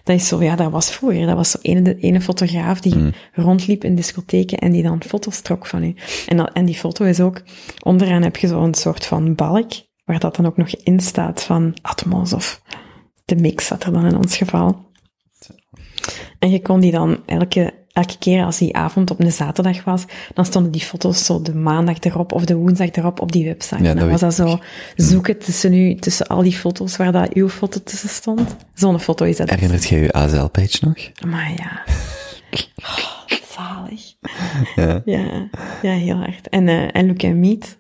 dat 0.04 0.16
is 0.16 0.28
zo, 0.28 0.44
ja, 0.44 0.56
dat 0.56 0.72
was 0.72 0.92
vroeger. 0.92 1.26
Dat 1.26 1.36
was 1.36 1.52
zo 1.52 1.58
ene, 1.62 1.82
de 1.82 1.98
ene 2.00 2.22
fotograaf 2.22 2.82
die 2.82 2.94
Hmm. 2.94 3.12
rondliep 3.34 3.84
in 3.84 3.96
discotheken 3.96 4.58
en 4.58 4.72
die 4.72 4.84
dan 4.84 5.04
foto's 5.04 5.42
trok 5.42 5.66
van 5.66 5.84
u. 5.84 5.96
En, 6.28 6.38
dat, 6.38 6.50
en 6.54 6.66
die 6.66 6.76
foto 6.76 7.06
is 7.06 7.20
ook, 7.20 7.42
onderaan 7.84 8.22
heb 8.24 8.36
je 8.36 8.48
zo'n 8.48 8.74
soort 8.74 9.06
van 9.06 9.36
balk, 9.36 9.72
waar 10.06 10.20
dat 10.20 10.36
dan 10.36 10.46
ook 10.46 10.58
nog 10.58 10.70
in 10.70 11.00
staat 11.00 11.44
van 11.44 11.78
Atmos 11.82 12.34
of 12.34 12.62
de 13.28 13.36
mix 13.36 13.66
zat 13.66 13.84
er 13.84 13.92
dan 13.92 14.06
in 14.06 14.18
ons 14.18 14.38
geval. 14.38 14.86
En 16.40 16.52
je 16.52 16.62
kon 16.62 16.80
die 16.80 16.92
dan 16.92 17.18
elke, 17.26 17.74
elke 17.92 18.18
keer 18.18 18.44
als 18.44 18.58
die 18.58 18.76
avond 18.76 19.12
op 19.12 19.20
een 19.20 19.32
zaterdag 19.32 19.84
was, 19.84 20.06
dan 20.34 20.46
stonden 20.46 20.72
die 20.72 20.82
foto's 20.82 21.26
zo 21.26 21.42
de 21.42 21.56
maandag 21.56 22.00
erop 22.00 22.32
of 22.32 22.46
de 22.46 22.56
woensdag 22.56 22.92
erop 22.92 23.22
op 23.22 23.32
die 23.32 23.46
website. 23.46 23.84
Ja, 23.84 23.94
dan 23.94 24.10
dat 24.10 24.10
was 24.10 24.20
dat 24.20 24.48
zo 24.48 24.60
zoeken 24.96 25.38
tussen, 25.38 25.74
u, 25.74 25.96
tussen 25.96 26.28
al 26.28 26.42
die 26.42 26.58
foto's 26.58 26.98
waar 26.98 27.12
dat 27.12 27.34
uw 27.34 27.50
foto 27.50 27.80
tussen 27.84 28.10
stond. 28.10 28.56
Zo'n 28.74 29.00
foto 29.00 29.26
is 29.26 29.38
dat. 29.38 29.50
Herinnert 29.50 29.86
jij 29.86 30.00
je 30.00 30.12
ASL-page 30.12 30.78
nog? 30.82 30.98
Maar 31.26 31.52
ja. 31.56 31.84
Oh, 32.78 33.38
zalig. 33.52 34.14
Ja. 34.76 35.02
Ja, 35.06 35.50
ja, 35.82 35.92
heel 35.92 36.16
hard. 36.16 36.50
En, 36.50 36.68
eh 36.68 36.96
en 36.96 37.08
Look 37.08 37.24
and 37.24 37.36
Meet. 37.36 37.78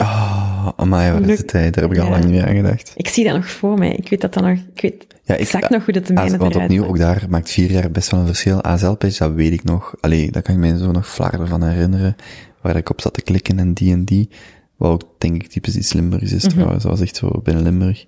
Oh, 0.00 0.68
amai, 0.76 1.12
wat 1.12 1.28
is 1.28 1.38
de 1.38 1.44
tijd? 1.44 1.74
Daar 1.74 1.84
heb 1.84 1.92
ik 1.92 1.98
al 1.98 2.08
lang 2.10 2.24
niet 2.24 2.32
meer 2.32 2.46
aan 2.46 2.54
gedacht. 2.54 2.92
Ik 2.96 3.08
zie 3.08 3.24
dat 3.24 3.34
nog 3.34 3.48
voor 3.50 3.78
mij. 3.78 3.92
Ik 3.92 4.08
weet 4.08 4.20
dat 4.20 4.34
dan 4.34 4.42
nog, 4.42 4.58
ik 4.74 4.80
weet 4.80 5.06
Ja, 5.24 5.34
ik, 5.34 5.40
exact 5.40 5.70
nog 5.70 5.84
hoe 5.84 5.94
dat 5.94 6.06
de 6.06 6.12
mijne 6.12 6.32
Ah, 6.34 6.38
Want 6.38 6.54
eruit 6.54 6.70
opnieuw, 6.70 6.82
zag. 6.82 6.90
ook 6.92 6.98
daar 6.98 7.26
maakt 7.28 7.50
vier 7.50 7.70
jaar 7.70 7.90
best 7.90 8.10
wel 8.10 8.20
een 8.20 8.26
verschil. 8.26 8.62
ASL-page, 8.64 9.18
dat 9.18 9.32
weet 9.32 9.52
ik 9.52 9.64
nog. 9.64 9.94
Allee, 10.00 10.30
daar 10.30 10.42
kan 10.42 10.54
ik 10.54 10.60
mij 10.60 10.76
zo 10.76 10.90
nog 10.90 11.06
vlaarder 11.08 11.46
van 11.48 11.62
herinneren. 11.62 12.16
Waar 12.60 12.76
ik 12.76 12.90
op 12.90 13.00
zat 13.00 13.14
te 13.14 13.22
klikken 13.22 13.58
en 13.58 13.72
die 13.74 13.92
en 13.92 14.04
die. 14.04 14.28
Wat 14.76 14.90
ook, 14.92 15.02
denk 15.18 15.42
ik, 15.42 15.48
typisch 15.48 15.76
iets 15.76 15.92
Limburgs 15.92 16.32
is 16.32 16.44
Mhm. 16.44 16.52
trouwens. 16.54 16.82
Dat 16.82 16.92
was 16.92 17.00
echt 17.00 17.16
zo 17.16 17.40
binnen 17.42 17.62
Limburg. 17.62 18.04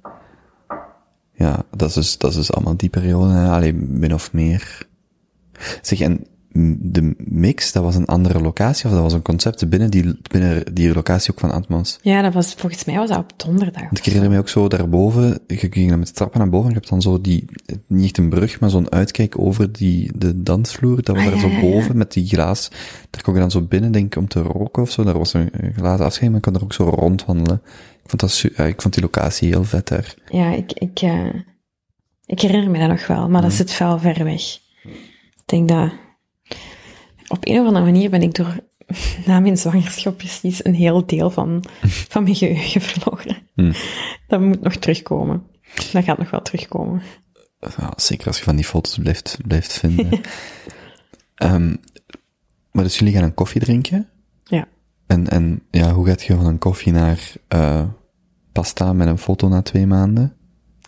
Ja, 1.32 1.62
dat 1.76 1.88
is 1.88 1.94
dus, 1.94 2.18
dat 2.18 2.30
is 2.30 2.36
dus 2.36 2.52
allemaal 2.52 2.76
die 2.76 2.88
periode. 2.88 3.34
Allee, 3.48 3.72
min 3.74 4.14
of 4.14 4.32
meer. 4.32 4.86
Zeg, 5.82 6.00
en 6.00 6.26
de 6.80 7.14
mix, 7.18 7.72
dat 7.72 7.82
was 7.82 7.94
een 7.94 8.06
andere 8.06 8.40
locatie? 8.40 8.84
Of 8.86 8.90
dat 8.90 9.00
was 9.00 9.12
een 9.12 9.22
concept 9.22 9.68
binnen 9.68 9.90
die, 9.90 10.18
binnen 10.30 10.74
die 10.74 10.94
locatie 10.94 11.30
ook 11.32 11.40
van 11.40 11.50
Atmos? 11.50 11.98
Ja, 12.02 12.22
dat 12.22 12.34
was, 12.34 12.54
volgens 12.54 12.84
mij 12.84 12.96
was 12.96 13.08
dat 13.08 13.18
op 13.18 13.32
donderdag. 13.36 13.82
Ik 13.90 14.04
herinner 14.04 14.30
me 14.30 14.38
ook 14.38 14.48
zo 14.48 14.68
daarboven, 14.68 15.38
je 15.46 15.56
ging 15.56 15.88
dan 15.88 15.98
met 15.98 16.08
de 16.08 16.14
trappen 16.14 16.38
naar 16.40 16.48
boven 16.48 16.66
en 16.68 16.72
je 16.72 16.78
hebt 16.78 16.90
dan 16.90 17.02
zo 17.02 17.20
die, 17.20 17.44
niet 17.86 18.04
echt 18.04 18.18
een 18.18 18.28
brug, 18.28 18.60
maar 18.60 18.70
zo'n 18.70 18.90
uitkijk 18.92 19.38
over 19.38 19.72
die, 19.72 20.10
de 20.18 20.42
dansvloer, 20.42 21.02
dat 21.02 21.16
was 21.16 21.24
Ah, 21.24 21.30
daar 21.32 21.40
ja, 21.40 21.48
zo 21.48 21.54
ja, 21.54 21.60
boven 21.60 21.96
met 21.96 22.12
die 22.12 22.26
glaas. 22.26 22.68
Daar 23.10 23.22
kon 23.22 23.34
je 23.34 23.40
dan 23.40 23.50
zo 23.50 23.60
binnen, 23.62 23.92
denk 23.92 24.06
ik, 24.14 24.20
om 24.20 24.28
te 24.28 24.40
roken 24.42 24.82
of 24.82 24.90
zo. 24.90 25.04
Daar 25.04 25.18
was 25.18 25.32
een, 25.34 25.50
glazen 25.76 26.04
afscheid, 26.04 26.28
maar 26.30 26.36
ik 26.38 26.44
kon 26.44 26.54
er 26.54 26.62
ook 26.62 26.72
zo 26.72 26.84
rondwandelen. 26.88 27.60
Ik 28.02 28.10
vond 28.10 28.20
dat, 28.20 28.38
ja, 28.56 28.64
ik 28.64 28.82
vond 28.82 28.94
die 28.94 29.02
locatie 29.02 29.48
heel 29.48 29.64
vet 29.64 29.88
daar. 29.88 30.14
Ja, 30.28 30.50
ik, 30.54 30.72
ik, 30.72 31.00
eh, 31.00 31.34
ik 32.26 32.40
herinner 32.40 32.70
me 32.70 32.78
dat 32.78 32.88
nog 32.88 33.06
wel, 33.06 33.28
maar 33.28 33.40
dat 33.42 33.50
Mhm. 33.50 33.58
zit 33.60 33.78
wel 33.78 33.98
ver 33.98 34.24
weg. 34.24 34.42
Ik 34.82 35.42
denk 35.44 35.68
dat 35.68 35.90
op 37.28 37.38
een 37.40 37.60
of 37.60 37.66
andere 37.66 37.84
manier 37.84 38.10
ben 38.10 38.22
ik 38.22 38.34
door 38.34 38.56
na 39.26 39.40
mijn 39.40 39.58
zwangerschap 39.58 40.16
precies 40.16 40.64
een 40.64 40.74
heel 40.74 41.06
deel 41.06 41.30
van, 41.30 41.64
van 42.12 42.22
mijn 42.22 42.34
geheugen 42.34 42.80
verloren. 42.80 43.36
Hmm. 43.54 43.72
Dat 44.26 44.40
moet 44.40 44.60
nog 44.60 44.76
terugkomen. 44.76 45.46
Dat 45.92 46.04
gaat 46.04 46.18
nog 46.18 46.30
wel 46.30 46.42
terugkomen. 46.42 47.02
Ja, 47.60 47.92
zeker 47.96 48.26
als 48.26 48.38
je 48.38 48.44
van 48.44 48.56
die 48.56 48.64
foto's 48.64 48.98
blijft, 48.98 49.38
blijft 49.46 49.72
vinden. 49.72 50.08
Ehm, 51.34 51.76
maar 52.72 52.84
dus 52.84 52.98
jullie 52.98 53.14
gaan 53.14 53.22
een 53.22 53.34
koffie 53.34 53.60
drinken? 53.60 54.08
Ja. 54.44 54.68
En, 55.06 55.28
en 55.28 55.62
ja, 55.70 55.92
hoe 55.92 56.06
gaat 56.06 56.22
je 56.22 56.36
van 56.36 56.46
een 56.46 56.58
koffie 56.58 56.92
naar 56.92 57.32
eh, 57.48 57.84
pasta 58.52 58.92
met 58.92 59.08
een 59.08 59.18
foto 59.18 59.48
na 59.48 59.62
twee 59.62 59.86
maanden? 59.86 60.36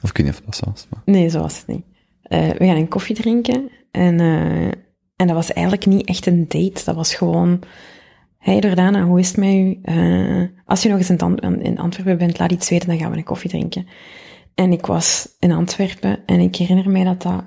Of 0.02 0.10
ik 0.10 0.16
weet 0.16 0.27
niet 0.27 0.35
of 0.35 0.44
dat 0.44 0.60
was, 0.65 0.86
maar... 0.90 1.02
Nee, 1.05 1.28
zo 1.28 1.40
was 1.40 1.59
het 1.59 1.66
niet. 1.66 1.85
Eh, 2.23 2.48
we 2.48 2.66
gaan 2.66 2.77
een 2.77 2.89
koffie 2.89 3.15
drinken 3.15 3.70
en, 3.90 4.20
eh, 4.20 4.73
en 5.19 5.27
dat 5.27 5.36
was 5.36 5.53
eigenlijk 5.53 5.86
niet 5.86 6.07
echt 6.07 6.27
een 6.27 6.45
date. 6.49 6.85
Dat 6.85 6.95
was 6.95 7.15
gewoon, 7.15 7.61
hey 8.39 8.59
Jordana, 8.59 9.05
hoe 9.05 9.19
is 9.19 9.28
het 9.28 9.36
met 9.36 9.55
u? 9.55 9.78
Eh, 9.82 10.43
als 10.66 10.82
je 10.82 10.89
nog 10.89 10.99
eens 10.99 11.11
in, 11.11 11.19
Ant- 11.19 11.43
in 11.43 11.78
Antwerpen 11.78 12.19
bent, 12.19 12.39
laat 12.39 12.53
iets 12.53 12.69
weten, 12.69 12.89
dan 12.89 12.99
gaan 12.99 13.11
we 13.11 13.16
een 13.16 13.24
koffie 13.24 13.51
drinken. 13.51 13.86
En 14.55 14.73
ik 14.73 14.86
was 14.86 15.28
in 15.39 15.53
Antwerpen 15.53 16.19
en 16.27 16.40
ik 16.40 16.57
herinner 16.57 16.90
mij 16.90 17.05
dat 17.05 17.23
dat, 17.23 17.45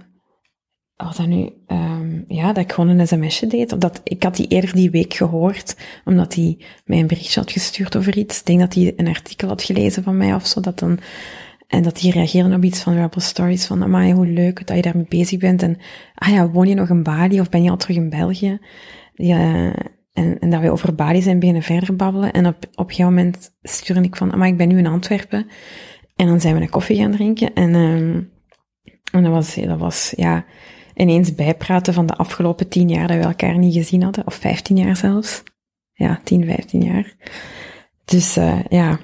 wat 0.96 1.16
dat 1.18 1.28
nu, 1.28 1.50
ehm, 1.68 2.22
ja, 2.28 2.54
dat 2.54 2.64
ik 2.64 2.72
gewoon 2.72 2.90
een 2.90 3.08
sms'je 3.08 3.48
deed. 3.48 3.72
Of 3.72 3.80
dat, 3.80 4.02
ik 4.04 4.24
had 4.24 4.36
die 4.36 4.48
eerder 4.48 4.76
die 4.76 4.92
week 4.92 5.14
gehoord, 5.14 5.76
omdat 6.06 6.36
hij 6.36 6.58
mij 6.86 7.00
een 7.00 7.08
berichtje 7.08 7.40
had 7.40 7.52
gestuurd 7.52 7.96
over 7.96 8.18
iets. 8.18 8.40
Ik 8.40 8.46
denk 8.46 8.60
dat 8.60 8.74
hij 8.74 8.94
een 8.96 9.08
artikel 9.08 9.48
had 9.48 9.64
gelezen 9.64 10.04
van 10.04 10.18
mij 10.18 10.34
of 10.36 10.48
zo, 10.48 10.60
dat 10.60 10.80
dan 10.80 11.00
en 11.72 11.84
dat 11.84 12.00
die 12.00 12.12
reageerden 12.12 12.54
op 12.54 12.64
iets 12.64 12.82
van 12.82 12.94
Rebel 12.94 13.22
Stories, 13.22 13.66
van, 13.66 13.84
amai, 13.84 14.14
hoe 14.14 14.28
leuk 14.28 14.68
dat 14.68 14.76
je 14.76 14.82
daarmee 14.82 15.06
bezig 15.10 15.40
bent. 15.40 15.62
En, 15.62 15.78
ah 16.16 16.30
ja, 16.30 16.50
woon 16.50 16.68
je 16.68 16.76
nog 16.76 16.90
in 16.90 17.04
Bali 17.04 17.40
of 17.40 17.50
ben 17.50 17.64
je 17.64 17.70
al 17.70 17.78
terug 17.78 17.96
in 17.96 18.10
België? 18.10 18.60
Ja, 19.14 19.74
en, 20.14 20.40
en 20.40 20.50
dat 20.50 20.62
we 20.62 20.72
over 20.72 20.96
Bali 20.96 21.22
zijn 21.22 21.40
beginnen 21.40 21.64
verder 21.64 21.96
babbelen. 21.96 22.32
En 22.32 22.48
op, 22.48 22.56
op 22.56 22.90
een 22.90 22.96
gegeven 22.96 23.14
moment 23.14 23.58
stuurde 23.62 24.02
ik 24.02 24.16
van, 24.16 24.34
amai, 24.34 24.52
ik 24.52 24.58
ben 24.58 24.68
nu 24.68 24.78
in 24.78 24.88
Antwerpen. 24.88 25.48
En 26.16 26.28
dan 26.28 26.42
zijn 26.42 26.56
we 26.56 26.62
een 26.62 26.70
koffie 26.70 26.98
gaan 26.98 27.12
drinken. 27.12 27.54
En, 27.54 27.76
ehm 27.76 28.20
en 29.12 29.24
dat 29.24 29.32
was, 29.32 29.56
dat 29.56 29.80
was, 29.80 30.14
ja, 30.16 30.46
ineens 30.96 31.36
bijpraten 31.36 31.94
van 31.94 32.06
de 32.06 32.16
afgelopen 32.16 32.70
tien 32.70 32.90
jaar 32.90 33.08
dat 33.08 33.18
we 33.18 33.24
elkaar 33.24 33.58
niet 33.58 33.74
gezien 33.74 34.04
hadden. 34.04 34.28
Of 34.28 34.34
vijftien 34.34 34.78
jaar 34.78 34.96
zelfs. 34.96 35.44
Ja, 35.94 36.22
tien, 36.24 36.46
vijftien 36.46 36.84
jaar. 36.84 37.16
Dus, 38.06 38.38
eh 38.38 38.60
ja, 38.70 39.00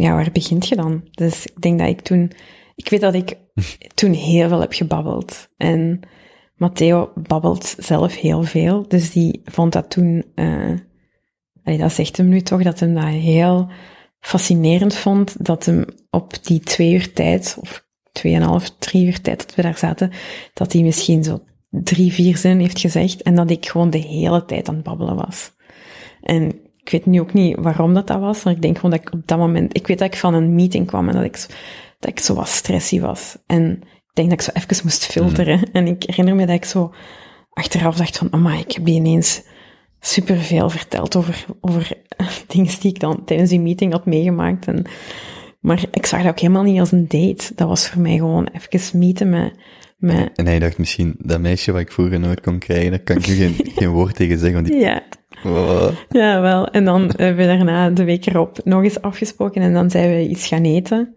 ja, 0.00 0.14
waar 0.14 0.32
begint 0.32 0.68
je 0.68 0.76
dan? 0.76 1.08
Dus 1.10 1.46
ik 1.46 1.60
denk 1.60 1.78
dat 1.78 1.88
ik 1.88 2.00
toen, 2.00 2.32
ik 2.74 2.88
weet 2.88 3.00
dat 3.00 3.14
ik 3.14 3.36
toen 3.94 4.12
heel 4.12 4.48
veel 4.48 4.60
heb 4.60 4.72
gebabbeld. 4.72 5.48
En 5.56 6.00
Matteo 6.56 7.12
babbelt 7.14 7.74
zelf 7.78 8.16
heel 8.16 8.42
veel, 8.42 8.88
dus 8.88 9.12
die 9.12 9.40
vond 9.44 9.72
dat 9.72 9.90
toen, 9.90 10.24
eh 10.34 10.72
allee, 11.62 11.78
dat 11.78 11.92
zegt 11.92 12.16
hem 12.16 12.28
nu 12.28 12.40
toch, 12.40 12.62
dat 12.62 12.80
hem 12.80 12.94
dat 12.94 13.04
heel 13.04 13.68
fascinerend 14.20 14.94
vond, 14.94 15.44
dat 15.44 15.64
hem 15.64 15.84
op 16.10 16.44
die 16.44 16.60
twee 16.60 16.92
uur 16.92 17.12
tijd, 17.12 17.56
of 17.60 17.86
tweeënhalf, 18.12 18.70
drie 18.78 19.06
uur 19.06 19.20
tijd 19.20 19.38
dat 19.38 19.54
we 19.54 19.62
daar 19.62 19.78
zaten, 19.78 20.10
dat 20.54 20.72
hij 20.72 20.82
misschien 20.82 21.24
zo 21.24 21.40
drie, 21.70 22.12
vier 22.12 22.36
zinnen 22.36 22.60
heeft 22.60 22.80
gezegd, 22.80 23.22
en 23.22 23.34
dat 23.34 23.50
ik 23.50 23.66
gewoon 23.66 23.90
de 23.90 23.98
hele 23.98 24.44
tijd 24.44 24.68
aan 24.68 24.74
het 24.74 24.84
babbelen 24.84 25.16
was. 25.16 25.52
En 26.20 26.69
ik 26.82 26.90
weet 26.90 27.06
nu 27.06 27.20
ook 27.20 27.32
niet 27.32 27.56
waarom 27.60 27.94
dat 27.94 28.06
dat 28.06 28.20
was, 28.20 28.42
maar 28.44 28.54
ik 28.54 28.62
denk 28.62 28.76
gewoon 28.76 28.90
dat 28.90 29.00
ik 29.00 29.12
op 29.12 29.22
dat 29.26 29.38
moment, 29.38 29.76
ik 29.76 29.86
weet 29.86 29.98
dat 29.98 30.12
ik 30.12 30.18
van 30.18 30.34
een 30.34 30.54
meeting 30.54 30.86
kwam 30.86 31.08
en 31.08 31.14
dat 31.14 31.24
ik, 31.24 31.36
zo- 31.36 31.48
dat 31.98 32.10
ik 32.10 32.18
zo 32.20 32.34
wat 32.34 32.48
stressy 32.48 33.00
was. 33.00 33.36
En 33.46 33.82
ik 33.82 34.14
denk 34.14 34.30
dat 34.30 34.40
ik 34.40 34.44
zo 34.44 34.50
even 34.54 34.84
moest 34.84 35.06
filteren. 35.06 35.72
En 35.72 35.86
ik 35.86 36.02
herinner 36.02 36.34
me 36.34 36.46
dat 36.46 36.54
ik 36.56 36.64
zo 36.64 36.94
achteraf 37.52 37.96
dacht 37.96 38.18
van, 38.18 38.28
amai, 38.30 38.60
ik 38.60 38.72
heb 38.72 38.84
die 38.84 38.94
ineens 38.94 39.42
superveel 40.00 40.70
verteld 40.70 41.16
over, 41.16 41.44
over 41.60 41.92
dingen 42.46 42.72
die 42.80 42.90
ik 42.90 43.00
dan 43.00 43.24
tijdens 43.24 43.50
die 43.50 43.60
meeting 43.60 43.92
had 43.92 44.06
meegemaakt. 44.06 44.66
En, 44.66 44.84
maar 45.60 45.84
ik 45.90 46.06
zag 46.06 46.22
dat 46.22 46.30
ook 46.30 46.40
helemaal 46.40 46.62
niet 46.62 46.80
als 46.80 46.92
een 46.92 47.08
date. 47.08 47.52
Dat 47.54 47.68
was 47.68 47.88
voor 47.88 48.00
mij 48.02 48.16
gewoon 48.16 48.48
even 48.52 48.98
meeten 48.98 49.28
met, 49.28 49.52
met 49.98 50.30
En 50.36 50.46
hij 50.46 50.58
dacht 50.58 50.78
misschien, 50.78 51.14
dat 51.18 51.40
meisje 51.40 51.72
wat 51.72 51.80
ik 51.80 51.92
vroeger 51.92 52.20
nooit 52.20 52.40
kon 52.40 52.58
krijgen, 52.58 52.90
daar 52.90 53.00
kan 53.00 53.16
ik 53.16 53.26
nu 53.26 53.34
geen, 53.34 53.54
geen 53.76 53.88
woord 53.88 54.14
tegen 54.14 54.38
zeggen, 54.38 54.54
want 54.54 54.66
die... 54.66 54.76
ja, 54.80 55.02
Ja, 56.08 56.40
wel. 56.40 56.68
En 56.68 56.84
dan 56.84 57.12
hebben 57.16 57.36
we 57.36 57.56
daarna 57.56 57.90
de 57.90 58.04
week 58.04 58.26
erop 58.26 58.60
nog 58.64 58.82
eens 58.82 59.02
afgesproken 59.02 59.62
en 59.62 59.72
dan 59.72 59.90
zijn 59.90 60.10
we 60.10 60.28
iets 60.28 60.46
gaan 60.46 60.64
eten. 60.64 61.14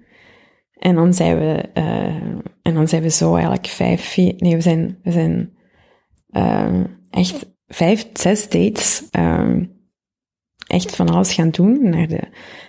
En 0.73 0.95
dan 0.95 1.13
zijn 1.13 1.39
we, 1.39 1.69
eh, 1.73 2.15
en 2.61 2.73
dan 2.73 2.87
zijn 2.87 3.01
we 3.01 3.09
zo 3.09 3.33
eigenlijk 3.33 3.67
vijf, 3.67 4.01
vier, 4.01 4.33
nee, 4.37 4.55
we 4.55 4.61
zijn, 4.61 4.97
we 5.03 5.11
zijn, 5.11 5.53
eh, 6.29 6.79
echt 7.09 7.45
vijf, 7.67 8.09
zes 8.13 8.49
dates 8.49 9.03
ehm, 9.11 9.63
echt 10.67 10.95
van 10.95 11.09
alles 11.09 11.33
gaan 11.33 11.49
doen. 11.49 11.89
Naar, 11.89 12.07
de, 12.07 12.21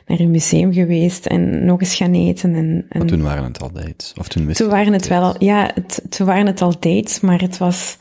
naar 0.07 0.21
een 0.21 0.31
museum 0.31 0.73
geweest 0.73 1.27
en 1.27 1.65
nog 1.65 1.81
eens 1.81 1.95
gaan 1.95 2.15
eten. 2.15 2.55
En, 2.55 2.87
en 2.89 2.99
Maar 2.99 3.07
toen 3.07 3.23
waren 3.23 3.45
het 3.45 3.63
al 3.63 3.73
dates. 3.73 4.15
Of 4.19 4.29
toen 4.29 4.47
wist 4.47 4.59
toen 4.59 4.69
waren 4.69 4.93
het 4.93 5.09
wel, 5.09 5.35
ja, 5.39 5.71
het, 5.75 6.03
toen 6.09 6.27
waren 6.27 6.47
het 6.47 6.63
al 6.63 6.73
dates, 6.79 7.21
maar 7.21 7.41
het 7.41 7.59
was, 7.59 7.99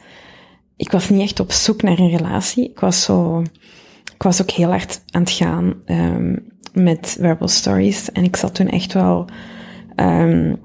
ik 0.84 0.92
was 0.92 1.10
niet 1.10 1.22
echt 1.22 1.40
op 1.40 1.52
zoek 1.52 1.82
naar 1.82 2.00
een 2.00 2.18
relatie. 2.18 2.70
Ik 2.70 2.80
was 2.80 3.04
zo, 3.04 3.42
ik 4.16 4.24
was 4.24 4.42
ook 4.42 4.52
heel 4.52 4.70
hard 4.70 5.02
aan 5.10 5.22
het 5.22 5.32
gaan 5.32 5.74
ehm, 5.86 6.36
met 6.74 7.18
Rebel 7.20 7.48
Stories 7.48 8.12
en 8.12 8.24
ik 8.24 8.36
zat 8.36 8.56
toen 8.56 8.70
echt 8.70 8.94
wel, 8.94 9.26
ehm, 9.96 10.56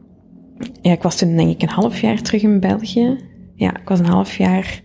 ja, 0.82 0.92
ik 0.92 1.02
was 1.02 1.16
toen 1.16 1.36
denk 1.36 1.50
ik 1.50 1.62
een 1.62 1.68
half 1.68 2.00
jaar 2.00 2.22
terug 2.22 2.42
in 2.42 2.60
België. 2.60 3.16
Ja, 3.54 3.76
ik 3.76 3.88
was 3.88 3.98
een 3.98 4.06
half 4.06 4.36
jaar, 4.36 4.82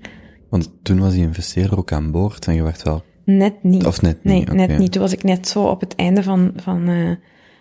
Want 0.49 0.71
toen 0.83 0.99
was 0.99 1.13
die 1.13 1.21
investeerder 1.21 1.77
ook 1.77 1.91
aan 1.91 2.11
boord 2.11 2.47
en 2.47 2.55
je 2.55 2.63
werd 2.63 2.83
wel... 2.83 3.03
net 3.25 3.63
niet. 3.63 3.85
Of 3.85 4.01
net 4.01 4.23
Nee, 4.23 4.39
niet, 4.39 4.47
oké. 4.47 4.55
net 4.55 4.77
niet. 4.77 4.91
Toen 4.91 5.01
was 5.01 5.13
ik 5.13 5.23
net 5.23 5.47
zo 5.47 5.63
op 5.63 5.79
het 5.79 5.95
einde 5.95 6.23
van, 6.23 6.51
van 6.55 6.87
eh, 6.87 7.11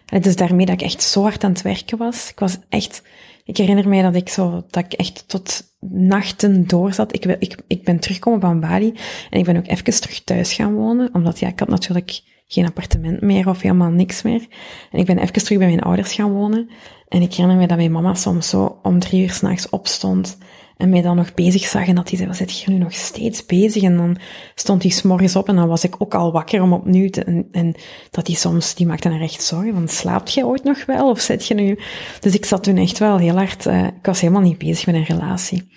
het 0.07 0.27
is 0.27 0.37
daarmee 0.37 0.67
dat 0.67 0.75
ik 0.75 0.83
echt 0.83 1.03
zo 1.03 1.23
hard 1.23 1.45
aan 1.45 1.51
het 1.51 1.63
werken 1.63 1.99
was. 1.99 2.31
Ik 2.31 2.39
was 2.39 2.59
echt, 2.69 3.03
ik 3.45 3.57
herinner 3.57 3.89
mij 3.89 4.03
dat 4.03 4.15
ik 4.15 4.29
zo, 4.29 4.65
dat 4.71 4.85
ik 4.85 4.93
echt 4.93 5.29
tot 5.29 5.63
nachten 5.81 6.67
doorzat. 6.67 7.15
Ik, 7.15 7.25
wil- 7.25 7.37
ik, 7.39 7.57
ik 7.67 7.85
ben 7.85 7.99
teruggekomen 7.99 8.41
van 8.41 8.61
Bali 8.61 8.95
en 9.31 9.39
ik 9.39 9.45
ben 9.45 9.57
ook 9.57 9.67
even 9.67 10.01
terug 10.01 10.25
thuis 10.25 10.53
gaan 10.53 10.75
wonen, 10.75 11.11
omdat 11.13 11.39
ja, 11.39 11.49
ik 11.49 11.59
had 11.59 11.69
natuurlijk 11.69 12.21
geen 12.47 12.67
appartement 12.67 13.21
meer 13.21 13.49
of 13.49 13.61
helemaal 13.61 13.91
niks 13.91 14.23
meer. 14.23 14.47
En 14.91 14.99
ik 14.99 15.07
ben 15.07 15.19
even 15.19 15.33
terug 15.33 15.59
bij 15.59 15.67
mijn 15.67 15.81
ouders 15.81 16.13
gaan 16.13 16.33
wonen. 16.33 16.71
En 17.09 17.23
ik 17.23 17.35
herinner 17.35 17.57
me 17.61 17.67
dat 17.67 17.77
mijn 17.77 17.93
mama 17.93 18.15
soms 18.15 18.49
zo 18.49 18.79
om 18.83 18.99
drie 18.99 19.23
uur 19.23 19.31
s'nachts 19.31 19.69
opstond 19.69 20.39
en 20.83 20.89
mij 20.89 21.03
dan 21.03 21.17
nog 21.17 21.35
bezig 21.35 21.67
zag 21.67 21.87
en 21.87 21.95
dat 21.95 22.09
hij 22.09 22.17
zei, 22.17 22.29
wat 22.29 22.39
zit 22.39 22.61
je 22.61 22.71
nu 22.71 22.79
nog 22.79 22.93
steeds 22.93 23.47
bezig? 23.47 23.83
En 23.83 23.97
dan 23.97 24.17
stond 24.55 24.83
hij 24.83 24.91
s'morgens 24.91 25.37
op 25.37 25.49
en 25.49 25.57
dan 25.57 25.69
was 25.69 25.85
ik 25.85 25.95
ook 25.99 26.15
al 26.15 26.33
wakker 26.33 26.63
om 26.63 26.73
opnieuw 26.73 27.11
te, 27.11 27.25
en, 27.25 27.49
en 27.53 27.75
dat 28.11 28.27
hij 28.27 28.37
soms, 28.37 28.75
die 28.75 28.87
maakte 28.87 29.09
dan 29.09 29.21
echt 29.21 29.43
zorgen 29.43 29.75
van, 29.75 29.89
slaapt 29.89 30.33
jij 30.33 30.45
ooit 30.45 30.65
nog 30.65 30.87
wel? 30.87 31.11
Of 31.11 31.21
zit 31.21 31.47
je 31.47 31.55
nu? 31.55 31.79
Dus 32.21 32.35
ik 32.35 32.45
zat 32.45 32.63
toen 32.63 32.77
echt 32.77 32.99
wel 32.99 33.19
heel 33.19 33.37
hard, 33.37 33.67
eh, 33.67 33.85
ik 33.85 34.07
was 34.07 34.21
helemaal 34.21 34.43
niet 34.43 34.59
bezig 34.59 34.87
met 34.87 34.95
een 34.95 35.05
relatie. 35.05 35.71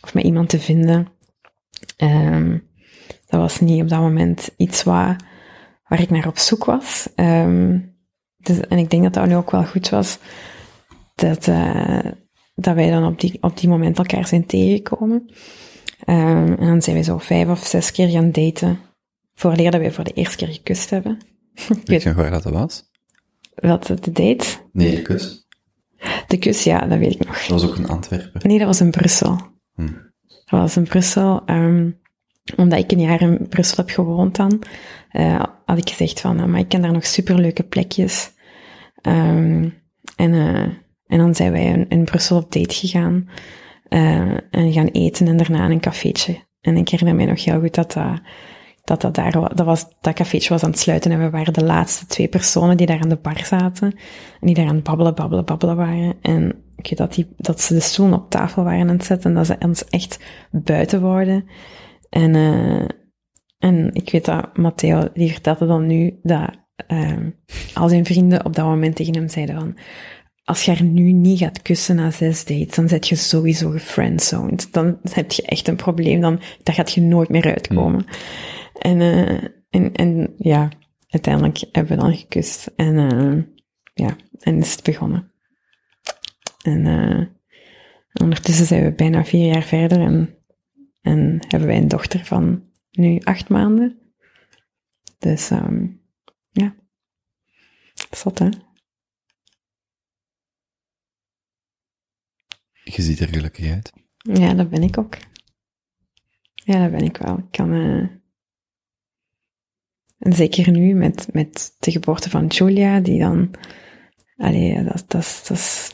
Of 0.00 0.14
met 0.14 0.24
iemand 0.24 0.48
te 0.48 0.58
vinden. 0.58 1.08
Ehm, 1.96 2.58
dat 3.26 3.40
was 3.40 3.60
niet 3.60 3.82
op 3.82 3.88
dat 3.88 4.00
moment 4.00 4.50
iets 4.56 4.82
waar, 4.82 5.20
waar 5.88 6.00
ik 6.00 6.10
naar 6.10 6.26
op 6.26 6.38
zoek 6.38 6.64
was. 6.64 7.08
Ehm, 7.14 7.78
dus, 8.36 8.60
en 8.60 8.78
ik 8.78 8.90
denk 8.90 9.02
dat 9.02 9.14
dat 9.14 9.26
nu 9.26 9.36
ook 9.36 9.50
wel 9.50 9.64
goed 9.64 9.88
was, 9.88 10.18
dat, 11.14 11.48
eh, 11.48 12.10
dat 12.54 12.74
wij 12.74 12.90
dan 12.90 13.06
op 13.06 13.20
die, 13.20 13.38
op 13.40 13.58
die 13.58 13.68
moment 13.68 13.98
elkaar 13.98 14.26
zijn 14.26 14.46
tegengekomen. 14.46 15.30
Ehm, 16.04 16.52
en 16.52 16.66
dan 16.66 16.82
zijn 16.82 16.96
we 16.96 17.02
zo 17.02 17.18
vijf 17.18 17.48
of 17.48 17.66
zes 17.66 17.92
keer 17.92 18.08
gaan 18.08 18.32
daten, 18.32 18.78
vooraleer 19.34 19.70
dat 19.70 19.80
wij 19.80 19.92
voor 19.92 20.04
de 20.04 20.12
eerste 20.12 20.36
keer 20.36 20.48
gekust 20.48 20.90
hebben. 20.90 21.18
Weet 21.84 22.02
je 22.02 22.08
nog 22.08 22.18
waar 22.18 22.30
dat 22.30 22.44
was? 22.44 22.90
wat 23.54 23.86
de 23.86 24.12
date? 24.12 24.46
Nee, 24.72 24.94
de 24.94 25.02
kus. 25.02 25.46
De 26.26 26.38
kus, 26.38 26.64
ja, 26.64 26.78
dat 26.86 26.98
weet 26.98 27.14
ik 27.14 27.26
nog. 27.26 27.38
Dat 27.38 27.60
was 27.60 27.70
ook 27.70 27.76
in 27.76 27.88
Antwerpen. 27.88 28.48
Nee, 28.48 28.58
dat 28.58 28.66
was 28.66 28.80
in 28.80 28.90
Brussel. 28.90 29.38
Hm. 29.74 29.86
Dat 30.26 30.60
was 30.60 30.76
in 30.76 30.82
Brussel. 30.82 31.42
ehm, 31.46 31.90
omdat 32.56 32.78
ik 32.78 32.92
een 32.92 33.00
jaar 33.00 33.20
in 33.20 33.46
Brussel 33.48 33.76
heb 33.76 33.90
gewoond 33.90 34.36
dan, 34.36 34.62
eh, 35.10 35.42
had 35.64 35.78
ik 35.78 35.88
gezegd 35.88 36.20
van, 36.20 36.40
eh, 36.40 36.44
maar 36.44 36.60
ik 36.60 36.68
ken 36.68 36.82
daar 36.82 36.92
nog 36.92 37.06
superleuke 37.06 37.62
plekjes. 37.62 38.32
Ehm, 39.00 39.68
en, 40.16 40.32
eh, 40.34 40.68
en 41.12 41.18
dan 41.18 41.34
zijn 41.34 41.52
wij 41.52 41.86
in, 41.88 42.04
Brussel 42.04 42.36
op 42.36 42.52
date 42.52 42.74
gegaan. 42.74 43.28
eh, 43.88 44.20
en 44.50 44.72
gaan 44.72 44.86
eten 44.86 45.26
en 45.26 45.36
daarna 45.36 45.64
in 45.64 45.70
een 45.70 45.80
cafeetje. 45.80 46.46
En 46.60 46.76
ik 46.76 46.88
herinner 46.88 47.16
mij 47.16 47.26
nog 47.26 47.44
heel 47.44 47.60
goed 47.60 47.74
dat 47.74 47.96
dat, 48.84 49.00
dat, 49.00 49.14
daar 49.14 49.32
dat 49.32 49.66
was, 49.66 49.86
dat 50.00 50.14
cafeetje 50.14 50.48
was 50.48 50.62
aan 50.62 50.70
het 50.70 50.78
sluiten 50.78 51.10
en 51.10 51.18
we 51.18 51.30
waren 51.30 51.52
de 51.52 51.64
laatste 51.64 52.06
twee 52.06 52.28
personen 52.28 52.76
die 52.76 52.86
daar 52.86 53.00
aan 53.00 53.08
de 53.08 53.16
bar 53.16 53.44
zaten. 53.44 53.92
En 54.40 54.46
die 54.46 54.54
daar 54.54 54.66
aan 54.66 54.74
het 54.74 54.84
babbelen, 54.84 55.14
babbelen, 55.14 55.44
babbelen 55.44 55.76
waren. 55.76 56.14
En 56.22 56.64
ik 56.76 56.96
dat, 56.96 57.14
die, 57.14 57.34
dat 57.36 57.60
ze 57.60 57.74
de 57.74 57.80
stoelen 57.80 58.18
op 58.18 58.30
tafel 58.30 58.64
waren 58.64 58.88
aan 58.88 58.96
het 58.96 59.04
zetten 59.04 59.30
en 59.30 59.36
dat 59.36 59.46
ze 59.46 59.56
ons 59.58 59.84
echt 59.84 60.24
buiten 60.50 61.00
wouden. 61.00 61.44
En, 62.08 62.34
eh, 62.34 62.88
en 63.58 63.90
ik 63.92 64.10
weet 64.10 64.24
dat 64.24 64.56
Matteo, 64.56 65.08
die 65.14 65.32
vertelde 65.32 65.66
dan 65.66 65.86
nu 65.86 66.18
dat 66.22 66.50
eh, 66.86 67.16
al 67.74 67.88
zijn 67.88 68.04
vrienden 68.04 68.44
op 68.44 68.54
dat 68.54 68.64
moment 68.64 68.96
tegen 68.96 69.14
hem 69.14 69.28
zeiden 69.28 69.54
van 69.54 69.76
als 70.44 70.64
je 70.64 70.70
haar 70.70 70.82
nu 70.82 71.12
niet 71.12 71.38
gaat 71.38 71.62
kussen 71.62 71.96
na 71.96 72.10
zes 72.10 72.44
dates, 72.44 72.74
dan 72.74 72.88
zet 72.88 73.08
je 73.08 73.14
sowieso 73.14 73.70
gefriendzoned. 73.70 74.72
Dan 74.72 74.98
heb 75.10 75.32
je 75.32 75.42
echt 75.42 75.68
een 75.68 75.76
probleem, 75.76 76.20
dan, 76.20 76.40
daar 76.62 76.74
gaat 76.74 76.92
je 76.92 77.00
nooit 77.00 77.28
meer 77.28 77.44
uitkomen. 77.44 78.04
En, 78.78 79.00
eh, 79.00 79.48
en, 79.70 79.92
en 79.92 80.34
ja, 80.36 80.68
uiteindelijk 81.08 81.64
hebben 81.72 81.96
we 81.96 82.02
dan 82.02 82.16
gekust. 82.16 82.70
En 82.76 82.98
eh, 82.98 83.42
ja, 83.94 84.16
en 84.38 84.58
is 84.58 84.72
het 84.72 84.82
begonnen. 84.82 85.32
En 86.62 86.86
eh, 86.86 87.26
ondertussen 88.22 88.66
zijn 88.66 88.84
we 88.84 88.92
bijna 88.92 89.24
vier 89.24 89.52
jaar 89.52 89.62
verder 89.62 90.00
en, 90.00 90.38
en 91.00 91.44
hebben 91.48 91.68
wij 91.68 91.76
een 91.76 91.88
dochter 91.88 92.24
van 92.24 92.70
nu 92.90 93.18
acht 93.18 93.48
maanden. 93.48 93.98
Dus 95.18 95.50
ehm 95.50 95.86
ja, 96.50 96.74
zot 98.10 98.38
hè? 98.38 98.48
Je 102.84 103.02
ziet 103.02 103.20
er 103.20 103.28
gelukkig 103.28 103.70
uit. 103.70 103.92
Ja, 104.16 104.54
dat 104.54 104.70
ben 104.70 104.82
ik 104.82 104.98
ook. 104.98 105.16
Ja, 106.54 106.82
dat 106.82 106.90
ben 106.90 107.04
ik 107.06 107.16
wel. 107.16 107.38
Ik 107.38 107.50
kan, 107.50 107.72
eh, 107.72 108.08
en 110.18 110.32
zeker 110.32 110.70
nu 110.70 110.94
met, 110.94 111.28
met 111.32 111.76
de 111.78 111.90
geboorte 111.90 112.30
van 112.30 112.46
Julia, 112.46 113.00
die 113.00 113.18
dan, 113.18 113.50
allee, 114.36 114.84
dat, 114.84 115.04
dat, 115.08 115.20
is- 115.22 115.44
dat 115.48 115.56
is, 115.56 115.92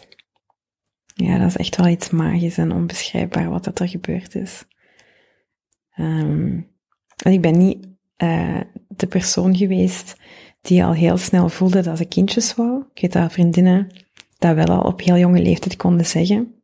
ja, 1.15 1.39
dat 1.39 1.47
is 1.48 1.56
echt 1.56 1.77
wel 1.77 1.89
iets 1.89 2.10
magisch 2.10 2.59
en 2.59 2.73
onbeschrijfbaar 2.73 3.51
wat 3.51 3.65
dat 3.65 3.78
er 3.81 3.89
gebeurd 3.89 4.35
is. 4.35 4.65
Ehm, 5.94 6.56
ik 7.23 7.40
ben 7.40 7.59
niet 7.59 7.86
eh, 8.16 8.60
de 8.89 9.06
persoon 9.06 9.56
geweest 9.56 10.16
die 10.60 10.85
al 10.85 10.93
heel 10.93 11.16
snel 11.16 11.48
voelde 11.48 11.81
dat 11.82 11.98
ze 11.98 12.05
kindjes 12.05 12.55
wou. 12.55 12.85
Ik 12.94 13.01
weet 13.01 13.12
dat 13.12 13.32
vriendinnen 13.32 13.86
dat 14.39 14.55
wel 14.55 14.66
al 14.66 14.81
op 14.82 15.01
heel 15.01 15.19
jonge 15.19 15.43
leeftijd 15.43 15.77
konden 15.77 16.06
zeggen. 16.06 16.57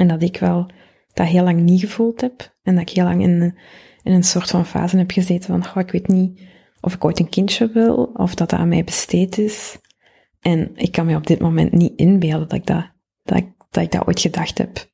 En 0.00 0.08
dat 0.08 0.22
ik 0.22 0.36
wel 0.36 0.70
dat 1.12 1.26
heel 1.26 1.44
lang 1.44 1.60
niet 1.60 1.80
gevoeld 1.80 2.20
heb. 2.20 2.54
En 2.62 2.74
dat 2.74 2.82
ik 2.82 2.96
heel 2.96 3.04
lang 3.04 3.22
in, 3.22 3.58
in 4.02 4.12
een 4.12 4.24
soort 4.24 4.50
van 4.50 4.66
fase 4.66 4.96
heb 4.96 5.10
gezeten 5.10 5.62
van, 5.62 5.82
ik 5.82 5.90
weet 5.90 6.08
niet 6.08 6.40
of 6.80 6.94
ik 6.94 7.04
ooit 7.04 7.18
een 7.18 7.28
kindje 7.28 7.70
wil, 7.72 8.10
of 8.14 8.34
dat 8.34 8.50
dat 8.50 8.58
aan 8.58 8.68
mij 8.68 8.84
besteed 8.84 9.38
is. 9.38 9.78
En 10.40 10.70
ik 10.74 10.92
kan 10.92 11.06
me 11.06 11.16
op 11.16 11.26
dit 11.26 11.40
moment 11.40 11.72
niet 11.72 11.92
inbeelden 11.96 12.48
dat 12.48 12.58
ik 12.58 12.66
dat, 12.66 12.90
dat, 13.22 13.44
dat, 13.70 13.82
ik 13.82 13.90
dat 13.92 14.06
ooit 14.06 14.20
gedacht 14.20 14.58
heb. 14.58 14.88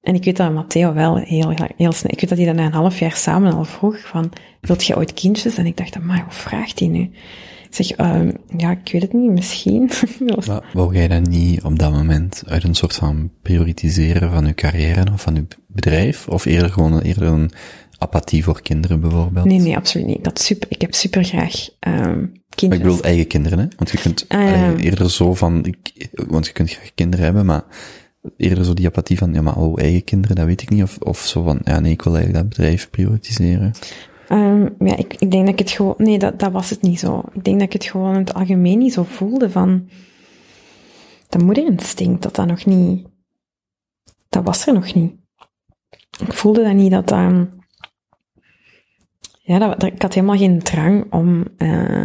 En 0.00 0.14
ik 0.14 0.24
weet 0.24 0.36
dat 0.36 0.52
Matteo 0.52 0.92
wel 0.92 1.16
heel, 1.16 1.54
heel 1.76 1.92
snel, 1.92 2.12
ik 2.12 2.20
weet 2.20 2.28
dat 2.28 2.38
hij 2.38 2.46
dat 2.46 2.56
na 2.56 2.64
een 2.64 2.72
half 2.72 2.98
jaar 2.98 3.16
samen 3.16 3.52
al 3.52 3.64
vroeg 3.64 4.00
van, 4.00 4.32
wilt 4.60 4.84
je 4.84 4.96
ooit 4.96 5.14
kindjes? 5.14 5.56
En 5.56 5.66
ik 5.66 5.76
dacht, 5.76 6.00
maar 6.00 6.22
hoe 6.22 6.32
vraagt 6.32 6.78
hij 6.78 6.88
nu? 6.88 7.10
Zeg, 7.70 7.90
ehm, 7.90 8.30
ja, 8.56 8.70
ik 8.70 8.92
weet 8.92 9.02
het 9.02 9.12
niet, 9.12 9.30
misschien. 9.30 9.90
Maar 10.46 10.64
wou 10.72 10.94
jij 10.94 11.08
dat 11.08 11.28
niet 11.28 11.62
op 11.62 11.78
dat 11.78 11.92
moment 11.92 12.42
uit 12.46 12.64
een 12.64 12.74
soort 12.74 12.94
van 12.94 13.30
prioritiseren 13.42 14.30
van 14.30 14.46
je 14.46 14.54
carrière 14.54 15.12
of 15.12 15.22
van 15.22 15.34
je 15.34 15.46
bedrijf? 15.66 16.28
Of 16.28 16.44
eerder 16.44 16.70
gewoon 16.70 17.00
eerder 17.00 17.22
een 17.22 17.50
apathie 17.98 18.44
voor 18.44 18.62
kinderen 18.62 19.00
bijvoorbeeld? 19.00 19.44
Nee, 19.46 19.58
nee, 19.58 19.76
absoluut 19.76 20.06
niet. 20.06 20.24
Dat 20.24 20.40
super, 20.40 20.68
ik 20.70 20.80
heb 20.80 20.94
super 20.94 21.24
graag 21.24 21.68
ehm 21.78 22.20
Maar 22.20 22.28
kindjes. 22.48 22.80
ik 22.80 22.86
bedoel 22.86 23.02
eigen 23.02 23.26
kinderen, 23.26 23.58
hè? 23.58 23.66
Want 23.76 23.90
je 23.90 23.98
kunt 23.98 24.24
Ah, 24.28 24.38
allee, 24.38 24.76
eerder 24.82 25.10
zo 25.10 25.34
van, 25.34 25.64
ik, 25.64 26.08
want 26.28 26.46
je 26.46 26.52
kunt 26.52 26.70
graag 26.70 26.90
kinderen 26.94 27.24
hebben, 27.24 27.46
maar 27.46 27.62
eerder 28.36 28.64
zo 28.64 28.74
die 28.74 28.86
apathie 28.86 29.18
van, 29.18 29.32
ja, 29.32 29.42
maar 29.42 29.56
oh, 29.56 29.80
eigen 29.80 30.04
kinderen, 30.04 30.36
dat 30.36 30.46
weet 30.46 30.62
ik 30.62 30.70
niet. 30.70 30.82
Of, 30.82 30.98
of 30.98 31.18
zo 31.18 31.42
van, 31.42 31.60
ja, 31.64 31.80
nee, 31.80 31.92
ik 31.92 32.02
wil 32.02 32.16
eigenlijk 32.16 32.44
dat 32.44 32.56
bedrijf 32.56 32.90
prioritiseren. 32.90 33.72
Ehm, 34.30 34.68
ja, 34.78 34.96
ik, 34.96 35.14
ik 35.14 35.30
denk 35.30 35.44
dat 35.44 35.52
ik 35.52 35.58
het 35.58 35.70
gewoon... 35.70 35.94
Nee, 35.96 36.18
dat, 36.18 36.38
dat 36.38 36.52
was 36.52 36.70
het 36.70 36.82
niet 36.82 36.98
zo. 36.98 37.22
Ik 37.32 37.44
denk 37.44 37.58
dat 37.58 37.66
ik 37.66 37.72
het 37.72 37.84
gewoon 37.84 38.12
in 38.12 38.20
het 38.20 38.34
algemeen 38.34 38.78
niet 38.78 38.92
zo 38.92 39.02
voelde 39.02 39.50
van... 39.50 39.88
Dat 41.28 41.42
moederinstinct, 41.42 42.22
dat 42.22 42.34
dat 42.34 42.46
nog 42.46 42.64
niet... 42.64 43.08
Dat 44.28 44.44
was 44.44 44.66
er 44.66 44.72
nog 44.74 44.94
niet. 44.94 45.14
Ik 46.26 46.32
voelde 46.32 46.62
dat 46.62 46.74
niet, 46.74 46.90
dat 46.90 47.08
dat... 47.08 47.48
Ja, 49.42 49.58
dat, 49.58 49.82
ik 49.82 50.02
had 50.02 50.14
helemaal 50.14 50.36
geen 50.36 50.58
drang 50.58 51.12
om... 51.12 51.44
eh 51.56 52.04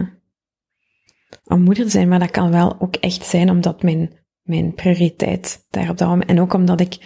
om 1.46 1.62
moeder 1.62 1.84
te 1.84 1.90
zijn, 1.90 2.08
maar 2.08 2.20
dat 2.20 2.32
kan 2.32 2.52
wel 2.52 2.76
ook 2.80 2.96
echt 2.96 3.26
zijn 3.26 3.50
omdat 3.50 3.84
mijn, 3.84 4.14
mijn 4.42 4.74
prioriteit 4.74 5.66
daar 5.70 5.90
op 5.90 5.98
dat 5.98 6.08
moment... 6.08 6.30
En 6.30 6.42
ook 6.42 6.54
omdat 6.54 6.80
ik 6.80 6.98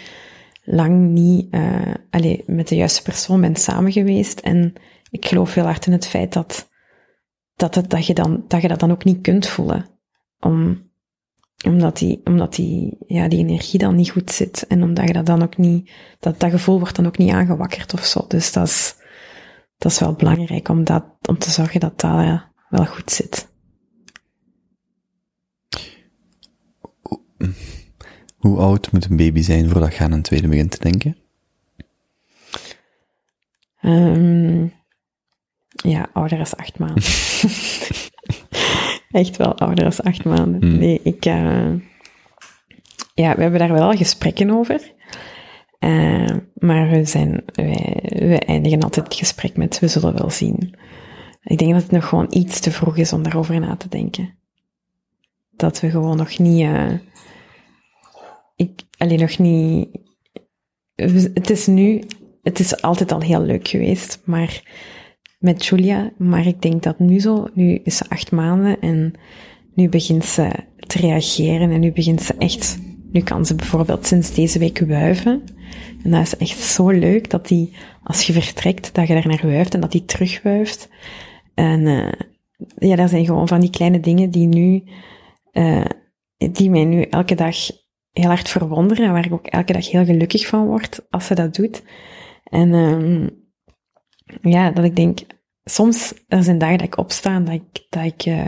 lang 0.64 1.10
niet 1.10 1.56
allee, 2.10 2.44
met 2.46 2.68
de 2.68 2.76
juiste 2.76 3.02
persoon 3.02 3.42
ben 3.42 3.56
samen 3.56 3.92
geweest. 3.92 4.40
En 4.40 4.74
ik 5.10 5.26
geloof 5.26 5.54
heel 5.54 5.64
hard 5.64 5.86
in 5.86 5.92
het 5.92 6.08
feit 6.08 6.34
dat, 6.34 6.70
dat, 7.56 7.76
het, 7.76 7.90
dat, 7.90 8.06
je 8.06 8.14
dan, 8.14 8.44
dat 8.48 8.62
je 8.62 8.68
dat 8.68 8.80
dan 8.80 8.92
ook 8.92 9.04
niet 9.04 9.22
kunt 9.22 9.48
voelen. 9.48 9.86
Om, 10.40 10.88
Omdat 11.66 11.98
die, 11.98 12.22
omdat 12.24 12.56
die, 12.56 12.98
ja, 13.08 13.28
die 13.28 13.40
energie 13.40 13.80
dan 13.80 13.96
niet 13.96 14.10
goed 14.10 14.32
zit. 14.32 14.68
En 14.68 14.84
omdat 14.84 15.08
je 15.08 15.14
dat 15.14 15.26
dan 15.26 15.44
ook 15.44 15.58
niet, 15.58 15.92
dat, 16.20 16.40
dat 16.40 16.52
gevoel 16.52 16.80
wordt 16.80 16.96
dan 16.96 17.06
ook 17.06 17.18
niet 17.18 17.32
aangewakkerd 17.32 17.94
of 17.94 18.06
zo. 18.06 18.26
Dus 18.28 18.52
dat 18.52 18.68
is, 18.68 18.96
dat 19.78 19.92
is 19.92 20.00
wel 20.00 20.14
belangrijk 20.14 20.70
om 20.70 20.84
dat, 20.84 21.04
om 21.26 21.38
te 21.38 21.52
zorgen 21.52 21.80
dat 21.80 22.00
dat 22.00 22.42
wel 22.70 22.86
goed 22.86 23.12
zit. 23.12 23.48
Hoe 28.38 28.58
oud 28.58 28.92
moet 28.92 29.06
een 29.10 29.18
baby 29.18 29.42
zijn 29.42 29.70
voordat 29.70 29.96
je 29.96 30.04
aan 30.04 30.12
een 30.12 30.22
tweede 30.22 30.48
begint 30.48 30.72
te 30.72 30.80
denken? 30.80 31.18
Ehm 33.82 34.68
ja, 35.84 36.10
ouder 36.14 36.38
dan 36.38 36.48
acht 36.56 36.80
maanden. 36.80 37.04
Echt 39.12 39.38
wel 39.38 39.58
ouder 39.58 39.84
dan 39.84 40.06
acht 40.06 40.24
maanden. 40.24 40.62
Hmm. 40.62 40.78
Nee, 40.78 41.00
ik, 41.04 41.26
eh, 41.26 41.74
ja, 43.14 43.36
we 43.36 43.42
hebben 43.42 43.60
daar 43.60 43.74
wel 43.74 43.92
gesprekken 43.92 44.52
over. 44.52 44.94
Eh, 45.80 46.36
maar 46.54 46.90
we 46.90 47.06
zijn, 47.06 47.44
wij, 47.46 48.00
we 48.04 48.40
eindigen 48.40 48.82
altijd 48.82 49.06
het 49.06 49.16
gesprek 49.16 49.58
met, 49.58 49.80
we 49.80 49.88
zullen 49.88 50.18
wel 50.18 50.30
zien. 50.30 50.76
Ik 51.44 51.58
denk 51.58 51.74
dat 51.74 51.82
het 51.82 51.92
nog 51.92 52.08
gewoon 52.08 52.28
iets 52.30 52.60
te 52.60 52.72
vroeg 52.72 52.98
is 52.98 53.14
om 53.14 53.24
daarover 53.24 53.60
na 53.60 53.76
te 53.76 53.90
denken. 53.90 54.38
Dat 55.52 55.80
we 55.80 55.90
gewoon 55.90 56.18
nog 56.18 56.38
niet, 56.38 56.62
eh, 56.62 56.94
ik, 58.56 58.82
alleen 58.98 59.20
nog 59.20 59.38
niet, 59.38 59.90
het 61.34 61.50
is 61.50 61.68
nu, 61.68 62.04
het 62.42 62.60
is 62.60 62.82
altijd 62.82 63.12
al 63.12 63.22
heel 63.22 63.42
leuk 63.42 63.68
geweest, 63.68 64.22
maar 64.26 64.62
met 65.40 65.66
Julia, 65.66 66.12
maar 66.18 66.48
ik 66.48 66.62
denk 66.62 66.84
dat 66.84 67.00
nu 67.00 67.20
zo, 67.20 67.48
nu 67.54 67.80
is 67.84 67.98
ze 67.98 68.06
acht 68.10 68.32
maanden 68.32 68.80
en 68.80 69.14
nu 69.74 69.90
begint 69.90 70.26
ze 70.26 70.50
te 70.78 71.00
reageren 71.00 71.72
en 71.72 71.80
nu 71.80 71.92
begint 71.92 72.22
ze 72.22 72.34
echt, 72.38 72.80
nu 73.12 73.22
kan 73.22 73.46
ze 73.46 73.56
bijvoorbeeld 73.56 74.06
sinds 74.06 74.34
deze 74.34 74.60
week 74.60 74.80
wuiven. 74.80 75.44
En 76.04 76.12
dat 76.12 76.22
is 76.22 76.38
echt 76.38 76.60
zo 76.60 76.90
leuk 76.90 77.30
dat 77.30 77.48
die, 77.48 77.74
als 78.04 78.28
je 78.28 78.34
vertrekt, 78.34 78.96
dat 78.96 79.08
je 79.08 79.14
daar 79.14 79.28
naar 79.28 79.42
wuift 79.44 79.74
en 79.74 79.80
dat 79.80 79.92
die 79.92 80.06
terugwuift. 80.06 80.90
En 81.54 81.88
eh, 81.88 82.12
ja, 82.90 82.96
dat 82.96 83.10
zijn 83.10 83.26
gewoon 83.26 83.48
van 83.48 83.60
die 83.60 83.70
kleine 83.70 84.00
dingen 84.00 84.30
die 84.30 84.48
nu, 84.48 84.84
eh, 85.52 85.86
die 86.52 86.70
mij 86.70 86.86
nu 86.86 87.02
elke 87.02 87.36
dag 87.36 87.56
heel 88.12 88.28
hard 88.28 88.50
verwonderen 88.50 89.06
en 89.06 89.12
waar 89.12 89.26
ik 89.26 89.34
ook 89.34 89.48
elke 89.48 89.74
dag 89.74 89.90
heel 89.90 90.06
gelukkig 90.06 90.48
van 90.48 90.66
word 90.66 91.06
als 91.10 91.26
ze 91.26 91.36
dat 91.36 91.56
doet. 91.56 91.84
En 92.44 92.74
ehm 92.74 93.28
ja, 94.42 94.72
dat 94.72 94.84
ik 94.86 94.96
denk, 94.96 95.20
soms, 95.64 96.14
er 96.28 96.44
zijn 96.44 96.58
dagen 96.58 96.78
dat 96.78 96.88
ik 96.88 96.98
opsta 96.98 97.36
en 97.36 97.46
dat 97.46 97.54
ik, 97.54 97.86
dat 97.90 98.04
ik, 98.04 98.22
eh, 98.24 98.46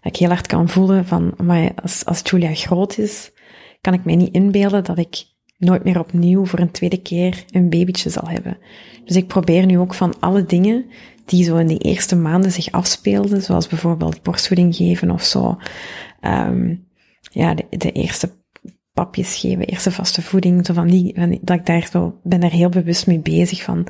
dat 0.00 0.12
ik 0.12 0.16
heel 0.16 0.28
hard 0.28 0.46
kan 0.46 0.68
voelen 0.68 1.04
van, 1.06 1.34
maar 1.42 1.70
als, 1.82 2.04
als 2.04 2.20
Julia 2.24 2.54
groot 2.54 2.98
is, 2.98 3.32
kan 3.80 3.94
ik 3.94 4.04
mij 4.04 4.16
niet 4.16 4.34
inbeelden 4.34 4.84
dat 4.84 4.98
ik 4.98 5.24
nooit 5.58 5.84
meer 5.84 5.98
opnieuw 5.98 6.44
voor 6.46 6.58
een 6.58 6.70
tweede 6.70 7.02
keer 7.02 7.44
een 7.50 7.68
babytje 7.70 8.10
zal 8.10 8.28
hebben. 8.28 8.58
Dus 9.04 9.16
ik 9.16 9.26
probeer 9.26 9.66
nu 9.66 9.78
ook 9.78 9.94
van 9.94 10.14
alle 10.20 10.46
dingen 10.46 10.84
die 11.24 11.44
zo 11.44 11.56
in 11.56 11.66
de 11.66 11.78
eerste 11.78 12.16
maanden 12.16 12.52
zich 12.52 12.70
afspeelden, 12.70 13.42
zoals 13.42 13.68
bijvoorbeeld 13.68 14.22
borstvoeding 14.22 14.76
geven 14.76 15.10
of 15.10 15.22
zo, 15.22 15.56
ehm, 16.20 16.74
ja, 17.30 17.54
de, 17.54 17.64
de 17.70 17.92
eerste 17.92 18.30
papjes 18.92 19.36
geven, 19.36 19.66
eerste 19.66 19.90
vaste 19.90 20.22
voeding, 20.22 20.66
zo 20.66 20.72
van 20.72 20.86
die, 20.86 21.14
van 21.18 21.28
die- 21.28 21.40
dat 21.42 21.58
ik 21.58 21.66
daar 21.66 21.88
zo, 21.92 22.20
ben 22.22 22.40
daar 22.40 22.50
heel 22.50 22.68
bewust 22.68 23.06
mee 23.06 23.18
bezig 23.20 23.62
van, 23.62 23.86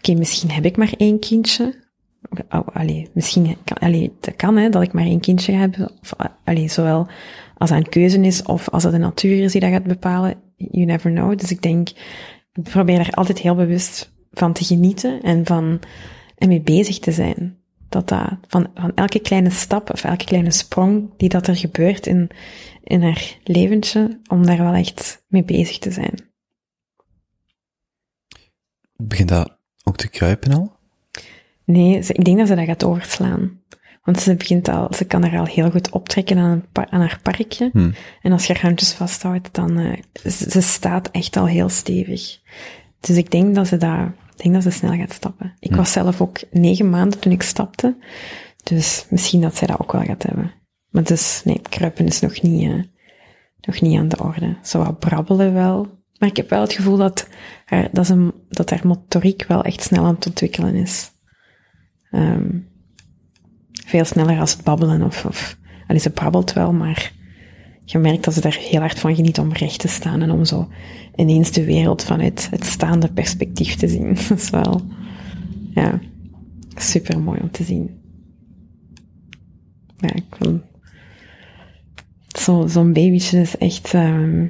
oké, 0.00 0.18
misschien 0.18 0.50
heb 0.50 0.64
ik 0.64 0.76
maar 0.76 0.92
één 0.96 1.18
kindje. 1.18 1.88
Oh, 2.50 2.66
allee, 2.72 3.10
misschien, 3.12 3.56
kan, 3.64 3.76
allee, 3.76 4.12
dat 4.20 4.36
kan 4.36 4.56
hè, 4.56 4.68
dat 4.68 4.82
ik 4.82 4.92
maar 4.92 5.04
één 5.04 5.20
kindje 5.20 5.52
heb. 5.52 5.92
Of, 6.00 6.14
zowel 6.66 7.08
als 7.56 7.70
dat 7.70 7.78
een 7.78 7.88
keuze 7.88 8.20
is, 8.20 8.42
of 8.42 8.68
als 8.68 8.82
het 8.82 8.92
de 8.92 8.98
natuur 8.98 9.42
is 9.42 9.52
die 9.52 9.60
dat 9.60 9.70
gaat 9.70 9.82
bepalen. 9.82 10.34
You 10.56 10.84
never 10.84 11.10
know. 11.10 11.38
Dus 11.38 11.50
ik 11.50 11.62
denk, 11.62 11.88
ik 12.52 12.62
probeer 12.62 12.96
daar 12.96 13.10
altijd 13.10 13.38
heel 13.38 13.54
bewust 13.54 14.12
van 14.30 14.52
te 14.52 14.64
genieten 14.64 15.22
en 15.22 15.46
van, 15.46 15.80
en 16.36 16.48
mee 16.48 16.60
bezig 16.60 16.98
te 16.98 17.12
zijn. 17.12 17.58
Dat 17.88 18.08
dat, 18.08 18.36
van, 18.46 18.70
van 18.74 18.94
elke 18.94 19.20
kleine 19.20 19.50
stap 19.50 19.90
of 19.90 20.04
elke 20.04 20.24
kleine 20.24 20.50
sprong 20.50 21.10
die 21.16 21.28
dat 21.28 21.46
er 21.46 21.56
gebeurt 21.56 22.06
in, 22.06 22.30
in 22.84 23.02
haar 23.02 23.38
leventje, 23.44 24.20
om 24.26 24.46
daar 24.46 24.58
wel 24.58 24.74
echt 24.74 25.24
mee 25.28 25.44
bezig 25.44 25.78
te 25.78 25.90
zijn. 25.90 26.14
Begint 28.96 29.28
dat 29.28 29.59
ook 29.84 29.96
te 29.96 30.08
kruipen 30.08 30.52
al? 30.52 30.72
Nee, 31.64 32.02
ze, 32.02 32.12
ik 32.12 32.24
denk 32.24 32.38
dat 32.38 32.48
ze 32.48 32.54
dat 32.54 32.64
gaat 32.64 32.84
overslaan. 32.84 33.60
Want 34.02 34.20
ze 34.20 34.34
begint 34.34 34.68
al, 34.68 34.94
ze 34.94 35.04
kan 35.04 35.24
er 35.24 35.38
al 35.38 35.44
heel 35.44 35.70
goed 35.70 35.90
optrekken 35.90 36.38
aan, 36.38 36.64
aan 36.72 37.00
haar 37.00 37.20
parkje. 37.22 37.70
Hmm. 37.72 37.94
En 38.22 38.32
als 38.32 38.46
je 38.46 38.52
haar 38.52 38.62
handjes 38.62 38.92
vasthoudt, 38.92 39.54
dan, 39.54 39.78
eh, 39.78 39.98
ze, 40.12 40.50
ze 40.50 40.60
staat 40.60 41.10
echt 41.10 41.36
al 41.36 41.46
heel 41.46 41.68
stevig. 41.68 42.38
Dus 43.00 43.16
ik 43.16 43.30
denk 43.30 43.54
dat 43.54 43.66
ze 43.66 43.76
daar, 43.76 44.14
ik 44.36 44.42
denk 44.42 44.54
dat 44.54 44.62
ze 44.62 44.70
snel 44.70 44.96
gaat 44.96 45.12
stappen. 45.12 45.54
Ik 45.58 45.74
was 45.74 45.92
zelf 45.92 46.20
ook 46.20 46.38
negen 46.50 46.90
maanden 46.90 47.18
toen 47.18 47.32
ik 47.32 47.42
stapte. 47.42 47.96
Dus 48.62 49.06
misschien 49.10 49.40
dat 49.40 49.56
zij 49.56 49.66
dat 49.66 49.80
ook 49.80 49.92
wel 49.92 50.04
gaat 50.04 50.22
hebben. 50.22 50.52
Maar 50.88 51.04
dus, 51.04 51.40
nee, 51.44 51.60
kruipen 51.68 52.06
is 52.06 52.20
nog 52.20 52.42
niet, 52.42 52.70
eh, 52.70 52.82
nog 53.60 53.80
niet 53.80 53.98
aan 53.98 54.08
de 54.08 54.22
orde. 54.22 54.56
Zo 54.62 54.84
wat 54.84 54.98
brabbelen 54.98 55.54
wel. 55.54 55.99
Maar 56.20 56.28
ik 56.28 56.36
heb 56.36 56.50
wel 56.50 56.60
het 56.60 56.72
gevoel 56.72 56.96
dat 56.96 57.28
haar, 57.64 57.88
dat, 57.92 58.06
ze, 58.06 58.32
dat 58.48 58.70
haar 58.70 58.86
motoriek 58.86 59.44
wel 59.48 59.62
echt 59.64 59.82
snel 59.82 60.04
aan 60.04 60.14
het 60.14 60.26
ontwikkelen 60.26 60.74
is. 60.74 61.10
Ehm, 62.10 62.48
veel 63.86 64.04
sneller 64.04 64.40
als 64.40 64.52
het 64.52 64.64
babbelen 64.64 65.02
of, 65.02 65.24
of 65.24 65.56
allee, 65.86 66.00
ze 66.00 66.10
brabbelt 66.10 66.52
wel, 66.52 66.72
maar 66.72 67.12
je 67.84 67.98
merkt 67.98 68.24
dat 68.24 68.34
ze 68.34 68.40
daar 68.40 68.58
heel 68.60 68.80
hard 68.80 68.98
van 68.98 69.14
geniet 69.14 69.38
om 69.38 69.52
recht 69.52 69.78
te 69.78 69.88
staan 69.88 70.22
en 70.22 70.30
om 70.30 70.44
zo 70.44 70.68
ineens 71.16 71.50
de 71.50 71.64
wereld 71.64 72.04
vanuit 72.04 72.48
het 72.50 72.64
staande 72.64 73.12
perspectief 73.12 73.74
te 73.74 73.88
zien. 73.88 74.14
Dat 74.28 74.38
is 74.38 74.50
wel, 74.50 74.82
ja, 75.70 76.00
super 76.74 77.20
mooi 77.20 77.40
om 77.40 77.50
te 77.50 77.62
zien. 77.62 78.00
Ja, 79.96 80.14
ik 80.14 80.36
vind, 80.38 80.62
zo, 82.28 82.66
zo'n 82.66 82.92
babytje 82.92 83.40
is 83.40 83.56
echt, 83.56 83.94
ehm, 83.94 84.46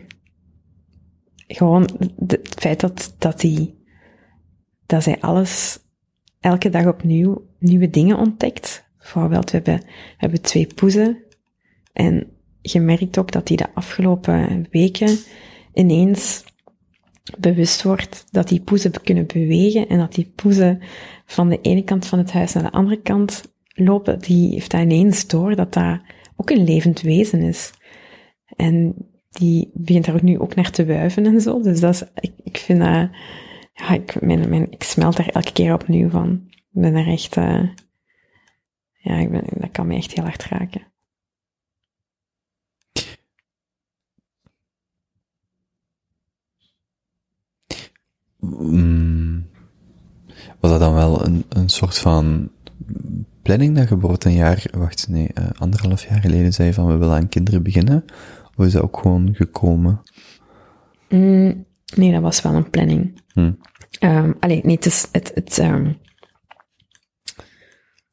gewoon 1.55 1.89
het 2.27 2.55
feit 2.59 2.81
dat, 2.81 3.15
dat 3.19 3.41
die, 3.41 3.79
dat 4.87 5.03
zij 5.03 5.21
alles 5.21 5.79
elke 6.41 6.69
dag 6.69 6.87
opnieuw 6.87 7.47
nieuwe 7.59 7.91
dingen 7.91 8.17
ontdekt. 8.17 8.89
Bijvoorbeeld, 8.99 9.51
we 9.51 9.57
hebben, 9.57 9.87
we 9.87 10.15
hebben 10.17 10.43
twee 10.43 10.67
poezen. 10.75 11.23
En 11.93 12.27
je 12.63 12.81
merkt 12.81 13.19
ook 13.19 13.33
dat 13.33 13.47
die 13.47 13.57
de 13.57 13.75
afgelopen 13.75 14.67
weken 14.71 15.19
ineens 15.75 16.45
bewust 17.39 17.83
wordt 17.83 18.25
dat 18.31 18.49
die 18.49 18.61
poezen 18.61 19.03
kunnen 19.03 19.27
bewegen 19.27 19.89
en 19.89 19.99
dat 19.99 20.15
die 20.15 20.33
poezen 20.35 20.81
van 21.27 21.49
de 21.49 21.61
ene 21.61 21.85
kant 21.85 22.07
van 22.07 22.19
het 22.19 22.33
huis 22.33 22.53
naar 22.53 22.63
de 22.63 22.73
andere 22.73 23.01
kant 23.01 23.43
lopen. 23.75 24.19
Die 24.19 24.53
heeft 24.53 24.71
dat 24.71 24.81
ineens 24.81 25.27
door 25.27 25.57
dat 25.57 25.73
dat 25.73 26.01
ook 26.37 26.51
een 26.51 26.65
levend 26.65 27.01
wezen 27.01 27.43
is. 27.43 27.73
En 28.57 28.95
die 29.31 29.71
begint 29.75 30.05
daar 30.05 30.15
ook 30.15 30.23
nu 30.23 30.39
ook 30.39 30.55
naar 30.55 30.71
te 30.71 30.87
wuiven 30.87 31.27
en 31.27 31.41
zo. 31.41 31.63
Dus 31.63 31.81
dat 31.81 31.95
is, 31.95 32.03
ik, 32.15 32.33
ik 32.43 32.57
vind 32.57 32.79
ja, 33.73 33.91
ik, 33.93 34.21
mijn, 34.21 34.71
ik 34.71 34.83
smelt 34.83 35.17
daar 35.17 35.29
elke 35.29 35.53
keer 35.53 35.75
opnieuw 35.75 36.09
van. 36.09 36.49
Ik 36.51 36.81
ben 36.81 36.95
er 36.95 37.07
echt, 37.07 37.37
eh, 37.37 37.69
ja, 38.99 39.15
ik 39.15 39.31
ben, 39.31 39.45
dat 39.55 39.71
kan 39.71 39.87
me 39.87 39.95
echt 39.95 40.13
heel 40.13 40.25
hard 40.25 40.45
raken. 40.45 40.89
Mm. 48.39 49.49
Was 50.61 50.71
dat 50.71 50.81
dan 50.81 50.95
wel 50.95 51.25
een, 51.25 51.45
een 51.49 51.69
soort 51.69 51.99
van 51.99 52.51
planning 53.43 53.75
dat 53.77 53.83
je 53.83 53.91
bijvoorbeeld 53.91 54.25
een 54.25 54.33
jaar, 54.33 54.65
wacht, 54.71 55.09
nee, 55.09 55.29
eh, 55.35 55.45
anderhalf 55.59 56.09
jaar 56.09 56.21
geleden 56.21 56.53
zei 56.53 56.73
van 56.73 56.87
we 56.87 56.97
willen 56.97 57.15
aan 57.15 57.29
kinderen 57.29 57.63
beginnen? 57.63 58.05
Of 58.57 58.67
is 58.67 58.73
dat 58.73 58.83
ook 58.83 58.99
gewoon 58.99 59.35
gekomen? 59.35 60.03
Mm, 61.09 61.67
nee, 61.97 62.13
dat 62.13 62.23
was 62.23 62.43
wel 62.43 62.55
een 62.55 62.71
planning. 62.71 63.23
Hm. 63.33 63.53
Ehm, 63.99 64.33
allee, 64.41 64.61
nee, 64.65 64.75
het 64.75 64.87
is 64.87 65.09
het, 65.13 65.31
het, 65.35 65.59
ehm, 65.59 65.93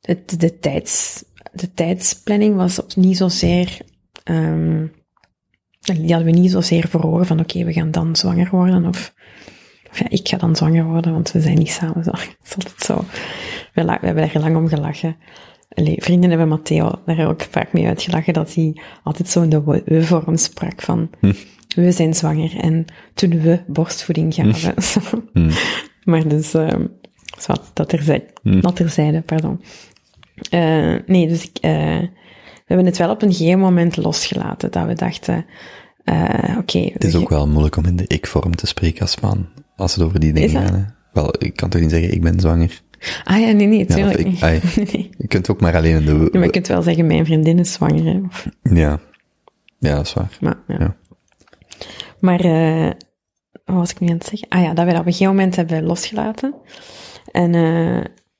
het, 0.01 0.39
de, 0.39 0.59
tijds, 0.59 1.23
de 1.53 1.73
tijdsplanning 1.73 2.55
was 2.55 2.81
op 2.81 2.95
niet 2.95 3.17
zozeer, 3.17 3.81
ehm, 4.23 4.87
die 5.79 6.13
hadden 6.13 6.33
we 6.33 6.39
niet 6.39 6.51
zozeer 6.51 6.87
voor 6.87 7.03
ogen 7.03 7.25
van 7.25 7.39
oké, 7.39 7.63
we 7.63 7.73
gaan 7.73 7.91
dan 7.91 8.15
zwanger 8.15 8.49
worden 8.49 8.85
of, 8.85 9.13
of 9.89 9.99
ja, 9.99 10.05
ik 10.09 10.27
ga 10.27 10.37
dan 10.37 10.55
zwanger 10.55 10.85
worden, 10.85 11.13
want 11.13 11.31
we 11.31 11.41
zijn 11.41 11.57
niet 11.57 11.71
samen 11.71 11.99
is 12.43 12.55
altijd 12.55 12.75
zo. 12.77 13.03
We, 13.73 13.83
we 13.83 14.05
hebben 14.05 14.29
daar 14.33 14.41
lang 14.41 14.55
om 14.55 14.67
gelachen. 14.67 15.17
Allee, 15.69 15.95
vrienden 15.99 16.29
hebben 16.29 16.47
Matteo 16.47 16.91
daar 17.05 17.27
ook 17.27 17.41
vaak 17.41 17.73
mee 17.73 17.87
uitgelachen 17.87 18.33
dat 18.33 18.53
hij 18.53 18.81
altijd 19.03 19.29
zo 19.29 19.41
in 19.41 19.49
de 19.49 19.63
we- 19.63 19.81
we-vorm 19.85 20.37
sprak 20.37 20.81
van 20.81 21.09
we 21.75 21.91
zijn 21.91 22.13
zwanger 22.13 22.57
en 22.59 22.85
toen 23.13 23.41
we 23.41 23.59
borstvoeding 23.67 24.33
gaven. 24.33 25.29
Maar 26.03 26.27
dus, 26.27 26.53
ehm 26.53 26.85
zo, 27.39 27.53
dat 27.73 27.89
terzijde, 27.89 28.25
dat 28.61 28.75
terzijde, 28.75 29.21
pardon. 29.21 29.61
Eh, 30.49 30.95
nee, 31.05 31.27
dus 31.27 31.43
ik, 31.43 31.57
eh, 31.61 31.99
hebben 32.65 32.85
het 32.85 32.97
wel 32.97 33.09
op 33.09 33.21
een 33.21 33.33
gegeven 33.33 33.59
moment 33.59 33.97
losgelaten, 33.97 34.71
dat 34.71 34.85
we 34.85 34.93
dachten, 34.93 35.45
eh 36.03 36.55
oké. 36.57 36.79
Het 36.93 37.03
is 37.03 37.15
ook 37.15 37.29
wel 37.29 37.47
moeilijk 37.47 37.75
om 37.75 37.85
in 37.85 37.95
de 37.95 38.05
ik-vorm 38.07 38.55
te 38.55 38.67
spreken 38.67 39.01
als 39.01 39.19
man, 39.19 39.47
als 39.75 39.95
het 39.95 40.03
over 40.03 40.19
die 40.19 40.33
dingen 40.33 40.49
gaat. 40.49 40.95
Wel, 41.13 41.33
ik 41.39 41.55
kan 41.55 41.69
toch 41.69 41.81
niet 41.81 41.89
zeggen, 41.89 42.11
ik 42.11 42.21
ben 42.21 42.39
zwanger. 42.39 42.81
Ah 43.23 43.39
ja, 43.39 43.51
nee, 43.51 43.67
nee, 43.67 43.77
Ja, 43.77 43.83
of 43.85 43.93
tuurlijk 43.95 44.19
ik, 44.19 44.25
niet. 44.25 44.41
ai, 44.43 44.61
nee. 44.93 45.09
je 45.17 45.27
kunt 45.27 45.49
ook 45.49 45.61
maar 45.61 45.75
alleen 45.75 45.95
in 45.95 46.05
de... 46.05 46.11
Ja, 46.11 46.29
maar 46.33 46.43
je 46.43 46.49
kunt 46.49 46.67
wel 46.67 46.81
zeggen, 46.81 47.05
mijn 47.07 47.25
vriendin 47.25 47.59
is 47.59 47.73
zwanger, 47.73 48.03
hè. 48.05 48.19
Of- 48.25 48.47
Ja. 48.63 48.99
Ja, 49.79 49.95
dat 49.95 50.05
is 50.05 50.13
waar. 50.13 50.37
Maar, 50.41 50.57
ja. 50.67 50.75
Ja. 50.79 50.95
Maar, 52.19 52.39
eh, 52.39 52.91
wat 53.65 53.75
was 53.75 53.91
ik 53.91 53.99
nu 53.99 54.07
aan 54.07 54.13
het 54.17 54.25
zeggen? 54.25 54.47
Ah 54.49 54.61
ja, 54.61 54.73
dat 54.73 54.85
we 54.85 54.91
dat 54.91 54.99
op 54.99 55.05
een 55.05 55.11
gegeven 55.11 55.35
moment 55.35 55.55
hebben 55.55 55.83
losgelaten. 55.83 56.53
En, 57.31 57.55
eh, 57.55 57.97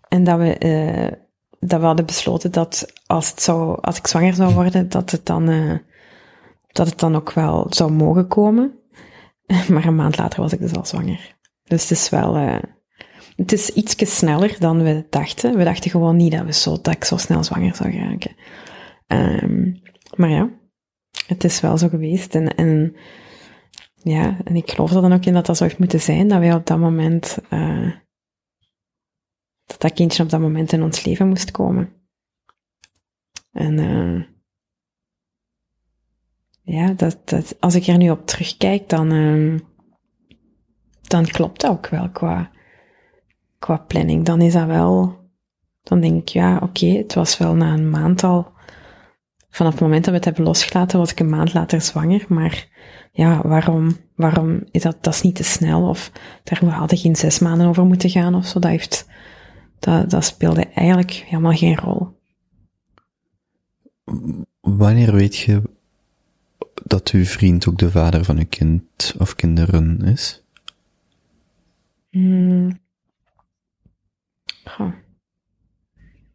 en 0.08 0.24
dat 0.24 0.38
we, 0.38 0.58
eh, 0.58 1.12
dat 1.60 1.80
we 1.80 1.86
hadden 1.86 2.06
besloten 2.06 2.52
dat 2.52 2.86
als, 3.06 3.30
het 3.30 3.42
zou, 3.42 3.78
als 3.82 3.98
ik 3.98 4.08
zwanger 4.08 4.34
zou 4.34 4.54
worden, 4.54 4.90
dat 4.90 5.12
het 5.12 5.26
dan, 5.26 5.46
dat 6.68 6.88
het 6.88 7.00
dan 7.00 7.16
ook 7.16 7.32
wel 7.34 7.66
zou 7.70 7.92
mogen 7.92 8.28
komen. 8.28 8.72
Maar 9.70 9.86
een 9.86 9.96
maand 9.96 10.18
later 10.18 10.42
was 10.42 10.54
ik 10.54 10.60
dus 10.60 10.74
al 10.76 10.86
zwanger. 10.86 11.36
Dus 11.64 11.82
het 11.82 11.92
is 11.92 12.10
wel, 12.10 12.60
het 13.38 13.52
is 13.52 13.70
ietsje 13.70 14.06
sneller 14.06 14.60
dan 14.60 14.84
we 14.84 15.06
dachten. 15.10 15.58
We 15.58 15.64
dachten 15.64 15.92
gewoon 15.92 16.16
niet 16.16 16.32
dat, 16.32 16.46
we 16.46 16.54
zo, 16.54 16.72
dat 16.82 16.94
ik 16.94 17.04
zo 17.04 17.18
snel 17.18 17.44
zwanger 17.44 17.76
zou 17.76 17.92
raken. 17.92 18.36
Ehm, 19.08 19.72
maar 20.16 20.30
ja, 20.30 20.50
het 21.28 21.44
is 21.44 21.60
wel 21.60 21.78
zo 21.78 21.90
geweest. 21.90 22.36
En, 22.36 22.56
en 22.56 22.96
ja, 23.96 24.38
en 24.44 24.56
ik 24.56 24.72
geloof 24.72 24.94
er 24.94 25.02
dan 25.02 25.14
ook 25.14 25.26
in 25.26 25.34
dat 25.34 25.46
dat 25.46 25.58
zo 25.58 25.64
heeft 25.64 25.80
moeten 25.80 26.02
zijn, 26.02 26.28
dat 26.28 26.40
wij 26.40 26.54
op 26.54 26.66
dat 26.66 26.80
moment, 26.80 27.38
eh, 27.50 27.92
dat 29.66 29.82
dat 29.82 29.94
kindje 29.94 30.24
op 30.24 30.30
dat 30.30 30.40
moment 30.40 30.72
in 30.72 30.84
ons 30.84 31.04
leven 31.04 31.28
moest 31.28 31.52
komen. 31.52 31.94
En 33.52 33.80
eh, 33.80 34.24
ja, 36.62 36.94
dat, 36.94 37.30
dat, 37.30 37.56
als 37.60 37.76
ik 37.76 37.88
er 37.88 37.98
nu 37.98 38.10
op 38.10 38.26
terugkijk, 38.26 38.90
dan, 38.90 39.12
eh, 39.12 39.60
dan 41.02 41.26
klopt 41.26 41.62
dat 41.62 41.72
ook 41.72 41.88
wel 41.88 42.10
qua, 42.10 42.52
qua 43.60 43.78
planning. 43.78 44.26
Dan 44.26 44.42
is 44.42 44.54
dat 44.54 44.66
wel, 44.66 45.18
dan 45.84 46.00
denk 46.00 46.22
ik, 46.22 46.28
ja, 46.28 46.58
oké, 46.58 46.86
het 46.86 47.14
was 47.14 47.38
wel 47.38 47.56
na 47.56 47.74
een 47.74 47.90
maand 47.90 48.24
al 48.24 48.56
vanaf 49.58 49.72
het 49.72 49.82
moment 49.82 50.02
dat 50.04 50.10
we 50.10 50.16
het 50.16 50.26
hebben 50.26 50.44
losgelaten, 50.44 51.00
was 51.00 51.12
ik 51.12 51.20
een 51.20 51.30
maand 51.30 51.54
later 51.54 51.82
zwanger. 51.82 52.26
Maar 52.30 52.68
ja, 53.12 53.42
waarom, 53.42 53.98
waarom 54.16 54.64
is 54.72 54.82
dat, 54.82 54.98
dat 55.02 55.14
is 55.14 55.22
niet 55.22 55.36
te 55.36 55.44
snel? 55.44 55.90
Of 55.90 56.12
daar 56.44 56.64
hadden 56.64 56.98
geen 56.98 57.16
zes 57.16 57.40
maanden 57.40 57.68
over 57.68 57.86
moeten 57.86 58.10
gaan 58.10 58.36
of 58.36 58.46
zo. 58.46 58.60
Dat 58.60 58.72
heeft, 58.72 59.08
dat, 59.80 60.10
dat 60.10 60.26
speelde 60.26 60.66
eigenlijk 60.66 61.12
helemaal 61.12 61.54
geen 61.54 61.76
rol. 61.76 62.16
Wanneer 64.62 65.14
weet 65.14 65.36
je 65.36 65.62
dat 66.84 67.10
uw 67.10 67.26
vriend 67.26 67.68
ook 67.68 67.78
de 67.78 67.92
vader 67.92 68.24
van 68.24 68.38
uw 68.38 68.48
kind 68.50 69.16
of 69.18 69.36
kinderen 69.36 70.02
is? 70.02 70.44
Hmm. 72.10 72.80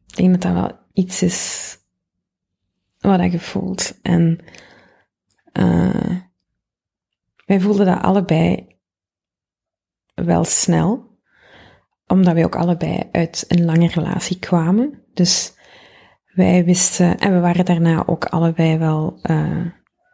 Ik 0.06 0.16
denk 0.16 0.30
dat 0.30 0.42
dat 0.42 0.52
wel 0.52 0.78
iets 0.92 1.22
is 1.22 1.72
wat 3.00 3.32
je 3.32 3.38
voelt. 3.38 3.98
En 4.02 4.38
eh, 5.52 6.16
wij 7.46 7.60
voelden 7.60 7.86
dat 7.86 8.02
allebei 8.02 8.76
wel 10.14 10.44
snel, 10.44 11.18
omdat 12.06 12.34
wij 12.34 12.44
ook 12.44 12.56
allebei 12.56 13.08
uit 13.12 13.44
een 13.48 13.64
lange 13.64 13.88
relatie 13.88 14.38
kwamen. 14.38 15.02
Dus 15.14 15.54
wij 16.34 16.64
wisten, 16.64 17.18
en 17.18 17.32
we 17.32 17.40
waren 17.40 17.64
daarna 17.64 18.06
ook 18.06 18.24
allebei 18.24 18.78
wel 18.78 19.18
eh, 19.22 19.66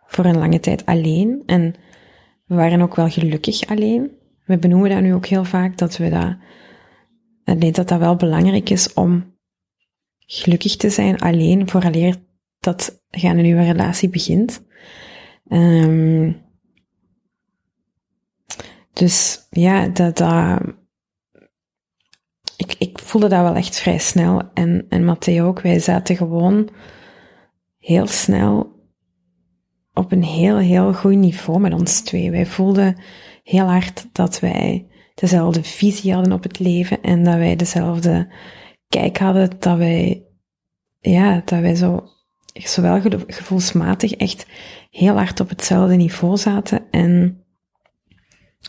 voor 0.06 0.24
een 0.24 0.38
lange 0.38 0.60
tijd 0.60 0.86
alleen. 0.86 1.42
En 1.46 1.74
we 2.46 2.54
waren 2.54 2.80
ook 2.80 2.94
wel 2.94 3.08
gelukkig 3.08 3.66
alleen. 3.66 4.16
We 4.44 4.58
benoemen 4.58 4.90
dat 4.90 5.00
nu 5.00 5.14
ook 5.14 5.26
heel 5.26 5.44
vaak, 5.44 5.78
dat 5.78 5.96
we 5.96 6.08
dat, 6.08 6.36
nee, 7.54 7.72
dat 7.72 7.88
dat 7.88 7.98
wel 7.98 8.16
belangrijk 8.16 8.70
is 8.70 8.92
om 8.92 9.36
gelukkig 10.18 10.76
te 10.76 10.90
zijn 10.90 11.18
alleen, 11.18 11.68
vooraleer 11.68 12.16
dat 12.60 13.00
je 13.10 13.28
een 13.28 13.42
nieuwe 13.42 13.64
relatie 13.64 14.08
begint. 14.08 14.66
Ehm, 15.48 16.32
dus 18.92 19.46
ja, 19.50 19.88
dat, 19.88 20.16
dat, 20.16 20.60
ik, 22.56 22.74
ik 22.78 22.98
voelde 22.98 23.28
dat 23.28 23.42
wel 23.42 23.54
echt 23.54 23.78
vrij 23.80 23.98
snel. 23.98 24.42
En, 24.54 24.86
en 24.88 25.04
Matteo 25.04 25.46
ook, 25.46 25.60
wij 25.60 25.78
zaten 25.78 26.16
gewoon 26.16 26.68
heel 27.78 28.06
snel 28.06 28.76
op 29.94 30.12
een 30.12 30.24
heel, 30.24 30.58
heel 30.58 30.94
goed 30.94 31.16
niveau 31.16 31.60
met 31.60 31.72
ons 31.72 32.00
twee. 32.00 32.30
Wij 32.30 32.46
voelden 32.46 33.00
heel 33.42 33.64
hard 33.64 34.08
dat 34.12 34.40
wij 34.40 34.87
dezelfde 35.20 35.62
visie 35.62 36.12
hadden 36.12 36.32
op 36.32 36.42
het 36.42 36.58
leven 36.58 37.02
en 37.02 37.24
dat 37.24 37.34
wij 37.34 37.56
dezelfde 37.56 38.32
kijk 38.88 39.18
hadden, 39.18 39.50
dat 39.58 39.78
wij, 39.78 40.24
ja, 40.98 41.42
dat 41.44 41.60
wij 41.60 41.74
zo, 41.74 42.08
zowel 42.52 43.00
ge- 43.00 43.24
gevoelsmatig 43.26 44.12
echt 44.12 44.46
heel 44.90 45.14
hard 45.14 45.40
op 45.40 45.48
hetzelfde 45.48 45.94
niveau 45.96 46.36
zaten 46.36 46.90
en, 46.90 47.44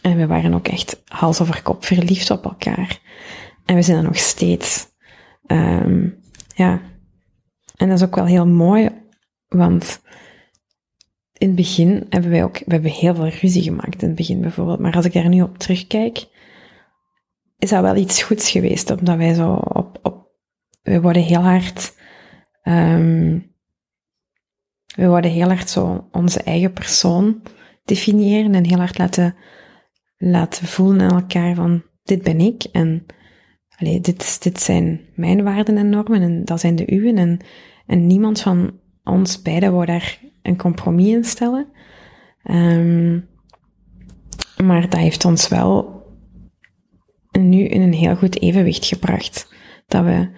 en 0.01 0.17
we 0.17 0.27
waren 0.27 0.53
ook 0.53 0.67
echt 0.67 1.01
hals 1.05 1.41
over 1.41 1.61
kop 1.61 1.85
verliefd 1.85 2.31
op 2.31 2.43
elkaar. 2.45 2.99
En 3.65 3.75
we 3.75 3.81
zijn 3.81 3.97
er 3.97 4.03
nog 4.03 4.17
steeds. 4.17 4.87
Ehm, 5.45 6.09
ja. 6.55 6.81
En 7.75 7.87
dat 7.89 7.97
is 7.97 8.05
ook 8.05 8.15
wel 8.15 8.25
heel 8.25 8.47
mooi, 8.47 8.89
want 9.47 10.01
in 11.37 11.47
het 11.47 11.55
begin 11.55 12.05
hebben 12.09 12.29
wij 12.31 12.43
ook, 12.43 12.57
we 12.57 12.73
hebben 12.73 12.91
heel 12.91 13.15
veel 13.15 13.27
ruzie 13.27 13.61
gemaakt 13.61 14.01
in 14.01 14.07
het 14.07 14.17
begin 14.17 14.41
bijvoorbeeld. 14.41 14.79
Maar 14.79 14.95
als 14.95 15.05
ik 15.05 15.13
daar 15.13 15.29
nu 15.29 15.41
op 15.41 15.57
terugkijk, 15.57 16.25
is 17.59 17.69
dat 17.69 17.81
wel 17.81 17.95
iets 17.95 18.23
goeds 18.23 18.51
geweest, 18.51 18.91
omdat 18.91 19.17
wij 19.17 19.33
zo 19.33 19.53
op, 19.53 19.99
op 20.01 20.27
we 20.81 21.01
worden 21.01 21.21
heel 21.21 21.41
hard, 21.41 21.95
ehm, 22.61 23.39
we 24.95 25.07
worden 25.07 25.31
heel 25.31 25.47
hard 25.47 25.69
zo 25.69 26.07
onze 26.11 26.43
eigen 26.43 26.73
persoon 26.73 27.41
definiëren 27.83 28.55
en 28.55 28.65
heel 28.65 28.77
hard 28.77 28.97
laten, 28.97 29.35
laten 30.17 30.67
voelen 30.67 31.01
aan 31.01 31.19
elkaar 31.19 31.55
van, 31.55 31.83
dit 32.03 32.23
ben 32.23 32.39
ik 32.39 32.63
en 32.63 33.05
allee, 33.75 33.99
dit, 33.99 34.43
dit 34.43 34.59
zijn 34.59 35.01
mijn 35.15 35.43
waarden 35.43 35.77
en 35.77 35.89
normen 35.89 36.21
en 36.21 36.45
dat 36.45 36.59
zijn 36.59 36.75
de 36.75 36.93
uwen 36.93 37.17
en, 37.17 37.39
en 37.85 38.07
niemand 38.07 38.41
van 38.41 38.79
ons 39.03 39.41
beiden 39.41 39.71
wou 39.71 39.85
daar 39.85 40.19
een 40.41 40.57
compromis 40.57 41.07
in 41.07 41.23
stellen. 41.23 41.67
Ehm, 42.43 43.19
maar 44.63 44.81
dat 44.81 44.99
heeft 44.99 45.25
ons 45.25 45.47
wel 45.47 45.98
nu 47.39 47.63
in 47.63 47.81
een 47.81 47.93
heel 47.93 48.15
goed 48.15 48.41
evenwicht 48.41 48.85
gebracht. 48.85 49.53
Dat 49.87 50.03
we, 50.03 50.29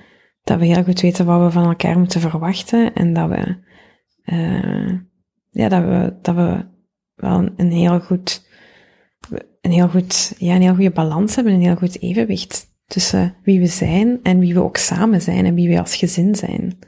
dat 0.43 0.59
we 0.59 0.65
heel 0.65 0.83
goed 0.83 1.01
weten 1.01 1.25
wat 1.25 1.41
we 1.41 1.51
van 1.51 1.65
elkaar 1.65 1.99
moeten 1.99 2.21
verwachten 2.21 2.93
en 2.93 3.13
dat 3.13 3.30
we, 3.30 3.57
eh, 4.23 4.99
ja, 5.49 5.69
dat 5.69 5.83
we, 5.83 6.17
dat 6.21 6.35
we 6.35 6.65
wel 7.15 7.49
een, 7.57 7.71
heel 7.71 7.99
goed, 7.99 8.47
een 9.61 9.71
heel 9.71 9.89
goed, 9.89 10.35
ja, 10.38 10.55
een 10.55 10.61
heel 10.61 10.75
goede 10.75 10.91
balans 10.91 11.35
hebben, 11.35 11.53
een 11.53 11.61
heel 11.61 11.75
goed 11.75 12.01
evenwicht 12.01 12.69
tussen 12.85 13.35
wie 13.43 13.59
we 13.59 13.67
zijn 13.67 14.19
en 14.23 14.39
wie 14.39 14.53
we 14.53 14.63
ook 14.63 14.77
samen 14.77 15.21
zijn 15.21 15.45
en 15.45 15.55
wie 15.55 15.69
we 15.69 15.80
als 15.80 15.95
gezin 15.95 16.35
zijn. 16.35 16.80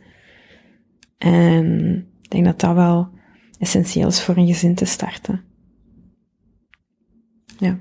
En 1.18 1.96
ik 2.22 2.30
denk 2.30 2.46
dat 2.46 2.60
dat 2.60 2.76
wel 2.76 3.10
essentieel 3.60 4.08
is 4.08 4.22
voor 4.22 4.38
een 4.38 4.48
gezin 4.48 4.76
te 4.76 4.86
starten. 4.86 5.44
Ja. 7.58 7.80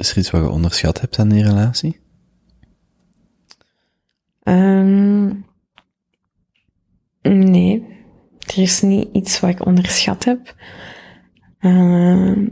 Is 0.00 0.10
er 0.10 0.18
iets 0.18 0.30
wat 0.30 0.40
je 0.40 0.48
onderschat 0.48 1.00
hebt 1.00 1.18
aan 1.18 1.28
die 1.28 1.42
relatie? 1.42 2.00
Ehm, 4.42 5.26
nee, 7.22 7.86
er 8.38 8.58
is 8.58 8.80
niet 8.80 9.08
iets 9.12 9.40
wat 9.40 9.50
ik 9.50 9.66
onderschat 9.66 10.24
heb. 10.24 10.54
Ehm 11.58 12.46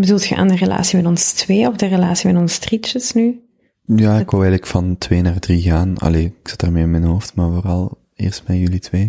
bedoelt 0.00 0.26
je 0.26 0.36
aan 0.36 0.48
de 0.48 0.56
relatie 0.56 0.96
met 0.96 1.06
ons 1.06 1.32
twee 1.32 1.68
of 1.68 1.76
de 1.76 1.86
relatie 1.86 2.32
met 2.32 2.40
ons 2.40 2.58
drietjes 2.58 3.12
nu? 3.12 3.40
Ja, 3.86 4.18
ik 4.18 4.30
wou 4.30 4.42
eigenlijk 4.42 4.66
van 4.66 4.98
twee 4.98 5.22
naar 5.22 5.38
drie 5.38 5.62
gaan. 5.62 5.98
Allee, 5.98 6.24
ik 6.24 6.48
zat 6.48 6.60
daarmee 6.60 6.82
in 6.82 6.90
mijn 6.90 7.04
hoofd, 7.04 7.34
maar 7.34 7.50
vooral 7.50 7.98
eerst 8.14 8.42
met 8.46 8.56
jullie 8.56 8.78
twee. 8.78 9.04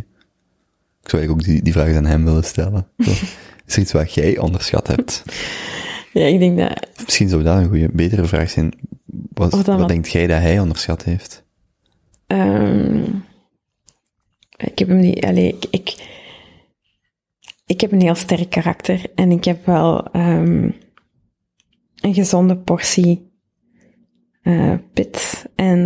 Ik 1.01 1.09
zou 1.09 1.21
eigenlijk 1.21 1.31
ook 1.31 1.53
die, 1.53 1.63
die 1.63 1.73
vraag 1.73 1.95
aan 1.95 2.05
hem 2.05 2.23
willen 2.23 2.43
stellen. 2.43 2.87
Is 3.67 3.75
er 3.75 3.81
iets 3.81 3.91
wat 3.91 4.13
jij 4.13 4.37
onderschat 4.37 4.87
hebt? 4.87 5.23
Ja, 6.14 6.25
ik 6.25 6.40
denk 6.40 6.58
dat 6.58 6.88
Misschien 7.03 7.30
zou 7.30 7.43
dat 7.43 7.58
een 7.58 7.67
goede, 7.67 7.90
betere 7.93 8.25
vraag 8.25 8.50
zijn. 8.50 8.74
Wat, 9.33 9.51
wat 9.51 9.66
wat- 9.66 9.88
denkt 9.88 10.11
jij 10.11 10.27
dat 10.27 10.40
hij 10.42 10.59
onderschat 10.59 11.03
heeft? 11.03 11.43
Ehm, 12.27 13.03
ik 14.58 14.80
heb 14.80 14.88
hem 14.88 15.00
niet, 15.00 15.25
allee, 15.25 15.48
ik, 15.48 15.66
ik, 15.69 15.95
ik 17.66 17.82
heb 17.82 17.92
een 17.92 18.01
heel 18.01 18.16
sterk 18.16 18.50
karakter 18.50 19.01
en 19.16 19.32
ik 19.32 19.43
heb 19.43 19.66
wel 19.66 20.11
ehm, 20.11 20.69
een 22.01 22.14
gezonde 22.14 22.58
portie 22.58 23.32
eh, 24.42 24.74
pit 24.93 25.45
en 25.56 25.83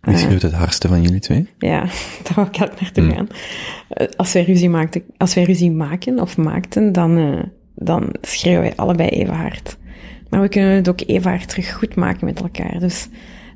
Wie 0.00 0.14
eh, 0.14 0.20
schreeuwt 0.20 0.42
het 0.42 0.52
hardste 0.52 0.88
van 0.88 1.02
jullie 1.02 1.20
twee? 1.20 1.48
ja, 1.58 1.80
daar 2.24 2.34
wil 2.34 2.44
ik 2.44 2.62
ook 2.72 2.80
naartoe 2.80 3.04
Hmm. 3.04 3.12
gaan. 3.14 3.28
Eh, 3.88 4.06
Als 4.16 4.32
wij 4.32 4.42
ruzie, 4.44 4.68
maakten, 4.70 5.02
als 5.16 5.34
wij 5.34 5.44
ruzie 5.44 5.70
maken 5.70 6.20
of 6.20 6.36
maakten, 6.36 6.92
dan, 6.92 7.16
eh, 7.18 7.42
dan 7.74 8.14
schreeuwen 8.20 8.62
wij 8.62 8.76
allebei 8.76 9.08
even 9.08 9.34
hard. 9.34 9.78
Maar 10.28 10.40
we 10.40 10.48
kunnen 10.48 10.74
het 10.74 10.88
ook 10.88 11.00
even 11.06 11.30
hard 11.30 11.48
terug 11.48 11.72
goed 11.72 11.94
maken 11.94 12.24
met 12.24 12.40
elkaar. 12.40 12.78
Dus 12.78 13.08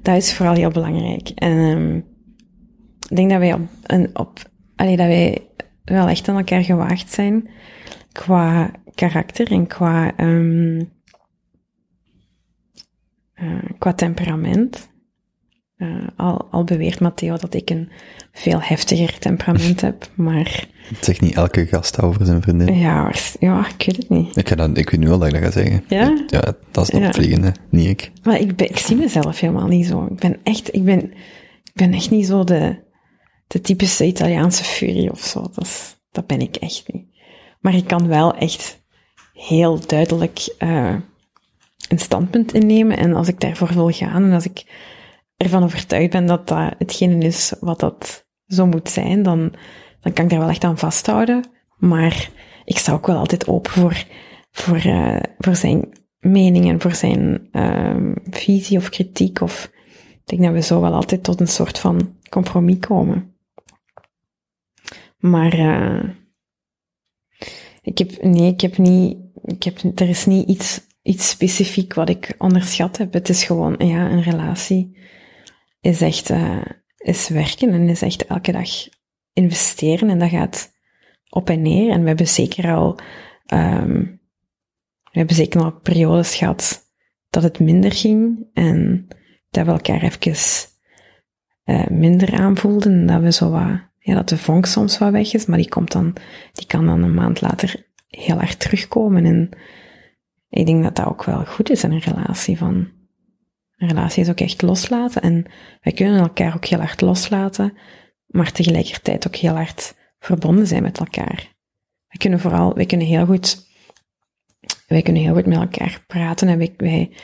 dat 0.03 0.17
is 0.17 0.35
vooral 0.35 0.55
heel 0.55 0.71
belangrijk. 0.71 1.29
En 1.29 1.59
ehm, 1.59 1.97
ik 3.09 3.17
denk 3.17 3.31
dat 3.31 3.39
wij 3.39 3.53
op, 3.53 3.61
een, 3.83 4.19
op 4.19 4.51
allee, 4.77 4.97
dat 4.97 5.07
wij 5.07 5.43
wel 5.85 6.09
echt 6.09 6.29
aan 6.29 6.37
elkaar 6.37 6.65
gewaagd 6.65 7.13
zijn 7.13 7.49
qua 8.13 8.71
karakter 8.95 9.53
en 9.53 9.67
qua, 9.67 10.17
ehm, 10.17 10.83
eh, 13.35 13.65
qua 13.79 13.93
temperament. 13.93 14.91
Eh, 15.77 16.07
al, 16.17 16.49
al 16.51 16.65
beweert 16.65 17.01
Matteo 17.01 17.37
dat 17.37 17.55
ik 17.55 17.71
een 17.71 17.91
veel 18.33 18.61
heftiger 18.63 19.19
temperament 19.19 19.81
heb, 19.89 20.11
maar 20.15 20.69
Het 20.95 21.05
zegt 21.05 21.21
niet 21.21 21.35
elke 21.35 21.67
gast 21.67 22.03
over 22.03 22.27
zijn 22.27 22.43
vriendin. 22.43 22.79
ja, 22.79 23.13
ja, 23.41 23.67
ik 23.79 23.87
weet 23.87 23.97
het 23.97 24.09
niet. 24.09 24.37
Ik, 24.37 24.49
ga 24.49 24.55
dat, 24.55 24.79
ik 24.79 24.91
weet 24.91 25.01
nu 25.01 25.09
wel 25.09 25.19
dat 25.19 25.29
ik 25.29 25.35
dat 25.35 25.43
ga 25.43 25.51
zeggen. 25.51 25.85
Ja? 25.89 26.25
Ja, 26.27 26.55
dat 26.71 26.85
is 26.85 27.15
de 27.15 27.29
Ja. 27.29 27.53
niet 27.71 27.87
ik. 27.89 28.11
Maar 28.23 28.41
ik, 28.41 28.57
ben, 28.57 28.69
ik 28.69 28.79
zie 28.79 28.97
mezelf 28.97 29.41
helemaal 29.41 29.67
niet 29.67 29.87
zo. 29.87 30.07
Ik 30.11 30.19
ben 30.19 30.37
echt, 30.43 30.75
ik 30.75 30.85
ben, 30.85 31.03
ik 31.65 31.73
ben 31.75 31.93
echt 31.93 32.11
niet 32.11 32.27
zo 32.27 32.45
de, 32.45 32.77
de 33.47 33.61
typische 33.61 34.05
Italiaanse 34.05 34.65
furie 34.65 35.11
of 35.11 35.21
zo. 35.21 35.41
Dat, 35.41 35.65
is, 35.65 35.97
dat 36.11 36.27
ben 36.27 36.41
ik 36.41 36.57
echt 36.57 36.93
niet. 36.93 37.05
Maar 37.61 37.75
ik 37.75 37.87
kan 37.87 38.09
wel 38.09 38.35
echt 38.35 38.85
heel 39.33 39.87
duidelijk 39.87 40.55
eh, 40.59 40.95
een 41.89 41.99
standpunt 41.99 42.53
innemen. 42.55 42.97
En 42.97 43.15
als 43.15 43.29
ik 43.29 43.41
daarvoor 43.41 43.73
wil 43.75 43.91
gaan 43.91 44.25
en 44.25 44.33
als 44.33 44.45
ik 44.47 44.65
ervan 45.37 45.63
overtuigd 45.63 46.11
ben 46.11 46.27
dat 46.27 46.49
dat 46.49 46.75
hetgene 46.79 47.25
is 47.25 47.55
wat 47.61 47.81
dat 47.81 48.27
zo 48.47 48.67
moet 48.67 48.89
zijn, 48.89 49.23
dan, 49.23 49.53
dan 50.07 50.15
kan 50.15 50.25
ik 50.25 50.31
daar 50.31 50.41
wel 50.41 50.49
echt 50.49 50.65
aan 50.65 50.79
vasthouden. 50.79 51.45
Maar 51.77 52.31
ik 52.65 52.79
sta 52.79 52.93
ook 52.93 53.07
wel 53.07 53.17
altijd 53.17 53.49
open 53.49 53.73
voor, 53.73 54.05
voor, 54.51 54.77
eh, 54.77 55.21
voor 55.39 55.57
zijn 55.57 55.99
mening 56.19 56.69
en 56.69 56.81
voor 56.81 56.95
zijn 56.95 57.49
ehm, 57.53 58.15
visie 58.31 58.79
of 58.79 58.89
kritiek. 58.89 59.41
Of 59.41 59.71
ik 60.15 60.21
denk 60.25 60.43
dat 60.43 60.53
we 60.53 60.63
zo 60.63 60.81
wel 60.81 60.95
altijd 60.95 61.23
tot 61.23 61.41
een 61.41 61.49
soort 61.49 61.79
van 61.79 62.17
compromis 62.29 62.79
komen. 62.79 63.35
Maar 65.19 65.53
eh, 65.53 66.09
ik 67.83 67.99
heb, 67.99 68.23
nee, 68.23 68.53
ik 68.53 68.61
heb 68.61 68.79
niet, 68.79 69.19
ik 69.45 69.63
heb, 69.63 69.79
er 69.95 70.09
is 70.09 70.27
niet 70.27 70.49
iets, 70.49 70.81
iets 71.03 71.29
specifiek 71.29 71.95
wat 71.95 72.09
ik 72.09 72.35
onderschat 72.39 72.97
heb. 72.97 73.13
Het 73.13 73.29
is 73.29 73.45
gewoon, 73.45 73.75
ja, 73.79 74.11
een 74.11 74.23
relatie 74.23 74.97
is 75.81 76.01
echt, 76.01 76.31
eh, 76.31 76.65
is 76.97 77.29
werken 77.29 77.73
en 77.73 77.89
is 77.89 78.03
echt 78.03 78.27
elke 78.27 78.53
dag 78.53 78.69
investeren 79.37 80.11
en 80.11 80.19
dat 80.19 80.31
gaat 80.31 80.73
op 81.29 81.51
en 81.51 81.63
neer. 81.63 81.91
En 81.91 82.01
we 82.01 82.09
hebben 82.09 82.29
zeker 82.29 82.75
al, 82.75 82.99
ehm, 83.47 84.01
we 85.03 85.19
hebben 85.19 85.37
zeker 85.37 85.63
al 85.63 85.73
periodes 85.73 86.37
gehad 86.37 86.85
dat 87.31 87.43
het 87.43 87.59
minder 87.59 87.93
ging 87.93 88.47
en 88.53 89.07
dat 89.51 89.67
we 89.67 89.73
elkaar 89.73 90.03
even 90.03 90.35
eh, 91.65 91.87
minder 91.87 92.35
aanvoelden 92.35 92.93
en 92.93 93.07
dat 93.07 93.21
we 93.21 93.33
zo 93.33 93.51
wat, 93.51 93.81
ja, 93.99 94.15
dat 94.15 94.29
de 94.29 94.39
vonk 94.39 94.67
soms 94.67 94.99
wat 94.99 95.13
weg 95.13 95.35
is, 95.35 95.47
maar 95.47 95.59
die 95.59 95.69
komt 95.69 95.93
dan, 95.93 96.17
die 96.53 96.67
kan 96.67 96.87
dan 96.87 97.03
een 97.03 97.15
maand 97.15 97.41
later 97.41 97.87
heel 98.09 98.37
hard 98.37 98.61
terugkomen. 98.61 99.25
En 99.25 99.51
ik 100.49 100.67
denk 100.67 100.83
dat 100.83 100.97
dat 100.97 101.07
ook 101.07 101.25
wel 101.25 101.45
goed 101.45 101.71
is 101.71 101.85
in 101.85 101.93
een 101.93 102.01
relatie 102.01 102.59
van, 102.59 102.75
een 103.77 103.89
relatie 103.89 104.23
is 104.23 104.31
ook 104.31 104.41
echt 104.41 104.63
loslaten. 104.63 105.23
En 105.23 105.45
wij 105.81 105.93
kunnen 105.93 106.21
elkaar 106.21 106.55
ook 106.55 106.65
heel 106.65 106.79
hard 106.79 107.01
loslaten, 107.01 107.73
maar 108.37 108.53
tegelijkertijd 108.53 109.27
ook 109.27 109.37
heel 109.37 109.55
hard 109.55 109.95
verbonden 110.19 110.67
zijn 110.67 110.83
met 110.83 110.99
elkaar. 110.99 111.55
We 112.09 112.19
kunnen 112.19 112.41
vooral, 112.41 112.75
wij 112.75 112.87
kunnen 112.87 113.07
heel 113.07 113.27
goed, 113.27 113.67
wij 114.87 115.03
kunnen 115.03 115.23
heel 115.23 115.35
goed 115.35 115.47
met 115.47 115.59
elkaar 115.59 116.05
praten 116.07 116.49
en 116.49 116.59
wij, 116.59 116.75
wij 116.77 117.17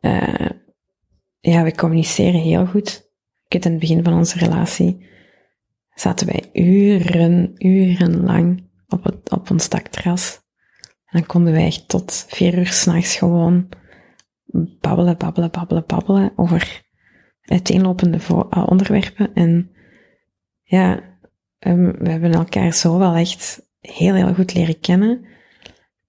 eh, 0.00 0.50
ja, 1.40 1.62
we 1.62 1.74
communiceren 1.74 2.40
heel 2.40 2.66
goed. 2.66 3.06
Ik 3.44 3.52
weet, 3.52 3.64
in 3.64 3.70
het 3.70 3.80
begin 3.80 4.04
van 4.04 4.12
onze 4.12 4.38
relatie 4.38 5.06
zaten 5.94 6.26
wij 6.26 6.50
uren, 6.52 7.52
urenlang 7.56 8.70
op, 8.86 9.04
het, 9.04 9.30
op 9.30 9.50
ons 9.50 9.68
dakterras. 9.68 10.40
En 10.80 11.18
dan 11.18 11.26
konden 11.26 11.52
wij 11.52 11.64
echt 11.64 11.88
tot 11.88 12.26
vier 12.28 12.58
uur 12.58 12.66
s'nachts 12.66 13.16
gewoon 13.16 13.68
babbelen, 14.80 15.18
babbelen, 15.18 15.50
babbelen, 15.50 15.84
babbelen 15.86 16.32
over 16.36 16.86
uiteenlopende 17.40 18.18
eh, 18.28 18.66
onderwerpen. 18.66 19.34
En 19.34 19.70
ja, 20.68 21.02
ehm, 21.58 21.92
we 21.98 22.10
hebben 22.10 22.32
elkaar 22.32 22.72
zo 22.72 22.98
wel 22.98 23.14
echt 23.14 23.62
heel, 23.80 24.14
heel 24.14 24.34
goed 24.34 24.54
leren 24.54 24.80
kennen. 24.80 25.24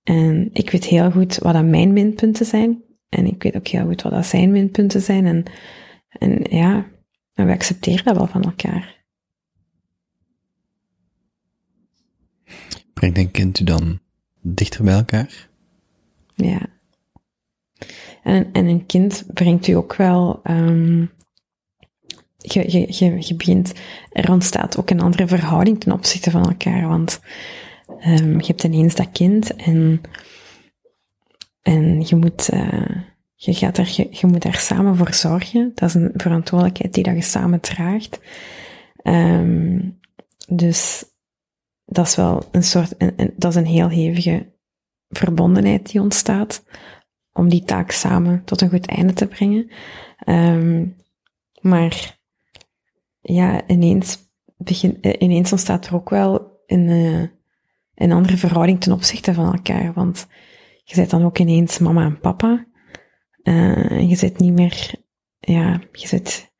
En 0.03 0.49
ik 0.53 0.69
weet 0.69 0.85
heel 0.85 1.11
goed 1.11 1.37
wat 1.37 1.53
dat 1.53 1.65
mijn 1.65 1.93
minpunten 1.93 2.45
zijn. 2.45 2.83
En 3.09 3.25
ik 3.25 3.43
weet 3.43 3.55
ook 3.55 3.67
heel 3.67 3.85
goed 3.85 4.01
wat 4.01 4.11
dat 4.11 4.25
zijn 4.25 4.51
minpunten 4.51 5.01
zijn. 5.01 5.25
En, 5.25 5.43
en 6.09 6.57
ja, 6.57 6.85
we 7.33 7.51
accepteren 7.51 8.05
dat 8.05 8.15
wel 8.15 8.27
van 8.27 8.43
elkaar. 8.43 9.03
Brengt 12.93 13.17
een 13.17 13.31
kind 13.31 13.59
u 13.59 13.63
dan 13.63 13.99
dichter 14.41 14.83
bij 14.83 14.93
elkaar? 14.93 15.49
Ja. 16.35 16.67
En, 18.23 18.51
en 18.51 18.65
een 18.65 18.85
kind 18.85 19.25
brengt 19.33 19.67
u 19.67 19.73
ook 19.73 19.95
wel. 19.95 20.39
ehm 20.43 21.05
je, 22.41 22.71
je, 22.71 22.85
je, 23.05 23.15
je 23.27 23.35
begint, 23.35 23.73
er 24.11 24.31
ontstaat 24.31 24.77
ook 24.77 24.89
een 24.89 25.01
andere 25.01 25.27
verhouding 25.27 25.79
ten 25.79 25.91
opzichte 25.91 26.31
van 26.31 26.43
elkaar. 26.49 26.87
Want 26.87 27.19
ehm, 27.99 28.39
je 28.39 28.45
hebt 28.45 28.63
ineens 28.63 28.95
dat 28.95 29.11
kind 29.11 29.55
en, 29.55 30.01
en 31.61 32.01
je 32.07 32.15
moet. 32.15 32.49
eh, 32.49 32.95
je, 33.35 33.53
gaat 33.53 33.77
er, 33.77 33.91
je, 33.95 34.07
je 34.11 34.27
moet 34.27 34.41
daar 34.41 34.57
samen 34.59 34.95
voor 34.95 35.13
zorgen. 35.13 35.71
Dat 35.75 35.89
is 35.89 35.95
een 35.95 36.11
verantwoordelijkheid 36.13 36.93
die 36.93 37.03
dat 37.03 37.15
je 37.15 37.21
samen 37.21 37.59
draagt. 37.59 38.19
Ehm, 39.01 39.89
dus 40.47 41.05
dat 41.85 42.07
is 42.07 42.15
wel 42.15 42.43
een 42.51 42.63
soort, 42.63 42.93
een- 42.97 43.33
dat 43.37 43.51
is 43.51 43.57
een 43.57 43.65
heel 43.65 43.89
hevige 43.89 44.51
verbondenheid 45.09 45.91
die 45.91 46.01
ontstaat 46.01 46.63
om 47.33 47.49
die 47.49 47.63
taak 47.63 47.91
samen 47.91 48.43
tot 48.45 48.61
een 48.61 48.69
goed 48.69 48.87
einde 48.87 49.13
te 49.13 49.27
brengen. 49.27 49.69
Ehm, 50.19 50.85
maar 51.61 52.18
ja, 53.33 53.67
ineens, 53.67 54.17
begin, 54.57 55.01
eh, 55.01 55.15
ineens 55.19 55.51
ontstaat 55.51 55.85
er 55.85 55.95
ook 55.95 56.09
wel 56.09 56.61
een, 56.65 56.89
eh, 56.89 57.29
een 57.95 58.11
andere 58.11 58.37
verhouding 58.37 58.81
ten 58.81 58.91
opzichte 58.91 59.33
van 59.33 59.53
elkaar. 59.53 59.93
Want 59.93 60.27
je 60.83 60.95
bent 60.95 61.09
dan 61.09 61.25
ook 61.25 61.37
ineens 61.37 61.77
mama 61.77 62.05
en 62.05 62.19
papa. 62.19 62.67
En 63.43 64.07
je 64.07 64.15
zit 64.15 64.39
niet 64.39 64.53
meer, 64.53 64.95
ja, 65.39 65.81
je 65.91 66.07
zit, 66.07 66.51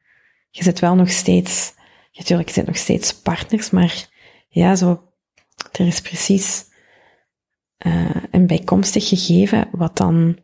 je 0.49 0.63
zit 0.63 0.79
wel 0.79 0.95
nog 0.95 1.09
steeds, 1.09 1.73
natuurlijk, 2.13 2.49
je 2.49 2.53
zit 2.53 2.65
nog 2.65 2.77
steeds 2.77 3.21
partners, 3.21 3.69
maar 3.69 4.09
ja, 4.49 4.75
zo, 4.75 5.13
er 5.71 5.87
is 5.87 6.01
precies 6.01 6.67
een 8.31 8.47
bijkomstig 8.47 9.07
gegeven 9.07 9.69
wat 9.71 9.97
dan, 9.97 10.39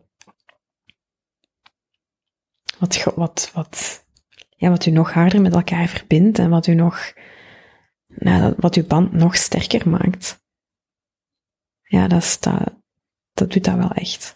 wat, 2.80 3.04
wat, 3.16 3.52
wat, 3.54 4.05
ja, 4.56 4.70
wat 4.70 4.86
u 4.86 4.92
nog 4.92 5.14
harder 5.14 5.42
met 5.42 5.54
elkaar 5.54 5.88
verbindt 5.88 6.40
en 6.40 6.50
wat 6.50 6.68
u 6.68 6.74
nog, 6.74 7.14
nou, 8.08 8.54
wat 8.58 8.76
uw 8.76 8.86
band 8.88 9.12
nog 9.14 9.36
sterker 9.36 9.90
maakt. 9.90 10.44
Ja, 11.84 12.08
dat, 12.08 12.22
is, 12.22 12.40
dat, 12.40 12.74
dat 13.34 13.52
doet 13.52 13.64
dat 13.64 13.76
wel 13.76 13.92
echt. 13.92 14.36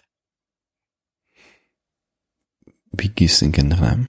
Wie 2.90 3.14
kiest 3.14 3.42
een 3.42 3.52
kindernaam? 3.52 4.08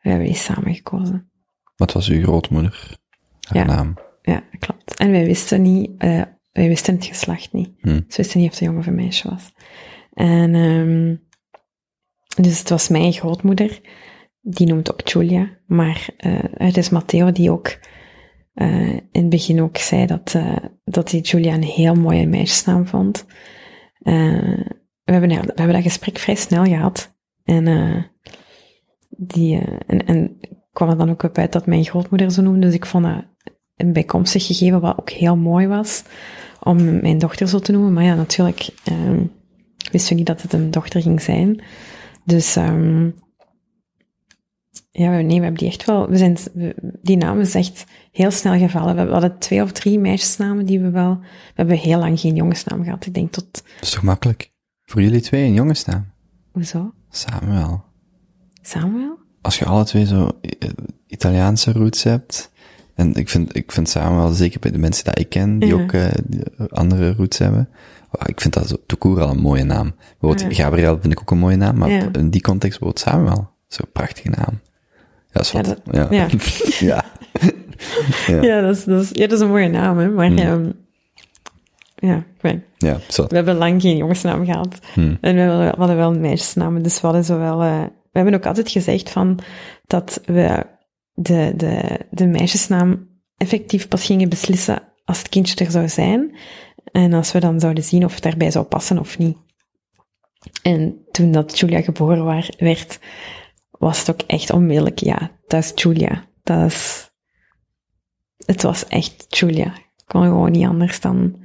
We 0.00 0.08
hebben 0.08 0.26
die 0.26 0.36
samen 0.36 0.74
gekozen. 0.74 1.30
Wat 1.76 1.92
was 1.92 2.08
uw 2.08 2.22
grootmoeder? 2.22 2.98
Haar 3.40 3.56
Ja. 3.56 3.64
naam? 3.74 3.98
Ja, 4.22 4.42
klopt. 4.58 4.96
En 4.96 5.10
wij 5.10 5.24
wisten 5.24 5.62
niet, 5.62 5.90
eh, 5.98 6.22
wij 6.52 6.68
wisten 6.68 6.94
het 6.94 7.04
geslacht 7.06 7.52
niet. 7.52 7.70
Hm. 7.80 7.88
Dus 7.88 7.96
we 8.16 8.16
wisten 8.16 8.40
niet 8.40 8.48
of 8.50 8.58
het 8.58 8.60
een 8.60 8.66
jongen 8.66 8.80
of 8.80 8.86
een 8.86 8.94
meisje 8.94 9.28
was. 9.28 9.52
En 10.12 10.54
ehm 10.54 11.16
dus 12.36 12.58
het 12.58 12.68
was 12.68 12.88
mijn 12.88 13.12
grootmoeder, 13.12 13.80
die 14.40 14.66
noemt 14.66 14.92
ook 14.92 15.08
Julia, 15.08 15.58
maar 15.66 16.08
eh, 16.16 16.38
het 16.54 16.76
is 16.76 16.90
Matteo 16.90 17.32
die 17.32 17.50
ook 17.50 17.78
eh, 18.54 18.88
in 18.92 19.08
het 19.12 19.28
begin 19.28 19.62
ook 19.62 19.76
zei 19.76 20.06
dat, 20.06 20.34
eh, 20.34 20.56
dat 20.84 21.10
hij 21.10 21.20
Julia 21.20 21.54
een 21.54 21.62
heel 21.62 21.94
mooie 21.94 22.26
meisjesnaam 22.26 22.86
vond. 22.86 23.26
We, 25.04 25.16
hebben, 25.16 25.28
we 25.28 25.34
hebben 25.54 25.72
dat 25.72 25.82
gesprek 25.82 26.18
vrij 26.18 26.34
snel 26.34 26.64
gehad. 26.64 27.14
En, 27.44 27.64
die, 29.08 29.60
en, 29.86 30.38
kwam 30.72 30.88
er 30.88 30.98
dan 30.98 31.10
ook 31.10 31.22
op 31.22 31.38
uit 31.38 31.52
dat 31.52 31.66
mijn 31.66 31.84
grootmoeder 31.84 32.30
zo 32.30 32.42
noemde, 32.42 32.66
dus 32.66 32.74
ik 32.74 32.86
vond 32.86 33.04
dat 33.04 33.24
een 33.76 33.92
bijkomstig 33.92 34.46
gegeven 34.46 34.80
wat 34.80 34.98
ook 34.98 35.10
heel 35.10 35.36
mooi 35.36 35.66
was 35.66 36.02
om 36.62 37.00
mijn 37.00 37.18
dochter 37.18 37.48
zo 37.48 37.58
te 37.58 37.72
noemen. 37.72 37.92
Maar 37.92 38.04
ja, 38.04 38.14
natuurlijk 38.14 38.68
ehm 38.84 39.22
wisten 39.90 40.10
we 40.10 40.18
niet 40.18 40.26
dat 40.26 40.42
het 40.42 40.52
een 40.52 40.70
dochter 40.70 41.02
ging 41.02 41.22
zijn. 41.22 41.60
Dus 42.24 42.56
ehm 42.56 43.10
ja, 44.90 45.10
nee, 45.10 45.26
we 45.26 45.32
hebben 45.44 45.54
die 45.54 45.68
echt 45.68 45.84
wel... 45.84 46.08
We 46.08 46.16
zijn, 46.16 46.36
we- 46.54 46.74
die 47.02 47.16
naam 47.16 47.40
is 47.40 47.54
echt 47.54 47.84
heel 48.12 48.30
snel 48.30 48.58
gevallen. 48.58 49.06
We 49.06 49.12
hadden 49.12 49.38
twee 49.38 49.62
of 49.62 49.72
drie 49.72 49.98
meisjesnamen 49.98 50.66
die 50.66 50.80
we 50.80 50.90
wel... 50.90 51.18
We 51.20 51.26
hebben 51.54 51.76
heel 51.76 51.98
lang 51.98 52.20
geen 52.20 52.34
jongensnaam 52.34 52.84
gehad. 52.84 53.06
Ik 53.06 53.14
denk 53.14 53.32
tot... 53.32 53.52
Dat 53.52 53.62
is 53.80 53.90
toch 53.90 54.02
makkelijk? 54.02 54.52
Voor 54.84 55.02
jullie 55.02 55.20
twee 55.20 55.44
een 55.44 55.54
jongensnaam? 55.54 56.06
Hoezo? 56.52 56.92
Samuel. 57.10 57.84
Samuel? 58.62 59.18
Als 59.40 59.58
je 59.58 59.64
alle 59.64 59.84
twee 59.84 60.06
zo 60.06 60.30
eh, 60.40 60.68
Italiaanse 61.06 61.72
roots 61.72 62.02
hebt, 62.02 62.50
en 62.94 63.14
ik 63.14 63.28
vind, 63.28 63.56
ik 63.56 63.72
vind 63.72 63.88
Samuel, 63.88 64.32
zeker 64.32 64.60
bij 64.60 64.70
de 64.70 64.78
mensen 64.78 65.04
die 65.04 65.14
ik 65.24 65.28
ken, 65.28 65.58
die 65.58 65.74
ook 65.74 65.92
die 66.26 66.42
andere 66.70 67.14
roots 67.14 67.38
hebben, 67.38 67.68
ik 68.26 68.40
vind 68.40 68.54
dat 68.54 68.68
zo 68.68 68.76
toekoer 68.86 69.20
al 69.20 69.30
een 69.30 69.40
mooie 69.40 69.64
naam. 69.64 69.94
Bijvoorbeeld 70.18 70.56
Ja. 70.56 70.62
Gabriel 70.64 70.98
vind 71.00 71.12
ik 71.12 71.20
ook 71.20 71.30
een 71.30 71.38
mooie 71.38 71.56
naam, 71.56 71.78
maar 71.78 71.90
Ja. 71.90 72.08
in 72.12 72.30
die 72.30 72.40
context 72.40 72.78
bijvoorbeeld 72.78 73.08
Samuel, 73.08 73.50
zo'n 73.68 73.86
prachtige 73.92 74.28
naam. 74.28 74.60
Ja, 75.32 75.40
is 75.40 75.50
Ja, 75.50 75.60
wat. 75.62 75.66
dat- 75.84 75.94
Ja. 75.94 76.06
ja. 76.10 76.26
ja. 76.94 77.04
Ja. 78.26 78.42
Ja, 78.42 78.60
dat 78.60 78.76
is, 78.76 78.84
dat 78.84 79.02
is, 79.02 79.08
ja, 79.12 79.26
dat 79.26 79.32
is 79.32 79.40
een 79.40 79.48
mooie 79.48 79.68
naam, 79.68 79.98
hè. 79.98 80.08
Maar 80.08 80.26
Hmm. 80.26 80.38
ehm, 80.38 80.70
ja, 81.94 82.16
ik 82.16 82.40
weet- 82.40 82.62
Ja, 82.78 82.98
zo. 83.08 83.26
we 83.26 83.34
hebben 83.34 83.54
lang 83.56 83.80
geen 83.80 83.96
jongensnaam 83.96 84.44
gehad. 84.44 84.78
Hmm. 84.94 85.18
En 85.20 85.34
we 85.34 85.40
hadden, 85.42 85.70
we 85.70 85.76
hadden 85.78 85.96
wel 85.96 86.12
meisjesnamen, 86.12 86.82
dus 86.82 87.00
we 87.00 87.06
hadden 87.06 87.24
zo 87.24 87.38
wel... 87.38 87.62
eh, 87.62 87.80
we 87.82 88.18
hebben 88.18 88.34
ook 88.34 88.46
altijd 88.46 88.70
gezegd 88.70 89.10
van 89.10 89.38
dat 89.86 90.20
we 90.24 90.66
de, 91.14 91.52
de, 91.56 91.98
de 92.10 92.26
meisjesnaam 92.26 93.08
effectief 93.36 93.88
pas 93.88 94.04
gingen 94.04 94.28
beslissen 94.28 94.82
als 95.04 95.18
het 95.18 95.28
kindje 95.28 95.64
er 95.64 95.70
zou 95.70 95.88
zijn. 95.88 96.36
En 96.92 97.12
als 97.12 97.32
we 97.32 97.40
dan 97.40 97.60
zouden 97.60 97.84
zien 97.84 98.04
of 98.04 98.14
het 98.14 98.22
daarbij 98.22 98.50
zou 98.50 98.64
passen 98.64 98.98
of 98.98 99.18
niet. 99.18 99.36
En 100.62 101.04
toen 101.10 101.32
dat 101.32 101.58
Julia 101.58 101.80
geboren 101.80 102.44
werd, 102.58 102.98
was 103.70 103.98
het 103.98 104.10
ook 104.10 104.20
echt 104.26 104.50
onmiddellijk, 104.50 104.98
ja, 104.98 105.30
dat 105.46 105.64
is 105.64 105.72
Julia. 105.74 106.24
Dat 106.42 106.66
is... 106.66 107.10
Het 108.46 108.62
was 108.62 108.86
echt 108.86 109.38
Julia. 109.38 109.74
Ik 109.74 110.04
kon 110.06 110.22
gewoon 110.22 110.50
niet 110.50 110.66
anders 110.66 111.00
dan... 111.00 111.38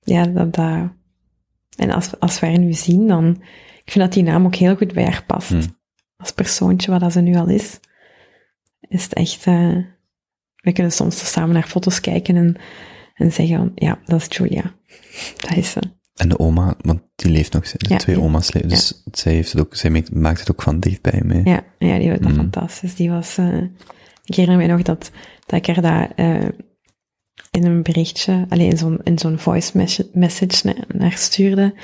Ja, 0.00 0.26
dat... 0.26 0.54
dat 0.54 0.96
en 1.76 1.90
als, 1.90 2.20
als 2.20 2.40
we 2.40 2.46
haar 2.46 2.58
nu 2.58 2.72
zien, 2.72 3.06
dan... 3.06 3.42
Ik 3.84 3.92
vind 3.94 4.04
dat 4.04 4.12
die 4.12 4.22
naam 4.22 4.46
ook 4.46 4.54
heel 4.54 4.76
goed 4.76 4.92
bij 4.92 5.04
haar 5.04 5.24
past. 5.26 5.48
Hmm. 5.48 5.76
Als 6.16 6.32
persoontje, 6.32 6.90
wat 6.90 7.00
dat 7.00 7.12
ze 7.12 7.20
nu 7.20 7.34
al 7.34 7.48
is. 7.48 7.80
Is 8.80 9.02
het 9.02 9.12
echt... 9.12 9.46
eh, 9.46 9.76
we 10.56 10.72
kunnen 10.72 10.92
soms 10.92 11.30
samen 11.30 11.54
naar 11.54 11.66
foto's 11.66 12.00
kijken 12.00 12.36
en, 12.36 12.56
en 13.18 13.32
zeggen 13.32 13.56
van, 13.56 13.72
ja, 13.74 13.98
dat 14.04 14.20
is 14.20 14.36
Julia. 14.36 14.74
Dat 15.40 15.56
is 15.56 15.70
ze. 15.70 15.80
En 16.14 16.28
de 16.28 16.38
oma, 16.38 16.74
want 16.80 17.02
die 17.16 17.30
leeft 17.30 17.52
nog, 17.52 17.70
de 17.70 17.88
Ja, 17.88 17.96
twee 17.96 18.16
ja. 18.16 18.22
oma's 18.22 18.52
leven, 18.52 18.68
dus 18.68 19.02
zij 19.12 19.32
heeft 19.32 19.52
het 19.52 19.60
ook, 19.60 19.74
zij 19.74 20.04
maakt- 20.12 20.38
het 20.40 20.50
ook 20.50 20.62
van 20.62 20.80
dichtbij 20.80 21.20
mee. 21.24 21.44
Ja, 21.44 21.64
ja 21.78 21.98
die 21.98 22.10
was 22.10 22.18
Mm. 22.18 22.34
fantastisch. 22.34 22.94
Die 22.94 23.10
was, 23.10 23.38
eh, 23.38 23.62
ik 24.24 24.34
herinner 24.34 24.56
me 24.66 24.66
nog 24.72 24.82
dat, 24.82 25.10
dat 25.46 25.58
ik 25.58 25.66
haar 25.74 25.82
daar 25.82 26.12
eh, 26.14 26.48
in 27.50 27.64
een 27.66 27.82
berichtje, 27.82 28.46
alleen 28.48 28.70
in 28.70 28.78
zo'n, 28.78 29.00
in 29.04 29.18
zo'n 29.18 29.38
voice 29.38 29.76
mes- 29.76 30.02
message 30.12 30.66
naar, 30.66 30.84
naar 30.88 31.12
stuurde, 31.12 31.74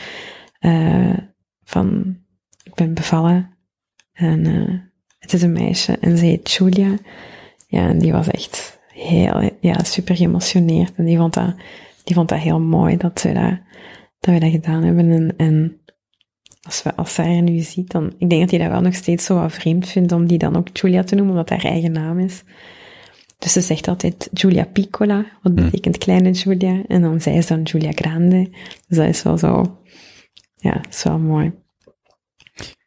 eh, 0.59 1.19
van, 1.65 2.17
ik 2.63 2.75
ben 2.75 2.95
bevallen 2.95 3.51
en 4.13 4.45
het 5.19 5.33
is 5.33 5.43
een 5.43 5.53
meisje 5.53 5.99
en 6.01 6.19
ze 6.19 6.25
heet 6.25 6.53
Julia. 6.53 6.97
Ja, 7.67 7.89
en 7.89 7.99
die 7.99 8.13
was 8.13 8.29
echt 8.29 8.79
heel, 9.05 9.51
ja, 9.61 9.83
super 9.83 10.17
geëmotioneerd 10.17 10.93
en 10.97 11.05
die 11.05 11.17
vond 11.17 11.35
dat, 11.35 11.55
die 12.05 12.15
vond 12.15 12.29
dat 12.29 12.39
heel 12.39 12.61
mooi 12.61 12.97
dat 12.97 13.23
we 13.23 13.33
dat, 13.33 13.59
dat 14.21 14.35
we 14.35 14.41
dat 14.41 14.51
gedaan 14.51 14.83
hebben 14.83 15.11
en, 15.11 15.35
en 15.37 15.79
als, 16.65 16.83
we, 16.83 16.97
als 16.97 17.15
zij 17.15 17.33
haar 17.33 17.43
nu 17.43 17.59
ziet, 17.59 17.91
dan... 17.91 18.15
Ik 18.19 18.29
denk 18.29 18.41
dat 18.41 18.51
hij 18.51 18.59
dat 18.59 18.69
wel 18.69 18.81
nog 18.81 18.95
steeds 18.95 19.25
zo 19.25 19.35
wat 19.35 19.53
vreemd 19.53 19.89
vindt 19.89 20.13
om 20.13 20.27
die 20.27 20.39
dan 20.39 20.57
ook 20.57 20.77
Julia 20.77 21.03
te 21.03 21.15
noemen, 21.15 21.33
omdat 21.33 21.51
haar 21.51 21.65
eigen 21.65 21.93
naam 21.93 22.19
is. 22.19 22.43
Dus 23.39 23.53
ze 23.53 23.61
zegt 23.61 23.89
altijd 23.89 24.29
Giulia 24.33 24.65
Piccola, 24.65 25.27
wat 25.43 25.55
betekent 25.55 25.99
kleine 25.99 26.31
Julia. 26.31 26.83
En 26.87 27.03
dan 27.03 27.21
zij 27.21 27.37
is 27.37 27.47
dan 27.47 27.67
Giulia 27.69 27.93
Grande. 27.95 28.51
Dus 28.89 28.99
dat 28.99 29.09
is 29.09 29.23
wel 29.23 29.39
zo... 29.39 29.79
Ja, 30.57 30.73
dat 30.73 30.95
is 30.95 31.03
wel 31.03 31.19
mooi. 31.19 31.53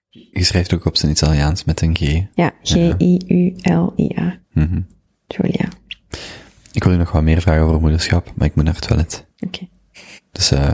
Je 0.09 0.43
schrijft 0.43 0.73
ook 0.73 0.85
op 0.85 0.97
zijn 0.97 1.11
Italiaans 1.11 1.63
met 1.63 1.81
een 1.81 1.95
G. 1.95 2.23
Ja, 2.35 2.53
G-I-U-L-I-A. 2.63 4.39
Mhm. 4.53 4.81
Julia. 5.27 5.67
Ik 6.71 6.83
wil 6.83 6.91
je 6.91 6.97
nog 6.97 7.11
wat 7.11 7.23
meer 7.23 7.41
vragen 7.41 7.61
over 7.63 7.79
moederschap, 7.81 8.31
maar 8.35 8.47
ik 8.47 8.55
moet 8.55 8.63
naar 8.65 8.73
het 8.73 8.87
toilet. 8.87 9.25
Oké, 9.39 9.67
Dus, 10.31 10.51
eh, 10.51 10.71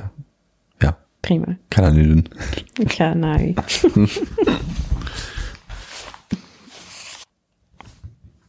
ja, 0.77 0.99
prima. 1.19 1.47
ik 1.47 1.75
ga 1.75 1.81
dat 1.81 1.93
nu 1.93 2.07
doen. 2.07 2.25
Ik 2.73 2.91
ga 2.93 3.13
naar 3.13 3.43
u. 3.43 3.53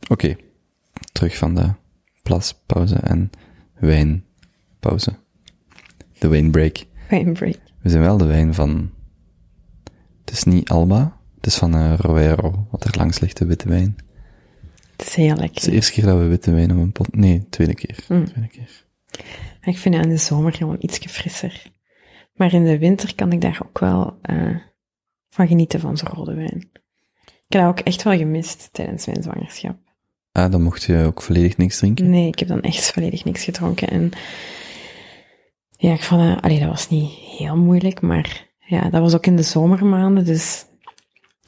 Oké, 0.08 0.36
terug 1.12 1.36
van 1.36 1.54
de 1.54 1.72
plaspauze 2.22 2.94
en 2.96 3.30
wijnpauze. 3.74 5.14
De 6.18 6.28
wijnbreak. 6.28 6.84
Fijn 7.08 7.32
break. 7.32 7.58
We 7.80 7.90
zijn 7.90 8.02
wel 8.02 8.16
de 8.16 8.24
wijn 8.26 8.54
van... 8.54 8.90
Het 10.24 10.30
is 10.34 10.44
niet 10.44 10.68
Alba, 10.70 11.16
het 11.36 11.46
is 11.46 11.54
van 11.56 11.74
eh 11.74 11.94
Roero, 11.96 12.66
wat 12.70 12.84
er 12.84 12.96
langs 12.96 13.18
ligt, 13.20 13.36
de 13.38 13.46
witte 13.46 13.68
wijn. 13.68 13.96
Het 14.96 15.06
is 15.06 15.14
heel 15.14 15.28
Het 15.28 15.40
is 15.40 15.46
de 15.46 15.52
lekker. 15.52 15.72
eerste 15.72 15.92
keer 15.92 16.04
dat 16.04 16.18
we 16.18 16.26
witte 16.26 16.50
wijn 16.52 16.70
op 16.70 16.76
een 16.76 16.92
pot... 16.92 17.16
Nee, 17.16 17.46
tweede 17.50 17.74
keer. 17.74 18.04
Mm. 18.08 18.24
Tweede 18.24 18.48
keer. 18.48 18.84
Ik 19.62 19.78
vind 19.78 19.94
het 19.94 20.04
in 20.04 20.10
de 20.10 20.16
zomer 20.16 20.52
gewoon 20.52 20.76
iets 20.80 20.98
frisser. 20.98 21.62
Maar 22.34 22.52
in 22.52 22.64
de 22.64 22.78
winter 22.78 23.14
kan 23.14 23.32
ik 23.32 23.40
daar 23.40 23.60
ook 23.66 23.78
wel 23.78 24.18
eh, 24.22 24.56
van 25.28 25.46
genieten 25.46 25.80
van 25.80 25.96
zo'n 25.96 26.08
rode 26.08 26.34
wijn. 26.34 26.68
Ik 27.24 27.60
heb 27.60 27.62
dat 27.62 27.68
ook 27.70 27.80
echt 27.80 28.02
wel 28.02 28.16
gemist 28.16 28.68
tijdens 28.72 29.06
mijn 29.06 29.22
zwangerschap. 29.22 29.76
Ah, 30.32 30.50
dan 30.50 30.62
mocht 30.62 30.82
je 30.82 31.04
ook 31.06 31.22
volledig 31.22 31.56
niks 31.56 31.78
drinken? 31.78 32.10
Nee, 32.10 32.28
ik 32.28 32.38
heb 32.38 32.48
dan 32.48 32.62
echt 32.62 32.92
volledig 32.92 33.24
niks 33.24 33.44
gedronken. 33.44 33.88
En 33.88 34.10
ja, 35.70 35.92
ik 35.92 36.02
vond 36.02 36.20
dat, 36.22 36.42
allee, 36.42 36.58
dat 36.58 36.68
was 36.68 36.88
niet 36.88 37.10
heel 37.10 37.56
moeilijk, 37.56 38.00
maar 38.00 38.46
ja, 38.58 38.90
dat 38.90 39.00
was 39.00 39.14
ook 39.14 39.26
in 39.26 39.36
de 39.36 39.42
zomermaanden. 39.42 40.24
Dus 40.24 40.64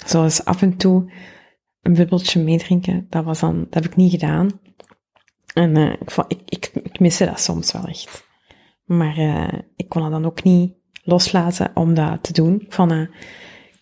zoals 0.06 0.44
af 0.44 0.62
en 0.62 0.76
toe 0.76 1.10
een 1.86 1.94
bubbeltje 1.94 2.42
meedrinken, 2.42 3.06
dat 3.10 3.24
was 3.24 3.40
dan, 3.40 3.58
dat 3.58 3.74
heb 3.74 3.84
ik 3.84 3.96
niet 3.96 4.10
gedaan. 4.10 4.60
En 5.54 5.76
eh, 5.76 5.92
ik, 5.92 6.14
ik, 6.28 6.40
ik, 6.44 6.70
ik 6.82 7.00
miste 7.00 7.24
dat 7.24 7.40
soms 7.40 7.72
wel 7.72 7.84
echt. 7.84 8.24
Maar 8.84 9.16
eh, 9.16 9.58
ik 9.76 9.88
kon 9.88 10.02
dat 10.02 10.10
dan 10.10 10.26
ook 10.26 10.42
niet 10.42 10.74
loslaten 11.02 11.70
om 11.74 11.94
dat 11.94 12.22
te 12.22 12.32
doen. 12.32 12.60
Ik 12.60 12.72
vond, 12.72 12.92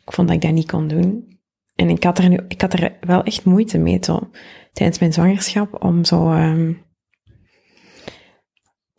ik 0.05 0.12
vond 0.12 0.28
dat 0.28 0.36
ik 0.36 0.42
dat 0.42 0.52
niet 0.52 0.70
kon 0.70 0.89
doen. 0.89 1.39
En 1.74 1.89
ik 1.89 2.05
had 2.05 2.18
er 2.18 2.28
nu, 2.28 2.39
ik 2.49 2.60
had 2.60 2.73
er 2.73 2.97
wel 3.00 3.23
echt 3.23 3.44
moeite 3.44 3.78
mee, 3.78 3.99
zo, 4.00 4.31
tijdens 4.73 4.99
mijn 4.99 5.12
zwangerschap, 5.12 5.84
om 5.84 6.05
zo, 6.05 6.33
ehm 6.33 6.73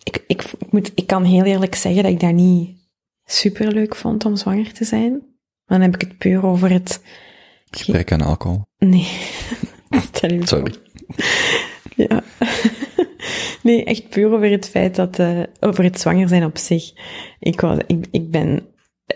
ik, 0.03 0.23
ik, 0.27 0.43
ik 0.43 0.71
moet, 0.71 0.91
ik 0.95 1.07
kan 1.07 1.23
heel 1.23 1.43
eerlijk 1.43 1.75
zeggen 1.75 2.03
dat 2.03 2.11
ik 2.11 2.19
dat 2.19 2.33
niet 2.33 2.77
super 3.23 3.71
leuk 3.71 3.95
vond 3.95 4.25
om 4.25 4.35
zwanger 4.35 4.73
te 4.73 4.83
zijn. 4.83 5.11
Maar 5.65 5.79
dan 5.79 5.81
heb 5.81 5.93
ik 5.93 6.01
het 6.01 6.17
puur 6.17 6.45
over 6.45 6.71
het, 6.71 7.03
Gebrek 7.77 8.11
aan 8.11 8.21
alcohol. 8.21 8.65
nee. 8.77 9.07
Sorry. 10.43 10.73
Ja. 11.95 12.23
Nee, 13.63 13.83
echt 13.83 14.09
puur 14.09 14.33
over 14.33 14.49
het 14.49 14.69
feit 14.69 14.95
dat, 14.95 15.19
eh, 15.19 15.39
over 15.59 15.83
het 15.83 15.99
zwanger 15.99 16.27
zijn 16.27 16.45
op 16.45 16.57
zich. 16.57 16.91
Ik, 17.39 17.61
was, 17.61 17.77
ik, 17.87 18.07
ik, 18.11 18.31
ben, 18.31 18.61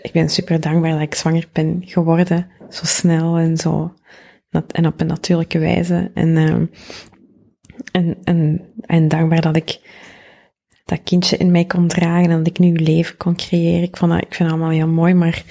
ik 0.02 0.12
ben 0.12 0.28
super 0.28 0.60
dankbaar 0.60 0.92
dat 0.92 1.00
ik 1.00 1.14
zwanger 1.14 1.48
ben 1.52 1.82
geworden. 1.84 2.46
Zo 2.70 2.84
snel 2.84 3.36
en 3.36 3.56
zo. 3.56 3.94
En 4.50 4.86
op 4.86 5.00
een 5.00 5.06
natuurlijke 5.06 5.58
wijze. 5.58 6.10
En, 6.14 6.36
ehm, 6.36 6.64
en, 7.92 8.16
en, 8.24 8.60
en 8.80 9.08
dankbaar 9.08 9.40
dat 9.40 9.56
ik 9.56 9.80
dat 10.84 11.02
kindje 11.02 11.36
in 11.36 11.50
mij 11.50 11.64
kon 11.64 11.88
dragen 11.88 12.30
en 12.30 12.38
dat 12.38 12.46
ik 12.46 12.58
nu 12.58 12.72
leven 12.72 13.16
kon 13.16 13.36
creëren. 13.36 13.82
Ik, 13.82 13.96
vond 13.96 14.12
dat, 14.12 14.20
ik 14.20 14.34
vind 14.34 14.48
dat 14.48 14.58
allemaal 14.58 14.76
heel 14.76 14.94
mooi, 14.94 15.14
maar 15.14 15.44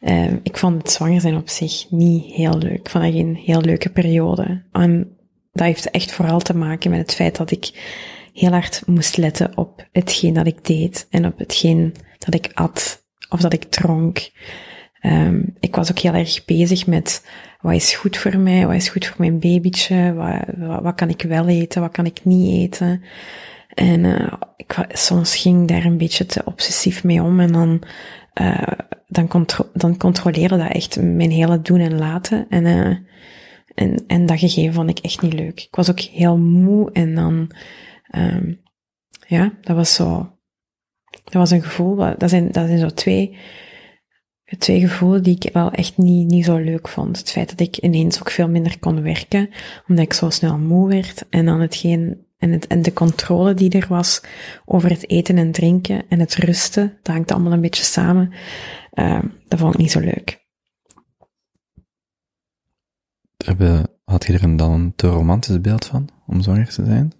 eh, 0.00 0.32
ik 0.42 0.56
vond 0.56 0.82
het 0.82 0.92
zwanger 0.92 1.20
zijn 1.20 1.36
op 1.36 1.48
zich 1.48 1.86
niet 1.90 2.24
heel 2.24 2.58
leuk. 2.58 2.78
Ik 2.78 2.90
vond 2.90 3.04
dat 3.04 3.12
geen 3.12 3.36
heel 3.36 3.60
leuke 3.60 3.90
periode. 3.90 4.62
En 4.72 5.16
dat 5.52 5.66
heeft 5.66 5.90
echt 5.90 6.12
vooral 6.12 6.40
te 6.40 6.56
maken 6.56 6.90
met 6.90 7.00
het 7.00 7.14
feit 7.14 7.36
dat 7.36 7.50
ik 7.50 7.70
heel 8.34 8.50
hard 8.50 8.82
moest 8.86 9.16
letten 9.16 9.56
op 9.56 9.88
hetgeen 9.92 10.34
dat 10.34 10.46
ik 10.46 10.64
deed 10.64 11.06
en 11.10 11.26
op 11.26 11.38
hetgeen 11.38 11.94
dat 12.18 12.34
ik 12.34 12.50
at 12.54 13.02
of 13.28 13.40
dat 13.40 13.52
ik 13.52 13.64
dronk. 13.64 14.30
Ehm, 15.00 15.42
ik 15.60 15.76
was 15.76 15.90
ook 15.90 15.98
heel 15.98 16.14
erg 16.14 16.44
bezig 16.44 16.86
met 16.86 17.26
wat 17.60 17.74
is 17.74 17.94
goed 17.94 18.16
voor 18.16 18.38
mij, 18.38 18.66
wat 18.66 18.74
is 18.74 18.88
goed 18.88 19.06
voor 19.06 19.16
mijn 19.18 19.38
babytje, 19.38 20.14
wat, 20.14 20.80
wat, 20.82 20.94
kan 20.94 21.08
ik 21.08 21.22
wel 21.22 21.48
eten, 21.48 21.80
wat 21.80 21.92
kan 21.92 22.06
ik 22.06 22.24
niet 22.24 22.54
eten. 22.54 23.02
En 23.74 24.04
eh, 24.04 24.32
ik, 24.56 24.86
soms 24.88 25.36
ging 25.36 25.68
daar 25.68 25.84
een 25.84 25.98
beetje 25.98 26.26
te 26.26 26.42
obsessief 26.44 27.04
mee 27.04 27.22
om 27.22 27.40
en 27.40 27.52
dan, 27.52 27.82
eh, 28.32 28.62
dan, 29.10 29.46
dan 29.72 29.96
controleerde 29.96 30.56
dat 30.56 30.72
echt 30.72 31.02
mijn 31.02 31.30
hele 31.30 31.62
doen 31.62 31.80
en 31.80 31.98
laten. 31.98 32.46
En, 32.48 32.66
eh, 32.66 32.96
en, 33.74 34.04
en 34.06 34.26
dat 34.26 34.38
gegeven 34.38 34.74
vond 34.74 34.90
ik 34.90 34.98
echt 34.98 35.22
niet 35.22 35.32
leuk. 35.32 35.60
Ik 35.60 35.74
was 35.76 35.90
ook 35.90 36.00
heel 36.00 36.38
moe 36.38 36.92
en 36.92 37.14
dan, 37.14 37.50
ehm, 38.10 38.54
ja, 39.26 39.52
dat 39.60 39.76
was 39.76 39.94
zo, 39.94 40.38
dat 41.24 41.32
was 41.32 41.50
een 41.50 41.62
gevoel, 41.62 41.96
dat 41.96 42.30
zijn, 42.30 42.44
dat 42.52 42.66
zijn 42.66 42.78
zo 42.78 42.88
twee, 42.88 43.38
twee 44.58 44.80
gevoelen 44.80 45.22
die 45.22 45.38
ik 45.40 45.52
wel 45.52 45.70
echt 45.70 45.96
niet, 45.96 46.26
niet 46.30 46.44
zo 46.44 46.56
leuk 46.56 46.88
vond. 46.88 47.18
Het 47.18 47.30
feit 47.30 47.48
dat 47.48 47.60
ik 47.60 47.76
ineens 47.76 48.20
ook 48.20 48.30
veel 48.30 48.48
minder 48.48 48.78
kon 48.78 49.02
werken, 49.02 49.50
omdat 49.88 50.04
ik 50.04 50.12
zo 50.12 50.30
snel 50.30 50.58
moe 50.58 50.88
werd. 50.88 51.26
En 51.30 51.44
dan 51.44 51.60
hetgeen, 51.60 52.26
en, 52.38 52.52
het, 52.52 52.66
en 52.66 52.82
de 52.82 52.92
controle 52.92 53.54
die 53.54 53.70
er 53.70 53.86
was 53.88 54.22
over 54.64 54.90
het 54.90 55.10
eten 55.10 55.38
en 55.38 55.52
drinken 55.52 56.02
en 56.08 56.20
het 56.20 56.34
rusten, 56.34 56.98
dat 57.02 57.14
hangt 57.14 57.32
allemaal 57.32 57.52
een 57.52 57.60
beetje 57.60 57.84
samen. 57.84 58.32
Ehm, 59.00 59.26
dat 59.48 59.58
vond 59.58 59.74
ik 59.74 59.80
niet 59.80 59.90
zo 59.90 60.00
leuk. 60.00 60.38
Had 64.04 64.26
je 64.26 64.32
er 64.32 64.42
een 64.42 64.56
dan 64.56 64.72
een 64.72 64.92
te 64.96 65.08
romantisch 65.08 65.60
beeld 65.60 65.86
van, 65.86 66.08
om 66.26 66.42
zwanger 66.42 66.68
te 66.68 66.84
zijn? 66.84 67.12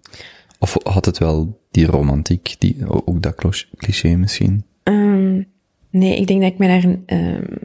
Of 0.59 0.77
had 0.83 1.05
het 1.05 1.17
wel 1.17 1.61
die 1.71 1.85
romantiek, 1.85 2.55
die, 2.57 3.05
ook 3.05 3.21
dat 3.21 3.35
cliché 3.77 4.15
misschien? 4.15 4.65
Ehm, 4.83 5.43
nee, 5.89 6.17
ik 6.17 6.27
denk 6.27 6.41
dat 6.41 6.51
ik 6.51 6.57
me 6.57 6.67
daar 6.67 6.95
ehm, 7.05 7.55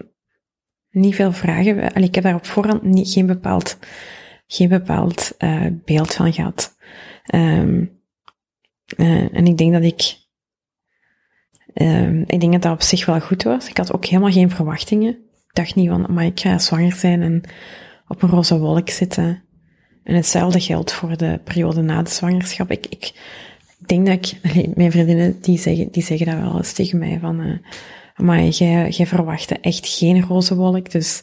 niet 0.90 1.14
veel 1.14 1.32
vragen... 1.32 1.92
Allee, 1.92 2.08
ik 2.08 2.14
heb 2.14 2.24
daar 2.24 2.34
op 2.34 2.46
voorhand 2.46 2.82
niet, 2.82 3.10
geen 3.10 3.26
bepaald, 3.26 3.78
geen 4.46 4.68
bepaald 4.68 5.34
eh, 5.38 5.66
beeld 5.84 6.14
van 6.14 6.32
gehad. 6.32 6.76
Eh, 7.26 7.78
en 9.36 9.46
ik 9.46 9.56
denk 9.56 9.72
dat 9.72 9.82
ik... 9.82 10.24
ehm, 11.76 12.22
ik 12.26 12.40
denk 12.40 12.52
dat 12.52 12.62
dat 12.62 12.72
op 12.72 12.82
zich 12.82 13.06
wel 13.06 13.20
goed 13.20 13.42
was. 13.42 13.68
Ik 13.68 13.76
had 13.76 13.92
ook 13.92 14.04
helemaal 14.04 14.32
geen 14.32 14.50
verwachtingen. 14.50 15.10
Ik 15.10 15.52
dacht 15.52 15.74
niet 15.74 15.88
van, 15.88 16.06
maar 16.08 16.24
ik 16.24 16.40
ga 16.40 16.58
zwanger 16.58 16.92
zijn 16.92 17.22
en 17.22 17.42
op 18.08 18.22
een 18.22 18.28
roze 18.28 18.58
wolk 18.58 18.90
zitten. 18.90 19.42
En 20.04 20.14
hetzelfde 20.14 20.60
geldt 20.60 20.92
voor 20.92 21.16
de 21.16 21.40
periode 21.44 21.82
na 21.82 22.02
de 22.02 22.10
zwangerschap. 22.10 22.70
Ik, 22.70 22.86
ik, 22.86 23.12
denk 23.86 24.06
dat 24.06 24.14
ik, 24.14 24.76
mijn 24.76 24.90
vriendinnen, 24.90 25.40
die 25.40 25.58
zeggen, 25.58 25.88
die 25.90 26.02
zeggen 26.02 26.26
dat 26.26 26.38
wel 26.38 26.56
eens 26.56 26.72
tegen 26.72 26.98
mij 26.98 27.18
van, 27.20 27.40
eh 27.40 27.58
maar 28.16 28.42
jij, 28.42 28.88
jij 28.88 29.06
verwachtte 29.06 29.58
echt 29.60 29.88
geen 29.88 30.22
roze 30.22 30.54
wolk, 30.54 30.90
dus 30.90 31.22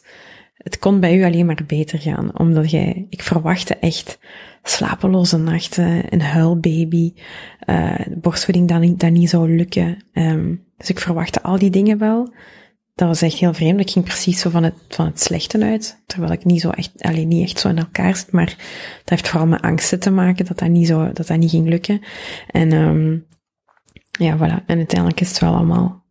het 0.64 0.80
kon 0.80 1.00
bij 1.00 1.17
u 1.17 1.24
alleen 1.24 1.45
maar 1.45 1.64
beter 1.67 2.00
gaan, 2.00 2.40
omdat 2.40 2.72
jij, 2.72 3.06
ik 3.09 3.22
verwachtte 3.22 3.75
echt 3.75 4.19
slapeloze 4.64 5.38
nachten, 5.38 6.14
een 6.14 6.22
huilbaby, 6.22 7.14
eh 7.59 8.00
borstvoeding 8.16 8.67
dat 8.67 8.80
niet, 8.80 9.00
dat 9.00 9.11
niet 9.11 9.30
zou 9.30 9.56
lukken. 9.56 9.98
Ehm, 10.14 10.56
dus 10.77 10.90
ik 10.90 11.00
verwachtte 11.00 11.42
al 11.42 11.58
die 11.58 11.69
dingen 11.69 11.98
wel. 11.98 12.33
Dat 12.95 13.08
was 13.08 13.22
echt 13.22 13.38
heel 13.38 13.53
vreemd. 13.53 13.80
Ik 13.80 13.90
ging 13.90 14.06
precies 14.06 14.40
zo 14.40 14.50
van 14.50 14.64
het, 14.64 14.74
van 14.88 15.06
het 15.06 15.22
slechte 15.22 15.64
uit. 15.64 16.03
Terwijl 16.06 16.32
ik 16.32 16.45
niet 16.45 16.61
zo 16.61 16.69
echt, 16.69 16.92
alleen 16.98 17.27
niet 17.27 17.43
echt 17.50 17.59
zo 17.59 17.69
in 17.69 17.77
elkaar 17.77 18.16
zit. 18.16 18.32
Maar 18.32 18.45
dat 18.98 19.09
heeft 19.09 19.27
vooral 19.27 19.48
met 19.48 19.61
angsten 19.61 20.00
te 20.00 20.11
maken 20.11 20.45
dat 20.45 20.59
dat 20.59 20.69
niet 20.69 20.88
zo, 20.88 21.11
dat 21.14 21.27
dat 21.27 21.38
niet 21.38 21.50
ging 21.50 21.67
lukken. 21.67 22.01
En, 22.48 22.72
ehm 22.72 23.17
ja, 24.19 24.38
voilà. 24.38 24.66
En 24.66 24.77
uiteindelijk 24.77 25.22
is 25.22 25.30
het 25.30 25.40
wel 25.40 25.53
allemaal 25.56 26.03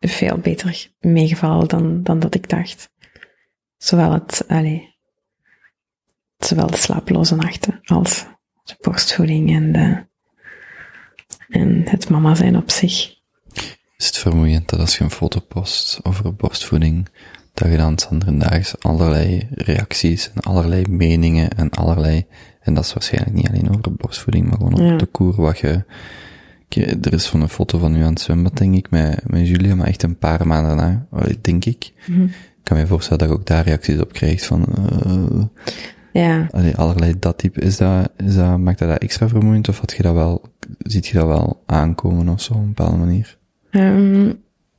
veel 0.00 0.38
beter 0.38 0.88
meegevallen 1.00 1.68
dan, 1.68 2.02
dan 2.02 2.18
dat 2.18 2.34
ik 2.34 2.48
dacht. 2.48 2.90
Zowel 3.78 4.12
het, 4.12 4.44
allee, 4.48 4.94
zowel 6.38 6.66
de 6.66 6.76
slapeloze 6.76 7.34
nachten 7.36 7.80
als 7.84 8.26
de 8.64 8.76
borstvoeding 8.80 9.50
en 9.54 9.72
de, 9.72 10.06
en 11.48 11.82
het 11.88 12.08
mama 12.08 12.34
zijn 12.34 12.56
op 12.56 12.70
zich. 12.70 13.16
Is 13.96 14.06
het 14.06 14.18
vermoeiend 14.18 14.68
dat 14.68 14.80
als 14.80 14.98
je 14.98 15.04
een 15.04 15.10
foto 15.10 15.40
post 15.40 16.00
over 16.02 16.34
borstvoeding, 16.34 17.08
dat 17.54 17.70
je 17.70 17.76
dan 17.76 17.98
daags 18.38 18.78
allerlei 18.80 19.48
reacties 19.50 20.32
en 20.32 20.40
allerlei 20.40 20.84
meningen 20.88 21.50
en 21.50 21.70
allerlei, 21.70 22.26
en 22.60 22.74
dat 22.74 22.84
is 22.84 22.92
waarschijnlijk 22.92 23.34
niet 23.34 23.48
alleen 23.48 23.68
over 23.68 23.94
borstvoeding, 23.94 24.46
maar 24.48 24.56
gewoon 24.56 24.84
Ja. 24.86 24.92
op 24.92 24.98
de 24.98 25.06
koer 25.06 25.34
wat 25.36 25.58
je, 25.58 25.84
er 27.02 27.12
is 27.12 27.26
van 27.26 27.40
een 27.40 27.48
foto 27.48 27.78
van 27.78 27.96
u 27.96 28.02
aan 28.02 28.10
het 28.12 28.20
zwembad, 28.20 28.56
denk 28.56 28.74
ik, 28.74 28.90
met, 28.90 29.28
met 29.30 29.48
Julia, 29.48 29.74
maar 29.74 29.86
echt 29.86 30.02
een 30.02 30.18
paar 30.18 30.46
maanden 30.46 30.76
na, 30.76 31.06
denk 31.40 31.64
ik. 31.64 31.92
Mhm. 32.06 32.24
Ik 32.57 32.57
kan 32.68 32.76
me 32.76 32.86
voorstellen 32.86 33.18
dat 33.18 33.28
je 33.28 33.34
ook 33.34 33.46
daar 33.46 33.64
reacties 33.64 34.00
op 34.00 34.12
krijgt 34.12 34.46
van, 34.46 34.64
eh, 35.04 35.42
Ja, 36.12 36.48
allee, 36.50 36.76
allerlei 36.76 37.14
dat 37.18 37.38
type. 37.38 37.60
Is 37.60 37.76
dat, 37.76 38.08
is 38.16 38.34
dat, 38.34 38.58
maakt 38.58 38.78
dat 38.78 38.88
dat 38.88 38.98
extra 38.98 39.28
vermoeiend 39.28 39.68
of 39.68 39.78
had 39.78 39.92
je 39.96 40.02
dat 40.02 40.14
wel, 40.14 40.42
ziet 40.78 41.06
je 41.06 41.18
dat 41.18 41.26
wel 41.26 41.62
aankomen 41.66 42.28
of 42.28 42.40
zo 42.42 42.52
op 42.52 42.58
een 42.60 42.66
bepaalde 42.66 42.96
manier? 42.96 43.38
ehm, 43.70 44.32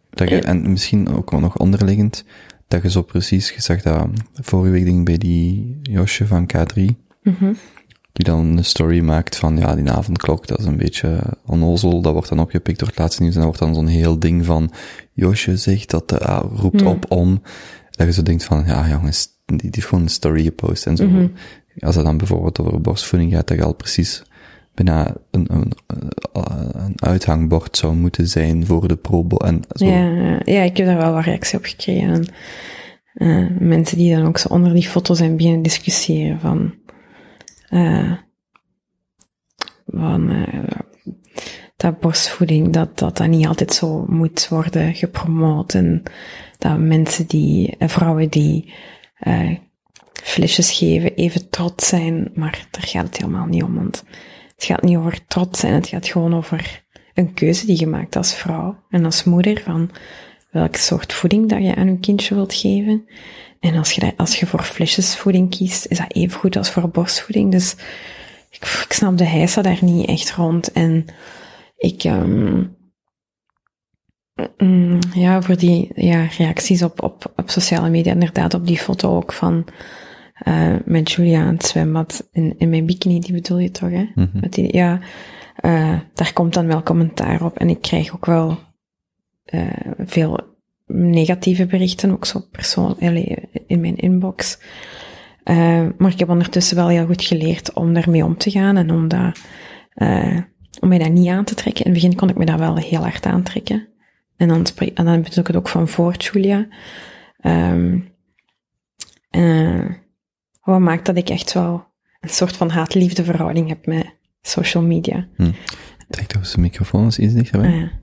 Dat 0.10 0.30
je, 0.30 0.36
Ja. 0.36 0.42
en 0.42 0.72
misschien 0.72 1.10
ook 1.16 1.32
wel 1.32 1.40
nog 1.40 1.58
onderliggend, 1.58 2.24
dat 2.68 2.82
je 2.82 2.90
zo 2.90 3.02
precies, 3.02 3.50
je 3.52 3.62
zag 3.62 3.82
dat 3.82 4.08
vorige 4.34 4.72
week 4.72 4.86
ik 4.86 5.06
bij 5.06 5.18
die 5.18 5.80
Josje 5.82 6.28
van 6.28 6.50
K3, 6.54 6.82
mhm. 7.24 7.54
die 8.12 8.26
dan 8.26 8.58
een 8.58 8.66
story 8.66 9.00
maakt 9.02 9.36
van, 9.36 9.58
ja, 9.58 9.76
die 9.76 9.92
avondklok, 9.92 10.48
dat 10.48 10.60
is 10.60 10.66
een 10.66 10.78
beetje 10.78 11.20
onnozel, 11.46 12.02
dat 12.02 12.14
wordt 12.14 12.30
dan 12.30 12.40
opgepikt 12.40 12.80
door 12.80 12.88
het 12.88 12.98
laatste 12.98 13.22
nieuws 13.22 13.36
en 13.36 13.42
dat 13.42 13.50
wordt 13.50 13.66
dan 13.66 13.76
zo'n 13.84 13.94
heel 13.94 14.20
ding 14.20 14.46
van, 14.46 14.72
Josje 15.14 15.58
zegt 15.58 15.90
dat, 15.90 16.10
de 16.10 16.20
ah, 16.20 16.52
roept 16.56 16.82
Hmm. 16.82 16.90
op 16.90 17.06
om, 17.12 17.42
dat 18.00 18.08
je 18.08 18.14
zo 18.14 18.24
denkt 18.24 18.44
van, 18.44 18.64
ja 18.66 18.88
jongens, 18.90 19.28
die, 19.46 19.72
die 19.72 19.84
gewoon 19.84 20.04
een 20.04 20.10
story 20.10 20.44
gepost 20.44 20.86
en 20.86 20.98
zo. 20.98 21.08
Mhm. 21.08 21.28
Als 21.80 21.96
het 21.96 22.06
dan 22.06 22.18
bijvoorbeeld 22.18 22.60
over 22.60 22.82
borstvoeding 22.82 23.34
gaat, 23.34 23.48
dat 23.48 23.58
je 23.58 23.64
al 23.64 23.74
precies 23.74 24.24
bijna 24.74 25.16
een, 25.32 25.48
een, 25.54 25.72
een 26.32 26.94
uithangbord 26.96 27.78
zou 27.78 27.96
moeten 27.96 28.28
zijn 28.28 28.66
voor 28.66 28.88
de 28.88 28.96
probo 28.96 29.38
en 29.38 29.62
zo. 29.76 29.86
Ja, 29.86 30.40
ja, 30.44 30.62
ik 30.62 30.78
heb 30.78 30.86
daar 30.86 30.98
wel 30.98 31.14
wat 31.14 31.24
reactie 31.24 31.58
op 31.58 31.66
gekregen. 31.66 32.14
En, 32.14 32.26
eh, 33.14 33.60
mensen 33.60 33.98
die 33.98 34.16
dan 34.16 34.26
ook 34.26 34.38
zo 34.38 34.48
onder 34.48 34.74
die 34.74 34.88
foto's 34.88 35.18
zijn 35.18 35.38
beginnen 35.38 35.62
discussiëren 35.62 36.40
van, 36.40 36.74
eh, 37.70 38.12
van 39.86 40.30
eh, 40.30 40.80
dat 41.80 42.00
borstvoeding, 42.00 42.74
dat, 42.74 42.98
dat 42.98 43.18
dat 43.18 43.28
niet 43.28 43.48
altijd 43.48 43.74
zo 43.74 44.06
moet 44.08 44.48
worden 44.48 44.96
gepromoot. 44.96 45.74
En 45.74 46.04
dat 46.58 46.78
mensen 46.78 47.28
die, 47.28 47.76
eh, 47.78 47.88
vrouwen 47.88 48.30
die 48.30 48.74
eh, 49.20 49.56
flesjes 50.24 50.72
geven, 50.72 51.16
even 51.16 51.50
trots 51.50 51.88
zijn. 51.88 52.32
Maar 52.34 52.68
daar 52.72 52.88
gaat 52.88 53.06
het 53.06 53.18
helemaal 53.18 53.46
niet 53.46 53.64
om. 53.64 53.76
Want 53.76 54.04
het 54.56 54.66
gaat 54.66 54.82
niet 54.82 54.98
over 54.98 55.26
trots 55.28 55.60
zijn, 55.60 55.74
het 55.74 55.88
gaat 55.88 56.08
gewoon 56.08 56.36
over 56.36 56.84
een 57.14 57.34
keuze 57.34 57.66
die 57.66 57.80
je 57.80 57.88
maakt 57.88 58.16
als 58.16 58.34
vrouw 58.34 58.78
en 58.90 59.06
als 59.06 59.24
moeder 59.24 59.62
van 59.62 59.90
welke 60.52 60.80
soort 60.80 61.14
voeding 61.14 61.50
dat 61.50 61.64
je 61.64 61.76
aan 61.76 61.88
je 61.88 62.00
kindje 62.00 62.36
wilt 62.36 62.54
geven. 62.54 63.08
En 63.60 63.76
als 63.76 63.92
je, 63.92 64.14
als 64.18 64.40
je 64.40 64.46
voor 64.46 64.64
flesjesvoeding 64.64 65.50
kiest, 65.50 65.86
is 65.86 65.98
dat 65.98 66.14
even 66.14 66.40
goed 66.40 66.56
als 66.56 66.70
voor 66.72 66.90
borstvoeding. 66.90 67.52
Dus 67.52 67.76
ik, 68.50 68.84
ik 68.86 68.94
snap 68.94 69.18
de 69.18 69.26
heisa 69.26 69.62
daar 69.62 69.80
niet 69.82 70.08
echt 70.08 70.32
rond. 70.32 70.72
En 70.72 71.06
ik, 71.80 72.04
mm, 74.58 75.00
ja, 75.14 75.42
voor 75.42 75.58
die 75.58 75.92
ja, 75.96 76.28
reacties 76.38 76.84
op, 76.84 77.04
op, 77.04 77.34
op 77.36 77.50
sociale 77.50 77.90
media, 77.90 78.14
inderdaad 78.14 78.54
op 78.54 78.68
die 78.68 78.78
foto 78.78 79.16
ook 79.16 79.34
van 79.34 79.66
eh, 80.34 80.76
met 80.86 81.12
Julia 81.12 81.42
aan 81.42 81.54
het 81.54 81.66
zwembad 81.66 82.30
in, 82.32 82.56
in 82.58 82.70
mijn 82.70 82.86
bikini, 82.86 83.20
die 83.20 83.34
bedoel 83.34 83.58
je 83.58 83.72
toch, 83.72 83.90
hè? 83.90 84.06
Mhm. 84.16 84.40
Met 84.40 84.54
die, 84.54 84.76
ja, 84.76 85.00
eh, 85.56 86.00
daar 86.14 86.34
komt 86.34 86.54
dan 86.54 86.68
wel 86.68 86.84
commentaar 86.84 87.46
op. 87.46 87.58
En 87.58 87.70
ik 87.70 87.82
krijg 87.82 88.14
ook 88.14 88.26
wel 88.26 88.60
eh, 89.46 89.68
veel 89.98 90.40
negatieve 90.86 91.66
berichten, 91.66 92.12
ook 92.12 92.26
zo 92.26 92.40
persoonlijk, 92.52 93.02
allee, 93.02 93.38
in 93.68 93.80
mijn 93.80 93.96
inbox. 93.96 94.60
Eh, 95.44 95.88
maar 95.98 96.12
ik 96.12 96.20
heb 96.20 96.30
ondertussen 96.30 96.76
wel 96.76 96.88
heel 96.88 97.06
goed 97.06 97.24
geleerd 97.24 97.74
om 97.74 97.94
daarmee 97.94 98.24
om 98.24 98.38
te 98.38 98.52
gaan 98.52 98.78
en 98.78 98.92
om, 98.92 99.08
dat, 99.08 99.40
eh, 99.94 100.38
om 100.80 100.88
mij 100.88 100.98
dat 100.98 101.12
niet 101.12 101.28
aan 101.28 101.44
te 101.44 101.56
trekken. 101.56 101.86
In 101.86 101.92
het 101.92 102.02
begin 102.02 102.18
kon 102.18 102.30
ik 102.30 102.38
me 102.38 102.46
dat 102.46 102.60
wel 102.60 102.76
heel 102.76 103.02
hard 103.02 103.26
aantrekken. 103.26 103.88
En 104.38 104.48
dan, 104.48 104.66
en 104.94 105.06
dan 105.06 105.22
bedoel 105.22 105.40
ik 105.40 105.48
het 105.48 105.56
ook 105.56 105.70
van 105.70 105.88
voor 105.88 106.16
Julia. 106.16 106.68
Eh, 109.30 109.86
wat 110.62 110.80
maakt 110.80 111.06
dat 111.06 111.18
ik 111.18 111.30
echt 111.30 111.54
wel 111.54 111.88
een 112.20 112.30
soort 112.30 112.58
van 112.58 112.70
haat-liefde 112.70 113.24
verhouding 113.24 113.68
heb 113.68 113.86
met 113.86 114.16
social 114.42 114.84
media. 114.84 115.28
Trek 116.10 116.28
toch 116.28 116.42
eens 116.42 116.52
de 116.52 116.62
microfoon 116.62 117.04
eens 117.04 117.20
iets 117.20 117.34
dichterbij. 117.34 117.70
Ah, 117.70 117.76
ja. 117.76 118.00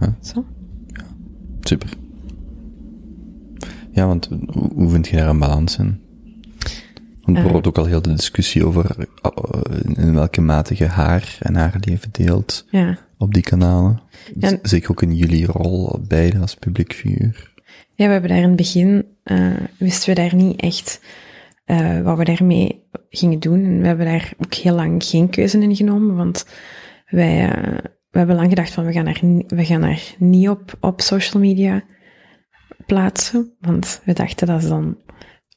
Ja. 0.00 0.16
Zo? 0.20 0.44
Super. 1.60 1.88
Ja, 3.92 4.06
want 4.06 4.28
hoe, 4.46 4.72
hoe 4.74 4.88
vind 4.88 5.08
je 5.08 5.16
daar 5.16 5.28
een 5.28 5.38
balans 5.38 5.78
in? 5.78 6.03
Want 7.24 7.36
bijvoorbeeld 7.36 7.66
ook 7.66 7.78
al 7.78 7.84
heel 7.84 8.02
de 8.02 8.14
discussie 8.14 8.66
over 8.66 8.96
uh, 8.98 10.04
in 10.06 10.14
welke 10.14 10.40
mate 10.40 10.74
je 10.76 10.86
haar 10.86 11.36
en 11.40 11.54
haar 11.54 11.76
leven 11.80 12.08
deelt 12.12 12.66
Ja. 12.70 12.98
op 13.18 13.34
die 13.34 13.42
kanalen. 13.42 14.00
Ja. 14.38 14.58
Zeker 14.62 14.90
ook 14.90 15.02
in 15.02 15.14
jullie 15.14 15.46
rol, 15.46 15.98
beide 16.08 16.38
als 16.38 16.54
publiek 16.54 16.92
figuur. 16.94 17.52
Ja, 17.94 18.06
we 18.06 18.12
hebben 18.12 18.30
daar 18.30 18.38
in 18.38 18.46
het 18.48 18.56
begin, 18.56 19.06
eh, 19.22 19.50
wisten 19.78 20.08
we 20.14 20.20
daar 20.20 20.34
niet 20.34 20.60
echt 20.60 21.00
eh, 21.64 22.00
wat 22.00 22.18
we 22.18 22.24
daarmee 22.24 22.82
gingen 23.10 23.40
doen. 23.40 23.64
En 23.64 23.80
we 23.80 23.86
hebben 23.86 24.06
daar 24.06 24.32
ook 24.44 24.54
heel 24.54 24.74
lang 24.74 25.04
geen 25.04 25.28
keuze 25.30 25.58
in 25.58 25.76
genomen, 25.76 26.16
want 26.16 26.46
wij, 27.06 27.48
eh, 27.50 27.78
we 28.10 28.18
hebben 28.18 28.36
lang 28.36 28.48
gedacht 28.48 28.70
van 28.72 28.84
we 28.84 28.92
gaan 28.92 29.04
daar, 29.04 29.18
ni- 29.22 29.44
we 29.46 29.64
gaan 29.64 29.80
daar 29.80 30.02
niet 30.18 30.48
op, 30.48 30.76
op 30.80 31.00
social 31.00 31.42
media 31.42 31.82
plaatsen. 32.86 33.52
Want 33.60 34.00
we 34.04 34.12
dachten 34.12 34.46
dat 34.46 34.62
ze 34.62 34.68
dan, 34.68 34.96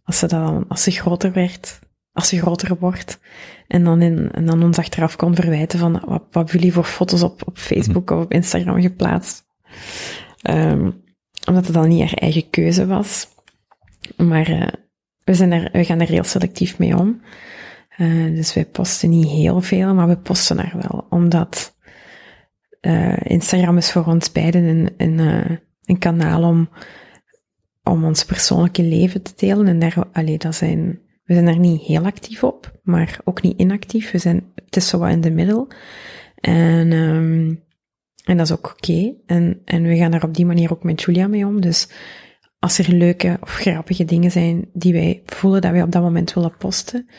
als 0.07 0.19
ze, 0.19 0.27
dan, 0.27 0.65
als 0.67 0.83
ze 0.83 0.91
groter 0.91 1.31
werd, 1.31 1.79
als 2.11 2.27
ze 2.27 2.37
groter 2.37 2.77
wordt. 2.79 3.19
En 3.67 3.83
dan, 3.83 4.01
in, 4.01 4.31
en 4.31 4.45
dan 4.45 4.63
ons 4.63 4.77
achteraf 4.77 5.15
kon 5.15 5.35
verwijten 5.35 5.79
van, 5.79 6.01
wat, 6.05 6.23
wat 6.31 6.51
jullie 6.51 6.73
voor 6.73 6.83
foto's 6.83 7.21
op, 7.21 7.47
op 7.47 7.57
Facebook 7.57 8.11
of 8.11 8.23
op 8.23 8.31
Instagram 8.31 8.81
geplaatst? 8.81 9.45
Ehm, 10.41 10.91
omdat 11.47 11.65
het 11.65 11.73
dan 11.73 11.87
niet 11.87 11.99
haar 11.99 12.13
eigen 12.13 12.49
keuze 12.49 12.85
was. 12.85 13.27
Maar 14.17 14.49
uh, 14.49 14.67
we, 15.23 15.33
zijn 15.33 15.51
er, 15.51 15.69
we 15.71 15.85
gaan 15.85 16.01
er 16.01 16.07
heel 16.07 16.23
selectief 16.23 16.77
mee 16.77 16.97
om. 16.97 17.21
Uh, 17.97 18.35
dus 18.35 18.53
wij 18.53 18.65
posten 18.65 19.09
niet 19.09 19.27
heel 19.27 19.61
veel, 19.61 19.93
maar 19.93 20.07
we 20.07 20.17
posten 20.17 20.59
er 20.59 20.73
wel. 20.81 21.05
Omdat 21.09 21.75
uh, 22.81 23.17
Instagram 23.23 23.77
is 23.77 23.91
voor 23.91 24.05
ons 24.05 24.31
beiden 24.31 24.63
een, 24.63 24.93
een, 24.97 25.59
een 25.85 25.99
kanaal 25.99 26.43
om, 26.43 26.69
om 27.89 28.03
ons 28.03 28.25
persoonlijke 28.25 28.83
leven 28.83 29.21
te 29.21 29.33
delen. 29.35 29.67
En 29.67 29.79
daar, 29.79 30.07
allee, 30.11 30.37
dat 30.37 30.55
zijn, 30.55 30.99
we 31.23 31.33
zijn 31.33 31.45
daar 31.45 31.59
niet 31.59 31.81
heel 31.81 32.05
actief 32.05 32.43
op, 32.43 32.79
maar 32.83 33.19
ook 33.23 33.41
niet 33.41 33.59
inactief. 33.59 34.11
We 34.11 34.17
zijn, 34.17 34.51
het 34.55 34.75
is 34.75 34.87
zo 34.87 34.97
wat 34.97 35.09
in 35.09 35.21
de 35.21 35.31
middel. 35.31 35.67
En, 36.35 36.91
um, 36.91 37.63
en 38.23 38.37
dat 38.37 38.45
is 38.45 38.53
ook 38.53 38.71
oké. 38.71 39.13
En, 39.25 39.61
en 39.65 39.83
we 39.83 39.97
gaan 39.97 40.11
daar 40.11 40.23
op 40.23 40.35
die 40.35 40.45
manier 40.45 40.71
ook 40.71 40.83
met 40.83 41.01
Julia 41.01 41.27
mee 41.27 41.45
om. 41.45 41.61
Dus 41.61 41.89
als 42.59 42.77
er 42.77 42.93
leuke 42.93 43.37
of 43.41 43.49
grappige 43.49 44.05
dingen 44.05 44.31
zijn 44.31 44.69
die 44.73 44.93
wij 44.93 45.21
voelen 45.25 45.61
dat 45.61 45.71
wij 45.71 45.81
op 45.81 45.91
dat 45.91 46.01
moment 46.01 46.33
willen 46.33 46.57
posten, 46.57 47.09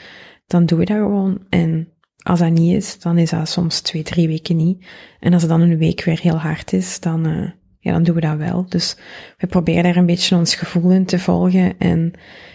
dan 0.46 0.66
doen 0.66 0.78
we 0.78 0.84
dat 0.84 0.96
gewoon. 0.96 1.46
En 1.48 1.88
als 2.22 2.38
dat 2.38 2.50
niet 2.50 2.74
is, 2.74 2.98
dan 2.98 3.18
is 3.18 3.30
dat 3.30 3.48
soms 3.48 3.80
twee, 3.80 4.02
drie 4.02 4.28
weken 4.28 4.56
niet. 4.56 4.86
En 5.20 5.32
als 5.32 5.42
het 5.42 5.50
dan 5.50 5.60
een 5.60 5.78
week 5.78 6.04
weer 6.04 6.20
heel 6.20 6.38
hard 6.38 6.72
is, 6.72 7.00
dan, 7.00 7.26
uh, 7.26 7.50
dan 7.92 8.02
doen 8.02 8.14
we 8.14 8.20
dat 8.20 8.36
wel. 8.36 8.66
Dus 8.68 8.96
we 9.36 9.46
proberen 9.46 9.82
daar 9.82 9.96
een 9.96 10.06
beetje 10.06 10.36
ons 10.36 10.54
gevoel 10.54 10.90
in 10.90 11.04
te 11.04 11.18
volgen. 11.18 11.78
En 11.78 12.12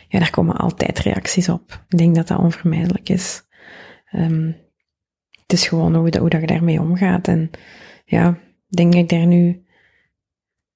ja, 0.07 0.19
daar 0.19 0.29
komen 0.29 0.55
altijd 0.55 0.99
reacties 0.99 1.49
op. 1.49 1.85
Ik 1.89 1.97
denk 1.97 2.15
dat 2.15 2.27
dat 2.27 2.39
onvermijdelijk 2.39 3.09
is. 3.09 3.43
Um, 4.15 4.55
het 5.41 5.53
is 5.53 5.67
gewoon 5.67 5.95
hoe, 5.95 6.17
hoe 6.19 6.29
dat 6.29 6.41
je 6.41 6.47
daarmee 6.47 6.81
omgaat. 6.81 7.27
En 7.27 7.49
ja, 8.05 8.37
denk 8.67 8.93
ik 8.93 9.09
daar 9.09 9.25
nu 9.25 9.63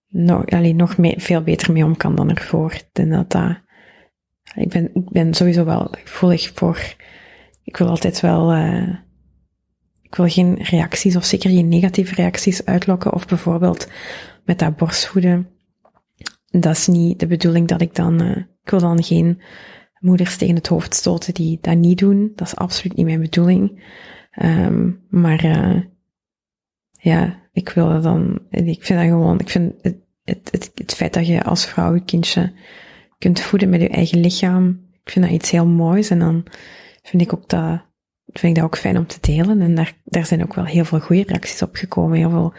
nog, 0.07 0.45
alleen 0.45 0.75
nog 0.75 0.95
veel 1.15 1.41
beter 1.41 1.73
mee 1.73 1.85
om 1.85 1.97
kan 1.97 2.15
dan 2.15 2.29
ervoor. 2.29 2.73
Dat 2.91 3.31
dat, 3.31 3.57
ik 4.55 4.69
ben, 4.69 4.89
ik 4.93 5.09
ben 5.09 5.33
sowieso 5.33 5.65
wel 5.65 5.87
gevoelig 6.03 6.51
voor, 6.53 6.95
ik 7.63 7.77
wil 7.77 7.87
altijd 7.87 8.19
wel, 8.19 8.55
uh, 8.55 8.95
ik 10.01 10.15
wil 10.15 10.27
geen 10.27 10.57
reacties 10.61 11.15
of 11.15 11.25
zeker 11.25 11.49
geen 11.49 11.67
negatieve 11.67 12.15
reacties 12.15 12.65
uitlokken. 12.65 13.13
Of 13.13 13.27
bijvoorbeeld 13.27 13.87
met 14.47 14.59
dat 14.59 14.75
borstvoeden. 14.75 15.47
Dat 16.49 16.75
is 16.75 16.87
niet 16.87 17.19
de 17.19 17.27
bedoeling 17.27 17.67
dat 17.67 17.81
ik 17.81 17.95
dan, 17.95 18.21
uh, 18.21 18.37
ik 18.37 18.69
wil 18.69 18.79
dan 18.79 19.03
geen 19.03 19.41
moeders 19.99 20.37
tegen 20.37 20.55
het 20.55 20.67
hoofd 20.67 20.93
stoten 20.93 21.33
die 21.33 21.57
dat 21.61 21.77
niet 21.77 21.97
doen. 21.97 22.31
Dat 22.35 22.47
is 22.47 22.55
absoluut 22.55 22.97
niet 22.97 23.05
mijn 23.05 23.21
bedoeling. 23.21 23.83
Um, 24.43 25.05
maar 25.09 25.45
uh, 25.45 25.81
ja, 26.91 27.39
ik 27.51 27.69
wil 27.69 27.89
dat 27.89 28.03
dan, 28.03 28.39
ik 28.49 28.85
vind 28.85 28.99
dat 28.99 29.07
gewoon, 29.07 29.39
ik 29.39 29.49
vind 29.49 29.73
het, 29.81 29.97
het, 30.23 30.47
het, 30.51 30.71
het 30.75 30.93
feit 30.93 31.13
dat 31.13 31.27
je 31.27 31.43
als 31.43 31.65
vrouw 31.65 31.93
je 31.93 32.03
kindje 32.03 32.53
kunt 33.17 33.39
voeden 33.39 33.69
met 33.69 33.81
je 33.81 33.89
eigen 33.89 34.19
lichaam, 34.19 34.85
ik 35.03 35.11
vind 35.11 35.25
dat 35.25 35.33
iets 35.33 35.51
heel 35.51 35.67
moois 35.67 36.09
en 36.09 36.19
dan 36.19 36.45
vind 37.03 37.21
ik 37.21 37.33
ook 37.33 37.49
dat, 37.49 37.86
vind 38.33 38.55
ik 38.55 38.55
dat 38.55 38.63
ook 38.63 38.77
fijn 38.77 38.97
om 38.97 39.07
te 39.07 39.17
delen 39.21 39.61
en 39.61 39.75
daar, 39.75 39.93
daar 40.03 40.25
zijn 40.25 40.43
ook 40.43 40.53
wel 40.53 40.65
heel 40.65 40.85
veel 40.85 40.99
goede 40.99 41.23
reacties 41.27 41.61
op 41.61 41.75
gekomen, 41.75 42.17
heel 42.17 42.29
veel 42.29 42.53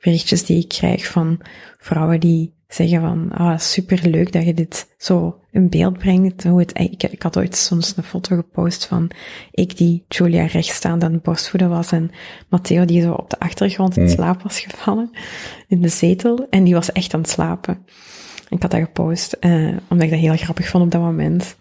berichtjes 0.00 0.44
die 0.44 0.58
ik 0.58 0.68
krijg 0.68 1.06
van 1.06 1.40
vrouwen 1.78 2.20
die 2.20 2.52
zeggen 2.74 3.00
van, 3.00 3.30
ah, 3.32 3.58
super 3.58 4.08
leuk 4.08 4.32
dat 4.32 4.44
je 4.44 4.54
dit 4.54 4.94
zo 4.98 5.38
in 5.50 5.68
beeld 5.68 5.98
brengt. 5.98 6.44
Hoe 6.44 6.60
het, 6.60 6.78
ik, 6.78 7.02
ik 7.02 7.22
had 7.22 7.36
ooit 7.36 7.56
soms 7.56 7.96
een 7.96 8.02
foto 8.02 8.36
gepost 8.36 8.86
van 8.86 9.10
ik 9.50 9.76
die 9.76 10.04
Julia 10.08 10.46
rechtstaand 10.46 11.02
aan 11.02 11.12
het 11.12 11.22
borstvoeden 11.22 11.68
was 11.68 11.92
en 11.92 12.10
Matteo 12.48 12.84
die 12.84 13.02
zo 13.02 13.12
op 13.12 13.30
de 13.30 13.38
achtergrond 13.38 13.96
in 13.96 14.08
slaap 14.08 14.42
was 14.42 14.60
gevallen 14.60 15.10
in 15.68 15.80
de 15.80 15.88
zetel 15.88 16.46
en 16.50 16.64
die 16.64 16.74
was 16.74 16.92
echt 16.92 17.14
aan 17.14 17.20
het 17.20 17.30
slapen. 17.30 17.86
Ik 18.48 18.62
had 18.62 18.70
dat 18.70 18.80
gepost, 18.80 19.32
eh, 19.32 19.76
omdat 19.88 20.06
ik 20.06 20.10
dat 20.10 20.20
heel 20.20 20.36
grappig 20.36 20.68
vond 20.68 20.84
op 20.84 20.90
dat 20.90 21.00
moment, 21.00 21.56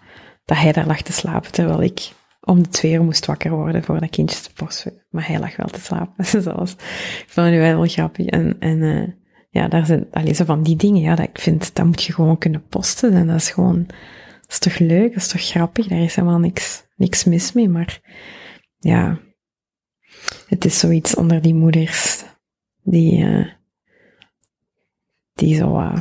dat 0.46 0.58
hij 0.58 0.72
daar 0.72 0.88
lag 0.88 1.02
te 1.02 1.12
slapen, 1.14 1.52
terwijl 1.52 1.82
ik 1.82 2.12
om 2.46 2.64
de 2.64 2.70
twee 2.70 2.94
uur 2.94 3.04
moest 3.04 3.26
wakker 3.26 3.52
worden 3.52 3.84
voor 3.84 4.00
dat 4.00 4.10
kindje 4.10 4.42
te 4.42 4.50
borstvoeden. 4.56 5.06
Maar 5.10 5.28
hij 5.28 5.40
lag 5.40 5.56
wel 5.56 5.68
te 5.68 5.80
slapen. 5.80 6.14
Dus 6.32 6.44
dat 6.44 6.56
was, 6.56 6.72
ik 6.72 7.26
vond 7.28 7.48
het 7.48 7.56
wel 7.56 7.88
grappig. 7.88 8.26
En, 8.26 8.56
en 8.60 8.78
uh, 8.78 9.08
ja, 9.50 9.68
daar 9.68 9.86
zijn 9.86 10.08
alleen 10.12 10.36
zo 10.36 10.46
van 10.46 10.64
die 10.64 10.76
dingen, 10.76 11.02
ja, 11.02 11.16
dat 11.16 11.28
ik 11.28 11.40
vind, 11.40 11.76
dat 11.76 11.86
moet 11.86 12.04
je 12.04 12.14
gewoon 12.14 12.38
kunnen 12.38 12.68
posten. 12.68 13.14
En 13.14 13.28
dat 13.28 13.36
is 13.36 13.52
gewoon, 13.52 13.84
dat 14.42 14.50
is 14.50 14.60
toch 14.60 14.80
leuk, 14.80 15.14
dat 15.14 15.22
is 15.22 15.28
toch 15.28 15.46
grappig, 15.46 15.88
daar 15.88 16.00
is 16.00 16.16
helemaal 16.16 16.40
niks, 16.40 16.84
niks 16.96 17.24
mis 17.24 17.54
mee. 17.54 17.70
Maar 17.70 18.02
ja, 18.80 19.20
het 20.48 20.66
is 20.66 20.80
zoiets 20.80 21.16
onder 21.16 21.42
die 21.42 21.56
moeders 21.56 22.24
die, 22.84 23.18
uh, 23.20 23.48
die 25.34 25.56
zo, 25.56 25.80
uh, 25.80 25.98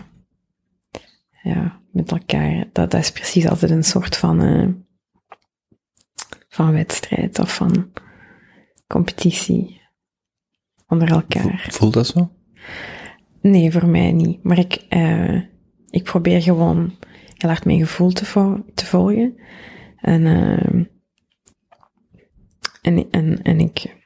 ja, 1.43 1.81
met 1.93 2.11
elkaar, 2.11 2.69
dat, 2.73 2.91
dat 2.91 3.01
is 3.01 3.13
precies 3.13 3.49
altijd 3.49 3.71
een 3.71 3.85
soort 3.85 4.17
van, 4.17 4.41
van 6.53 6.73
wedstrijd 6.73 7.39
of 7.39 7.55
van 7.55 7.93
competitie 8.87 9.81
onder 10.87 11.11
elkaar. 11.11 11.67
Voelt 11.71 11.93
dat 11.93 12.07
zo? 12.07 12.31
Nee, 13.41 13.73
voor 13.73 13.87
mij 13.87 14.13
niet. 14.13 14.43
Maar 14.43 14.59
ik, 14.59 14.85
uh, 14.89 15.43
ik 15.91 16.03
probeer 16.03 16.43
gewoon 16.43 16.97
heel 17.37 17.51
hard 17.51 17.65
mijn 17.65 17.79
gevoel 17.79 18.11
te, 18.11 18.25
vo 18.25 18.65
te 18.75 18.87
volgen. 18.87 19.37
En, 19.97 20.21
uh, 20.21 20.85
en, 22.83 23.11
en, 23.11 23.43
en 23.43 23.61
ik, 23.61 23.97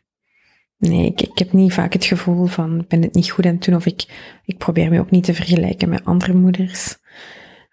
nee, 0.76 1.06
ik, 1.06 1.20
ik 1.20 1.38
heb 1.38 1.52
niet 1.52 1.72
vaak 1.72 1.92
het 1.92 2.04
gevoel 2.04 2.46
van, 2.46 2.80
ik 2.80 2.88
ben 2.88 3.02
het 3.02 3.14
niet 3.14 3.30
goed 3.30 3.46
aan 3.46 3.54
het 3.54 3.64
doen, 3.64 3.74
of 3.74 3.86
ik, 3.86 4.04
ik 4.44 4.58
probeer 4.58 4.90
me 4.90 5.00
ook 5.00 5.10
niet 5.10 5.24
te 5.24 5.34
vergelijken 5.34 5.88
met 5.88 6.04
andere 6.04 6.34
moeders. 6.34 6.96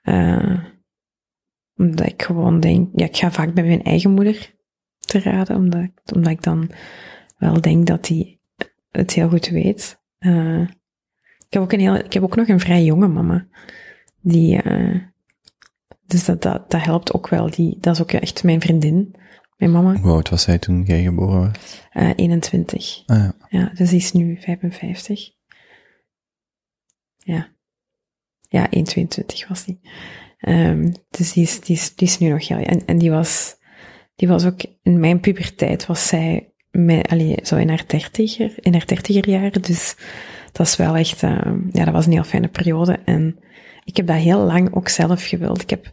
Uh, 0.03 0.63
omdat 1.75 2.05
ik 2.05 2.23
gewoon 2.23 2.59
denk, 2.59 2.89
ja, 2.95 3.05
ik 3.05 3.17
ga 3.17 3.31
vaak 3.31 3.53
bij 3.53 3.63
mijn 3.63 3.83
eigen 3.83 4.11
moeder 4.11 4.53
te 5.05 5.19
raden, 5.19 5.55
omdat, 5.55 5.89
omdat 6.13 6.31
ik 6.31 6.43
dan 6.43 6.69
wel 7.37 7.61
denk 7.61 7.87
dat 7.87 8.05
die 8.05 8.39
het 8.91 9.13
heel 9.13 9.29
goed 9.29 9.47
weet. 9.47 10.01
Uh, 10.19 10.61
ik 11.47 11.59
heb 11.59 11.61
ook 11.61 11.71
een 11.71 11.79
heel, 11.79 11.95
ik 11.95 12.13
heb 12.13 12.23
ook 12.23 12.35
nog 12.35 12.47
een 12.47 12.59
vrij 12.59 12.83
jonge 12.83 13.07
mama. 13.07 13.47
Die, 14.21 14.63
uh, 14.63 15.01
dus 16.05 16.25
dat, 16.25 16.41
dat, 16.41 16.71
dat 16.71 16.83
helpt 16.83 17.13
ook 17.13 17.29
wel. 17.29 17.49
Die, 17.49 17.77
dat 17.79 17.95
is 17.95 18.01
ook 18.01 18.11
echt 18.11 18.43
mijn 18.43 18.61
vriendin, 18.61 19.15
mijn 19.57 19.71
mama. 19.71 19.95
Hoe 19.95 20.11
oud 20.11 20.29
was 20.29 20.41
zij 20.41 20.57
toen 20.57 20.83
jij 20.83 21.01
geboren 21.01 21.39
was? 21.39 21.81
Uh, 21.93 22.11
21. 22.15 23.03
Ah, 23.05 23.17
ja. 23.17 23.35
ja, 23.49 23.71
dus 23.73 23.89
die 23.89 23.99
is 23.99 24.11
nu 24.11 24.37
55. 24.39 25.31
Ja. 27.17 27.51
Ja, 28.49 28.69
1,22 28.69 29.47
was 29.47 29.65
die. 29.65 29.79
Um, 30.39 30.91
dus 31.09 31.33
die 31.33 31.43
is, 31.43 31.59
die, 31.59 31.75
is, 31.75 31.95
die 31.95 32.07
is 32.07 32.17
nu 32.17 32.29
nog 32.29 32.47
heel... 32.47 32.57
En, 32.57 32.85
en 32.85 32.97
die 32.97 33.11
was, 33.11 33.55
die 34.15 34.27
was 34.27 34.45
ook... 34.45 34.61
In 34.81 34.99
mijn 34.99 35.19
puberteit 35.19 35.85
was 35.85 36.07
zij 36.07 36.53
met, 36.71 37.07
allee, 37.07 37.37
zo 37.43 37.55
in 37.55 37.69
haar 37.69 37.83
dertiger, 37.87 38.53
in 38.59 38.73
haar 38.73 38.85
dertiger 38.85 39.29
jaren. 39.29 39.61
Dus 39.61 39.95
dat 40.51 40.67
is 40.67 40.75
wel 40.75 40.95
echt, 40.95 41.21
uh, 41.21 41.51
ja, 41.71 41.85
dat 41.85 41.93
was 41.93 42.05
een 42.05 42.11
heel 42.11 42.23
fijne 42.23 42.47
periode. 42.47 42.99
En 43.05 43.39
ik 43.83 43.97
heb 43.97 44.07
dat 44.07 44.15
heel 44.15 44.39
lang 44.39 44.73
ook 44.73 44.87
zelf 44.87 45.27
gewild. 45.27 45.61
Ik 45.61 45.69
heb 45.69 45.91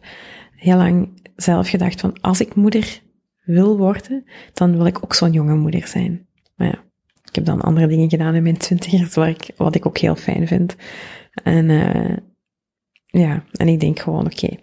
heel 0.55 0.77
lang 0.77 1.21
zelf 1.35 1.69
gedacht 1.69 1.99
van, 2.01 2.21
als 2.21 2.41
ik 2.41 2.55
moeder 2.55 3.01
wil 3.41 3.77
worden, 3.77 4.23
dan 4.53 4.77
wil 4.77 4.85
ik 4.85 5.03
ook 5.03 5.13
zo'n 5.13 5.31
jonge 5.31 5.55
moeder 5.55 5.87
zijn. 5.87 6.27
Maar 6.55 6.67
ja, 6.67 6.83
ik 7.23 7.35
heb 7.35 7.45
dan 7.45 7.61
andere 7.61 7.87
dingen 7.87 8.09
gedaan 8.09 8.35
in 8.35 8.43
mijn 8.43 8.57
twintigers, 8.57 9.13
waar 9.13 9.29
ik, 9.29 9.49
wat 9.57 9.75
ik 9.75 9.85
ook 9.85 9.97
heel 9.97 10.15
fijn 10.15 10.47
vind. 10.47 10.75
En, 11.43 11.69
uh, 11.69 12.17
ja, 13.05 13.43
en 13.51 13.67
ik 13.67 13.79
denk 13.79 13.99
gewoon, 13.99 14.25
oké, 14.25 14.57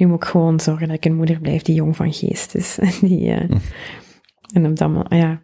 nu 0.00 0.06
moet 0.06 0.22
ik 0.22 0.28
gewoon 0.28 0.60
zorgen 0.60 0.86
dat 0.86 0.96
ik 0.96 1.04
een 1.04 1.16
moeder 1.16 1.40
blijf 1.40 1.62
die 1.62 1.74
jong 1.74 1.96
van 1.96 2.12
geest 2.12 2.54
is. 2.54 2.78
En 2.78 2.92
die, 3.08 3.26
uh, 3.26 3.40
hm. 3.40 3.56
en 4.52 4.66
op 4.66 4.76
dat, 4.76 5.06
ja. 5.08 5.42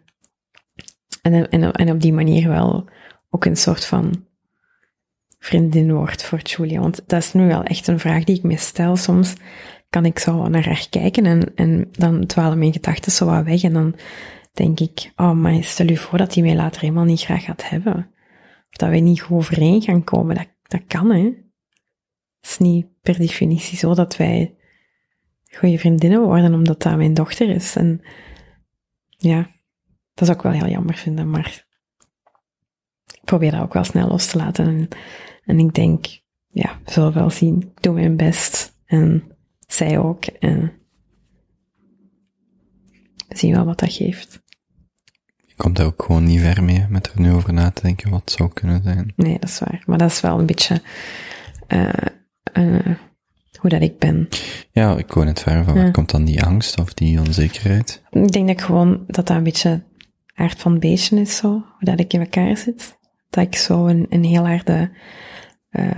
En, 1.21 1.49
en, 1.49 1.71
en 1.71 1.91
op 1.91 2.01
die 2.01 2.13
manier 2.13 2.47
wel 2.47 2.89
ook 3.29 3.45
een 3.45 3.57
soort 3.57 3.85
van 3.85 4.25
vriendin 5.39 5.93
wordt 5.93 6.23
voor 6.23 6.39
Julia. 6.39 6.79
Want 6.79 7.03
dat 7.07 7.21
is 7.21 7.33
nu 7.33 7.47
wel 7.47 7.63
echt 7.63 7.87
een 7.87 7.99
vraag 7.99 8.23
die 8.23 8.37
ik 8.37 8.43
me 8.43 8.57
stel. 8.57 8.95
Soms 8.95 9.33
kan 9.89 10.05
ik 10.05 10.19
zo 10.19 10.47
naar 10.47 10.65
haar 10.65 10.87
kijken 10.89 11.25
en, 11.25 11.51
en 11.55 11.87
dan 11.91 12.25
dwalen 12.25 12.57
mijn 12.57 12.73
gedachten 12.73 13.11
zo 13.11 13.25
wat 13.25 13.43
weg. 13.43 13.63
En 13.63 13.73
dan 13.73 13.95
denk 14.53 14.79
ik, 14.79 15.11
oh, 15.15 15.31
maar 15.31 15.63
stel 15.63 15.87
je 15.87 15.97
voor 15.97 16.17
dat 16.17 16.33
hij 16.33 16.43
mij 16.43 16.55
later 16.55 16.81
helemaal 16.81 17.03
niet 17.03 17.21
graag 17.21 17.43
gaat 17.43 17.69
hebben. 17.69 18.11
Of 18.69 18.77
dat 18.77 18.89
wij 18.89 19.01
niet 19.01 19.21
goed 19.21 19.37
overeen 19.37 19.81
gaan 19.81 20.03
komen. 20.03 20.35
Dat, 20.35 20.47
dat 20.61 20.81
kan, 20.87 21.09
hè. 21.09 21.23
Het 22.39 22.49
is 22.49 22.57
niet 22.57 22.87
per 23.11 23.17
definitie 23.17 23.77
zo 23.77 23.93
dat 23.93 24.17
wij 24.17 24.55
goede 25.51 25.77
vriendinnen 25.77 26.21
worden, 26.21 26.53
omdat 26.53 26.81
dat 26.81 26.97
mijn 26.97 27.13
dochter 27.13 27.49
is. 27.49 27.75
En 27.75 28.01
ja, 29.07 29.51
dat 30.13 30.27
zou 30.27 30.37
ik 30.37 30.43
wel 30.43 30.51
heel 30.51 30.67
jammer 30.67 30.95
vinden, 30.95 31.29
maar 31.29 31.65
ik 33.05 33.21
probeer 33.23 33.51
dat 33.51 33.61
ook 33.61 33.73
wel 33.73 33.83
snel 33.83 34.07
los 34.07 34.27
te 34.27 34.37
laten. 34.37 34.65
En, 34.65 34.87
en 35.45 35.59
ik 35.59 35.73
denk, 35.73 36.05
ja, 36.47 36.79
we 36.85 36.91
zullen 36.91 37.13
wel 37.13 37.29
zien. 37.29 37.61
Ik 37.61 37.81
doe 37.81 37.93
mijn 37.93 38.17
best. 38.17 38.75
En 38.85 39.23
zij 39.67 39.99
ook. 39.99 40.25
En 40.25 40.71
zien 43.29 43.53
wel 43.53 43.65
wat 43.65 43.79
dat 43.79 43.93
geeft. 43.93 44.41
Je 45.45 45.55
komt 45.55 45.75
daar 45.75 45.85
ook 45.85 46.03
gewoon 46.03 46.23
niet 46.23 46.39
ver 46.39 46.63
mee 46.63 46.85
met 46.89 47.07
er 47.07 47.21
nu 47.21 47.31
over 47.31 47.53
na 47.53 47.71
te 47.71 47.81
denken 47.81 48.09
wat 48.09 48.19
het 48.19 48.31
zou 48.31 48.49
kunnen 48.53 48.83
zijn. 48.83 49.13
Nee, 49.15 49.39
dat 49.39 49.49
is 49.49 49.59
waar. 49.59 49.83
Maar 49.85 49.97
dat 49.97 50.11
is 50.11 50.21
wel 50.21 50.39
een 50.39 50.45
beetje 50.45 50.81
eh, 51.67 51.89
eh, 52.53 52.95
hoe 53.59 53.69
dat 53.69 53.81
ik 53.81 53.97
ben. 53.97 54.27
Ja, 54.71 54.97
ik 54.97 55.13
wou 55.13 55.25
net 55.25 55.41
ver 55.41 55.63
van, 55.63 55.75
Ja. 55.75 55.81
waar 55.81 55.91
komt 55.91 56.11
dan 56.11 56.25
die 56.25 56.43
angst 56.43 56.79
of 56.79 56.93
die 56.93 57.19
onzekerheid? 57.19 58.01
Ik 58.09 58.31
denk 58.31 58.47
dat 58.47 58.57
ik 58.59 58.61
gewoon 58.61 59.03
dat 59.07 59.27
dat 59.27 59.37
een 59.37 59.43
beetje 59.43 59.83
aard 60.33 60.59
van 60.59 60.71
het 60.71 60.81
beestje 60.81 61.19
is 61.19 61.35
zo, 61.35 61.49
hoe 61.49 61.63
dat 61.79 61.99
ik 61.99 62.13
in 62.13 62.19
elkaar 62.19 62.57
zit. 62.57 62.97
Dat 63.29 63.43
ik 63.45 63.55
zo 63.55 63.85
een, 63.85 64.05
een 64.09 64.23
heel 64.23 64.47
harde, 64.47 64.91
eh, 65.69 65.91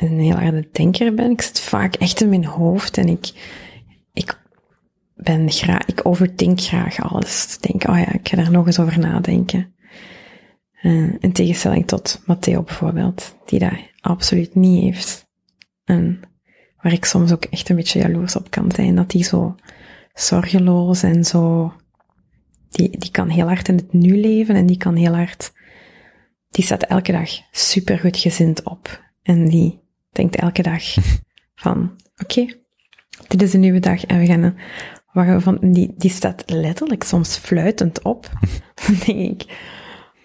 een 0.00 0.18
heel 0.20 0.36
harde 0.36 0.68
denker 0.72 1.14
ben. 1.14 1.30
Ik 1.30 1.42
zit 1.42 1.60
vaak 1.60 1.94
echt 1.94 2.20
in 2.20 2.28
mijn 2.28 2.44
hoofd 2.44 2.98
en 2.98 3.08
ik, 3.08 3.32
ik 4.12 4.38
ben 5.14 5.50
graag, 5.50 5.84
ik 5.86 6.00
overdenk 6.06 6.60
graag 6.60 7.00
alles. 7.12 7.54
Ik 7.60 7.62
denk, 7.70 7.88
oh 7.88 7.98
ja, 7.98 8.12
ik 8.12 8.28
ga 8.28 8.36
daar 8.36 8.50
nog 8.50 8.66
eens 8.66 8.78
over 8.78 8.98
nadenken. 8.98 9.74
Eh, 10.80 11.12
in 11.18 11.32
tegenstelling 11.32 11.86
tot 11.86 12.22
Matteo 12.26 12.62
bijvoorbeeld, 12.62 13.36
die 13.44 13.58
dat 13.58 13.72
absoluut 14.00 14.54
niet 14.54 14.82
heeft. 14.82 15.28
En 15.84 16.20
waar 16.82 16.92
ik 16.92 17.04
soms 17.04 17.32
ook 17.32 17.44
echt 17.44 17.68
een 17.68 17.76
beetje 17.76 17.98
jaloers 17.98 18.36
op 18.36 18.50
kan 18.50 18.70
zijn, 18.72 18.94
dat 18.94 19.10
die 19.10 19.24
zo 19.24 19.54
zorgeloos 20.14 21.02
en 21.02 21.24
zo, 21.24 21.72
die, 22.70 22.98
die 22.98 23.10
kan 23.10 23.28
heel 23.28 23.46
hard 23.46 23.68
in 23.68 23.76
het 23.76 23.92
nu 23.92 24.16
leven 24.20 24.54
en 24.54 24.66
die 24.66 24.76
kan 24.76 24.96
heel 24.96 25.14
hard, 25.14 25.52
die 26.48 26.64
staat 26.64 26.82
elke 26.82 27.12
dag 27.12 27.30
supergoed 27.50 28.16
gezind 28.16 28.62
op. 28.62 29.02
En 29.22 29.48
die 29.48 29.80
denkt 30.12 30.36
elke 30.36 30.62
dag 30.62 30.82
van, 31.62 31.96
oké, 32.22 32.46
dit 33.28 33.42
is 33.42 33.52
een 33.52 33.60
nieuwe 33.60 33.80
dag 33.80 34.04
en 34.04 34.18
we 34.18 34.26
gaan, 34.26 34.42
een- 34.42 34.58
waar 35.12 35.34
we 35.34 35.40
van, 35.40 35.58
die, 35.72 35.94
die 35.96 36.10
staat 36.10 36.42
letterlijk 36.46 37.02
soms 37.02 37.36
fluitend 37.36 38.02
op. 38.02 38.30
Dan 38.86 38.96
denk 39.06 39.40
ik, 39.42 39.68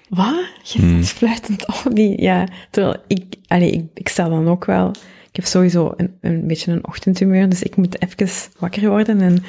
wat? 0.09 0.45
Je 0.64 1.03
staat 1.03 1.17
fluitend 1.17 1.67
op? 1.67 1.95
Die, 1.95 2.22
ja, 2.22 2.48
terwijl 2.69 3.03
ik, 3.08 3.35
allee, 3.48 3.72
ik, 3.72 3.85
ik 3.93 4.09
sta 4.09 4.30
dan 4.30 4.48
ook 4.48 4.66
wel, 4.66 4.90
ik 5.30 5.35
heb 5.35 5.45
sowieso 5.45 5.93
een, 5.98 6.17
een 6.22 6.48
beetje 6.48 6.72
een 6.72 6.88
ochtendhumeur, 6.88 7.50
dus 7.50 7.64
ik 7.64 7.75
moet 7.75 8.01
even 8.01 8.51
wakker 8.59 8.90
worden 8.90 9.22
en, 9.22 9.43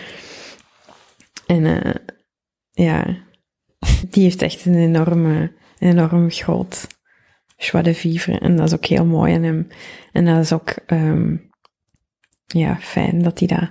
en 1.46 1.82
eh, 1.82 1.94
ja, 2.70 3.16
die 4.10 4.22
heeft 4.22 4.42
echt 4.42 4.66
een 4.66 4.74
enorme, 4.74 5.52
een 5.78 5.88
enorm 5.88 6.30
groot 6.30 6.86
joie 7.56 7.82
de 7.82 7.94
vivre 7.94 8.38
en 8.38 8.56
dat 8.56 8.66
is 8.66 8.74
ook 8.74 8.84
heel 8.84 9.04
mooi 9.04 9.34
aan 9.34 9.42
hem. 9.42 9.68
En 10.12 10.24
dat 10.24 10.38
is 10.38 10.52
ook, 10.52 10.70
ehm, 10.86 11.36
ja, 12.46 12.76
fijn 12.76 13.22
dat 13.22 13.38
hij 13.38 13.48
dat 13.48 13.70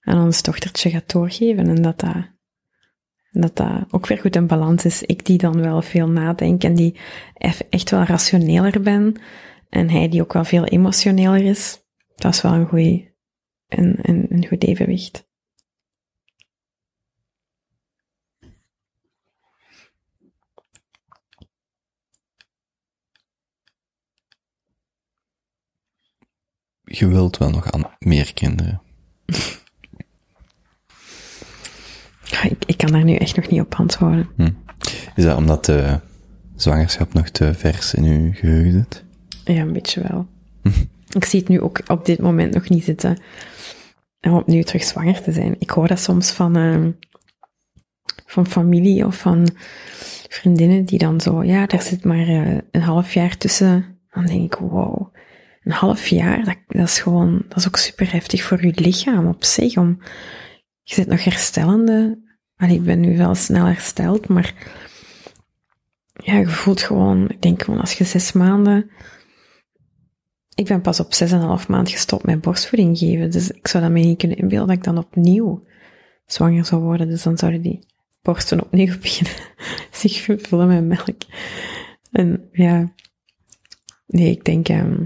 aan 0.00 0.24
ons 0.24 0.42
dochtertje 0.42 0.90
gaat 0.90 1.12
doorgeven 1.12 1.68
en 1.68 1.82
dat 1.82 2.00
dat, 2.00 2.14
dat 3.32 3.56
dat 3.56 3.84
ook 3.90 4.06
weer 4.06 4.18
goed 4.18 4.36
in 4.36 4.46
balans 4.46 4.84
is. 4.84 5.02
Ik 5.02 5.26
die 5.26 5.38
dan 5.38 5.60
wel 5.60 5.82
veel 5.82 6.08
nadenk 6.08 6.64
en 6.64 6.74
die 6.74 6.96
echt 7.68 7.90
wel 7.90 8.02
rationeler 8.02 8.82
ben 8.82 9.16
en 9.68 9.90
hij 9.90 10.08
die 10.08 10.22
ook 10.22 10.32
wel 10.32 10.44
veel 10.44 10.64
emotioneler 10.64 11.44
is. 11.44 11.80
Dat 12.16 12.34
is 12.34 12.42
wel 12.42 12.52
een 12.52 12.68
goeie, 12.68 13.14
een, 13.68 13.98
een, 14.02 14.26
een 14.28 14.46
goed 14.46 14.64
evenwicht. 14.64 15.30
Je 26.84 27.06
wilt 27.06 27.36
wel 27.36 27.50
nog 27.50 27.70
aan 27.70 27.96
meer 27.98 28.34
kinderen. 28.34 28.82
Ja, 32.32 32.42
Ik, 32.42 32.64
ik 32.66 32.76
kan 32.76 32.92
daar 32.92 33.04
nu 33.04 33.14
echt 33.14 33.36
nog 33.36 33.48
niet 33.48 33.60
op 33.60 33.74
antwoorden. 33.74 34.28
Is 35.14 35.24
dat 35.24 35.36
omdat 35.36 35.64
de 35.64 35.98
zwangerschap 36.56 37.12
nog 37.12 37.28
te 37.28 37.54
vers 37.54 37.94
in 37.94 38.04
uw 38.04 38.32
geheugen 38.32 38.72
zit? 38.72 39.04
Ja, 39.44 39.60
een 39.60 39.72
beetje 39.72 40.02
wel. 40.08 40.26
Ik 41.16 41.24
zie 41.24 41.40
het 41.40 41.48
nu 41.48 41.60
ook 41.60 41.80
op 41.86 42.04
dit 42.04 42.18
moment 42.18 42.54
nog 42.54 42.68
niet 42.68 42.84
zitten 42.84 43.18
om 44.20 44.32
opnieuw 44.32 44.62
terug 44.62 44.84
zwanger 44.84 45.22
te 45.22 45.32
zijn. 45.32 45.56
Ik 45.58 45.70
hoor 45.70 45.88
dat 45.88 46.00
soms 46.00 46.30
van, 46.30 46.56
ehm, 46.56 46.90
van 48.26 48.46
familie 48.46 49.06
of 49.06 49.16
van 49.16 49.48
vriendinnen 50.28 50.84
die 50.84 50.98
dan 50.98 51.20
zo, 51.20 51.42
ja, 51.44 51.66
daar 51.66 51.82
zit 51.82 52.04
maar 52.04 52.26
eh, 52.26 52.58
een 52.70 52.82
half 52.82 53.14
jaar 53.14 53.36
tussen. 53.36 53.98
Dan 54.10 54.26
denk 54.26 54.52
ik, 54.52 54.58
wow, 54.60 55.14
een 55.62 55.72
half 55.72 56.06
jaar, 56.06 56.44
dat, 56.44 56.56
dat 56.68 56.88
is 56.88 57.00
gewoon, 57.00 57.42
dat 57.48 57.58
is 57.58 57.66
ook 57.66 57.76
super 57.76 58.12
heftig 58.12 58.42
voor 58.42 58.66
je 58.66 58.72
lichaam 58.74 59.26
op 59.26 59.44
zich. 59.44 59.76
Om, 59.76 59.98
je 60.82 60.94
zit 60.94 61.06
nog 61.06 61.24
herstellende. 61.24 62.21
Ik 62.70 62.84
ben 62.84 63.00
nu 63.00 63.16
wel 63.16 63.34
snel 63.34 63.66
hersteld, 63.66 64.28
maar 64.28 64.54
ja, 66.12 66.38
je 66.38 66.46
voelt 66.46 66.80
gewoon, 66.80 67.28
ik 67.28 67.42
denk 67.42 67.62
gewoon 67.62 67.80
als 67.80 67.92
je 67.92 68.04
zes 68.04 68.32
maanden 68.32 68.90
ik 70.54 70.66
ben 70.66 70.80
pas 70.80 71.00
op 71.00 71.12
6,5 71.62 71.66
maand 71.68 71.90
gestopt 71.90 72.24
met 72.24 72.40
borstvoeding 72.40 72.98
geven. 72.98 73.30
Dus 73.30 73.50
ik 73.50 73.68
zou 73.68 73.82
dat 73.82 73.92
me 73.92 74.00
niet 74.00 74.18
kunnen 74.18 74.36
inbeelden 74.36 74.68
dat 74.68 74.76
ik 74.76 74.84
dan 74.84 74.98
opnieuw 74.98 75.64
zwanger 76.26 76.64
zou 76.64 76.82
worden. 76.82 77.08
Dus 77.08 77.22
dan 77.22 77.38
zouden 77.38 77.62
die 77.62 77.86
borsten 78.22 78.62
opnieuw 78.62 78.98
beginnen 79.02 79.32
zich 79.90 80.28
vullen 80.38 80.68
met 80.68 80.84
melk. 80.84 81.22
En 82.10 82.48
ja, 82.52 82.92
nee, 84.06 84.30
ik 84.30 84.44
denk, 84.44 84.68
ehm, 84.68 85.04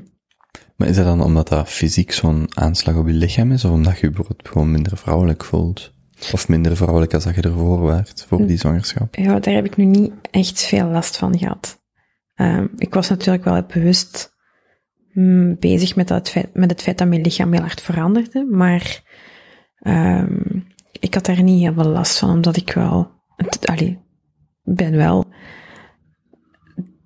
Maar 0.77 0.89
is 0.89 0.97
dat 0.97 1.05
dan 1.05 1.23
omdat 1.23 1.49
dat 1.49 1.69
fysiek 1.69 2.13
zo'n 2.13 2.47
aanslag 2.55 2.97
op 2.97 3.07
je 3.07 3.13
lichaam 3.13 3.53
is, 3.53 3.65
of 3.65 3.71
omdat 3.71 3.99
je 3.99 4.11
je 4.11 4.25
gewoon 4.37 4.71
minder 4.71 4.97
vrouwelijk 4.97 5.45
voelt? 5.45 5.95
Of 6.33 6.49
minder 6.49 6.77
vrouwelijk 6.77 7.15
als 7.15 7.25
dat 7.25 7.35
je 7.35 7.43
ervoor 7.43 7.81
waart, 7.81 8.25
voor 8.29 8.47
die 8.47 8.59
zwangerschap? 8.59 9.15
ja, 9.15 9.39
daar 9.39 9.55
heb 9.55 9.65
ik 9.65 9.77
nu 9.77 9.85
niet 9.85 10.13
echt 10.31 10.63
veel 10.63 10.87
last 10.87 11.17
van 11.17 11.39
gehad. 11.39 11.81
Ehm, 12.35 12.67
ik 12.77 12.95
was 12.95 13.09
natuurlijk 13.09 13.45
wel 13.45 13.63
bewust 13.63 14.35
mm, 15.13 15.57
bezig 15.59 15.97
met, 15.97 16.09
dat 16.09 16.35
met 16.53 16.71
het 16.71 16.83
feit 16.83 16.99
dat 16.99 17.09
mijn 17.09 17.21
lichaam 17.21 17.53
heel 17.53 17.61
hard 17.63 17.81
veranderde, 17.81 18.45
maar 18.51 19.03
ehm, 19.79 20.61
ik 21.01 21.15
had 21.15 21.27
daar 21.27 21.43
niet 21.43 21.61
heel 21.61 21.75
veel 21.75 21.91
last 21.93 22.19
van, 22.19 22.31
omdat 22.31 22.57
ik 22.57 22.73
wel, 22.73 23.11
allee, 23.65 23.99
ben 24.63 24.97
wel 24.97 25.25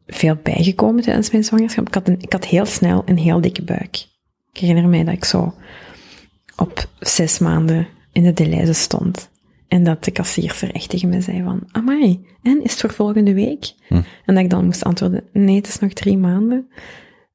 veel 0.07 0.37
bijgekomen 0.43 1.03
tijdens 1.03 1.31
mijn 1.31 1.45
zwangerschap. 1.45 1.87
Ik 1.87 1.95
had, 1.95 2.09
een, 2.09 2.21
ik 2.21 2.33
had 2.33 2.45
heel 2.45 2.67
snel 2.67 3.03
een 3.05 3.19
heel 3.19 3.41
dikke 3.41 3.63
buik. 3.63 4.09
Ik 4.53 4.61
herinner 4.61 4.89
mij 4.89 5.05
dat 5.05 5.15
ik 5.15 5.25
zo 5.25 5.55
op 6.57 6.89
zes 6.99 7.39
maanden 7.39 7.87
in 8.13 8.23
de 8.23 8.33
Deleuze 8.33 8.73
stond. 8.73 9.31
En 9.69 9.85
dat 9.85 10.05
de 10.05 10.11
kassierster 10.11 10.75
echt 10.75 10.89
tegen 10.89 11.09
me 11.09 11.21
zei 11.21 11.43
van, 11.43 11.69
amai, 11.73 12.27
en 12.43 12.63
is 12.63 12.71
het 12.71 12.81
voor 12.81 12.93
volgende 12.93 13.35
week? 13.35 13.75
En 14.25 14.35
dat 14.35 14.45
ik 14.45 14.51
dan 14.51 14.65
moest 14.65 14.85
antwoorden, 14.85 15.25
nee, 15.33 15.57
het 15.57 15.69
is 15.69 15.79
nog 15.79 15.93
drie 15.93 16.19
maanden. 16.19 16.71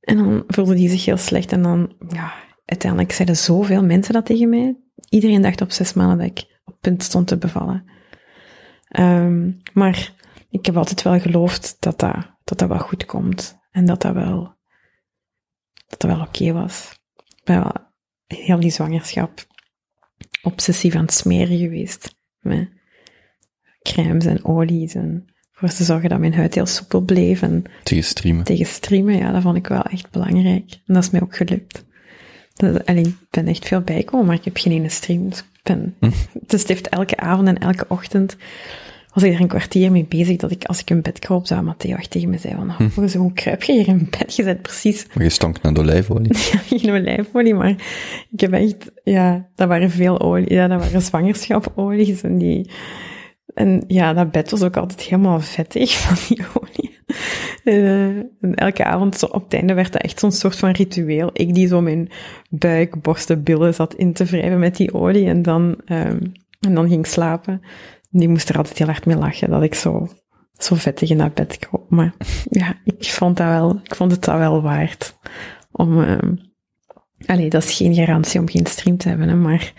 En 0.01 0.17
dan 0.17 0.43
voelde 0.47 0.75
die 0.75 0.89
zich 0.89 1.05
heel 1.05 1.17
slecht 1.17 1.51
en 1.51 1.61
dan, 1.61 1.93
ja, 2.07 2.33
uiteindelijk 2.65 3.11
zeiden 3.11 3.37
zoveel 3.37 3.83
mensen 3.83 4.13
dat 4.13 4.25
tegen 4.25 4.49
mij. 4.49 4.77
Iedereen 5.09 5.41
dacht 5.41 5.61
op 5.61 5.71
zes 5.71 5.93
maanden 5.93 6.17
dat 6.17 6.27
ik 6.27 6.61
op 6.65 6.77
punt 6.81 7.03
stond 7.03 7.27
te 7.27 7.37
bevallen. 7.37 7.83
Ehm, 8.87 9.51
maar 9.73 10.13
ik 10.49 10.65
heb 10.65 10.77
altijd 10.77 11.01
wel 11.01 11.19
geloofd 11.19 11.77
dat 11.79 11.99
dat, 11.99 12.15
dat 12.43 12.59
dat 12.59 12.69
wel 12.69 12.79
goed 12.79 13.05
komt. 13.05 13.57
En 13.71 13.85
dat 13.85 14.01
dat 14.01 14.13
wel, 14.13 14.55
dat 15.87 15.99
dat 16.01 16.11
wel 16.11 16.21
oké 16.21 16.53
was. 16.53 16.99
Wel 17.43 17.71
heel 18.25 18.59
die 18.59 18.71
zwangerschap 18.71 19.47
obsessief 20.45 20.95
aan 20.95 21.05
het 21.05 21.13
smeren 21.13 21.57
geweest. 21.57 22.15
Met 22.39 22.69
crèmes 23.81 24.25
en 24.25 24.45
olies 24.45 24.95
en 24.95 25.27
voor 25.51 25.69
te 25.69 25.83
zorgen 25.83 26.09
dat 26.09 26.19
mijn 26.19 26.33
huid 26.33 26.55
heel 26.55 26.65
soepel 26.65 27.01
bleef 27.01 27.41
en 27.41 27.63
Tegen 27.83 28.03
streamen. 28.03 28.43
tegen 28.43 28.65
streamen, 28.65 29.17
ja, 29.17 29.31
dat 29.31 29.41
vond 29.41 29.57
ik 29.57 29.67
wel 29.67 29.83
echt 29.83 30.11
belangrijk. 30.11 30.71
En 30.85 30.93
dat 30.93 31.03
is 31.03 31.09
mij 31.09 31.21
ook 31.21 31.35
gelukt. 31.35 31.85
Dat, 32.53 32.85
allee, 32.85 33.05
ik 33.05 33.15
ben 33.29 33.47
echt 33.47 33.67
veel 33.67 33.81
bijgekomen, 33.81 34.25
maar 34.25 34.35
ik 34.35 34.45
heb 34.45 34.57
geen 34.57 34.73
ene 34.73 34.89
stream. 34.89 35.29
Dus, 35.29 35.39
ik 35.39 35.63
ben, 35.63 35.95
dus 36.47 36.59
het 36.59 36.67
heeft 36.67 36.89
elke 36.89 37.17
avond 37.17 37.47
en 37.47 37.57
elke 37.57 37.85
ochtend 37.87 38.35
was 39.15 39.23
ik 39.23 39.33
er 39.33 39.41
een 39.41 39.47
kwartier 39.47 39.91
mee 39.91 40.05
bezig 40.09 40.37
dat 40.37 40.51
ik, 40.51 40.65
als 40.65 40.79
ik 40.79 40.89
in 40.89 41.01
bed 41.01 41.19
kroop, 41.19 41.47
zou 41.47 41.63
Matteo 41.63 41.95
echt 41.95 42.11
tegen 42.11 42.29
me 42.29 42.37
zei 42.37 42.55
van, 42.55 42.69
oh, 42.69 42.95
hoe, 42.95 43.17
hoe 43.17 43.33
kruip 43.33 43.63
je 43.63 43.73
hier 43.73 43.87
in 43.87 44.07
bed? 44.09 44.35
Je 44.35 44.43
bent 44.43 44.61
precies 44.61 45.07
Maar 45.13 45.23
je 45.23 45.29
stonk 45.29 45.61
naar 45.61 45.73
de 45.73 45.79
olijfolie. 45.79 46.33
ja, 46.51 46.77
geen 46.77 46.89
olijfolie, 46.89 47.53
maar 47.53 47.75
ik 48.31 48.39
heb 48.39 48.53
echt, 48.53 48.91
ja, 49.03 49.47
dat 49.55 49.67
waren 49.67 49.89
veel 49.89 50.21
olie, 50.21 50.53
ja, 50.53 50.67
dat 50.67 50.79
waren 50.79 51.01
zwangerschapolies 51.01 52.21
en 52.21 52.37
die, 52.37 52.69
en 53.53 53.83
ja, 53.87 54.13
dat 54.13 54.31
bed 54.31 54.51
was 54.51 54.63
ook 54.63 54.77
altijd 54.77 55.01
helemaal 55.01 55.39
vettig 55.39 55.97
van 56.03 56.15
die 56.27 56.45
olie. 56.53 56.93
Eh, 57.63 58.05
en 58.07 58.55
elke 58.55 58.83
avond 58.83 59.17
zo 59.17 59.25
op 59.25 59.43
het 59.43 59.53
einde 59.53 59.73
werd 59.73 59.93
dat 59.93 60.01
echt 60.01 60.19
zo'n 60.19 60.31
soort 60.31 60.55
van 60.55 60.71
ritueel. 60.71 61.29
Ik 61.33 61.53
die 61.53 61.67
zo 61.67 61.81
mijn 61.81 62.09
buik, 62.49 63.01
borsten, 63.01 63.43
billen 63.43 63.73
zat 63.73 63.93
in 63.93 64.13
te 64.13 64.25
wrijven 64.25 64.59
met 64.59 64.75
die 64.75 64.93
olie 64.93 65.27
en 65.27 65.41
dan, 65.41 65.75
ehm, 65.85 66.19
en 66.59 66.73
dan 66.73 66.89
ging 66.89 67.07
slapen. 67.07 67.61
Die 68.19 68.29
moest 68.29 68.49
er 68.49 68.57
altijd 68.57 68.77
heel 68.77 68.87
hard 68.87 69.05
mee 69.05 69.17
lachen 69.17 69.49
dat 69.49 69.63
ik 69.63 69.75
zo, 69.75 70.07
zo 70.57 70.75
vettig 70.75 71.09
in 71.09 71.17
dat 71.17 71.33
bed 71.33 71.57
kroop. 71.57 71.89
Maar 71.89 72.13
ja, 72.49 72.75
ik 72.83 73.05
vond 73.05 73.37
dat 73.37 73.47
wel, 73.47 73.79
ik 73.83 73.95
vond 73.95 74.11
het 74.11 74.23
dat 74.23 74.37
wel 74.37 74.61
waard 74.61 75.17
om, 75.71 76.03
ehm 76.03 76.35
allee, 77.25 77.49
dat 77.49 77.63
is 77.63 77.77
geen 77.77 77.93
garantie 77.93 78.39
om 78.39 78.49
geen 78.49 78.65
stream 78.65 78.97
te 78.97 79.09
hebben, 79.09 79.27
hè, 79.27 79.35
maar 79.35 79.73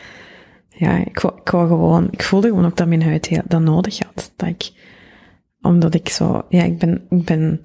ja, 0.68 0.96
ik 0.96 1.22
ik 1.22 1.50
wou 1.50 1.68
gewoon, 1.68 2.08
ik 2.10 2.22
voelde 2.22 2.48
gewoon 2.48 2.64
ook 2.64 2.76
dat 2.76 2.88
mijn 2.88 3.02
huid 3.02 3.40
dat 3.48 3.60
nodig 3.60 3.98
had. 3.98 4.32
Dat 4.36 4.48
ik, 4.48 4.72
omdat 5.60 5.94
ik 5.94 6.08
zo, 6.08 6.46
ja, 6.48 6.62
ik 6.62 6.78
ben, 6.78 7.06
ik 7.10 7.24
ben, 7.24 7.60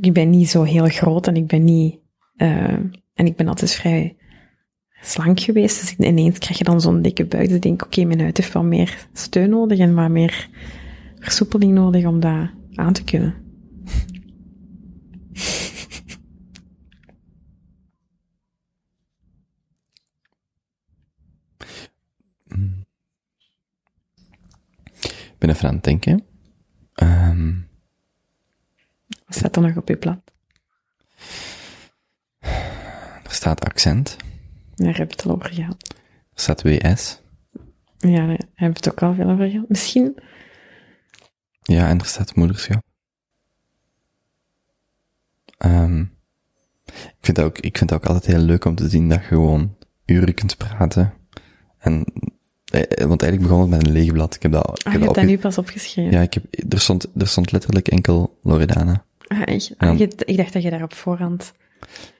ik 0.00 0.12
ben 0.12 0.30
niet 0.30 0.48
zo 0.48 0.62
heel 0.62 0.86
groot 0.86 1.26
en 1.26 1.36
ik 1.36 1.46
ben 1.46 1.64
niet, 1.64 1.98
eh, 2.36 2.72
en 3.14 3.26
ik 3.26 3.36
ben 3.36 3.48
altijd 3.48 3.72
vrij 3.72 4.16
slank 5.02 5.40
geweest. 5.40 5.80
Dus 5.80 6.06
ineens 6.06 6.38
krijg 6.38 6.58
je 6.58 6.64
dan 6.64 6.80
zo'n 6.80 7.02
dikke 7.02 7.24
buik. 7.24 7.46
Dus 7.46 7.56
ik 7.56 7.62
denk, 7.62 7.82
oké, 7.84 8.04
mijn 8.04 8.20
huid 8.20 8.36
heeft 8.36 8.52
wel 8.52 8.64
meer 8.64 9.06
steun 9.12 9.50
nodig 9.50 9.78
en 9.78 9.94
wat 9.94 10.08
meer 10.10 10.48
versoepeling 11.18 11.72
nodig 11.72 12.04
om 12.06 12.20
dat 12.20 12.50
aan 12.74 12.92
te 12.92 13.04
kunnen. 13.04 13.34
Ik 25.04 25.38
ben 25.38 25.50
even 25.50 25.68
aan 25.68 25.74
het 25.74 25.84
denken. 25.84 26.24
Ehm, 26.94 27.54
Wat 29.26 29.36
staat 29.36 29.56
er 29.56 29.62
nog 29.62 29.76
op 29.76 29.88
je 29.88 29.96
blad? 29.96 30.18
er 33.24 33.34
staat 33.34 33.64
accent. 33.64 34.16
Daar 34.78 34.94
we 34.94 35.02
het 35.02 35.24
al 35.26 35.32
over 35.32 35.50
gehad. 35.52 35.94
Er 36.34 36.40
staat 36.40 36.62
WS. 36.62 37.20
Ja, 37.98 38.26
daar 38.26 38.36
we 38.56 38.64
het 38.66 38.90
ook 38.90 39.02
al 39.02 39.14
veel 39.14 39.30
over 39.30 39.48
gehad. 39.50 39.68
Misschien, 39.68 40.16
Ja, 41.62 41.88
en 41.88 41.98
er 41.98 42.06
staat 42.06 42.34
moederschap. 42.34 42.82
Ehm, 45.58 46.00
ik, 46.86 47.16
vind 47.20 47.36
het 47.36 47.46
ook, 47.46 47.58
ik 47.58 47.78
vind 47.78 47.90
het 47.90 47.98
ook 48.02 48.06
altijd 48.06 48.26
heel 48.26 48.44
leuk 48.44 48.64
om 48.64 48.74
te 48.74 48.88
zien 48.88 49.08
dat 49.08 49.20
je 49.20 49.26
gewoon 49.26 49.76
uren 50.06 50.34
kunt 50.34 50.56
praten. 50.56 51.14
En, 51.78 52.04
eh, 52.64 53.06
want 53.06 53.22
eigenlijk 53.22 53.42
begon 53.42 53.60
het 53.60 53.70
met 53.70 53.86
een 53.86 53.92
leeg 53.92 54.12
blad. 54.12 54.34
Ik 54.34 54.42
heb 54.42 54.52
dat, 54.52 54.64
ik 54.64 54.68
ah, 54.68 54.74
heb 54.76 54.84
je 54.84 54.90
hebt 54.90 55.04
dat 55.04 55.14
dat 55.14 55.24
opge- 55.24 55.30
nu 55.36 55.38
pas 55.38 55.58
opgeschreven. 55.58 56.12
Ja, 56.12 56.20
ik 56.20 56.34
heb, 56.34 56.44
er 56.72 56.80
stond, 56.80 57.06
er 57.16 57.28
stond 57.28 57.52
letterlijk 57.52 57.88
enkel 57.88 58.38
Loredana. 58.42 59.04
Ah, 59.26 59.42
echt? 59.44 59.74
Ah, 59.76 59.98
je- 59.98 60.12
ik 60.24 60.36
dacht 60.36 60.52
dat 60.52 60.62
je 60.62 60.70
daar 60.70 60.82
op 60.82 60.94
voorhand 60.94 61.52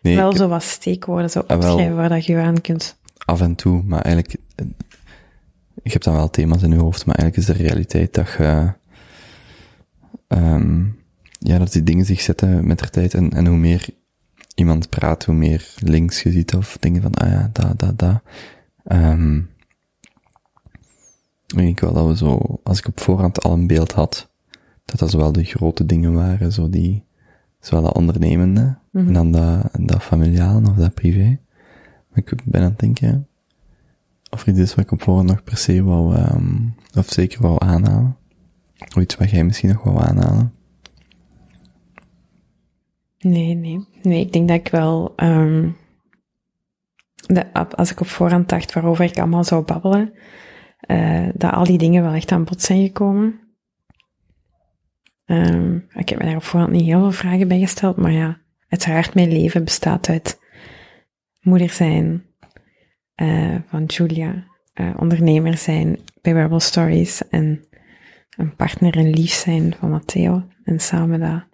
Nee, 0.02 0.16
wel 0.16 0.30
ik- 0.30 0.36
zo 0.36 0.48
wat 0.48 0.62
steekwoorden 0.62 1.30
zou 1.30 1.44
Ah, 1.48 1.56
opschrijven 1.56 1.96
waar 1.96 2.08
dat 2.08 2.26
je 2.26 2.32
je 2.32 2.38
aan 2.40 2.60
kunt. 2.60 2.96
af 3.24 3.40
en 3.40 3.54
toe, 3.54 3.82
maar 3.82 4.00
eigenlijk, 4.02 4.40
eh, 4.54 4.66
je 5.82 5.90
hebt 5.90 6.04
dan 6.04 6.14
wel 6.14 6.30
thema's 6.30 6.62
in 6.62 6.70
je 6.70 6.76
hoofd, 6.78 7.06
maar 7.06 7.14
eigenlijk 7.16 7.48
is 7.50 7.56
de 7.56 7.62
realiteit 7.64 8.14
dat 8.14 8.28
je, 8.38 8.72
ehm, 10.28 10.84
ja, 11.38 11.58
dat 11.58 11.72
die 11.72 11.82
dingen 11.82 12.04
zich 12.04 12.20
zetten 12.20 12.66
met 12.66 12.78
de 12.78 12.88
tijd 12.90 13.14
en, 13.14 13.30
en 13.30 13.46
hoe 13.46 13.56
meer 13.56 13.88
iemand 14.54 14.88
praat, 14.88 15.24
hoe 15.24 15.34
meer 15.34 15.74
links 15.78 16.22
je 16.22 16.30
ziet 16.30 16.54
of 16.54 16.76
dingen 16.80 17.02
van, 17.02 17.14
ah 17.14 17.30
ja, 17.30 17.50
da, 17.52 17.72
da, 17.76 17.92
da. 17.96 18.22
Ehm, 18.84 19.36
ik 21.46 21.56
denk 21.56 21.80
wel 21.80 21.92
dat 21.92 22.06
we 22.06 22.16
zo, 22.16 22.60
als 22.62 22.78
ik 22.78 22.86
op 22.86 23.00
voorhand 23.00 23.42
al 23.42 23.52
een 23.52 23.66
beeld 23.66 23.92
had, 23.92 24.30
dat 24.84 24.98
dat 24.98 25.10
zowel 25.10 25.32
de 25.32 25.44
grote 25.44 25.86
dingen 25.86 26.12
waren, 26.12 26.52
zo 26.52 26.70
die, 26.70 27.04
zowel 27.60 27.84
dat 27.84 27.94
ondernemende, 27.94 28.78
en 28.92 29.12
dan 29.12 29.32
dat, 29.32 29.68
dat 29.80 30.02
familiale 30.02 30.68
of 30.70 30.76
dat 30.76 30.94
privé. 30.94 31.38
Maar 32.08 32.18
ik 32.18 32.34
ben 32.44 32.60
aan 32.60 32.70
het 32.70 32.78
denken, 32.78 33.28
of 34.30 34.42
er 34.42 34.48
iets 34.48 34.58
is 34.58 34.74
wat 34.74 34.84
ik 34.84 34.92
op 34.92 35.02
voorhand 35.02 35.28
nog 35.28 35.44
per 35.44 35.56
se 35.56 35.82
wou, 35.82 36.14
ehm, 36.14 36.56
of 36.94 37.06
zeker 37.08 37.42
wou 37.42 37.56
aanhalen. 37.58 38.16
Of 38.96 39.02
iets 39.02 39.16
wat 39.16 39.30
jij 39.30 39.44
misschien 39.44 39.68
nog 39.68 39.82
wou 39.82 39.98
aanhalen. 39.98 40.52
Nee, 43.18 43.54
nee. 43.54 43.86
Nee, 44.02 44.20
ik 44.20 44.32
denk 44.32 44.48
dat 44.48 44.56
ik 44.56 44.68
wel, 44.68 45.12
ehm 45.16 45.68
de, 47.26 47.52
als 47.76 47.90
ik 47.90 48.00
op 48.00 48.06
voorhand 48.06 48.48
dacht 48.48 48.72
waarover 48.72 49.04
ik 49.04 49.18
allemaal 49.18 49.44
zou 49.44 49.64
babbelen, 49.64 50.12
eh, 50.80 51.28
dat 51.34 51.52
al 51.52 51.64
die 51.64 51.78
dingen 51.78 52.02
wel 52.02 52.12
echt 52.12 52.32
aan 52.32 52.44
bod 52.44 52.62
zijn 52.62 52.86
gekomen. 52.86 53.40
Ehm, 55.28 55.76
ik 55.76 56.08
heb 56.08 56.18
me 56.18 56.24
daar 56.24 56.36
op 56.36 56.42
voorhand 56.42 56.72
niet 56.72 56.84
heel 56.84 57.00
veel 57.00 57.12
vragen 57.12 57.48
bij 57.48 57.58
gesteld, 57.58 57.96
maar 57.96 58.12
ja, 58.12 58.40
uiteraard 58.68 59.14
mijn 59.14 59.32
leven 59.32 59.64
bestaat 59.64 60.08
uit 60.08 60.40
moeder 61.40 61.70
zijn 61.70 62.24
eh, 63.14 63.56
van 63.66 63.84
Julia, 63.84 64.44
eh, 64.72 64.90
ondernemer 64.96 65.56
zijn 65.56 65.98
bij 66.22 66.32
Rebel 66.32 66.60
Stories 66.60 67.28
en 67.28 67.64
een 68.36 68.56
partner 68.56 68.96
en 68.96 69.10
lief 69.10 69.32
zijn 69.32 69.74
van 69.78 69.90
Matteo. 69.90 70.42
En 70.64 70.80
samen 70.80 71.20
dat 71.20 71.44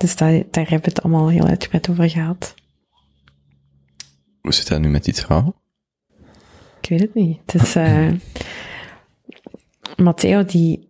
dus 0.00 0.16
daar, 0.16 0.32
daar 0.50 0.68
hebben 0.68 0.82
we 0.82 0.94
het 0.94 1.02
allemaal 1.02 1.28
heel 1.28 1.46
uitgebreid 1.46 1.90
over 1.90 2.10
gehad. 2.10 2.54
Hoe 4.40 4.52
zit 4.52 4.68
dat 4.68 4.80
nu 4.80 4.88
met 4.88 5.04
die 5.04 5.14
trouw? 5.14 5.54
Ik 6.80 6.88
weet 6.88 7.00
het 7.00 7.14
niet. 7.14 7.52
Het 7.52 7.62
is, 7.62 7.74
eh 7.74 8.12
Matteo, 9.96 10.44
die, 10.44 10.89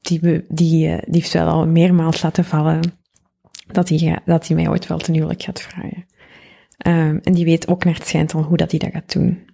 die, 0.00 0.44
die, 0.48 0.88
eh, 0.88 0.98
die 1.04 1.20
heeft 1.20 1.32
wel 1.32 1.48
al 1.48 1.66
meermaals 1.66 2.22
laten 2.22 2.44
vallen 2.44 2.80
dat 3.66 3.88
hij, 3.88 4.18
dat 4.24 4.46
hij 4.46 4.56
mij 4.56 4.68
ooit 4.68 4.86
wel 4.86 4.98
ten 4.98 5.14
huwelijk 5.14 5.42
gaat 5.42 5.60
vragen. 5.60 6.06
Ehm, 6.76 7.18
en 7.22 7.32
die 7.32 7.44
weet 7.44 7.68
ook 7.68 7.84
naar 7.84 7.94
het 7.94 8.06
schijnt 8.06 8.34
al 8.34 8.42
hoe 8.42 8.56
dat 8.56 8.70
hij 8.70 8.80
dat 8.80 8.92
gaat 8.92 9.12
doen. 9.12 9.44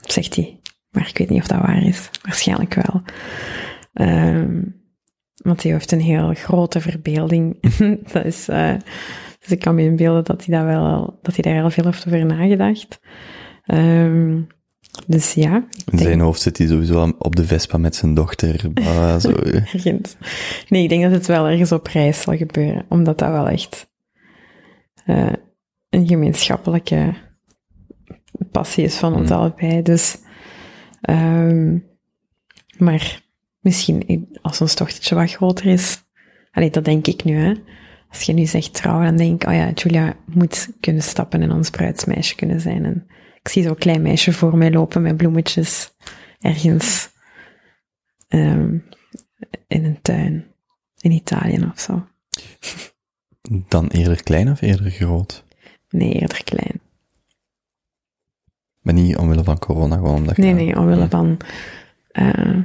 Zegt 0.00 0.36
hij. 0.36 0.60
Maar 0.90 1.08
ik 1.08 1.18
weet 1.18 1.28
niet 1.28 1.40
of 1.40 1.46
dat 1.46 1.60
waar 1.60 1.82
is. 1.82 2.10
Waarschijnlijk 2.22 2.74
wel. 2.74 3.02
Ehm 3.92 4.60
Matteo 5.42 5.72
heeft 5.72 5.92
een 5.92 6.00
heel 6.00 6.34
grote 6.34 6.80
verbeelding. 6.80 7.60
dat 8.12 8.24
is, 8.24 8.48
eh, 8.48 8.74
dus 9.38 9.50
ik 9.50 9.58
kan 9.58 9.74
me 9.74 9.82
inbeelden 9.82 10.24
dat 10.24 10.44
hij, 10.44 10.56
dat 10.56 10.66
wel, 10.66 11.18
dat 11.22 11.34
hij 11.34 11.42
daar 11.42 11.60
heel 11.60 11.70
veel 11.70 11.84
heeft 11.84 12.06
over 12.06 12.26
nagedacht. 12.26 13.00
Ehm, 13.64 14.40
dus 15.06 15.32
ja, 15.32 15.64
In 15.90 15.98
zijn 15.98 16.20
hoofd 16.20 16.40
zit 16.40 16.58
hij 16.58 16.66
sowieso 16.66 17.14
op 17.18 17.36
de 17.36 17.44
Vespa 17.44 17.78
met 17.78 17.96
zijn 17.96 18.14
dochter. 18.14 18.60
zo. 19.20 19.30
ergens. 19.72 20.16
Nee, 20.68 20.82
ik 20.82 20.88
denk 20.88 21.02
dat 21.02 21.12
het 21.12 21.26
wel 21.26 21.46
ergens 21.46 21.72
op 21.72 21.86
reis 21.86 22.20
zal 22.20 22.36
gebeuren, 22.36 22.84
omdat 22.88 23.18
dat 23.18 23.30
wel 23.30 23.48
echt 23.48 23.90
eh, 25.04 25.32
een 25.90 26.06
gemeenschappelijke 26.06 27.14
passie 28.50 28.84
is 28.84 28.96
van 28.96 29.14
ons 29.14 29.30
Mm. 29.30 29.36
allebei. 29.36 29.82
Dus, 29.82 30.18
ehm, 31.00 31.78
maar 32.78 33.22
misschien 33.60 34.28
als 34.42 34.60
ons 34.60 34.76
dochtertje 34.76 35.14
wat 35.14 35.30
groter 35.32 35.66
is, 35.66 36.02
allee, 36.50 36.70
dat 36.70 36.84
denk 36.84 37.06
ik 37.06 37.24
nu, 37.24 37.36
hè. 37.36 37.54
Als 38.10 38.22
je 38.22 38.32
nu 38.32 38.46
zegt 38.46 38.74
trouwen, 38.74 39.04
dan 39.06 39.16
denk 39.16 39.42
ik, 39.42 39.48
oh 39.48 39.54
ja, 39.54 39.70
Julia 39.74 40.16
moet 40.26 40.68
kunnen 40.80 41.02
stappen 41.02 41.42
en 41.42 41.52
ons 41.52 41.70
bruidsmeisje 41.70 42.34
kunnen 42.34 42.60
zijn. 42.60 42.84
En 42.84 43.06
ik 43.40 43.48
zie 43.48 43.62
zo'n 43.62 43.76
klein 43.78 44.02
meisje 44.02 44.32
voor 44.32 44.56
mij 44.56 44.70
lopen 44.70 45.02
met 45.02 45.16
bloemetjes 45.16 45.92
ergens 46.40 47.08
ehm, 48.28 48.76
in 49.66 49.84
een 49.84 49.98
tuin 50.02 50.46
in 51.00 51.10
Italië 51.10 51.64
of 51.74 51.80
zo. 51.80 52.06
Dan 53.68 53.88
eerder 53.88 54.22
klein 54.22 54.50
of 54.50 54.60
eerder 54.60 54.90
groot? 54.90 55.44
Nee, 55.90 56.12
eerder 56.12 56.44
klein. 56.44 56.80
Maar 58.80 58.94
niet 58.94 59.16
omwille 59.16 59.44
van 59.44 59.58
corona, 59.58 59.94
gewoon 59.96 60.14
omdat 60.14 60.36
Nee, 60.36 60.48
je- 60.48 60.54
nee, 60.54 60.76
omwille 60.78 61.08
van... 61.08 61.36
eh 62.10 62.58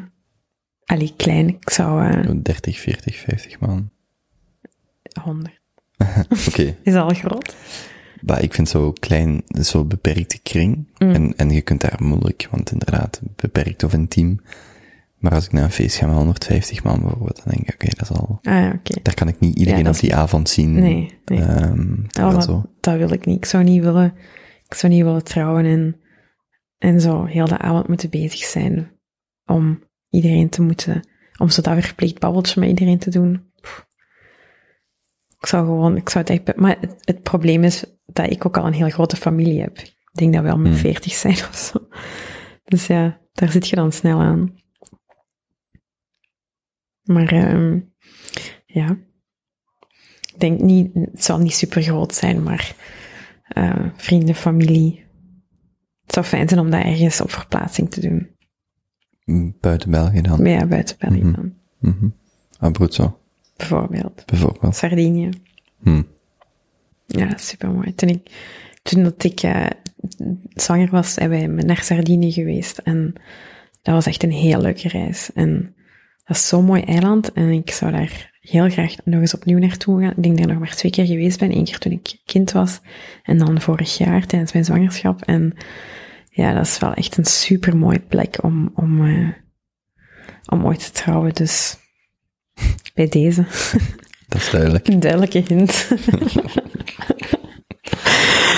allee, 0.86 1.14
klein. 1.18 1.48
Ik 1.50 1.70
zou 1.70 2.08
eh 2.12 2.32
30, 2.42 2.80
40, 2.80 3.16
50 3.20 3.60
man. 3.60 3.90
100. 5.22 5.60
Oké, 6.48 6.76
Is 6.84 6.94
al 6.96 7.10
groot? 7.10 7.56
Maar 8.26 8.44
ik 8.44 8.54
vind 8.54 8.70
zo 8.70 8.92
klein, 8.92 9.44
zo 9.62 9.86
beperkte 9.86 10.40
kring. 10.42 10.88
Mm. 10.98 11.12
En, 11.12 11.34
en 11.38 11.50
je 11.50 11.62
kunt 11.62 11.82
daar 11.82 12.00
moeilijk, 12.04 12.48
want 12.52 12.72
inderdaad, 12.72 13.22
beperkt 13.36 13.84
of 13.84 13.94
intiem. 13.94 14.40
Maar 15.18 15.34
als 15.34 15.46
ik 15.46 15.52
naar 15.52 15.64
een 15.64 15.72
feest 15.72 15.96
ga 15.96 16.06
met 16.06 16.16
150 16.16 16.84
man 16.84 17.02
bijvoorbeeld, 17.02 17.42
dan 17.44 17.54
denk 17.54 17.68
ik, 17.68 17.74
oké, 17.74 17.86
dat 17.86 18.10
is 18.10 18.18
al... 18.18 18.40
Ah 18.42 18.54
ja. 18.54 18.80
Daar 19.02 19.14
kan 19.14 19.28
ik 19.28 19.40
niet 19.40 19.58
iedereen 19.58 19.80
Ja, 19.80 19.86
dat 19.86 19.96
op 19.96 20.02
die 20.02 20.16
avond 20.16 20.50
zien. 20.50 20.74
Nee, 20.74 21.20
nee. 21.26 21.40
Ehm, 21.40 21.94
Oh, 22.20 22.34
maar 22.34 22.44
zo. 22.44 22.66
dat 22.80 22.98
wil 22.98 23.12
ik 23.12 23.26
niet. 23.26 23.38
Ik 23.38 23.46
zou 23.46 23.64
niet 23.64 23.84
willen, 23.84 24.14
ik 24.68 24.74
zou 24.74 24.94
niet 24.94 25.04
willen 25.04 25.24
trouwen 25.24 25.66
en, 25.66 25.96
en 26.78 27.02
zo 27.02 27.26
heel 27.26 27.48
de 27.48 27.58
avond 27.58 27.88
moeten 27.88 28.10
bezig 28.10 28.44
zijn 28.44 28.92
om 29.46 29.84
iedereen 30.10 30.50
te 30.50 30.62
moeten, 30.62 31.08
om 31.38 31.50
zo 31.50 31.62
dat 31.62 31.84
verplicht 31.84 32.20
babbeltje 32.20 32.60
met 32.60 32.70
iedereen 32.70 33.00
te 33.00 33.10
doen. 33.10 33.52
Pff. 33.62 33.86
Ik 35.40 35.46
zou 35.46 35.66
gewoon, 35.66 35.98
ik 35.98 36.10
zou 36.10 36.26
het 36.28 36.34
echt, 36.34 36.58
maar 36.58 36.78
het, 36.80 36.96
het 37.00 37.22
probleem 37.22 37.64
is 37.64 37.86
dat 38.14 38.32
ik 38.32 38.46
ook 38.46 38.58
al 38.58 38.66
een 38.68 38.74
heel 38.74 38.90
grote 38.90 39.16
familie 39.16 39.62
heb. 39.62 39.78
Ik 39.80 39.94
denk 40.12 40.34
dat 40.34 40.44
we 40.44 40.50
al 40.52 40.58
met 40.58 40.72
Hmm. 40.72 40.80
veertig 40.82 41.14
zijn 41.14 41.34
of 41.34 41.56
zo. 41.56 41.88
Dus 42.64 42.88
ja, 42.88 43.20
daar 43.34 43.50
zit 43.52 43.68
je 43.68 43.76
dan 43.76 43.92
snel 43.92 44.20
aan. 44.22 44.56
Maar 47.04 47.28
ehm, 47.32 47.80
ja, 48.66 48.90
ik 50.34 50.40
denk 50.40 50.60
niet, 50.62 50.94
het 50.94 51.24
zal 51.24 51.38
niet 51.40 51.54
super 51.54 51.82
groot 51.82 52.14
zijn, 52.14 52.44
maar 52.44 52.76
eh, 53.48 53.86
vrienden, 53.96 54.36
familie. 54.36 55.06
Het 56.04 56.14
zou 56.14 56.26
fijn 56.26 56.48
zijn 56.50 56.60
om 56.60 56.70
dat 56.72 56.84
ergens 56.84 57.22
op 57.22 57.32
verplaatsing 57.32 57.90
te 57.92 58.02
doen. 58.02 58.32
Buiten 59.60 59.92
België 59.92 60.22
dan. 60.22 60.46
Ja, 60.46 60.66
buiten 60.66 60.96
België 61.00 61.22
Mhm. 61.24 61.34
dan, 61.34 61.54
Mhm. 61.80 62.08
Abruzzo, 62.60 63.20
bijvoorbeeld. 63.58 64.26
bijvoorbeeld. 64.26 64.76
Sardinië. 64.76 65.30
Hm. 65.82 66.02
Ja, 67.06 67.38
super 67.38 67.72
mooi. 67.72 67.96
Toen 67.96 68.10
ik, 68.10 68.32
toen 68.84 69.04
dat 69.04 69.24
ik, 69.24 69.40
eh, 69.42 69.66
zwanger 70.54 70.90
was, 70.90 71.14
zijn 71.14 71.30
wij 71.30 71.48
naar 71.48 71.82
Sardinië 71.84 72.32
geweest. 72.32 72.78
En 72.78 73.14
dat 73.82 73.94
was 73.94 74.06
echt 74.06 74.24
een 74.24 74.32
heel 74.32 74.62
leuke 74.62 74.88
reis. 74.88 75.30
En 75.34 75.76
dat 76.26 76.38
is 76.38 76.48
zo'n 76.48 76.66
mooi 76.66 76.82
eiland. 76.82 77.32
En 77.34 77.50
ik 77.50 77.72
zou 77.72 77.92
daar 77.92 78.32
heel 78.42 78.70
graag 78.70 78.96
nog 79.04 79.20
eens 79.20 79.34
opnieuw 79.34 79.58
naartoe 79.58 80.02
gaan. 80.02 80.14
Ik 80.16 80.24
denk 80.24 80.36
dat 80.36 80.46
ik 80.46 80.52
nog 80.52 80.60
maar 80.60 80.76
twee 80.76 80.92
keer 80.92 81.06
geweest 81.06 81.40
ben. 81.40 81.56
Eén 81.56 81.64
keer 81.66 81.78
toen 81.78 81.92
ik 81.92 82.20
kind 82.26 82.52
was. 82.52 82.80
En 83.24 83.38
dan 83.38 83.62
vorig 83.62 83.98
jaar 83.98 84.26
tijdens 84.26 84.54
mijn 84.54 84.66
zwangerschap. 84.66 85.22
En 85.22 85.54
ja, 86.30 86.54
dat 86.54 86.66
is 86.66 86.78
wel 86.80 86.94
echt 86.94 87.18
een 87.18 87.26
super 87.26 87.78
mooie 87.78 88.00
plek 88.00 88.44
om, 88.44 88.72
om, 88.76 89.06
eh, 89.06 89.30
om 90.46 90.66
ooit 90.66 90.80
te 90.86 90.92
trouwen. 90.92 91.34
Dus 91.34 91.78
bij 92.94 93.08
deze 93.08 93.46
Dat 94.28 94.42
is 94.42 94.50
duidelijk. 94.50 94.88
een 94.88 95.00
duidelijke 95.10 95.44
hint. 95.48 95.88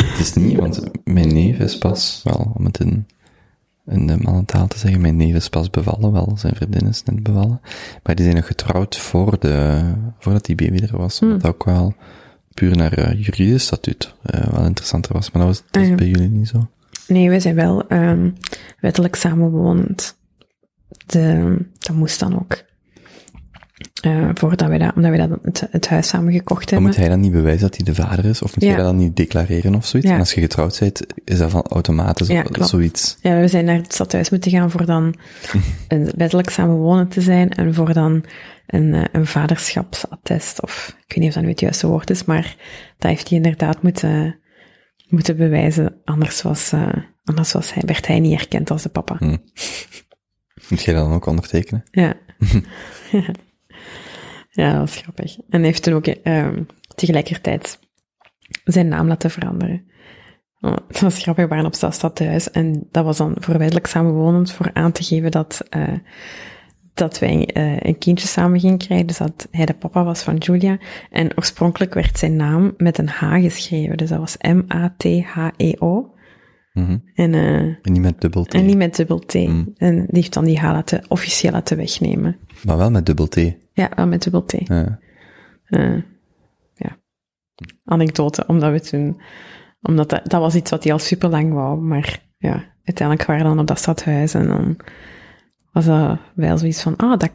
Het 0.04 0.20
is 0.20 0.34
niet, 0.34 0.60
want 0.60 0.82
mijn 1.04 1.34
neef 1.34 1.58
is 1.58 1.78
pas, 1.78 2.22
wel, 2.24 2.52
om 2.58 2.66
het 2.66 2.80
in, 2.80 3.08
in 3.88 4.08
de 4.08 4.18
mannentaal 4.18 4.68
te 4.68 4.78
zeggen, 4.78 5.02
mijn 5.02 5.16
neef 5.16 5.36
is 5.36 5.50
pas 5.50 5.70
bevallen, 5.70 6.12
wel, 6.12 6.34
zijn 6.38 6.56
vriendin 6.56 6.88
is 6.88 7.04
net 7.04 7.24
bevallen. 7.24 7.62
Maar 8.04 8.16
die 8.16 8.24
zijn 8.26 8.38
nog 8.38 8.48
getrouwd 8.48 8.98
voor 8.98 9.40
de, 9.40 9.82
voordat 10.20 10.46
die 10.46 10.56
baby 10.56 10.84
er 10.84 10.98
was. 10.98 11.20
Wat 11.20 11.46
ook 11.46 11.64
wel 11.64 11.96
puur 12.54 12.78
naar 12.78 13.00
uh, 13.00 13.26
juridisch 13.26 13.64
statuut 13.64 14.14
eh, 14.22 14.48
wel 14.48 14.66
interessanter 14.66 15.14
was. 15.14 15.32
Maar 15.32 15.46
dat 15.46 15.52
was, 15.52 15.64
dat 15.72 15.84
is 15.84 15.90
Ah, 15.90 15.96
bij 15.96 16.08
jullie 16.08 16.30
niet 16.30 16.48
zo. 16.48 16.70
Nee, 17.08 17.30
we 17.30 17.40
zijn 17.40 17.56
wel 17.56 17.88
ehm, 17.88 18.30
wettelijk 18.80 19.16
samenwonend. 19.16 20.18
De, 21.06 21.58
dat 21.80 21.96
moest 21.96 22.20
dan 22.20 22.40
ook. 22.40 22.64
Eh, 24.02 24.30
voordat 24.34 24.70
we 24.70 24.78
dat, 24.78 24.96
omdat 24.96 25.12
we 25.12 25.18
dat 25.18 25.30
het, 25.42 25.68
het 25.72 25.88
huis 25.88 26.08
samen 26.08 26.34
gekocht 26.34 26.60
Maar 26.64 26.70
hebben. 26.74 26.88
moet 26.88 26.96
hij 26.96 27.10
dan 27.10 27.20
niet 27.20 27.32
bewijzen 27.32 27.62
dat 27.62 27.76
hij 27.76 27.86
de 27.86 27.96
vader 27.96 28.26
is? 28.26 28.42
Of 28.42 28.56
moet 28.56 28.64
Ja. 28.64 28.76
dat 28.76 28.86
dan 28.86 28.96
niet 28.98 29.16
declareren 29.16 29.76
of 29.76 29.86
zoiets? 29.86 30.10
Ja. 30.10 30.16
En 30.16 30.22
als 30.22 30.34
je 30.34 30.42
getrouwd 30.42 30.80
bent, 30.80 31.06
is 31.24 31.38
dat 31.38 31.52
van 31.52 31.62
automatisch 31.62 32.28
Ja, 32.28 32.46
of 32.60 32.68
zoiets? 32.68 33.18
Ja, 33.22 33.40
we 33.40 33.48
zijn 33.48 33.66
naar 33.66 33.76
het 33.76 33.94
stadhuis 33.94 34.30
moeten 34.30 34.52
gaan 34.52 34.72
voor 34.72 34.86
dan 34.86 35.16
een 35.88 36.12
wettelijk 36.18 36.50
samenwonend 36.50 37.12
te 37.12 37.22
zijn 37.22 37.50
en 37.50 37.74
voor 37.74 37.94
dan 37.94 38.24
een, 38.68 38.94
eh, 38.94 39.04
een 39.12 39.26
vaderschapsattest, 39.26 40.62
of 40.62 40.88
ik 41.08 41.16
weet 41.16 41.18
niet 41.18 41.28
of 41.28 41.34
dat 41.34 41.44
nu 41.44 41.50
het 41.50 41.60
juiste 41.60 41.88
woord 41.88 42.10
is, 42.10 42.24
maar 42.26 42.56
dat 42.98 43.10
heeft 43.12 43.30
hij 43.30 43.38
inderdaad 43.38 43.82
moeten, 43.84 44.40
moeten 45.08 45.38
bewijzen, 45.38 46.02
anders 46.04 46.42
was, 46.42 46.72
eh, 46.72 46.88
anders 47.24 47.52
was 47.52 47.74
hij, 47.74 47.84
werd 47.86 48.08
hij 48.08 48.20
niet 48.20 48.40
erkend 48.40 48.72
als 48.72 48.82
de 48.84 48.90
papa. 48.90 49.16
Hm. 49.18 49.38
Moet 50.70 50.84
jij 50.84 50.94
dat 50.94 51.04
dan 51.06 51.14
ook 51.14 51.26
ondertekenen? 51.26 51.84
Ja. 51.92 52.14
ja. 54.56 54.72
Dat 54.72 54.80
was 54.80 54.96
grappig. 54.96 55.38
En 55.38 55.60
hij 55.60 55.66
heeft 55.66 55.84
toen 55.84 55.94
ook 55.94 56.08
ehm, 56.08 56.64
tegelijkertijd 56.96 57.80
zijn 58.64 58.88
naam 58.88 59.08
laten 59.08 59.32
veranderen. 59.32 59.84
Oh, 60.62 60.76
dat 60.88 61.00
was 61.00 61.22
grappig, 61.22 61.44
we 61.44 61.50
waren 61.50 61.66
op 61.66 61.74
stadhuis 61.74 62.52
en 62.52 62.88
dat 62.92 63.06
was 63.06 63.18
dan 63.18 63.36
voor 63.40 63.58
wettelijk 63.58 63.88
samenwonend 63.88 64.52
voor 64.52 64.70
aan 64.74 64.92
te 64.92 65.04
geven 65.04 65.32
dat, 65.32 65.66
eh, 65.70 65.94
dat 66.94 67.20
wij 67.20 67.46
eh, 67.46 67.80
een 67.80 67.98
kindje 67.98 68.28
samen 68.28 68.60
gingen 68.60 68.78
krijgen, 68.78 69.08
dus 69.08 69.18
dat 69.18 69.48
hij 69.52 69.66
de 69.66 69.74
papa 69.74 70.04
was 70.04 70.22
van 70.22 70.36
Julia. 70.36 70.78
En 71.10 71.38
oorspronkelijk 71.38 71.94
werd 71.94 72.18
zijn 72.18 72.36
naam 72.36 72.74
met 72.78 72.98
een 72.98 73.10
H 73.10 73.42
geschreven, 73.42 73.98
dus 73.98 74.10
dat 74.10 74.20
was 74.20 74.38
M-A-T-H-E-O. 74.38 76.14
Mhm. 76.74 76.98
En, 77.14 77.34
eh, 77.34 77.56
En 77.56 77.78
niet 77.82 78.02
met 78.02 78.22
dubbel 78.22 78.44
T. 78.44 78.54
en 78.54 78.66
niet 78.66 78.78
met 78.78 78.96
dubbel 78.96 79.20
T. 79.20 79.34
Mm. 79.34 79.74
En 79.78 79.96
die 79.96 80.08
heeft 80.10 80.34
dan 80.34 80.46
die 80.46 80.60
H 80.60 80.64
laten, 80.64 81.04
officieel 81.08 81.52
laten 81.52 81.78
wegnemen. 81.78 82.38
Maar 82.64 82.78
wel 82.78 82.92
met 82.92 83.06
dubbel 83.06 83.28
T. 83.28 83.65
Ja, 83.76 83.90
wel 83.96 84.08
met 84.08 84.24
dubbel 84.24 84.46
T. 84.46 84.52
Ja. 84.58 85.00
Eh, 85.66 86.02
ja. 86.74 86.98
Anekdote, 87.84 88.44
omdat 88.48 88.72
we 88.72 88.82
toen, 88.82 89.22
omdat 89.82 90.10
dat, 90.10 90.22
dat 90.24 90.42
was 90.42 90.56
iets 90.56 90.72
wat 90.72 90.84
hij 90.84 90.94
al 90.94 91.00
super 91.00 91.30
lang 91.30 91.54
wou, 91.54 91.82
maar 91.82 92.22
ja, 92.38 92.64
uiteindelijk 92.84 93.28
waren 93.28 93.44
we 93.44 93.50
dan 93.50 93.60
op 93.60 93.68
dat 93.68 93.80
stadhuis 93.80 94.34
en 94.34 94.48
dan 94.48 94.78
was 95.72 95.86
dat 95.86 96.20
wel 96.36 96.58
zoiets 96.58 96.82
van, 96.82 96.96
ah, 96.96 97.20
dat, 97.20 97.32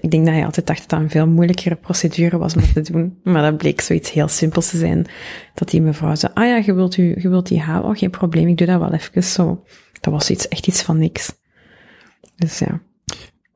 ik 0.00 0.10
denk 0.10 0.24
dat 0.24 0.34
hij 0.34 0.44
altijd 0.44 0.66
dacht 0.66 0.80
dat 0.80 0.88
dat 0.88 1.00
een 1.00 1.10
veel 1.10 1.26
moeilijkere 1.26 1.74
procedure 1.74 2.38
was 2.38 2.54
om 2.54 2.60
dat 2.74 2.84
te 2.84 2.92
doen, 2.92 3.18
maar 3.32 3.42
dat 3.42 3.56
bleek 3.56 3.80
zoiets 3.80 4.12
heel 4.12 4.28
simpels 4.28 4.70
te 4.70 4.78
zijn, 4.78 5.06
dat 5.54 5.70
die 5.70 5.82
mevrouw 5.82 6.14
zei, 6.14 6.32
ah 6.34 6.46
ja, 6.46 6.56
je 6.56 6.74
wilt, 6.74 6.96
u, 6.96 7.14
je 7.20 7.28
wilt 7.28 7.46
die 7.46 7.60
haar, 7.60 7.84
oh, 7.84 7.96
geen 7.96 8.10
probleem, 8.10 8.48
ik 8.48 8.58
doe 8.58 8.66
dat 8.66 8.80
wel 8.80 8.92
even 8.92 9.22
zo. 9.22 9.64
Dat 10.00 10.12
was 10.12 10.30
iets, 10.30 10.48
echt 10.48 10.66
iets 10.66 10.82
van 10.82 10.98
niks. 10.98 11.36
Dus 12.36 12.58
ja. 12.58 12.80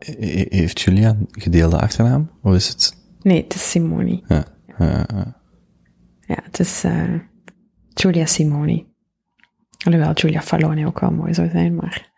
He- 0.05 0.47
Heeft 0.49 0.81
Julia 0.81 1.09
een 1.09 1.29
gedeelde 1.31 1.81
achternaam? 1.81 2.31
Of 2.43 2.55
is 2.55 2.69
het... 2.69 3.01
Nee, 3.21 3.43
het 3.43 3.55
is 3.55 3.71
Simoni. 3.71 4.23
Ja. 4.27 4.45
ja, 4.79 4.87
ja. 5.15 5.41
Ja, 6.21 6.39
het 6.43 6.59
is 6.59 6.85
eh, 6.85 7.15
Giulia 7.95 8.27
Simoni. 8.27 8.87
Alhoewel 9.85 10.13
Giulia 10.15 10.41
Falloni 10.43 10.87
ook 10.87 11.01
wel 11.01 11.11
mooi 11.11 11.35
zou 11.35 11.49
zijn, 11.51 11.75
maar 11.75 12.11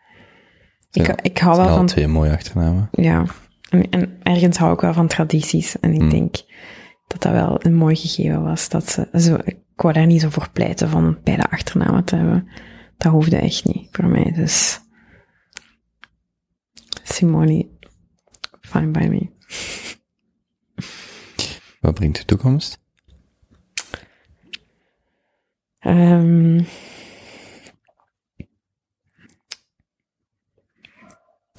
ik, 0.91 1.07
Ja, 1.07 1.15
ik 1.21 1.37
hou 1.37 1.57
wel 1.57 1.75
van... 1.75 1.85
twee 1.85 2.07
mooie 2.07 2.31
achternamen. 2.31 2.87
Ja, 2.91 3.25
en, 3.69 3.89
en 3.89 4.17
ergens 4.23 4.57
hou 4.57 4.73
ik 4.73 4.79
wel 4.79 4.93
van 4.93 5.07
tradities. 5.07 5.79
En 5.79 5.93
ik 5.93 5.99
Hmm. 5.99 6.09
denk 6.09 6.35
dat 7.07 7.21
dat 7.21 7.31
wel 7.31 7.65
een 7.65 7.75
mooi 7.75 7.95
gegeven 7.95 8.43
was. 8.43 8.69
Dat 8.69 8.89
ze, 8.89 9.07
zo, 9.13 9.35
ik 9.43 9.57
wou 9.75 9.93
daar 9.93 10.05
niet 10.05 10.21
zo 10.21 10.29
voor 10.29 10.49
pleiten 10.53 10.89
van 10.89 11.17
beide 11.23 11.43
achternamen 11.49 12.03
te 12.03 12.15
hebben. 12.15 12.47
Dat 12.97 13.11
hoefde 13.11 13.37
echt 13.37 13.65
niet 13.65 13.87
voor 13.91 14.05
mij, 14.05 14.31
dus... 14.31 14.79
Simoni, 17.03 17.74
fine 18.65 18.91
by 18.91 19.07
me. 19.07 19.29
Wat 21.79 21.93
brengt 21.93 22.17
de 22.17 22.25
toekomst? 22.25 22.83
Ehm 25.79 26.63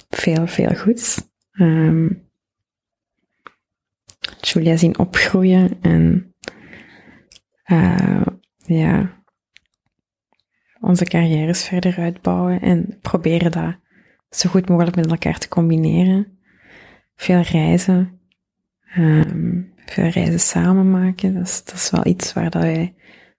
veel, 0.09 0.47
veel 0.47 0.75
goeds. 0.75 1.21
Ehm 1.51 2.07
Julia 4.41 4.77
zien 4.77 4.99
opgroeien 4.99 5.81
en 5.81 6.35
eh, 7.63 8.25
ja, 8.57 9.23
onze 10.79 11.05
carrières 11.05 11.63
verder 11.63 11.97
uitbouwen 11.97 12.61
en 12.61 12.99
proberen 13.01 13.51
dat 13.51 13.75
zo 14.29 14.49
goed 14.49 14.69
mogelijk 14.69 14.95
met 14.95 15.09
elkaar 15.09 15.37
te 15.37 15.47
combineren. 15.47 16.36
Veel 17.17 17.41
reizen, 17.41 18.19
ehm, 18.93 19.61
veel 19.85 20.07
reizen 20.07 20.39
samen 20.39 20.91
maken. 20.91 21.33
Dat 21.33 21.47
is, 21.47 21.63
dat 21.63 21.73
is 21.73 21.89
wel 21.89 22.05
iets 22.05 22.33
waar 22.33 22.49
dat 22.49 22.61
wij 22.61 22.95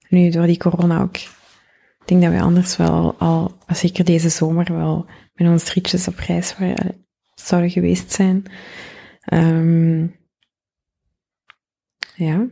nu 0.08 0.30
door 0.30 0.46
die 0.46 0.58
corona 0.58 1.00
ook. 1.00 1.16
Ik 1.16 2.02
denk 2.04 2.22
dat 2.22 2.30
wij 2.30 2.42
anders 2.42 2.76
wel 2.76 3.14
al, 3.18 3.58
zeker 3.66 4.04
deze 4.04 4.28
zomer, 4.28 4.72
wel 4.72 5.06
met 5.34 5.48
ons 5.48 5.64
drietjes 5.64 6.08
op 6.08 6.18
reis 6.18 6.54
zouden 7.34 7.70
geweest 7.70 8.12
zijn. 8.12 8.42
Ehm, 9.20 10.06
ja, 12.14 12.48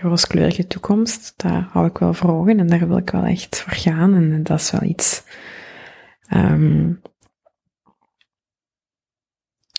rooskleurige 0.00 0.66
toekomst, 0.66 1.32
daar 1.36 1.68
hou 1.70 1.86
ik 1.86 1.98
wel 1.98 2.14
voor 2.14 2.30
ogen 2.30 2.58
en 2.58 2.66
daar 2.66 2.88
wil 2.88 2.96
ik 2.96 3.10
wel 3.10 3.24
echt 3.24 3.60
voor 3.60 3.72
gaan. 3.72 4.14
En 4.14 4.42
dat 4.42 4.60
is 4.60 4.70
wel 4.70 4.82
iets 4.82 5.24
ehm, 6.22 6.92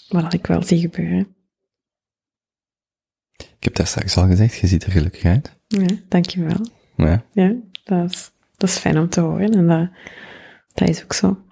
wat 0.10 0.34
ik 0.34 0.48
wel 0.48 0.64
zie 0.64 0.80
gebeuren. 0.80 1.36
Ik 3.38 3.64
heb 3.64 3.76
daar 3.76 3.88
straks 3.88 4.18
al 4.18 4.28
gezegd, 4.28 4.56
je 4.56 4.68
ziet 4.68 4.84
er 4.84 4.92
gelukkig 4.92 5.24
uit. 5.24 5.60
Ja, 5.68 5.88
dankjewel. 6.08 6.68
Ja. 6.96 7.26
Ja, 7.34 7.56
dat 7.84 8.12
is, 8.12 8.32
dat 8.58 8.70
is 8.70 8.78
fijn 8.78 8.98
om 8.98 9.10
te 9.10 9.22
horen 9.22 9.52
en 9.52 9.68
dat, 9.68 9.90
dat 10.74 10.90
is 10.90 11.04
ook 11.04 11.14
zo. 11.14 11.44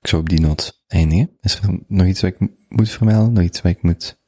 Ik 0.00 0.08
zou 0.08 0.22
op 0.22 0.28
die 0.28 0.40
noot 0.40 0.82
eindigen. 0.86 1.36
Is 1.40 1.58
er 1.58 1.80
nog 1.86 2.06
iets 2.06 2.20
wat 2.20 2.30
ik 2.30 2.48
moet 2.68 2.90
vermelden? 2.90 3.32
Nog 3.32 3.44
iets 3.44 3.62
wat 3.62 3.72
ik 3.72 3.82
moet... 3.82 4.18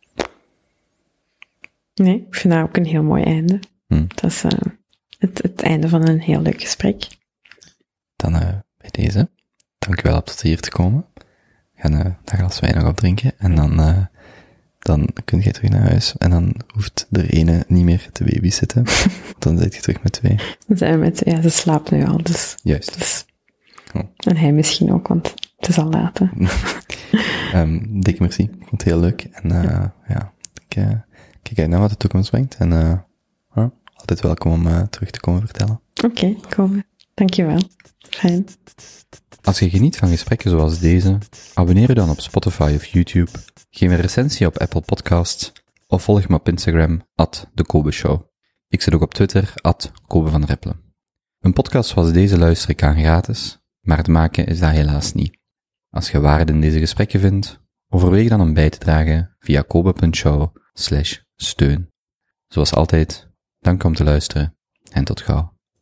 Nee, 1.94 2.27
ik 2.27 2.35
vind 2.35 2.55
dat 2.55 2.62
ook 2.62 2.77
een 2.77 2.85
heel 2.85 3.02
mooi 3.02 3.23
einde. 3.23 3.61
Hm. 3.86 4.07
Dat 4.07 4.25
is 4.25 4.44
eh, 4.44 4.73
het, 5.23 5.42
het 5.42 5.62
einde 5.62 5.89
van 5.89 6.09
een 6.09 6.20
heel 6.20 6.41
leuk 6.42 6.60
gesprek. 6.60 7.07
Dan 8.17 8.34
eh, 8.34 8.49
bij 8.78 8.91
deze. 8.91 9.31
Dankjewel 9.78 10.15
om 10.17 10.25
tot 10.25 10.41
hier 10.42 10.60
te 10.60 10.70
komen. 10.70 11.05
We 11.75 11.81
gaan 11.81 11.94
eh 11.99 12.05
dat 12.25 12.39
glas 12.39 12.60
wijn 12.60 12.75
nog 12.75 12.89
opdrinken. 12.89 13.33
En 13.39 13.55
dan, 13.55 13.81
eh, 13.81 14.05
dan 14.78 15.09
kun 15.25 15.41
je 15.42 15.51
terug 15.52 15.70
naar 15.70 15.89
huis. 15.89 16.15
En 16.18 16.31
dan 16.31 16.55
hoeft 16.75 17.07
de 17.09 17.28
ene 17.28 17.65
niet 17.68 17.84
meer 17.84 18.09
te 18.12 18.25
babysitten. 18.25 18.84
Dan 19.39 19.59
zit 19.59 19.75
je 19.75 19.81
terug 19.81 20.02
met 20.02 20.12
twee. 20.12 20.36
Dan 20.67 20.76
zijn 20.76 20.92
we 20.92 20.99
met, 20.99 21.23
ja, 21.25 21.41
ze 21.41 21.49
slaapt 21.49 21.91
nu 21.91 22.05
al, 22.07 22.23
dus, 22.23 22.55
Juist. 22.62 22.99
dus 22.99 23.25
Oh. 23.94 24.02
en 24.17 24.36
hij 24.36 24.52
misschien 24.52 24.92
ook, 24.92 25.09
want 25.09 25.34
het 25.57 25.68
is 25.68 25.78
al 25.78 25.89
laat. 25.91 26.18
hè. 26.18 26.26
Ehm 27.60 28.01
dikke 28.01 28.23
merci. 28.23 28.42
Ik 28.42 28.51
vond 28.59 28.70
het 28.70 28.83
heel 28.83 29.01
leuk. 29.01 29.23
En 29.33 29.49
ja, 30.09 30.33
ik 30.55 30.68
kijk 31.42 31.59
uit 31.59 31.68
naar 31.68 31.81
wat 31.81 31.91
de 31.91 31.97
toekomst 31.97 32.31
brengt. 32.31 32.57
En 32.57 33.05
altijd 34.12 34.39
welkom 34.39 34.52
om 34.52 34.73
eh, 34.73 34.82
terug 34.82 35.10
te 35.10 35.20
komen 35.20 35.41
vertellen. 35.41 35.81
Oké, 36.05 36.36
kom. 36.55 36.84
Dankjewel. 37.15 37.60
Fijn. 37.99 38.47
Als 39.42 39.58
je 39.58 39.70
geniet 39.70 39.97
van 39.97 40.08
gesprekken 40.08 40.50
zoals 40.50 40.78
deze, 40.78 41.18
abonneer 41.55 41.89
je 41.89 41.94
dan 41.94 42.10
op 42.10 42.20
Spotify 42.20 42.73
of 42.76 42.84
YouTube. 42.84 43.31
Geef 43.70 43.91
een 43.91 44.00
recensie 44.00 44.47
op 44.47 44.58
Apple 44.58 44.81
Podcasts 44.81 45.52
of 45.86 46.02
volg 46.02 46.28
me 46.28 46.34
op 46.34 46.49
Instagram, 46.49 47.02
at 47.15 47.49
de 47.55 47.65
Kobe 47.65 47.91
Show. 47.91 48.23
Ik 48.68 48.82
zit 48.82 48.94
ook 48.94 49.02
op 49.02 49.15
Twitter, 49.15 49.52
at 49.55 49.92
Kobe 50.07 50.31
van. 50.31 50.47
Een 51.41 51.52
podcast 51.52 51.91
zoals 51.91 52.12
deze 52.12 52.39
luister 52.39 52.70
ik 52.70 52.82
aan 52.82 52.99
gratis, 52.99 53.58
maar 53.81 53.97
het 53.97 54.08
maken 54.08 54.47
is 54.47 54.58
dat 54.58 54.70
helaas 54.70 55.12
niet. 55.12 55.39
Als 55.91 56.10
je 56.10 56.20
waarde 56.20 56.52
in 56.52 56.60
deze 56.60 56.78
gesprekken 56.78 57.20
vindt, 57.20 57.60
overweeg 57.89 58.28
dan 58.28 58.41
om 58.41 58.55
bij 58.55 58.70
te 58.70 58.78
dragen 58.78 59.36
via 59.39 59.62
kobe.show 59.62 60.57
steun. 61.36 61.91
Zoals 62.47 62.74
altijd, 62.74 63.32
dank 63.62 63.84
om 63.84 63.94
te 63.94 64.05
luisteren 64.05 64.57
en 64.91 65.05
tot 65.05 65.20
gauw. 65.20 65.51